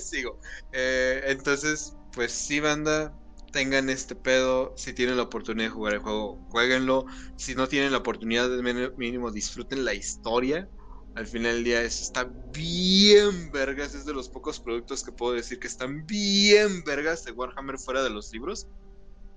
sigo. 0.00 0.40
Eh, 0.72 1.22
entonces, 1.26 1.96
pues 2.12 2.32
sí, 2.32 2.60
banda, 2.60 3.14
tengan 3.52 3.88
este 3.90 4.14
pedo. 4.14 4.74
Si 4.76 4.92
tienen 4.92 5.16
la 5.16 5.24
oportunidad 5.24 5.68
de 5.68 5.70
jugar 5.74 5.94
el 5.94 6.00
juego, 6.00 6.44
jueguenlo. 6.50 7.06
Si 7.36 7.54
no 7.54 7.68
tienen 7.68 7.92
la 7.92 7.98
oportunidad, 7.98 8.48
mínimo 8.96 9.30
disfruten 9.30 9.84
la 9.84 9.94
historia. 9.94 10.68
Al 11.14 11.26
final 11.26 11.54
del 11.56 11.64
día, 11.64 11.82
eso 11.82 12.02
está 12.04 12.24
bien 12.52 13.50
vergas. 13.52 13.94
Es 13.94 14.04
de 14.04 14.14
los 14.14 14.28
pocos 14.28 14.60
productos 14.60 15.02
que 15.04 15.12
puedo 15.12 15.34
decir 15.34 15.58
que 15.58 15.66
están 15.68 16.06
bien 16.06 16.82
vergas 16.84 17.24
de 17.24 17.32
Warhammer 17.32 17.78
fuera 17.78 18.02
de 18.02 18.10
los 18.10 18.32
libros. 18.32 18.68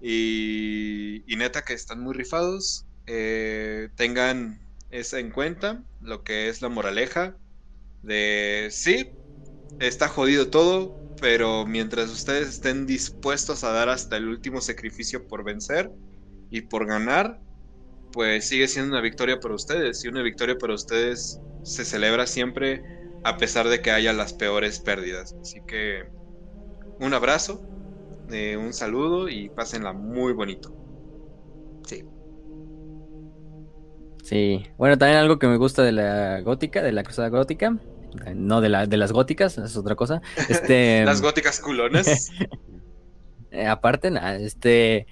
Y, 0.02 1.24
y 1.32 1.36
neta 1.38 1.64
que 1.64 1.74
están 1.74 2.02
muy 2.02 2.14
rifados. 2.14 2.86
Eh, 3.08 3.90
tengan 3.96 4.60
eso 4.92 5.18
en 5.18 5.32
cuenta, 5.32 5.84
lo 6.00 6.24
que 6.24 6.50
es 6.50 6.62
la 6.62 6.70
moraleja 6.70 7.38
de 8.02 8.70
sí, 8.72 9.16
está 9.80 10.08
jodido 10.10 10.50
todo, 10.50 10.98
pero 11.22 11.66
mientras 11.68 12.12
ustedes 12.12 12.50
estén 12.50 12.86
dispuestos 12.88 13.64
a 13.64 13.72
dar 13.72 13.90
hasta 13.90 14.18
el 14.18 14.28
último 14.30 14.62
sacrificio 14.62 15.28
por 15.28 15.44
vencer 15.46 15.92
y 16.50 16.62
por 16.64 16.88
ganar, 16.88 17.42
pues 18.12 18.48
sigue 18.48 18.68
siendo 18.68 18.92
una 18.94 19.02
victoria 19.02 19.40
para 19.40 19.56
ustedes. 19.56 20.04
Y 20.06 20.10
una 20.10 20.24
victoria 20.24 20.58
para 20.58 20.74
ustedes 20.76 21.42
se 21.64 21.86
celebra 21.86 22.28
siempre 22.28 22.86
a 23.24 23.38
pesar 23.38 23.70
de 23.70 23.82
que 23.82 23.92
haya 23.92 24.14
las 24.14 24.34
peores 24.34 24.82
pérdidas. 24.82 25.36
Así 25.42 25.62
que 25.68 26.04
un 27.00 27.14
abrazo, 27.14 27.66
eh, 28.30 28.58
un 28.58 28.74
saludo 28.74 29.30
y 29.30 29.50
pásenla 29.50 29.94
muy 29.94 30.34
bonito. 30.34 30.70
Sí, 34.32 34.64
bueno, 34.78 34.98
también 34.98 35.20
algo 35.20 35.38
que 35.40 35.48
me 35.48 35.58
gusta 35.58 35.84
de 35.84 35.92
la 35.92 36.40
gótica, 36.40 36.82
de 36.82 36.94
la 36.94 37.04
cruzada 37.04 37.28
gótica, 37.28 37.78
eh, 38.26 38.34
no 38.34 38.62
de, 38.62 38.70
la, 38.70 38.88
de 38.88 38.96
las 38.96 39.12
góticas, 39.12 39.58
es 39.58 39.76
otra 39.76 39.96
cosa. 39.96 40.22
Este, 40.50 41.04
Las 41.04 41.22
góticas 41.22 41.60
culonas. 41.60 42.30
eh, 43.52 43.68
aparte, 43.68 44.10
nada, 44.10 44.38
este, 44.38 45.06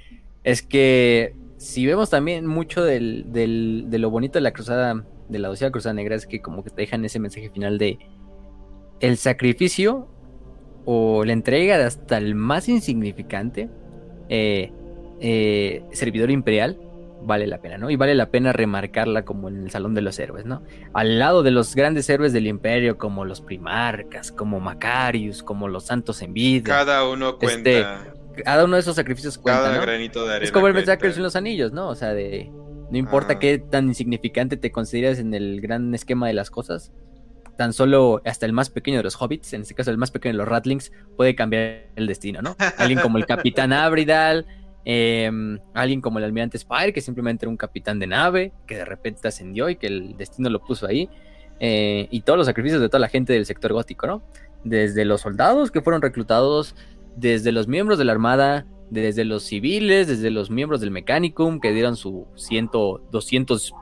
es 0.45 0.61
que 0.61 1.35
si 1.57 1.85
vemos 1.85 2.09
también 2.09 2.45
mucho 2.47 2.81
del, 2.85 3.25
del- 3.33 3.87
de 3.89 3.99
lo 3.99 4.09
bonito 4.09 4.39
de 4.39 4.41
la 4.43 4.53
cruzada, 4.53 5.03
de 5.27 5.39
la 5.39 5.49
docena 5.49 5.69
cruzada 5.71 5.93
negra, 5.95 6.15
es 6.15 6.25
que 6.25 6.41
como 6.41 6.63
que 6.63 6.69
te 6.69 6.81
dejan 6.83 7.03
ese 7.03 7.19
mensaje 7.19 7.49
final 7.49 7.77
de 7.77 7.99
el 9.01 9.17
sacrificio 9.17 10.07
o 10.85 11.25
la 11.25 11.33
entrega 11.33 11.77
de 11.77 11.83
hasta 11.83 12.17
el 12.17 12.35
más 12.35 12.69
insignificante 12.69 13.69
eh, 14.29 14.71
eh, 15.19 15.83
servidor 15.91 16.31
imperial 16.31 16.79
vale 17.21 17.47
la 17.47 17.59
pena, 17.61 17.77
¿no? 17.77 17.89
Y 17.89 17.95
vale 17.95 18.15
la 18.15 18.29
pena 18.29 18.53
remarcarla 18.53 19.23
como 19.25 19.49
en 19.49 19.63
el 19.63 19.71
Salón 19.71 19.93
de 19.93 20.01
los 20.01 20.17
Héroes, 20.19 20.45
¿no? 20.45 20.63
Al 20.93 21.19
lado 21.19 21.43
de 21.43 21.51
los 21.51 21.75
grandes 21.75 22.09
héroes 22.09 22.33
del 22.33 22.47
imperio, 22.47 22.97
como 22.97 23.25
los 23.25 23.41
primarcas, 23.41 24.31
como 24.31 24.59
Macarius, 24.59 25.43
como 25.43 25.67
los 25.67 25.85
santos 25.85 26.21
en 26.21 26.33
vida. 26.33 26.65
Cada 26.65 27.07
uno 27.07 27.37
Este, 27.41 27.45
cuenta. 27.45 28.13
Cada 28.43 28.65
uno 28.65 28.75
de 28.75 28.81
esos 28.81 28.95
sacrificios 28.95 29.37
cuenta, 29.37 29.63
cada 29.63 29.75
¿no? 29.75 29.81
granito 29.81 30.23
de 30.25 30.31
arena. 30.31 30.45
Es 30.45 30.51
como 30.51 30.67
el 30.67 30.73
mensaje 30.73 31.09
de 31.09 31.19
los 31.19 31.35
anillos, 31.35 31.73
¿no? 31.73 31.89
O 31.89 31.95
sea, 31.95 32.13
de 32.13 32.49
no 32.89 32.97
importa 32.97 33.33
Ajá. 33.33 33.39
qué 33.39 33.57
tan 33.59 33.87
insignificante 33.87 34.57
te 34.57 34.71
consideras 34.71 35.19
en 35.19 35.33
el 35.33 35.61
gran 35.61 35.93
esquema 35.93 36.27
de 36.27 36.33
las 36.33 36.49
cosas, 36.49 36.91
tan 37.57 37.73
solo 37.73 38.21
hasta 38.25 38.45
el 38.45 38.53
más 38.53 38.69
pequeño 38.69 38.97
de 38.97 39.03
los 39.03 39.21
hobbits, 39.21 39.53
en 39.53 39.61
este 39.61 39.75
caso 39.75 39.91
el 39.91 39.97
más 39.97 40.11
pequeño 40.11 40.33
de 40.33 40.37
los 40.37 40.47
ratlings, 40.47 40.91
puede 41.17 41.35
cambiar 41.35 41.87
el 41.95 42.07
destino, 42.07 42.41
¿no? 42.41 42.55
Alguien 42.77 42.99
como 42.99 43.17
el 43.17 43.25
capitán 43.25 43.73
Abridal, 43.73 44.45
eh, 44.85 45.29
alguien 45.73 46.01
como 46.01 46.19
el 46.19 46.25
almirante 46.25 46.57
Spire, 46.57 46.93
que 46.93 47.01
simplemente 47.01 47.45
era 47.45 47.49
un 47.49 47.57
capitán 47.57 47.99
de 47.99 48.07
nave, 48.07 48.53
que 48.67 48.77
de 48.77 48.85
repente 48.85 49.27
ascendió 49.27 49.69
y 49.69 49.75
que 49.75 49.87
el 49.87 50.17
destino 50.17 50.49
lo 50.49 50.63
puso 50.63 50.87
ahí, 50.87 51.09
eh, 51.59 52.07
y 52.09 52.21
todos 52.21 52.37
los 52.37 52.47
sacrificios 52.47 52.81
de 52.81 52.87
toda 52.87 52.99
la 52.99 53.09
gente 53.09 53.33
del 53.33 53.45
sector 53.45 53.73
gótico, 53.73 54.07
¿no? 54.07 54.23
Desde 54.63 55.05
los 55.05 55.21
soldados 55.21 55.71
que 55.71 55.81
fueron 55.81 56.01
reclutados, 56.01 56.75
desde 57.15 57.51
los 57.51 57.67
miembros 57.67 57.97
de 57.99 58.05
la 58.05 58.13
armada, 58.13 58.65
desde 58.89 59.25
los 59.25 59.43
civiles, 59.43 60.07
desde 60.07 60.31
los 60.31 60.49
miembros 60.49 60.81
del 60.81 60.91
Mechanicum 60.91 61.59
que 61.59 61.71
dieron 61.71 61.95
su 61.95 62.27
100, 62.35 62.69
200, 63.11 63.73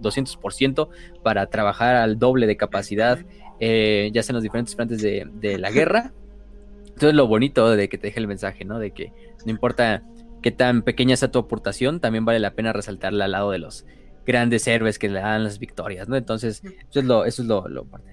200% 0.00 0.88
para 1.22 1.46
trabajar 1.46 1.96
al 1.96 2.18
doble 2.18 2.46
de 2.46 2.56
capacidad, 2.56 3.18
eh, 3.58 4.10
ya 4.12 4.22
sea 4.22 4.32
en 4.32 4.36
los 4.36 4.42
diferentes 4.42 4.76
frentes 4.76 5.02
de, 5.02 5.26
de 5.34 5.58
la 5.58 5.70
guerra. 5.70 6.12
Entonces 6.86 7.14
lo 7.14 7.26
bonito 7.26 7.70
de 7.70 7.88
que 7.88 7.98
te 7.98 8.08
deje 8.08 8.20
el 8.20 8.28
mensaje, 8.28 8.64
¿no? 8.64 8.78
De 8.78 8.92
que 8.92 9.12
no 9.44 9.50
importa 9.50 10.04
qué 10.44 10.50
tan 10.50 10.82
pequeña 10.82 11.16
sea 11.16 11.30
tu 11.30 11.38
aportación, 11.38 12.00
también 12.00 12.26
vale 12.26 12.38
la 12.38 12.50
pena 12.54 12.74
resaltarla 12.74 13.24
al 13.24 13.32
lado 13.32 13.50
de 13.50 13.58
los 13.58 13.86
grandes 14.26 14.66
héroes 14.68 14.98
que 14.98 15.08
le 15.08 15.20
dan 15.20 15.42
las 15.42 15.58
victorias, 15.58 16.06
¿no? 16.06 16.16
Entonces, 16.16 16.62
eso 16.62 17.00
es 17.00 17.04
lo, 17.06 17.24
eso 17.24 17.40
es 17.40 17.48
lo. 17.48 17.64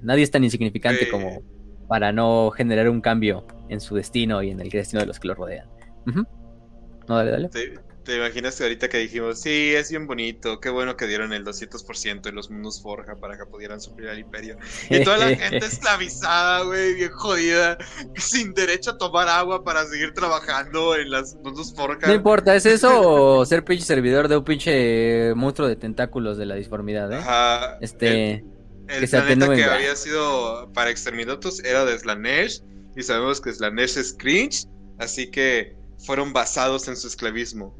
Nadie 0.02 0.24
es 0.24 0.32
tan 0.32 0.42
insignificante 0.46 1.04
Sí. 1.04 1.12
como 1.12 1.42
para 1.90 2.14
no 2.14 2.50
generar 2.52 2.88
un 2.88 3.02
cambio 3.02 3.46
en 3.68 3.82
su 3.82 3.96
destino 3.96 4.42
y 4.42 4.50
en 4.50 4.62
el 4.62 4.70
destino 4.70 5.02
de 5.02 5.08
los 5.08 5.20
que 5.20 5.28
lo 5.28 5.36
rodean. 5.36 5.68
No, 6.06 7.18
dale, 7.18 7.32
dale. 7.32 7.50
¿Te, 7.50 7.74
te 8.04 8.18
imaginas 8.18 8.56
que 8.56 8.64
ahorita 8.64 8.90
que 8.90 8.98
dijimos, 8.98 9.42
sí, 9.42 9.74
es 9.76 9.90
bien 9.90 10.08
bonito, 10.08 10.60
qué 10.60 10.70
bueno 10.70 10.96
que 10.96 11.08
dieron 11.08 11.34
el 11.34 11.46
200% 11.46 12.22
de 12.22 12.32
los 12.32 12.50
mundos 12.50 12.82
Forja 12.82 13.16
para 13.16 13.38
que 13.38 13.46
pudieran 13.46 13.80
suplir 13.80 14.10
al 14.10 14.20
imperio? 14.20 14.58
Y 14.90 15.04
toda 15.04 15.18
la 15.18 15.36
gente 15.36 15.66
esclavizada, 15.66 16.64
güey, 16.64 16.96
bien 16.96 17.12
jodida, 17.12 17.78
sin 18.16 18.54
derecho 18.54 18.92
a 18.92 18.98
tomar 18.98 19.28
agua 19.28 19.64
para 19.64 19.86
seguir 19.86 20.14
trabajando 20.14 20.96
en 20.96 21.12
las 21.12 21.36
mundos 21.36 21.74
Forja. 21.76 22.08
No 22.08 22.14
importa, 22.14 22.56
¿es 22.56 22.66
eso 22.66 23.02
o 23.02 23.46
ser 23.46 23.64
pinche 23.64 23.86
servidor 23.86 24.28
de 24.28 24.38
un 24.38 24.44
pinche 24.44 25.34
monstruo 25.36 25.68
de 25.68 25.76
tentáculos 25.76 26.38
de 26.38 26.46
la 26.46 26.56
disformidad, 26.56 27.12
eh? 27.12 27.18
Ajá, 27.18 27.78
Este, 27.82 28.34
El, 28.34 28.44
el 28.90 29.02
que 29.02 29.08
planeta 29.08 29.54
que 29.54 29.64
había 29.64 29.96
sido 29.96 30.72
para 30.74 30.90
exterminatos 30.90 31.64
era 31.64 31.86
de 31.86 31.98
Slanesh, 31.98 32.64
y 32.96 33.04
sabemos 33.04 33.40
que 33.40 33.54
Slanesh 33.54 33.98
es 33.98 34.14
cringe, 34.18 34.66
así 34.98 35.30
que 35.30 35.76
fueron 36.06 36.34
basados 36.34 36.88
en 36.88 36.96
su 36.96 37.08
esclavismo. 37.08 37.76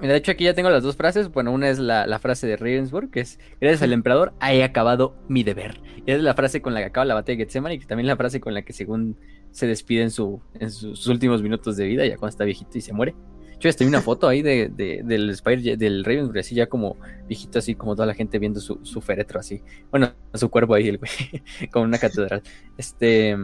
Mira, 0.00 0.12
de 0.12 0.18
hecho 0.18 0.32
aquí 0.32 0.44
ya 0.44 0.54
tengo 0.54 0.70
las 0.70 0.82
dos 0.82 0.96
frases. 0.96 1.30
Bueno, 1.30 1.52
una 1.52 1.68
es 1.68 1.78
la, 1.78 2.06
la 2.06 2.18
frase 2.18 2.46
de 2.46 2.56
Ravensburg, 2.56 3.10
que 3.10 3.20
es, 3.20 3.38
gracias 3.60 3.82
al 3.82 3.92
emperador, 3.92 4.32
he 4.42 4.62
acabado 4.62 5.14
mi 5.28 5.42
deber. 5.42 5.80
Y 6.06 6.12
es 6.12 6.22
la 6.22 6.34
frase 6.34 6.60
con 6.62 6.74
la 6.74 6.80
que 6.80 6.86
acaba 6.86 7.04
la 7.04 7.14
batalla 7.14 7.38
de 7.38 7.44
Gethsemane 7.44 7.74
y 7.74 7.78
también 7.80 8.06
la 8.06 8.16
frase 8.16 8.40
con 8.40 8.54
la 8.54 8.62
que 8.62 8.72
según 8.72 9.16
se 9.50 9.66
despide 9.66 10.02
en, 10.02 10.10
su, 10.10 10.40
en 10.60 10.70
sus 10.70 11.06
últimos 11.06 11.42
minutos 11.42 11.76
de 11.76 11.86
vida, 11.86 12.04
ya 12.06 12.16
cuando 12.16 12.30
está 12.30 12.44
viejito 12.44 12.76
y 12.78 12.80
se 12.80 12.92
muere. 12.92 13.14
Yo 13.58 13.68
estoy 13.70 13.86
una 13.86 14.00
foto 14.02 14.28
ahí 14.28 14.42
de, 14.42 14.68
de- 14.68 15.02
del 15.04 15.34
Spire, 15.34 15.76
del 15.76 16.04
Ravensburg, 16.04 16.38
así 16.40 16.54
ya 16.54 16.66
como 16.66 16.96
viejito, 17.26 17.58
así 17.58 17.74
como 17.74 17.94
toda 17.94 18.06
la 18.06 18.14
gente 18.14 18.38
viendo 18.38 18.60
su, 18.60 18.80
su 18.84 19.00
féretro 19.00 19.40
así. 19.40 19.62
Bueno, 19.90 20.12
su 20.34 20.50
cuerpo 20.50 20.74
ahí, 20.74 20.88
el 20.88 20.98
güey, 20.98 21.10
como 21.72 21.84
una 21.84 21.98
catedral. 21.98 22.42
Este... 22.76 23.36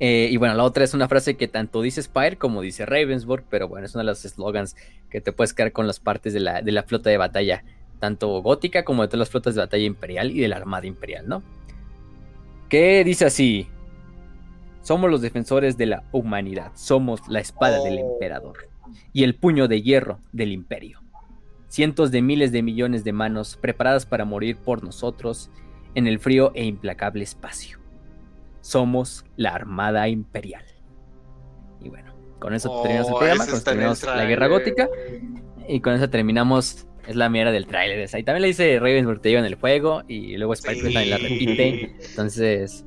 eh, 0.00 0.28
y 0.30 0.36
bueno, 0.38 0.54
la 0.54 0.64
otra 0.64 0.82
es 0.82 0.94
una 0.94 1.08
frase 1.08 1.36
que 1.36 1.46
tanto 1.46 1.82
dice 1.82 2.02
Spire 2.02 2.36
como 2.36 2.62
dice 2.62 2.86
Ravensburg, 2.86 3.44
pero 3.50 3.68
bueno, 3.68 3.86
es 3.86 3.94
uno 3.94 4.00
de 4.00 4.06
los 4.06 4.20
slogans 4.20 4.74
que 5.10 5.20
te 5.20 5.32
puedes 5.32 5.52
quedar 5.52 5.72
con 5.72 5.86
las 5.86 6.00
partes 6.00 6.32
de 6.32 6.40
la, 6.40 6.62
de 6.62 6.72
la 6.72 6.82
flota 6.84 7.10
de 7.10 7.18
batalla, 7.18 7.64
tanto 7.98 8.40
gótica 8.40 8.82
como 8.84 9.02
de 9.02 9.08
todas 9.08 9.18
las 9.20 9.30
flotas 9.30 9.54
de 9.54 9.60
batalla 9.60 9.84
imperial 9.84 10.30
y 10.30 10.40
de 10.40 10.48
la 10.48 10.56
armada 10.56 10.86
imperial, 10.86 11.28
¿no? 11.28 11.42
Que 12.70 13.04
dice 13.04 13.26
así: 13.26 13.68
Somos 14.82 15.10
los 15.10 15.20
defensores 15.20 15.76
de 15.76 15.86
la 15.86 16.04
humanidad, 16.12 16.72
somos 16.76 17.28
la 17.28 17.40
espada 17.40 17.82
del 17.82 17.98
Oh. 17.98 18.12
emperador 18.14 18.68
y 19.12 19.24
el 19.24 19.34
puño 19.34 19.68
de 19.68 19.82
hierro 19.82 20.20
del 20.32 20.52
imperio. 20.52 21.02
Cientos 21.68 22.10
de 22.10 22.22
miles 22.22 22.52
de 22.52 22.62
millones 22.62 23.04
de 23.04 23.12
manos 23.12 23.58
preparadas 23.60 24.06
para 24.06 24.24
morir 24.24 24.56
por 24.56 24.82
nosotros 24.82 25.50
en 25.94 26.06
el 26.06 26.18
frío 26.20 26.52
e 26.54 26.64
implacable 26.64 27.22
espacio. 27.22 27.79
Somos 28.60 29.24
la 29.36 29.50
armada 29.54 30.08
imperial. 30.08 30.64
Y 31.80 31.88
bueno, 31.88 32.14
con 32.38 32.54
eso 32.54 32.70
Oh, 32.70 32.82
terminamos 32.82 33.08
el 33.08 33.14
programa, 33.16 33.44
ese 33.44 33.52
con 33.52 33.64
terminamos 33.64 34.02
la 34.02 34.24
guerra 34.24 34.46
gótica 34.48 34.88
y 35.68 35.80
con 35.80 35.94
eso 35.94 36.10
terminamos. 36.10 36.86
Es 37.06 37.16
la 37.16 37.28
mierda 37.30 37.50
del 37.50 37.66
tráiler. 37.66 37.98
esa. 38.00 38.18
Y 38.18 38.22
también 38.24 38.42
le 38.42 38.48
dice 38.48 38.78
Ravensburg 38.78 39.20
te 39.20 39.30
lleva 39.30 39.40
en 39.40 39.46
el 39.46 39.54
juego 39.54 40.02
y 40.06 40.36
luego 40.36 40.52
Spike 40.52 40.76
Sí. 40.76 40.82
también 40.82 41.10
la 41.10 41.16
repite. 41.16 41.96
Entonces, 42.10 42.84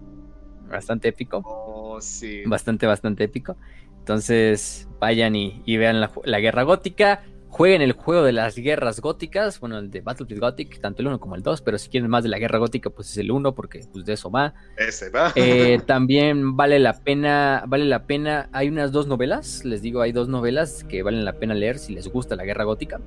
bastante 0.70 1.08
épico 1.10 1.42
Oh, 1.44 2.00
sí. 2.00 2.44
bastante, 2.46 2.86
bastante 2.86 3.24
épico. 3.26 3.58
Entonces, 3.98 4.88
vayan 5.00 5.36
y, 5.36 5.78
vean 5.78 6.00
la, 6.00 6.40
guerra 6.40 6.64
gótica. 6.64 7.24
Jueguen 7.54 7.84
el 7.84 7.92
juego 7.92 8.24
de 8.24 8.32
las 8.32 8.56
guerras 8.56 9.00
góticas, 9.00 9.60
bueno, 9.60 9.78
el 9.78 9.92
de 9.92 10.02
Battlefield 10.02 10.42
Gothic, 10.42 10.82
tanto 10.82 11.04
el 11.04 11.08
1 11.10 11.20
como 11.20 11.36
el 11.36 11.44
2, 11.44 11.62
pero 11.62 11.78
si 11.78 11.88
quieren 11.88 12.10
más 12.10 12.24
de 12.24 12.30
la 12.30 12.40
guerra 12.40 12.58
gótica, 12.58 12.90
pues 12.90 13.12
es 13.12 13.18
el 13.20 13.30
1, 13.30 13.54
porque 13.54 13.86
pues 13.94 14.06
de 14.06 14.14
eso 14.14 14.32
va. 14.32 14.56
Ese 14.76 15.12
va. 15.12 15.32
Eh, 15.36 15.80
también 15.86 16.58
vale 16.58 16.80
la 16.80 16.94
pena, 17.04 17.64
vale 17.68 17.86
la 17.86 18.08
pena, 18.08 18.50
hay 18.54 18.70
unas 18.70 18.92
dos 18.92 19.06
novelas, 19.06 19.64
les 19.66 19.84
digo, 19.84 20.02
hay 20.02 20.12
dos 20.12 20.28
novelas 20.30 20.84
que 20.84 21.04
valen 21.04 21.26
la 21.26 21.34
pena 21.34 21.54
leer 21.54 21.78
si 21.78 21.94
les 21.94 22.08
gusta 22.08 22.36
la 22.36 22.44
guerra 22.44 22.64
gótica. 22.64 23.00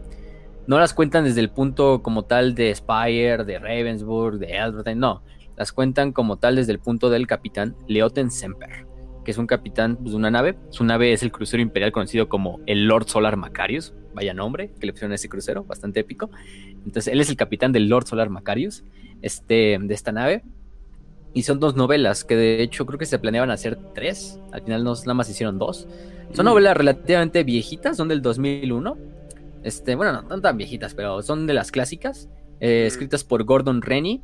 No 0.68 0.78
las 0.78 0.94
cuentan 0.94 1.24
desde 1.24 1.40
el 1.40 1.50
punto 1.50 2.00
como 2.04 2.22
tal 2.22 2.54
de 2.54 2.72
Spire, 2.72 3.42
de 3.42 3.58
Ravensburg, 3.58 4.38
de 4.38 4.58
Elbertheim, 4.58 5.00
no. 5.00 5.24
Las 5.56 5.72
cuentan 5.72 6.12
como 6.12 6.36
tal 6.36 6.54
desde 6.54 6.70
el 6.70 6.78
punto 6.78 7.10
del 7.10 7.26
capitán 7.26 7.74
Leoten 7.88 8.30
Semper 8.30 8.86
que 9.24 9.32
es 9.32 9.38
un 9.38 9.48
capitán 9.48 9.96
pues, 9.96 10.12
de 10.12 10.16
una 10.18 10.30
nave. 10.30 10.56
Su 10.70 10.84
nave 10.84 11.12
es 11.12 11.24
el 11.24 11.32
crucero 11.32 11.60
imperial 11.60 11.90
conocido 11.90 12.28
como 12.28 12.60
el 12.66 12.86
Lord 12.86 13.08
Solar 13.08 13.36
Macarius. 13.36 13.92
Vaya 14.16 14.32
nombre 14.32 14.70
que 14.80 14.86
le 14.86 14.94
pusieron 14.94 15.12
a 15.12 15.16
ese 15.16 15.28
crucero, 15.28 15.64
bastante 15.64 16.00
épico. 16.00 16.30
Entonces, 16.86 17.12
él 17.12 17.20
es 17.20 17.28
el 17.28 17.36
capitán 17.36 17.70
del 17.70 17.86
Lord 17.86 18.06
Solar 18.06 18.30
Macarius, 18.30 18.82
este, 19.20 19.78
de 19.78 19.94
esta 19.94 20.10
nave. 20.10 20.42
Y 21.34 21.42
son 21.42 21.60
dos 21.60 21.76
novelas 21.76 22.24
que 22.24 22.34
de 22.34 22.62
hecho 22.62 22.86
creo 22.86 22.98
que 22.98 23.04
se 23.04 23.18
planeaban 23.18 23.50
hacer 23.50 23.76
tres. 23.94 24.40
Al 24.52 24.62
final 24.62 24.84
no, 24.84 24.94
nada 24.94 25.12
más 25.12 25.28
hicieron 25.28 25.58
dos. 25.58 25.86
Son 26.32 26.46
mm. 26.46 26.48
novelas 26.48 26.78
relativamente 26.78 27.44
viejitas, 27.44 27.98
son 27.98 28.08
del 28.08 28.22
2001. 28.22 28.96
Este, 29.62 29.96
bueno, 29.96 30.22
no, 30.22 30.40
tan 30.40 30.56
viejitas, 30.56 30.94
pero 30.94 31.20
son 31.20 31.46
de 31.46 31.52
las 31.52 31.70
clásicas. 31.70 32.30
Eh, 32.60 32.84
mm. 32.84 32.86
escritas 32.86 33.22
por 33.22 33.44
Gordon 33.44 33.82
Rennie. 33.82 34.22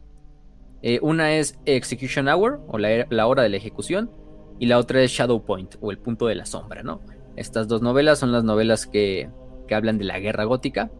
Eh, 0.80 1.00
una 1.02 1.36
es 1.36 1.58
Execution 1.66 2.28
Hour, 2.28 2.62
o 2.66 2.78
la, 2.78 3.06
la 3.10 3.26
hora 3.26 3.42
de 3.42 3.50
la 3.50 3.58
ejecución 3.58 4.10
y 4.58 4.66
la 4.66 4.78
otra 4.78 5.02
es 5.02 5.10
Shadow 5.10 5.44
Point 5.44 5.74
o 5.82 5.90
el 5.90 5.98
punto 5.98 6.28
de 6.28 6.34
la 6.34 6.46
sombra, 6.46 6.82
¿no? 6.82 7.02
Estas 7.36 7.68
dos 7.68 7.82
novelas 7.82 8.18
son 8.18 8.32
las 8.32 8.42
novelas 8.42 8.86
que, 8.86 9.28
hablan 9.74 9.98
de 9.98 10.04
la 10.04 10.18
guerra 10.18 10.44
gótica. 10.44 10.90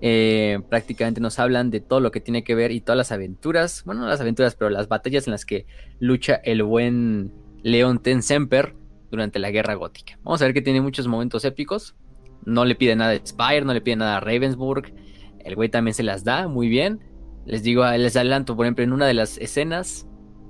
Eh, 0.00 0.60
prácticamente 0.68 1.20
nos 1.20 1.38
hablan 1.38 1.70
de 1.70 1.80
todo 1.80 2.00
lo 2.00 2.10
que 2.10 2.20
tiene 2.20 2.44
que 2.44 2.54
ver 2.54 2.72
y 2.72 2.80
todas 2.80 2.96
las 2.98 3.12
aventuras, 3.12 3.84
bueno, 3.84 4.02
no 4.02 4.08
las 4.08 4.20
aventuras, 4.20 4.54
pero 4.54 4.68
las 4.68 4.88
batallas 4.88 5.26
en 5.26 5.30
las 5.30 5.46
que 5.46 5.66
lucha 5.98 6.34
el 6.34 6.62
buen 6.62 7.32
Leon 7.62 8.02
Semper 8.20 8.74
durante 9.10 9.38
la 9.38 9.50
guerra 9.50 9.74
gótica. 9.74 10.18
Vamos 10.22 10.42
a 10.42 10.44
ver 10.44 10.54
que 10.54 10.60
tiene 10.60 10.80
muchos 10.80 11.06
momentos 11.06 11.44
épicos. 11.44 11.94
No 12.44 12.64
le 12.64 12.74
pide 12.74 12.96
nada 12.96 13.12
a 13.12 13.26
Spire, 13.26 13.64
no 13.64 13.72
le 13.72 13.80
pide 13.80 13.96
nada 13.96 14.18
a 14.18 14.20
Ravensburg. 14.20 14.92
El 15.38 15.54
güey 15.54 15.70
también 15.70 15.94
se 15.94 16.02
las 16.02 16.24
da 16.24 16.48
muy 16.48 16.68
bien. 16.68 17.00
Les 17.46 17.62
digo, 17.62 17.86
les 17.86 18.16
adelanto, 18.16 18.56
por 18.56 18.66
ejemplo, 18.66 18.84
en 18.84 18.92
una 18.92 19.06
de 19.06 19.14
las 19.14 19.38
escenas, 19.38 20.06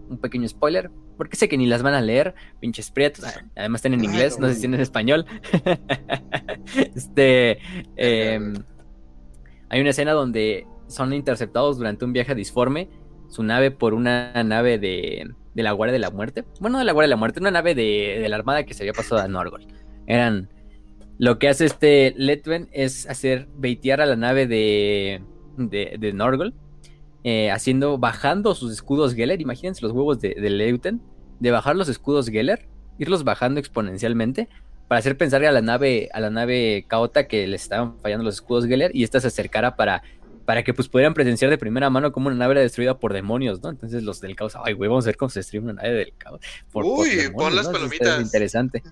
un 0.09 0.19
pequeño 0.19 0.49
spoiler, 0.49 0.91
porque 1.17 1.37
sé 1.37 1.49
que 1.49 1.57
ni 1.57 1.67
las 1.67 1.83
van 1.83 1.95
a 1.95 2.01
leer, 2.01 2.35
pinches 2.61 2.91
prietos. 2.91 3.25
Además 3.57 3.79
están 3.79 3.95
en 3.95 4.05
inglés, 4.05 4.39
no 4.39 4.49
sé 4.49 4.55
si 4.55 4.61
tienen 4.61 4.81
en 4.81 4.83
español. 4.83 5.27
este. 6.95 7.59
Em, 7.97 8.55
hay 9.69 9.81
una 9.81 9.91
escena 9.91 10.13
donde 10.13 10.67
son 10.87 11.13
interceptados 11.13 11.79
durante 11.79 12.05
un 12.05 12.13
viaje 12.13 12.35
disforme 12.35 12.89
su 13.29 13.43
nave 13.43 13.71
por 13.71 13.95
una 13.95 14.43
nave 14.45 14.79
de, 14.79 15.31
de 15.55 15.63
la 15.63 15.73
Guardia 15.73 15.93
de 15.93 15.99
la 15.99 16.11
Muerte. 16.11 16.45
Bueno, 16.61 16.79
de 16.79 16.85
la 16.85 16.93
Guardia 16.93 17.09
de 17.09 17.11
la 17.11 17.17
Muerte, 17.17 17.41
una 17.41 17.51
nave 17.51 17.75
de, 17.75 18.25
la 18.29 18.37
Armada 18.37 18.65
que 18.65 18.75
se 18.75 18.83
había 18.83 18.93
pasado 18.93 19.21
a 19.21 19.29
Norgol. 19.29 19.67
Eran. 20.07 20.51
Lo 21.17 21.39
que 21.39 21.49
hace 21.49 21.67
este 21.67 22.13
Letwen 22.17 22.69
es 22.73 23.09
hacer 23.09 23.49
baitear 23.55 24.01
a 24.01 24.07
la 24.07 24.17
nave 24.17 24.49
de, 24.49 25.23
de, 25.57 25.97
de 25.99 26.13
Norgol 26.13 26.55
eh, 27.27 27.51
haciendo, 27.51 27.97
bajando 27.97 28.55
sus 28.55 28.71
escudos 28.71 29.15
Geller, 29.15 29.41
imagínense 29.41 29.81
los 29.81 29.93
huevos 29.93 30.21
de, 30.21 30.35
Leuten, 30.39 31.01
de 31.41 31.51
bajar 31.51 31.75
los 31.75 31.89
escudos 31.89 32.29
Geller, 32.29 32.69
irlos 32.99 33.25
bajando 33.25 33.59
exponencialmente, 33.59 34.51
para 34.89 34.99
hacer 34.99 35.17
pensar 35.17 35.43
a 35.43 35.51
la 35.51 35.63
nave, 35.63 36.11
a 36.13 36.21
la 36.21 36.29
nave 36.29 36.85
Caota 36.87 37.27
que 37.27 37.47
le 37.47 37.57
estaban 37.57 37.97
fallando 38.03 38.25
los 38.25 38.35
escudos 38.35 38.67
Geller, 38.67 38.95
y 38.95 39.05
esta 39.05 39.21
se 39.21 39.29
acercara 39.29 39.75
para, 39.75 40.03
para 40.45 40.63
que 40.65 40.75
pues 40.75 40.89
pudieran 40.89 41.15
presenciar 41.15 41.51
de 41.51 41.57
primera 41.57 41.89
mano 41.89 42.13
como 42.13 42.27
una 42.27 42.37
nave 42.37 42.53
era 42.53 42.61
destruida 42.61 42.99
por 42.99 43.15
demonios, 43.15 43.63
¿no? 43.63 43.71
Entonces 43.71 44.03
los 44.03 44.21
del 44.21 44.37
caos, 44.37 44.55
ay 44.63 44.75
güey, 44.75 44.91
vamos 44.91 45.07
a 45.07 45.09
ver 45.09 45.17
cómo 45.17 45.31
se 45.31 45.39
destruye 45.39 45.65
una 45.65 45.73
nave 45.73 45.95
del 45.95 46.13
caos. 46.19 46.41
Uy, 46.75 47.31
pon 47.35 47.57
las 47.57 47.69
palomitas. 47.69 48.21
interesante. 48.21 48.83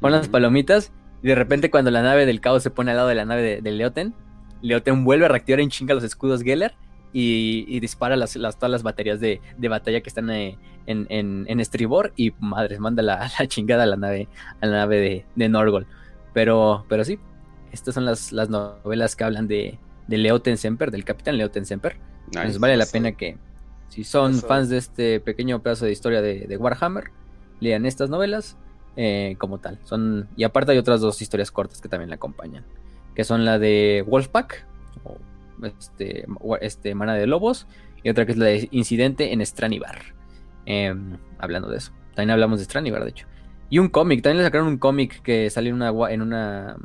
Pon 0.00 0.12
las 0.12 0.28
palomitas, 0.28 0.92
y 1.22 1.28
de 1.28 1.34
repente 1.34 1.70
cuando 1.70 1.90
la 1.90 2.02
nave 2.02 2.26
del 2.26 2.42
caos 2.42 2.62
se 2.62 2.68
pone 2.68 2.90
al 2.90 2.98
lado 2.98 3.08
de 3.08 3.14
la 3.14 3.24
nave 3.24 3.40
de, 3.40 3.62
de 3.62 3.70
Leoten, 3.70 4.12
Leoten 4.60 5.02
vuelve 5.02 5.24
a 5.24 5.28
reactivar 5.28 5.60
en 5.60 5.70
chinga 5.70 5.94
los 5.94 6.04
escudos 6.04 6.42
Geller 6.42 6.74
y, 7.12 7.80
dispara 7.80 8.16
las, 8.16 8.34
todas 8.34 8.70
las 8.70 8.82
baterías 8.82 9.20
de, 9.20 9.40
batalla 9.68 10.00
que 10.00 10.08
están 10.08 10.30
eh, 10.30 10.58
en, 10.86 11.60
estribor 11.60 12.12
y 12.16 12.32
madres, 12.40 12.80
manda 12.80 13.02
la, 13.02 13.30
chingada 13.46 13.84
a 13.84 13.86
la 13.86 13.96
nave, 13.96 14.28
a 14.60 14.66
la 14.66 14.78
nave 14.78 15.00
de, 15.00 15.24
de 15.34 15.48
Norgol. 15.48 15.86
Pero, 16.32 16.84
pero 16.88 17.04
sí, 17.04 17.18
estas 17.72 17.94
son 17.94 18.04
las, 18.04 18.32
las 18.32 18.48
novelas 18.48 19.16
que 19.16 19.24
hablan 19.24 19.48
de, 19.48 19.78
de 20.06 20.18
Leoten 20.18 20.56
Semper, 20.56 20.90
del 20.90 21.04
capitán 21.04 21.36
Leoten 21.36 21.66
Semper. 21.66 21.96
Entonces 22.26 22.58
vale 22.58 22.76
la 22.76 22.86
pena 22.86 23.12
que, 23.12 23.36
si 23.88 24.04
son 24.04 24.34
fans 24.34 24.68
de 24.68 24.78
este 24.78 25.20
pequeño 25.20 25.62
pedazo 25.62 25.84
de 25.84 25.92
historia 25.92 26.22
de, 26.22 26.56
Warhammer, 26.56 27.10
lean 27.58 27.86
estas 27.86 28.08
novelas 28.08 28.56
eh, 28.96 29.34
como 29.38 29.58
tal. 29.58 29.78
Son, 29.84 30.28
y 30.36 30.44
aparte 30.44 30.72
hay 30.72 30.78
otras 30.78 31.00
dos 31.00 31.20
historias 31.20 31.50
cortas 31.50 31.80
que 31.80 31.88
también 31.88 32.10
la 32.10 32.16
acompañan, 32.16 32.64
que 33.14 33.24
son 33.24 33.44
la 33.44 33.58
de 33.58 34.04
Wolfpack, 34.06 34.64
este, 35.64 36.26
este, 36.60 36.94
Mana 36.94 37.14
de 37.14 37.26
Lobos, 37.26 37.66
y 38.02 38.10
otra 38.10 38.26
que 38.26 38.32
es 38.32 38.38
la 38.38 38.46
de 38.46 38.68
Incidente 38.70 39.32
en 39.32 39.44
Stranibar. 39.44 39.98
Em, 40.66 41.18
hablando 41.38 41.68
de 41.68 41.78
eso. 41.78 41.92
También 42.14 42.30
hablamos 42.30 42.58
de 42.58 42.64
Stranibar, 42.64 43.04
de 43.04 43.10
hecho. 43.10 43.26
Y 43.70 43.78
un 43.78 43.88
cómic, 43.88 44.22
también 44.22 44.38
le 44.38 44.44
sacaron 44.44 44.66
un 44.66 44.78
cómic 44.78 45.22
que 45.22 45.48
salió 45.48 45.70
en 45.70 45.76
una, 45.76 46.10
en 46.10 46.22
una. 46.22 46.76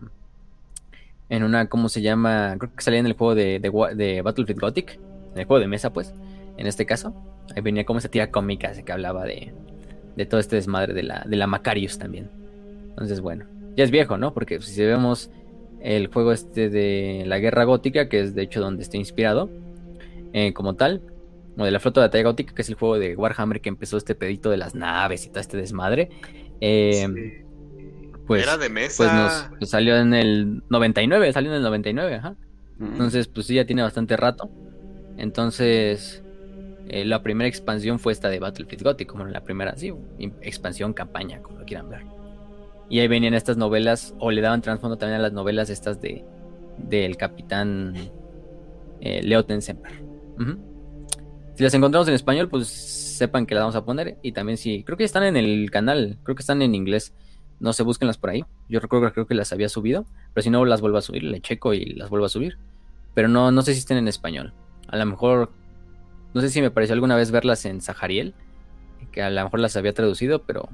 En 1.27 1.43
una, 1.43 1.67
¿cómo 1.67 1.89
se 1.89 2.01
llama? 2.03 2.55
Creo 2.59 2.75
que 2.75 2.83
salía 2.83 2.99
en 2.99 3.07
el 3.07 3.13
juego 3.13 3.33
de, 3.33 3.59
de, 3.59 4.21
Battlefield 4.21 4.61
Gothic. 4.61 4.99
En 5.33 5.39
el 5.39 5.45
juego 5.45 5.59
de 5.59 5.67
mesa, 5.67 5.91
pues. 5.91 6.13
En 6.57 6.67
este 6.67 6.85
caso. 6.85 7.15
Ahí 7.55 7.61
venía 7.61 7.85
como 7.85 7.99
esa 7.99 8.09
tira 8.09 8.29
cómica 8.29 8.71
que 8.71 8.91
hablaba 8.91 9.25
de, 9.25 9.53
de 10.15 10.25
todo 10.25 10.39
este 10.39 10.55
desmadre 10.55 10.93
de 10.93 11.03
la, 11.03 11.23
de 11.25 11.35
la 11.35 11.47
Macarius 11.47 11.97
también. 11.97 12.29
Entonces, 12.89 13.19
bueno. 13.19 13.45
Ya 13.75 13.83
es 13.83 13.91
viejo, 13.91 14.17
¿no? 14.17 14.33
Porque 14.33 14.61
si 14.61 14.83
vemos 14.83 15.31
el 15.85 16.07
juego 16.07 16.31
este 16.31 16.69
de 16.69 17.23
la 17.27 17.37
guerra 17.37 17.63
gótica, 17.63 18.09
que 18.09 18.19
es 18.19 18.33
de 18.33 18.41
hecho 18.41 18.59
donde 18.59 18.81
está 18.81 18.97
inspirado 18.97 19.49
eh, 20.33 20.51
como 20.51 20.73
tal, 20.73 21.01
o 21.57 21.63
de 21.63 21.69
la 21.69 21.79
flota 21.79 22.01
de 22.01 22.07
batalla 22.07 22.23
gótica, 22.23 22.55
que 22.55 22.63
es 22.63 22.69
el 22.69 22.75
juego 22.75 22.97
de 22.97 23.15
Warhammer 23.15 23.61
que 23.61 23.69
empezó 23.69 23.97
este 23.97 24.15
pedito 24.15 24.49
de 24.49 24.57
las 24.57 24.73
naves 24.73 25.25
y 25.25 25.29
todo 25.29 25.41
este 25.41 25.57
desmadre. 25.57 26.09
Eh, 26.59 27.43
pues, 28.25 28.41
Era 28.41 28.57
de 28.57 28.69
mesa. 28.69 29.47
Pues 29.51 29.59
nos 29.61 29.69
salió 29.69 29.95
en 29.97 30.15
el 30.15 30.63
99, 30.69 31.31
salió 31.31 31.51
en 31.51 31.57
el 31.57 31.63
99, 31.63 32.15
ajá. 32.15 32.35
Entonces, 32.79 33.27
pues 33.27 33.45
sí, 33.45 33.55
ya 33.55 33.65
tiene 33.65 33.83
bastante 33.83 34.17
rato. 34.17 34.49
Entonces, 35.17 36.23
eh, 36.89 37.05
la 37.05 37.21
primera 37.21 37.47
expansión 37.47 37.99
fue 37.99 38.11
esta 38.11 38.29
de 38.29 38.39
Battlefield 38.39 38.83
Gothic, 38.83 39.07
como 39.07 39.25
la 39.25 39.43
primera, 39.43 39.77
sí, 39.77 39.93
expansión, 40.41 40.93
campaña, 40.93 41.41
como 41.43 41.59
lo 41.59 41.65
quieran 41.65 41.89
ver. 41.89 42.14
Y 42.89 42.99
ahí 42.99 43.07
venían 43.07 43.33
estas 43.33 43.57
novelas, 43.57 44.13
o 44.19 44.31
le 44.31 44.41
daban 44.41 44.61
trasfondo 44.61 44.97
también 44.97 45.19
a 45.19 45.23
las 45.23 45.33
novelas 45.33 45.69
estas 45.69 46.01
de 46.01 46.23
del 46.77 47.17
capitán 47.17 47.95
eh, 49.01 49.21
Leoten 49.23 49.61
Semper. 49.61 50.03
Si 51.55 51.63
las 51.63 51.73
encontramos 51.73 52.07
en 52.07 52.13
español, 52.13 52.49
pues 52.49 52.67
sepan 52.67 53.45
que 53.45 53.55
las 53.55 53.61
vamos 53.61 53.75
a 53.75 53.85
poner. 53.85 54.17
Y 54.21 54.33
también 54.33 54.57
si, 54.57 54.83
creo 54.83 54.97
que 54.97 55.03
están 55.03 55.23
en 55.23 55.37
el 55.37 55.71
canal, 55.71 56.17
creo 56.23 56.35
que 56.35 56.41
están 56.41 56.61
en 56.61 56.75
inglés. 56.75 57.13
No 57.59 57.71
se 57.71 57.83
búsquenlas 57.83 58.17
por 58.17 58.31
ahí. 58.31 58.43
Yo 58.67 58.81
recuerdo 58.81 59.11
creo 59.13 59.25
que 59.25 59.35
las 59.35 59.53
había 59.53 59.69
subido. 59.69 60.05
Pero 60.33 60.43
si 60.43 60.49
no 60.49 60.65
las 60.65 60.81
vuelvo 60.81 60.97
a 60.97 61.01
subir, 61.01 61.23
le 61.23 61.39
checo 61.39 61.73
y 61.73 61.85
las 61.85 62.09
vuelvo 62.09 62.25
a 62.25 62.29
subir. 62.29 62.57
Pero 63.13 63.29
no, 63.29 63.51
no 63.51 63.61
sé 63.61 63.73
si 63.73 63.79
estén 63.79 63.97
en 63.97 64.09
español. 64.09 64.53
A 64.87 64.97
lo 64.97 65.05
mejor, 65.05 65.51
no 66.33 66.41
sé 66.41 66.49
si 66.49 66.61
me 66.61 66.71
pareció 66.71 66.93
alguna 66.93 67.15
vez 67.15 67.31
verlas 67.31 67.65
en 67.65 67.79
Sahariel. 67.79 68.33
Que 69.13 69.21
a 69.21 69.29
lo 69.29 69.41
mejor 69.41 69.61
las 69.61 69.77
había 69.77 69.93
traducido, 69.93 70.43
pero 70.43 70.67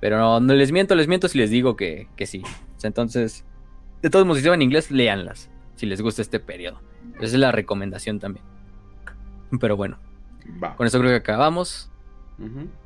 pero 0.00 0.18
no, 0.18 0.40
no, 0.40 0.54
les 0.54 0.72
miento, 0.72 0.94
les 0.94 1.08
miento 1.08 1.28
si 1.28 1.38
les 1.38 1.50
digo 1.50 1.76
que, 1.76 2.08
que 2.16 2.26
sí. 2.26 2.42
entonces, 2.82 3.44
de 4.02 4.10
todos 4.10 4.26
modos, 4.26 4.42
si 4.42 4.48
en 4.48 4.62
inglés, 4.62 4.90
léanlas. 4.90 5.50
Si 5.76 5.86
les 5.86 6.00
gusta 6.00 6.22
este 6.22 6.40
periodo. 6.40 6.80
Esa 7.16 7.26
es 7.26 7.34
la 7.34 7.52
recomendación 7.52 8.18
también. 8.18 8.44
Pero 9.60 9.76
bueno. 9.76 9.98
Con 10.76 10.86
eso 10.86 10.98
creo 10.98 11.10
que 11.10 11.16
acabamos. 11.16 11.90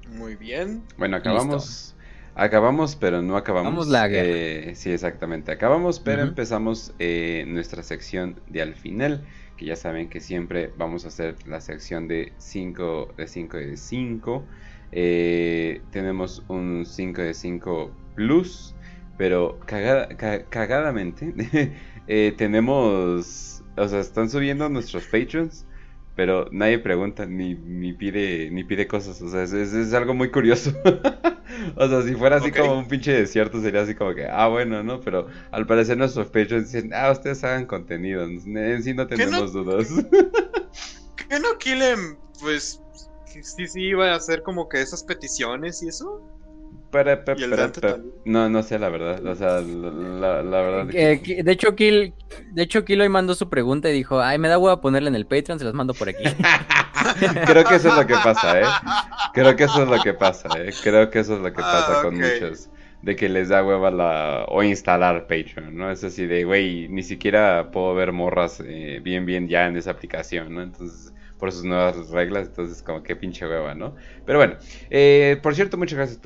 Muy 0.08 0.36
bien. 0.36 0.82
Bueno, 0.98 1.16
acabamos. 1.16 1.94
Acabamos, 2.36 2.96
pero 2.96 3.22
no 3.22 3.36
acabamos. 3.36 3.86
la 3.86 4.08
eh, 4.10 4.72
sí, 4.74 4.90
exactamente. 4.90 5.52
Acabamos, 5.52 6.00
pero 6.00 6.22
empezamos 6.22 6.92
eh, 6.98 7.44
nuestra 7.46 7.82
sección 7.82 8.40
de 8.48 8.62
al 8.62 8.74
final. 8.74 9.24
Que 9.56 9.66
ya 9.66 9.76
saben 9.76 10.08
que 10.08 10.18
siempre 10.18 10.72
vamos 10.76 11.04
a 11.04 11.08
hacer 11.08 11.36
la 11.46 11.60
sección 11.60 12.08
de 12.08 12.32
5 12.38 13.14
de 13.16 13.26
5 13.28 13.56
de 13.56 13.76
5. 13.76 14.44
Eh, 14.96 15.82
tenemos 15.90 16.44
un 16.46 16.86
5 16.86 17.20
de 17.20 17.34
5 17.34 17.90
Plus, 18.14 18.76
pero 19.18 19.58
cagadamente 19.66 21.34
eh, 22.06 22.32
tenemos, 22.36 23.64
o 23.76 23.88
sea, 23.88 23.98
están 23.98 24.30
subiendo 24.30 24.68
nuestros 24.68 25.04
patrons, 25.06 25.66
pero 26.14 26.48
nadie 26.52 26.78
pregunta 26.78 27.26
ni, 27.26 27.54
ni 27.54 27.92
pide 27.92 28.52
ni 28.52 28.62
pide 28.62 28.86
cosas, 28.86 29.20
o 29.20 29.28
sea, 29.28 29.42
es, 29.42 29.52
es, 29.52 29.72
es 29.74 29.92
algo 29.94 30.14
muy 30.14 30.30
curioso. 30.30 30.72
o 31.76 31.88
sea, 31.88 32.02
si 32.02 32.14
fuera 32.14 32.36
así 32.36 32.52
como 32.52 32.78
un 32.78 32.86
pinche 32.86 33.12
desierto 33.12 33.60
sería 33.60 33.82
así 33.82 33.96
como 33.96 34.14
que, 34.14 34.28
ah, 34.28 34.46
bueno, 34.46 34.84
¿no? 34.84 35.00
Pero 35.00 35.26
al 35.50 35.66
parecer 35.66 35.98
nuestros 35.98 36.28
patrons 36.28 36.70
dicen, 36.70 36.92
ah, 36.94 37.10
ustedes 37.10 37.42
hagan 37.42 37.66
contenido, 37.66 38.22
en 38.22 38.82
sí 38.84 38.94
no 38.94 39.08
tenemos 39.08 39.52
dudas. 39.52 39.88
¿Qué 41.16 41.40
no 41.40 41.48
Killen, 41.58 42.16
pues, 42.40 42.80
sí, 43.42 43.66
sí 43.66 43.80
iba 43.82 44.12
a 44.12 44.16
hacer 44.16 44.42
como 44.42 44.68
que 44.68 44.80
esas 44.80 45.02
peticiones 45.04 45.82
y 45.82 45.88
eso? 45.88 46.22
Para, 46.90 47.24
pa- 47.24 47.34
¿Y 47.36 47.42
el 47.42 47.50
para- 47.50 47.62
Dante 47.62 47.80
pa- 47.80 47.88
también? 47.92 48.14
no, 48.24 48.48
no 48.48 48.62
sé 48.62 48.78
la 48.78 48.88
verdad, 48.88 49.24
o 49.26 49.34
sea, 49.34 49.60
la, 49.60 50.42
la 50.42 50.60
verdad. 50.62 50.94
Eh, 50.94 51.20
que- 51.22 51.42
de 51.42 51.52
hecho, 51.52 51.74
Kill, 51.74 52.14
de 52.52 52.62
hecho, 52.62 52.84
Kill 52.84 53.00
hoy 53.00 53.08
mandó 53.08 53.34
su 53.34 53.48
pregunta 53.50 53.90
y 53.90 53.92
dijo, 53.92 54.20
ay, 54.20 54.38
me 54.38 54.48
da 54.48 54.58
hueva 54.58 54.80
ponerla 54.80 55.08
en 55.08 55.16
el 55.16 55.26
Patreon, 55.26 55.58
se 55.58 55.64
las 55.64 55.74
mando 55.74 55.94
por 55.94 56.08
aquí. 56.08 56.22
Creo 57.46 57.64
que 57.64 57.74
eso 57.76 57.88
es 57.88 57.94
lo 57.96 58.06
que 58.06 58.14
pasa, 58.18 58.60
¿eh? 58.60 58.64
Creo 59.32 59.56
que 59.56 59.64
eso 59.64 59.82
es 59.82 59.88
lo 59.88 60.02
que 60.02 60.14
pasa, 60.14 60.48
¿eh? 60.60 60.72
Creo 60.80 61.10
que 61.10 61.18
eso 61.20 61.34
es 61.36 61.40
lo 61.40 61.52
que 61.52 61.62
Ah, 61.62 61.72
pasa 61.84 62.02
con 62.02 62.14
ok. 62.14 62.22
muchos. 62.22 62.70
De 63.02 63.16
que 63.16 63.28
les 63.28 63.48
da 63.50 63.64
hueva 63.64 63.90
la... 63.90 64.44
o 64.48 64.62
instalar 64.62 65.26
Patreon, 65.26 65.76
¿no? 65.76 65.90
Es 65.90 66.04
así 66.04 66.26
de, 66.26 66.44
güey, 66.44 66.88
ni 66.88 67.02
siquiera 67.02 67.70
puedo 67.70 67.94
ver 67.94 68.12
morras 68.12 68.62
eh, 68.64 69.00
bien, 69.02 69.26
bien 69.26 69.48
ya 69.48 69.66
en 69.66 69.76
esa 69.76 69.90
aplicación, 69.90 70.54
¿no? 70.54 70.62
Entonces, 70.62 71.12
por 71.38 71.52
sus 71.52 71.64
nuevas 71.64 72.10
reglas, 72.10 72.48
entonces 72.48 72.82
como 72.82 73.02
que 73.02 73.16
pinche 73.16 73.46
hueva, 73.46 73.74
¿no? 73.74 73.94
Pero 74.24 74.38
bueno, 74.38 74.56
eh, 74.90 75.38
por 75.42 75.54
cierto, 75.54 75.76
muchas 75.76 75.96
gracias 75.96 76.18
a 76.18 76.22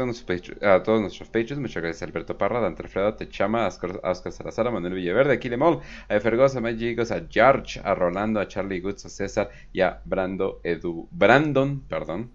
todos 0.83 1.01
nuestros, 1.01 1.29
a 1.29 1.33
Patreons, 1.33 1.61
muchas 1.61 1.83
gracias 1.83 2.03
a 2.03 2.05
Alberto 2.07 2.37
Parra, 2.39 2.61
Dante 2.61 2.83
Alfredo, 2.83 3.15
Techama, 3.15 3.65
a 3.65 3.69
Oscar, 3.69 4.01
Oscar 4.05 4.33
Salazar, 4.33 4.67
a 4.69 4.71
Manuel 4.71 4.95
Villaverde, 4.95 5.35
a 5.35 5.41
Kilemol, 5.41 5.81
a 6.09 6.21
Fergosa, 6.21 6.59
a 6.59 6.61
Magicos, 6.61 7.11
a 7.11 7.27
George, 7.29 7.81
a 7.83 7.95
Rolando, 7.95 8.41
a 8.41 8.49
Charlie 8.49 8.81
Goods, 8.81 9.07
a 9.07 9.09
César 9.09 9.51
y 9.73 9.81
a 9.81 10.01
Brando 10.05 10.61
Edu, 10.63 11.09
Brandon, 11.11 11.81
perdón, 11.89 12.31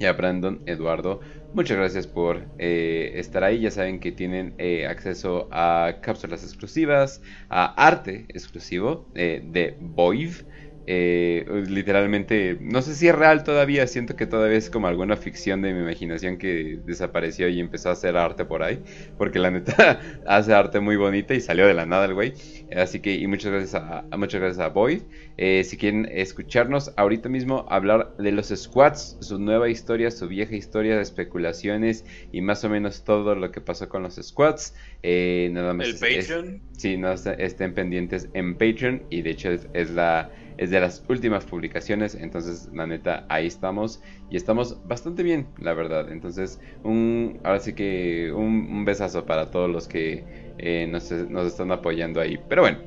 y 0.00 0.06
a 0.06 0.12
Brandon 0.14 0.62
Eduardo. 0.66 1.20
Muchas 1.52 1.76
gracias 1.76 2.06
por 2.06 2.46
eh, 2.58 3.12
estar 3.16 3.44
ahí. 3.44 3.60
Ya 3.60 3.70
saben 3.70 4.00
que 4.00 4.10
tienen 4.10 4.54
eh, 4.58 4.86
acceso 4.86 5.48
a 5.52 5.96
cápsulas 6.00 6.42
exclusivas, 6.42 7.22
a 7.50 7.66
arte 7.74 8.24
exclusivo 8.28 9.06
eh, 9.14 9.42
de 9.44 9.76
Voiv. 9.78 10.46
Eh, 10.86 11.44
literalmente, 11.68 12.58
no 12.60 12.82
sé 12.82 12.94
si 12.96 13.06
es 13.08 13.14
real 13.14 13.44
todavía, 13.44 13.86
siento 13.86 14.16
que 14.16 14.26
todavía 14.26 14.58
es 14.58 14.70
como 14.70 14.88
alguna 14.88 15.16
ficción 15.16 15.62
de 15.62 15.72
mi 15.72 15.80
imaginación 15.80 16.36
que 16.38 16.80
desapareció 16.84 17.48
y 17.48 17.60
empezó 17.60 17.90
a 17.90 17.92
hacer 17.92 18.16
arte 18.16 18.44
por 18.44 18.62
ahí, 18.62 18.82
porque 19.16 19.38
la 19.38 19.50
neta 19.50 20.00
hace 20.26 20.52
arte 20.54 20.80
muy 20.80 20.96
bonita 20.96 21.34
y 21.34 21.40
salió 21.40 21.66
de 21.66 21.74
la 21.74 21.86
nada 21.86 22.06
el 22.06 22.14
güey. 22.14 22.34
Así 22.74 23.00
que, 23.00 23.14
y 23.14 23.26
muchas 23.26 23.52
gracias 23.52 23.74
a, 23.74 24.08
muchas 24.16 24.40
gracias 24.40 24.64
a 24.64 24.68
Void. 24.68 25.02
Eh, 25.36 25.64
si 25.64 25.76
quieren 25.76 26.08
escucharnos 26.10 26.92
ahorita 26.96 27.28
mismo 27.28 27.66
hablar 27.68 28.14
de 28.18 28.32
los 28.32 28.48
squats, 28.48 29.16
su 29.20 29.38
nueva 29.38 29.68
historia, 29.68 30.10
su 30.10 30.28
vieja 30.28 30.54
historia 30.56 31.00
especulaciones 31.00 32.04
y 32.30 32.40
más 32.42 32.64
o 32.64 32.68
menos 32.68 33.04
todo 33.04 33.34
lo 33.34 33.50
que 33.50 33.60
pasó 33.60 33.88
con 33.88 34.02
los 34.02 34.16
squats, 34.16 34.74
eh, 35.02 35.50
nada 35.52 35.74
más 35.74 35.88
El 35.88 35.94
es- 35.94 36.02
es- 36.02 36.26
Patreon. 36.26 36.62
Sí, 36.76 36.96
no 36.96 37.12
est- 37.12 37.26
estén 37.38 37.74
pendientes 37.74 38.30
en 38.32 38.56
Patreon 38.56 39.06
y 39.10 39.20
de 39.22 39.30
hecho 39.30 39.50
es, 39.50 39.68
es 39.74 39.90
la 39.90 40.30
es 40.60 40.68
de 40.68 40.78
las 40.78 41.02
últimas 41.08 41.46
publicaciones, 41.46 42.14
entonces 42.14 42.68
la 42.74 42.86
neta 42.86 43.24
ahí 43.30 43.46
estamos 43.46 44.02
y 44.28 44.36
estamos 44.36 44.86
bastante 44.86 45.22
bien, 45.22 45.46
la 45.58 45.72
verdad. 45.72 46.12
Entonces, 46.12 46.60
un 46.84 47.40
ahora 47.44 47.60
sí 47.60 47.72
que 47.72 48.30
un, 48.30 48.84
besazo 48.84 49.24
para 49.24 49.50
todos 49.50 49.70
los 49.70 49.88
que 49.88 50.22
eh, 50.58 50.86
nos, 50.86 51.10
nos 51.10 51.46
están 51.46 51.72
apoyando 51.72 52.20
ahí. 52.20 52.38
Pero 52.46 52.60
bueno, 52.60 52.78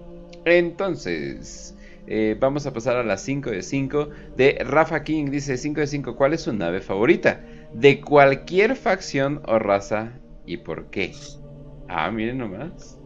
entonces 0.45 1.76
eh, 2.06 2.38
vamos 2.40 2.68
a 2.68 2.74
pasar 2.74 2.98
a 2.98 3.03
las 3.03 3.24
5 3.24 3.50
de 3.50 3.64
5 3.64 4.10
de 4.38 4.60
Rafa 4.64 5.03
King. 5.03 5.32
Dice 5.32 5.58
5 5.58 5.80
de 5.80 5.88
5, 5.88 6.16
¿cuál 6.16 6.34
es 6.34 6.42
su 6.42 6.53
nave 6.53 6.80
favorita? 6.80 7.43
De 7.74 8.02
cualquier 8.02 8.76
facción 8.76 9.42
o 9.48 9.58
raza 9.58 10.19
y 10.45 10.58
por 10.58 10.92
qué. 10.92 11.11
Ah, 11.88 12.11
miren 12.11 12.38
nomás. 12.38 13.00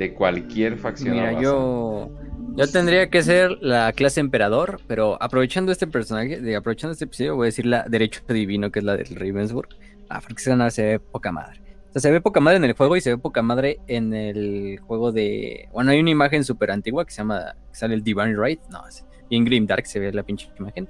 De 0.00 0.14
cualquier 0.14 0.78
facción 0.78 1.14
Mira, 1.14 1.38
yo, 1.42 2.10
yo 2.56 2.66
tendría 2.68 3.10
que 3.10 3.22
ser 3.22 3.58
la 3.60 3.92
clase 3.92 4.20
emperador, 4.20 4.80
pero 4.86 5.22
aprovechando 5.22 5.72
este 5.72 5.86
personaje, 5.86 6.40
de, 6.40 6.56
aprovechando 6.56 6.92
este 6.92 7.04
episodio, 7.04 7.36
voy 7.36 7.44
a 7.44 7.48
decir 7.48 7.66
la 7.66 7.84
derecho 7.86 8.22
divino, 8.26 8.70
que 8.72 8.78
es 8.78 8.84
la 8.86 8.96
del 8.96 9.14
Ravensburg. 9.14 9.68
Ah, 10.08 10.22
porque 10.22 10.40
esa 10.40 10.70
se 10.70 10.82
ve 10.84 11.00
poca 11.00 11.32
madre. 11.32 11.60
O 11.90 11.92
sea, 11.92 12.00
se 12.00 12.10
ve 12.10 12.22
poca 12.22 12.40
madre 12.40 12.56
en 12.56 12.64
el 12.64 12.72
juego 12.72 12.96
y 12.96 13.02
se 13.02 13.10
ve 13.10 13.18
poca 13.18 13.42
madre 13.42 13.78
en 13.88 14.14
el 14.14 14.80
juego 14.86 15.12
de. 15.12 15.68
Bueno, 15.70 15.90
hay 15.90 16.00
una 16.00 16.08
imagen 16.08 16.44
súper 16.44 16.70
antigua 16.70 17.04
que 17.04 17.10
se 17.10 17.18
llama. 17.18 17.54
que 17.70 17.76
sale 17.78 17.92
el 17.92 18.02
Divine 18.02 18.42
Right. 18.42 18.62
No, 18.70 18.86
es 18.88 19.04
bien 19.28 19.44
Grim 19.44 19.66
Dark 19.66 19.86
se 19.86 20.00
ve 20.00 20.10
la 20.14 20.22
pinche 20.22 20.48
imagen. 20.58 20.88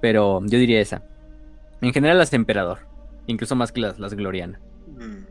Pero 0.00 0.40
yo 0.44 0.58
diría 0.60 0.80
esa. 0.80 1.02
En 1.80 1.92
general, 1.92 2.18
las 2.18 2.32
emperador. 2.32 2.78
Incluso 3.26 3.56
más 3.56 3.72
que 3.72 3.80
las, 3.80 3.98
las 3.98 4.14
Gloriana. 4.14 4.60
Mm, 4.96 5.24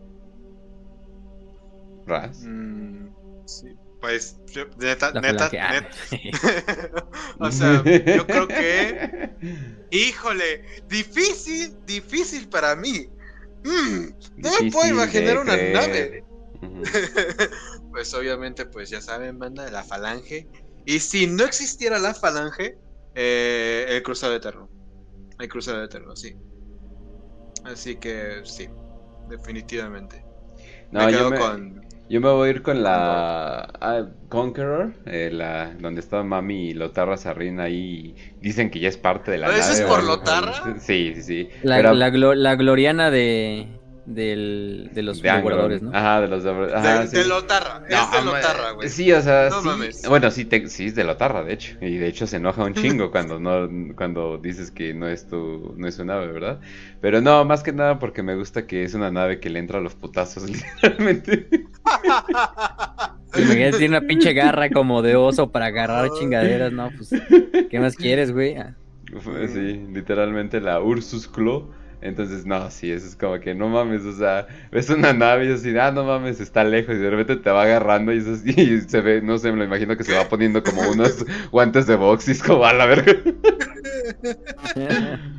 Raz. 2.06 2.44
mm, 2.46 3.13
sí. 3.62 3.68
Pues, 4.02 4.38
yo- 4.52 4.66
neta, 4.78 5.12
La 5.14 5.22
neta, 5.22 5.50
neta. 5.50 5.90
o 7.40 7.52
sea, 7.52 7.84
yo 7.86 8.28
creo 8.28 8.48
que. 8.48 9.30
Híjole, 9.92 10.64
difícil, 10.90 11.78
difícil 11.86 12.50
para 12.50 12.76
mí. 12.76 13.08
Mm, 13.64 14.08
no 14.38 14.50
me 14.62 14.72
puedo 14.72 14.90
imaginar 14.90 15.38
una 15.38 15.54
creer. 15.54 15.74
nave. 15.74 16.24
Pues 17.92 18.12
obviamente, 18.16 18.66
pues 18.66 18.90
ya 18.90 19.02
saben, 19.02 19.38
banda, 19.38 19.70
la 19.70 19.84
falange. 19.84 20.48
Y 20.84 21.00
si 21.00 21.28
no 21.28 21.46
existiera 21.46 22.00
la 22.00 22.16
falange, 22.16 22.76
eh, 23.14 23.86
el 23.88 24.02
cruzado 24.02 24.36
eterno. 24.36 24.68
El 25.40 25.48
cruzado 25.48 25.84
eterno, 25.84 26.16
sí. 26.16 26.36
Así 27.64 27.98
que 27.98 28.42
sí, 28.46 28.68
definitivamente. 29.30 30.26
No, 30.92 31.06
me 31.06 31.12
quedo 31.12 31.30
me, 31.30 31.38
con. 31.38 31.83
Yo 32.14 32.22
me 32.22 32.30
voy 32.30 32.48
a 32.48 32.52
ir 32.52 32.62
con 32.62 32.84
la 32.84 33.68
ah, 33.82 34.06
Conqueror, 34.30 34.94
eh, 35.08 35.32
la, 35.34 35.74
donde 35.80 36.00
está 36.00 36.22
Mami 36.22 36.70
y 36.70 36.74
Lotarra 36.76 37.18
Sarrin 37.18 37.60
ahí. 37.60 38.16
Dicen 38.40 38.70
que 38.70 38.80
ya 38.80 38.88
es 38.90 38.98
parte 38.98 39.32
de 39.32 39.40
la 39.40 39.48
¿Pero 39.48 39.58
eso 39.60 39.70
nave 39.72 39.82
es 39.84 39.90
por 39.90 40.04
Lotarra? 40.04 40.54
Sí, 40.80 41.14
sí, 41.16 41.22
sí. 41.24 41.50
La, 41.64 41.78
Pero- 41.78 41.94
la, 41.96 42.10
glo- 42.12 42.36
la 42.36 42.56
gloriana 42.56 43.10
de, 43.10 43.68
del, 44.06 44.90
de 44.94 45.02
los 45.04 45.22
de 45.22 45.32
devoradores, 45.32 45.82
¿no? 45.82 45.92
Ajá, 45.96 46.20
de 46.22 46.28
los 46.28 46.44
devor- 46.44 46.74
ajá, 46.74 47.02
de, 47.02 47.08
sí. 47.08 47.16
de 47.18 47.26
Lotarra, 47.26 47.82
es 47.84 47.90
de 47.90 47.96
ama- 47.96 48.22
Lotarra, 48.22 48.72
güey. 48.72 48.90
Sí, 48.90 49.12
o 49.14 49.22
sea, 49.22 49.50
No 49.50 49.62
sí. 49.62 49.68
mames. 49.68 50.08
Bueno, 50.10 50.30
sí, 50.32 50.46
te- 50.46 50.68
sí 50.68 50.88
es 50.88 50.96
de 50.96 51.04
Lotarra, 51.04 51.44
de 51.44 51.54
hecho. 51.54 51.78
Y 51.82 51.98
de 51.98 52.08
hecho 52.08 52.28
se 52.28 52.38
enoja 52.38 52.64
un 52.66 52.74
chingo 53.06 53.12
cuando 53.12 53.40
no 53.40 53.70
cuando 53.96 54.38
dices 54.38 54.72
que 54.72 54.94
no 54.94 55.08
es 55.08 55.28
tu 55.28 55.74
no 55.78 55.88
es 55.88 55.96
su 55.96 56.04
nave, 56.06 56.28
¿verdad? 56.32 56.60
Pero 57.02 57.22
no, 57.22 57.46
más 57.46 57.64
que 57.64 57.72
nada 57.72 58.00
porque 58.00 58.24
me 58.24 58.36
gusta 58.36 58.68
que 58.68 58.84
es 58.84 58.94
una 58.94 59.10
nave 59.12 59.40
que 59.40 59.50
le 59.50 59.60
entra 59.60 59.80
a 59.80 59.82
los 59.82 59.96
putazos 59.96 60.50
literalmente. 60.50 61.48
Imagínate, 63.36 63.78
tiene 63.80 63.98
una 63.98 64.08
pinche 64.08 64.34
garra 64.34 64.70
como 64.70 65.02
de 65.02 65.16
oso 65.16 65.50
para 65.52 65.68
agarrar 65.68 66.10
chingaderas, 66.20 66.72
¿no? 66.72 66.90
Pues, 66.96 67.10
¿qué 67.70 67.80
más 67.80 67.96
quieres, 67.96 68.32
güey? 68.32 68.56
Sí, 69.48 69.86
literalmente 69.92 70.60
la 70.62 70.80
Ursus 70.82 71.28
Claw. 71.28 71.70
Entonces, 72.06 72.46
no, 72.46 72.70
sí, 72.70 72.92
eso 72.92 73.08
es 73.08 73.16
como 73.16 73.40
que 73.40 73.56
no 73.56 73.70
mames, 73.70 74.04
o 74.04 74.12
sea, 74.12 74.46
ves 74.72 74.90
una 74.90 75.14
nave 75.14 75.46
y 75.50 75.54
así, 75.54 75.76
ah, 75.78 75.92
no 75.92 76.04
mames, 76.04 76.42
está 76.42 76.64
lejos 76.66 76.96
y 76.96 76.98
de 77.00 77.10
repente 77.10 77.38
te 77.38 77.50
va 77.50 77.64
agarrando 77.64 78.12
y, 78.14 78.18
eso, 78.18 78.34
es- 78.34 78.46
y 78.58 78.82
se 78.82 79.00
ve, 79.02 79.22
no 79.22 79.38
sé, 79.38 79.52
me 79.52 79.60
lo 79.60 79.64
imagino 79.64 79.96
que 79.96 80.04
se 80.04 80.14
va 80.14 80.28
poniendo 80.28 80.62
como 80.64 80.82
unos 80.90 81.26
guantes 81.52 81.88
de 81.88 81.96
box 81.96 82.28
y 82.28 82.32
es 82.32 82.44
como 82.44 82.66
a 82.66 82.74
la 82.74 82.86
verga. 82.86 83.14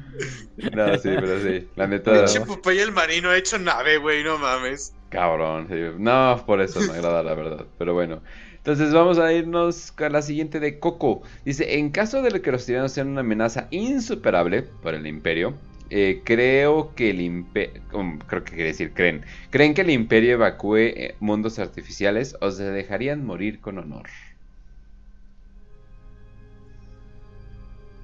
No, 0.72 0.96
sí, 0.98 1.08
pero 1.18 1.40
sí, 1.40 1.68
la 1.74 1.86
neta, 1.86 2.12
Pinche 2.24 2.40
Popeye 2.40 2.82
el 2.82 2.92
marino 2.92 3.30
ha 3.30 3.36
hecho 3.36 3.58
nave, 3.58 3.98
güey, 3.98 4.22
no 4.22 4.38
mames. 4.38 4.94
cabrón, 5.08 5.66
sí, 5.68 5.74
no, 5.98 6.42
por 6.46 6.60
eso 6.60 6.80
me 6.80 6.92
agrada 6.92 7.22
la 7.22 7.34
verdad, 7.34 7.66
pero 7.78 7.94
bueno. 7.94 8.22
Entonces 8.56 8.94
vamos 8.94 9.18
a 9.18 9.32
irnos 9.32 9.92
con 9.92 10.12
la 10.12 10.22
siguiente 10.22 10.58
de 10.60 10.78
Coco. 10.78 11.22
Dice, 11.44 11.78
en 11.78 11.90
caso 11.90 12.22
de 12.22 12.40
que 12.40 12.50
los 12.52 12.64
tiranos 12.64 12.92
sean 12.92 13.08
una 13.08 13.20
amenaza 13.20 13.66
insuperable 13.70 14.62
para 14.62 14.96
el 14.96 15.06
imperio, 15.06 15.54
eh, 15.90 16.22
creo 16.24 16.94
que 16.94 17.10
el 17.10 17.20
imperio, 17.20 17.82
creo 18.26 18.44
que 18.44 18.54
quiere 18.54 18.68
decir 18.68 18.92
creen, 18.94 19.24
creen 19.50 19.74
que 19.74 19.82
el 19.82 19.90
imperio 19.90 20.32
evacúe 20.34 20.76
eh, 20.76 21.14
mundos 21.20 21.58
artificiales 21.58 22.36
o 22.40 22.50
se 22.50 22.64
dejarían 22.64 23.24
morir 23.24 23.60
con 23.60 23.78
honor. 23.78 24.08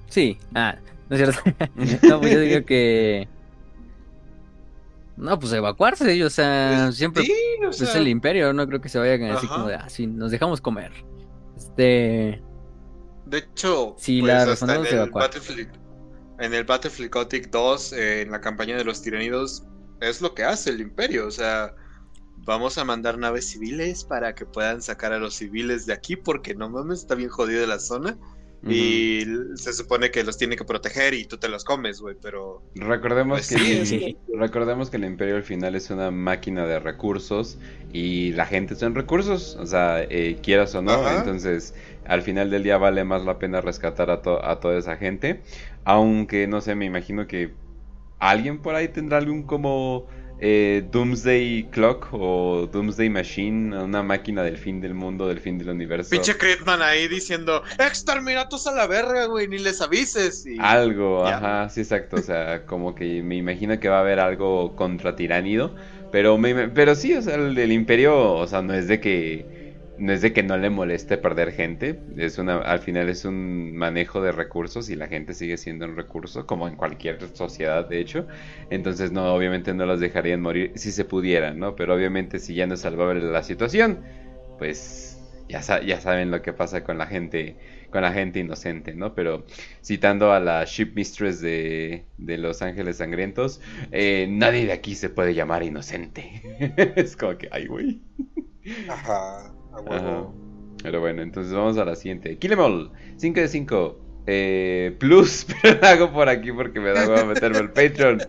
Sí, 0.09 0.37
ah, 0.53 0.75
no 1.09 1.15
es 1.15 1.23
cierto. 1.23 1.41
no, 2.07 2.19
pues 2.19 2.33
yo 2.33 2.39
digo 2.39 2.65
que. 2.65 3.27
No, 5.17 5.37
pues 5.39 5.53
evacuarse, 5.53 6.23
o 6.23 6.29
sea, 6.29 6.91
siempre 6.91 7.23
Sí, 7.23 7.33
o 7.63 7.69
es 7.69 7.77
sea, 7.77 7.97
el 7.97 8.07
imperio, 8.07 8.53
no 8.53 8.65
creo 8.67 8.81
que 8.81 8.89
se 8.89 8.97
vayan 8.97 9.23
así 9.23 9.47
como 9.47 9.67
de, 9.67 9.75
ah, 9.75 9.89
sí, 9.89 10.07
nos 10.07 10.31
dejamos 10.31 10.61
comer. 10.61 10.91
Este. 11.55 12.41
De 13.25 13.37
hecho, 13.37 13.95
Sí, 13.97 14.19
pues, 14.19 14.33
la 14.33 14.39
hasta 14.39 14.65
razón 14.65 14.85
en 14.87 14.99
el. 14.99 15.09
Battlefield, 15.11 15.80
en 16.41 16.53
el 16.53 16.63
Battlefield 16.65 17.11
Gothic 17.11 17.49
2, 17.51 17.93
eh, 17.93 18.21
en 18.21 18.31
la 18.31 18.41
campaña 18.41 18.77
de 18.77 18.83
los 18.85 19.01
tiranidos, 19.01 19.63
es 20.01 20.21
lo 20.21 20.33
que 20.35 20.43
hace 20.43 20.71
el 20.71 20.81
imperio. 20.81 21.27
O 21.27 21.31
sea, 21.31 21.73
vamos 22.37 22.77
a 22.77 22.85
mandar 22.85 23.17
naves 23.17 23.49
civiles 23.51 24.03
para 24.03 24.33
que 24.35 24.45
puedan 24.45 24.81
sacar 24.81 25.13
a 25.13 25.19
los 25.19 25.35
civiles 25.35 25.85
de 25.85 25.93
aquí, 25.93 26.15
porque 26.17 26.55
no 26.55 26.69
mames, 26.69 26.99
está 27.01 27.15
bien 27.15 27.29
jodida 27.29 27.67
la 27.67 27.79
zona. 27.79 28.17
y 28.67 29.23
se 29.55 29.73
supone 29.73 30.11
que 30.11 30.23
los 30.23 30.37
tiene 30.37 30.55
que 30.55 30.65
proteger 30.65 31.13
y 31.15 31.25
tú 31.25 31.37
te 31.39 31.49
los 31.49 31.63
comes, 31.63 31.99
güey, 31.99 32.15
pero... 32.21 32.63
Recordemos, 32.75 33.39
Pues 33.39 33.49
que 33.49 33.57
sí, 33.57 34.15
el, 34.29 34.39
recordemos 34.39 34.89
que 34.89 34.97
el 34.97 35.03
imperio 35.03 35.35
al 35.35 35.43
final 35.43 35.75
es 35.75 35.89
una 35.89 36.09
máquina 36.11 36.65
de 36.65 36.79
recursos 36.79 37.57
y 37.91 38.31
la 38.31 38.45
gente 38.45 38.75
son 38.75 38.95
recursos, 38.95 39.57
o 39.59 39.65
sea, 39.65 40.01
eh, 40.03 40.39
quieras 40.41 40.73
o 40.75 40.81
no, 40.81 40.93
Ajá. 40.93 41.17
entonces 41.17 41.73
al 42.05 42.21
final 42.21 42.49
del 42.49 42.63
día 42.63 42.77
vale 42.77 43.03
más 43.03 43.25
la 43.25 43.39
pena 43.39 43.59
rescatar 43.59 44.09
a, 44.09 44.21
to- 44.21 44.43
a 44.45 44.59
toda 44.61 44.77
esa 44.77 44.95
gente, 44.95 45.41
aunque 45.83 46.47
no 46.47 46.61
sé, 46.61 46.75
me 46.75 46.85
imagino 46.85 47.27
que 47.27 47.53
alguien 48.19 48.61
por 48.61 48.75
ahí 48.75 48.87
tendrá 48.87 49.17
algún 49.17 49.43
como 49.43 50.07
eh, 50.43 50.83
Doomsday 50.91 51.69
Clock 51.71 52.07
o 52.13 52.67
Doomsday 52.71 53.09
Machine, 53.09 53.77
una 53.77 54.01
máquina 54.01 54.41
del 54.43 54.57
fin 54.57 54.81
del 54.81 54.95
mundo, 54.95 55.27
del 55.27 55.39
fin 55.39 55.57
del 55.59 55.69
universo. 55.69 56.09
Pinche 56.09 56.35
Critman 56.35 56.81
ahí 56.81 57.07
diciendo, 57.07 57.63
exterminatos 57.77 58.65
a 58.65 58.71
la 58.71 58.87
verga, 58.87 59.25
güey, 59.25 59.47
ni 59.47 59.59
les 59.59 59.81
avises. 59.81 60.45
Y... 60.45 60.57
Algo, 60.59 61.25
Ya. 61.27 61.37
ajá, 61.37 61.69
sí, 61.69 61.81
exacto. 61.81 62.15
O 62.15 62.21
sea, 62.21 62.65
como 62.65 62.95
que 62.95 63.21
me 63.21 63.35
imagino 63.35 63.79
que 63.79 63.89
va 63.89 63.97
a 63.97 64.01
haber 64.01 64.19
algo 64.19 64.75
contra 64.75 65.15
Tiránido. 65.15 65.75
Pero, 66.11 66.37
me, 66.37 66.69
pero 66.69 66.95
sí, 66.95 67.13
o 67.13 67.21
sea, 67.21 67.35
el 67.35 67.53
del 67.55 67.71
Imperio, 67.71 68.33
o 68.33 68.47
sea, 68.47 68.61
no 68.63 68.73
es 68.73 68.87
de 68.87 68.99
que 68.99 69.60
no 70.01 70.13
es 70.13 70.21
de 70.21 70.33
que 70.33 70.41
no 70.41 70.57
le 70.57 70.71
moleste 70.71 71.17
perder 71.19 71.51
gente. 71.51 72.01
Es 72.17 72.39
una, 72.39 72.57
al 72.57 72.79
final 72.79 73.07
es 73.07 73.23
un 73.23 73.75
manejo 73.75 74.19
de 74.19 74.31
recursos 74.31 74.89
y 74.89 74.95
la 74.95 75.07
gente 75.07 75.35
sigue 75.35 75.57
siendo 75.57 75.85
un 75.85 75.95
recurso, 75.95 76.47
como 76.47 76.67
en 76.67 76.75
cualquier 76.75 77.19
sociedad, 77.35 77.87
de 77.87 77.99
hecho. 77.99 78.27
Entonces, 78.71 79.11
no, 79.11 79.31
obviamente 79.31 79.75
no 79.75 79.85
los 79.85 79.99
dejarían 79.99 80.41
morir 80.41 80.71
si 80.75 80.91
se 80.91 81.05
pudieran, 81.05 81.59
¿no? 81.59 81.75
Pero 81.75 81.93
obviamente 81.93 82.39
si 82.39 82.55
ya 82.55 82.65
no 82.65 82.73
es 82.73 82.81
salvable 82.81 83.21
la 83.21 83.43
situación, 83.43 83.99
pues 84.57 85.19
ya, 85.47 85.61
ya 85.81 86.01
saben 86.01 86.31
lo 86.31 86.41
que 86.41 86.51
pasa 86.51 86.83
con 86.83 86.97
la 86.97 87.05
gente 87.05 87.57
con 87.91 88.01
la 88.03 88.13
gente 88.13 88.39
inocente, 88.39 88.95
¿no? 88.95 89.13
Pero 89.13 89.45
citando 89.83 90.31
a 90.31 90.39
la 90.39 90.63
Ship 90.63 90.93
Mistress 90.95 91.41
de, 91.41 92.05
de 92.17 92.37
Los 92.37 92.61
Ángeles 92.61 92.97
Sangrientos, 92.97 93.59
eh, 93.91 94.27
nadie 94.29 94.65
de 94.65 94.71
aquí 94.71 94.95
se 94.95 95.09
puede 95.09 95.33
llamar 95.33 95.61
inocente. 95.61 96.41
es 96.95 97.17
como 97.17 97.37
que, 97.37 97.49
ay, 97.51 97.67
güey. 97.67 97.99
Ajá, 98.87 99.51
Ajá. 99.89 100.27
Pero 100.83 100.99
bueno, 100.99 101.21
entonces 101.21 101.53
vamos 101.53 101.77
a 101.77 101.85
la 101.85 101.95
siguiente. 101.95 102.37
Kill 102.37 102.53
'em 102.53 102.59
all, 102.59 102.91
5 103.17 103.39
de 103.39 103.47
5. 103.47 103.99
Eh, 104.27 104.95
plus, 104.99 105.45
pero 105.61 105.79
lo 105.81 105.87
hago 105.87 106.11
por 106.13 106.29
aquí 106.29 106.51
porque 106.51 106.79
me 106.79 106.91
da 106.91 107.07
hueva 107.07 107.25
meterme 107.25 107.59
al 107.59 107.71
Patreon. 107.73 108.19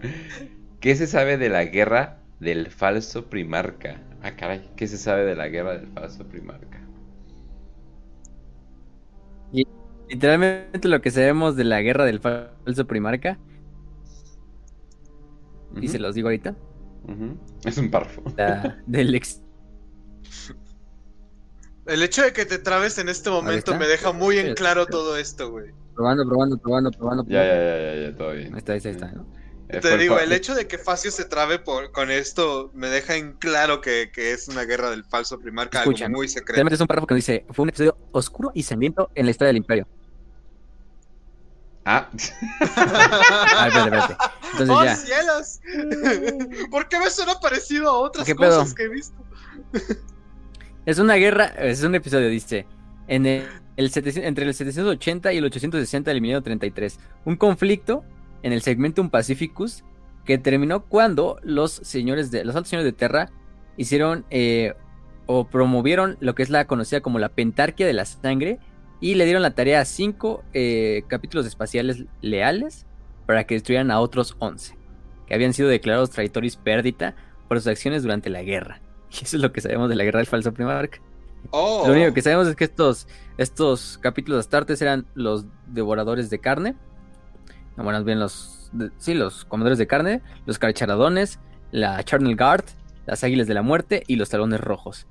¿Qué 0.80 0.96
se 0.96 1.06
sabe 1.06 1.36
de 1.38 1.48
la 1.48 1.64
guerra 1.64 2.18
del 2.40 2.70
falso 2.70 3.26
primarca? 3.26 4.00
Ah, 4.22 4.36
caray, 4.36 4.68
¿qué 4.76 4.86
se 4.86 4.98
sabe 4.98 5.24
de 5.24 5.34
la 5.36 5.48
guerra 5.48 5.72
del 5.78 5.88
falso 5.88 6.26
primarca? 6.26 6.80
Literalmente 10.08 10.88
lo 10.88 11.00
que 11.00 11.10
sabemos 11.10 11.56
de 11.56 11.64
la 11.64 11.80
guerra 11.80 12.04
del 12.04 12.20
falso 12.20 12.86
primarca, 12.86 13.38
y 15.80 15.88
se 15.88 15.98
los 15.98 16.14
digo 16.14 16.28
ahorita. 16.28 16.54
Es 17.64 17.78
un 17.78 17.90
párrafo. 17.90 18.22
la- 18.36 18.78
del 18.86 19.14
ex- 19.14 19.40
El 21.92 22.02
hecho 22.02 22.22
de 22.22 22.32
que 22.32 22.46
te 22.46 22.58
trabes 22.58 22.98
en 22.98 23.08
este 23.08 23.30
momento 23.30 23.76
me 23.76 23.86
deja 23.86 24.12
muy 24.12 24.38
en 24.38 24.54
claro 24.54 24.86
todo 24.86 25.16
esto, 25.16 25.50
güey. 25.50 25.70
probando, 25.94 26.24
probando, 26.26 26.56
probando, 26.58 26.90
probando. 26.90 27.22
Ya, 27.24 27.40
probando. 27.42 27.54
ya, 27.54 27.54
ya, 27.54 27.94
ya, 27.94 28.10
ya, 28.10 28.16
todo 28.16 28.32
bien. 28.32 28.52
Ahí 28.54 28.58
está, 28.58 28.72
ahí 28.72 28.78
está, 28.78 28.88
ahí 28.90 28.94
está, 28.94 29.12
¿no? 29.12 29.26
Te 29.80 29.96
digo, 29.96 30.18
el 30.18 30.32
hecho 30.32 30.54
de 30.54 30.66
que 30.66 30.76
Facio 30.76 31.10
se 31.10 31.24
trabe 31.24 31.58
por, 31.58 31.92
con 31.92 32.10
esto 32.10 32.70
me 32.74 32.88
deja 32.88 33.16
en 33.16 33.32
claro 33.34 33.80
que, 33.80 34.10
que 34.12 34.32
es 34.32 34.48
una 34.48 34.64
guerra 34.64 34.90
del 34.90 35.02
falso 35.04 35.38
primarca, 35.38 35.78
Escucha, 35.80 36.06
algo 36.06 36.18
muy 36.18 36.26
Te 36.26 36.34
secreto. 36.34 36.62
metes 36.64 36.80
un 36.80 36.86
párrafo 36.86 37.06
que 37.06 37.14
dice, 37.14 37.46
fue 37.50 37.62
un 37.62 37.70
episodio 37.70 37.96
oscuro 38.12 38.50
y 38.54 38.62
sangriento 38.64 39.10
en 39.14 39.24
la 39.24 39.30
historia 39.30 39.48
del 39.48 39.56
imperio. 39.56 39.86
Ah, 41.84 42.08
Ah, 42.76 43.68
espérate, 43.68 43.96
espérate. 43.96 44.16
Entonces 44.52 44.68
¡Oh, 44.76 44.84
ya. 44.84 44.96
cielos! 44.96 45.60
¿Por 46.70 46.88
qué 46.88 46.98
me 46.98 47.10
suena 47.10 47.34
parecido 47.40 47.88
a 47.88 47.98
otras 47.98 48.26
¿Qué 48.26 48.34
cosas 48.34 48.74
pedo? 48.74 48.74
que 48.74 48.82
he 48.84 48.88
visto? 48.88 49.16
Es 50.84 50.98
una 50.98 51.14
guerra, 51.14 51.46
es 51.46 51.82
un 51.84 51.94
episodio, 51.94 52.28
dice. 52.28 52.66
En 53.06 53.26
el, 53.26 53.44
el 53.76 53.90
700 53.90 54.28
entre 54.28 54.44
el 54.46 54.54
780 54.54 55.32
y 55.32 55.38
el 55.38 55.44
860 55.44 56.10
del 56.10 56.20
milenio 56.20 56.42
33. 56.42 56.98
Un 57.24 57.36
conflicto 57.36 58.04
en 58.42 58.52
el 58.52 58.62
segmentum 58.62 59.08
Pacificus 59.08 59.84
que 60.24 60.38
terminó 60.38 60.84
cuando 60.84 61.38
los 61.42 61.72
señores 61.72 62.30
de 62.30 62.44
los 62.44 62.54
altos 62.56 62.70
señores 62.70 62.84
de 62.84 62.96
Terra 62.96 63.30
hicieron 63.76 64.24
eh, 64.30 64.74
o 65.26 65.46
promovieron 65.46 66.16
lo 66.20 66.34
que 66.34 66.42
es 66.42 66.50
la 66.50 66.66
conocida 66.66 67.00
como 67.00 67.18
la 67.18 67.28
Pentarquia 67.28 67.86
de 67.86 67.92
la 67.92 68.04
Sangre 68.04 68.58
y 69.00 69.14
le 69.14 69.24
dieron 69.24 69.42
la 69.42 69.54
tarea 69.54 69.80
a 69.80 69.84
cinco 69.84 70.44
eh, 70.52 71.02
capítulos 71.08 71.46
espaciales 71.46 72.04
leales 72.20 72.86
para 73.26 73.44
que 73.44 73.54
destruyeran 73.54 73.90
a 73.90 74.00
otros 74.00 74.36
11 74.38 74.76
que 75.26 75.34
habían 75.34 75.54
sido 75.54 75.68
declarados 75.68 76.10
traitoris 76.10 76.56
pérdita 76.56 77.14
por 77.48 77.58
sus 77.58 77.68
acciones 77.68 78.02
durante 78.02 78.30
la 78.30 78.42
guerra. 78.42 78.81
Y 79.20 79.24
eso 79.24 79.36
es 79.36 79.42
lo 79.42 79.52
que 79.52 79.60
sabemos 79.60 79.88
de 79.88 79.96
la 79.96 80.04
guerra 80.04 80.18
del 80.18 80.26
falso 80.26 80.52
primarca. 80.52 80.98
Oh, 81.50 81.82
Lo 81.86 81.92
único 81.92 82.14
que 82.14 82.22
sabemos 82.22 82.46
es 82.48 82.56
que 82.56 82.64
estos, 82.64 83.08
estos 83.36 83.98
capítulos 83.98 84.38
astartes 84.40 84.80
eran 84.80 85.06
los 85.14 85.44
devoradores 85.66 86.30
de 86.30 86.38
carne. 86.38 86.76
No, 87.76 87.84
bueno, 87.84 87.98
más 87.98 88.04
bien 88.04 88.20
los. 88.20 88.70
de- 88.72 88.90
sí, 88.98 89.14
los 89.14 89.44
comedores 89.44 89.76
de 89.78 89.86
carne, 89.86 90.22
los 90.46 90.58
carcharadones, 90.58 91.40
la 91.72 92.02
Charnel 92.04 92.36
Guard, 92.36 92.64
las 93.06 93.24
águilas 93.24 93.46
de 93.48 93.54
la 93.54 93.62
muerte 93.62 94.02
y 94.06 94.16
los 94.16 94.28
talones 94.28 94.60
rojos. 94.60 95.06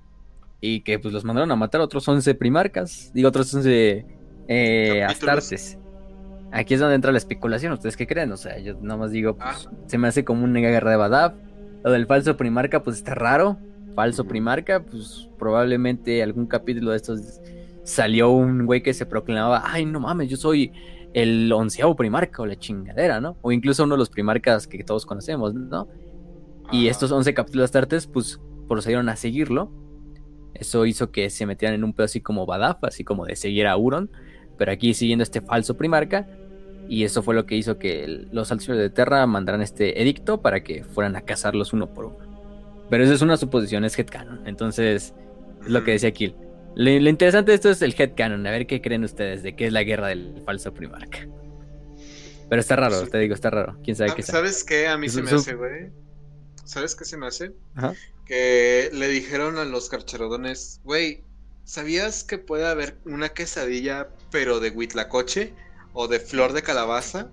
Y 0.62 0.82
que 0.82 1.00
pues 1.00 1.14
los 1.14 1.26
mandaron 1.26 1.52
a 1.52 1.56
matar 1.56 1.82
a 1.82 1.84
otros 1.84 2.08
11 2.08 2.34
primarcas. 2.36 3.12
Digo, 3.14 3.28
otros 3.30 3.54
11 3.54 4.06
eh, 4.48 5.04
astartes. 5.04 5.78
Aquí 6.54 6.74
es 6.76 6.80
donde 6.80 6.96
entra 6.96 7.12
la 7.12 7.18
especulación. 7.18 7.74
¿Ustedes 7.74 7.98
qué 7.98 8.06
creen? 8.08 8.32
O 8.32 8.38
sea, 8.38 8.58
yo 8.60 8.76
nada 8.82 8.98
más 9.00 9.12
digo, 9.12 9.36
pues, 9.36 9.68
Ah. 9.68 9.72
se 9.88 9.98
me 9.98 10.08
hace 10.08 10.24
como 10.24 10.44
una 10.44 10.60
guerra 10.60 10.92
de 10.92 10.98
Badab. 10.98 11.34
Lo 11.84 11.92
del 11.92 12.06
falso 12.06 12.38
primarca, 12.38 12.84
pues 12.84 12.98
está 12.98 13.16
raro. 13.16 13.58
Falso 13.96 14.26
primarca, 14.26 14.84
pues 14.84 15.30
probablemente 15.38 16.24
algún 16.24 16.48
capítulo 16.48 16.92
de 16.92 16.98
estos 16.98 17.42
salió 17.84 18.30
un 18.32 18.66
güey 18.66 18.82
que 18.82 18.94
se 18.94 19.06
proclamaba, 19.06 19.64
ay, 19.66 19.86
no 19.86 20.00
mames, 20.00 20.30
yo 20.30 20.38
soy 20.38 20.72
el 21.14 21.52
onceavo 21.52 21.96
primarca 21.96 22.42
o 22.42 22.46
la 22.46 22.58
chingadera, 22.58 23.20
¿no? 23.20 23.38
O 23.42 23.52
incluso 23.52 23.84
uno 23.84 23.96
de 23.96 24.00
los 24.00 24.10
primarcas 24.10 24.68
que 24.68 24.84
todos 24.84 25.06
conocemos, 25.06 25.54
¿no? 25.54 25.88
Y 26.72 26.88
estos 26.88 27.12
11 27.12 27.34
capítulos 27.34 27.66
astartes, 27.66 28.08
pues 28.08 28.40
procedieron 28.68 29.10
a 29.10 29.16
seguirlo. 29.18 29.72
Eso 30.54 30.86
hizo 30.86 31.12
que 31.12 31.30
se 31.30 31.46
metieran 31.46 31.76
en 31.76 31.84
un 31.84 31.94
pedo 31.94 32.06
así 32.06 32.22
como 32.22 32.46
Badaf, 32.46 32.84
así 32.84 33.04
como 33.04 33.26
de 33.26 33.36
seguir 33.36 33.68
a 33.68 33.74
Euron, 33.74 34.10
pero 34.58 34.72
aquí 34.72 34.94
siguiendo 34.94 35.24
este 35.24 35.42
falso 35.42 35.76
primarca. 35.76 36.28
Y 36.88 37.04
eso 37.04 37.24
fue 37.24 37.36
lo 37.36 37.46
que 37.46 37.56
hizo 37.56 37.78
que 37.78 38.28
los 38.32 38.52
altos 38.52 38.68
de 38.68 38.90
Terra 38.90 39.26
mandaran 39.28 39.62
este 39.62 40.02
edicto 40.02 40.42
para 40.42 40.64
que 40.64 40.84
fueran 40.84 41.16
a 41.16 41.22
cazarlos 41.22 41.74
uno 41.74 41.94
por 41.94 42.06
uno. 42.06 42.31
Pero 42.92 43.04
eso 43.06 43.14
es 43.14 43.22
una 43.24 43.38
suposición, 43.38 43.84
es 43.86 43.98
headcanon. 43.98 44.46
Entonces, 44.48 45.14
es 45.64 45.68
lo 45.68 45.84
que 45.84 45.92
decía 45.92 46.12
Kill. 46.12 46.36
Lo, 46.76 46.92
lo 47.00 47.10
interesante 47.10 47.52
de 47.52 47.56
esto 47.56 47.70
es 47.72 47.82
el 47.82 47.96
headcanon. 47.98 48.46
A 48.46 48.52
ver 48.52 48.68
qué 48.68 48.82
creen 48.82 49.04
ustedes 49.04 49.42
de 49.42 49.56
qué 49.56 49.66
es 49.66 49.74
la 49.74 49.82
guerra 49.84 50.10
del 50.10 50.44
falso 50.46 50.74
primarca. 50.74 51.28
Pero 52.50 52.60
está 52.60 52.76
raro, 52.76 53.06
Sí. 53.06 53.10
te 53.10 53.18
digo, 53.18 53.34
está 53.34 53.50
raro. 53.50 53.78
¿Quién 53.84 53.96
sabe 53.96 54.12
Ah, 54.12 54.16
qué? 54.16 54.24
¿Sabes 54.24 54.64
qué? 54.64 54.88
A 54.88 54.98
mí 54.98 55.08
se 55.10 55.24
me 55.24 55.32
hace, 55.32 55.56
güey. 55.56 55.90
¿Sabes 56.66 56.96
qué 56.96 57.06
se 57.06 57.18
me 57.18 57.28
hace? 57.28 57.54
Ajá. 57.76 57.94
Que 58.26 58.90
le 58.94 59.08
dijeron 59.08 59.58
a 59.58 59.64
los 59.66 59.90
carcharodones, 59.90 60.82
güey, 60.84 61.24
¿sabías 61.64 62.24
que 62.26 62.38
puede 62.38 62.68
haber 62.68 62.98
una 63.06 63.30
quesadilla, 63.30 64.10
pero 64.32 64.60
de 64.60 64.70
huitlacoche? 64.70 65.54
¿O 65.94 66.08
de 66.08 66.20
flor 66.20 66.54
de 66.54 66.62
calabaza? 66.62 67.30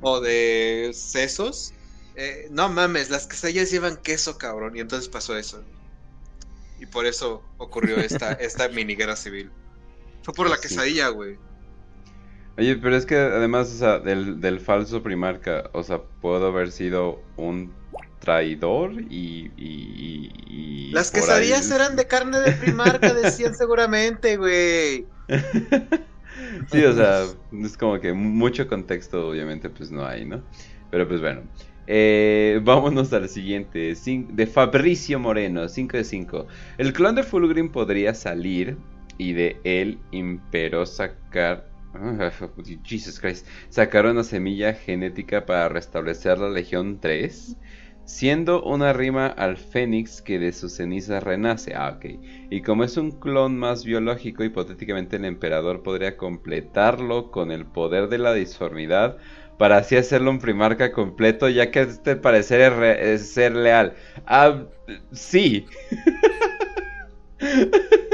¿O 0.00 0.20
de 0.20 0.90
sesos? 0.94 1.72
Eh, 2.16 2.48
no 2.50 2.68
mames, 2.68 3.08
las 3.10 3.26
quesadillas 3.26 3.70
llevan 3.70 3.96
queso, 3.96 4.36
cabrón. 4.38 4.76
Y 4.76 4.80
entonces 4.80 5.08
pasó 5.08 5.36
eso. 5.36 5.62
Y 6.78 6.86
por 6.86 7.06
eso 7.06 7.42
ocurrió 7.58 7.96
esta, 7.98 8.32
esta 8.40 8.68
mini 8.68 8.94
guerra 8.96 9.16
civil. 9.16 9.50
Fue 10.22 10.34
por 10.34 10.48
la 10.50 10.56
Sí. 10.56 10.62
quesadilla, 10.68 11.08
güey. 11.08 11.38
Oye, 12.58 12.76
pero 12.76 12.96
es 12.96 13.06
que 13.06 13.16
además, 13.16 13.72
o 13.72 13.78
sea, 13.78 13.98
del, 13.98 14.40
del 14.40 14.60
falso 14.60 15.02
primarca, 15.02 15.70
o 15.72 15.82
sea, 15.82 16.02
puedo 16.20 16.46
haber 16.48 16.70
sido 16.70 17.22
un 17.36 17.72
traidor 18.20 18.92
y... 18.92 19.50
y- 19.56 20.30
y- 20.46 20.88
y 20.88 20.90
Las 20.92 21.10
quesadillas 21.10 21.70
ahí- 21.70 21.76
eran 21.76 21.96
de 21.96 22.06
carne 22.06 22.40
de 22.40 22.52
primarca, 22.52 23.14
decían 23.14 23.54
seguramente, 23.54 24.36
güey. 24.36 25.06
Sí, 26.70 26.84
o 26.84 26.92
sea, 26.94 27.24
es 27.64 27.76
como 27.78 27.98
que 28.00 28.12
mucho 28.12 28.68
contexto, 28.68 29.28
obviamente, 29.28 29.70
pues 29.70 29.90
no 29.90 30.06
hay, 30.06 30.24
¿no? 30.26 30.42
Pero 30.90 31.08
pues 31.08 31.20
bueno. 31.20 31.42
Eh, 31.86 32.60
vámonos 32.62 33.12
al 33.12 33.28
siguiente. 33.28 33.94
De 34.28 34.46
Fabricio 34.46 35.18
Moreno, 35.18 35.68
5 35.68 35.96
de 35.96 36.04
5. 36.04 36.46
El 36.78 36.92
clon 36.92 37.14
de 37.14 37.22
Fulgrim 37.22 37.70
podría 37.70 38.14
salir 38.14 38.76
y 39.18 39.32
de 39.32 39.60
él 39.64 39.98
imperó 40.10 40.86
sacar. 40.86 41.68
Ah, 41.94 42.30
Jesus 42.84 43.20
Christ. 43.20 43.46
Sacar 43.68 44.06
una 44.06 44.24
semilla 44.24 44.72
genética 44.74 45.44
para 45.44 45.68
restablecer 45.68 46.38
la 46.38 46.48
Legión 46.50 47.00
3. 47.00 47.56
siendo 48.04 48.62
una 48.64 48.92
rima 48.92 49.26
al 49.28 49.56
fénix 49.56 50.22
que 50.22 50.38
de 50.38 50.52
sus 50.52 50.72
cenizas 50.74 51.22
renace. 51.22 51.74
Ah, 51.74 51.90
ok. 51.96 52.04
Y 52.50 52.62
como 52.62 52.84
es 52.84 52.96
un 52.96 53.12
clon 53.12 53.56
más 53.58 53.84
biológico, 53.84 54.44
hipotéticamente 54.44 55.16
el 55.16 55.24
emperador 55.24 55.82
podría 55.82 56.16
completarlo 56.16 57.30
con 57.30 57.50
el 57.52 57.66
poder 57.66 58.08
de 58.08 58.18
la 58.18 58.34
disformidad 58.34 59.18
para 59.62 59.76
así 59.76 59.94
hacerlo 59.94 60.32
un 60.32 60.40
primarca 60.40 60.90
completo, 60.90 61.48
ya 61.48 61.70
que 61.70 61.82
este 61.82 62.16
parecer 62.16 62.60
es, 62.62 62.72
re- 62.72 63.12
es 63.14 63.32
ser 63.32 63.54
leal. 63.54 63.92
Ah, 64.26 64.64
sí. 65.12 65.66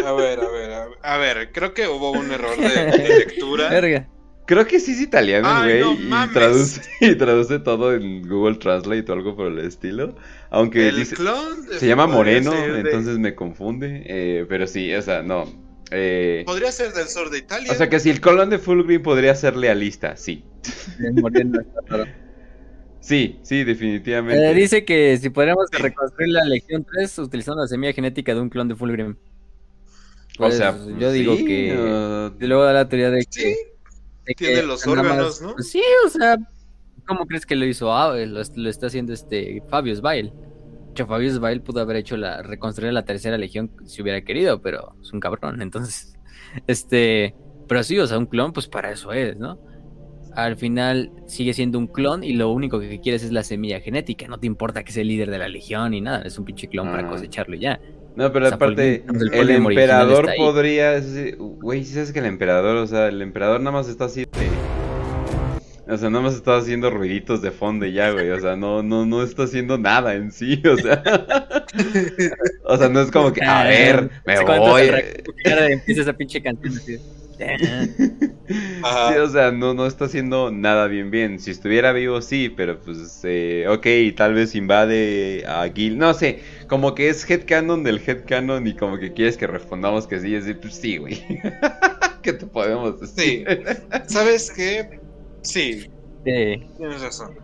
A 0.04 0.12
ver, 0.12 0.40
a 0.40 0.48
ver, 0.50 0.72
a 0.72 0.86
ver, 0.86 0.98
a 1.02 1.16
ver, 1.16 1.52
creo 1.52 1.72
que 1.72 1.88
hubo 1.88 2.10
un 2.12 2.30
error 2.30 2.54
de, 2.54 2.84
de 3.02 3.16
lectura. 3.16 3.68
Verga. 3.70 4.06
Creo 4.46 4.66
que 4.66 4.78
sí 4.78 4.92
es 4.92 5.00
italiano, 5.00 5.48
güey. 5.62 5.80
no 5.80 6.24
y, 6.26 6.28
traduce, 6.34 6.82
y 7.00 7.14
traduce 7.14 7.58
todo 7.60 7.94
en 7.94 8.28
Google 8.28 8.56
Translate 8.56 9.10
o 9.10 9.14
algo 9.14 9.34
por 9.34 9.46
el 9.46 9.60
estilo. 9.60 10.16
Aunque 10.50 10.88
El 10.90 10.96
dice, 10.96 11.16
clon 11.16 11.64
se 11.78 11.86
llama 11.86 12.06
Moreno, 12.06 12.50
de- 12.52 12.80
entonces 12.80 13.18
me 13.18 13.34
confunde. 13.34 14.02
eh, 14.06 14.44
pero 14.50 14.66
sí, 14.66 14.92
o 14.94 15.00
sea, 15.00 15.22
no. 15.22 15.46
Eh, 15.90 16.42
Podría 16.46 16.70
ser 16.72 16.92
del 16.92 17.08
sur 17.08 17.30
de 17.30 17.38
Italia. 17.38 17.72
o 17.72 17.74
sea 17.74 17.88
que 17.88 17.98
si 18.00 18.10
el 18.10 18.20
colon 18.20 18.50
de 18.50 18.58
Fulgrim 18.58 19.02
podría 19.02 19.34
ser 19.34 19.56
lealista, 19.56 20.16
sí. 20.16 20.44
Sí, 23.00 23.38
sí, 23.42 23.64
definitivamente. 23.64 24.50
Eh, 24.50 24.54
dice 24.54 24.84
que 24.84 25.16
si 25.18 25.30
podríamos 25.30 25.66
Sí. 25.72 25.80
reconstruir 25.82 26.30
la 26.30 26.44
Legión 26.44 26.84
3 26.84 27.18
utilizando 27.20 27.62
la 27.62 27.68
semilla 27.68 27.92
genética 27.92 28.34
de 28.34 28.40
un 28.40 28.50
clon 28.50 28.68
de 28.68 28.74
Fulgrim. 28.74 29.12
o 29.12 29.16
Pues, 30.38 30.56
sea, 30.56 30.76
yo 30.98 31.10
digo 31.12 31.36
sí, 31.36 31.44
que. 31.44 31.76
uh, 31.76 32.36
Y 32.42 32.46
luego 32.46 32.64
da 32.64 32.72
la 32.72 32.88
teoría 32.88 33.10
de 33.10 33.20
que. 33.24 33.26
Sí, 33.30 33.56
de 34.26 34.34
que 34.34 34.46
tiene 34.46 34.62
los 34.64 34.86
órganos, 34.86 35.40
¿no? 35.40 35.54
pues 35.54 35.70
sí, 35.70 35.82
o 36.04 36.08
sea, 36.10 36.36
¿cómo 37.06 37.24
crees 37.26 37.46
que 37.46 37.56
lo 37.56 37.64
hizo? 37.64 37.92
Ah, 37.96 38.14
lo, 38.16 38.42
lo 38.56 38.68
está 38.70 38.88
haciendo 38.88 39.12
este 39.14 39.62
Fabius 39.70 40.00
Bail. 40.00 40.32
Fabius 41.06 41.38
Bail 41.38 41.60
pudo 41.62 41.80
haber 41.80 41.96
hecho 41.96 42.16
la 42.16 42.42
reconstruir 42.42 42.92
la 42.92 43.04
tercera 43.04 43.36
legión 43.38 43.70
si 43.84 44.02
hubiera 44.02 44.22
querido, 44.22 44.60
pero 44.60 44.94
es 45.02 45.12
un 45.12 45.20
cabrón, 45.20 45.62
entonces. 45.62 46.14
Este. 46.66 47.34
Pero 47.68 47.82
sí, 47.82 47.98
o 47.98 48.06
sea, 48.06 48.18
un 48.18 48.26
clon, 48.26 48.52
pues 48.52 48.66
para 48.66 48.90
eso 48.90 49.12
es, 49.12 49.36
¿no? 49.38 49.58
Al 50.34 50.56
final 50.56 51.10
sigue 51.26 51.52
siendo 51.52 51.78
un 51.78 51.86
clon 51.86 52.22
y 52.24 52.32
lo 52.34 52.50
único 52.50 52.80
que 52.80 53.00
quieres 53.00 53.24
es 53.24 53.32
la 53.32 53.42
semilla 53.42 53.80
genética. 53.80 54.26
No 54.28 54.38
te 54.38 54.46
importa 54.46 54.84
que 54.84 54.92
sea 54.92 55.02
el 55.02 55.08
líder 55.08 55.30
de 55.30 55.38
la 55.38 55.48
legión 55.48 55.90
ni 55.90 56.00
nada. 56.00 56.22
Es 56.22 56.38
un 56.38 56.44
pinche 56.44 56.68
clon 56.68 56.86
para 56.88 57.06
Ah. 57.06 57.10
cosecharlo 57.10 57.56
y 57.56 57.60
ya. 57.60 57.80
No, 58.16 58.32
pero 58.32 58.46
O 58.46 58.48
sea, 58.48 58.56
aparte, 58.56 59.04
el 59.32 59.50
emperador 59.50 60.28
podría. 60.36 61.00
Güey, 61.38 61.84
si 61.84 61.94
sabes 61.94 62.12
que 62.12 62.18
el 62.20 62.26
emperador, 62.26 62.76
o 62.76 62.86
sea, 62.86 63.08
el 63.08 63.20
emperador 63.22 63.60
nada 63.60 63.72
más 63.72 63.88
está 63.88 64.06
así 64.06 64.20
de. 64.20 64.28
O 65.88 65.96
sea, 65.96 66.10
nada 66.10 66.22
más 66.24 66.34
está 66.34 66.56
haciendo 66.58 66.90
ruiditos 66.90 67.40
de 67.42 67.50
fondo 67.50 67.86
y 67.86 67.92
ya, 67.94 68.10
güey. 68.10 68.30
O 68.30 68.40
sea, 68.40 68.56
no, 68.56 68.82
no, 68.82 69.06
no 69.06 69.22
está 69.22 69.44
haciendo 69.44 69.78
nada 69.78 70.14
en 70.14 70.30
sí, 70.32 70.62
o 70.66 70.76
sea. 70.76 71.02
o 72.64 72.76
sea, 72.76 72.88
no 72.88 73.00
es 73.00 73.10
como 73.10 73.32
que, 73.32 73.42
a 73.44 73.64
ver, 73.64 74.10
me 74.26 74.34
Ah, 74.34 74.42
Cuando 74.44 74.68
voy. 74.70 74.90
Empieza 75.44 76.02
esa 76.02 76.12
pinche 76.12 76.42
canción 76.42 76.76
así. 76.76 76.98
Sí, 78.48 79.16
o 79.18 79.28
sea, 79.28 79.52
no, 79.52 79.74
no 79.74 79.86
está 79.86 80.06
haciendo 80.06 80.50
nada 80.50 80.86
bien 80.88 81.10
bien. 81.10 81.38
Si 81.38 81.50
estuviera 81.50 81.92
vivo, 81.92 82.20
sí, 82.20 82.48
pero 82.48 82.80
pues, 82.80 83.20
eh, 83.24 83.66
ok, 83.68 83.86
tal 84.16 84.34
vez 84.34 84.54
invade 84.54 85.44
a 85.46 85.68
Gil. 85.72 85.98
No 85.98 86.14
sé, 86.14 86.40
como 86.66 86.94
que 86.94 87.08
es 87.10 87.28
headcanon 87.28 87.84
del 87.84 88.00
headcanon 88.04 88.66
y 88.66 88.74
como 88.74 88.98
que 88.98 89.12
quieres 89.12 89.36
que 89.36 89.46
respondamos 89.46 90.06
que 90.06 90.20
sí, 90.20 90.34
es 90.34 90.44
decir, 90.46 90.60
pues 90.60 90.74
sí, 90.74 90.96
güey. 90.96 91.24
¿Qué 92.22 92.32
te 92.32 92.46
podemos 92.46 92.96
Sí. 93.14 93.44
decir? 93.44 93.66
¿Sabes 94.06 94.50
qué? 94.50 94.97
Sí, 95.48 95.80
Sí. 96.24 96.66
tienes 96.76 97.00
razón. 97.00 97.38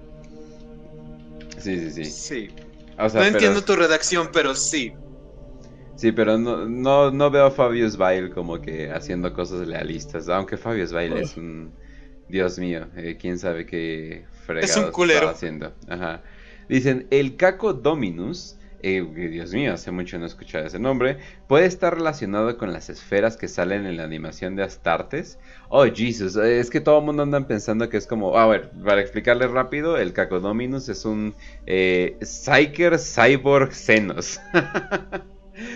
Sí, 1.58 1.90
sí, 1.90 1.90
sí. 1.90 2.04
Sí. 2.04 2.48
O 2.98 3.08
sea, 3.08 3.20
no 3.20 3.26
pero- 3.26 3.26
entiendo 3.38 3.62
tu 3.64 3.76
redacción, 3.76 4.28
pero 4.32 4.54
sí. 4.54 4.92
Sí, 5.96 6.12
pero 6.12 6.36
no, 6.36 6.66
no, 6.68 7.10
no 7.10 7.30
veo 7.30 7.46
a 7.46 7.50
Fabius 7.50 7.96
Bail 7.96 8.30
como 8.30 8.60
que 8.60 8.90
haciendo 8.90 9.32
cosas 9.32 9.66
lealistas. 9.66 10.28
Aunque 10.28 10.56
Fabius 10.56 10.92
Bail 10.92 11.14
es 11.14 11.36
un. 11.36 11.72
Dios 12.28 12.58
mío, 12.58 12.86
eh, 12.96 13.16
quién 13.20 13.38
sabe 13.38 13.64
qué 13.66 14.24
fregados 14.46 14.90
culero. 14.90 15.18
estaba 15.20 15.32
haciendo. 15.32 15.72
Ajá. 15.88 16.22
Dicen, 16.68 17.06
el 17.10 17.36
Caco 17.36 17.72
Dominus. 17.72 18.56
Eh, 18.84 19.28
Dios 19.30 19.52
mío, 19.52 19.72
hace 19.74 19.90
mucho 19.90 20.18
no 20.18 20.26
escuchaba 20.26 20.66
ese 20.66 20.78
nombre. 20.78 21.18
Puede 21.46 21.66
estar 21.66 21.94
relacionado 21.94 22.56
con 22.58 22.72
las 22.72 22.90
esferas 22.90 23.36
que 23.36 23.48
salen 23.48 23.86
en 23.86 23.96
la 23.96 24.04
animación 24.04 24.56
de 24.56 24.62
Astartes. 24.64 25.38
Oh, 25.68 25.84
Jesus, 25.86 26.36
es 26.36 26.70
que 26.70 26.80
todo 26.80 26.98
el 26.98 27.04
mundo 27.04 27.22
anda 27.22 27.46
pensando 27.46 27.88
que 27.88 27.96
es 27.96 28.06
como. 28.06 28.36
A 28.38 28.46
ver, 28.46 28.70
para 28.84 29.00
explicarles 29.00 29.50
rápido, 29.50 29.96
el 29.98 30.12
Caco 30.12 30.40
Dominus 30.40 30.88
es 30.88 31.04
un 31.04 31.34
eh, 31.66 32.18
Psyker 32.22 32.98
Cyborg 32.98 33.72
Xenos. 33.72 34.40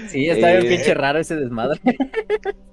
Sí, 0.07 0.29
está 0.29 0.51
bien 0.53 0.67
Eh, 0.67 0.69
pinche 0.69 0.95
raro 0.95 1.19
ese 1.21 1.37
desmadre. 1.37 1.81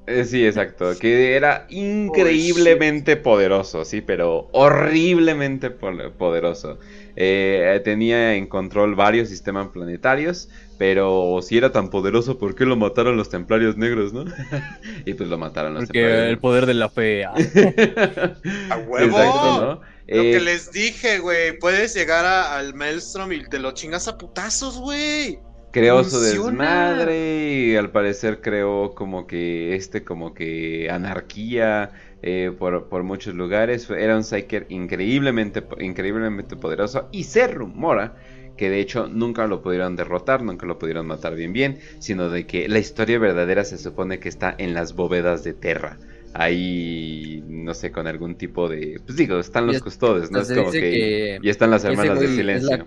Eh, 0.08 0.26
Sí, 0.26 0.46
exacto. 0.46 0.98
Que 1.00 1.36
era 1.36 1.66
increíblemente 1.70 3.16
poderoso, 3.18 3.86
sí, 3.86 4.02
pero 4.02 4.50
horriblemente 4.54 5.72
po- 5.72 5.92
poderoso. 6.18 6.80
Eh, 7.16 7.82
tenía 7.84 8.36
en 8.36 8.48
control 8.48 8.96
varios 8.96 9.30
sistemas 9.30 9.68
planetarios, 9.70 10.50
pero 10.78 11.40
si 11.42 11.58
era 11.58 11.72
tan 11.72 11.90
poderoso, 11.90 12.38
¿por 12.38 12.56
qué 12.56 12.66
lo 12.66 12.76
mataron 12.76 13.16
los 13.18 13.30
templarios 13.30 13.78
negros, 13.78 14.12
no? 14.14 14.26
y 15.06 15.14
pues 15.14 15.30
lo 15.30 15.38
mataron 15.38 15.74
los 15.76 15.86
Porque 15.86 16.00
templarios 16.02 16.30
el 16.30 16.40
poder 16.40 16.66
de 16.66 16.74
la 16.74 16.90
fe. 16.90 17.24
ah. 17.26 17.34
¡A 18.70 18.78
huevo! 18.78 19.06
Exacto, 19.18 19.54
¿no? 19.54 19.82
Lo 20.12 20.24
Eh, 20.24 20.32
que 20.34 20.40
les 20.40 20.72
dije, 20.72 21.20
güey. 21.20 21.58
Puedes 21.58 21.94
llegar 21.96 22.26
a- 22.26 22.58
al 22.58 22.74
Maelstrom 22.76 23.32
y 23.32 23.44
te 23.48 23.60
lo 23.60 23.72
chingas 23.72 24.08
a 24.08 24.18
putazos, 24.18 24.78
güey. 24.78 25.40
creó 25.72 26.04
su 26.06 26.20
desmadre 26.22 27.54
y 27.72 27.76
al 27.76 27.92
parecer 27.92 28.40
creó 28.42 28.94
como 28.96 29.28
que 29.28 29.76
este 29.76 30.04
como 30.06 30.34
que 30.34 30.90
anarquía 30.90 31.92
eh, 32.26 32.52
por, 32.58 32.90
por 32.90 33.04
muchos 33.04 33.36
lugares 33.36 33.90
era 33.90 34.16
un 34.18 34.24
psyker 34.24 34.66
increíblemente 34.70 35.66
increíblemente 35.80 36.58
poderoso 36.58 37.10
y 37.12 37.26
se 37.26 37.48
rumora 37.48 38.16
que 38.58 38.70
de 38.70 38.80
hecho 38.80 39.08
nunca 39.08 39.48
lo 39.48 39.62
pudieron 39.62 39.96
derrotar 39.96 40.42
nunca 40.44 40.66
lo 40.66 40.78
pudieron 40.80 41.08
matar 41.08 41.36
bien 41.36 41.54
bien 41.54 41.80
sino 42.00 42.30
de 42.30 42.46
que 42.48 42.68
la 42.70 42.80
historia 42.80 43.20
verdadera 43.20 43.64
se 43.66 43.78
supone 43.78 44.20
que 44.20 44.30
está 44.30 44.56
en 44.58 44.74
las 44.74 44.96
bóvedas 44.96 45.44
de 45.44 45.54
Terra 45.54 46.00
ahí 46.34 47.44
no 47.48 47.74
sé 47.74 47.92
con 47.92 48.08
algún 48.08 48.38
tipo 48.38 48.70
de 48.70 49.02
pues 49.06 49.18
digo 49.18 49.40
están 49.40 49.68
los 49.68 49.82
custodes 49.82 50.32
no 50.32 50.40
es 50.40 50.52
como 50.52 50.72
que, 50.72 50.80
que 50.80 51.40
y 51.42 51.50
están 51.50 51.72
las 51.72 51.84
hermanas 51.86 52.20
de 52.20 52.28
silencio 52.28 52.78
la- 52.78 52.86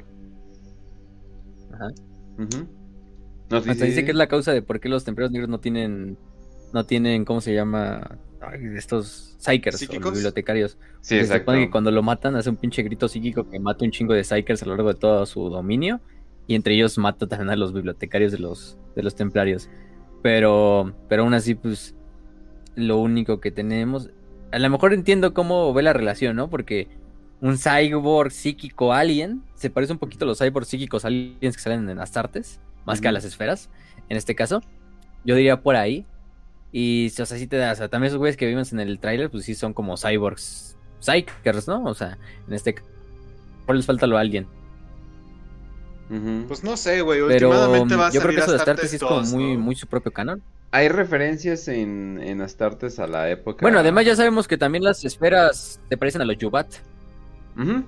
Ajá. 1.72 1.88
Ujú. 2.38 2.68
No, 3.50 3.60
sí, 3.62 3.70
Hasta 3.70 3.84
sí, 3.84 3.90
dice 3.90 4.00
sí. 4.00 4.04
que 4.04 4.10
es 4.12 4.16
la 4.16 4.26
causa 4.28 4.52
de 4.52 4.62
por 4.62 4.80
qué 4.80 4.88
los 4.88 5.04
templarios 5.04 5.32
negros 5.32 5.48
no 5.50 5.58
tienen, 5.60 6.18
no 6.72 6.84
tienen, 6.84 7.24
¿cómo 7.24 7.40
se 7.40 7.54
llama? 7.54 8.18
Estos 8.76 9.34
psychers 9.38 9.76
o 9.76 9.78
¿Psíquicos? 9.78 10.04
los 10.06 10.14
bibliotecarios. 10.14 10.78
Sí, 11.00 11.16
Se 11.16 11.20
exacto. 11.20 11.52
supone 11.52 11.66
que 11.66 11.70
cuando 11.70 11.90
lo 11.90 12.02
matan 12.02 12.36
hace 12.36 12.50
un 12.50 12.56
pinche 12.56 12.82
grito 12.82 13.08
psíquico 13.08 13.48
que 13.48 13.58
mata 13.58 13.84
un 13.84 13.90
chingo 13.90 14.14
de 14.14 14.22
psychers 14.24 14.62
a 14.62 14.66
lo 14.66 14.76
largo 14.76 14.92
de 14.92 14.98
todo 14.98 15.26
su 15.26 15.48
dominio. 15.50 16.00
Y 16.46 16.54
entre 16.54 16.74
ellos 16.74 16.96
mata 16.98 17.26
también 17.26 17.50
a 17.50 17.56
los 17.56 17.72
bibliotecarios 17.72 18.32
de 18.32 18.38
los, 18.38 18.78
de 18.96 19.02
los 19.02 19.14
templarios. 19.14 19.68
Pero, 20.22 20.94
pero 21.08 21.22
aún 21.24 21.34
así, 21.34 21.54
pues, 21.54 21.94
lo 22.74 22.98
único 22.98 23.40
que 23.40 23.50
tenemos. 23.50 24.10
A 24.50 24.58
lo 24.58 24.70
mejor 24.70 24.94
entiendo 24.94 25.34
cómo 25.34 25.72
ve 25.74 25.82
la 25.82 25.92
relación, 25.92 26.36
¿no? 26.36 26.48
Porque 26.48 26.88
un 27.40 27.58
cyborg 27.58 28.30
psíquico 28.32 28.92
alien 28.92 29.42
se 29.54 29.68
parece 29.70 29.92
un 29.92 29.98
poquito 29.98 30.24
a 30.24 30.28
los 30.28 30.38
cyborg 30.38 30.64
psíquicos 30.64 31.04
aliens 31.04 31.56
que 31.56 31.62
salen 31.62 31.88
en 31.88 31.98
Astartes, 32.00 32.60
más 32.86 33.00
que 33.00 33.08
a 33.08 33.12
las 33.12 33.24
esferas, 33.24 33.68
en 34.08 34.16
este 34.16 34.34
caso. 34.34 34.62
Yo 35.24 35.34
diría 35.34 35.60
por 35.60 35.76
ahí. 35.76 36.06
Y, 36.72 37.08
o 37.08 37.26
sea, 37.26 37.38
sí 37.38 37.46
te 37.46 37.56
da, 37.56 37.72
o 37.72 37.74
sea, 37.74 37.88
también 37.88 38.08
esos 38.08 38.18
güeyes 38.18 38.36
que 38.36 38.46
vimos 38.46 38.72
en 38.72 38.80
el 38.80 38.98
tráiler, 38.98 39.30
pues 39.30 39.44
sí 39.44 39.54
son 39.54 39.72
como 39.72 39.96
cyborgs, 39.96 40.76
psychers, 41.00 41.66
¿no? 41.66 41.84
O 41.84 41.94
sea, 41.94 42.18
en 42.46 42.54
este 42.54 42.74
caso, 42.74 42.88
les 43.72 43.86
falta 43.86 44.06
lo 44.06 44.16
a 44.18 44.20
alguien. 44.20 44.46
Pues 46.46 46.64
no 46.64 46.76
sé, 46.76 47.02
güey. 47.02 47.20
Pero 47.28 47.50
Últimamente 47.50 47.96
va 47.96 48.08
a 48.08 48.10
yo 48.10 48.20
creo 48.20 48.34
que 48.34 48.40
eso 48.40 48.52
de 48.52 48.56
Astartes 48.56 48.84
Astartes 48.84 48.90
sí 48.90 48.96
es 48.96 49.02
como 49.02 49.16
2, 49.16 49.32
muy, 49.32 49.54
¿no? 49.54 49.60
muy 49.60 49.74
su 49.74 49.86
propio 49.86 50.10
canon. 50.10 50.42
Hay 50.70 50.88
referencias 50.88 51.68
en, 51.68 52.18
en 52.22 52.40
Astartes 52.40 52.98
a 52.98 53.06
la 53.06 53.30
época. 53.30 53.60
Bueno, 53.62 53.78
además 53.78 54.04
ya 54.06 54.16
sabemos 54.16 54.48
que 54.48 54.56
también 54.58 54.84
las 54.84 55.04
esferas 55.04 55.80
te 55.88 55.96
parecen 55.96 56.22
a 56.22 56.24
los 56.24 56.38
Yubat. 56.38 56.66
Ujú. 57.58 57.84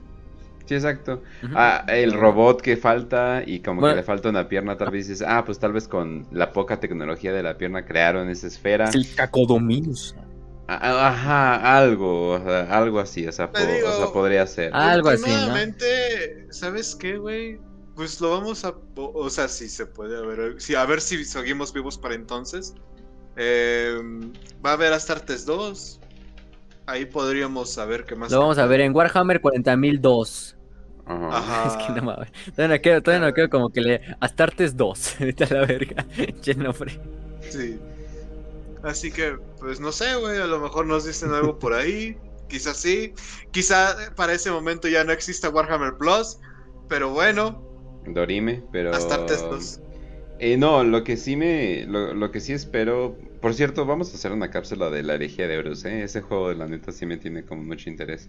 Sí, 0.70 0.76
exacto. 0.76 1.20
Ah, 1.52 1.84
el 1.88 2.12
robot 2.12 2.60
que 2.62 2.76
falta 2.76 3.42
y 3.44 3.58
como 3.58 3.80
Bueno. 3.80 3.96
que 3.96 4.02
le 4.02 4.04
falta 4.04 4.28
una 4.28 4.48
pierna, 4.48 4.76
tal 4.76 4.90
vez 4.92 5.08
dices, 5.08 5.26
ah, 5.26 5.44
pues 5.44 5.58
tal 5.58 5.72
vez 5.72 5.88
con 5.88 6.28
la 6.30 6.52
poca 6.52 6.78
tecnología 6.78 7.32
de 7.32 7.42
la 7.42 7.58
pierna 7.58 7.84
crearon 7.84 8.28
esa 8.28 8.46
esfera. 8.46 8.84
Es 8.88 8.94
el 8.94 9.12
Cacodominus. 9.16 10.14
Ah, 10.68 11.08
Ajá, 11.08 11.76
algo, 11.76 12.34
o 12.34 12.38
sea, 12.38 12.60
algo 12.70 13.00
así, 13.00 13.26
o 13.26 13.32
sea, 13.32 13.50
Te 13.50 13.64
po- 13.64 13.72
digo- 13.72 13.88
o 13.88 13.96
sea, 13.96 14.06
podría 14.12 14.46
ser. 14.46 14.72
Algo 14.72 15.08
así, 15.08 15.28
¿no? 15.28 15.56
¿sabes 16.50 16.94
qué, 16.94 17.18
güey? 17.18 17.58
Pues 17.96 18.20
lo 18.20 18.30
vamos 18.30 18.64
a. 18.64 18.72
O, 18.94 19.28
sea, 19.28 19.48
si 19.48 19.68
se 19.68 19.86
puede, 19.86 20.16
a 20.18 20.20
ver. 20.20 20.54
Sí, 20.60 20.76
a 20.76 20.84
ver 20.86 21.00
si 21.00 21.24
seguimos 21.24 21.72
vivos 21.72 21.98
para 21.98 22.14
entonces. 22.14 22.76
Eh, 23.36 23.98
va 24.64 24.70
a 24.70 24.72
haber 24.74 24.92
Astartes 24.92 25.44
2. 25.46 25.98
Ahí 26.86 27.06
podríamos 27.06 27.72
saber 27.72 28.04
qué 28.04 28.14
más. 28.14 28.30
Lo 28.30 28.38
vamos 28.38 28.58
a 28.58 28.66
ver 28.66 28.82
en 28.82 28.94
Warhammer 28.94 29.40
40.002. 29.42 30.54
Ajá. 31.10 31.68
Es 31.68 31.86
que 31.86 31.92
no 31.92 32.02
mames. 32.02 32.32
Todavía 32.54 32.76
no 32.76 32.82
quedo, 32.82 33.02
todavía 33.02 33.26
no 33.26 33.34
quedo 33.34 33.50
como 33.50 33.70
que 33.70 33.80
le. 33.80 34.00
Astartes 34.20 34.76
2. 34.76 35.16
Vete 35.20 35.44
a 35.44 35.54
la 35.54 35.66
verga. 35.66 36.06
Che 36.40 36.54
nombre. 36.54 37.00
Sí. 37.48 37.78
Así 38.82 39.10
que, 39.10 39.36
pues 39.58 39.80
no 39.80 39.92
sé, 39.92 40.14
güey, 40.14 40.40
a 40.40 40.46
lo 40.46 40.58
mejor 40.58 40.86
nos 40.86 41.04
dicen 41.04 41.32
algo 41.32 41.58
por 41.58 41.74
ahí. 41.74 42.16
Quizás 42.48 42.76
sí. 42.76 43.14
Quizá 43.50 43.96
para 44.16 44.32
ese 44.32 44.50
momento 44.50 44.88
ya 44.88 45.04
no 45.04 45.12
exista 45.12 45.50
Warhammer 45.50 45.96
Plus. 45.98 46.38
Pero 46.88 47.10
bueno, 47.10 47.70
Dorime, 48.06 48.62
pero... 48.72 48.94
Astartes 48.94 49.40
2. 49.40 49.80
Eh, 50.38 50.56
no, 50.56 50.84
lo 50.84 51.04
que 51.04 51.16
sí 51.16 51.36
me... 51.36 51.86
Lo, 51.86 52.14
lo 52.14 52.30
que 52.30 52.40
sí 52.40 52.52
espero... 52.52 53.16
Por 53.40 53.54
cierto, 53.54 53.86
vamos 53.86 54.12
a 54.12 54.16
hacer 54.16 54.32
una 54.32 54.50
cápsula 54.50 54.90
de 54.90 55.02
la 55.02 55.14
herejía 55.14 55.48
de 55.48 55.58
Horus, 55.58 55.84
¿eh? 55.84 56.02
Ese 56.02 56.20
juego, 56.20 56.50
de 56.50 56.56
la 56.56 56.66
neta, 56.66 56.92
sí 56.92 57.06
me 57.06 57.16
tiene 57.16 57.44
como 57.44 57.62
mucho 57.62 57.88
interés. 57.88 58.28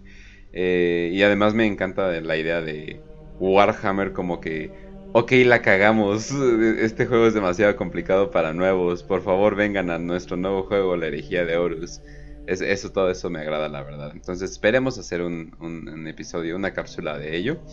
Eh, 0.51 1.09
y 1.13 1.21
además 1.23 1.53
me 1.53 1.65
encanta 1.65 2.09
la 2.21 2.37
idea 2.37 2.61
de 2.61 3.03
Warhammer 3.37 4.13
como 4.13 4.39
que... 4.39 4.73
Ok, 5.13 5.31
la 5.45 5.61
cagamos. 5.61 6.31
Este 6.79 7.05
juego 7.05 7.27
es 7.27 7.33
demasiado 7.33 7.75
complicado 7.75 8.31
para 8.31 8.53
nuevos. 8.53 9.03
Por 9.03 9.21
favor, 9.23 9.55
vengan 9.55 9.89
a 9.89 9.99
nuestro 9.99 10.37
nuevo 10.37 10.63
juego, 10.63 10.95
la 10.97 11.07
herejía 11.07 11.45
de 11.45 11.57
Horus. 11.57 12.01
Es- 12.45 12.61
eso, 12.61 12.91
todo 12.91 13.09
eso 13.11 13.29
me 13.29 13.39
agrada, 13.39 13.69
la 13.69 13.83
verdad. 13.83 14.11
Entonces, 14.13 14.51
esperemos 14.51 14.97
hacer 14.97 15.21
un, 15.21 15.51
un- 15.59 15.87
un 15.89 16.07
episodio, 16.07 16.55
una 16.55 16.73
cápsula 16.73 17.17
de 17.17 17.35
ello. 17.37 17.63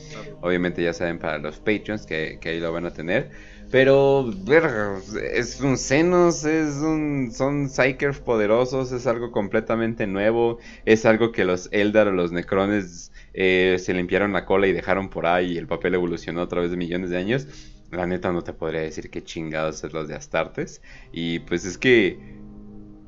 Obviamente 0.40 0.82
ya 0.82 0.92
saben 0.92 1.18
para 1.18 1.38
los 1.38 1.60
Patreons 1.60 2.06
que, 2.06 2.38
que 2.40 2.50
ahí 2.50 2.60
lo 2.60 2.72
van 2.72 2.86
a 2.86 2.92
tener. 2.92 3.30
Pero, 3.70 4.32
verga, 4.44 4.98
es 5.34 5.60
un 5.60 5.76
Xenos, 5.76 6.44
es 6.44 6.76
un, 6.76 7.30
son 7.32 7.68
Psykers 7.68 8.18
poderosos, 8.18 8.92
es 8.92 9.06
algo 9.06 9.30
completamente 9.30 10.06
nuevo. 10.06 10.58
Es 10.86 11.04
algo 11.04 11.32
que 11.32 11.44
los 11.44 11.68
Eldar 11.70 12.08
o 12.08 12.12
los 12.12 12.32
Necrones 12.32 13.12
eh, 13.34 13.76
se 13.78 13.92
limpiaron 13.92 14.32
la 14.32 14.46
cola 14.46 14.68
y 14.68 14.72
dejaron 14.72 15.10
por 15.10 15.26
ahí 15.26 15.52
y 15.52 15.58
el 15.58 15.66
papel 15.66 15.94
evolucionó 15.94 16.40
a 16.42 16.48
través 16.48 16.70
de 16.70 16.78
millones 16.78 17.10
de 17.10 17.18
años. 17.18 17.46
La 17.90 18.06
neta 18.06 18.32
no 18.32 18.42
te 18.42 18.54
podría 18.54 18.80
decir 18.80 19.10
qué 19.10 19.22
chingados 19.22 19.84
es 19.84 19.92
los 19.92 20.08
de 20.08 20.14
Astartes. 20.14 20.82
Y 21.12 21.40
pues 21.40 21.64
es 21.64 21.76
que... 21.76 22.38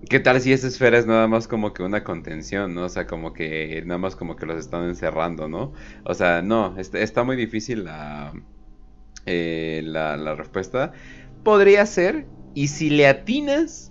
¿Qué 0.08 0.18
tal 0.18 0.40
si 0.40 0.52
esa 0.52 0.66
esfera 0.66 0.98
es 0.98 1.06
nada 1.06 1.28
más 1.28 1.47
como 1.47 1.74
que 1.74 1.82
una 1.82 2.05
contención, 2.05 2.74
¿no? 2.74 2.84
O 2.84 2.89
sea, 2.89 3.06
como 3.06 3.34
que 3.34 3.82
nada 3.84 3.98
más 3.98 4.16
como 4.16 4.34
que 4.34 4.47
los 4.47 4.58
están 4.58 4.84
encerrando, 4.84 5.47
¿no? 5.47 5.74
O 6.05 6.14
sea, 6.14 6.40
no, 6.40 6.78
está, 6.78 7.00
está 7.00 7.22
muy 7.22 7.36
difícil 7.36 7.84
la, 7.84 8.32
eh, 9.26 9.82
la, 9.84 10.16
la 10.16 10.34
respuesta. 10.34 10.92
Podría 11.44 11.86
ser, 11.86 12.26
y 12.55 12.68
si 12.68 12.90
le 12.90 13.07
atinas, 13.07 13.90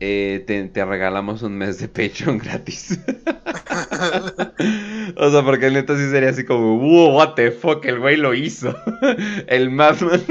eh, 0.00 0.44
te, 0.46 0.62
te 0.68 0.84
regalamos 0.84 1.42
un 1.42 1.58
mes 1.58 1.80
de 1.80 1.88
Patreon 1.88 2.38
gratis. 2.44 3.00
o 5.16 5.30
sea, 5.30 5.42
porque 5.44 5.70
neta 5.72 5.96
sí 5.96 6.08
sería 6.10 6.30
así 6.30 6.44
como, 6.44 6.78
wow, 6.78 7.16
what 7.16 7.34
the 7.34 7.50
fuck, 7.50 7.84
el 7.84 7.98
güey 7.98 8.16
lo 8.16 8.32
hizo. 8.32 8.76
el 9.48 9.70
Madman, 9.70 10.22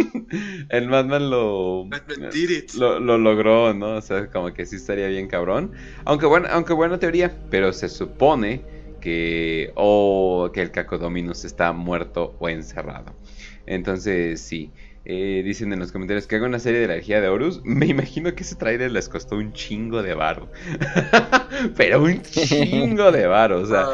el 0.69 0.87
Madman 0.87 1.29
lo, 1.29 1.85
Batman 1.85 2.29
did 2.31 2.49
it. 2.49 2.73
lo, 2.75 2.99
lo 2.99 3.17
logró, 3.17 3.73
¿no? 3.73 3.95
O 3.95 4.01
sea, 4.01 4.27
como 4.27 4.53
que 4.53 4.65
sí 4.65 4.77
estaría 4.77 5.07
bien 5.07 5.27
cabrón. 5.27 5.73
Aunque 6.05 6.27
bueno, 6.27 6.47
aunque 6.49 6.71
buena 6.71 6.97
teoría, 6.97 7.35
pero 7.49 7.73
se 7.73 7.89
supone 7.89 8.63
que 9.01 9.73
o 9.75 10.49
que 10.53 10.61
el 10.61 10.71
Cacodominus 10.71 11.43
está 11.43 11.73
muerto 11.73 12.35
o 12.39 12.47
encerrado. 12.47 13.13
Entonces, 13.67 14.41
sí. 14.41 14.71
Eh, 15.09 15.41
dicen 15.45 15.71
en 15.71 15.79
los 15.79 15.93
comentarios 15.93 16.27
que 16.27 16.35
haga 16.35 16.47
una 16.47 16.59
serie 16.59 16.81
de 16.81 16.87
la 16.87 16.93
energía 16.95 17.21
de 17.21 17.29
Horus. 17.29 17.61
Me 17.63 17.85
imagino 17.85 18.33
que 18.35 18.43
ese 18.43 18.55
trailer 18.55 18.91
les 18.91 19.07
costó 19.07 19.37
un 19.37 19.53
chingo 19.53 20.01
de 20.01 20.13
varo. 20.13 20.51
Pero 21.77 22.03
un 22.03 22.21
chingo 22.23 23.11
de 23.11 23.27
varo. 23.27 23.61
O 23.61 23.65
sea, 23.65 23.85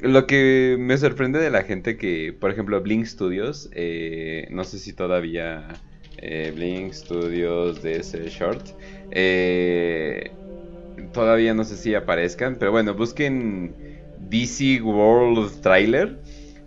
lo 0.00 0.26
que 0.26 0.76
me 0.78 0.96
sorprende 0.98 1.38
de 1.38 1.50
la 1.50 1.62
gente 1.62 1.96
que, 1.96 2.32
por 2.32 2.50
ejemplo, 2.50 2.80
Blink 2.80 3.04
Studios, 3.04 3.68
eh, 3.72 4.48
no 4.50 4.64
sé 4.64 4.78
si 4.80 4.92
todavía 4.94 5.68
eh, 6.16 6.52
Blink 6.54 6.92
Studios 6.92 7.80
de 7.82 7.98
ese 7.98 8.28
short, 8.28 8.66
todavía 11.12 11.54
no 11.54 11.62
sé 11.62 11.76
si 11.76 11.94
aparezcan, 11.94 12.56
pero 12.58 12.72
bueno, 12.72 12.94
busquen 12.94 13.76
DC 14.18 14.82
World 14.82 15.60
Trailer. 15.60 16.18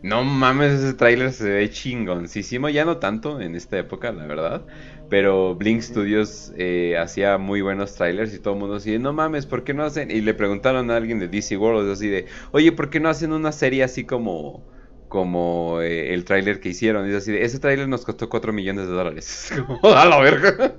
No 0.01 0.23
mames, 0.23 0.73
ese 0.73 0.93
trailer 0.95 1.31
se 1.31 1.47
ve 1.49 1.69
chingoncísimo, 1.69 2.69
ya 2.69 2.85
no 2.85 2.97
tanto 2.97 3.39
en 3.39 3.55
esta 3.55 3.77
época, 3.77 4.11
la 4.11 4.25
verdad. 4.25 4.65
Pero 5.07 5.55
Blink 5.55 5.81
Studios 5.81 6.51
eh, 6.57 6.97
hacía 6.97 7.37
muy 7.37 7.61
buenos 7.61 7.93
trailers 7.95 8.33
y 8.33 8.39
todo 8.39 8.55
el 8.55 8.59
mundo 8.61 8.75
así 8.77 8.91
de, 8.91 8.99
no 8.99 9.13
mames, 9.13 9.45
¿por 9.45 9.63
qué 9.63 9.73
no 9.75 9.83
hacen? 9.83 10.09
Y 10.09 10.21
le 10.21 10.33
preguntaron 10.33 10.89
a 10.89 10.95
alguien 10.95 11.19
de 11.19 11.27
DC 11.27 11.55
World 11.57 11.91
así 11.91 12.07
de, 12.07 12.27
oye, 12.51 12.71
¿por 12.71 12.89
qué 12.89 12.99
no 12.99 13.09
hacen 13.09 13.31
una 13.31 13.51
serie 13.51 13.83
así 13.83 14.05
como, 14.05 14.65
como 15.07 15.81
eh, 15.81 16.13
el 16.13 16.25
tráiler 16.25 16.59
que 16.59 16.69
hicieron? 16.69 17.07
Y 17.07 17.11
es 17.11 17.17
así 17.17 17.31
de, 17.31 17.43
ese 17.43 17.59
tráiler 17.59 17.87
nos 17.87 18.03
costó 18.05 18.27
4 18.29 18.53
millones 18.53 18.87
de 18.87 18.93
dólares. 18.93 19.51
Es 19.51 19.61
como, 19.61 19.79
a 19.95 20.05
la 20.05 20.19
verga. 20.19 20.77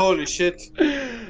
Holy 0.00 0.24
shit. 0.26 0.56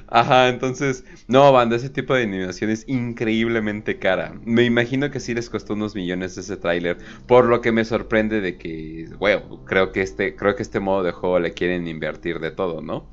Ajá, 0.09 0.49
entonces, 0.49 1.05
no, 1.29 1.53
banda, 1.53 1.77
ese 1.77 1.91
tipo 1.91 2.15
de 2.15 2.23
animación 2.25 2.71
es 2.71 2.85
increíblemente 2.89 3.99
cara. 3.99 4.35
Me 4.45 4.65
imagino 4.65 5.11
que 5.11 5.21
sí 5.21 5.35
les 5.35 5.51
costó 5.51 5.75
unos 5.75 5.95
millones 5.95 6.37
ese 6.39 6.57
tráiler, 6.57 6.99
por 7.27 7.47
lo 7.47 7.61
que 7.61 7.73
me 7.73 7.85
sorprende 7.85 8.41
de 8.41 8.59
que, 8.59 9.09
bueno, 9.19 9.65
creo 9.67 9.93
que 9.93 10.03
este, 10.03 10.37
creo 10.37 10.57
que 10.57 10.63
este 10.63 10.81
modo 10.81 11.03
de 11.03 11.13
juego 11.13 11.39
le 11.41 11.55
quieren 11.55 11.87
invertir 11.89 12.41
de 12.41 12.51
todo, 12.51 12.81
¿no? 12.83 13.11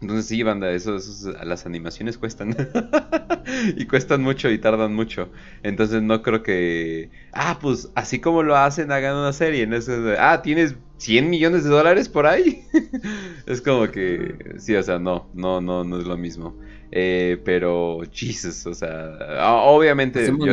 Entonces 0.00 0.26
sí, 0.26 0.42
banda, 0.42 0.70
eso, 0.72 0.96
eso 0.96 1.10
es- 1.30 1.46
las 1.46 1.66
animaciones 1.66 2.18
cuestan. 2.18 2.54
y 3.76 3.86
cuestan 3.86 4.22
mucho 4.22 4.50
y 4.50 4.58
tardan 4.58 4.94
mucho. 4.94 5.30
Entonces 5.62 6.02
no 6.02 6.22
creo 6.22 6.42
que... 6.42 7.10
Ah, 7.32 7.58
pues 7.60 7.90
así 7.94 8.20
como 8.20 8.42
lo 8.42 8.56
hacen, 8.56 8.92
hagan 8.92 9.16
una 9.16 9.32
serie. 9.32 9.66
¿no? 9.66 9.76
Ah, 10.18 10.42
tienes 10.42 10.76
100 10.96 11.28
millones 11.30 11.64
de 11.64 11.70
dólares 11.70 12.08
por 12.08 12.26
ahí. 12.26 12.64
es 13.46 13.60
como 13.60 13.90
que... 13.90 14.54
Sí, 14.58 14.74
o 14.76 14.82
sea, 14.82 14.98
no, 14.98 15.30
no, 15.34 15.60
no, 15.60 15.84
no 15.84 15.98
es 15.98 16.06
lo 16.06 16.16
mismo. 16.16 16.58
Eh, 16.90 17.40
pero, 17.44 18.00
Jesus, 18.12 18.66
o 18.66 18.74
sea, 18.74 19.16
obviamente 19.64 20.20
Hacemos 20.20 20.46
yo 20.46 20.52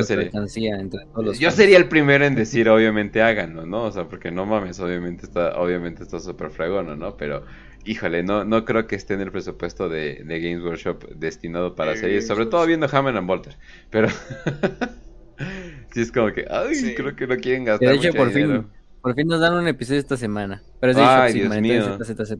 entre 0.79 1.05
todos 1.13 1.25
los 1.25 1.39
Yo 1.39 1.49
fans. 1.49 1.55
sería 1.57 1.77
el 1.77 1.87
primero 1.87 2.25
en 2.25 2.35
decir, 2.35 2.67
obviamente 2.69 3.21
háganlo, 3.21 3.65
¿no? 3.67 3.83
O 3.83 3.91
sea, 3.91 4.07
porque 4.07 4.31
no 4.31 4.45
mames, 4.45 4.79
obviamente 4.79 5.25
está, 5.25 5.55
obviamente 5.59 6.01
está 6.03 6.19
súper 6.19 6.49
fregón, 6.49 6.97
¿no? 6.97 7.15
Pero, 7.17 7.45
híjole, 7.85 8.23
no, 8.23 8.43
no 8.43 8.65
creo 8.65 8.87
que 8.87 8.95
esté 8.95 9.13
en 9.13 9.21
el 9.21 9.31
presupuesto 9.31 9.87
de, 9.89 10.23
de 10.25 10.39
Games 10.41 10.63
Workshop 10.63 11.05
destinado 11.15 11.75
para 11.75 11.95
series, 11.95 12.25
Games 12.25 12.27
sobre 12.27 12.47
todo 12.47 12.65
viendo 12.65 12.87
Hammer 12.91 13.15
and 13.17 13.27
Bolter. 13.27 13.57
Pero, 13.91 14.07
sí 15.93 16.01
es 16.01 16.11
como 16.11 16.31
que, 16.33 16.45
ay, 16.49 16.75
Sí. 16.75 16.95
creo 16.95 17.15
que 17.15 17.27
no 17.27 17.37
quieren 17.37 17.65
Que 17.65 17.71
gastar 17.71 17.89
de 17.89 17.95
hecho, 17.95 18.13
mucho 18.13 18.13
por 18.13 18.31
dinero. 18.33 18.63
fin, 18.63 18.71
por 19.01 19.15
fin 19.15 19.27
nos 19.27 19.39
dan 19.39 19.53
un 19.53 19.67
episodio 19.67 19.99
esta 19.99 20.17
semana. 20.17 20.61
Pero 20.79 20.91
es 20.91 20.97
de 20.97 21.03
Ay, 21.03 21.33
Dios 21.33 21.43
Sigmar, 21.43 21.61
mío. 21.61 21.85
entonces 21.93 22.15
ZZZ. 22.17 22.37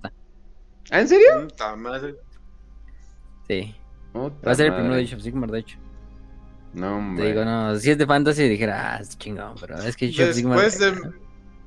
¿Ah, 0.91 0.99
en 1.01 1.07
serio? 1.07 1.27
Puta 1.47 1.75
madre. 1.75 2.15
Sí. 3.47 3.75
Puta 4.13 4.35
Va 4.47 4.51
a 4.51 4.55
ser 4.55 4.67
el 4.67 4.73
primero 4.73 4.95
de 4.95 5.03
Age 5.03 5.15
of 5.15 5.21
Sigmar, 5.21 5.51
de 5.51 5.59
hecho. 5.59 5.77
No, 6.73 6.87
Te 6.87 6.93
hombre. 6.93 7.27
digo, 7.27 7.45
no, 7.45 7.75
si 7.77 7.91
es 7.91 7.97
de 7.97 8.05
fantasy 8.05 8.47
dijera, 8.47 8.95
ah, 8.95 8.99
es 9.01 9.17
chingón, 9.17 9.55
pero 9.59 9.77
es 9.81 9.95
que 9.97 10.07
Age 10.07 10.29
of 10.29 10.35
Sigmar... 10.35 10.59
Después 10.59 10.79
de, 10.95 11.11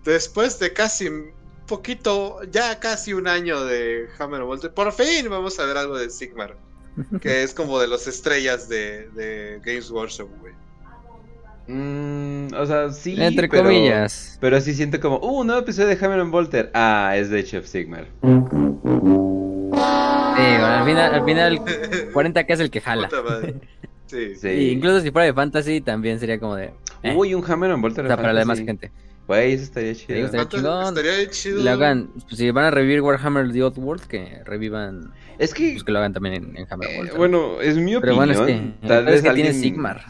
después 0.04 0.58
de 0.58 0.72
casi 0.72 1.08
un 1.08 1.30
poquito, 1.66 2.42
ya 2.50 2.78
casi 2.80 3.12
un 3.12 3.26
año 3.28 3.64
de 3.64 4.08
Hammer 4.18 4.42
Bolter, 4.42 4.72
por 4.72 4.92
fin 4.92 5.28
vamos 5.28 5.58
a 5.58 5.66
ver 5.66 5.76
algo 5.76 5.98
de 5.98 6.08
Sigmar. 6.10 6.56
Que 7.20 7.42
es 7.42 7.52
como 7.52 7.80
de 7.80 7.88
las 7.88 8.06
estrellas 8.06 8.68
de, 8.68 9.08
de 9.10 9.60
Games 9.64 9.90
Workshop, 9.90 10.28
güey. 10.40 10.54
Mm, 11.66 12.48
o 12.54 12.66
sea, 12.66 12.90
sí, 12.92 13.16
Entre 13.18 13.48
pero- 13.48 13.62
comillas. 13.64 14.36
Pero 14.40 14.60
sí 14.60 14.74
siento 14.74 15.00
como, 15.00 15.18
uh, 15.18 15.40
un 15.40 15.46
nuevo 15.46 15.62
episodio 15.62 15.88
de 15.88 15.98
Hammer 16.04 16.20
and 16.20 16.30
Bolter. 16.30 16.70
Ah, 16.74 17.14
es 17.16 17.30
de 17.30 17.40
of 17.58 17.66
Sigmar. 17.66 18.06
Sí, 18.22 18.28
bueno, 20.40 20.66
al 20.66 20.84
final, 20.84 21.14
al 21.14 21.24
final 21.24 21.58
40k 22.12 22.44
es 22.48 22.60
el 22.60 22.70
que 22.70 22.80
jala. 22.80 23.08
Puta 23.08 23.22
madre. 23.22 23.54
Sí. 24.06 24.36
Sí. 24.36 24.48
Y 24.48 24.68
incluso 24.70 25.00
si 25.00 25.10
fuera 25.10 25.24
de 25.26 25.32
fantasy 25.32 25.80
también 25.80 26.20
sería 26.20 26.38
como 26.38 26.54
de... 26.56 26.72
eh, 27.02 27.14
Uy, 27.16 27.34
un 27.34 27.42
Hammer 27.50 27.70
and 27.72 27.80
Bolter 27.82 28.04
o 28.04 28.08
de 28.08 28.08
sea, 28.10 28.16
para 28.16 28.32
la 28.34 28.40
demás 28.40 28.58
gente. 28.60 28.92
Güey, 29.26 29.54
eso 29.54 29.64
estaría 29.64 29.94
chido. 29.94 30.18
estaría. 30.26 31.22
Estaría. 31.22 31.62
Le 31.64 31.70
hagan, 31.70 32.10
pues, 32.12 32.36
si 32.38 32.50
van 32.50 32.66
a 32.66 32.70
revivir 32.70 33.00
Warhammer 33.00 33.50
The 33.50 33.62
Old 33.64 33.78
World, 33.78 34.02
que 34.06 34.40
revivan, 34.44 35.10
Es 35.38 35.52
que, 35.54 35.72
pues 35.72 35.82
que 35.84 35.90
lo 35.90 35.98
hagan 35.98 36.12
también 36.12 36.34
en, 36.34 36.56
en 36.56 36.66
Hammer 36.70 36.90
eh, 36.90 36.98
World. 36.98 37.16
bueno, 37.16 37.60
es 37.60 37.76
mi 37.76 37.98
pero 37.98 38.14
opinión. 38.14 38.16
bueno, 38.16 38.32
es 38.34 38.40
que, 38.40 38.86
tal 38.86 38.98
es 39.08 39.12
vez 39.14 39.22
que 39.22 39.28
alguien, 39.30 39.46
tiene 39.48 39.60
Sigmar. 39.60 40.02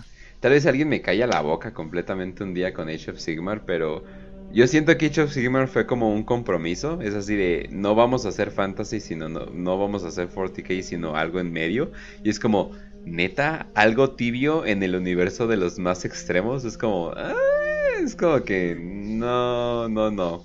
Tal 0.45 0.53
vez 0.53 0.67
alguien 0.67 0.91
me 0.91 1.01
calla 1.01 1.27
la 1.27 1.41
boca 1.41 1.73
completamente 1.73 2.45
un 2.45 2.53
día 2.53 2.75
con 2.75 2.91
Age 2.91 3.13
of 3.13 3.19
Sigmar, 3.19 3.65
pero 3.65 4.05
yo 4.53 4.67
siento 4.67 4.95
que 4.99 5.07
Age 5.07 5.23
of 5.23 5.33
Sigmar 5.33 5.69
fue 5.69 5.87
como 5.87 6.13
un 6.13 6.23
compromiso. 6.23 7.01
Es 7.01 7.15
así 7.15 7.35
de, 7.35 7.67
no 7.73 7.95
vamos 7.95 8.27
a 8.27 8.29
hacer 8.29 8.51
fantasy, 8.51 9.01
sino 9.01 9.31
no, 9.31 9.79
vamos 9.79 10.05
a 10.05 10.09
hacer 10.09 10.29
40k, 10.29 10.83
sino 10.83 11.17
algo 11.17 11.41
en 11.41 11.51
medio. 11.51 11.93
Y 12.23 12.29
es 12.29 12.39
como, 12.39 12.73
neta, 13.07 13.69
algo 13.75 14.11
tibio 14.17 14.67
en 14.67 14.83
el 14.83 14.97
universo 14.97 15.47
de 15.47 15.57
los 15.57 15.79
más 15.79 16.05
extremos. 16.05 16.67
Es 16.67 16.77
como, 16.77 17.15
ah, 17.17 17.33
es 18.03 18.15
como 18.15 18.43
que, 18.45 18.77
no, 18.79 19.89
no, 19.89 20.11
no. 20.11 20.45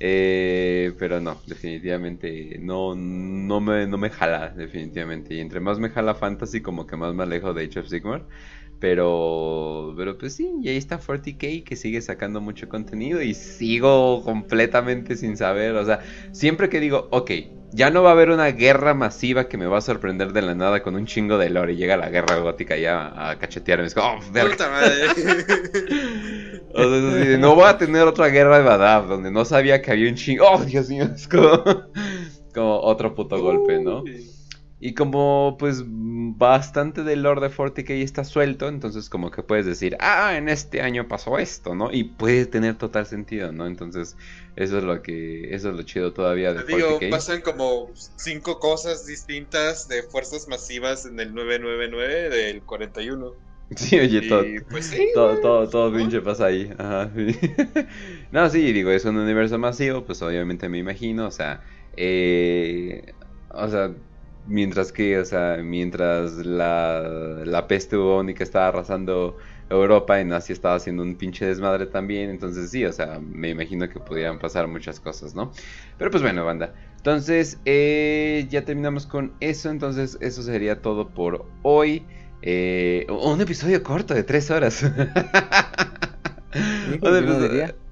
Eh, 0.00 0.92
pero 0.98 1.20
no, 1.20 1.40
definitivamente 1.46 2.58
no, 2.60 2.94
no, 2.94 3.60
me, 3.60 3.86
no 3.86 3.98
me 3.98 4.08
jala, 4.08 4.48
definitivamente. 4.48 5.34
Y 5.34 5.40
entre 5.40 5.60
más 5.60 5.78
me 5.78 5.90
jala 5.90 6.14
fantasy, 6.14 6.62
como 6.62 6.86
que 6.86 6.96
más 6.96 7.14
me 7.14 7.24
alejo 7.24 7.52
de 7.52 7.64
Age 7.64 7.80
of 7.80 7.88
Sigmar. 7.88 8.24
Pero, 8.80 9.94
pero 9.96 10.18
pues 10.18 10.34
sí, 10.34 10.50
y 10.62 10.68
ahí 10.68 10.76
está 10.76 11.00
40k 11.00 11.64
que 11.64 11.76
sigue 11.76 12.02
sacando 12.02 12.40
mucho 12.40 12.68
contenido 12.68 13.22
y 13.22 13.34
sigo 13.34 14.22
completamente 14.22 15.16
sin 15.16 15.36
saber. 15.36 15.74
O 15.76 15.84
sea, 15.84 16.00
siempre 16.32 16.68
que 16.68 16.80
digo, 16.80 17.08
ok, 17.10 17.30
ya 17.74 17.90
no 17.90 18.02
va 18.02 18.10
a 18.10 18.12
haber 18.12 18.30
una 18.30 18.46
guerra 18.48 18.94
masiva 18.94 19.48
que 19.48 19.56
me 19.56 19.66
va 19.66 19.78
a 19.78 19.80
sorprender 19.80 20.32
de 20.32 20.42
la 20.42 20.54
nada 20.54 20.82
con 20.82 20.94
un 20.94 21.06
chingo 21.06 21.38
de 21.38 21.50
lore 21.50 21.72
y 21.72 21.76
llega 21.76 21.96
la 21.96 22.08
guerra 22.08 22.36
gótica 22.36 22.76
ya 22.76 23.30
a 23.30 23.38
cachetearme. 23.38 23.86
Es 23.86 23.94
como, 23.94 24.18
oh, 24.18 24.20
Puta 24.20 24.70
madre. 24.70 25.06
o 26.74 26.82
sea, 26.82 27.38
no 27.38 27.54
voy 27.54 27.64
a 27.64 27.76
tener 27.76 28.02
otra 28.02 28.28
guerra 28.28 28.58
de 28.58 28.64
Badab 28.64 29.08
donde 29.08 29.30
no 29.30 29.44
sabía 29.44 29.82
que 29.82 29.90
había 29.90 30.08
un 30.08 30.14
chingo. 30.14 30.44
Oh, 30.54 30.62
Dios 30.62 30.88
mío, 30.88 31.04
es 31.04 31.26
como, 31.26 31.64
como 32.54 32.78
otro 32.80 33.14
puto 33.14 33.40
golpe, 33.40 33.80
¿no? 33.80 34.02
Uy. 34.02 34.33
Y 34.84 34.92
como 34.92 35.56
pues 35.58 35.82
bastante 35.86 37.04
del 37.04 37.22
lore 37.22 37.40
de 37.40 37.50
40k 37.50 38.02
está 38.02 38.22
suelto, 38.22 38.68
entonces 38.68 39.08
como 39.08 39.30
que 39.30 39.42
puedes 39.42 39.64
decir, 39.64 39.96
ah, 39.98 40.36
en 40.36 40.50
este 40.50 40.82
año 40.82 41.08
pasó 41.08 41.38
esto, 41.38 41.74
¿no? 41.74 41.90
Y 41.90 42.04
puede 42.04 42.44
tener 42.44 42.74
total 42.74 43.06
sentido, 43.06 43.50
¿no? 43.50 43.66
Entonces 43.66 44.14
eso 44.56 44.76
es 44.76 44.84
lo 44.84 45.00
que, 45.00 45.54
eso 45.54 45.70
es 45.70 45.76
lo 45.76 45.82
chido 45.84 46.12
todavía 46.12 46.52
de 46.52 46.64
Te 46.64 46.76
digo, 46.76 47.00
40k. 47.00 47.10
pasan 47.10 47.40
como 47.40 47.92
cinco 47.94 48.60
cosas 48.60 49.06
distintas 49.06 49.88
de 49.88 50.02
fuerzas 50.02 50.48
masivas 50.48 51.06
en 51.06 51.18
el 51.18 51.32
999 51.32 52.28
del 52.28 52.60
41. 52.60 53.32
Sí, 53.76 53.98
oye, 53.98 54.20
Y, 54.22 54.28
todo, 54.28 54.44
pues 54.68 54.84
sí, 54.84 55.08
todo, 55.14 55.38
todo, 55.38 55.66
todo 55.70 55.90
¿no? 55.92 55.96
pinche 55.96 56.20
pasa 56.20 56.44
ahí. 56.44 56.70
Ajá. 56.76 57.10
no, 58.32 58.50
sí, 58.50 58.70
digo, 58.74 58.90
es 58.90 59.06
un 59.06 59.16
universo 59.16 59.58
masivo, 59.58 60.04
pues 60.04 60.20
obviamente 60.20 60.68
me 60.68 60.76
imagino, 60.76 61.26
o 61.26 61.30
sea, 61.30 61.62
eh, 61.96 63.14
o 63.48 63.66
sea, 63.70 63.90
mientras 64.46 64.92
que, 64.92 65.18
o 65.18 65.24
sea, 65.24 65.58
mientras 65.62 66.34
la, 66.46 67.42
la 67.44 67.66
peste 67.66 67.96
bubónica 67.96 68.44
estaba 68.44 68.68
arrasando 68.68 69.36
Europa 69.70 70.20
y 70.20 70.24
Nazi 70.24 70.52
estaba 70.52 70.74
haciendo 70.76 71.02
un 71.02 71.16
pinche 71.16 71.46
desmadre 71.46 71.86
también, 71.86 72.30
entonces 72.30 72.70
sí, 72.70 72.84
o 72.84 72.92
sea, 72.92 73.20
me 73.20 73.50
imagino 73.50 73.88
que 73.88 74.00
pudieran 74.00 74.38
pasar 74.38 74.68
muchas 74.68 75.00
cosas, 75.00 75.34
¿no? 75.34 75.52
Pero 75.98 76.10
pues 76.10 76.22
bueno, 76.22 76.44
banda. 76.44 76.74
Entonces, 76.96 77.60
eh, 77.64 78.46
ya 78.50 78.64
terminamos 78.64 79.06
con 79.06 79.34
eso, 79.40 79.70
entonces 79.70 80.18
eso 80.20 80.42
sería 80.42 80.80
todo 80.80 81.08
por 81.10 81.46
hoy. 81.62 82.06
Eh, 82.42 83.06
un 83.08 83.40
episodio 83.40 83.82
corto 83.82 84.14
de 84.14 84.22
tres 84.24 84.50
horas. 84.50 84.84
Sí, 86.84 86.98
Un 87.02 87.16
episodio-. 87.16 87.83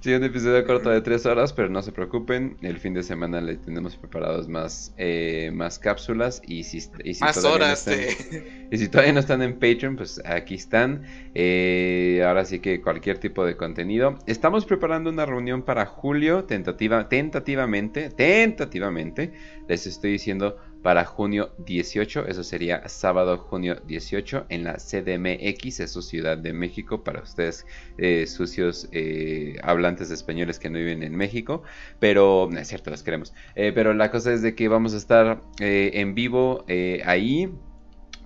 Sí, 0.00 0.12
un 0.14 0.22
episodio 0.22 0.64
corto 0.64 0.90
de 0.90 1.00
tres 1.00 1.26
horas, 1.26 1.52
pero 1.52 1.68
no 1.68 1.82
se 1.82 1.90
preocupen. 1.92 2.56
El 2.62 2.78
fin 2.78 2.94
de 2.94 3.02
semana 3.02 3.40
le 3.40 3.56
tenemos 3.56 3.96
preparados 3.96 4.48
más, 4.48 4.94
eh, 4.96 5.50
más 5.52 5.78
cápsulas. 5.78 6.40
Y 6.46 6.62
si, 6.64 6.78
y 7.04 7.14
si 7.14 7.24
Más 7.24 7.34
todavía 7.34 7.58
no 7.58 7.64
horas 7.64 7.86
están- 7.88 8.30
de... 8.30 8.68
y 8.70 8.78
si 8.78 8.88
todavía 8.88 9.12
no 9.12 9.20
están 9.20 9.42
en 9.42 9.54
Patreon, 9.54 9.96
pues 9.96 10.20
aquí 10.24 10.54
están. 10.54 11.02
Eh, 11.34 12.22
ahora 12.26 12.44
sí 12.44 12.60
que 12.60 12.80
cualquier 12.80 13.18
tipo 13.18 13.44
de 13.44 13.56
contenido. 13.56 14.18
Estamos 14.26 14.66
preparando 14.66 15.10
una 15.10 15.26
reunión 15.26 15.62
para 15.62 15.86
julio, 15.86 16.44
tentativa, 16.44 17.08
tentativamente, 17.08 18.10
tentativamente. 18.10 19.32
Les 19.68 19.86
estoy 19.86 20.12
diciendo 20.12 20.56
para 20.86 21.04
junio 21.04 21.50
18, 21.66 22.28
eso 22.28 22.44
sería 22.44 22.88
sábado 22.88 23.38
junio 23.38 23.74
18 23.88 24.46
en 24.50 24.62
la 24.62 24.74
CDMX, 24.74 25.80
eso 25.80 25.98
es 25.98 26.06
Ciudad 26.06 26.38
de 26.38 26.52
México, 26.52 27.02
para 27.02 27.22
ustedes 27.22 27.66
eh, 27.98 28.24
sucios 28.28 28.88
eh, 28.92 29.56
hablantes 29.64 30.12
españoles 30.12 30.60
que 30.60 30.70
no 30.70 30.78
viven 30.78 31.02
en 31.02 31.16
México. 31.16 31.64
Pero, 31.98 32.48
es 32.52 32.68
cierto, 32.68 32.90
los 32.90 33.02
queremos. 33.02 33.34
Eh, 33.56 33.72
pero 33.74 33.94
la 33.94 34.12
cosa 34.12 34.32
es 34.32 34.42
de 34.42 34.54
que 34.54 34.68
vamos 34.68 34.94
a 34.94 34.98
estar 34.98 35.40
eh, 35.58 35.90
en 35.94 36.14
vivo 36.14 36.64
ahí 37.04 37.50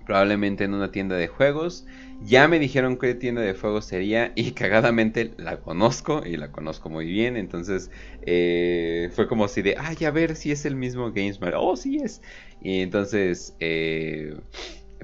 probablemente 0.05 0.65
en 0.65 0.75
una 0.75 0.93
tienda 0.93 1.17
de 1.17 1.29
juegos. 1.29 1.87
Ya 2.23 2.49
me 2.49 2.59
dijeron 2.59 2.99
qué 2.99 3.15
tienda 3.15 3.41
de 3.41 3.55
juegos 3.55 3.87
sería 3.87 4.33
y 4.37 4.53
cagadamente 4.53 5.35
la 5.39 5.61
conozco 5.61 6.23
y 6.27 6.37
la 6.37 6.53
conozco 6.53 6.91
muy 6.91 7.07
bien. 7.07 7.37
Entonces 7.37 7.91
eh, 8.23 9.11
fue 9.15 9.27
como 9.27 9.49
si 9.49 9.63
de, 9.63 9.77
ay, 9.79 10.05
a 10.05 10.11
ver 10.11 10.37
si 10.37 10.53
es 10.53 10.65
el 10.67 10.77
mismo 10.77 11.13
GameSmart. 11.13 11.57
Oh, 11.59 11.77
sí 11.77 11.99
es. 12.03 12.21
Y 12.61 12.81
entonces, 12.83 13.57
eh, 13.61 14.35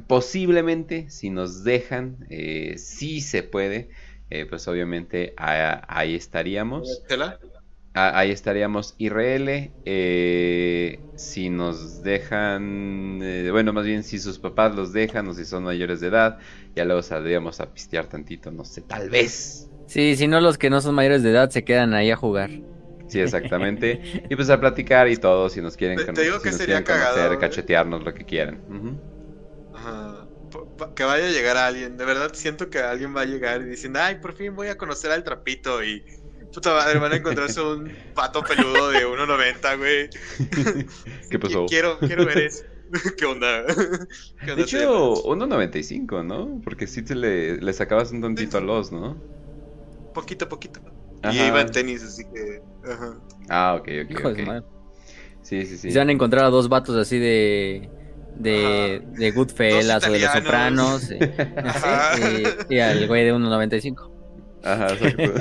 posiblemente, 0.06 1.08
si 1.10 1.30
nos 1.30 1.64
dejan, 1.64 2.26
eh, 2.30 2.76
si 2.78 3.20
se 3.22 3.42
puede, 3.42 3.88
eh, 4.30 4.44
pues 4.46 4.68
obviamente 4.68 5.32
a- 5.38 5.84
ahí 5.88 6.14
estaríamos. 6.14 7.02
Ah, 7.98 8.18
Ahí 8.18 8.30
estaríamos 8.30 8.94
IRL. 8.98 9.74
eh, 9.84 11.06
si 11.14 11.48
nos 11.48 12.02
dejan, 12.02 13.20
eh, 13.22 13.48
bueno, 13.50 13.72
más 13.72 13.86
bien 13.86 14.04
si 14.04 14.18
sus 14.18 14.38
papás 14.38 14.74
los 14.76 14.92
dejan 14.92 15.26
o 15.28 15.34
si 15.34 15.46
son 15.46 15.64
mayores 15.64 16.00
de 16.00 16.08
edad, 16.08 16.38
ya 16.74 16.84
luego 16.84 17.02
saldríamos 17.02 17.58
a 17.60 17.72
pistear 17.72 18.06
tantito, 18.08 18.50
no 18.52 18.64
sé, 18.64 18.82
tal 18.82 19.08
vez. 19.08 19.70
Sí, 19.86 20.16
si 20.16 20.26
no, 20.28 20.40
los 20.40 20.58
que 20.58 20.70
no 20.70 20.80
son 20.80 20.94
mayores 20.94 21.22
de 21.22 21.30
edad 21.30 21.50
se 21.50 21.64
quedan 21.64 21.94
ahí 21.94 22.10
a 22.10 22.16
jugar. 22.16 22.50
Sí, 23.06 23.20
exactamente. 23.20 24.00
y 24.28 24.36
pues 24.36 24.50
a 24.50 24.60
platicar 24.60 25.08
y 25.08 25.16
todo, 25.16 25.48
si 25.48 25.60
nos 25.60 25.76
quieren, 25.76 26.02
Te- 26.12 26.24
digo 26.24 26.40
si 26.40 26.42
que 26.42 26.50
nos 26.50 26.60
sería 26.60 26.64
quieren 26.64 26.84
conocer, 26.84 27.36
cagado, 27.36 27.52
¿eh? 27.52 27.66
cachetearnos, 27.66 28.02
lo 28.04 28.14
que 28.14 28.26
quieran. 28.26 28.64
Ajá. 29.72 30.30
Pa- 30.76 30.94
Que 30.94 31.04
vaya 31.04 31.26
a 31.26 31.30
llegar 31.30 31.56
alguien. 31.56 31.96
De 31.96 32.04
verdad 32.04 32.32
siento 32.34 32.70
que 32.70 32.78
alguien 32.78 33.14
va 33.16 33.22
a 33.22 33.24
llegar 33.26 33.60
y 33.62 33.64
dicen, 33.66 33.96
ay, 33.96 34.16
por 34.16 34.34
fin 34.34 34.54
voy 34.54 34.68
a 34.68 34.76
conocer 34.78 35.10
al 35.12 35.24
trapito 35.24 35.82
y... 35.84 36.04
Puta 36.56 36.72
madre, 36.72 36.98
van 36.98 37.12
a 37.12 37.16
encontrarse 37.16 37.60
un 37.60 37.92
pato 38.14 38.42
peludo 38.42 38.88
de 38.88 39.06
1.90, 39.06 39.76
güey. 39.76 40.08
¿Qué 41.30 41.38
pasó? 41.38 41.66
Qui- 41.66 41.68
Quiero, 41.68 41.98
quiero 41.98 42.24
ver 42.24 42.38
eso. 42.38 42.64
¿Qué 43.18 43.26
onda? 43.26 43.66
¿Qué 44.40 44.46
De 44.46 44.52
onda, 44.52 44.62
hecho, 44.62 45.22
1.95, 45.24 46.24
¿no? 46.24 46.62
Porque 46.64 46.86
sí 46.86 47.02
te 47.02 47.14
le, 47.14 47.58
le 47.58 47.72
sacabas 47.74 48.10
un 48.10 48.22
tantito 48.22 48.56
a 48.56 48.62
los, 48.62 48.90
¿no? 48.90 49.22
Poquito, 50.14 50.48
poquito. 50.48 50.80
Y 51.24 51.26
Ajá. 51.26 51.46
iba 51.48 51.60
en 51.60 51.70
tenis, 51.72 52.02
así 52.02 52.24
que... 52.24 52.62
Ajá. 52.90 53.18
Ah, 53.50 53.74
ok, 53.78 53.88
ok, 54.04 54.10
Hijo 54.12 54.32
de 54.32 54.42
ok. 54.42 54.46
madre. 54.46 54.62
Sí, 55.42 55.66
sí, 55.66 55.76
sí. 55.76 55.88
Y 55.88 55.90
Se 55.92 55.98
van 55.98 56.08
a 56.08 56.12
encontrar 56.12 56.46
a 56.46 56.48
dos 56.48 56.70
vatos 56.70 56.96
así 56.96 57.18
de. 57.18 57.90
De, 58.34 59.02
Ajá. 59.04 59.12
de 59.18 59.30
Goodfellas 59.32 60.06
o 60.08 60.10
de 60.10 60.18
Los. 60.20 60.32
Sopranos. 60.32 61.10
eh, 61.10 61.52
así, 61.64 62.44
y, 62.70 62.74
y 62.76 62.80
al 62.80 63.06
güey 63.08 63.24
de 63.26 63.34
1.95. 63.34 64.10
Ajá, 64.62 64.86
exacto. 64.94 65.34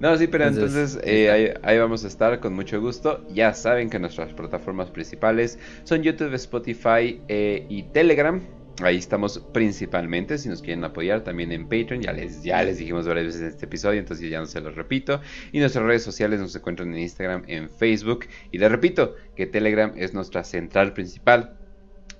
No, 0.00 0.16
sí, 0.16 0.28
pero 0.28 0.46
entonces, 0.46 0.94
Entonces, 0.94 1.02
eh, 1.04 1.30
ahí 1.30 1.44
ahí, 1.44 1.54
ahí 1.62 1.78
vamos 1.78 2.04
a 2.04 2.08
estar 2.08 2.40
con 2.40 2.54
mucho 2.54 2.80
gusto. 2.80 3.22
Ya 3.34 3.52
saben 3.52 3.90
que 3.90 3.98
nuestras 3.98 4.32
plataformas 4.32 4.90
principales 4.90 5.58
son 5.84 6.02
YouTube, 6.02 6.32
Spotify 6.34 7.20
eh, 7.28 7.66
y 7.68 7.82
Telegram. 7.82 8.40
Ahí 8.82 8.96
estamos 8.96 9.38
principalmente. 9.52 10.38
Si 10.38 10.48
nos 10.48 10.62
quieren 10.62 10.82
apoyar 10.84 11.22
también 11.22 11.52
en 11.52 11.64
Patreon, 11.64 12.00
ya 12.00 12.14
les, 12.14 12.42
ya 12.42 12.62
les 12.62 12.78
dijimos 12.78 13.06
varias 13.06 13.26
veces 13.26 13.42
en 13.42 13.48
este 13.48 13.66
episodio, 13.66 14.00
entonces 14.00 14.30
ya 14.30 14.40
no 14.40 14.46
se 14.46 14.62
los 14.62 14.74
repito. 14.74 15.20
Y 15.52 15.58
nuestras 15.58 15.84
redes 15.84 16.02
sociales 16.02 16.40
nos 16.40 16.56
encuentran 16.56 16.94
en 16.94 17.00
Instagram, 17.00 17.42
en 17.46 17.68
Facebook. 17.68 18.24
Y 18.50 18.56
les 18.56 18.70
repito 18.70 19.16
que 19.36 19.44
Telegram 19.44 19.92
es 19.96 20.14
nuestra 20.14 20.44
central 20.44 20.94
principal. 20.94 21.59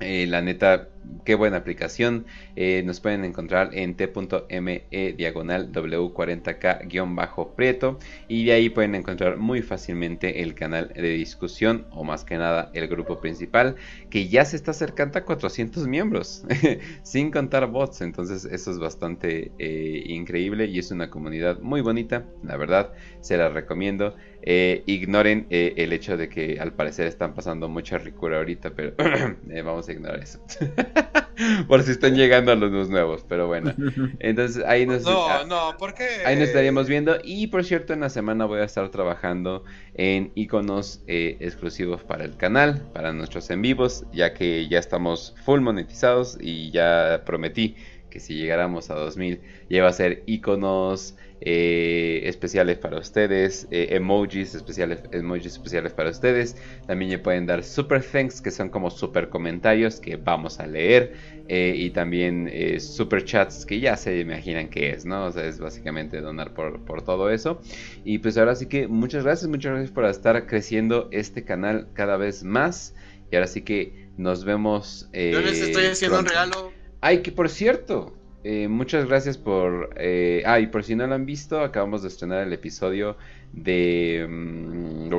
Eh, 0.01 0.27
la 0.27 0.43
neta, 0.43 0.89
qué 1.25 1.35
buena 1.35 1.57
aplicación. 1.59 2.27
Eh, 2.57 2.83
nos 2.85 3.01
pueden 3.01 3.25
encontrar 3.25 3.70
en 3.73 3.95
t.me 3.95 4.85
diagonal 5.17 5.73
w40k-prieto 5.73 7.99
y 8.29 8.45
de 8.47 8.53
ahí 8.53 8.69
pueden 8.70 8.95
encontrar 8.95 9.37
muy 9.37 9.62
fácilmente 9.62 10.43
el 10.43 10.55
canal 10.55 10.93
de 10.95 11.11
discusión 11.11 11.87
o 11.91 12.05
más 12.05 12.25
que 12.25 12.39
nada 12.39 12.70
el 12.75 12.89
grupo 12.89 13.20
principal 13.20 13.77
que 14.11 14.29
ya 14.29 14.45
se 14.45 14.57
está 14.57 14.73
acercando 14.73 15.19
a 15.19 15.25
400 15.25 15.87
miembros 15.87 16.45
sin 17.03 17.31
contar 17.31 17.67
bots. 17.67 18.01
Entonces 18.01 18.45
eso 18.45 18.70
es 18.70 18.79
bastante 18.79 19.53
eh, 19.59 20.03
increíble 20.07 20.67
y 20.67 20.79
es 20.79 20.91
una 20.91 21.11
comunidad 21.11 21.61
muy 21.61 21.81
bonita, 21.81 22.27
la 22.43 22.57
verdad, 22.57 22.93
se 23.20 23.37
la 23.37 23.49
recomiendo. 23.49 24.15
Eh, 24.43 24.83
ignoren 24.86 25.47
eh, 25.51 25.75
el 25.77 25.93
hecho 25.93 26.17
de 26.17 26.28
que 26.28 26.59
al 26.60 26.73
parecer 26.73 27.07
están 27.07 27.35
pasando 27.35 27.69
mucha 27.69 27.99
ricura 27.99 28.39
ahorita, 28.39 28.70
pero 28.70 28.94
eh, 29.51 29.62
vamos 29.62 29.89
a 29.89 29.93
ignorar 29.93 30.20
eso. 30.20 30.41
Por 31.69 31.83
si 31.83 31.93
están 31.93 32.15
llegando 32.15 32.52
a 32.52 32.55
los 32.55 32.91
nuevos, 32.91 33.25
pero 33.28 33.47
bueno. 33.47 33.75
Entonces 34.19 34.62
ahí 34.65 34.86
nos, 34.86 35.05
No, 35.05 35.27
ah, 35.27 35.44
no, 35.49 35.77
¿por 35.78 35.94
qué? 35.94 36.07
ahí 36.25 36.36
nos 36.36 36.49
estaríamos 36.49 36.89
viendo. 36.89 37.17
Y 37.25 37.47
por 37.47 37.65
cierto, 37.65 37.93
en 37.93 38.01
la 38.01 38.10
semana 38.10 38.44
voy 38.44 38.60
a 38.60 38.65
estar 38.65 38.89
trabajando 38.91 39.65
en 39.94 40.33
iconos 40.35 41.02
eh, 41.07 41.36
exclusivos 41.41 42.02
para 42.02 42.25
el 42.25 42.36
canal, 42.36 42.83
para 42.93 43.12
nuestros 43.12 43.51
en 43.51 43.62
vivos, 43.62 44.05
ya 44.12 44.35
que 44.35 44.69
ya 44.69 44.78
estamos 44.78 45.35
full 45.44 45.60
monetizados 45.60 46.36
y 46.41 46.70
ya 46.70 47.23
prometí 47.25 47.77
que 48.10 48.20
si 48.20 48.35
llegáramos 48.35 48.91
a 48.91 48.94
2000 48.94 49.41
ya 49.70 49.77
iba 49.78 49.89
a 49.89 49.93
ser 49.93 50.25
iconos 50.27 51.17
eh, 51.41 52.20
especiales 52.25 52.78
para 52.78 52.99
ustedes, 52.99 53.67
eh, 53.70 53.89
emojis 53.93 54.55
especiales, 54.55 55.01
emojis 55.12 55.47
especiales 55.47 55.93
para 55.93 56.10
ustedes. 56.10 56.57
También 56.86 57.10
ya 57.10 57.23
pueden 57.23 57.47
dar 57.47 57.65
super 57.65 58.02
thanks, 58.02 58.41
que 58.41 58.51
son 58.51 58.69
como 58.69 58.91
super 58.91 59.28
comentarios 59.28 60.01
que 60.01 60.17
vamos 60.17 60.60
a 60.60 60.67
leer. 60.67 61.41
eh, 61.52 61.75
y 61.75 61.91
también 61.91 62.49
super 62.78 63.25
chats, 63.25 63.67
que 63.67 63.81
ya 63.81 63.97
se 63.97 64.20
imaginan 64.20 64.69
qué 64.69 64.91
es, 64.91 65.05
¿no? 65.05 65.25
O 65.25 65.33
sea, 65.33 65.44
es 65.47 65.59
básicamente 65.59 66.20
donar 66.20 66.55
por, 66.55 66.85
por 66.85 67.02
todo 67.02 67.28
eso. 67.28 67.60
Y 68.05 68.19
pues 68.19 68.39
ahora 68.39 68.55
sí 68.55 68.67
que 68.67 68.86
muchas 68.86 69.25
gracias, 69.25 69.51
muchas 69.51 69.73
gracias 69.73 69.91
por 69.91 70.05
estar 70.05 70.47
creciendo 70.47 71.09
este 71.10 71.43
canal 71.44 71.89
cada 71.93 72.17
vez 72.17 72.44
más. 72.44 72.94
Y 73.33 73.35
ahora 73.35 73.49
sí 73.49 73.62
que 73.62 74.07
nos 74.17 74.44
vemos. 74.44 75.09
Yo 75.12 75.41
les 75.41 75.60
estoy 75.60 75.86
haciendo 75.86 76.20
un 76.20 76.27
regalo. 76.27 76.73
Ay, 77.01 77.19
que 77.23 77.33
por 77.33 77.49
cierto, 77.49 78.15
eh, 78.44 78.69
muchas 78.69 79.07
gracias 79.07 79.36
por... 79.39 79.91
Eh, 79.97 80.43
ah, 80.47 80.60
y 80.60 80.67
por 80.69 80.83
si 80.85 80.94
no 80.97 81.07
lo 81.07 81.15
han 81.15 81.27
visto, 81.27 81.60
acabamos 81.60 82.02
de 82.02 82.09
estrenar 82.09 82.47
el 82.47 82.52
episodio 82.52 83.17
de... 83.52 84.27
mm, 84.28 85.10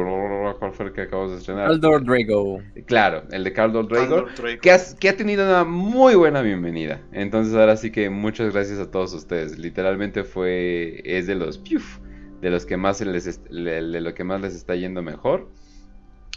¿Cuál 0.60 0.74
fue 0.74 0.88
el 0.88 0.94
que 0.94 1.02
acabamos 1.02 1.32
de 1.34 1.38
estrenar? 1.38 1.68
Aldor 1.68 2.04
Drago. 2.04 2.62
Claro, 2.86 3.24
el 3.32 3.44
de 3.44 3.52
Drago. 3.52 3.88
Caldor 3.88 3.88
Draco. 3.88 4.60
Que, 4.62 4.72
has- 4.72 4.96
que 4.96 5.10
ha 5.10 5.18
tenido 5.18 5.46
una 5.46 5.64
muy 5.64 6.16
buena 6.16 6.42
bienvenida. 6.42 7.02
Entonces 7.12 7.54
ahora 7.56 7.78
sí 7.78 7.92
que 7.92 8.10
muchas 8.10 8.54
gracias 8.54 8.80
a 8.80 8.90
todos 8.90 9.14
ustedes. 9.14 9.58
Literalmente 9.60 10.24
fue... 10.24 11.02
Es 11.06 11.28
de 11.28 11.36
los... 11.36 11.58
piuf, 11.58 12.00
de 12.42 12.50
los 12.50 12.66
que 12.66 12.78
más 12.78 12.98
se 12.98 13.06
les... 13.06 13.42
de 13.50 14.02
lo 14.02 14.14
que 14.14 14.24
más 14.24 14.42
les 14.42 14.56
está 14.56 14.76
yendo 14.76 15.02
mejor. 15.02 15.50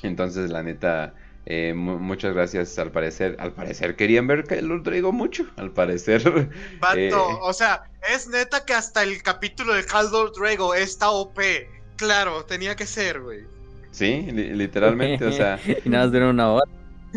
Entonces 0.02 0.50
la 0.50 0.62
neta... 0.62 1.14
eh, 1.46 1.72
mu- 1.74 1.98
muchas 1.98 2.34
gracias 2.34 2.78
al 2.78 2.90
parecer. 2.90 3.36
Al 3.38 3.52
parecer 3.52 3.96
querían 3.96 4.26
ver 4.26 4.44
Carl 4.44 4.82
Drago 4.82 5.12
mucho. 5.12 5.44
Al 5.56 5.70
parecer... 5.70 6.22
Vato, 6.80 6.96
Eh. 6.98 7.10
o 7.14 7.52
sea, 7.52 7.84
es 8.14 8.28
neta 8.28 8.64
que 8.64 8.72
hasta 8.74 9.02
el 9.02 9.22
capítulo 9.22 9.74
de 9.74 9.84
Caldor 9.84 10.32
Drago 10.34 10.74
está 10.74 11.10
OP. 11.10 11.38
Claro, 11.96 12.44
tenía 12.44 12.74
que 12.76 12.86
ser, 12.86 13.20
güey. 13.20 13.40
Sí, 13.90 14.26
li- 14.32 14.52
literalmente, 14.54 15.24
o 15.24 15.32
sea, 15.32 15.58
y 15.84 15.88
nada 15.88 16.04
más 16.04 16.12
dura 16.12 16.30
una 16.30 16.50
hora. 16.52 16.70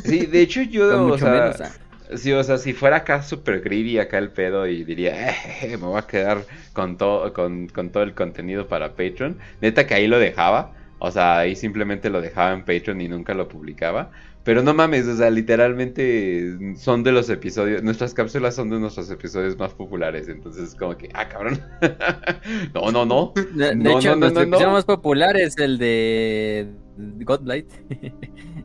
sí, 0.03 0.25
de 0.27 0.41
hecho 0.41 0.61
yo, 0.61 1.03
o 1.03 1.07
mucho 1.07 1.25
sea, 1.25 1.31
menos. 1.31 1.61
ah. 1.61 1.71
sí, 2.15 2.31
o 2.33 2.43
sea, 2.43 2.59
si 2.59 2.73
fuera 2.73 2.97
acá 2.97 3.23
super 3.23 3.61
greedy 3.61 3.97
acá 3.97 4.19
el 4.19 4.29
pedo 4.29 4.67
y 4.67 4.83
diría, 4.83 5.31
"Eh, 5.63 5.69
me 5.71 5.77
voy 5.87 5.97
a 5.97 6.05
quedar 6.05 6.45
con 6.73 6.95
todo, 6.97 7.33
con, 7.33 7.67
con 7.69 7.89
todo 7.89 8.03
el 8.03 8.13
contenido 8.13 8.67
para 8.67 8.89
Patreon, 8.91 9.39
neta 9.61 9.87
que 9.87 9.95
ahí 9.95 10.05
lo 10.07 10.19
dejaba, 10.19 10.73
o 10.99 11.11
sea, 11.11 11.39
ahí 11.39 11.55
simplemente 11.55 12.09
lo 12.09 12.21
dejaba 12.21 12.53
en 12.53 12.65
Patreon 12.65 13.01
y 13.01 13.07
nunca 13.07 13.33
lo 13.33 13.47
publicaba, 13.47 14.11
pero 14.43 14.63
no 14.63 14.73
mames, 14.73 15.05
o 15.07 15.15
sea, 15.17 15.29
literalmente 15.29 16.57
son 16.77 17.03
de 17.03 17.11
los 17.11 17.29
episodios, 17.29 17.83
nuestras 17.83 18.13
cápsulas 18.13 18.55
son 18.55 18.69
de 18.69 18.79
nuestros 18.79 19.09
episodios 19.11 19.57
más 19.57 19.73
populares, 19.73 20.29
entonces 20.29 20.73
como 20.75 20.95
que, 20.97 21.09
ah, 21.13 21.27
cabrón, 21.27 21.59
no, 22.73 22.91
no, 22.91 23.05
no, 23.05 23.33
De, 23.53 23.75
No, 23.75 23.99
hecho, 23.99 24.11
no, 24.15 24.15
nuestro 24.17 24.45
no, 24.45 24.57
episodio 24.57 24.71
más 24.71 24.85
popular 24.85 25.35
es 25.37 25.57
el 25.57 25.77
de 25.77 26.73
Godblight. 26.97 27.69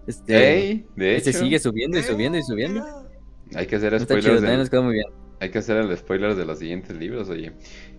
Este, 0.07 0.85
de 0.97 1.17
este 1.17 1.31
hecho, 1.31 1.39
sigue 1.39 1.59
subiendo 1.61 1.97
y 1.97 2.03
subiendo 2.03 2.37
y 2.37 2.43
subiendo. 2.43 2.85
hay 3.55 3.67
que 3.69 3.77
hacer 3.77 3.99
spoilers 4.01 4.25
chido, 4.25 4.35
del- 4.35 4.43
también 4.43 4.59
nos 4.61 4.69
quedó 4.71 4.83
muy 4.83 4.95
bien. 4.95 5.07
Hay 5.39 5.51
que 5.51 5.59
hacer 5.59 5.77
el 5.77 5.97
spoiler 5.97 6.35
de 6.35 6.45
los 6.45 6.59
siguientes 6.59 6.97
libros, 6.97 7.29
oye. 7.29 7.53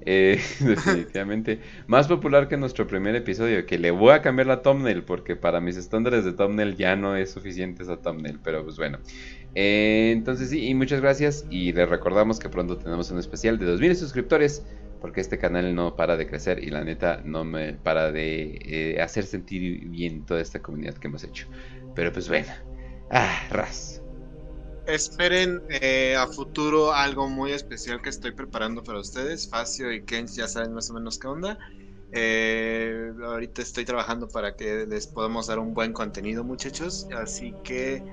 Eh, 0.06 0.40
definitivamente. 0.60 1.60
Más 1.88 2.08
popular 2.08 2.48
que 2.48 2.58
nuestro 2.58 2.88
primer 2.88 3.16
episodio, 3.16 3.66
que 3.66 3.78
le 3.78 3.92
voy 3.92 4.12
a 4.12 4.22
cambiar 4.22 4.48
la 4.48 4.62
thumbnail, 4.62 5.04
porque 5.04 5.36
para 5.36 5.60
mis 5.60 5.78
estándares 5.78 6.26
de 6.26 6.34
thumbnail 6.34 6.76
ya 6.76 6.96
no 6.96 7.16
es 7.16 7.32
suficiente 7.32 7.84
esa 7.84 7.98
thumbnail, 7.98 8.40
pero 8.44 8.64
pues 8.64 8.78
bueno. 8.78 9.00
Eh, 9.56 10.12
entonces 10.14 10.50
sí, 10.50 10.68
y 10.68 10.74
muchas 10.74 11.02
gracias. 11.02 11.46
Y 11.50 11.72
les 11.74 11.90
recordamos 11.90 12.40
que 12.40 12.50
pronto 12.50 12.78
tenemos 12.78 13.12
un 13.12 13.20
especial 13.20 13.58
de 13.58 13.66
2000 13.66 13.96
suscriptores, 13.96 14.66
porque 15.02 15.22
este 15.22 15.38
canal 15.38 15.76
no 15.76 15.96
para 15.96 16.16
de 16.16 16.28
crecer 16.28 16.64
y 16.64 16.70
la 16.70 16.84
neta 16.84 17.22
no 17.26 17.44
me 17.44 17.74
para 17.74 18.12
de 18.12 18.58
eh, 18.64 19.02
hacer 19.02 19.26
sentir 19.26 19.86
bien 19.90 20.26
toda 20.26 20.42
esta 20.42 20.62
comunidad 20.62 20.96
que 20.96 21.08
hemos 21.08 21.24
hecho. 21.24 21.48
Pero 21.96 22.12
pues 22.12 22.30
bueno. 22.30 22.52
Ah, 23.12 23.48
ras. 23.52 24.03
Esperen 24.86 25.62
eh, 25.70 26.16
a 26.18 26.28
futuro 26.28 26.92
algo 26.92 27.30
muy 27.30 27.54
especial 27.54 28.02
que 28.02 28.10
estoy 28.10 28.32
preparando 28.32 28.84
para 28.84 29.00
ustedes. 29.00 29.50
Facio 29.50 29.92
y 29.94 30.04
Kench 30.04 30.32
ya 30.32 30.48
saben 30.48 30.74
más 30.74 30.90
o 30.90 30.94
menos 30.94 31.18
qué 31.18 31.28
onda. 31.28 31.58
Eh, 32.12 33.14
ahorita 33.24 33.62
estoy 33.62 33.86
trabajando 33.86 34.28
para 34.28 34.56
que 34.56 34.86
les 34.86 35.08
podamos 35.08 35.48
dar 35.48 35.60
un 35.60 35.74
buen 35.74 35.94
contenido, 35.94 36.44
muchachos. 36.44 37.08
Así 37.16 37.54
que, 37.64 38.04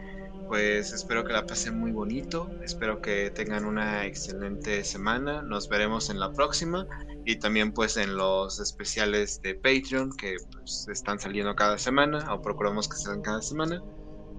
pues 0.47 0.93
espero 0.93 1.25
que 1.25 1.33
la 1.33 1.45
pasen 1.45 1.77
muy 1.77 1.91
bonito. 1.91 2.49
Espero 2.63 3.03
que 3.03 3.31
tengan 3.31 3.65
una 3.65 4.07
excelente 4.07 4.85
semana. 4.85 5.43
Nos 5.43 5.69
veremos 5.69 6.09
en 6.09 6.21
la 6.21 6.33
próxima. 6.33 6.87
Y 7.25 7.37
también, 7.37 7.73
pues, 7.73 7.97
en 7.97 8.17
los 8.17 8.61
especiales 8.61 9.43
de 9.43 9.57
Patreon 9.57 10.17
que 10.17 10.37
pues, 10.53 10.87
están 10.89 11.19
saliendo 11.19 11.57
cada 11.57 11.79
semana. 11.79 12.33
O 12.33 12.41
procuramos 12.41 12.89
que 12.89 12.97
salgan 12.97 13.23
cada 13.23 13.43
semana. 13.43 13.83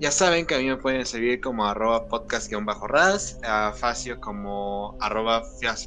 Ya 0.01 0.09
saben 0.09 0.47
que 0.47 0.55
a 0.55 0.57
mí 0.57 0.65
me 0.65 0.77
pueden 0.77 1.05
seguir 1.05 1.39
como 1.41 1.63
arroba 1.63 2.07
podcast-ras, 2.07 3.38
a 3.43 3.71
Facio 3.71 4.19
como 4.19 4.97
arroba 4.99 5.43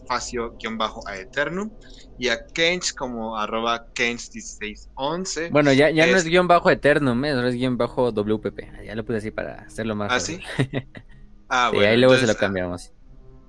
facio-aeternum 0.08 1.68
y 2.16 2.28
a 2.28 2.38
Kench 2.54 2.94
como 2.94 3.36
arroba 3.36 3.86
kench1611. 3.92 5.50
Bueno, 5.50 5.72
ya, 5.72 5.90
ya 5.90 6.06
no 6.06 6.16
Es- 6.16 6.24
guion 6.24 6.46
bajo 6.46 6.70
Eternum, 6.70 7.24
¿eh? 7.24 7.32
ahora 7.32 7.48
es 7.48 7.56
guion 7.56 7.76
bajo 7.76 8.12
WPP. 8.12 8.84
Ya 8.86 8.94
lo 8.94 9.04
puse 9.04 9.18
así 9.18 9.30
para 9.32 9.62
hacerlo 9.62 9.96
más 9.96 10.12
¿Ah, 10.12 10.14
fácil. 10.14 10.40
sí? 10.56 10.68
Ah, 11.48 11.68
Sí, 11.70 11.76
bueno, 11.76 11.90
ahí 11.90 11.98
luego 11.98 12.14
se 12.14 12.26
lo 12.26 12.32
entonces, 12.32 12.40
cambiamos. 12.40 12.92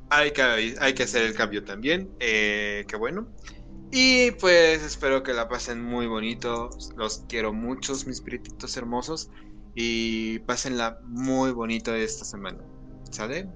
Hay 0.09 0.31
que, 0.31 0.41
hay 0.79 0.93
que 0.93 1.03
hacer 1.03 1.23
el 1.23 1.33
cambio 1.35 1.63
también. 1.63 2.09
Eh, 2.19 2.85
qué 2.87 2.97
bueno. 2.97 3.27
Y 3.91 4.31
pues 4.31 4.83
espero 4.83 5.23
que 5.23 5.33
la 5.33 5.47
pasen 5.47 5.81
muy 5.83 6.07
bonito. 6.07 6.69
Los 6.97 7.23
quiero 7.29 7.53
muchos, 7.53 8.05
mis 8.05 8.19
pirititos 8.21 8.75
hermosos. 8.77 9.29
Y 9.75 10.39
pásenla 10.39 10.99
muy 11.03 11.51
bonito 11.51 11.93
esta 11.93 12.23
semana. 12.25 12.59
¿Sale? 13.11 13.47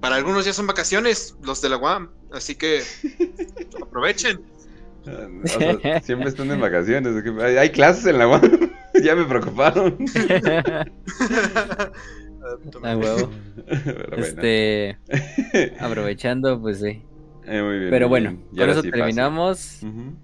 Para 0.00 0.16
algunos 0.16 0.44
ya 0.44 0.52
son 0.52 0.66
vacaciones, 0.66 1.36
los 1.42 1.62
de 1.62 1.68
la 1.68 1.76
UAM. 1.76 2.10
Así 2.32 2.56
que 2.56 2.82
aprovechen. 3.82 4.42
O 5.04 5.46
sea, 5.46 6.00
siempre 6.02 6.28
están 6.28 6.50
en 6.50 6.60
vacaciones. 6.60 7.12
Hay, 7.40 7.70
clases 7.70 8.06
en 8.06 8.18
la 8.18 8.28
UAM. 8.28 8.42
ya 9.02 9.14
me 9.14 9.24
preocuparon. 9.24 9.96
Ah, 12.82 12.96
huevo. 12.96 13.30
Pero 13.84 14.08
bueno. 14.08 14.24
Este, 14.24 14.98
aprovechando, 15.78 16.60
pues 16.60 16.80
sí. 16.80 17.00
Eh, 17.46 17.62
muy 17.62 17.78
bien, 17.78 17.90
Pero 17.90 18.08
muy 18.08 18.20
bueno, 18.20 18.30
bien. 18.30 18.56
Con 18.56 18.70
eso 18.70 18.82
sí, 18.82 18.90
terminamos. 18.90 19.78
Ujú. 19.82 20.16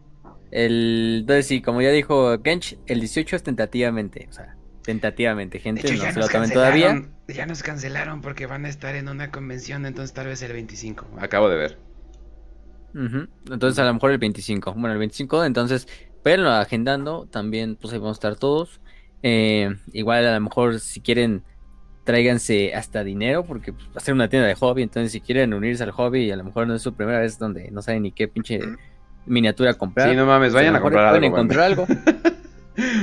El, 0.50 1.18
entonces 1.20 1.46
sí, 1.46 1.60
como 1.60 1.82
ya 1.82 1.90
dijo 1.90 2.40
Kench, 2.42 2.78
el 2.86 3.00
18 3.00 3.36
es 3.36 3.42
tentativamente, 3.42 4.26
o 4.30 4.32
sea, 4.32 4.56
tentativamente, 4.82 5.58
gente, 5.58 5.82
hecho, 5.82 5.94
no 5.94 6.02
ya 6.02 6.12
se 6.12 6.18
nos 6.18 6.26
lo 6.26 6.32
tomen 6.32 6.50
todavía. 6.50 6.86
cancelaron. 6.86 7.18
Ya 7.28 7.46
nos 7.46 7.62
cancelaron 7.62 8.20
porque 8.22 8.46
van 8.46 8.64
a 8.64 8.70
estar 8.70 8.94
en 8.94 9.08
una 9.08 9.30
convención, 9.30 9.84
entonces 9.84 10.14
tal 10.14 10.26
vez 10.26 10.40
el 10.42 10.52
25. 10.52 11.06
Acabo 11.18 11.50
de 11.50 11.56
ver. 11.56 11.78
Entonces 12.94 13.78
a 13.78 13.84
lo 13.84 13.94
mejor 13.94 14.12
el 14.12 14.18
25. 14.18 14.72
Bueno, 14.72 14.92
el 14.92 14.98
25, 14.98 15.44
entonces, 15.44 15.86
pero 16.22 16.48
agendando, 16.50 17.26
también 17.30 17.76
pues 17.76 17.92
ahí 17.92 17.98
vamos 17.98 18.16
a 18.16 18.18
estar 18.18 18.36
todos. 18.36 18.80
Eh, 19.22 19.76
igual 19.92 20.26
a 20.26 20.34
lo 20.34 20.40
mejor 20.40 20.80
si 20.80 21.00
quieren, 21.00 21.42
tráiganse 22.04 22.74
hasta 22.74 23.04
dinero, 23.04 23.44
porque 23.44 23.72
pues, 23.72 23.86
va 23.88 23.96
a 23.96 24.00
ser 24.00 24.14
una 24.14 24.28
tienda 24.28 24.48
de 24.48 24.54
hobby, 24.54 24.82
entonces 24.82 25.12
si 25.12 25.20
quieren 25.20 25.52
unirse 25.52 25.82
al 25.82 25.90
hobby 25.90 26.24
y 26.24 26.30
a 26.30 26.36
lo 26.36 26.44
mejor 26.44 26.66
no 26.66 26.74
es 26.74 26.82
su 26.82 26.94
primera 26.94 27.20
vez 27.20 27.38
donde 27.38 27.70
no 27.70 27.82
saben 27.82 28.04
ni 28.04 28.12
qué 28.12 28.26
pinche 28.26 28.60
miniatura 29.28 29.74
comprar. 29.74 30.10
Sí, 30.10 30.16
no 30.16 30.26
mames, 30.26 30.52
vayan 30.52 30.70
a 30.74 30.78
mejor 30.78 30.92
comprar 30.92 31.06
algo. 31.06 31.18
pueden 31.18 31.32
encontrar 31.32 31.64
algo. 31.64 31.86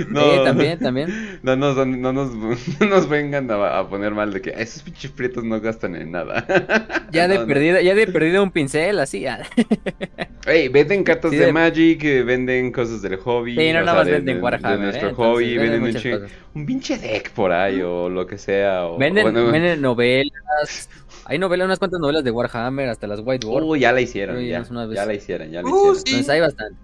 No, 0.08 0.22
Eh, 0.22 0.42
también, 0.46 0.80
también. 0.80 1.40
No 1.44 1.58
nos, 1.58 1.76
no 1.86 2.14
nos, 2.14 2.34
no 2.80 2.86
nos 2.88 3.10
vengan 3.10 3.52
a, 3.52 3.80
a 3.80 3.90
poner 3.90 4.14
mal 4.14 4.32
de 4.32 4.40
que 4.42 4.52
esos 4.58 4.82
pinches 4.84 5.12
prietos 5.12 5.44
no 5.44 5.60
gastan 5.60 5.98
en 5.98 6.12
nada. 6.12 6.46
Ya 7.12 7.28
de 7.28 7.36
No, 7.36 7.42
no. 7.42 7.48
perdida, 7.48 7.82
ya 7.82 7.94
de 7.94 8.08
perdido 8.08 8.42
un 8.42 8.52
pincel, 8.52 9.00
así. 9.00 9.26
ah. 9.28 9.44
Ey, 10.46 10.70
venden 10.70 11.04
cartas 11.04 11.32
Sí, 11.32 11.38
de, 11.38 11.48
de- 11.48 11.52
Magic, 11.52 12.04
eh, 12.06 12.24
venden 12.24 12.72
cosas 12.72 13.02
del 13.02 13.18
hobby. 13.18 13.56
Sí, 13.56 13.74
no, 13.74 13.82
nada 13.82 13.96
más 13.98 14.06
de- 14.06 14.12
venden 14.14 14.38
de- 14.38 14.42
Warhammer. 14.42 14.78
De 14.80 14.84
nuestro 14.86 15.10
¿eh? 15.10 15.14
hobby, 15.14 15.44
Entonces, 15.56 15.72
venden 15.72 15.82
un, 15.96 16.02
chingo- 16.02 16.20
cosas. 16.22 16.38
un 16.54 16.66
pinche 16.66 16.98
deck 16.98 17.32
por 17.32 17.52
ahí 17.52 17.82
o 17.82 18.08
lo 18.10 18.26
que 18.26 18.38
sea. 18.38 18.86
O, 18.86 18.98
Venden, 18.98 19.24
bueno, 19.24 19.52
venden 19.52 19.82
novelas. 19.82 20.90
Hay 21.26 21.40
novelas, 21.40 21.66
unas 21.66 21.80
cuantas 21.80 22.00
novelas 22.00 22.24
de 22.24 22.32
Warhammer, 22.32 22.90
hasta 22.90 23.08
las 23.08 23.20
White 23.24 23.46
Dwarf. 23.48 23.66
Uh, 23.66 23.76
ya 23.76 23.92
la 23.92 24.02
hicieron, 24.02 24.40
ya, 24.46 24.60
la 25.06 25.14
hicieron, 25.14 25.52
ya 25.52 25.62
la 25.62 25.68
Uh, 25.68 25.94
hicieron. 25.94 25.96
sí. 25.96 26.04
Entonces 26.08 26.30
hay 26.30 26.40
bastante. 26.42 26.80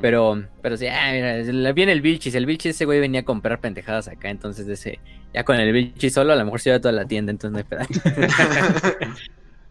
Pero, 0.00 0.42
pero 0.62 0.76
sí, 0.76 0.86
ah, 0.86 1.10
mira, 1.12 1.72
viene 1.72 1.92
el 1.92 2.00
Vilchis. 2.00 2.34
El 2.34 2.46
Vilchis, 2.46 2.74
ese 2.74 2.84
güey 2.86 3.00
venía 3.00 3.20
a 3.20 3.24
comprar 3.24 3.60
pendejadas 3.60 4.08
acá. 4.08 4.30
Entonces, 4.30 4.66
de 4.66 4.74
ese, 4.74 4.98
ya 5.34 5.44
con 5.44 5.56
el 5.56 5.72
Vilchis 5.72 6.14
solo, 6.14 6.32
a 6.32 6.36
lo 6.36 6.44
mejor 6.44 6.60
se 6.60 6.70
iba 6.70 6.76
a 6.76 6.80
toda 6.80 6.92
la 6.92 7.04
tienda. 7.06 7.30
Entonces, 7.30 7.52
no 7.52 7.58
hay 7.58 7.64
pedo. 7.64 9.14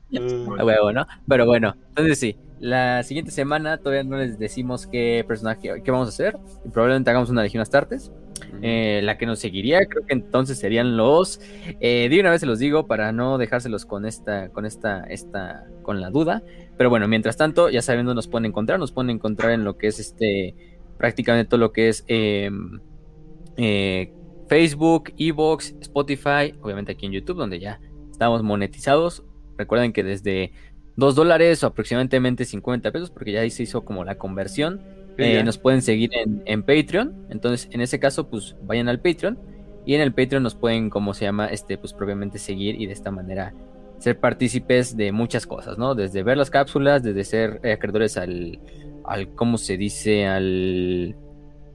A 0.59 0.63
huevo, 0.63 0.93
¿no? 0.93 1.05
Pero 1.27 1.45
bueno, 1.45 1.75
entonces 1.89 2.17
sí. 2.19 2.37
La 2.59 3.03
siguiente 3.03 3.31
semana 3.31 3.77
todavía 3.77 4.03
no 4.03 4.17
les 4.17 4.39
decimos 4.39 4.87
qué 4.87 5.23
personaje, 5.27 5.81
qué 5.83 5.91
vamos 5.91 6.07
a 6.07 6.09
hacer. 6.09 6.37
Y 6.65 6.69
probablemente 6.69 7.09
hagamos 7.09 7.29
una 7.29 7.43
Legión 7.43 7.61
Astartes. 7.61 8.11
Eh, 8.61 9.01
la 9.03 9.17
que 9.17 9.25
nos 9.25 9.39
seguiría, 9.39 9.85
creo 9.85 10.05
que 10.05 10.13
entonces 10.13 10.57
serían 10.57 10.97
los. 10.97 11.39
eh, 11.79 12.07
de 12.09 12.19
una 12.19 12.31
vez 12.31 12.41
se 12.41 12.47
los 12.47 12.59
digo 12.59 12.87
para 12.87 13.11
no 13.11 13.37
dejárselos 13.37 13.85
con 13.85 14.05
esta, 14.05 14.49
con 14.49 14.65
esta, 14.65 15.03
esta, 15.03 15.65
con 15.83 16.01
la 16.01 16.09
duda. 16.09 16.43
Pero 16.77 16.89
bueno, 16.89 17.07
mientras 17.07 17.37
tanto, 17.37 17.69
ya 17.69 17.81
saben 17.81 18.05
dónde 18.05 18.15
nos 18.15 18.27
pueden 18.27 18.45
encontrar. 18.45 18.79
Nos 18.79 18.91
pueden 18.91 19.09
encontrar 19.09 19.51
en 19.51 19.63
lo 19.63 19.77
que 19.77 19.87
es 19.87 19.99
este, 19.99 20.55
prácticamente 20.97 21.49
todo 21.49 21.59
lo 21.59 21.71
que 21.71 21.89
es 21.89 22.03
eh, 22.07 22.49
eh, 23.57 24.13
Facebook, 24.47 25.13
Evox, 25.17 25.75
Spotify, 25.81 26.53
obviamente 26.61 26.93
aquí 26.93 27.05
en 27.05 27.11
YouTube, 27.11 27.37
donde 27.37 27.59
ya 27.59 27.79
estamos 28.11 28.43
monetizados. 28.43 29.23
Recuerden 29.57 29.93
que 29.93 30.03
desde 30.03 30.51
2 30.95 31.15
dólares 31.15 31.63
o 31.63 31.67
aproximadamente 31.67 32.45
50 32.45 32.91
pesos, 32.91 33.11
porque 33.11 33.31
ya 33.31 33.41
ahí 33.41 33.49
se 33.49 33.63
hizo 33.63 33.83
como 33.83 34.03
la 34.03 34.17
conversión. 34.17 34.81
Eh, 35.17 35.43
nos 35.43 35.57
pueden 35.57 35.81
seguir 35.81 36.11
en, 36.13 36.61
Patreon. 36.63 37.27
Entonces, 37.29 37.69
en 37.71 37.81
ese 37.81 37.99
caso, 37.99 38.27
pues 38.29 38.55
vayan 38.63 38.87
al 38.87 38.99
Patreon. 38.99 39.37
Y 39.85 39.95
en 39.95 40.01
el 40.01 40.13
Patreon 40.13 40.43
nos 40.43 40.55
pueden, 40.55 40.89
como 40.89 41.13
se 41.13 41.25
llama, 41.25 41.47
este, 41.47 41.77
pues 41.77 41.93
propiamente 41.93 42.39
seguir 42.39 42.79
y 42.79 42.85
de 42.85 42.93
esta 42.93 43.09
manera, 43.09 43.53
ser 43.99 44.19
partícipes 44.19 44.95
de 44.95 45.11
muchas 45.11 45.47
cosas, 45.47 45.77
¿no? 45.77 45.95
Desde 45.95 46.23
ver 46.23 46.37
las 46.37 46.49
cápsulas, 46.49 47.01
desde 47.03 47.23
ser 47.23 47.59
eh, 47.63 47.71
acreedores 47.71 48.17
al, 48.17 48.59
al, 49.05 49.33
¿cómo 49.33 49.57
se 49.57 49.77
dice? 49.77 50.27
Al, 50.27 51.15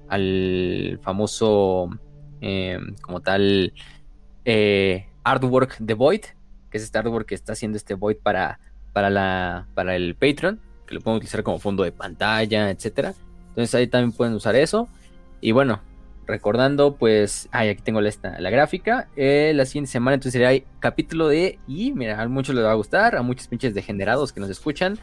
al 0.09 1.01
famoso, 1.03 1.89
eh, 2.43 2.79
como 3.01 3.21
tal, 3.21 3.73
artwork 5.25 5.79
de 5.79 5.95
Void, 5.95 6.23
que 6.71 6.79
es 6.79 6.85
este 6.85 6.99
artwork 6.99 7.27
que 7.27 7.35
está 7.35 7.55
haciendo 7.55 7.77
este 7.77 7.95
Void 7.95 8.19
para, 8.23 8.61
para, 8.93 9.11
la, 9.11 9.69
para 9.75 9.97
el 9.97 10.15
Patreon, 10.15 10.61
que 10.87 10.95
lo 10.95 11.01
pueden 11.01 11.17
utilizar 11.17 11.43
como 11.43 11.59
fondo 11.59 11.83
de 11.83 11.93
pantalla, 11.93 12.71
etcétera. 12.71 13.15
Entonces 13.53 13.75
ahí 13.75 13.87
también 13.87 14.13
pueden 14.13 14.35
usar 14.35 14.57
eso. 14.57 14.89
Y 15.41 15.53
bueno, 15.53 15.81
recordando, 16.27 16.97
pues, 16.97 17.49
ay, 17.53 17.69
aquí 17.69 17.83
tengo 17.83 18.01
la, 18.01 18.09
esta, 18.09 18.41
la 18.41 18.51
gráfica. 18.51 19.09
Eh, 19.17 19.53
la 19.55 19.67
siguiente 19.67 19.91
semana, 19.91 20.15
entonces 20.15 20.41
sería 20.41 20.65
capítulo 20.81 21.29
de. 21.29 21.59
Y 21.67 21.93
mira, 21.93 22.21
a 22.21 22.29
muchos 22.29 22.55
les 22.55 22.65
va 22.65 22.73
a 22.73 22.75
gustar, 22.75 23.17
a 23.17 23.23
muchos 23.23 23.49
pinches 23.49 23.75
degenerados 23.75 24.33
que 24.33 24.41
nos 24.41 24.51
escuchan, 24.51 24.99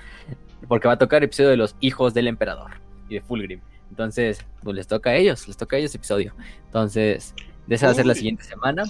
porque 0.67 0.87
va 0.87 0.95
a 0.95 0.97
tocar 0.97 1.21
el 1.21 1.25
episodio 1.25 1.49
de 1.49 1.57
los 1.57 1.75
hijos 1.79 2.13
del 2.13 2.27
emperador 2.27 2.71
y 3.07 3.15
de 3.15 3.21
Fulgrim. 3.21 3.61
Entonces, 3.89 4.45
pues 4.63 4.75
les 4.75 4.87
toca 4.87 5.11
a 5.11 5.15
ellos, 5.15 5.47
les 5.47 5.57
toca 5.57 5.75
a 5.75 5.79
ellos 5.79 5.93
episodio. 5.93 6.33
Entonces, 6.65 7.33
de 7.67 7.75
esa 7.75 7.87
va 7.87 7.91
a 7.91 7.95
ser 7.95 8.05
la 8.05 8.15
siguiente 8.15 8.43
semana. 8.43 8.83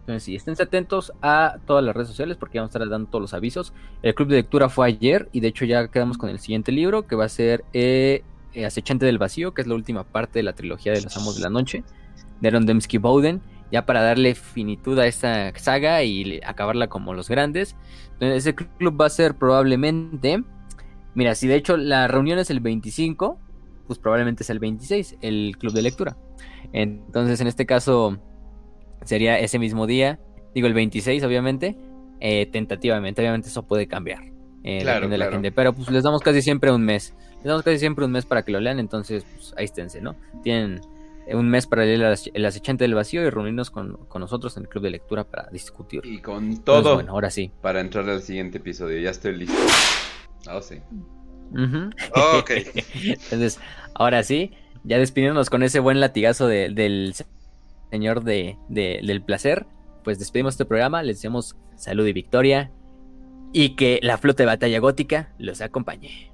Entonces, 0.00 0.24
sí, 0.24 0.34
estén 0.34 0.54
atentos 0.60 1.12
a 1.22 1.58
todas 1.64 1.84
las 1.84 1.94
redes 1.94 2.08
sociales 2.08 2.36
porque 2.36 2.58
vamos 2.58 2.74
a 2.74 2.78
estar 2.78 2.88
dando 2.88 3.08
todos 3.08 3.22
los 3.22 3.34
avisos. 3.34 3.72
El 4.02 4.14
club 4.14 4.28
de 4.28 4.36
lectura 4.36 4.68
fue 4.68 4.88
ayer 4.88 5.28
y 5.32 5.40
de 5.40 5.48
hecho 5.48 5.64
ya 5.64 5.86
quedamos 5.88 6.18
con 6.18 6.28
el 6.28 6.40
siguiente 6.40 6.72
libro 6.72 7.06
que 7.06 7.14
va 7.14 7.26
a 7.26 7.28
ser 7.28 7.64
eh, 7.72 8.24
eh, 8.54 8.66
Acechante 8.66 9.06
del 9.06 9.18
Vacío, 9.18 9.54
que 9.54 9.62
es 9.62 9.68
la 9.68 9.74
última 9.74 10.04
parte 10.04 10.38
de 10.38 10.42
la 10.42 10.52
trilogía 10.54 10.92
de 10.92 11.02
los 11.02 11.16
Amos 11.16 11.36
de 11.36 11.42
la 11.42 11.50
Noche, 11.50 11.84
de 12.40 12.48
Aaron 12.48 12.66
Dembski 12.66 12.98
Bowden, 12.98 13.40
ya 13.70 13.86
para 13.86 14.02
darle 14.02 14.34
finitud 14.34 14.98
a 14.98 15.06
esta 15.06 15.52
saga 15.58 16.02
y 16.02 16.40
acabarla 16.44 16.88
como 16.88 17.14
los 17.14 17.28
grandes. 17.28 17.76
Entonces, 18.14 18.46
ese 18.46 18.54
club 18.54 19.00
va 19.00 19.06
a 19.06 19.10
ser 19.10 19.34
probablemente. 19.36 20.42
Mira, 21.14 21.34
si 21.34 21.46
de 21.46 21.56
hecho 21.56 21.76
la 21.76 22.08
reunión 22.08 22.38
es 22.38 22.50
el 22.50 22.60
25, 22.60 23.38
pues 23.86 23.98
probablemente 23.98 24.42
es 24.42 24.50
el 24.50 24.58
26, 24.58 25.16
el 25.22 25.56
club 25.58 25.72
de 25.72 25.82
lectura. 25.82 26.16
Entonces, 26.72 27.40
en 27.40 27.46
este 27.46 27.66
caso, 27.66 28.18
sería 29.04 29.38
ese 29.38 29.58
mismo 29.58 29.86
día, 29.86 30.20
digo 30.54 30.66
el 30.66 30.74
26, 30.74 31.22
obviamente, 31.24 31.76
eh, 32.20 32.46
tentativamente, 32.46 33.20
obviamente 33.20 33.48
eso 33.48 33.66
puede 33.66 33.86
cambiar. 33.88 34.22
Eh, 34.64 34.78
Claro, 34.82 34.96
depende 35.00 35.14
de 35.14 35.18
la 35.18 35.24
claro. 35.24 35.32
gente, 35.36 35.52
pero 35.52 35.72
pues 35.72 35.90
les 35.90 36.04
damos 36.04 36.22
casi 36.22 36.40
siempre 36.40 36.70
un 36.70 36.82
mes. 36.84 37.14
Les 37.42 37.48
damos 37.48 37.62
casi 37.62 37.78
siempre 37.78 38.04
un 38.04 38.12
mes 38.12 38.24
para 38.26 38.44
que 38.44 38.52
lo 38.52 38.60
lean, 38.60 38.78
entonces 38.78 39.24
pues, 39.34 39.54
ahí 39.56 39.64
esténse, 39.64 40.00
¿no? 40.00 40.14
Tienen 40.42 40.80
eh, 41.26 41.34
un 41.34 41.48
mes 41.48 41.66
para 41.66 41.82
leer 41.84 42.00
el 42.00 42.06
Ace- 42.12 42.30
El 42.34 42.44
Acechante 42.46 42.84
del 42.84 42.94
Vacío 42.94 43.22
y 43.26 43.30
reunirnos 43.30 43.70
con, 43.70 43.96
con 44.08 44.20
nosotros 44.20 44.56
en 44.56 44.64
el 44.64 44.68
club 44.68 44.84
de 44.84 44.90
lectura 44.90 45.24
para 45.24 45.48
discutir. 45.50 46.02
Y 46.04 46.20
con 46.20 46.44
Entonces, 46.44 46.64
todo 46.84 46.94
bueno, 46.94 47.12
ahora 47.12 47.30
sí. 47.30 47.50
para 47.60 47.80
entrar 47.80 48.08
al 48.08 48.22
siguiente 48.22 48.58
episodio. 48.58 49.00
Ya 49.00 49.10
estoy 49.10 49.36
listo. 49.36 49.54
Ah, 50.46 50.60
sí. 50.62 50.76
Ujú. 51.52 51.90
Ok. 52.38 52.50
Entonces, 52.94 53.58
ahora 53.94 54.22
sí, 54.22 54.52
ya 54.84 54.98
despidiéndonos 54.98 55.50
con 55.50 55.62
ese 55.62 55.80
buen 55.80 56.00
latigazo 56.00 56.46
de- 56.48 56.70
del 56.70 57.14
señor 57.90 58.22
de, 58.24 58.56
de- 58.68 59.00
del 59.04 59.22
placer, 59.22 59.66
pues 60.04 60.18
despedimos 60.18 60.54
este 60.54 60.64
programa, 60.64 61.02
les 61.02 61.16
deseamos 61.18 61.56
salud 61.76 62.06
y 62.06 62.12
victoria 62.12 62.70
y 63.52 63.76
que 63.76 64.00
la 64.02 64.16
flota 64.18 64.42
de 64.44 64.46
batalla 64.46 64.78
gótica 64.80 65.32
los 65.38 65.60
acompañe. 65.60 66.31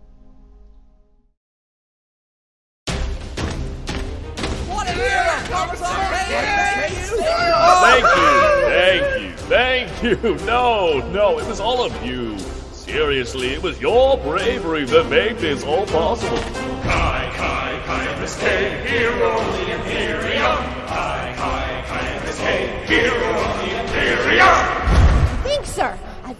Thank 7.81 8.05
you, 8.17 8.33
thank 8.69 9.23
you, 9.23 9.33
thank 9.49 10.03
you. 10.03 10.47
No, 10.47 10.99
no, 11.11 11.39
it 11.39 11.47
was 11.47 11.61
all 11.61 11.85
of 11.85 11.93
you. 12.05 12.39
Seriously, 12.73 13.49
it 13.49 13.63
was 13.63 13.79
your 13.81 14.17
bravery 14.17 14.85
that 14.87 15.09
made 15.11 15.39
this 15.39 15.63
all 15.65 15.87
possible. 15.87 16.39
Kai, 16.83 17.31
Kai, 17.35 17.83
Kai, 17.85 18.21
Miss 18.21 18.39
K, 18.41 18.89
hero 18.89 19.39
of 19.39 19.53
the 19.53 19.73
Imperium. 19.75 20.57
Kai, 20.87 21.35
Kai, 21.37 21.85
Kai, 21.87 22.25
Miss 22.25 22.39
K, 22.39 22.85
hero 22.87 23.31
of 23.45 23.59
the 23.61 23.81
Imperium. 23.81 25.45
Thanks, 25.45 25.71
sir. 25.71 25.99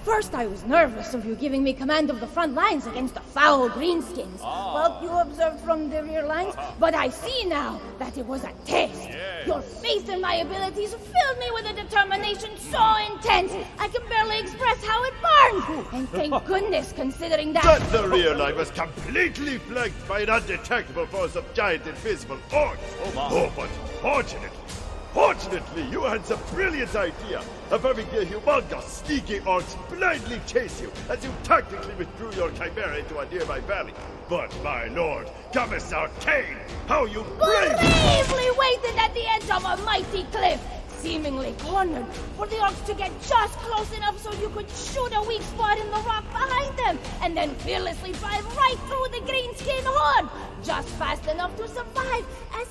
First, 0.09 0.35
I 0.35 0.47
was 0.47 0.65
nervous 0.65 1.13
of 1.13 1.27
you 1.27 1.35
giving 1.35 1.63
me 1.63 1.75
command 1.75 2.09
of 2.09 2.19
the 2.19 2.27
front 2.27 2.55
lines 2.55 2.87
against 2.87 3.13
the 3.13 3.21
foul 3.21 3.69
greenskins. 3.69 4.41
Ah. 4.43 4.73
Well, 4.75 5.03
you 5.03 5.11
observed 5.11 5.61
from 5.61 5.91
the 5.91 6.03
rear 6.03 6.27
lines, 6.27 6.55
uh-huh. 6.57 6.73
but 6.81 6.95
I 6.95 7.11
see 7.11 7.45
now 7.45 7.79
that 7.99 8.17
it 8.17 8.25
was 8.25 8.43
a 8.43 8.53
test. 8.65 9.07
Your 9.47 9.61
faith 9.61 10.09
in 10.09 10.23
my 10.23 10.37
abilities 10.37 10.95
filled 10.95 11.39
me 11.39 11.51
with 11.53 11.67
a 11.67 11.75
determination 11.75 12.57
so 12.57 12.83
intense 13.13 13.53
I 13.79 13.89
can 13.89 14.09
barely 14.09 14.39
express 14.41 14.83
how 14.83 15.05
it 15.05 15.15
burned. 15.29 15.87
And 15.93 16.09
thank 16.09 16.45
goodness, 16.47 16.93
considering 16.93 17.53
that. 17.53 17.65
But 17.65 17.93
the 17.93 18.09
rear 18.09 18.35
line 18.35 18.57
was 18.57 18.71
completely 18.71 19.59
flanked 19.59 20.09
by 20.09 20.21
an 20.21 20.31
undetectable 20.31 21.05
force 21.05 21.37
of 21.37 21.45
giant 21.53 21.87
invisible 21.87 22.39
orcs. 22.49 22.79
Oh, 23.05 23.29
oh 23.31 23.53
but 23.55 23.69
fortunately, 24.01 24.49
fortunately, 25.13 25.83
you 25.91 26.03
had 26.03 26.25
the 26.25 26.37
brilliant 26.53 26.95
idea 26.95 27.43
of 27.71 27.83
having 27.83 28.07
the 28.11 28.25
humongous, 28.25 29.05
sneaky 29.05 29.41
orcs 29.41 29.77
blindly 29.89 30.41
chase 30.47 30.81
you 30.81 30.91
as 31.09 31.23
you 31.25 31.31
tactically 31.43 31.95
withdrew 31.95 32.33
your 32.33 32.51
chimera 32.53 32.99
into 32.99 33.19
a 33.19 33.29
nearby 33.31 33.61
valley. 33.61 33.93
But, 34.29 34.53
my 34.63 34.87
lord, 34.89 35.29
Commissar 35.53 36.11
Kane, 36.21 36.57
how 36.87 37.05
you 37.05 37.23
bravely... 37.39 37.89
bravely 37.89 38.51
waited 38.59 38.97
at 38.99 39.15
the 39.15 39.27
edge 39.27 39.51
of 39.51 39.65
a 39.65 39.77
mighty 39.85 40.25
cliff, 40.25 40.61
seemingly 40.99 41.55
cornered, 41.61 42.07
for 42.37 42.47
the 42.47 42.57
orcs 42.57 42.85
to 42.87 42.95
get 42.95 43.13
just 43.23 43.55
close 43.59 43.91
enough 43.97 44.19
so 44.21 44.33
you 44.41 44.49
could 44.49 44.69
shoot 44.71 45.13
a 45.15 45.23
weak 45.29 45.43
spot 45.43 45.79
in 45.79 45.87
the 45.87 45.99
rock 45.99 46.25
behind 46.31 46.77
them, 46.77 46.99
and 47.23 47.37
then 47.37 47.55
fearlessly 47.57 48.13
drive 48.13 48.45
right 48.57 48.77
through 48.89 49.07
the 49.13 49.25
greenskin 49.31 49.85
horde, 49.85 50.29
just 50.65 50.89
fast 50.91 51.27
enough 51.29 51.57
to 51.57 51.69
survive 51.69 52.27
as 52.53 52.67